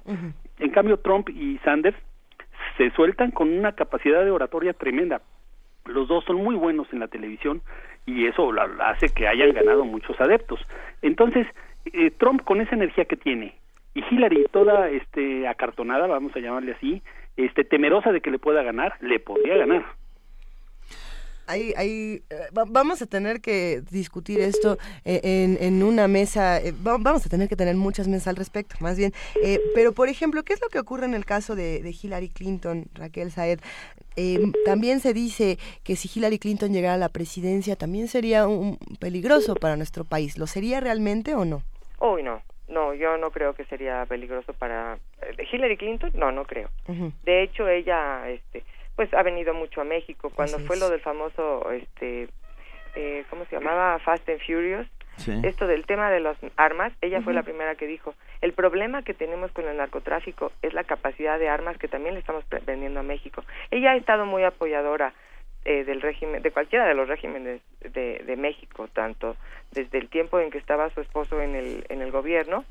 En 0.59 0.71
cambio 0.71 0.99
Trump 0.99 1.29
y 1.29 1.59
Sanders 1.59 1.97
se 2.79 2.91
sueltan 2.93 3.31
con 3.31 3.51
una 3.51 3.73
capacidad 3.73 4.25
de 4.25 4.31
oratoria 4.31 4.73
tremenda. 4.73 5.21
Los 5.85 6.09
dos 6.09 6.25
son 6.25 6.37
muy 6.37 6.55
buenos 6.55 6.87
en 6.93 7.01
la 7.01 7.09
televisión 7.09 7.61
y 8.07 8.27
eso 8.27 8.51
hace 8.81 9.11
que 9.11 9.29
hayan 9.29 9.53
ganado 9.53 9.85
muchos 9.85 10.19
adeptos. 10.21 10.61
Entonces, 11.03 11.47
eh, 11.93 12.11
Trump 12.11 12.43
con 12.45 12.61
esa 12.61 12.75
energía 12.75 13.05
que 13.05 13.17
tiene 13.17 13.55
y 13.95 14.03
Hillary 14.11 14.47
toda 14.51 14.89
este 14.91 15.47
acartonada, 15.49 16.07
vamos 16.07 16.35
a 16.35 16.41
llamarle 16.41 16.73
así, 16.73 17.03
este 17.37 17.65
temerosa 17.65 18.13
de 18.13 18.21
que 18.21 18.31
le 18.31 18.39
pueda 18.39 18.63
ganar, 18.63 18.95
le 19.01 19.19
podría 19.21 19.57
ganar. 19.57 19.85
Ahí, 21.49 21.75
ahí, 21.77 22.23
eh, 22.31 22.37
vamos 22.53 23.03
a 23.03 23.07
tener 23.07 23.41
que 23.41 23.83
discutir 23.91 24.41
esto 24.41 24.79
eh, 25.05 25.21
en, 25.25 25.59
en, 25.61 25.83
una 25.83 26.07
mesa, 26.07 26.61
vamos 26.81 27.27
a 27.27 27.29
tener 27.29 27.49
que 27.49 27.57
tener 27.57 27.75
muchas 27.75 28.07
mesas 28.07 28.29
al 28.29 28.37
respecto, 28.37 28.77
más 28.81 28.97
bien. 28.97 29.13
pero, 29.75 29.93
por 29.93 30.09
ejemplo, 30.09 30.45
¿qué 30.45 30.53
es 30.53 30.63
lo 30.63 30.69
que 30.69 30.79
ocurre 30.79 31.05
en 31.05 31.15
el 31.15 31.25
caso 31.25 31.57
de, 31.57 31.83
de 31.83 31.91
Hillary 31.91 32.29
Clinton, 32.29 32.87
Raquel 32.95 33.31
Saed? 33.31 33.59
también 34.67 35.01
se 35.01 35.15
dice 35.15 35.59
que 35.83 35.97
si 35.97 36.09
Hillary 36.15 36.39
Clinton 36.39 36.73
llegara 36.73 36.95
a 36.95 36.99
la 36.99 37.09
presidencia, 37.09 37.77
también 37.77 38.09
sería 38.09 38.47
un 38.47 38.79
peligroso 39.01 39.55
para 39.55 39.77
nuestro 39.77 40.05
país. 40.05 40.39
¿Lo 40.39 40.47
sería 40.47 40.81
realmente 40.81 41.35
o 41.35 41.45
no? 41.45 41.63
Uy, 41.99 42.23
no. 42.23 42.43
No, 42.73 42.95
yo 42.95 43.19
no 43.19 43.31
creo 43.31 43.53
que 43.53 43.65
sería 43.67 44.07
peligroso 44.07 44.55
para 44.55 44.99
eh, 45.21 45.47
Hillary 45.53 45.77
Clinton. 45.77 46.11
No, 46.15 46.33
no 46.33 46.45
creo. 46.45 46.71
De 47.23 47.43
hecho, 47.43 47.69
ella, 47.69 48.29
este, 48.31 48.65
pues 48.97 49.13
ha 49.13 49.23
venido 49.23 49.53
mucho 49.53 49.83
a 49.83 49.85
México. 49.85 50.33
Cuando 50.35 50.59
fue 50.61 50.79
lo 50.79 50.89
del 50.89 51.01
famoso, 51.01 51.71
este, 51.71 52.29
eh, 52.95 53.25
¿cómo 53.29 53.45
se 53.45 53.57
llamaba? 53.57 53.99
Fast 53.99 54.27
and 54.29 54.41
Furious. 54.41 54.89
Esto 55.45 55.67
del 55.67 55.85
tema 55.85 56.11
de 56.11 56.21
las 56.21 56.37
armas, 56.57 56.93
ella 57.03 57.21
fue 57.21 57.35
la 57.35 57.43
primera 57.43 57.75
que 57.75 57.87
dijo, 57.87 58.15
el 58.41 58.55
problema 58.55 59.03
que 59.03 59.13
tenemos 59.13 59.53
con 59.53 59.69
el 59.69 59.77
narcotráfico 59.77 60.51
es 60.63 60.73
la 60.73 60.85
capacidad 60.85 61.39
de 61.39 61.51
armas 61.51 61.77
que 61.77 61.87
también 61.87 62.15
le 62.15 62.21
estamos 62.21 62.45
vendiendo 62.65 63.01
a 63.01 63.03
México. 63.03 63.45
Ella 63.71 63.93
ha 63.93 63.97
estado 63.97 64.25
muy 64.25 64.43
apoyadora 64.43 65.13
eh, 65.65 65.85
del 65.85 66.01
régimen, 66.01 66.43
de 66.43 66.51
cualquiera 66.51 66.87
de 66.87 66.95
los 66.95 67.09
regímenes 67.09 67.61
de, 67.81 68.23
de, 68.27 68.37
México, 68.37 68.89
tanto 68.93 69.37
desde 69.71 69.99
el 69.99 70.09
tiempo 70.09 70.41
en 70.41 70.51
que 70.51 70.59
estaba 70.59 70.91
su 70.91 71.01
esposo 71.01 71.41
en 71.41 71.55
el, 71.55 71.85
en 71.89 72.03
el 72.03 72.11
gobierno 72.11 72.65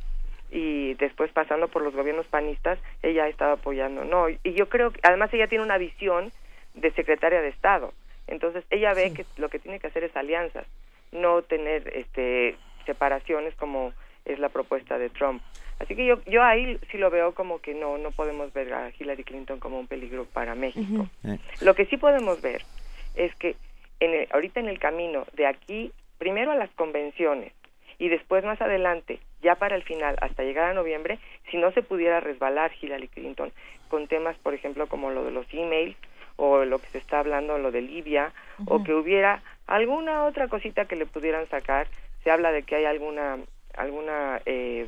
y 0.52 0.96
después 0.96 1.32
pasando 1.32 1.70
por 1.70 1.82
los 1.82 1.96
gobiernos 1.96 2.28
panistas, 2.28 2.78
ella 3.02 3.24
ha 3.24 3.30
estado 3.30 3.54
apoyando. 3.54 4.04
No, 4.04 4.28
y 4.30 4.54
yo 4.54 4.68
creo 4.68 4.92
que 4.92 5.00
además 5.04 5.34
ella 5.34 5.48
tiene 5.48 5.64
una 5.64 5.78
visión 5.78 6.32
de 6.74 6.92
secretaria 6.92 7.42
de 7.42 7.48
Estado. 7.48 7.94
Entonces 8.28 8.64
ella 8.70 8.94
ve 8.94 9.14
que 9.14 9.26
lo 9.38 9.50
que 9.50 9.60
tiene 9.60 9.80
que 9.80 9.88
hacer 9.88 10.04
es 10.04 10.16
alianzas, 10.16 10.66
no 11.12 11.42
tener 11.42 11.88
este 11.96 12.58
separaciones 12.86 13.56
como 13.56 13.94
es 14.26 14.40
la 14.40 14.50
propuesta 14.50 14.98
de 14.98 15.10
Trump. 15.10 15.42
Así 15.80 15.96
que 15.96 16.06
yo, 16.06 16.22
yo 16.26 16.44
ahí 16.44 16.78
sí 16.92 16.98
lo 16.98 17.10
veo 17.10 17.34
como 17.34 17.60
que 17.60 17.74
no, 17.74 17.98
no 17.98 18.12
podemos 18.12 18.54
ver 18.54 18.74
a 18.74 18.92
Hillary 18.98 19.24
Clinton 19.24 19.60
como 19.60 19.80
un 19.80 19.88
peligro 19.88 20.26
para 20.26 20.54
México. 20.54 21.08
Lo 21.62 21.74
que 21.74 21.86
sí 21.86 21.98
podemos 21.98 22.42
ver 22.42 22.62
es 23.16 23.34
que 23.36 23.56
en 24.00 24.28
ahorita 24.32 24.60
en 24.60 24.68
el 24.68 24.80
camino 24.80 25.26
de 25.34 25.46
aquí, 25.46 25.92
primero 26.18 26.52
a 26.52 26.56
las 26.56 26.70
convenciones 26.72 27.54
y 28.00 28.10
después 28.10 28.44
más 28.44 28.60
adelante, 28.62 29.20
ya 29.42 29.56
para 29.56 29.76
el 29.76 29.84
final, 29.84 30.18
hasta 30.22 30.44
llegar 30.44 30.70
a 30.70 30.74
noviembre, 30.74 31.20
si 31.50 31.58
no 31.58 31.72
se 31.72 31.84
pudiera 31.84 32.20
resbalar 32.20 32.72
Hillary 32.80 33.08
Clinton 33.08 33.52
con 33.90 34.08
temas, 34.08 34.38
por 34.38 34.54
ejemplo, 34.54 34.88
como 34.88 35.12
lo 35.12 35.24
de 35.24 35.32
los 35.32 35.46
emails 35.54 35.96
o 36.36 36.66
lo 36.66 36.80
que 36.80 36.88
se 36.88 36.98
está 36.98 37.20
hablando, 37.20 37.60
lo 37.60 37.72
de 37.72 37.82
Libia, 37.82 38.34
o 38.66 38.84
que 38.84 38.96
hubiera 38.96 39.44
alguna 39.68 40.26
otra 40.26 40.48
cosita 40.48 40.86
que 40.86 40.96
le 40.96 41.06
pudieran 41.06 41.48
sacar, 41.50 41.88
se 42.24 42.32
habla 42.32 42.52
de 42.52 42.64
que 42.64 42.76
hay 42.76 42.86
alguna 42.86 43.38
alguna 43.76 44.42
eh, 44.46 44.88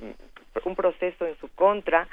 un 0.66 0.76
proceso 0.76 1.26
en 1.26 1.36
su 1.38 1.50
contra, 1.50 2.08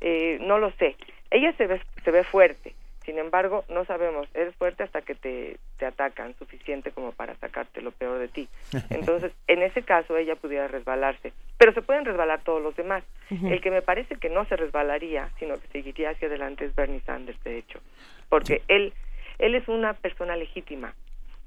eh, 0.00 0.38
no 0.40 0.58
lo 0.58 0.70
sé. 0.72 0.96
Ella 1.30 1.52
se 1.56 1.66
ve, 1.66 1.80
se 2.04 2.10
ve 2.10 2.24
fuerte, 2.24 2.74
sin 3.04 3.18
embargo, 3.18 3.64
no 3.68 3.84
sabemos, 3.84 4.28
eres 4.34 4.54
fuerte 4.56 4.82
hasta 4.82 5.02
que 5.02 5.14
te, 5.14 5.58
te 5.78 5.86
atacan, 5.86 6.34
suficiente 6.38 6.92
como 6.92 7.12
para 7.12 7.34
sacarte 7.36 7.82
lo 7.82 7.90
peor 7.90 8.18
de 8.18 8.28
ti. 8.28 8.48
Entonces, 8.90 9.32
en 9.48 9.62
ese 9.62 9.82
caso, 9.82 10.16
ella 10.16 10.36
pudiera 10.36 10.68
resbalarse, 10.68 11.32
pero 11.58 11.72
se 11.72 11.82
pueden 11.82 12.04
resbalar 12.04 12.42
todos 12.44 12.62
los 12.62 12.76
demás. 12.76 13.04
El 13.30 13.62
que 13.62 13.70
me 13.70 13.80
parece 13.80 14.16
que 14.16 14.28
no 14.28 14.44
se 14.44 14.56
resbalaría, 14.56 15.30
sino 15.38 15.58
que 15.58 15.66
seguiría 15.68 16.10
hacia 16.10 16.28
adelante 16.28 16.66
es 16.66 16.74
Bernie 16.74 17.00
Sanders, 17.00 17.42
de 17.44 17.56
hecho, 17.56 17.80
porque 18.28 18.60
él, 18.68 18.92
él 19.38 19.54
es 19.54 19.66
una 19.68 19.94
persona 19.94 20.36
legítima. 20.36 20.94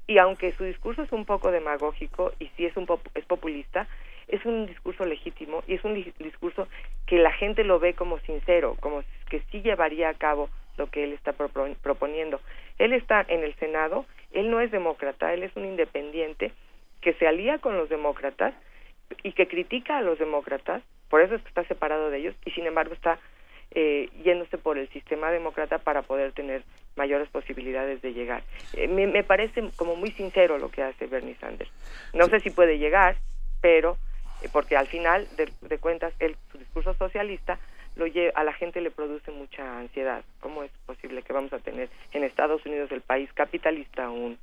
Y 0.08 0.18
aunque 0.18 0.52
su 0.52 0.64
discurso 0.64 1.02
es 1.02 1.12
un 1.12 1.24
poco 1.24 1.52
demagógico 1.52 2.32
y 2.40 2.48
sí 2.56 2.66
es 2.66 2.76
un 2.76 2.88
es 3.14 3.24
populista, 3.24 3.86
es 4.28 4.44
un 4.44 4.66
discurso 4.66 5.04
legítimo 5.04 5.62
y 5.66 5.74
es 5.74 5.84
un 5.84 5.94
discurso 6.18 6.68
que 7.06 7.18
la 7.18 7.32
gente 7.32 7.64
lo 7.64 7.78
ve 7.78 7.94
como 7.94 8.18
sincero, 8.20 8.76
como 8.80 9.02
que 9.30 9.40
sí 9.50 9.62
llevaría 9.62 10.08
a 10.08 10.14
cabo 10.14 10.48
lo 10.76 10.88
que 10.88 11.04
él 11.04 11.12
está 11.12 11.32
proponiendo. 11.32 12.40
Él 12.78 12.92
está 12.92 13.24
en 13.28 13.44
el 13.44 13.54
Senado, 13.56 14.04
él 14.32 14.50
no 14.50 14.60
es 14.60 14.70
demócrata, 14.70 15.32
él 15.32 15.42
es 15.42 15.54
un 15.56 15.64
independiente 15.64 16.52
que 17.00 17.14
se 17.14 17.26
alía 17.26 17.58
con 17.58 17.76
los 17.76 17.88
demócratas 17.88 18.54
y 19.22 19.32
que 19.32 19.46
critica 19.46 19.98
a 19.98 20.02
los 20.02 20.18
demócratas, 20.18 20.82
por 21.08 21.20
eso 21.20 21.36
es 21.36 21.42
que 21.42 21.48
está 21.48 21.64
separado 21.64 22.10
de 22.10 22.18
ellos 22.18 22.34
y 22.44 22.50
sin 22.50 22.66
embargo 22.66 22.94
está 22.94 23.18
eh, 23.70 24.08
yéndose 24.24 24.58
por 24.58 24.78
el 24.78 24.88
sistema 24.88 25.30
demócrata 25.30 25.78
para 25.78 26.02
poder 26.02 26.32
tener 26.32 26.62
mayores 26.96 27.28
posibilidades 27.28 28.02
de 28.02 28.12
llegar. 28.12 28.42
Eh, 28.74 28.88
me, 28.88 29.06
me, 29.06 29.22
parece 29.22 29.70
como 29.76 29.96
muy 29.96 30.10
sincero 30.12 30.58
lo 30.58 30.70
que 30.70 30.82
hace 30.82 31.06
Bernie 31.06 31.36
Sanders. 31.36 31.70
No 32.12 32.26
sé 32.26 32.40
si 32.40 32.50
puede 32.50 32.78
llegar, 32.78 33.16
pero 33.60 33.98
porque 34.48 34.76
al 34.76 34.86
final 34.86 35.26
de, 35.36 35.78
cuentas 35.78 36.12
el, 36.18 36.36
su 36.52 36.58
discurso 36.58 36.94
socialista 36.94 37.58
lo 37.96 38.04
a 38.34 38.44
la 38.44 38.52
gente 38.52 38.80
le 38.80 38.90
produce 38.90 39.30
mucha 39.30 39.78
ansiedad. 39.78 40.22
¿Cómo 40.40 40.62
es 40.62 40.70
posible 40.84 41.22
que 41.22 41.32
vamos 41.32 41.52
a 41.52 41.58
tener 41.58 41.88
en 42.12 42.24
Estados 42.24 42.64
Unidos, 42.66 42.92
el 42.92 43.00
país 43.00 43.32
capitalista, 43.32 44.10
un, 44.10 44.38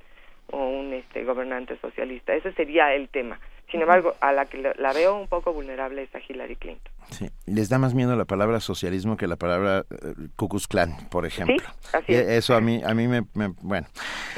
o 0.50 0.58
un 0.58 0.92
este, 0.92 1.24
gobernante 1.24 1.76
socialista? 1.78 2.34
Ese 2.34 2.52
sería 2.52 2.94
el 2.94 3.08
tema. 3.08 3.38
Sin 3.74 3.82
embargo, 3.82 4.14
a 4.20 4.30
la 4.30 4.46
que 4.46 4.72
la 4.78 4.92
veo 4.92 5.18
un 5.18 5.26
poco 5.26 5.52
vulnerable 5.52 6.04
es 6.04 6.14
a 6.14 6.20
Hillary 6.20 6.54
Clinton. 6.54 6.92
Sí, 7.10 7.28
les 7.46 7.68
da 7.68 7.76
más 7.80 7.92
miedo 7.92 8.14
la 8.14 8.24
palabra 8.24 8.60
socialismo 8.60 9.16
que 9.16 9.26
la 9.26 9.34
palabra 9.34 9.84
uh, 9.90 10.58
Klan, 10.68 11.08
por 11.10 11.26
ejemplo. 11.26 11.56
Sí, 11.56 11.88
así 11.92 12.14
es. 12.14 12.28
Eso 12.28 12.54
a 12.54 12.60
mí, 12.60 12.80
a 12.86 12.94
mí 12.94 13.08
me, 13.08 13.22
bueno. 13.62 13.88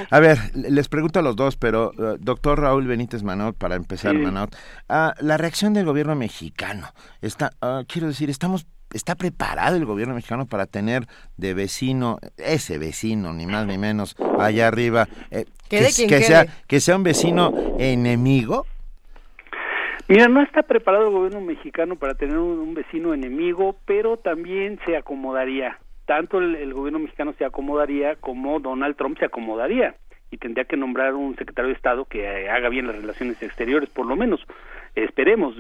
A 0.09 0.21
ver, 0.21 0.39
les 0.55 0.89
pregunto 0.89 1.19
a 1.19 1.23
los 1.23 1.37
dos, 1.37 1.57
pero 1.59 1.93
uh, 1.99 2.17
doctor 2.19 2.63
Raúl 2.63 2.87
Benítez 2.87 3.23
Manot, 3.23 3.59
para 3.59 3.75
empezar, 3.75 4.15
Manot, 4.15 4.57
uh, 4.89 5.11
la 5.21 5.37
reacción 5.37 5.75
del 5.75 5.85
gobierno 5.85 6.17
mexicano, 6.17 6.89
está, 7.21 7.51
quiero 7.89 8.09
decir, 8.09 8.31
estamos 8.31 8.67
¿Está 8.95 9.17
preparado 9.17 9.77
el 9.77 9.85
gobierno 9.85 10.15
mexicano 10.15 10.47
para 10.47 10.65
tener 10.67 11.09
de 11.37 11.55
vecino, 11.55 12.19
ese 12.37 12.79
vecino, 12.79 13.35
ni 13.35 13.45
más 13.45 13.67
ni 13.67 13.77
menos, 13.77 14.15
allá 14.39 14.69
arriba, 14.69 15.09
eh, 15.33 15.45
que, 15.69 15.91
sea, 15.91 16.47
que 16.69 16.81
sea 16.81 16.97
un 16.97 17.03
vecino 17.03 17.53
enemigo? 17.79 18.65
Mira, 20.09 20.29
no 20.29 20.41
está 20.41 20.63
preparado 20.63 21.07
el 21.07 21.13
gobierno 21.13 21.41
mexicano 21.41 21.97
para 21.97 22.15
tener 22.15 22.39
un, 22.39 22.75
vecino 22.75 23.13
enemigo, 23.13 23.75
pero 23.87 24.17
también 24.17 24.79
se 24.87 24.97
acomodaría. 24.97 25.79
Tanto 26.05 26.39
el, 26.39 26.73
gobierno 26.73 27.01
mexicano 27.01 27.35
se 27.37 27.45
acomodaría 27.45 28.15
como 28.15 28.61
Donald 28.61 28.95
Trump 28.95 29.19
se 29.19 29.25
acomodaría 29.25 29.97
y 30.31 30.37
tendría 30.37 30.65
que 30.65 30.77
nombrar 30.77 31.15
un 31.15 31.35
secretario 31.35 31.71
de 31.71 31.75
Estado 31.75 32.05
que 32.05 32.23
eh, 32.23 32.49
haga 32.49 32.69
bien 32.69 32.87
las 32.87 32.95
relaciones 32.95 33.43
exteriores, 33.43 33.91
por 33.91 34.07
lo 34.07 34.15
menos. 34.15 34.47
Esperemos, 34.95 35.57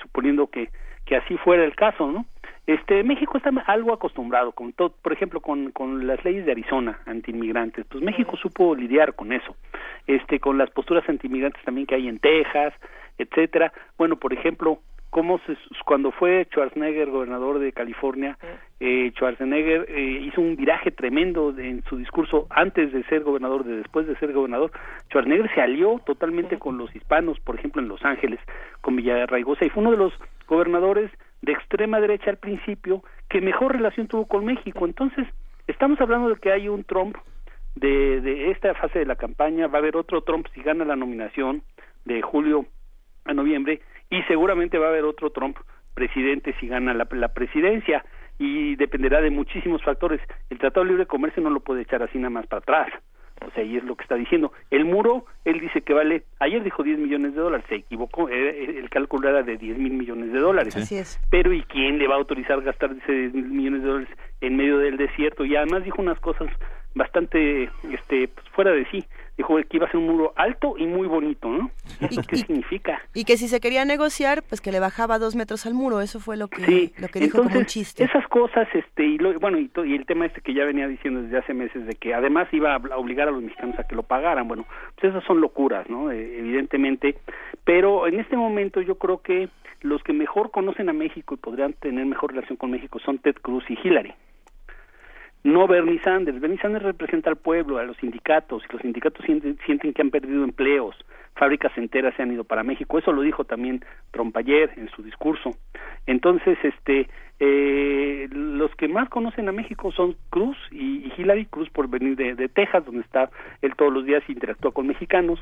suponiendo 0.00 0.46
que, 0.46 0.70
que 1.04 1.16
así 1.16 1.36
fuera 1.36 1.62
el 1.62 1.76
caso, 1.76 2.10
¿no? 2.10 2.24
Este, 2.66 3.04
México 3.04 3.36
está 3.36 3.50
algo 3.66 3.92
acostumbrado, 3.92 4.52
con 4.52 4.72
todo, 4.72 4.94
por 5.02 5.12
ejemplo, 5.12 5.40
con, 5.40 5.70
con 5.72 6.06
las 6.06 6.24
leyes 6.24 6.46
de 6.46 6.52
Arizona 6.52 7.00
antiinmigrantes. 7.04 7.84
Pues 7.84 8.02
México 8.02 8.38
supo 8.38 8.74
lidiar 8.74 9.14
con 9.14 9.32
eso. 9.32 9.54
Este, 10.06 10.40
con 10.40 10.56
las 10.56 10.70
posturas 10.70 11.06
antiinmigrantes 11.06 11.62
también 11.64 11.86
que 11.86 11.96
hay 11.96 12.08
en 12.08 12.18
Texas, 12.18 12.72
etcétera. 13.18 13.72
Bueno, 13.96 14.16
por 14.16 14.32
ejemplo, 14.32 14.80
cómo 15.14 15.38
se, 15.46 15.56
cuando 15.84 16.10
fue 16.10 16.44
Schwarzenegger 16.50 17.08
gobernador 17.08 17.60
de 17.60 17.72
California, 17.72 18.36
eh, 18.80 19.12
Schwarzenegger 19.14 19.86
eh, 19.88 20.22
hizo 20.22 20.40
un 20.40 20.56
viraje 20.56 20.90
tremendo 20.90 21.54
en 21.56 21.84
su 21.84 21.96
discurso 21.96 22.48
antes 22.50 22.92
de 22.92 23.04
ser 23.04 23.22
gobernador, 23.22 23.62
de 23.62 23.76
después 23.76 24.08
de 24.08 24.16
ser 24.16 24.32
gobernador. 24.32 24.72
Schwarzenegger 25.06 25.54
se 25.54 25.60
alió 25.60 26.00
totalmente 26.04 26.58
con 26.58 26.78
los 26.78 26.92
hispanos, 26.96 27.38
por 27.38 27.54
ejemplo, 27.54 27.80
en 27.80 27.86
Los 27.86 28.04
Ángeles, 28.04 28.40
con 28.80 28.96
Villarraigosa, 28.96 29.64
y 29.64 29.70
fue 29.70 29.82
uno 29.82 29.92
de 29.92 29.98
los 29.98 30.12
gobernadores 30.48 31.12
de 31.42 31.52
extrema 31.52 32.00
derecha 32.00 32.30
al 32.30 32.38
principio 32.38 33.04
que 33.28 33.40
mejor 33.40 33.70
relación 33.70 34.08
tuvo 34.08 34.26
con 34.26 34.44
México. 34.44 34.84
Entonces, 34.84 35.28
estamos 35.68 36.00
hablando 36.00 36.30
de 36.30 36.40
que 36.40 36.50
hay 36.50 36.68
un 36.68 36.82
Trump 36.82 37.16
de, 37.76 38.20
de 38.20 38.50
esta 38.50 38.74
fase 38.74 38.98
de 38.98 39.06
la 39.06 39.14
campaña, 39.14 39.68
va 39.68 39.78
a 39.78 39.82
haber 39.82 39.96
otro 39.96 40.22
Trump 40.22 40.48
si 40.54 40.60
gana 40.60 40.84
la 40.84 40.96
nominación 40.96 41.62
de 42.04 42.20
julio 42.20 42.66
a 43.24 43.34
noviembre 43.34 43.80
y 44.10 44.22
seguramente 44.22 44.78
va 44.78 44.86
a 44.86 44.90
haber 44.90 45.04
otro 45.04 45.30
Trump 45.30 45.56
presidente 45.94 46.54
si 46.60 46.68
gana 46.68 46.92
la, 46.92 47.28
presidencia 47.28 48.04
y 48.38 48.76
dependerá 48.76 49.20
de 49.20 49.30
muchísimos 49.30 49.82
factores. 49.82 50.20
El 50.50 50.58
Tratado 50.58 50.84
de 50.84 50.90
Libre 50.90 51.06
Comercio 51.06 51.42
no 51.42 51.50
lo 51.50 51.60
puede 51.60 51.82
echar 51.82 52.02
así 52.02 52.18
nada 52.18 52.30
más 52.30 52.46
para 52.46 52.60
atrás. 52.60 52.88
Pues 53.38 53.56
ahí 53.56 53.76
es 53.76 53.84
lo 53.84 53.96
que 53.96 54.02
está 54.02 54.14
diciendo. 54.14 54.52
El 54.70 54.84
muro, 54.84 55.26
él 55.44 55.60
dice 55.60 55.82
que 55.82 55.92
vale, 55.92 56.22
ayer 56.38 56.62
dijo 56.62 56.82
10 56.82 56.98
millones 56.98 57.34
de 57.34 57.40
dólares, 57.40 57.66
se 57.68 57.76
equivocó, 57.76 58.28
el 58.28 58.88
cálculo 58.90 59.28
era 59.28 59.42
de 59.42 59.56
10 59.56 59.78
mil 59.78 59.92
millones 59.92 60.32
de 60.32 60.38
dólares. 60.38 60.76
Así 60.76 60.96
es. 60.96 61.20
Pero 61.30 61.52
¿y 61.52 61.62
quién 61.62 61.98
le 61.98 62.06
va 62.06 62.14
a 62.14 62.18
autorizar 62.18 62.62
gastar 62.62 62.92
ese 62.92 63.12
10 63.12 63.34
mil 63.34 63.44
millones 63.44 63.82
de 63.82 63.88
dólares 63.88 64.18
en 64.40 64.56
medio 64.56 64.78
del 64.78 64.96
desierto? 64.96 65.44
Y 65.44 65.56
además 65.56 65.84
dijo 65.84 66.00
unas 66.00 66.18
cosas 66.20 66.48
bastante 66.94 67.64
este 67.92 68.28
pues, 68.28 68.48
fuera 68.50 68.70
de 68.70 68.86
sí 68.90 69.04
dijo 69.36 69.56
que 69.56 69.76
iba 69.76 69.86
a 69.86 69.90
ser 69.90 69.98
un 69.98 70.06
muro 70.06 70.32
alto 70.36 70.76
y 70.78 70.86
muy 70.86 71.08
bonito, 71.08 71.48
¿no? 71.48 71.70
¿Y, 72.10 72.16
qué 72.22 72.36
significa? 72.36 73.00
Y 73.14 73.24
que 73.24 73.36
si 73.36 73.48
se 73.48 73.60
quería 73.60 73.84
negociar, 73.84 74.42
pues 74.48 74.60
que 74.60 74.72
le 74.72 74.80
bajaba 74.80 75.18
dos 75.18 75.34
metros 75.34 75.66
al 75.66 75.74
muro, 75.74 76.00
eso 76.00 76.20
fue 76.20 76.36
lo 76.36 76.48
que, 76.48 76.92
lo 76.98 77.08
que 77.08 77.20
dijo 77.20 77.42
como 77.42 77.58
un 77.58 77.66
chiste. 77.66 78.04
Esas 78.04 78.26
cosas, 78.28 78.68
este, 78.74 79.04
y 79.04 79.18
bueno, 79.18 79.58
y, 79.58 79.70
y, 79.84 79.94
el 79.94 80.06
tema 80.06 80.26
este 80.26 80.40
que 80.40 80.54
ya 80.54 80.64
venía 80.64 80.88
diciendo 80.88 81.22
desde 81.22 81.38
hace 81.38 81.54
meses, 81.54 81.86
de 81.86 81.94
que 81.94 82.14
además 82.14 82.48
iba 82.52 82.74
a 82.74 82.96
obligar 82.96 83.28
a 83.28 83.32
los 83.32 83.42
mexicanos 83.42 83.78
a 83.78 83.84
que 83.84 83.96
lo 83.96 84.02
pagaran, 84.02 84.48
bueno, 84.48 84.66
pues 84.94 85.12
esas 85.12 85.24
son 85.24 85.40
locuras, 85.40 85.88
¿no? 85.88 86.10
Eh, 86.10 86.38
evidentemente, 86.38 87.16
pero 87.64 88.06
en 88.06 88.20
este 88.20 88.36
momento 88.36 88.80
yo 88.80 88.96
creo 88.96 89.22
que 89.22 89.48
los 89.80 90.02
que 90.02 90.12
mejor 90.12 90.50
conocen 90.50 90.88
a 90.88 90.92
México 90.92 91.34
y 91.34 91.38
podrían 91.38 91.74
tener 91.74 92.06
mejor 92.06 92.32
relación 92.32 92.56
con 92.56 92.70
México 92.70 92.98
son 93.00 93.18
Ted 93.18 93.36
Cruz 93.42 93.64
y 93.68 93.78
Hillary 93.82 94.14
no 95.44 95.68
Bernie 95.68 96.00
Sanders. 96.00 96.40
Bernie 96.40 96.58
Sanders 96.58 96.84
representa 96.84 97.30
al 97.30 97.36
pueblo, 97.36 97.78
a 97.78 97.84
los 97.84 97.96
sindicatos, 97.98 98.62
y 98.68 98.72
los 98.72 98.82
sindicatos 98.82 99.24
sienten, 99.24 99.92
que 99.92 100.02
han 100.02 100.10
perdido 100.10 100.42
empleos, 100.42 100.96
fábricas 101.36 101.76
enteras 101.76 102.14
se 102.16 102.22
han 102.22 102.32
ido 102.32 102.44
para 102.44 102.62
México. 102.62 102.98
Eso 102.98 103.12
lo 103.12 103.22
dijo 103.22 103.44
también 103.44 103.84
Trump 104.10 104.34
ayer 104.36 104.72
en 104.76 104.88
su 104.88 105.02
discurso. 105.02 105.50
Entonces, 106.06 106.58
este, 106.62 107.08
eh, 107.40 108.26
los 108.32 108.74
que 108.76 108.88
más 108.88 109.08
conocen 109.10 109.48
a 109.48 109.52
México 109.52 109.92
son 109.92 110.16
Cruz 110.30 110.56
y, 110.70 111.12
Hillary 111.16 111.46
Cruz 111.46 111.68
por 111.70 111.88
venir 111.88 112.16
de, 112.16 112.48
Texas, 112.48 112.84
donde 112.86 113.02
está 113.02 113.30
él 113.60 113.74
todos 113.76 113.92
los 113.92 114.04
días 114.04 114.22
y 114.26 114.32
interactúa 114.32 114.72
con 114.72 114.86
mexicanos 114.86 115.38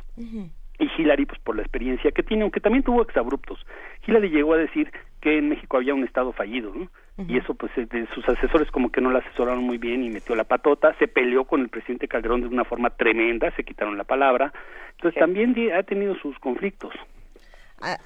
y 0.82 0.90
Hillary 1.00 1.26
pues 1.26 1.40
por 1.40 1.56
la 1.56 1.62
experiencia 1.62 2.10
que 2.10 2.22
tiene, 2.22 2.42
aunque 2.42 2.60
también 2.60 2.82
tuvo 2.82 3.02
exabruptos. 3.02 3.64
Hillary 4.06 4.30
llegó 4.30 4.54
a 4.54 4.58
decir 4.58 4.90
que 5.20 5.38
en 5.38 5.48
México 5.48 5.76
había 5.76 5.94
un 5.94 6.04
estado 6.04 6.32
fallido, 6.32 6.72
¿no? 6.74 6.88
Y 7.28 7.36
eso 7.36 7.54
pues 7.54 7.70
de 7.76 8.06
sus 8.14 8.28
asesores 8.28 8.70
como 8.70 8.90
que 8.90 9.00
no 9.00 9.10
la 9.10 9.20
asesoraron 9.20 9.62
muy 9.62 9.78
bien 9.78 10.02
y 10.02 10.10
metió 10.10 10.34
la 10.34 10.44
patota, 10.44 10.94
se 10.98 11.06
peleó 11.06 11.44
con 11.44 11.60
el 11.60 11.68
presidente 11.68 12.08
Calderón 12.08 12.40
de 12.40 12.48
una 12.48 12.64
forma 12.64 12.90
tremenda, 12.90 13.54
se 13.54 13.64
quitaron 13.64 13.96
la 13.96 14.04
palabra. 14.04 14.52
Entonces 14.92 15.20
también 15.20 15.54
ha 15.72 15.82
tenido 15.82 16.16
sus 16.16 16.38
conflictos. 16.38 16.92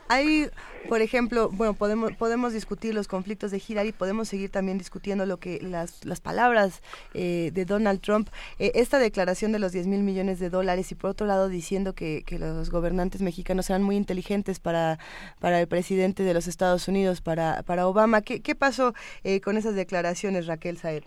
Hay, 0.09 0.47
por 0.89 1.03
ejemplo, 1.03 1.51
bueno, 1.53 1.75
podemos 1.75 2.13
podemos 2.17 2.53
discutir 2.53 2.95
los 2.95 3.09
conflictos 3.09 3.51
de 3.51 3.61
Hillary, 3.67 3.93
podemos 3.93 4.29
seguir 4.29 4.51
también 4.51 4.79
discutiendo 4.79 5.27
lo 5.27 5.37
que 5.37 5.59
las, 5.61 6.05
las 6.05 6.21
palabras 6.21 6.83
eh, 7.15 7.51
de 7.53 7.65
Donald 7.65 8.01
Trump, 8.01 8.29
eh, 8.59 8.73
esta 8.75 8.99
declaración 8.99 9.53
de 9.53 9.59
los 9.59 9.73
10 9.73 9.87
mil 9.87 10.03
millones 10.03 10.41
de 10.41 10.49
dólares 10.49 10.91
y 10.93 10.95
por 10.95 11.11
otro 11.11 11.27
lado 11.27 11.49
diciendo 11.49 11.95
que, 11.95 12.23
que 12.27 12.39
los 12.39 12.71
gobernantes 12.71 13.21
mexicanos 13.21 13.69
eran 13.69 13.83
muy 13.83 13.97
inteligentes 13.97 14.61
para, 14.61 14.99
para 15.41 15.61
el 15.61 15.69
presidente 15.69 16.23
de 16.23 16.35
los 16.35 16.47
Estados 16.47 16.89
Unidos, 16.89 17.21
para, 17.21 17.63
para 17.63 17.87
Obama. 17.87 18.23
¿Qué, 18.23 18.43
qué 18.43 18.55
pasó 18.55 18.95
eh, 19.25 19.41
con 19.41 19.57
esas 19.57 19.75
declaraciones, 19.75 20.47
Raquel 20.47 20.79
Saer? 20.79 21.05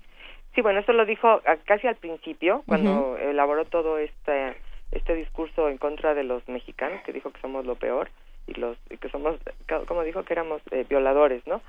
Sí, 0.54 0.62
bueno, 0.62 0.80
eso 0.80 0.94
lo 0.94 1.06
dijo 1.06 1.42
casi 1.66 1.88
al 1.88 1.96
principio, 1.96 2.64
cuando 2.66 3.18
elaboró 3.18 3.66
todo 3.66 3.98
este, 4.00 4.56
este 4.92 5.14
discurso 5.16 5.70
en 5.70 5.78
contra 5.78 6.16
de 6.16 6.24
los 6.24 6.48
mexicanos, 6.50 7.02
que 7.04 7.14
dijo 7.14 7.32
que 7.32 7.40
somos 7.40 7.66
lo 7.66 7.76
peor 7.76 8.10
y 8.50 8.60
los 8.60 8.78
que 9.00 9.10
somos 9.10 9.38
como 9.88 10.04
dijo 10.04 10.24
que 10.24 10.34
éramos 10.34 10.62
eh, 10.72 10.86
violadores 10.90 11.46
no 11.48 11.62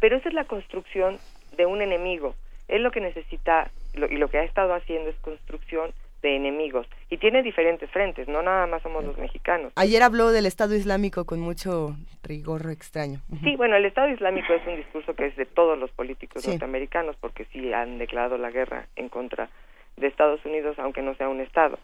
pero 0.00 0.16
esa 0.16 0.28
es 0.28 0.34
la 0.34 0.44
construcción 0.44 1.18
de 1.56 1.66
un 1.66 1.82
enemigo. 1.82 2.34
Él 2.68 2.82
lo 2.82 2.90
que 2.90 3.00
necesita 3.00 3.70
y 3.94 4.16
lo 4.16 4.28
que 4.28 4.38
ha 4.38 4.44
estado 4.44 4.74
haciendo 4.74 5.10
es 5.10 5.16
construcción 5.16 5.92
de 6.22 6.36
enemigos. 6.36 6.86
Y 7.08 7.16
tiene 7.16 7.42
diferentes 7.42 7.90
frentes 7.90 8.28
no 8.28 8.42
nada 8.42 8.66
más 8.66 8.82
somos 8.82 9.04
los 9.04 9.18
mexicanos. 9.18 9.72
Ayer 9.76 10.02
habló 10.02 10.30
del 10.30 10.46
Estado 10.46 10.74
Islámico 10.74 11.24
con 11.24 11.40
mucho 11.40 11.96
rigor 12.22 12.70
extraño. 12.70 13.20
Sí 13.42 13.56
bueno 13.56 13.76
el 13.76 13.84
Estado 13.84 14.08
Islámico 14.08 14.52
es 14.52 14.66
un 14.66 14.76
discurso 14.76 15.14
que 15.14 15.26
es 15.26 15.36
de 15.36 15.46
todos 15.46 15.78
los 15.78 15.90
políticos 15.90 16.46
norteamericanos 16.46 17.16
porque 17.20 17.46
sí 17.52 17.72
han 17.72 17.98
declarado 17.98 18.38
la 18.38 18.50
guerra 18.50 18.86
en 18.96 19.08
contra 19.08 19.50
de 19.96 20.06
Estados 20.06 20.44
Unidos 20.44 20.78
aunque 20.78 21.02
no 21.02 21.14
sea 21.14 21.28
un 21.28 21.40
estado 21.40 21.78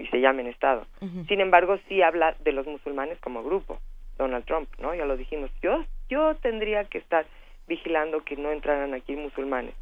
y 0.00 0.06
se 0.08 0.20
llamen 0.20 0.46
Estado. 0.46 0.86
Sin 1.28 1.40
embargo, 1.40 1.78
sí 1.88 2.02
habla 2.02 2.34
de 2.40 2.52
los 2.52 2.66
musulmanes 2.66 3.18
como 3.20 3.42
grupo, 3.42 3.78
Donald 4.18 4.44
Trump, 4.46 4.68
¿no? 4.78 4.94
Ya 4.94 5.04
lo 5.04 5.16
dijimos. 5.16 5.50
Yo, 5.62 5.84
yo 6.08 6.34
tendría 6.36 6.84
que 6.84 6.98
estar 6.98 7.26
vigilando 7.66 8.24
que 8.24 8.36
no 8.36 8.50
entraran 8.50 8.94
aquí 8.94 9.16
musulmanes. 9.16 9.74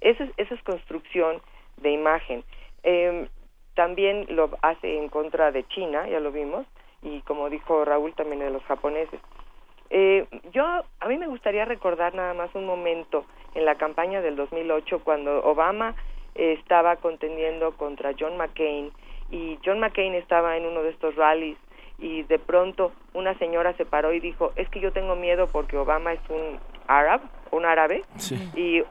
Esa 0.00 0.24
es, 0.24 0.30
esa 0.36 0.54
es 0.54 0.62
construcción 0.62 1.40
de 1.78 1.90
imagen. 1.90 2.44
Eh, 2.82 3.28
también 3.74 4.26
lo 4.30 4.50
hace 4.62 4.98
en 4.98 5.08
contra 5.08 5.50
de 5.52 5.64
China, 5.68 6.08
ya 6.08 6.20
lo 6.20 6.32
vimos, 6.32 6.66
y 7.02 7.20
como 7.22 7.48
dijo 7.48 7.84
Raúl, 7.84 8.14
también 8.14 8.40
de 8.40 8.50
los 8.50 8.62
japoneses. 8.64 9.20
Eh, 9.90 10.26
yo, 10.52 10.64
a 10.64 11.08
mí 11.08 11.18
me 11.18 11.26
gustaría 11.26 11.64
recordar 11.64 12.14
nada 12.14 12.34
más 12.34 12.54
un 12.54 12.64
momento 12.64 13.26
en 13.54 13.64
la 13.64 13.74
campaña 13.74 14.22
del 14.22 14.36
2008 14.36 15.00
cuando 15.04 15.44
Obama 15.44 15.94
estaba 16.34 16.96
contendiendo 16.96 17.76
contra 17.76 18.12
John 18.18 18.38
McCain 18.38 18.90
y 19.32 19.58
John 19.64 19.80
McCain 19.80 20.14
estaba 20.14 20.56
en 20.56 20.66
uno 20.66 20.82
de 20.82 20.90
estos 20.90 21.16
rallies 21.16 21.56
y 21.98 22.22
de 22.24 22.38
pronto 22.38 22.92
una 23.14 23.36
señora 23.38 23.72
se 23.74 23.86
paró 23.86 24.12
y 24.12 24.20
dijo, 24.20 24.52
es 24.56 24.68
que 24.68 24.78
yo 24.78 24.92
tengo 24.92 25.16
miedo 25.16 25.48
porque 25.50 25.78
Obama 25.78 26.12
es 26.12 26.20
un 26.28 26.60
árabe, 26.86 27.24
un 27.50 27.64
árabe, 27.64 28.02
y 28.54 28.82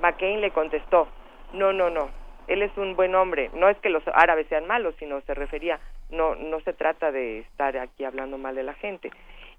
McCain 0.00 0.40
le 0.40 0.50
contestó, 0.50 1.08
no, 1.54 1.72
no, 1.72 1.90
no, 1.90 2.10
él 2.46 2.62
es 2.62 2.76
un 2.76 2.94
buen 2.94 3.14
hombre, 3.14 3.50
no 3.54 3.68
es 3.68 3.78
que 3.78 3.88
los 3.88 4.02
árabes 4.08 4.46
sean 4.48 4.66
malos, 4.66 4.94
sino 4.98 5.20
se 5.22 5.34
refería, 5.34 5.80
no, 6.10 6.34
no 6.34 6.60
se 6.60 6.74
trata 6.74 7.10
de 7.10 7.40
estar 7.40 7.76
aquí 7.78 8.04
hablando 8.04 8.36
mal 8.36 8.54
de 8.54 8.62
la 8.62 8.74
gente. 8.74 9.10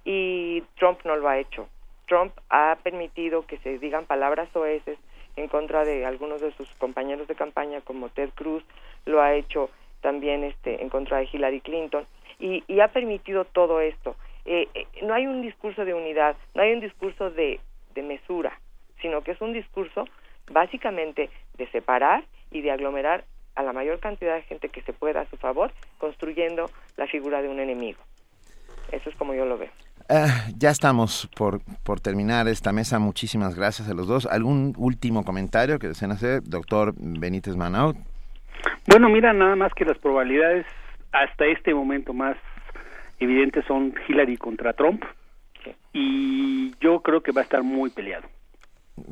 Y 0.05 0.61
Trump 0.77 0.99
no 1.03 1.15
lo 1.15 1.27
ha 1.27 1.37
hecho. 1.37 1.67
Trump 2.07 2.33
ha 2.49 2.77
permitido 2.83 3.45
que 3.45 3.57
se 3.57 3.77
digan 3.79 4.05
palabras 4.05 4.47
oeces 4.55 4.97
en 5.35 5.47
contra 5.49 5.83
de 5.83 6.05
algunos 6.05 6.39
de 6.39 6.51
sus 6.53 6.69
compañeros 6.75 7.27
de 7.27 7.35
campaña 7.35 7.81
como 7.81 8.09
Ted 8.09 8.29
Cruz, 8.35 8.63
lo 9.05 9.21
ha 9.21 9.33
hecho 9.35 9.69
también 10.01 10.43
este, 10.43 10.81
en 10.81 10.89
contra 10.89 11.17
de 11.17 11.29
Hillary 11.31 11.61
Clinton, 11.61 12.05
y, 12.39 12.63
ha 12.79 12.89
permitido 12.89 13.45
todo 13.45 13.81
esto. 13.81 14.15
Eh, 14.45 14.67
eh, 14.75 14.87
no 15.01 15.13
hay 15.13 15.25
un 15.25 15.41
discurso 15.41 15.85
de 15.85 15.93
unidad, 15.93 16.35
no 16.53 16.61
hay 16.61 16.73
un 16.73 16.79
discurso 16.79 17.31
de, 17.31 17.59
de 17.95 18.03
mesura, 18.03 18.59
sino 19.01 19.21
que 19.21 19.31
es 19.31 19.41
un 19.41 19.53
discurso 19.53 20.05
básicamente 20.51 21.29
de 21.57 21.67
separar 21.71 22.23
y 22.51 22.61
de 22.61 22.71
aglomerar 22.71 23.25
a 23.55 23.63
la 23.63 23.73
mayor 23.73 23.99
cantidad 23.99 24.35
de 24.35 24.43
gente 24.43 24.69
que 24.69 24.83
se 24.83 24.93
pueda 24.93 25.21
a 25.21 25.29
su 25.29 25.37
favor, 25.37 25.71
construyendo 25.97 26.69
la 26.95 27.07
figura 27.07 27.41
de 27.41 27.49
un 27.49 27.59
enemigo. 27.59 27.99
Eso 28.91 29.09
es 29.09 29.15
como 29.15 29.33
yo 29.33 29.45
lo 29.45 29.57
veo. 29.57 29.71
Ah, 30.09 30.45
ya 30.55 30.69
estamos 30.69 31.27
por, 31.35 31.59
por 31.83 31.99
terminar 31.99 32.47
esta 32.47 32.71
mesa. 32.71 32.99
Muchísimas 32.99 33.55
gracias 33.55 33.89
a 33.89 33.93
los 33.93 34.07
dos. 34.07 34.25
¿Algún 34.25 34.73
último 34.77 35.25
comentario 35.25 35.79
que 35.79 35.87
deseen 35.87 36.11
hacer, 36.11 36.43
doctor 36.43 36.93
Benítez 36.95 37.57
Manaut? 37.57 37.97
Bueno, 38.87 39.09
mira, 39.09 39.33
nada 39.33 39.55
más 39.55 39.73
que 39.73 39.85
las 39.85 39.97
probabilidades 39.97 40.65
hasta 41.11 41.45
este 41.45 41.73
momento 41.73 42.13
más 42.13 42.37
evidentes 43.19 43.65
son 43.65 43.93
Hillary 44.07 44.37
contra 44.37 44.73
Trump 44.73 45.03
y 45.93 46.73
yo 46.79 47.01
creo 47.01 47.21
que 47.21 47.31
va 47.31 47.41
a 47.41 47.43
estar 47.43 47.63
muy 47.63 47.89
peleado. 47.89 48.27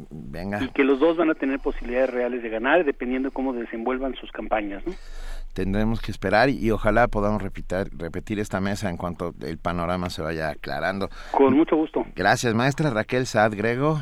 Venga. 0.09 0.63
Y 0.63 0.69
que 0.69 0.83
los 0.83 0.99
dos 0.99 1.17
van 1.17 1.29
a 1.29 1.35
tener 1.35 1.59
posibilidades 1.59 2.09
reales 2.09 2.41
de 2.41 2.49
ganar 2.49 2.83
dependiendo 2.85 3.29
de 3.29 3.33
cómo 3.33 3.53
desenvuelvan 3.53 4.15
sus 4.15 4.31
campañas. 4.31 4.85
¿no? 4.85 4.93
Tendremos 5.53 6.01
que 6.01 6.11
esperar 6.11 6.49
y, 6.49 6.71
ojalá 6.71 7.07
podamos 7.07 7.41
repetir, 7.41 7.89
repetir 7.97 8.39
esta 8.39 8.59
mesa 8.59 8.89
en 8.89 8.97
cuanto 8.97 9.33
el 9.41 9.57
panorama 9.57 10.09
se 10.09 10.21
vaya 10.21 10.49
aclarando. 10.49 11.09
Con 11.31 11.55
mucho 11.55 11.75
gusto. 11.75 12.05
Gracias, 12.15 12.53
maestra 12.53 12.89
Raquel 12.89 13.25
Saad 13.25 13.55
Grego. 13.55 13.99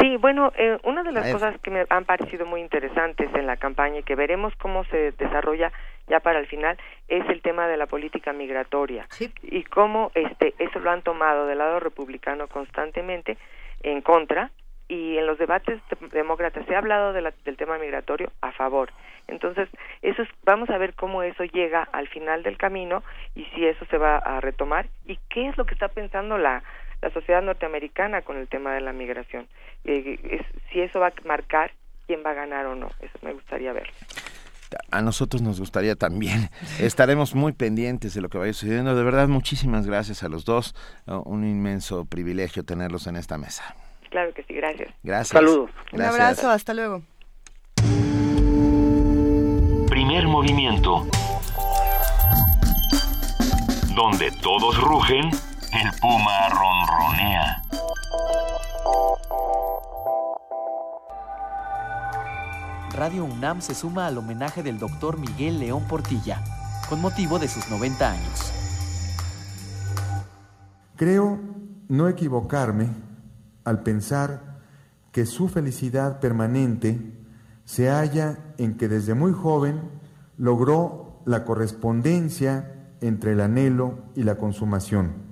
Sí, 0.00 0.16
bueno, 0.16 0.52
eh, 0.56 0.78
una 0.82 1.02
de 1.02 1.12
las 1.12 1.32
cosas 1.32 1.58
que 1.60 1.70
me 1.70 1.84
han 1.88 2.04
parecido 2.04 2.46
muy 2.46 2.60
interesantes 2.60 3.32
en 3.34 3.46
la 3.46 3.56
campaña 3.56 4.00
y 4.00 4.02
que 4.02 4.16
veremos 4.16 4.52
cómo 4.56 4.84
se 4.86 5.12
desarrolla 5.12 5.72
ya 6.08 6.20
para 6.20 6.40
el 6.40 6.46
final 6.46 6.76
es 7.08 7.28
el 7.28 7.42
tema 7.42 7.68
de 7.68 7.76
la 7.76 7.86
política 7.86 8.32
migratoria 8.32 9.06
y 9.42 9.62
cómo 9.64 10.10
este 10.14 10.54
eso 10.58 10.80
lo 10.80 10.90
han 10.90 11.02
tomado 11.02 11.46
del 11.46 11.58
lado 11.58 11.80
republicano 11.80 12.48
constantemente 12.48 13.38
en 13.82 14.02
contra 14.02 14.50
y 14.88 15.16
en 15.16 15.26
los 15.26 15.38
debates 15.38 15.80
demócratas 16.12 16.66
se 16.66 16.74
ha 16.74 16.78
hablado 16.78 17.12
del 17.12 17.56
tema 17.56 17.78
migratorio 17.78 18.30
a 18.42 18.52
favor. 18.52 18.90
Entonces, 19.28 19.68
eso 20.02 20.22
es, 20.22 20.28
vamos 20.44 20.68
a 20.68 20.76
ver 20.76 20.92
cómo 20.94 21.22
eso 21.22 21.44
llega 21.44 21.88
al 21.92 22.08
final 22.08 22.42
del 22.42 22.58
camino 22.58 23.02
y 23.34 23.44
si 23.54 23.64
eso 23.64 23.86
se 23.86 23.96
va 23.96 24.18
a 24.18 24.40
retomar 24.40 24.86
y 25.06 25.18
qué 25.30 25.48
es 25.48 25.56
lo 25.56 25.64
que 25.64 25.72
está 25.72 25.88
pensando 25.88 26.36
la 26.36 26.62
la 27.02 27.10
sociedad 27.10 27.42
norteamericana 27.42 28.22
con 28.22 28.36
el 28.36 28.48
tema 28.48 28.74
de 28.74 28.80
la 28.80 28.92
migración. 28.92 29.46
Eh, 29.84 30.44
si 30.72 30.80
eso 30.80 31.00
va 31.00 31.08
a 31.08 31.12
marcar 31.24 31.72
quién 32.06 32.22
va 32.24 32.30
a 32.30 32.34
ganar 32.34 32.66
o 32.66 32.74
no, 32.74 32.88
eso 33.00 33.18
me 33.22 33.32
gustaría 33.32 33.72
ver. 33.72 33.90
A 34.90 35.02
nosotros 35.02 35.42
nos 35.42 35.60
gustaría 35.60 35.94
también. 35.94 36.50
Estaremos 36.80 37.34
muy 37.34 37.52
pendientes 37.52 38.14
de 38.14 38.20
lo 38.20 38.28
que 38.28 38.38
vaya 38.38 38.52
sucediendo. 38.52 38.96
De 38.96 39.04
verdad, 39.04 39.28
muchísimas 39.28 39.86
gracias 39.86 40.22
a 40.22 40.28
los 40.28 40.44
dos. 40.44 40.74
Un 41.06 41.44
inmenso 41.44 42.04
privilegio 42.06 42.64
tenerlos 42.64 43.06
en 43.06 43.16
esta 43.16 43.38
mesa. 43.38 43.76
Claro 44.10 44.32
que 44.32 44.42
sí, 44.44 44.54
gracias. 44.54 44.92
Gracias. 45.02 45.28
Saludos. 45.28 45.70
Un 45.92 46.02
abrazo, 46.02 46.50
hasta 46.50 46.74
luego. 46.74 47.02
Primer 49.88 50.26
movimiento. 50.26 51.06
Donde 53.94 54.30
todos 54.42 54.80
rugen, 54.80 55.30
el 55.74 55.90
puma 56.00 56.48
ronronea. 56.50 57.62
Radio 62.92 63.24
UNAM 63.24 63.60
se 63.60 63.74
suma 63.74 64.06
al 64.06 64.18
homenaje 64.18 64.62
del 64.62 64.78
doctor 64.78 65.18
Miguel 65.18 65.58
León 65.58 65.84
Portilla, 65.88 66.44
con 66.88 67.00
motivo 67.00 67.40
de 67.40 67.48
sus 67.48 67.68
90 67.68 68.08
años. 68.08 68.52
Creo 70.94 71.40
no 71.88 72.08
equivocarme 72.08 72.90
al 73.64 73.82
pensar 73.82 74.60
que 75.10 75.26
su 75.26 75.48
felicidad 75.48 76.20
permanente 76.20 77.18
se 77.64 77.88
halla 77.90 78.38
en 78.58 78.76
que 78.76 78.86
desde 78.86 79.14
muy 79.14 79.32
joven 79.32 79.90
logró 80.36 81.20
la 81.26 81.44
correspondencia 81.44 82.92
entre 83.00 83.32
el 83.32 83.40
anhelo 83.40 84.04
y 84.14 84.22
la 84.22 84.36
consumación, 84.36 85.23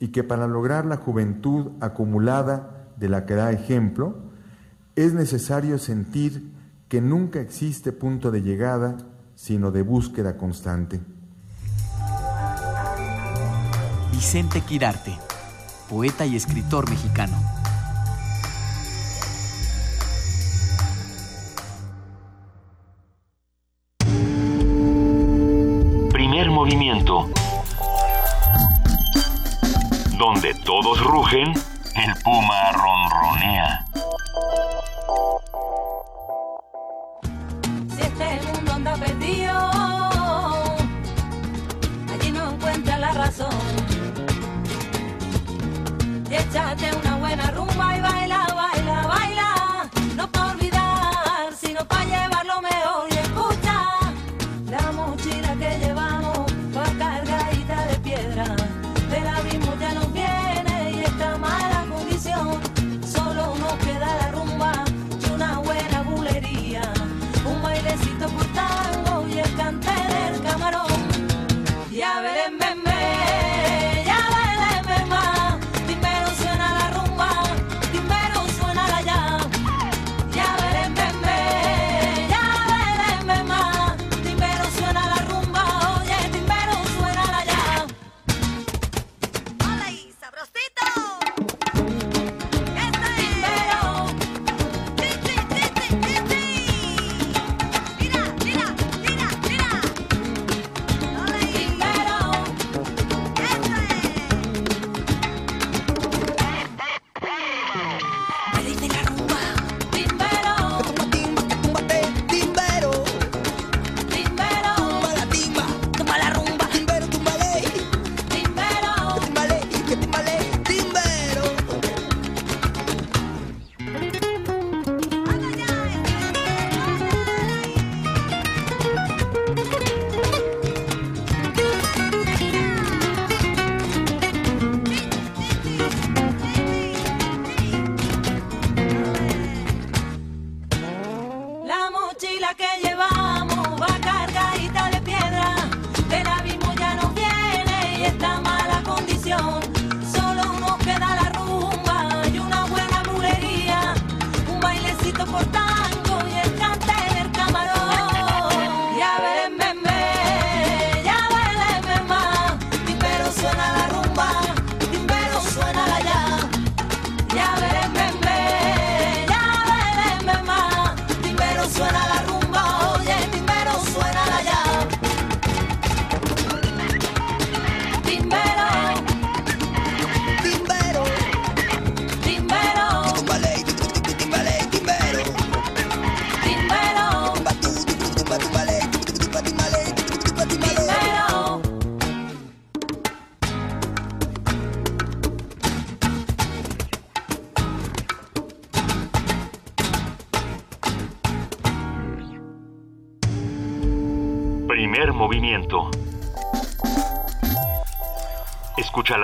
y 0.00 0.08
que 0.08 0.24
para 0.24 0.48
lograr 0.48 0.86
la 0.86 0.96
juventud 0.96 1.72
acumulada 1.80 2.88
de 2.96 3.08
la 3.08 3.26
que 3.26 3.34
da 3.34 3.52
ejemplo, 3.52 4.18
es 4.96 5.12
necesario 5.12 5.78
sentir 5.78 6.50
que 6.88 7.00
nunca 7.00 7.40
existe 7.40 7.92
punto 7.92 8.30
de 8.30 8.42
llegada, 8.42 8.96
sino 9.36 9.70
de 9.70 9.82
búsqueda 9.82 10.36
constante. 10.36 11.00
Vicente 14.10 14.62
Quirarte, 14.62 15.16
poeta 15.88 16.26
y 16.26 16.34
escritor 16.34 16.90
mexicano. 16.90 17.59
Todos 30.54 31.00
rugen, 31.04 31.52
el 31.94 32.14
puma 32.22 32.72
ronronea. 32.72 33.84
Si 37.88 38.02
este 38.02 38.40
mundo 38.52 38.72
anda 38.72 38.94
perdido, 38.94 39.70
allí 42.12 42.32
no 42.32 42.50
encuentra 42.50 42.98
la 42.98 43.12
razón. 43.12 43.54
Y 46.30 46.34
échate 46.34 46.90
una 46.96 47.16
buena 47.16 47.50
rumba 47.52 47.69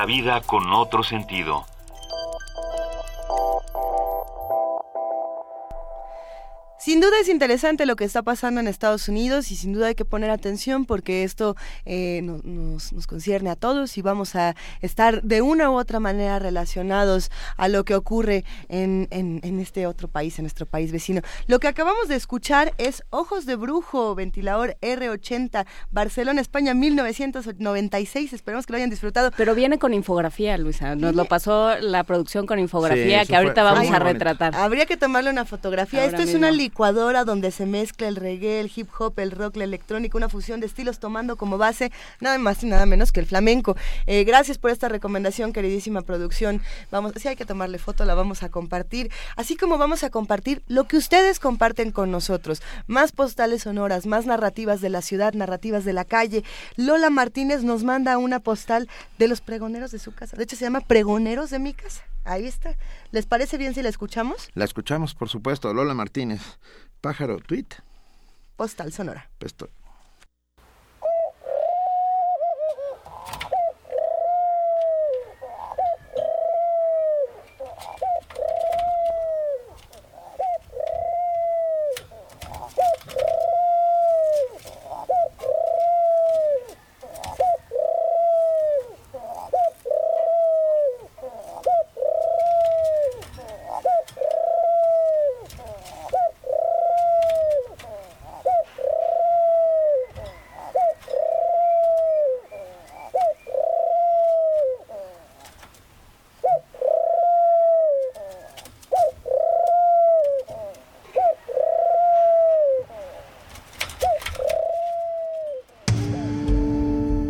vida 0.06 0.40
con 0.40 0.72
otro 0.72 1.02
sentido. 1.02 1.66
Sin 6.78 7.00
duda 7.00 7.18
es 7.20 7.28
interesante 7.28 7.84
lo 7.84 7.96
que 7.96 8.04
está 8.04 8.22
pasando 8.22 8.60
en 8.60 8.68
Estados 8.68 9.08
Unidos 9.08 9.50
y 9.50 9.56
sin 9.56 9.72
duda 9.72 9.88
hay 9.88 9.96
que 9.96 10.04
poner 10.04 10.30
atención 10.30 10.84
porque 10.84 11.24
esto 11.24 11.56
eh, 11.84 12.20
no- 12.22 12.38
nos, 12.44 12.92
nos 12.92 13.08
concierne 13.08 13.50
a 13.50 13.56
todos 13.56 13.98
y 13.98 14.02
vamos 14.02 14.36
a 14.36 14.54
estar 14.82 15.20
de 15.22 15.42
una 15.42 15.68
u 15.70 15.74
otra 15.78 15.98
manera 15.98 16.38
relacionados 16.38 17.32
a 17.56 17.68
lo 17.68 17.84
que 17.84 17.94
ocurre 17.94 18.44
en, 18.68 19.08
en- 19.10 19.40
en 19.42 19.60
este 19.60 19.86
otro 19.86 20.08
país, 20.08 20.38
en 20.38 20.44
nuestro 20.44 20.66
país 20.66 20.92
vecino. 20.92 21.22
Lo 21.46 21.58
que 21.58 21.68
acabamos 21.68 22.08
de 22.08 22.16
escuchar 22.16 22.74
es 22.78 23.02
Ojos 23.10 23.46
de 23.46 23.56
Brujo, 23.56 24.14
ventilador 24.14 24.76
R80, 24.80 25.66
Barcelona, 25.90 26.40
España, 26.40 26.74
1996. 26.74 28.32
Esperemos 28.32 28.66
que 28.66 28.72
lo 28.72 28.76
hayan 28.78 28.90
disfrutado. 28.90 29.30
Pero 29.36 29.54
viene 29.54 29.78
con 29.78 29.94
infografía, 29.94 30.56
Luisa. 30.58 30.94
Nos 30.96 31.14
lo 31.14 31.24
pasó 31.24 31.76
la 31.80 32.04
producción 32.04 32.46
con 32.46 32.58
infografía 32.58 33.22
Sí, 33.22 33.28
que 33.28 33.36
ahorita 33.36 33.54
fue- 33.54 33.62
vamos 33.62 33.86
fue 33.88 33.96
a 33.96 33.98
bonito. 34.00 34.12
retratar. 34.12 34.54
Habría 34.56 34.86
que 34.86 34.96
tomarle 34.96 35.30
una 35.30 35.44
fotografía. 35.44 36.02
Ahora 36.04 36.16
Esto 36.18 36.28
es 36.28 36.34
una 36.34 36.50
licuadora 36.50 37.24
donde 37.24 37.50
se 37.50 37.66
mezcla 37.66 38.08
el 38.08 38.16
reggae, 38.16 38.60
el 38.60 38.70
hip 38.74 38.88
hop, 38.98 39.18
el 39.18 39.30
rock, 39.30 39.56
la 39.56 39.64
electrónica, 39.64 40.16
una 40.18 40.28
fusión 40.28 40.60
de 40.60 40.66
estilos 40.66 40.98
tomando 40.98 41.36
como 41.36 41.58
base 41.58 41.90
nada 42.20 42.38
más 42.38 42.62
y 42.62 42.66
nada 42.66 42.86
menos 42.86 43.12
que 43.12 43.20
el 43.20 43.26
flamenco. 43.26 43.76
Eh, 44.06 44.24
gracias 44.24 44.58
por 44.58 44.70
esta 44.70 44.88
recomendación, 44.88 45.52
queridísima 45.52 46.02
producción. 46.02 46.60
Vamos, 46.90 47.12
si 47.16 47.28
hay 47.28 47.36
que 47.36 47.44
tomarle 47.47 47.78
foto, 47.78 48.05
la 48.05 48.15
vamos 48.15 48.42
a 48.42 48.49
compartir, 48.50 49.10
así 49.36 49.57
como 49.57 49.78
vamos 49.78 50.05
a 50.05 50.10
compartir 50.10 50.62
lo 50.66 50.86
que 50.86 50.97
ustedes 50.97 51.41
comparten 51.41 51.92
con 51.92 52.10
nosotros. 52.10 52.62
Más 52.86 53.12
postales 53.12 53.62
sonoras, 53.62 54.07
más 54.07 54.26
narrativas 54.26 54.81
de 54.81 54.91
la 54.91 55.02
ciudad, 55.02 55.34
narrativas 55.34 55.84
de 55.84 55.92
la 55.92 56.05
calle. 56.05 56.44
Lola 56.76 57.10
Martínez 57.10 57.62
nos 57.62 57.84
manda 57.84 58.18
una 58.18 58.41
postal 58.41 58.89
de 59.18 59.28
los 59.28 59.41
pregoneros 59.41 59.91
de 59.91 59.99
su 59.99 60.12
casa. 60.12 60.36
De 60.36 60.44
hecho, 60.44 60.57
se 60.57 60.65
llama 60.65 60.81
Pregoneros 60.81 61.50
de 61.50 61.58
mi 61.58 61.73
casa. 61.73 62.02
Ahí 62.25 62.47
está. 62.47 62.75
¿Les 63.12 63.25
parece 63.25 63.57
bien 63.57 63.73
si 63.75 63.83
la 63.83 63.89
escuchamos? 63.89 64.50
La 64.55 64.65
escuchamos, 64.65 65.15
por 65.15 65.28
supuesto. 65.28 65.73
Lola 65.73 65.94
Martínez. 65.94 66.42
Pájaro, 67.00 67.39
tweet. 67.39 67.66
Postal 68.57 68.92
sonora. 68.92 69.28
Pesto. 69.39 69.68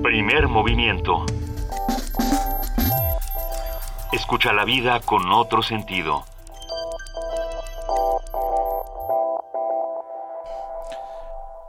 Primer 0.03 0.47
movimiento. 0.49 1.27
Escucha 4.13 4.53
la 4.53 4.56
vida 4.67 4.99
con 4.99 5.31
otro 5.31 5.63
sentido. 5.63 6.25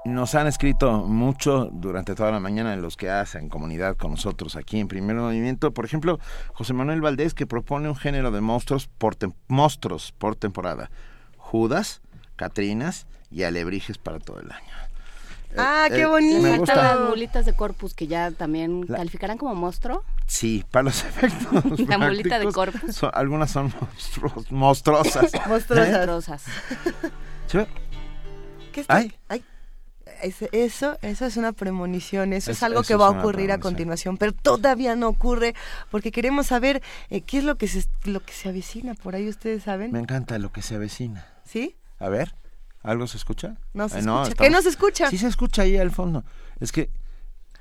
Nos 0.04 0.34
han 0.34 0.48
escrito 0.48 1.04
mucho 1.04 1.70
durante 1.72 2.16
toda 2.16 2.32
la 2.32 2.40
mañana 2.40 2.76
los 2.76 2.98
que 2.98 3.12
hacen 3.12 3.50
comunidad 3.50 3.98
con 3.98 4.12
nosotros 4.12 4.56
aquí 4.56 4.80
en 4.80 4.88
Primer 4.88 5.16
Movimiento. 5.16 5.72
Por 5.76 5.86
ejemplo, 5.86 6.20
José 6.54 6.74
Manuel 6.74 7.02
Valdés 7.02 7.36
que 7.36 7.46
propone 7.46 7.88
un 7.88 7.96
género 7.96 8.32
de 8.32 8.42
monstruos 8.42 8.88
por, 8.88 9.16
monstruos 9.48 10.12
por 10.18 10.36
temporada. 10.36 10.90
Judas, 11.38 12.02
Catrinas 12.36 13.06
y 13.30 13.44
alebrijes 13.44 14.00
para 14.00 14.20
todo 14.20 14.40
el 14.40 14.52
año. 14.52 14.87
Ah, 15.56 15.86
Eh, 15.88 15.92
qué 15.94 16.02
eh, 16.02 16.06
bonito. 16.06 16.42
me 16.42 16.58
gusta. 16.58 16.76
las 16.76 17.00
mulitas 17.10 17.46
de 17.46 17.54
corpus 17.54 17.94
que 17.94 18.08
ya 18.08 18.32
también 18.32 18.86
La- 18.88 18.98
calificarán 18.98 19.38
como 19.38 19.56
monstruo. 19.56 20.04
Sí, 20.26 20.66
para 20.72 20.84
los 20.84 21.04
efectos. 21.06 21.80
La 21.88 21.98
mulita 21.98 22.38
de 22.40 22.52
corpus. 22.52 22.96
son- 22.96 23.12
algunas 23.14 23.50
son 23.52 23.72
monstruos- 23.72 24.52
monstruosas. 24.52 25.32
Monstruosas. 25.48 26.44
¿Eh? 27.54 27.66
¿Qué 28.74 28.82
está? 28.82 28.96
Ay. 28.98 29.14
Ay. 29.30 29.44
Eso, 30.52 30.98
eso 31.04 31.26
es 31.28 31.38
una 31.38 31.52
premonición, 31.54 32.34
eso 32.34 32.50
es, 32.50 32.58
Es- 32.58 32.64
algo 32.64 32.82
eso 32.82 32.88
que 32.88 32.96
va 32.96 33.08
a 33.08 33.12
ocurrir 33.12 33.52
a 33.52 33.60
continuación, 33.60 34.18
pero 34.18 34.32
todavía 34.32 34.96
no 34.96 35.10
ocurre 35.10 35.54
porque 35.92 36.12
queremos 36.12 36.48
saber 36.48 36.82
eh, 37.12 37.22
qué 37.22 37.38
es 37.38 37.44
lo 37.44 37.56
que 37.60 37.68
se 37.68 37.86
lo 38.06 38.20
que 38.22 38.34
se 38.34 38.50
avecina 38.50 38.96
por 38.96 39.14
ahí, 39.14 39.30
ustedes 39.30 39.64
saben, 39.64 39.92
Me 39.92 40.00
encanta 40.00 40.40
lo 40.40 40.52
que 40.52 40.64
se 40.64 40.74
avecina. 40.76 41.28
¿sí? 41.46 41.76
A 42.00 42.10
ver, 42.10 42.34
¿algo 42.84 43.08
se 43.08 43.18
escucha? 43.18 43.56
No 43.74 43.90
se 43.90 43.98
Eh, 43.98 44.00
escucha. 44.00 44.24
¿Qué 44.24 44.30
estamos- 44.30 44.52
no 44.52 44.62
se 44.62 44.70
escucha? 44.70 45.10
Sí 45.10 45.18
se 45.18 45.28
escucha 45.28 45.62
ahí 45.64 45.78
al 45.78 45.92
fondo. 45.92 46.24
Es 46.60 46.72
que 46.72 46.90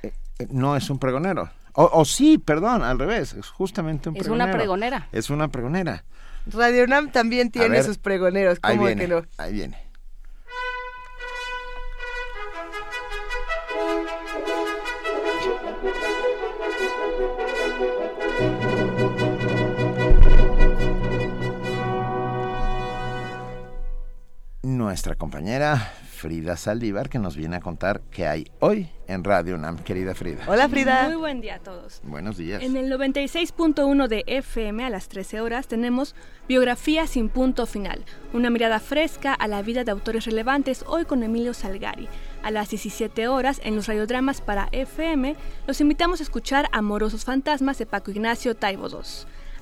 eh, 0.03 0.12
eh, 0.39 0.47
no 0.51 0.77
es 0.77 0.89
un 0.91 0.99
pregonero. 0.99 1.51
O, 1.73 1.91
o 1.93 2.05
sí, 2.05 2.39
perdón, 2.39 2.83
al 2.83 2.99
revés, 2.99 3.35
es 3.35 3.49
justamente 3.49 4.09
un 4.09 4.17
Es 4.17 4.23
una 4.28 4.45
pregonero. 4.45 4.59
pregonera. 4.59 5.09
Es 5.12 5.28
una 5.31 5.49
pregonera. 5.49 6.05
Radio 6.47 6.85
UNAM 6.85 7.11
también 7.11 7.51
tiene 7.51 7.69
ver, 7.70 7.85
sus 7.85 7.99
pregoneros, 7.99 8.59
Ahí 8.62 8.77
¿cómo 8.77 8.86
de 8.89 8.95
viene, 8.95 9.09
que 9.09 9.20
no? 9.20 9.27
ahí 9.36 9.53
viene. 9.53 9.77
Nuestra 24.87 25.17
compañera 25.17 25.95
Frida 26.13 26.57
Saldívar 26.57 27.09
que 27.09 27.19
nos 27.19 27.37
viene 27.37 27.57
a 27.57 27.61
contar 27.61 28.03
qué 28.09 28.29
hay 28.29 28.47
hoy 28.61 28.89
en 29.09 29.25
Radio 29.25 29.57
UNAM, 29.57 29.79
querida 29.81 30.15
Frida. 30.15 30.45
Hola 30.47 30.69
Frida. 30.69 31.09
Muy 31.09 31.17
buen 31.17 31.41
día 31.41 31.57
a 31.57 31.59
todos. 31.59 32.01
Buenos 32.05 32.37
días. 32.37 32.63
En 32.63 32.77
el 32.77 32.89
96.1 32.89 34.07
de 34.07 34.23
FM 34.29 34.85
a 34.85 34.91
las 34.91 35.09
13 35.09 35.41
horas 35.41 35.67
tenemos 35.67 36.15
Biografía 36.47 37.09
sin 37.09 37.31
punto 37.31 37.67
final, 37.67 38.05
una 38.33 38.49
mirada 38.49 38.79
fresca 38.79 39.35
a 39.35 39.49
la 39.49 39.61
vida 39.61 39.83
de 39.83 39.91
autores 39.91 40.25
relevantes 40.25 40.85
hoy 40.87 41.05
con 41.05 41.25
Emilio 41.25 41.53
Salgari. 41.53 42.09
A 42.45 42.53
las 42.53 42.71
17 42.71 43.27
horas 43.27 43.61
en 43.65 43.75
los 43.75 43.89
radiodramas 43.89 44.41
para 44.41 44.69
FM 44.71 45.35
los 45.67 45.81
invitamos 45.81 46.21
a 46.21 46.23
escuchar 46.23 46.69
Amorosos 46.71 47.25
Fantasmas 47.25 47.79
de 47.79 47.87
Paco 47.87 48.13
Ignacio 48.13 48.55
Taibo 48.55 48.87
II. 48.89 49.01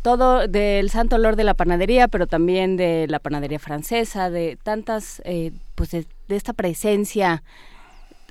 Todo 0.04 0.48
del 0.48 0.90
santo 0.92 1.16
olor 1.16 1.36
de 1.36 1.44
la 1.44 1.54
panadería, 1.54 2.08
pero 2.08 2.28
también 2.28 2.78
de 2.78 3.08
la 3.08 3.20
panadería 3.20 3.60
francesa, 3.60 4.30
de 4.30 4.58
tantas, 4.62 5.22
eh, 5.26 5.52
pues 5.76 5.92
de, 5.92 6.06
de 6.28 6.36
esta 6.36 6.54
presencia 6.54 7.44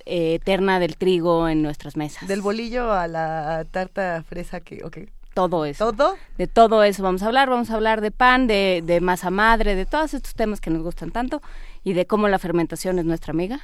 eh, 0.07 0.35
eterna 0.35 0.81
del 0.81 0.97
trigo 0.97 1.49
en 1.49 1.63
nuestras 1.63 1.97
mesas. 1.97 2.27
Del 2.27 2.43
bolillo 2.43 2.93
a 2.93 3.07
la 3.07 3.65
tarta 3.71 4.25
fresa 4.27 4.61
que, 4.61 4.83
ok. 4.85 4.99
Todo 5.35 5.65
eso. 5.65 5.93
¿Todo? 5.93 6.17
De 6.39 6.47
todo 6.47 6.83
eso 6.85 7.03
vamos 7.03 7.23
a 7.23 7.27
hablar. 7.27 7.49
Vamos 7.51 7.71
a 7.71 7.75
hablar 7.75 8.01
de 8.01 8.11
pan, 8.11 8.47
de, 8.47 8.83
de 8.85 9.01
masa 9.01 9.31
madre, 9.31 9.75
de 9.75 9.87
todos 9.87 10.15
estos 10.15 10.35
temas 10.35 10.61
que 10.61 10.71
nos 10.71 10.83
gustan 10.83 11.11
tanto 11.11 11.41
y 11.85 11.93
de 11.93 12.07
cómo 12.07 12.29
la 12.29 12.39
fermentación 12.39 12.99
es 12.99 13.05
nuestra 13.05 13.33
amiga. 13.33 13.61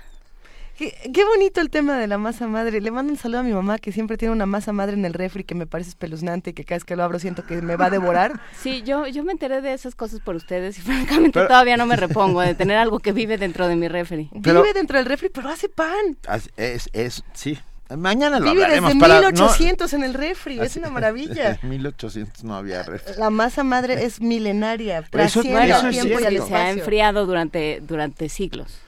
Qué, 0.78 0.94
qué 1.14 1.24
bonito 1.24 1.62
el 1.62 1.70
tema 1.70 1.96
de 1.96 2.06
la 2.06 2.18
masa 2.18 2.46
madre. 2.46 2.82
Le 2.82 2.90
mando 2.90 3.10
un 3.10 3.18
saludo 3.18 3.40
a 3.40 3.42
mi 3.42 3.52
mamá 3.54 3.78
que 3.78 3.92
siempre 3.92 4.18
tiene 4.18 4.32
una 4.32 4.44
masa 4.44 4.72
madre 4.74 4.92
en 4.94 5.06
el 5.06 5.14
refri 5.14 5.42
que 5.42 5.54
me 5.54 5.66
parece 5.66 5.88
espeluznante 5.88 6.50
y 6.50 6.52
que 6.52 6.64
cada 6.64 6.76
vez 6.76 6.84
que 6.84 6.96
lo 6.96 7.02
abro 7.02 7.18
siento 7.18 7.46
que 7.46 7.62
me 7.62 7.76
va 7.76 7.86
a 7.86 7.90
devorar. 7.90 8.38
Sí, 8.60 8.82
yo, 8.82 9.06
yo 9.06 9.24
me 9.24 9.32
enteré 9.32 9.62
de 9.62 9.72
esas 9.72 9.94
cosas 9.94 10.20
por 10.20 10.36
ustedes 10.36 10.76
y 10.78 10.82
francamente 10.82 11.30
Pero- 11.32 11.48
todavía 11.48 11.78
no 11.78 11.86
me 11.86 11.96
repongo 11.96 12.42
de 12.42 12.54
tener 12.54 12.76
algo 12.76 12.98
que 12.98 13.12
vive 13.12 13.38
dentro 13.38 13.68
de 13.68 13.76
mi 13.76 13.88
refri. 13.88 14.28
Pero- 14.42 14.60
Vive 14.62 14.74
dentro 14.74 14.98
del 14.98 15.06
refri, 15.06 15.30
pero 15.30 15.48
hace 15.48 15.70
pan. 15.70 16.18
Es, 16.58 16.90
es, 16.92 17.24
sí, 17.32 17.58
Mañana 17.96 18.40
lo 18.40 18.50
Vive 18.50 18.64
hablaremos. 18.64 18.88
desde 18.94 19.00
para, 19.00 19.14
1800 19.20 19.92
en 19.92 20.02
el 20.04 20.14
refri, 20.14 20.58
es 20.60 20.76
una 20.76 20.90
maravilla. 20.90 21.58
En 21.62 21.68
1800 21.68 22.42
no 22.44 22.56
había 22.56 22.82
refri. 22.82 23.14
La 23.18 23.30
masa 23.30 23.62
madre 23.62 24.04
es 24.04 24.20
milenaria, 24.20 25.02
trasciende 25.02 25.64
eso 25.70 25.80
el 25.80 25.86
es 25.86 25.90
tiempo 26.00 26.20
y 26.20 26.24
el 26.24 26.28
cierto. 26.30 26.48
se 26.48 26.54
ha 26.56 26.70
enfriado 26.70 27.26
durante, 27.26 27.80
durante 27.86 28.28
siglos. 28.28 28.78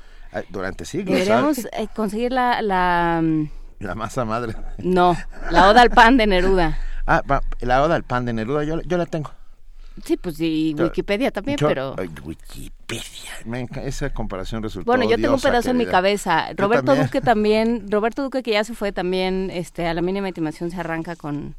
Durante 0.51 0.85
siglos. 0.85 1.12
Deberíamos 1.15 1.59
eh, 1.59 1.89
conseguir 1.94 2.33
la, 2.33 2.60
la... 2.60 3.20
mm, 3.23 3.49
La 3.81 3.94
masa 3.94 4.25
madre. 4.25 4.55
No, 4.78 5.17
la 5.51 5.68
oda 5.68 5.83
al 5.83 5.91
pan 5.91 6.17
de 6.17 6.27
Neruda. 6.27 6.78
Ah, 7.10 7.23
la 7.60 7.83
oda 7.83 7.94
al 7.94 8.02
pan 8.02 8.27
de 8.27 8.35
Neruda, 8.35 8.65
yo, 8.65 8.83
yo 8.83 8.99
la 8.99 9.07
tengo. 9.07 9.31
Sí, 10.05 10.17
pues 10.17 10.41
y 10.41 10.75
Wikipedia 10.78 11.31
también, 11.31 11.59
yo- 11.59 11.68
pero... 11.68 11.94
Wikipedia. 12.25 13.33
Me 13.44 13.67
esa 13.85 14.10
comparación 14.12 14.62
resultó 14.62 14.86
Bueno, 14.91 15.05
yo 15.09 15.17
tengo 15.17 15.35
un 15.35 15.41
pedazo 15.41 15.70
en 15.70 15.77
mi 15.77 15.86
cabeza. 15.86 16.49
Roberto 16.57 16.86
también. 16.86 17.07
Duque 17.07 17.20
también, 17.20 17.91
Roberto 17.91 18.23
Duque 18.23 18.43
que 18.43 18.52
ya 18.52 18.65
se 18.65 18.75
fue 18.75 18.93
también, 18.93 19.51
este, 19.52 19.86
a 19.86 19.94
la 19.94 20.02
mínima 20.02 20.28
intimación 20.28 20.70
se 20.70 20.78
arranca 20.81 21.15
con, 21.17 21.55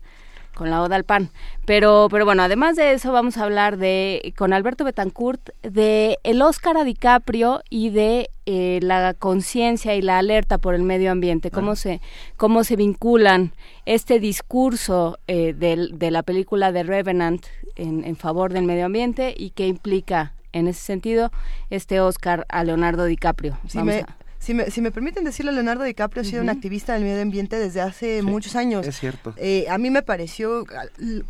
con 0.56 0.70
la 0.70 0.82
oda 0.82 0.96
al 0.96 1.04
pan. 1.04 1.30
Pero, 1.66 2.08
pero 2.10 2.26
bueno, 2.26 2.42
además 2.44 2.76
de 2.76 2.94
eso 2.94 3.12
vamos 3.12 3.38
a 3.38 3.44
hablar 3.44 3.78
de, 3.78 4.34
con 4.38 4.54
Alberto 4.54 4.84
Betancourt, 4.84 5.50
de 5.62 6.18
el 6.24 6.42
Oscar 6.42 6.78
a 6.78 6.84
DiCaprio 6.84 7.62
y 7.70 7.92
de 7.92 8.30
eh, 8.48 8.80
la 8.82 9.14
conciencia 9.14 9.94
y 9.96 10.02
la 10.02 10.18
alerta 10.18 10.58
por 10.58 10.74
el 10.74 10.82
medio 10.82 11.12
ambiente, 11.12 11.52
cómo 11.52 11.76
se, 11.76 12.02
cómo 12.36 12.64
se 12.64 12.76
vinculan 12.76 13.52
este 13.86 14.20
discurso 14.20 15.20
eh, 15.28 15.54
del- 15.54 16.00
de 16.00 16.10
la 16.10 16.24
película 16.24 16.72
de 16.72 16.82
Revenant 16.84 17.46
en, 17.80 18.04
en 18.06 18.16
favor 18.16 18.54
del 18.54 18.66
medio 18.66 18.86
ambiente 18.86 19.34
y 19.38 19.52
qué 19.52 19.68
implica 19.68 20.34
en 20.52 20.68
ese 20.68 20.82
sentido 20.82 21.32
este 21.70 22.00
Oscar 22.00 22.46
a 22.50 22.64
Leonardo 22.64 23.06
DiCaprio. 23.06 23.58
Vamos 23.74 23.94
me, 23.96 24.00
a- 24.02 24.16
si, 24.40 24.54
me, 24.54 24.72
si 24.72 24.82
me 24.82 24.92
permiten 24.92 25.24
decirlo, 25.24 25.52
Leonardo 25.52 25.84
DiCaprio 25.84 26.22
ha 26.22 26.26
sido 26.26 26.42
un 26.42 26.50
activista 26.50 26.94
del 26.94 27.04
medio 27.04 27.22
ambiente 27.22 27.58
desde 27.58 27.82
hace 27.82 28.22
muchos 28.24 28.56
años. 28.56 28.88
Es 28.88 29.00
cierto. 29.00 29.34
Eh, 29.38 29.66
a 29.70 29.78
mí 29.78 29.90
me 29.90 30.02
pareció 30.02 30.66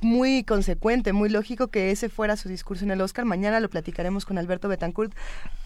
muy 0.01 0.43
consecuente, 0.43 1.11
muy 1.11 1.29
lógico 1.29 1.67
que 1.67 1.91
ese 1.91 2.09
fuera 2.09 2.37
su 2.37 2.49
discurso 2.49 2.85
en 2.85 2.91
el 2.91 3.01
Oscar. 3.01 3.25
Mañana 3.25 3.59
lo 3.59 3.69
platicaremos 3.69 4.25
con 4.25 4.37
Alberto 4.37 4.67
Betancourt. 4.67 5.13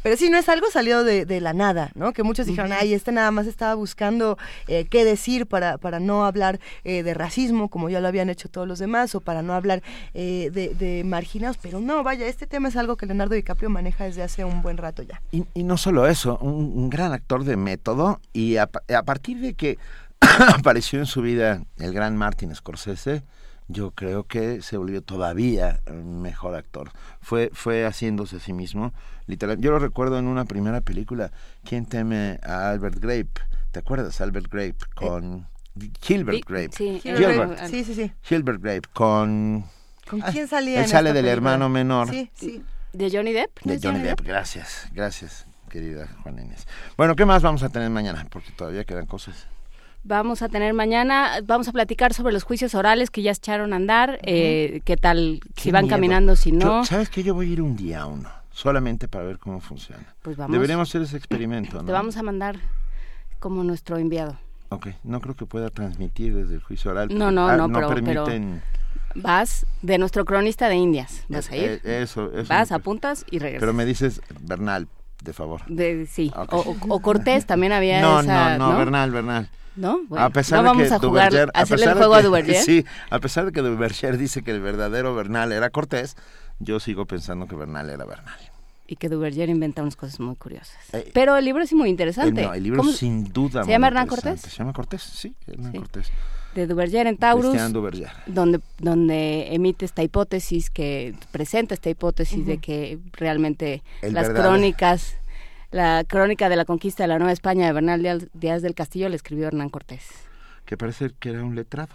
Pero 0.02 0.18
sí, 0.18 0.30
no 0.30 0.38
es 0.38 0.50
algo 0.50 0.70
salido 0.70 1.06
de, 1.06 1.26
de 1.26 1.40
la 1.40 1.54
nada, 1.54 1.92
¿no? 1.96 2.12
Que 2.12 2.24
muchos 2.24 2.46
dijeron, 2.46 2.74
ay, 2.74 2.94
este 2.94 3.14
nada 3.14 3.32
más 3.32 3.48
estaba 3.48 3.74
buscando 3.76 4.38
eh, 4.68 4.86
qué 4.90 5.06
decir 5.06 5.46
para, 5.46 5.78
para 5.78 6.02
no 6.02 6.26
hablar 6.26 6.60
eh, 6.84 7.04
de 7.04 7.14
racismo, 7.14 7.70
como 7.70 7.90
ya 7.90 8.02
lo 8.02 8.10
habían 8.10 8.30
hecho 8.30 8.50
todos 8.50 8.68
los 8.68 8.80
demás, 8.80 9.16
o 9.16 9.22
para 9.22 9.42
no 9.42 9.54
hablar 9.54 9.82
eh, 10.14 10.50
de, 10.52 10.76
de 10.76 11.06
marginados. 11.06 11.58
Pero 11.62 11.80
no, 11.80 12.04
vaya, 12.04 12.28
este 12.28 12.48
tema 12.48 12.68
es 12.68 12.76
algo 12.76 12.98
que 12.98 13.06
Leonardo 13.06 13.36
DiCaprio 13.36 13.70
maneja 13.70 14.04
desde 14.04 14.24
hace 14.24 14.44
un 14.44 14.62
buen 14.62 14.76
rato 14.76 15.04
ya. 15.04 15.22
Y, 15.32 15.46
y 15.54 15.64
no 15.64 15.78
solo 15.78 16.06
eso, 16.06 16.38
un, 16.42 16.74
un 16.76 16.90
gran 16.90 17.14
actor 17.14 17.33
de 17.44 17.58
método 17.58 18.22
y 18.34 18.58
a, 18.58 18.68
pa- 18.68 18.84
a 18.96 19.04
partir 19.04 19.40
de 19.40 19.56
que 19.56 19.80
apareció 20.56 21.00
en 21.00 21.06
su 21.08 21.22
vida 21.22 21.64
el 21.78 21.94
gran 21.94 22.16
Martin 22.18 22.54
Scorsese, 22.54 23.24
yo 23.68 23.92
creo 23.92 24.26
que 24.26 24.62
se 24.62 24.78
volvió 24.78 25.02
todavía 25.02 25.80
un 25.88 26.22
mejor 26.22 26.54
actor. 26.56 26.92
Fue, 27.22 27.50
fue 27.54 27.86
haciéndose 27.86 28.36
a 28.36 28.40
sí 28.40 28.54
mismo, 28.54 28.94
literal. 29.26 29.58
Yo 29.60 29.72
lo 29.72 29.80
recuerdo 29.80 30.20
en 30.20 30.28
una 30.28 30.46
primera 30.46 30.82
película, 30.82 31.32
¿Quién 31.64 31.86
teme 31.86 32.40
a 32.44 32.70
Albert 32.70 33.00
Grape? 33.00 33.32
¿Te 33.72 33.80
acuerdas? 33.80 34.22
Albert 34.22 34.48
Grape 34.52 34.76
con... 34.96 35.48
Gilbert 36.02 36.38
Vi- 36.38 36.44
Grape. 36.48 36.70
sí, 36.72 37.00
Gilbert. 37.02 37.60
eh, 37.60 37.68
Sí, 37.68 37.84
sí, 37.84 37.96
sí. 37.96 38.12
Gilbert 38.22 38.62
Grape 38.62 38.88
con... 38.94 39.66
¿Con 40.08 40.20
quién 40.22 40.48
salía? 40.48 40.78
Él 40.80 40.84
en 40.84 40.90
sale 40.90 41.14
del 41.14 41.24
película? 41.24 41.32
hermano 41.54 41.70
menor. 41.70 42.10
Sí, 42.10 42.30
sí. 42.36 42.62
¿De 42.92 43.10
Johnny 43.10 43.32
Depp? 43.34 43.50
¿No 43.64 43.74
De 43.74 43.80
Johnny 43.82 44.02
Depp, 44.02 44.22
gracias, 44.22 44.88
gracias, 44.94 45.48
querida 45.74 46.08
Juana 46.22 46.44
Inés. 46.44 46.68
Bueno, 46.98 47.16
¿qué 47.16 47.26
más 47.26 47.42
vamos 47.42 47.64
a 47.64 47.70
tener 47.70 47.90
mañana? 47.90 48.28
Porque 48.30 48.52
todavía 48.52 48.84
quedan 48.86 49.08
cosas. 49.08 49.48
Vamos 50.04 50.44
a 50.44 50.50
tener 50.50 50.74
mañana, 50.74 51.32
vamos 51.46 51.68
a 51.68 51.72
platicar 51.72 52.14
sobre 52.14 52.32
los 52.32 52.44
juicios 52.44 52.76
orales 52.76 53.10
que 53.10 53.24
ya 53.24 53.32
echaron 53.32 53.74
a 53.74 53.78
andar, 53.78 54.20
eh, 54.22 54.82
qué 54.86 54.98
tal, 54.98 55.40
si 55.56 55.64
Qué 55.70 55.72
van 55.72 55.86
miedo. 55.86 55.96
caminando, 55.96 56.36
si 56.36 56.52
Yo- 56.52 56.58
no. 56.60 56.86
¿Sabes 56.86 57.10
qué? 57.10 57.24
Yo 57.24 57.34
voy 57.34 57.50
a 57.50 57.54
ir 57.54 57.62
un 57.62 57.76
día 57.76 58.02
a 58.02 58.06
uno, 58.06 58.30
solamente 58.52 59.08
para 59.08 59.24
ver 59.26 59.40
cómo 59.40 59.62
funciona. 59.62 60.14
Pues 60.22 60.38
vamos. 60.38 60.54
Deberíamos 60.54 60.90
hacer 60.90 61.02
ese 61.02 61.18
experimento, 61.18 61.78
¿no? 61.78 61.86
Te 61.86 61.92
vamos 61.92 62.18
a 62.18 62.22
mandar 62.24 62.58
como 63.40 63.64
nuestro 63.64 63.98
enviado. 63.98 64.38
Ok, 64.70 64.90
no 65.04 65.22
creo 65.22 65.36
que 65.36 65.46
pueda 65.48 65.70
transmitir 65.70 66.36
desde 66.36 66.54
el 66.56 66.62
juicio 66.62 66.92
oral. 66.92 67.08
No, 67.18 67.32
no, 67.32 67.48
ah, 67.48 67.58
no, 67.58 67.72
pero- 67.72 67.88
permiten... 67.90 68.62
Vas 69.16 69.66
de 69.84 69.98
nuestro 70.00 70.26
cronista 70.26 70.68
de 70.70 70.76
Indias, 70.76 71.24
vas 71.30 71.50
a 71.52 71.56
ir. 71.56 71.82
Eh, 71.84 72.02
eso, 72.02 72.32
eso. 72.36 72.48
Vas, 72.50 72.72
apuntas 72.72 73.26
y 73.30 73.38
regresas. 73.40 73.60
Pero 73.62 73.72
me 73.74 73.86
dices 73.86 74.22
Bernal, 74.42 74.88
de 75.24 75.34
favor. 75.34 75.62
De, 75.68 76.06
sí, 76.06 76.32
Ok. 76.36 76.54
o, 76.54 76.58
o- 76.60 76.78
o 76.96 77.00
Cortés 77.02 77.46
también 77.46 77.72
había 77.72 78.02
No, 78.02 78.20
esa, 78.20 78.58
no, 78.58 78.72
no, 78.74 78.78
Bernal, 78.78 79.12
Bernal. 79.12 79.50
¿No? 79.76 80.02
Bueno, 80.08 80.26
a 80.26 80.30
pesar 80.30 80.58
no 80.58 80.64
de 80.64 80.70
vamos 80.70 80.88
que 80.90 80.94
a 80.94 81.00
jugar, 81.00 81.32
Duverger- 81.34 81.52
a 81.54 81.62
hacerle 81.62 81.86
el 81.86 81.90
de 81.92 81.96
juego 81.98 82.14
a 82.14 82.18
que- 82.18 82.24
Duverger. 82.28 82.56
Sí, 82.64 82.86
a 83.10 83.20
pesar 83.20 83.46
de 83.46 83.52
que 83.52 83.62
Duverger 83.62 84.18
dice 84.18 84.44
que 84.44 84.52
el 84.52 84.62
verdadero 84.62 85.16
Bernal 85.16 85.52
era 85.52 85.70
Cortés, 85.72 86.16
yo 86.60 86.80
sigo 86.80 87.06
pensando 87.06 87.48
que 87.48 87.56
Bernal 87.56 87.90
era 87.90 88.06
Bernal. 88.06 88.38
Y 88.86 88.98
que 88.98 89.10
Duverger 89.10 89.50
inventa 89.50 89.82
unas 89.82 89.96
cosas 89.96 90.20
muy 90.20 90.36
curiosas. 90.36 90.76
Eh, 90.92 91.10
Pero 91.14 91.38
el 91.38 91.46
libro 91.46 91.64
es 91.64 91.74
muy 91.74 91.90
interesante. 91.90 92.42
Eh, 92.42 92.46
no, 92.46 92.54
el 92.54 92.62
libro 92.64 92.80
¿Cómo- 92.82 92.92
sin 92.92 93.32
duda. 93.32 93.64
¿Se 93.64 93.72
llama 93.72 93.88
Hernán. 93.88 94.08
Cortés? 94.08 94.42
Se 94.42 94.50
llama 94.50 94.74
Cortés, 94.74 95.02
sí, 95.02 95.34
Hernán 95.48 95.72
Sí. 95.72 95.78
Cortés. 95.80 96.12
De 96.56 96.68
Duverger 96.68 97.08
en 97.08 97.18
Taurus, 97.18 97.56
Duverger. 97.74 98.10
donde, 98.28 98.60
donde 98.80 99.54
emite 99.54 99.86
esta 99.86 100.04
hipótesis, 100.04 100.70
que 100.70 101.16
presenta 101.32 101.74
esta 101.74 101.90
hipótesis 101.90 102.46
de 102.46 102.58
que 102.60 103.00
realmente 103.14 103.82
El 104.02 104.14
las 104.14 104.28
verdadero. 104.28 104.52
crónicas, 104.56 105.16
la 105.72 106.04
crónica 106.08 106.50
de 106.50 106.56
la 106.56 106.66
conquista 106.66 107.04
de 107.04 107.08
la 107.08 107.18
Nueva 107.18 107.32
España 107.32 107.66
de 107.66 107.74
Bernal 107.74 108.02
Díaz- 108.04 108.28
Díaz 108.34 108.62
del 108.62 108.76
Castillo 108.76 109.10
la 109.10 109.16
escribió 109.16 109.48
Hernán 109.48 109.70
Cortés. 109.70 110.04
que 110.66 110.78
parece 110.78 111.12
que 111.20 111.30
era 111.30 111.44
un 111.44 111.56
letrado. 111.56 111.94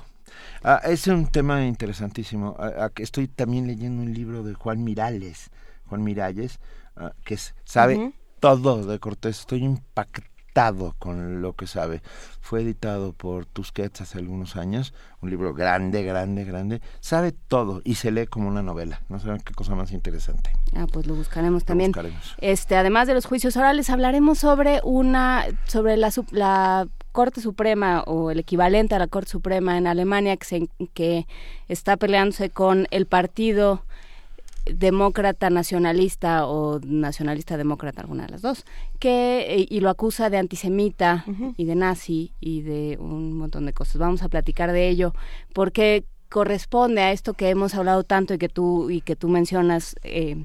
Ah, 0.62 0.80
es 0.84 1.06
un 1.06 1.26
tema 1.28 1.64
interesantísimo. 1.64 2.54
Ah, 2.58 2.70
ah, 2.80 2.90
que 2.90 3.02
estoy 3.02 3.28
también 3.28 3.66
leyendo 3.66 4.02
un 4.02 4.12
libro 4.12 4.42
de 4.42 4.52
Juan 4.54 4.84
Mirales, 4.84 5.48
Juan 5.86 6.02
Miralles, 6.04 6.58
ah, 6.96 7.12
que 7.24 7.38
sabe 7.64 8.12
todo 8.40 8.84
de 8.84 8.98
Cortés. 8.98 9.40
Estoy 9.40 9.64
impactado 9.64 10.28
con 10.98 11.40
lo 11.40 11.52
que 11.52 11.68
sabe. 11.68 12.02
Fue 12.40 12.62
editado 12.62 13.12
por 13.12 13.46
Tusquets 13.46 14.00
hace 14.00 14.18
algunos 14.18 14.56
años, 14.56 14.92
un 15.20 15.30
libro 15.30 15.54
grande, 15.54 16.02
grande, 16.02 16.44
grande. 16.44 16.80
Sabe 16.98 17.30
todo 17.30 17.80
y 17.84 17.94
se 17.94 18.10
lee 18.10 18.26
como 18.26 18.48
una 18.48 18.60
novela. 18.62 19.00
No 19.08 19.20
saben 19.20 19.40
qué 19.40 19.54
cosa 19.54 19.76
más 19.76 19.92
interesante. 19.92 20.50
Ah, 20.74 20.86
pues 20.92 21.06
lo 21.06 21.14
buscaremos 21.14 21.62
Lo 21.62 21.66
también. 21.66 21.90
buscaremos. 21.92 22.34
Este, 22.38 22.74
además 22.76 23.06
de 23.06 23.14
los 23.14 23.26
juicios 23.26 23.56
orales, 23.56 23.88
hablaremos 23.88 24.38
sobre 24.40 24.80
una, 24.82 25.44
sobre 25.68 25.96
la, 25.96 26.10
la 26.32 26.88
Corte 27.12 27.40
Suprema 27.40 28.02
o 28.06 28.32
el 28.32 28.40
equivalente 28.40 28.96
a 28.96 28.98
la 28.98 29.06
Corte 29.06 29.30
Suprema 29.30 29.78
en 29.78 29.86
Alemania 29.86 30.36
que, 30.36 30.46
se, 30.46 30.68
que 30.92 31.26
está 31.68 31.96
peleándose 31.96 32.50
con 32.50 32.88
el 32.90 33.06
partido 33.06 33.84
demócrata 34.74 35.50
nacionalista 35.50 36.46
o 36.46 36.80
nacionalista 36.84 37.56
demócrata, 37.56 38.00
alguna 38.02 38.26
de 38.26 38.30
las 38.32 38.42
dos, 38.42 38.64
que 38.98 39.46
eh, 39.54 39.66
y 39.68 39.80
lo 39.80 39.90
acusa 39.90 40.30
de 40.30 40.38
antisemita 40.38 41.24
y 41.56 41.64
de 41.64 41.74
nazi 41.74 42.32
y 42.40 42.62
de 42.62 42.96
un 43.00 43.32
montón 43.36 43.66
de 43.66 43.72
cosas. 43.72 43.98
Vamos 43.98 44.22
a 44.22 44.28
platicar 44.28 44.72
de 44.72 44.88
ello 44.88 45.12
porque 45.52 46.04
corresponde 46.28 47.00
a 47.00 47.12
esto 47.12 47.34
que 47.34 47.48
hemos 47.48 47.74
hablado 47.74 48.04
tanto 48.04 48.34
y 48.34 48.38
que 48.38 48.48
tú 48.48 48.90
y 48.90 49.00
que 49.00 49.16
tú 49.16 49.28
mencionas 49.28 49.96
eh, 50.02 50.44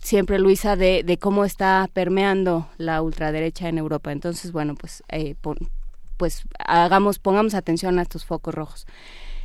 siempre 0.00 0.38
Luisa 0.38 0.76
de, 0.76 1.02
de 1.04 1.18
cómo 1.18 1.44
está 1.44 1.88
permeando 1.92 2.68
la 2.78 3.02
ultraderecha 3.02 3.68
en 3.68 3.78
Europa. 3.78 4.12
Entonces, 4.12 4.52
bueno, 4.52 4.74
pues 4.74 5.02
eh, 5.08 5.34
pon- 5.40 5.68
pues 6.16 6.44
hagamos 6.58 7.18
pongamos 7.18 7.54
atención 7.54 7.98
a 7.98 8.02
estos 8.02 8.24
focos 8.24 8.54
rojos. 8.54 8.86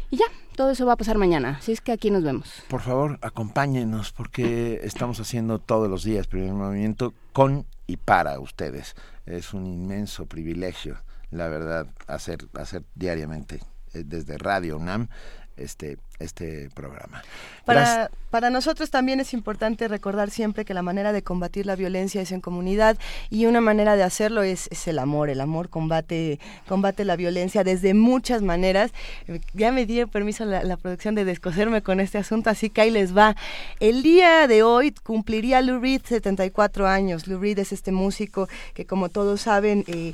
Y 0.09 0.17
ya, 0.17 0.25
todo 0.55 0.71
eso 0.71 0.85
va 0.85 0.93
a 0.93 0.97
pasar 0.97 1.17
mañana. 1.17 1.57
Así 1.59 1.71
es 1.71 1.81
que 1.81 1.91
aquí 1.91 2.09
nos 2.11 2.23
vemos. 2.23 2.63
Por 2.69 2.81
favor, 2.81 3.19
acompáñenos 3.21 4.11
porque 4.13 4.79
estamos 4.83 5.19
haciendo 5.19 5.59
todos 5.59 5.89
los 5.89 6.03
días 6.03 6.27
primer 6.27 6.53
movimiento 6.53 7.13
con 7.33 7.65
y 7.87 7.97
para 7.97 8.39
ustedes. 8.39 8.95
Es 9.25 9.53
un 9.53 9.65
inmenso 9.65 10.25
privilegio, 10.25 10.97
la 11.31 11.47
verdad, 11.47 11.87
hacer 12.07 12.47
hacer 12.53 12.83
diariamente 12.95 13.59
eh, 13.93 14.03
desde 14.05 14.37
Radio 14.37 14.77
UNAM 14.77 15.09
este 15.57 15.97
este 16.19 16.69
programa. 16.73 17.23
Para, 17.65 18.09
para 18.29 18.49
nosotros 18.49 18.89
también 18.89 19.19
es 19.19 19.33
importante 19.33 19.87
recordar 19.89 20.29
siempre 20.29 20.63
que 20.65 20.73
la 20.73 20.81
manera 20.81 21.11
de 21.11 21.21
combatir 21.21 21.65
la 21.65 21.75
violencia 21.75 22.21
es 22.21 22.31
en 22.31 22.39
comunidad 22.41 22.97
y 23.29 23.45
una 23.45 23.59
manera 23.61 23.95
de 23.97 24.03
hacerlo 24.03 24.41
es, 24.41 24.67
es 24.71 24.87
el 24.87 24.99
amor. 24.99 25.29
El 25.29 25.41
amor 25.41 25.69
combate, 25.69 26.39
combate 26.67 27.03
la 27.05 27.15
violencia 27.17 27.63
desde 27.65 27.93
muchas 27.93 28.41
maneras. 28.41 28.91
Eh, 29.27 29.41
Ya 29.53 29.71
me 29.71 29.85
dio 29.85 30.07
permiso 30.07 30.45
la, 30.45 30.63
la 30.63 30.77
producción 30.77 31.13
de 31.15 31.25
descoserme 31.25 31.81
con 31.81 31.99
este 31.99 32.17
asunto, 32.17 32.49
así 32.49 32.69
que 32.69 32.81
ahí 32.81 32.91
les 32.91 33.15
va. 33.15 33.35
El 33.79 34.01
día 34.01 34.47
de 34.47 34.63
hoy 34.63 34.91
cumpliría 35.03 35.61
Lou 35.61 35.79
Reed 35.81 36.01
74 36.05 36.87
años. 36.87 37.27
Lou 37.27 37.39
Reed 37.39 37.59
es 37.59 37.71
este 37.73 37.91
músico 37.91 38.47
que 38.73 38.85
como 38.85 39.09
todos 39.09 39.41
saben 39.41 39.83
eh, 39.87 40.13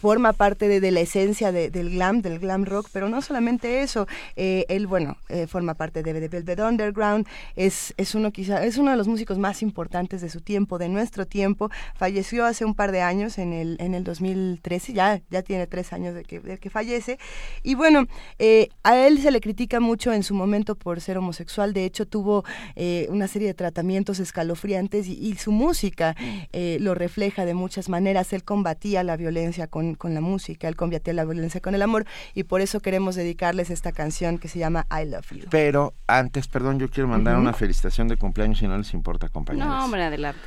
forma 0.00 0.32
parte 0.32 0.68
de, 0.68 0.80
de 0.80 0.90
la 0.90 1.00
esencia 1.00 1.50
de- 1.52 1.70
del 1.70 1.90
glam, 1.90 2.20
del 2.22 2.38
glam 2.38 2.64
rock, 2.64 2.88
pero 2.92 3.08
no 3.08 3.22
solamente 3.22 3.82
eso. 3.82 4.06
eh, 4.36 4.66
él, 4.68 4.86
bueno, 4.86 5.16
eh, 5.28 5.39
eh, 5.40 5.46
forma 5.46 5.74
parte 5.74 6.02
de 6.02 6.12
The 6.12 6.28
Velvet 6.28 6.60
Underground, 6.60 7.26
es, 7.56 7.94
es 7.96 8.14
uno 8.14 8.30
quizá, 8.30 8.64
es 8.64 8.76
uno 8.78 8.90
de 8.90 8.96
los 8.96 9.08
músicos 9.08 9.38
más 9.38 9.62
importantes 9.62 10.20
de 10.20 10.28
su 10.28 10.40
tiempo, 10.40 10.78
de 10.78 10.88
nuestro 10.88 11.26
tiempo, 11.26 11.70
falleció 11.94 12.44
hace 12.44 12.64
un 12.64 12.74
par 12.74 12.92
de 12.92 13.02
años, 13.02 13.38
en 13.38 13.52
el, 13.52 13.76
en 13.80 13.94
el 13.94 14.04
2013, 14.04 14.92
ya, 14.92 15.20
ya 15.30 15.42
tiene 15.42 15.66
tres 15.66 15.92
años 15.92 16.14
de 16.14 16.24
que, 16.24 16.40
de 16.40 16.58
que 16.58 16.70
fallece, 16.70 17.18
y 17.62 17.74
bueno, 17.74 18.06
eh, 18.38 18.68
a 18.82 18.96
él 18.96 19.20
se 19.20 19.30
le 19.30 19.40
critica 19.40 19.80
mucho 19.80 20.12
en 20.12 20.22
su 20.22 20.34
momento 20.34 20.74
por 20.74 21.00
ser 21.00 21.18
homosexual, 21.18 21.72
de 21.72 21.84
hecho 21.84 22.06
tuvo 22.06 22.44
eh, 22.76 23.06
una 23.10 23.28
serie 23.28 23.48
de 23.48 23.54
tratamientos 23.54 24.20
escalofriantes 24.20 25.08
y, 25.08 25.30
su 25.40 25.52
música 25.52 26.16
lo 26.52 26.94
refleja 26.94 27.46
de 27.46 27.54
muchas 27.54 27.88
maneras, 27.88 28.32
él 28.34 28.44
combatía 28.44 29.02
la 29.04 29.16
violencia 29.16 29.68
con, 29.68 29.94
con 29.94 30.12
la 30.12 30.20
música, 30.20 30.68
él 30.68 30.76
combatía 30.76 31.14
la 31.14 31.24
violencia 31.24 31.60
con 31.60 31.74
el 31.74 31.82
amor, 31.82 32.04
y 32.34 32.42
por 32.42 32.60
eso 32.60 32.80
queremos 32.80 33.14
dedicarles 33.14 33.70
esta 33.70 33.92
canción 33.92 34.38
que 34.38 34.48
se 34.48 34.58
llama 34.58 34.86
I 34.90 35.06
Love 35.08 35.29
Pero 35.50 35.94
antes, 36.06 36.48
perdón, 36.48 36.78
yo 36.78 36.88
quiero 36.88 37.08
mandar 37.08 37.36
una 37.36 37.52
felicitación 37.52 38.08
de 38.08 38.16
cumpleaños 38.16 38.58
si 38.58 38.68
no 38.68 38.76
les 38.76 38.92
importa, 38.94 39.28
compañeros. 39.28 39.68
No, 39.68 39.84
hombre, 39.84 40.04
adelante. 40.04 40.40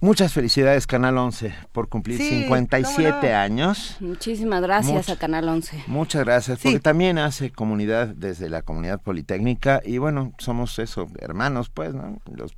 Muchas 0.00 0.32
felicidades 0.32 0.86
Canal 0.86 1.18
11 1.18 1.54
por 1.72 1.88
cumplir 1.88 2.18
57 2.18 3.34
años. 3.34 3.96
Muchísimas 4.00 4.62
gracias 4.62 5.10
a 5.10 5.16
Canal 5.16 5.46
11. 5.48 5.84
Muchas 5.86 6.24
gracias, 6.24 6.58
porque 6.62 6.80
también 6.80 7.18
hace 7.18 7.50
comunidad 7.50 8.08
desde 8.08 8.48
la 8.48 8.62
comunidad 8.62 9.00
politécnica 9.02 9.82
y 9.84 9.98
bueno, 9.98 10.32
somos 10.38 10.78
eso, 10.78 11.06
hermanos 11.18 11.68
pues, 11.68 11.94
¿no? 11.94 12.18
Los 12.34 12.56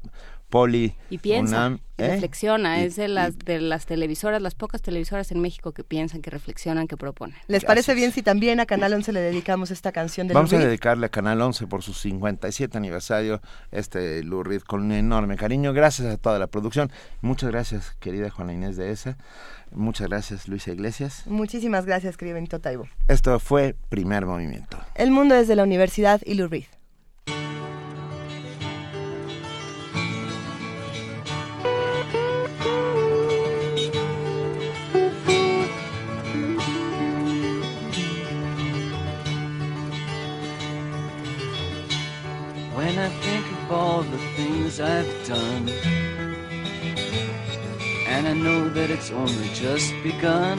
Poli, 0.49 0.95
y 1.11 1.19
piensa, 1.19 1.79
¿eh? 1.99 2.09
reflexiona, 2.09 2.81
es 2.81 2.95
de 2.97 3.09
las 3.09 3.37
de 3.39 3.61
las 3.61 3.87
televisoras, 3.87 4.41
las 4.41 4.55
pocas 4.55 4.81
televisoras 4.81 5.33
en 5.33 5.41
México 5.41 5.73
que 5.73 5.83
piensan, 5.83 6.23
que 6.23 6.31
reflexionan, 6.31 6.87
que 6.87 6.97
proponen. 6.97 7.37
¿Les 7.49 7.65
parece 7.65 7.95
bien 7.95 8.13
si 8.13 8.23
también 8.23 8.61
a 8.61 8.67
Canal 8.67 8.93
11 8.93 9.13
le 9.13 9.21
dedicamos 9.21 9.71
esta 9.71 9.91
canción 9.91 10.29
de 10.29 10.35
Vamos 10.35 10.53
a 10.53 10.59
dedicarle 10.59 11.07
a 11.07 11.09
Canal 11.09 11.41
11 11.41 11.67
por 11.67 11.83
su 11.83 11.95
57 11.95 12.77
aniversario 12.79 13.41
este 13.73 14.23
Lou 14.23 14.45
con 14.67 14.83
un 14.83 14.93
enorme 14.93 15.37
cariño. 15.37 15.73
Gracias 15.73 16.07
a 16.07 16.17
toda 16.17 16.39
la 16.39 16.47
producción. 16.47 16.93
Muchas 17.23 17.51
gracias, 17.51 17.97
querida 17.99 18.31
Juana 18.31 18.53
Inés 18.53 18.77
de 18.77 18.93
esa. 18.93 19.17
Muchas 19.73 20.09
gracias, 20.09 20.47
Luisa 20.47 20.71
Iglesias. 20.71 21.25
Muchísimas 21.27 21.87
gracias, 21.87 22.17
querido 22.17 22.37
Benito 22.37 22.61
Taibo. 22.61 22.87
Esto 23.09 23.41
fue 23.41 23.75
Primer 23.89 24.27
Movimiento. 24.27 24.79
El 24.95 25.11
mundo 25.11 25.35
desde 25.35 25.57
la 25.57 25.65
Universidad 25.65 26.21
y 26.25 26.35
Lou 26.35 26.49
When 26.49 26.76
Of 43.67 43.73
all 43.73 44.03
the 44.03 44.19
things 44.37 44.79
I've 44.79 45.27
done, 45.27 45.69
and 48.07 48.29
I 48.29 48.33
know 48.33 48.69
that 48.69 48.91
it's 48.91 49.11
only 49.11 49.49
just 49.55 49.93
begun. 50.05 50.59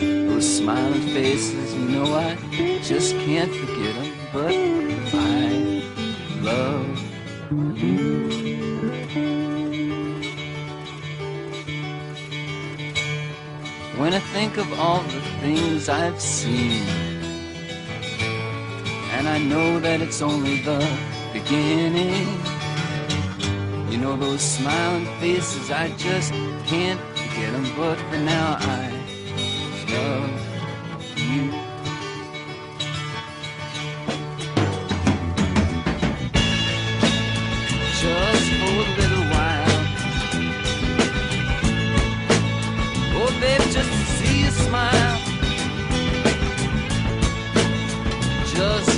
Those 0.00 0.56
smiling 0.56 1.02
faces, 1.12 1.74
you 1.74 1.80
know 1.80 2.14
I 2.14 2.34
just 2.82 3.14
can't 3.16 3.52
forget 3.52 3.94
them, 3.94 4.14
but 4.32 4.54
I 5.12 5.82
love 6.40 6.98
you. 7.76 8.08
When 13.98 14.14
I 14.14 14.20
think 14.32 14.56
of 14.56 14.72
all 14.80 15.02
the 15.02 15.20
things 15.42 15.90
I've 15.90 16.22
seen 16.22 17.08
and 19.18 19.26
I 19.26 19.38
know 19.38 19.80
that 19.80 20.00
it's 20.00 20.22
only 20.22 20.62
the 20.62 20.78
beginning. 21.40 22.28
You 23.90 23.98
know 23.98 24.16
those 24.16 24.42
smiling 24.42 25.06
faces, 25.20 25.70
I 25.70 25.90
just 25.96 26.32
can't 26.66 27.00
forget 27.16 27.52
them, 27.52 27.66
but 27.76 27.98
for 28.08 28.18
now 28.18 28.56
I 28.60 28.90
love 29.94 30.30
you. 31.16 31.44
Just 38.00 38.48
for 38.58 38.72
a 38.82 38.88
little 39.00 39.26
while. 39.34 39.78
Oh, 43.20 43.30
babe, 43.40 43.64
just 43.76 43.90
to 43.98 44.04
see 44.16 44.34
you 44.44 44.50
smile. 44.50 45.18
Just 48.54 48.97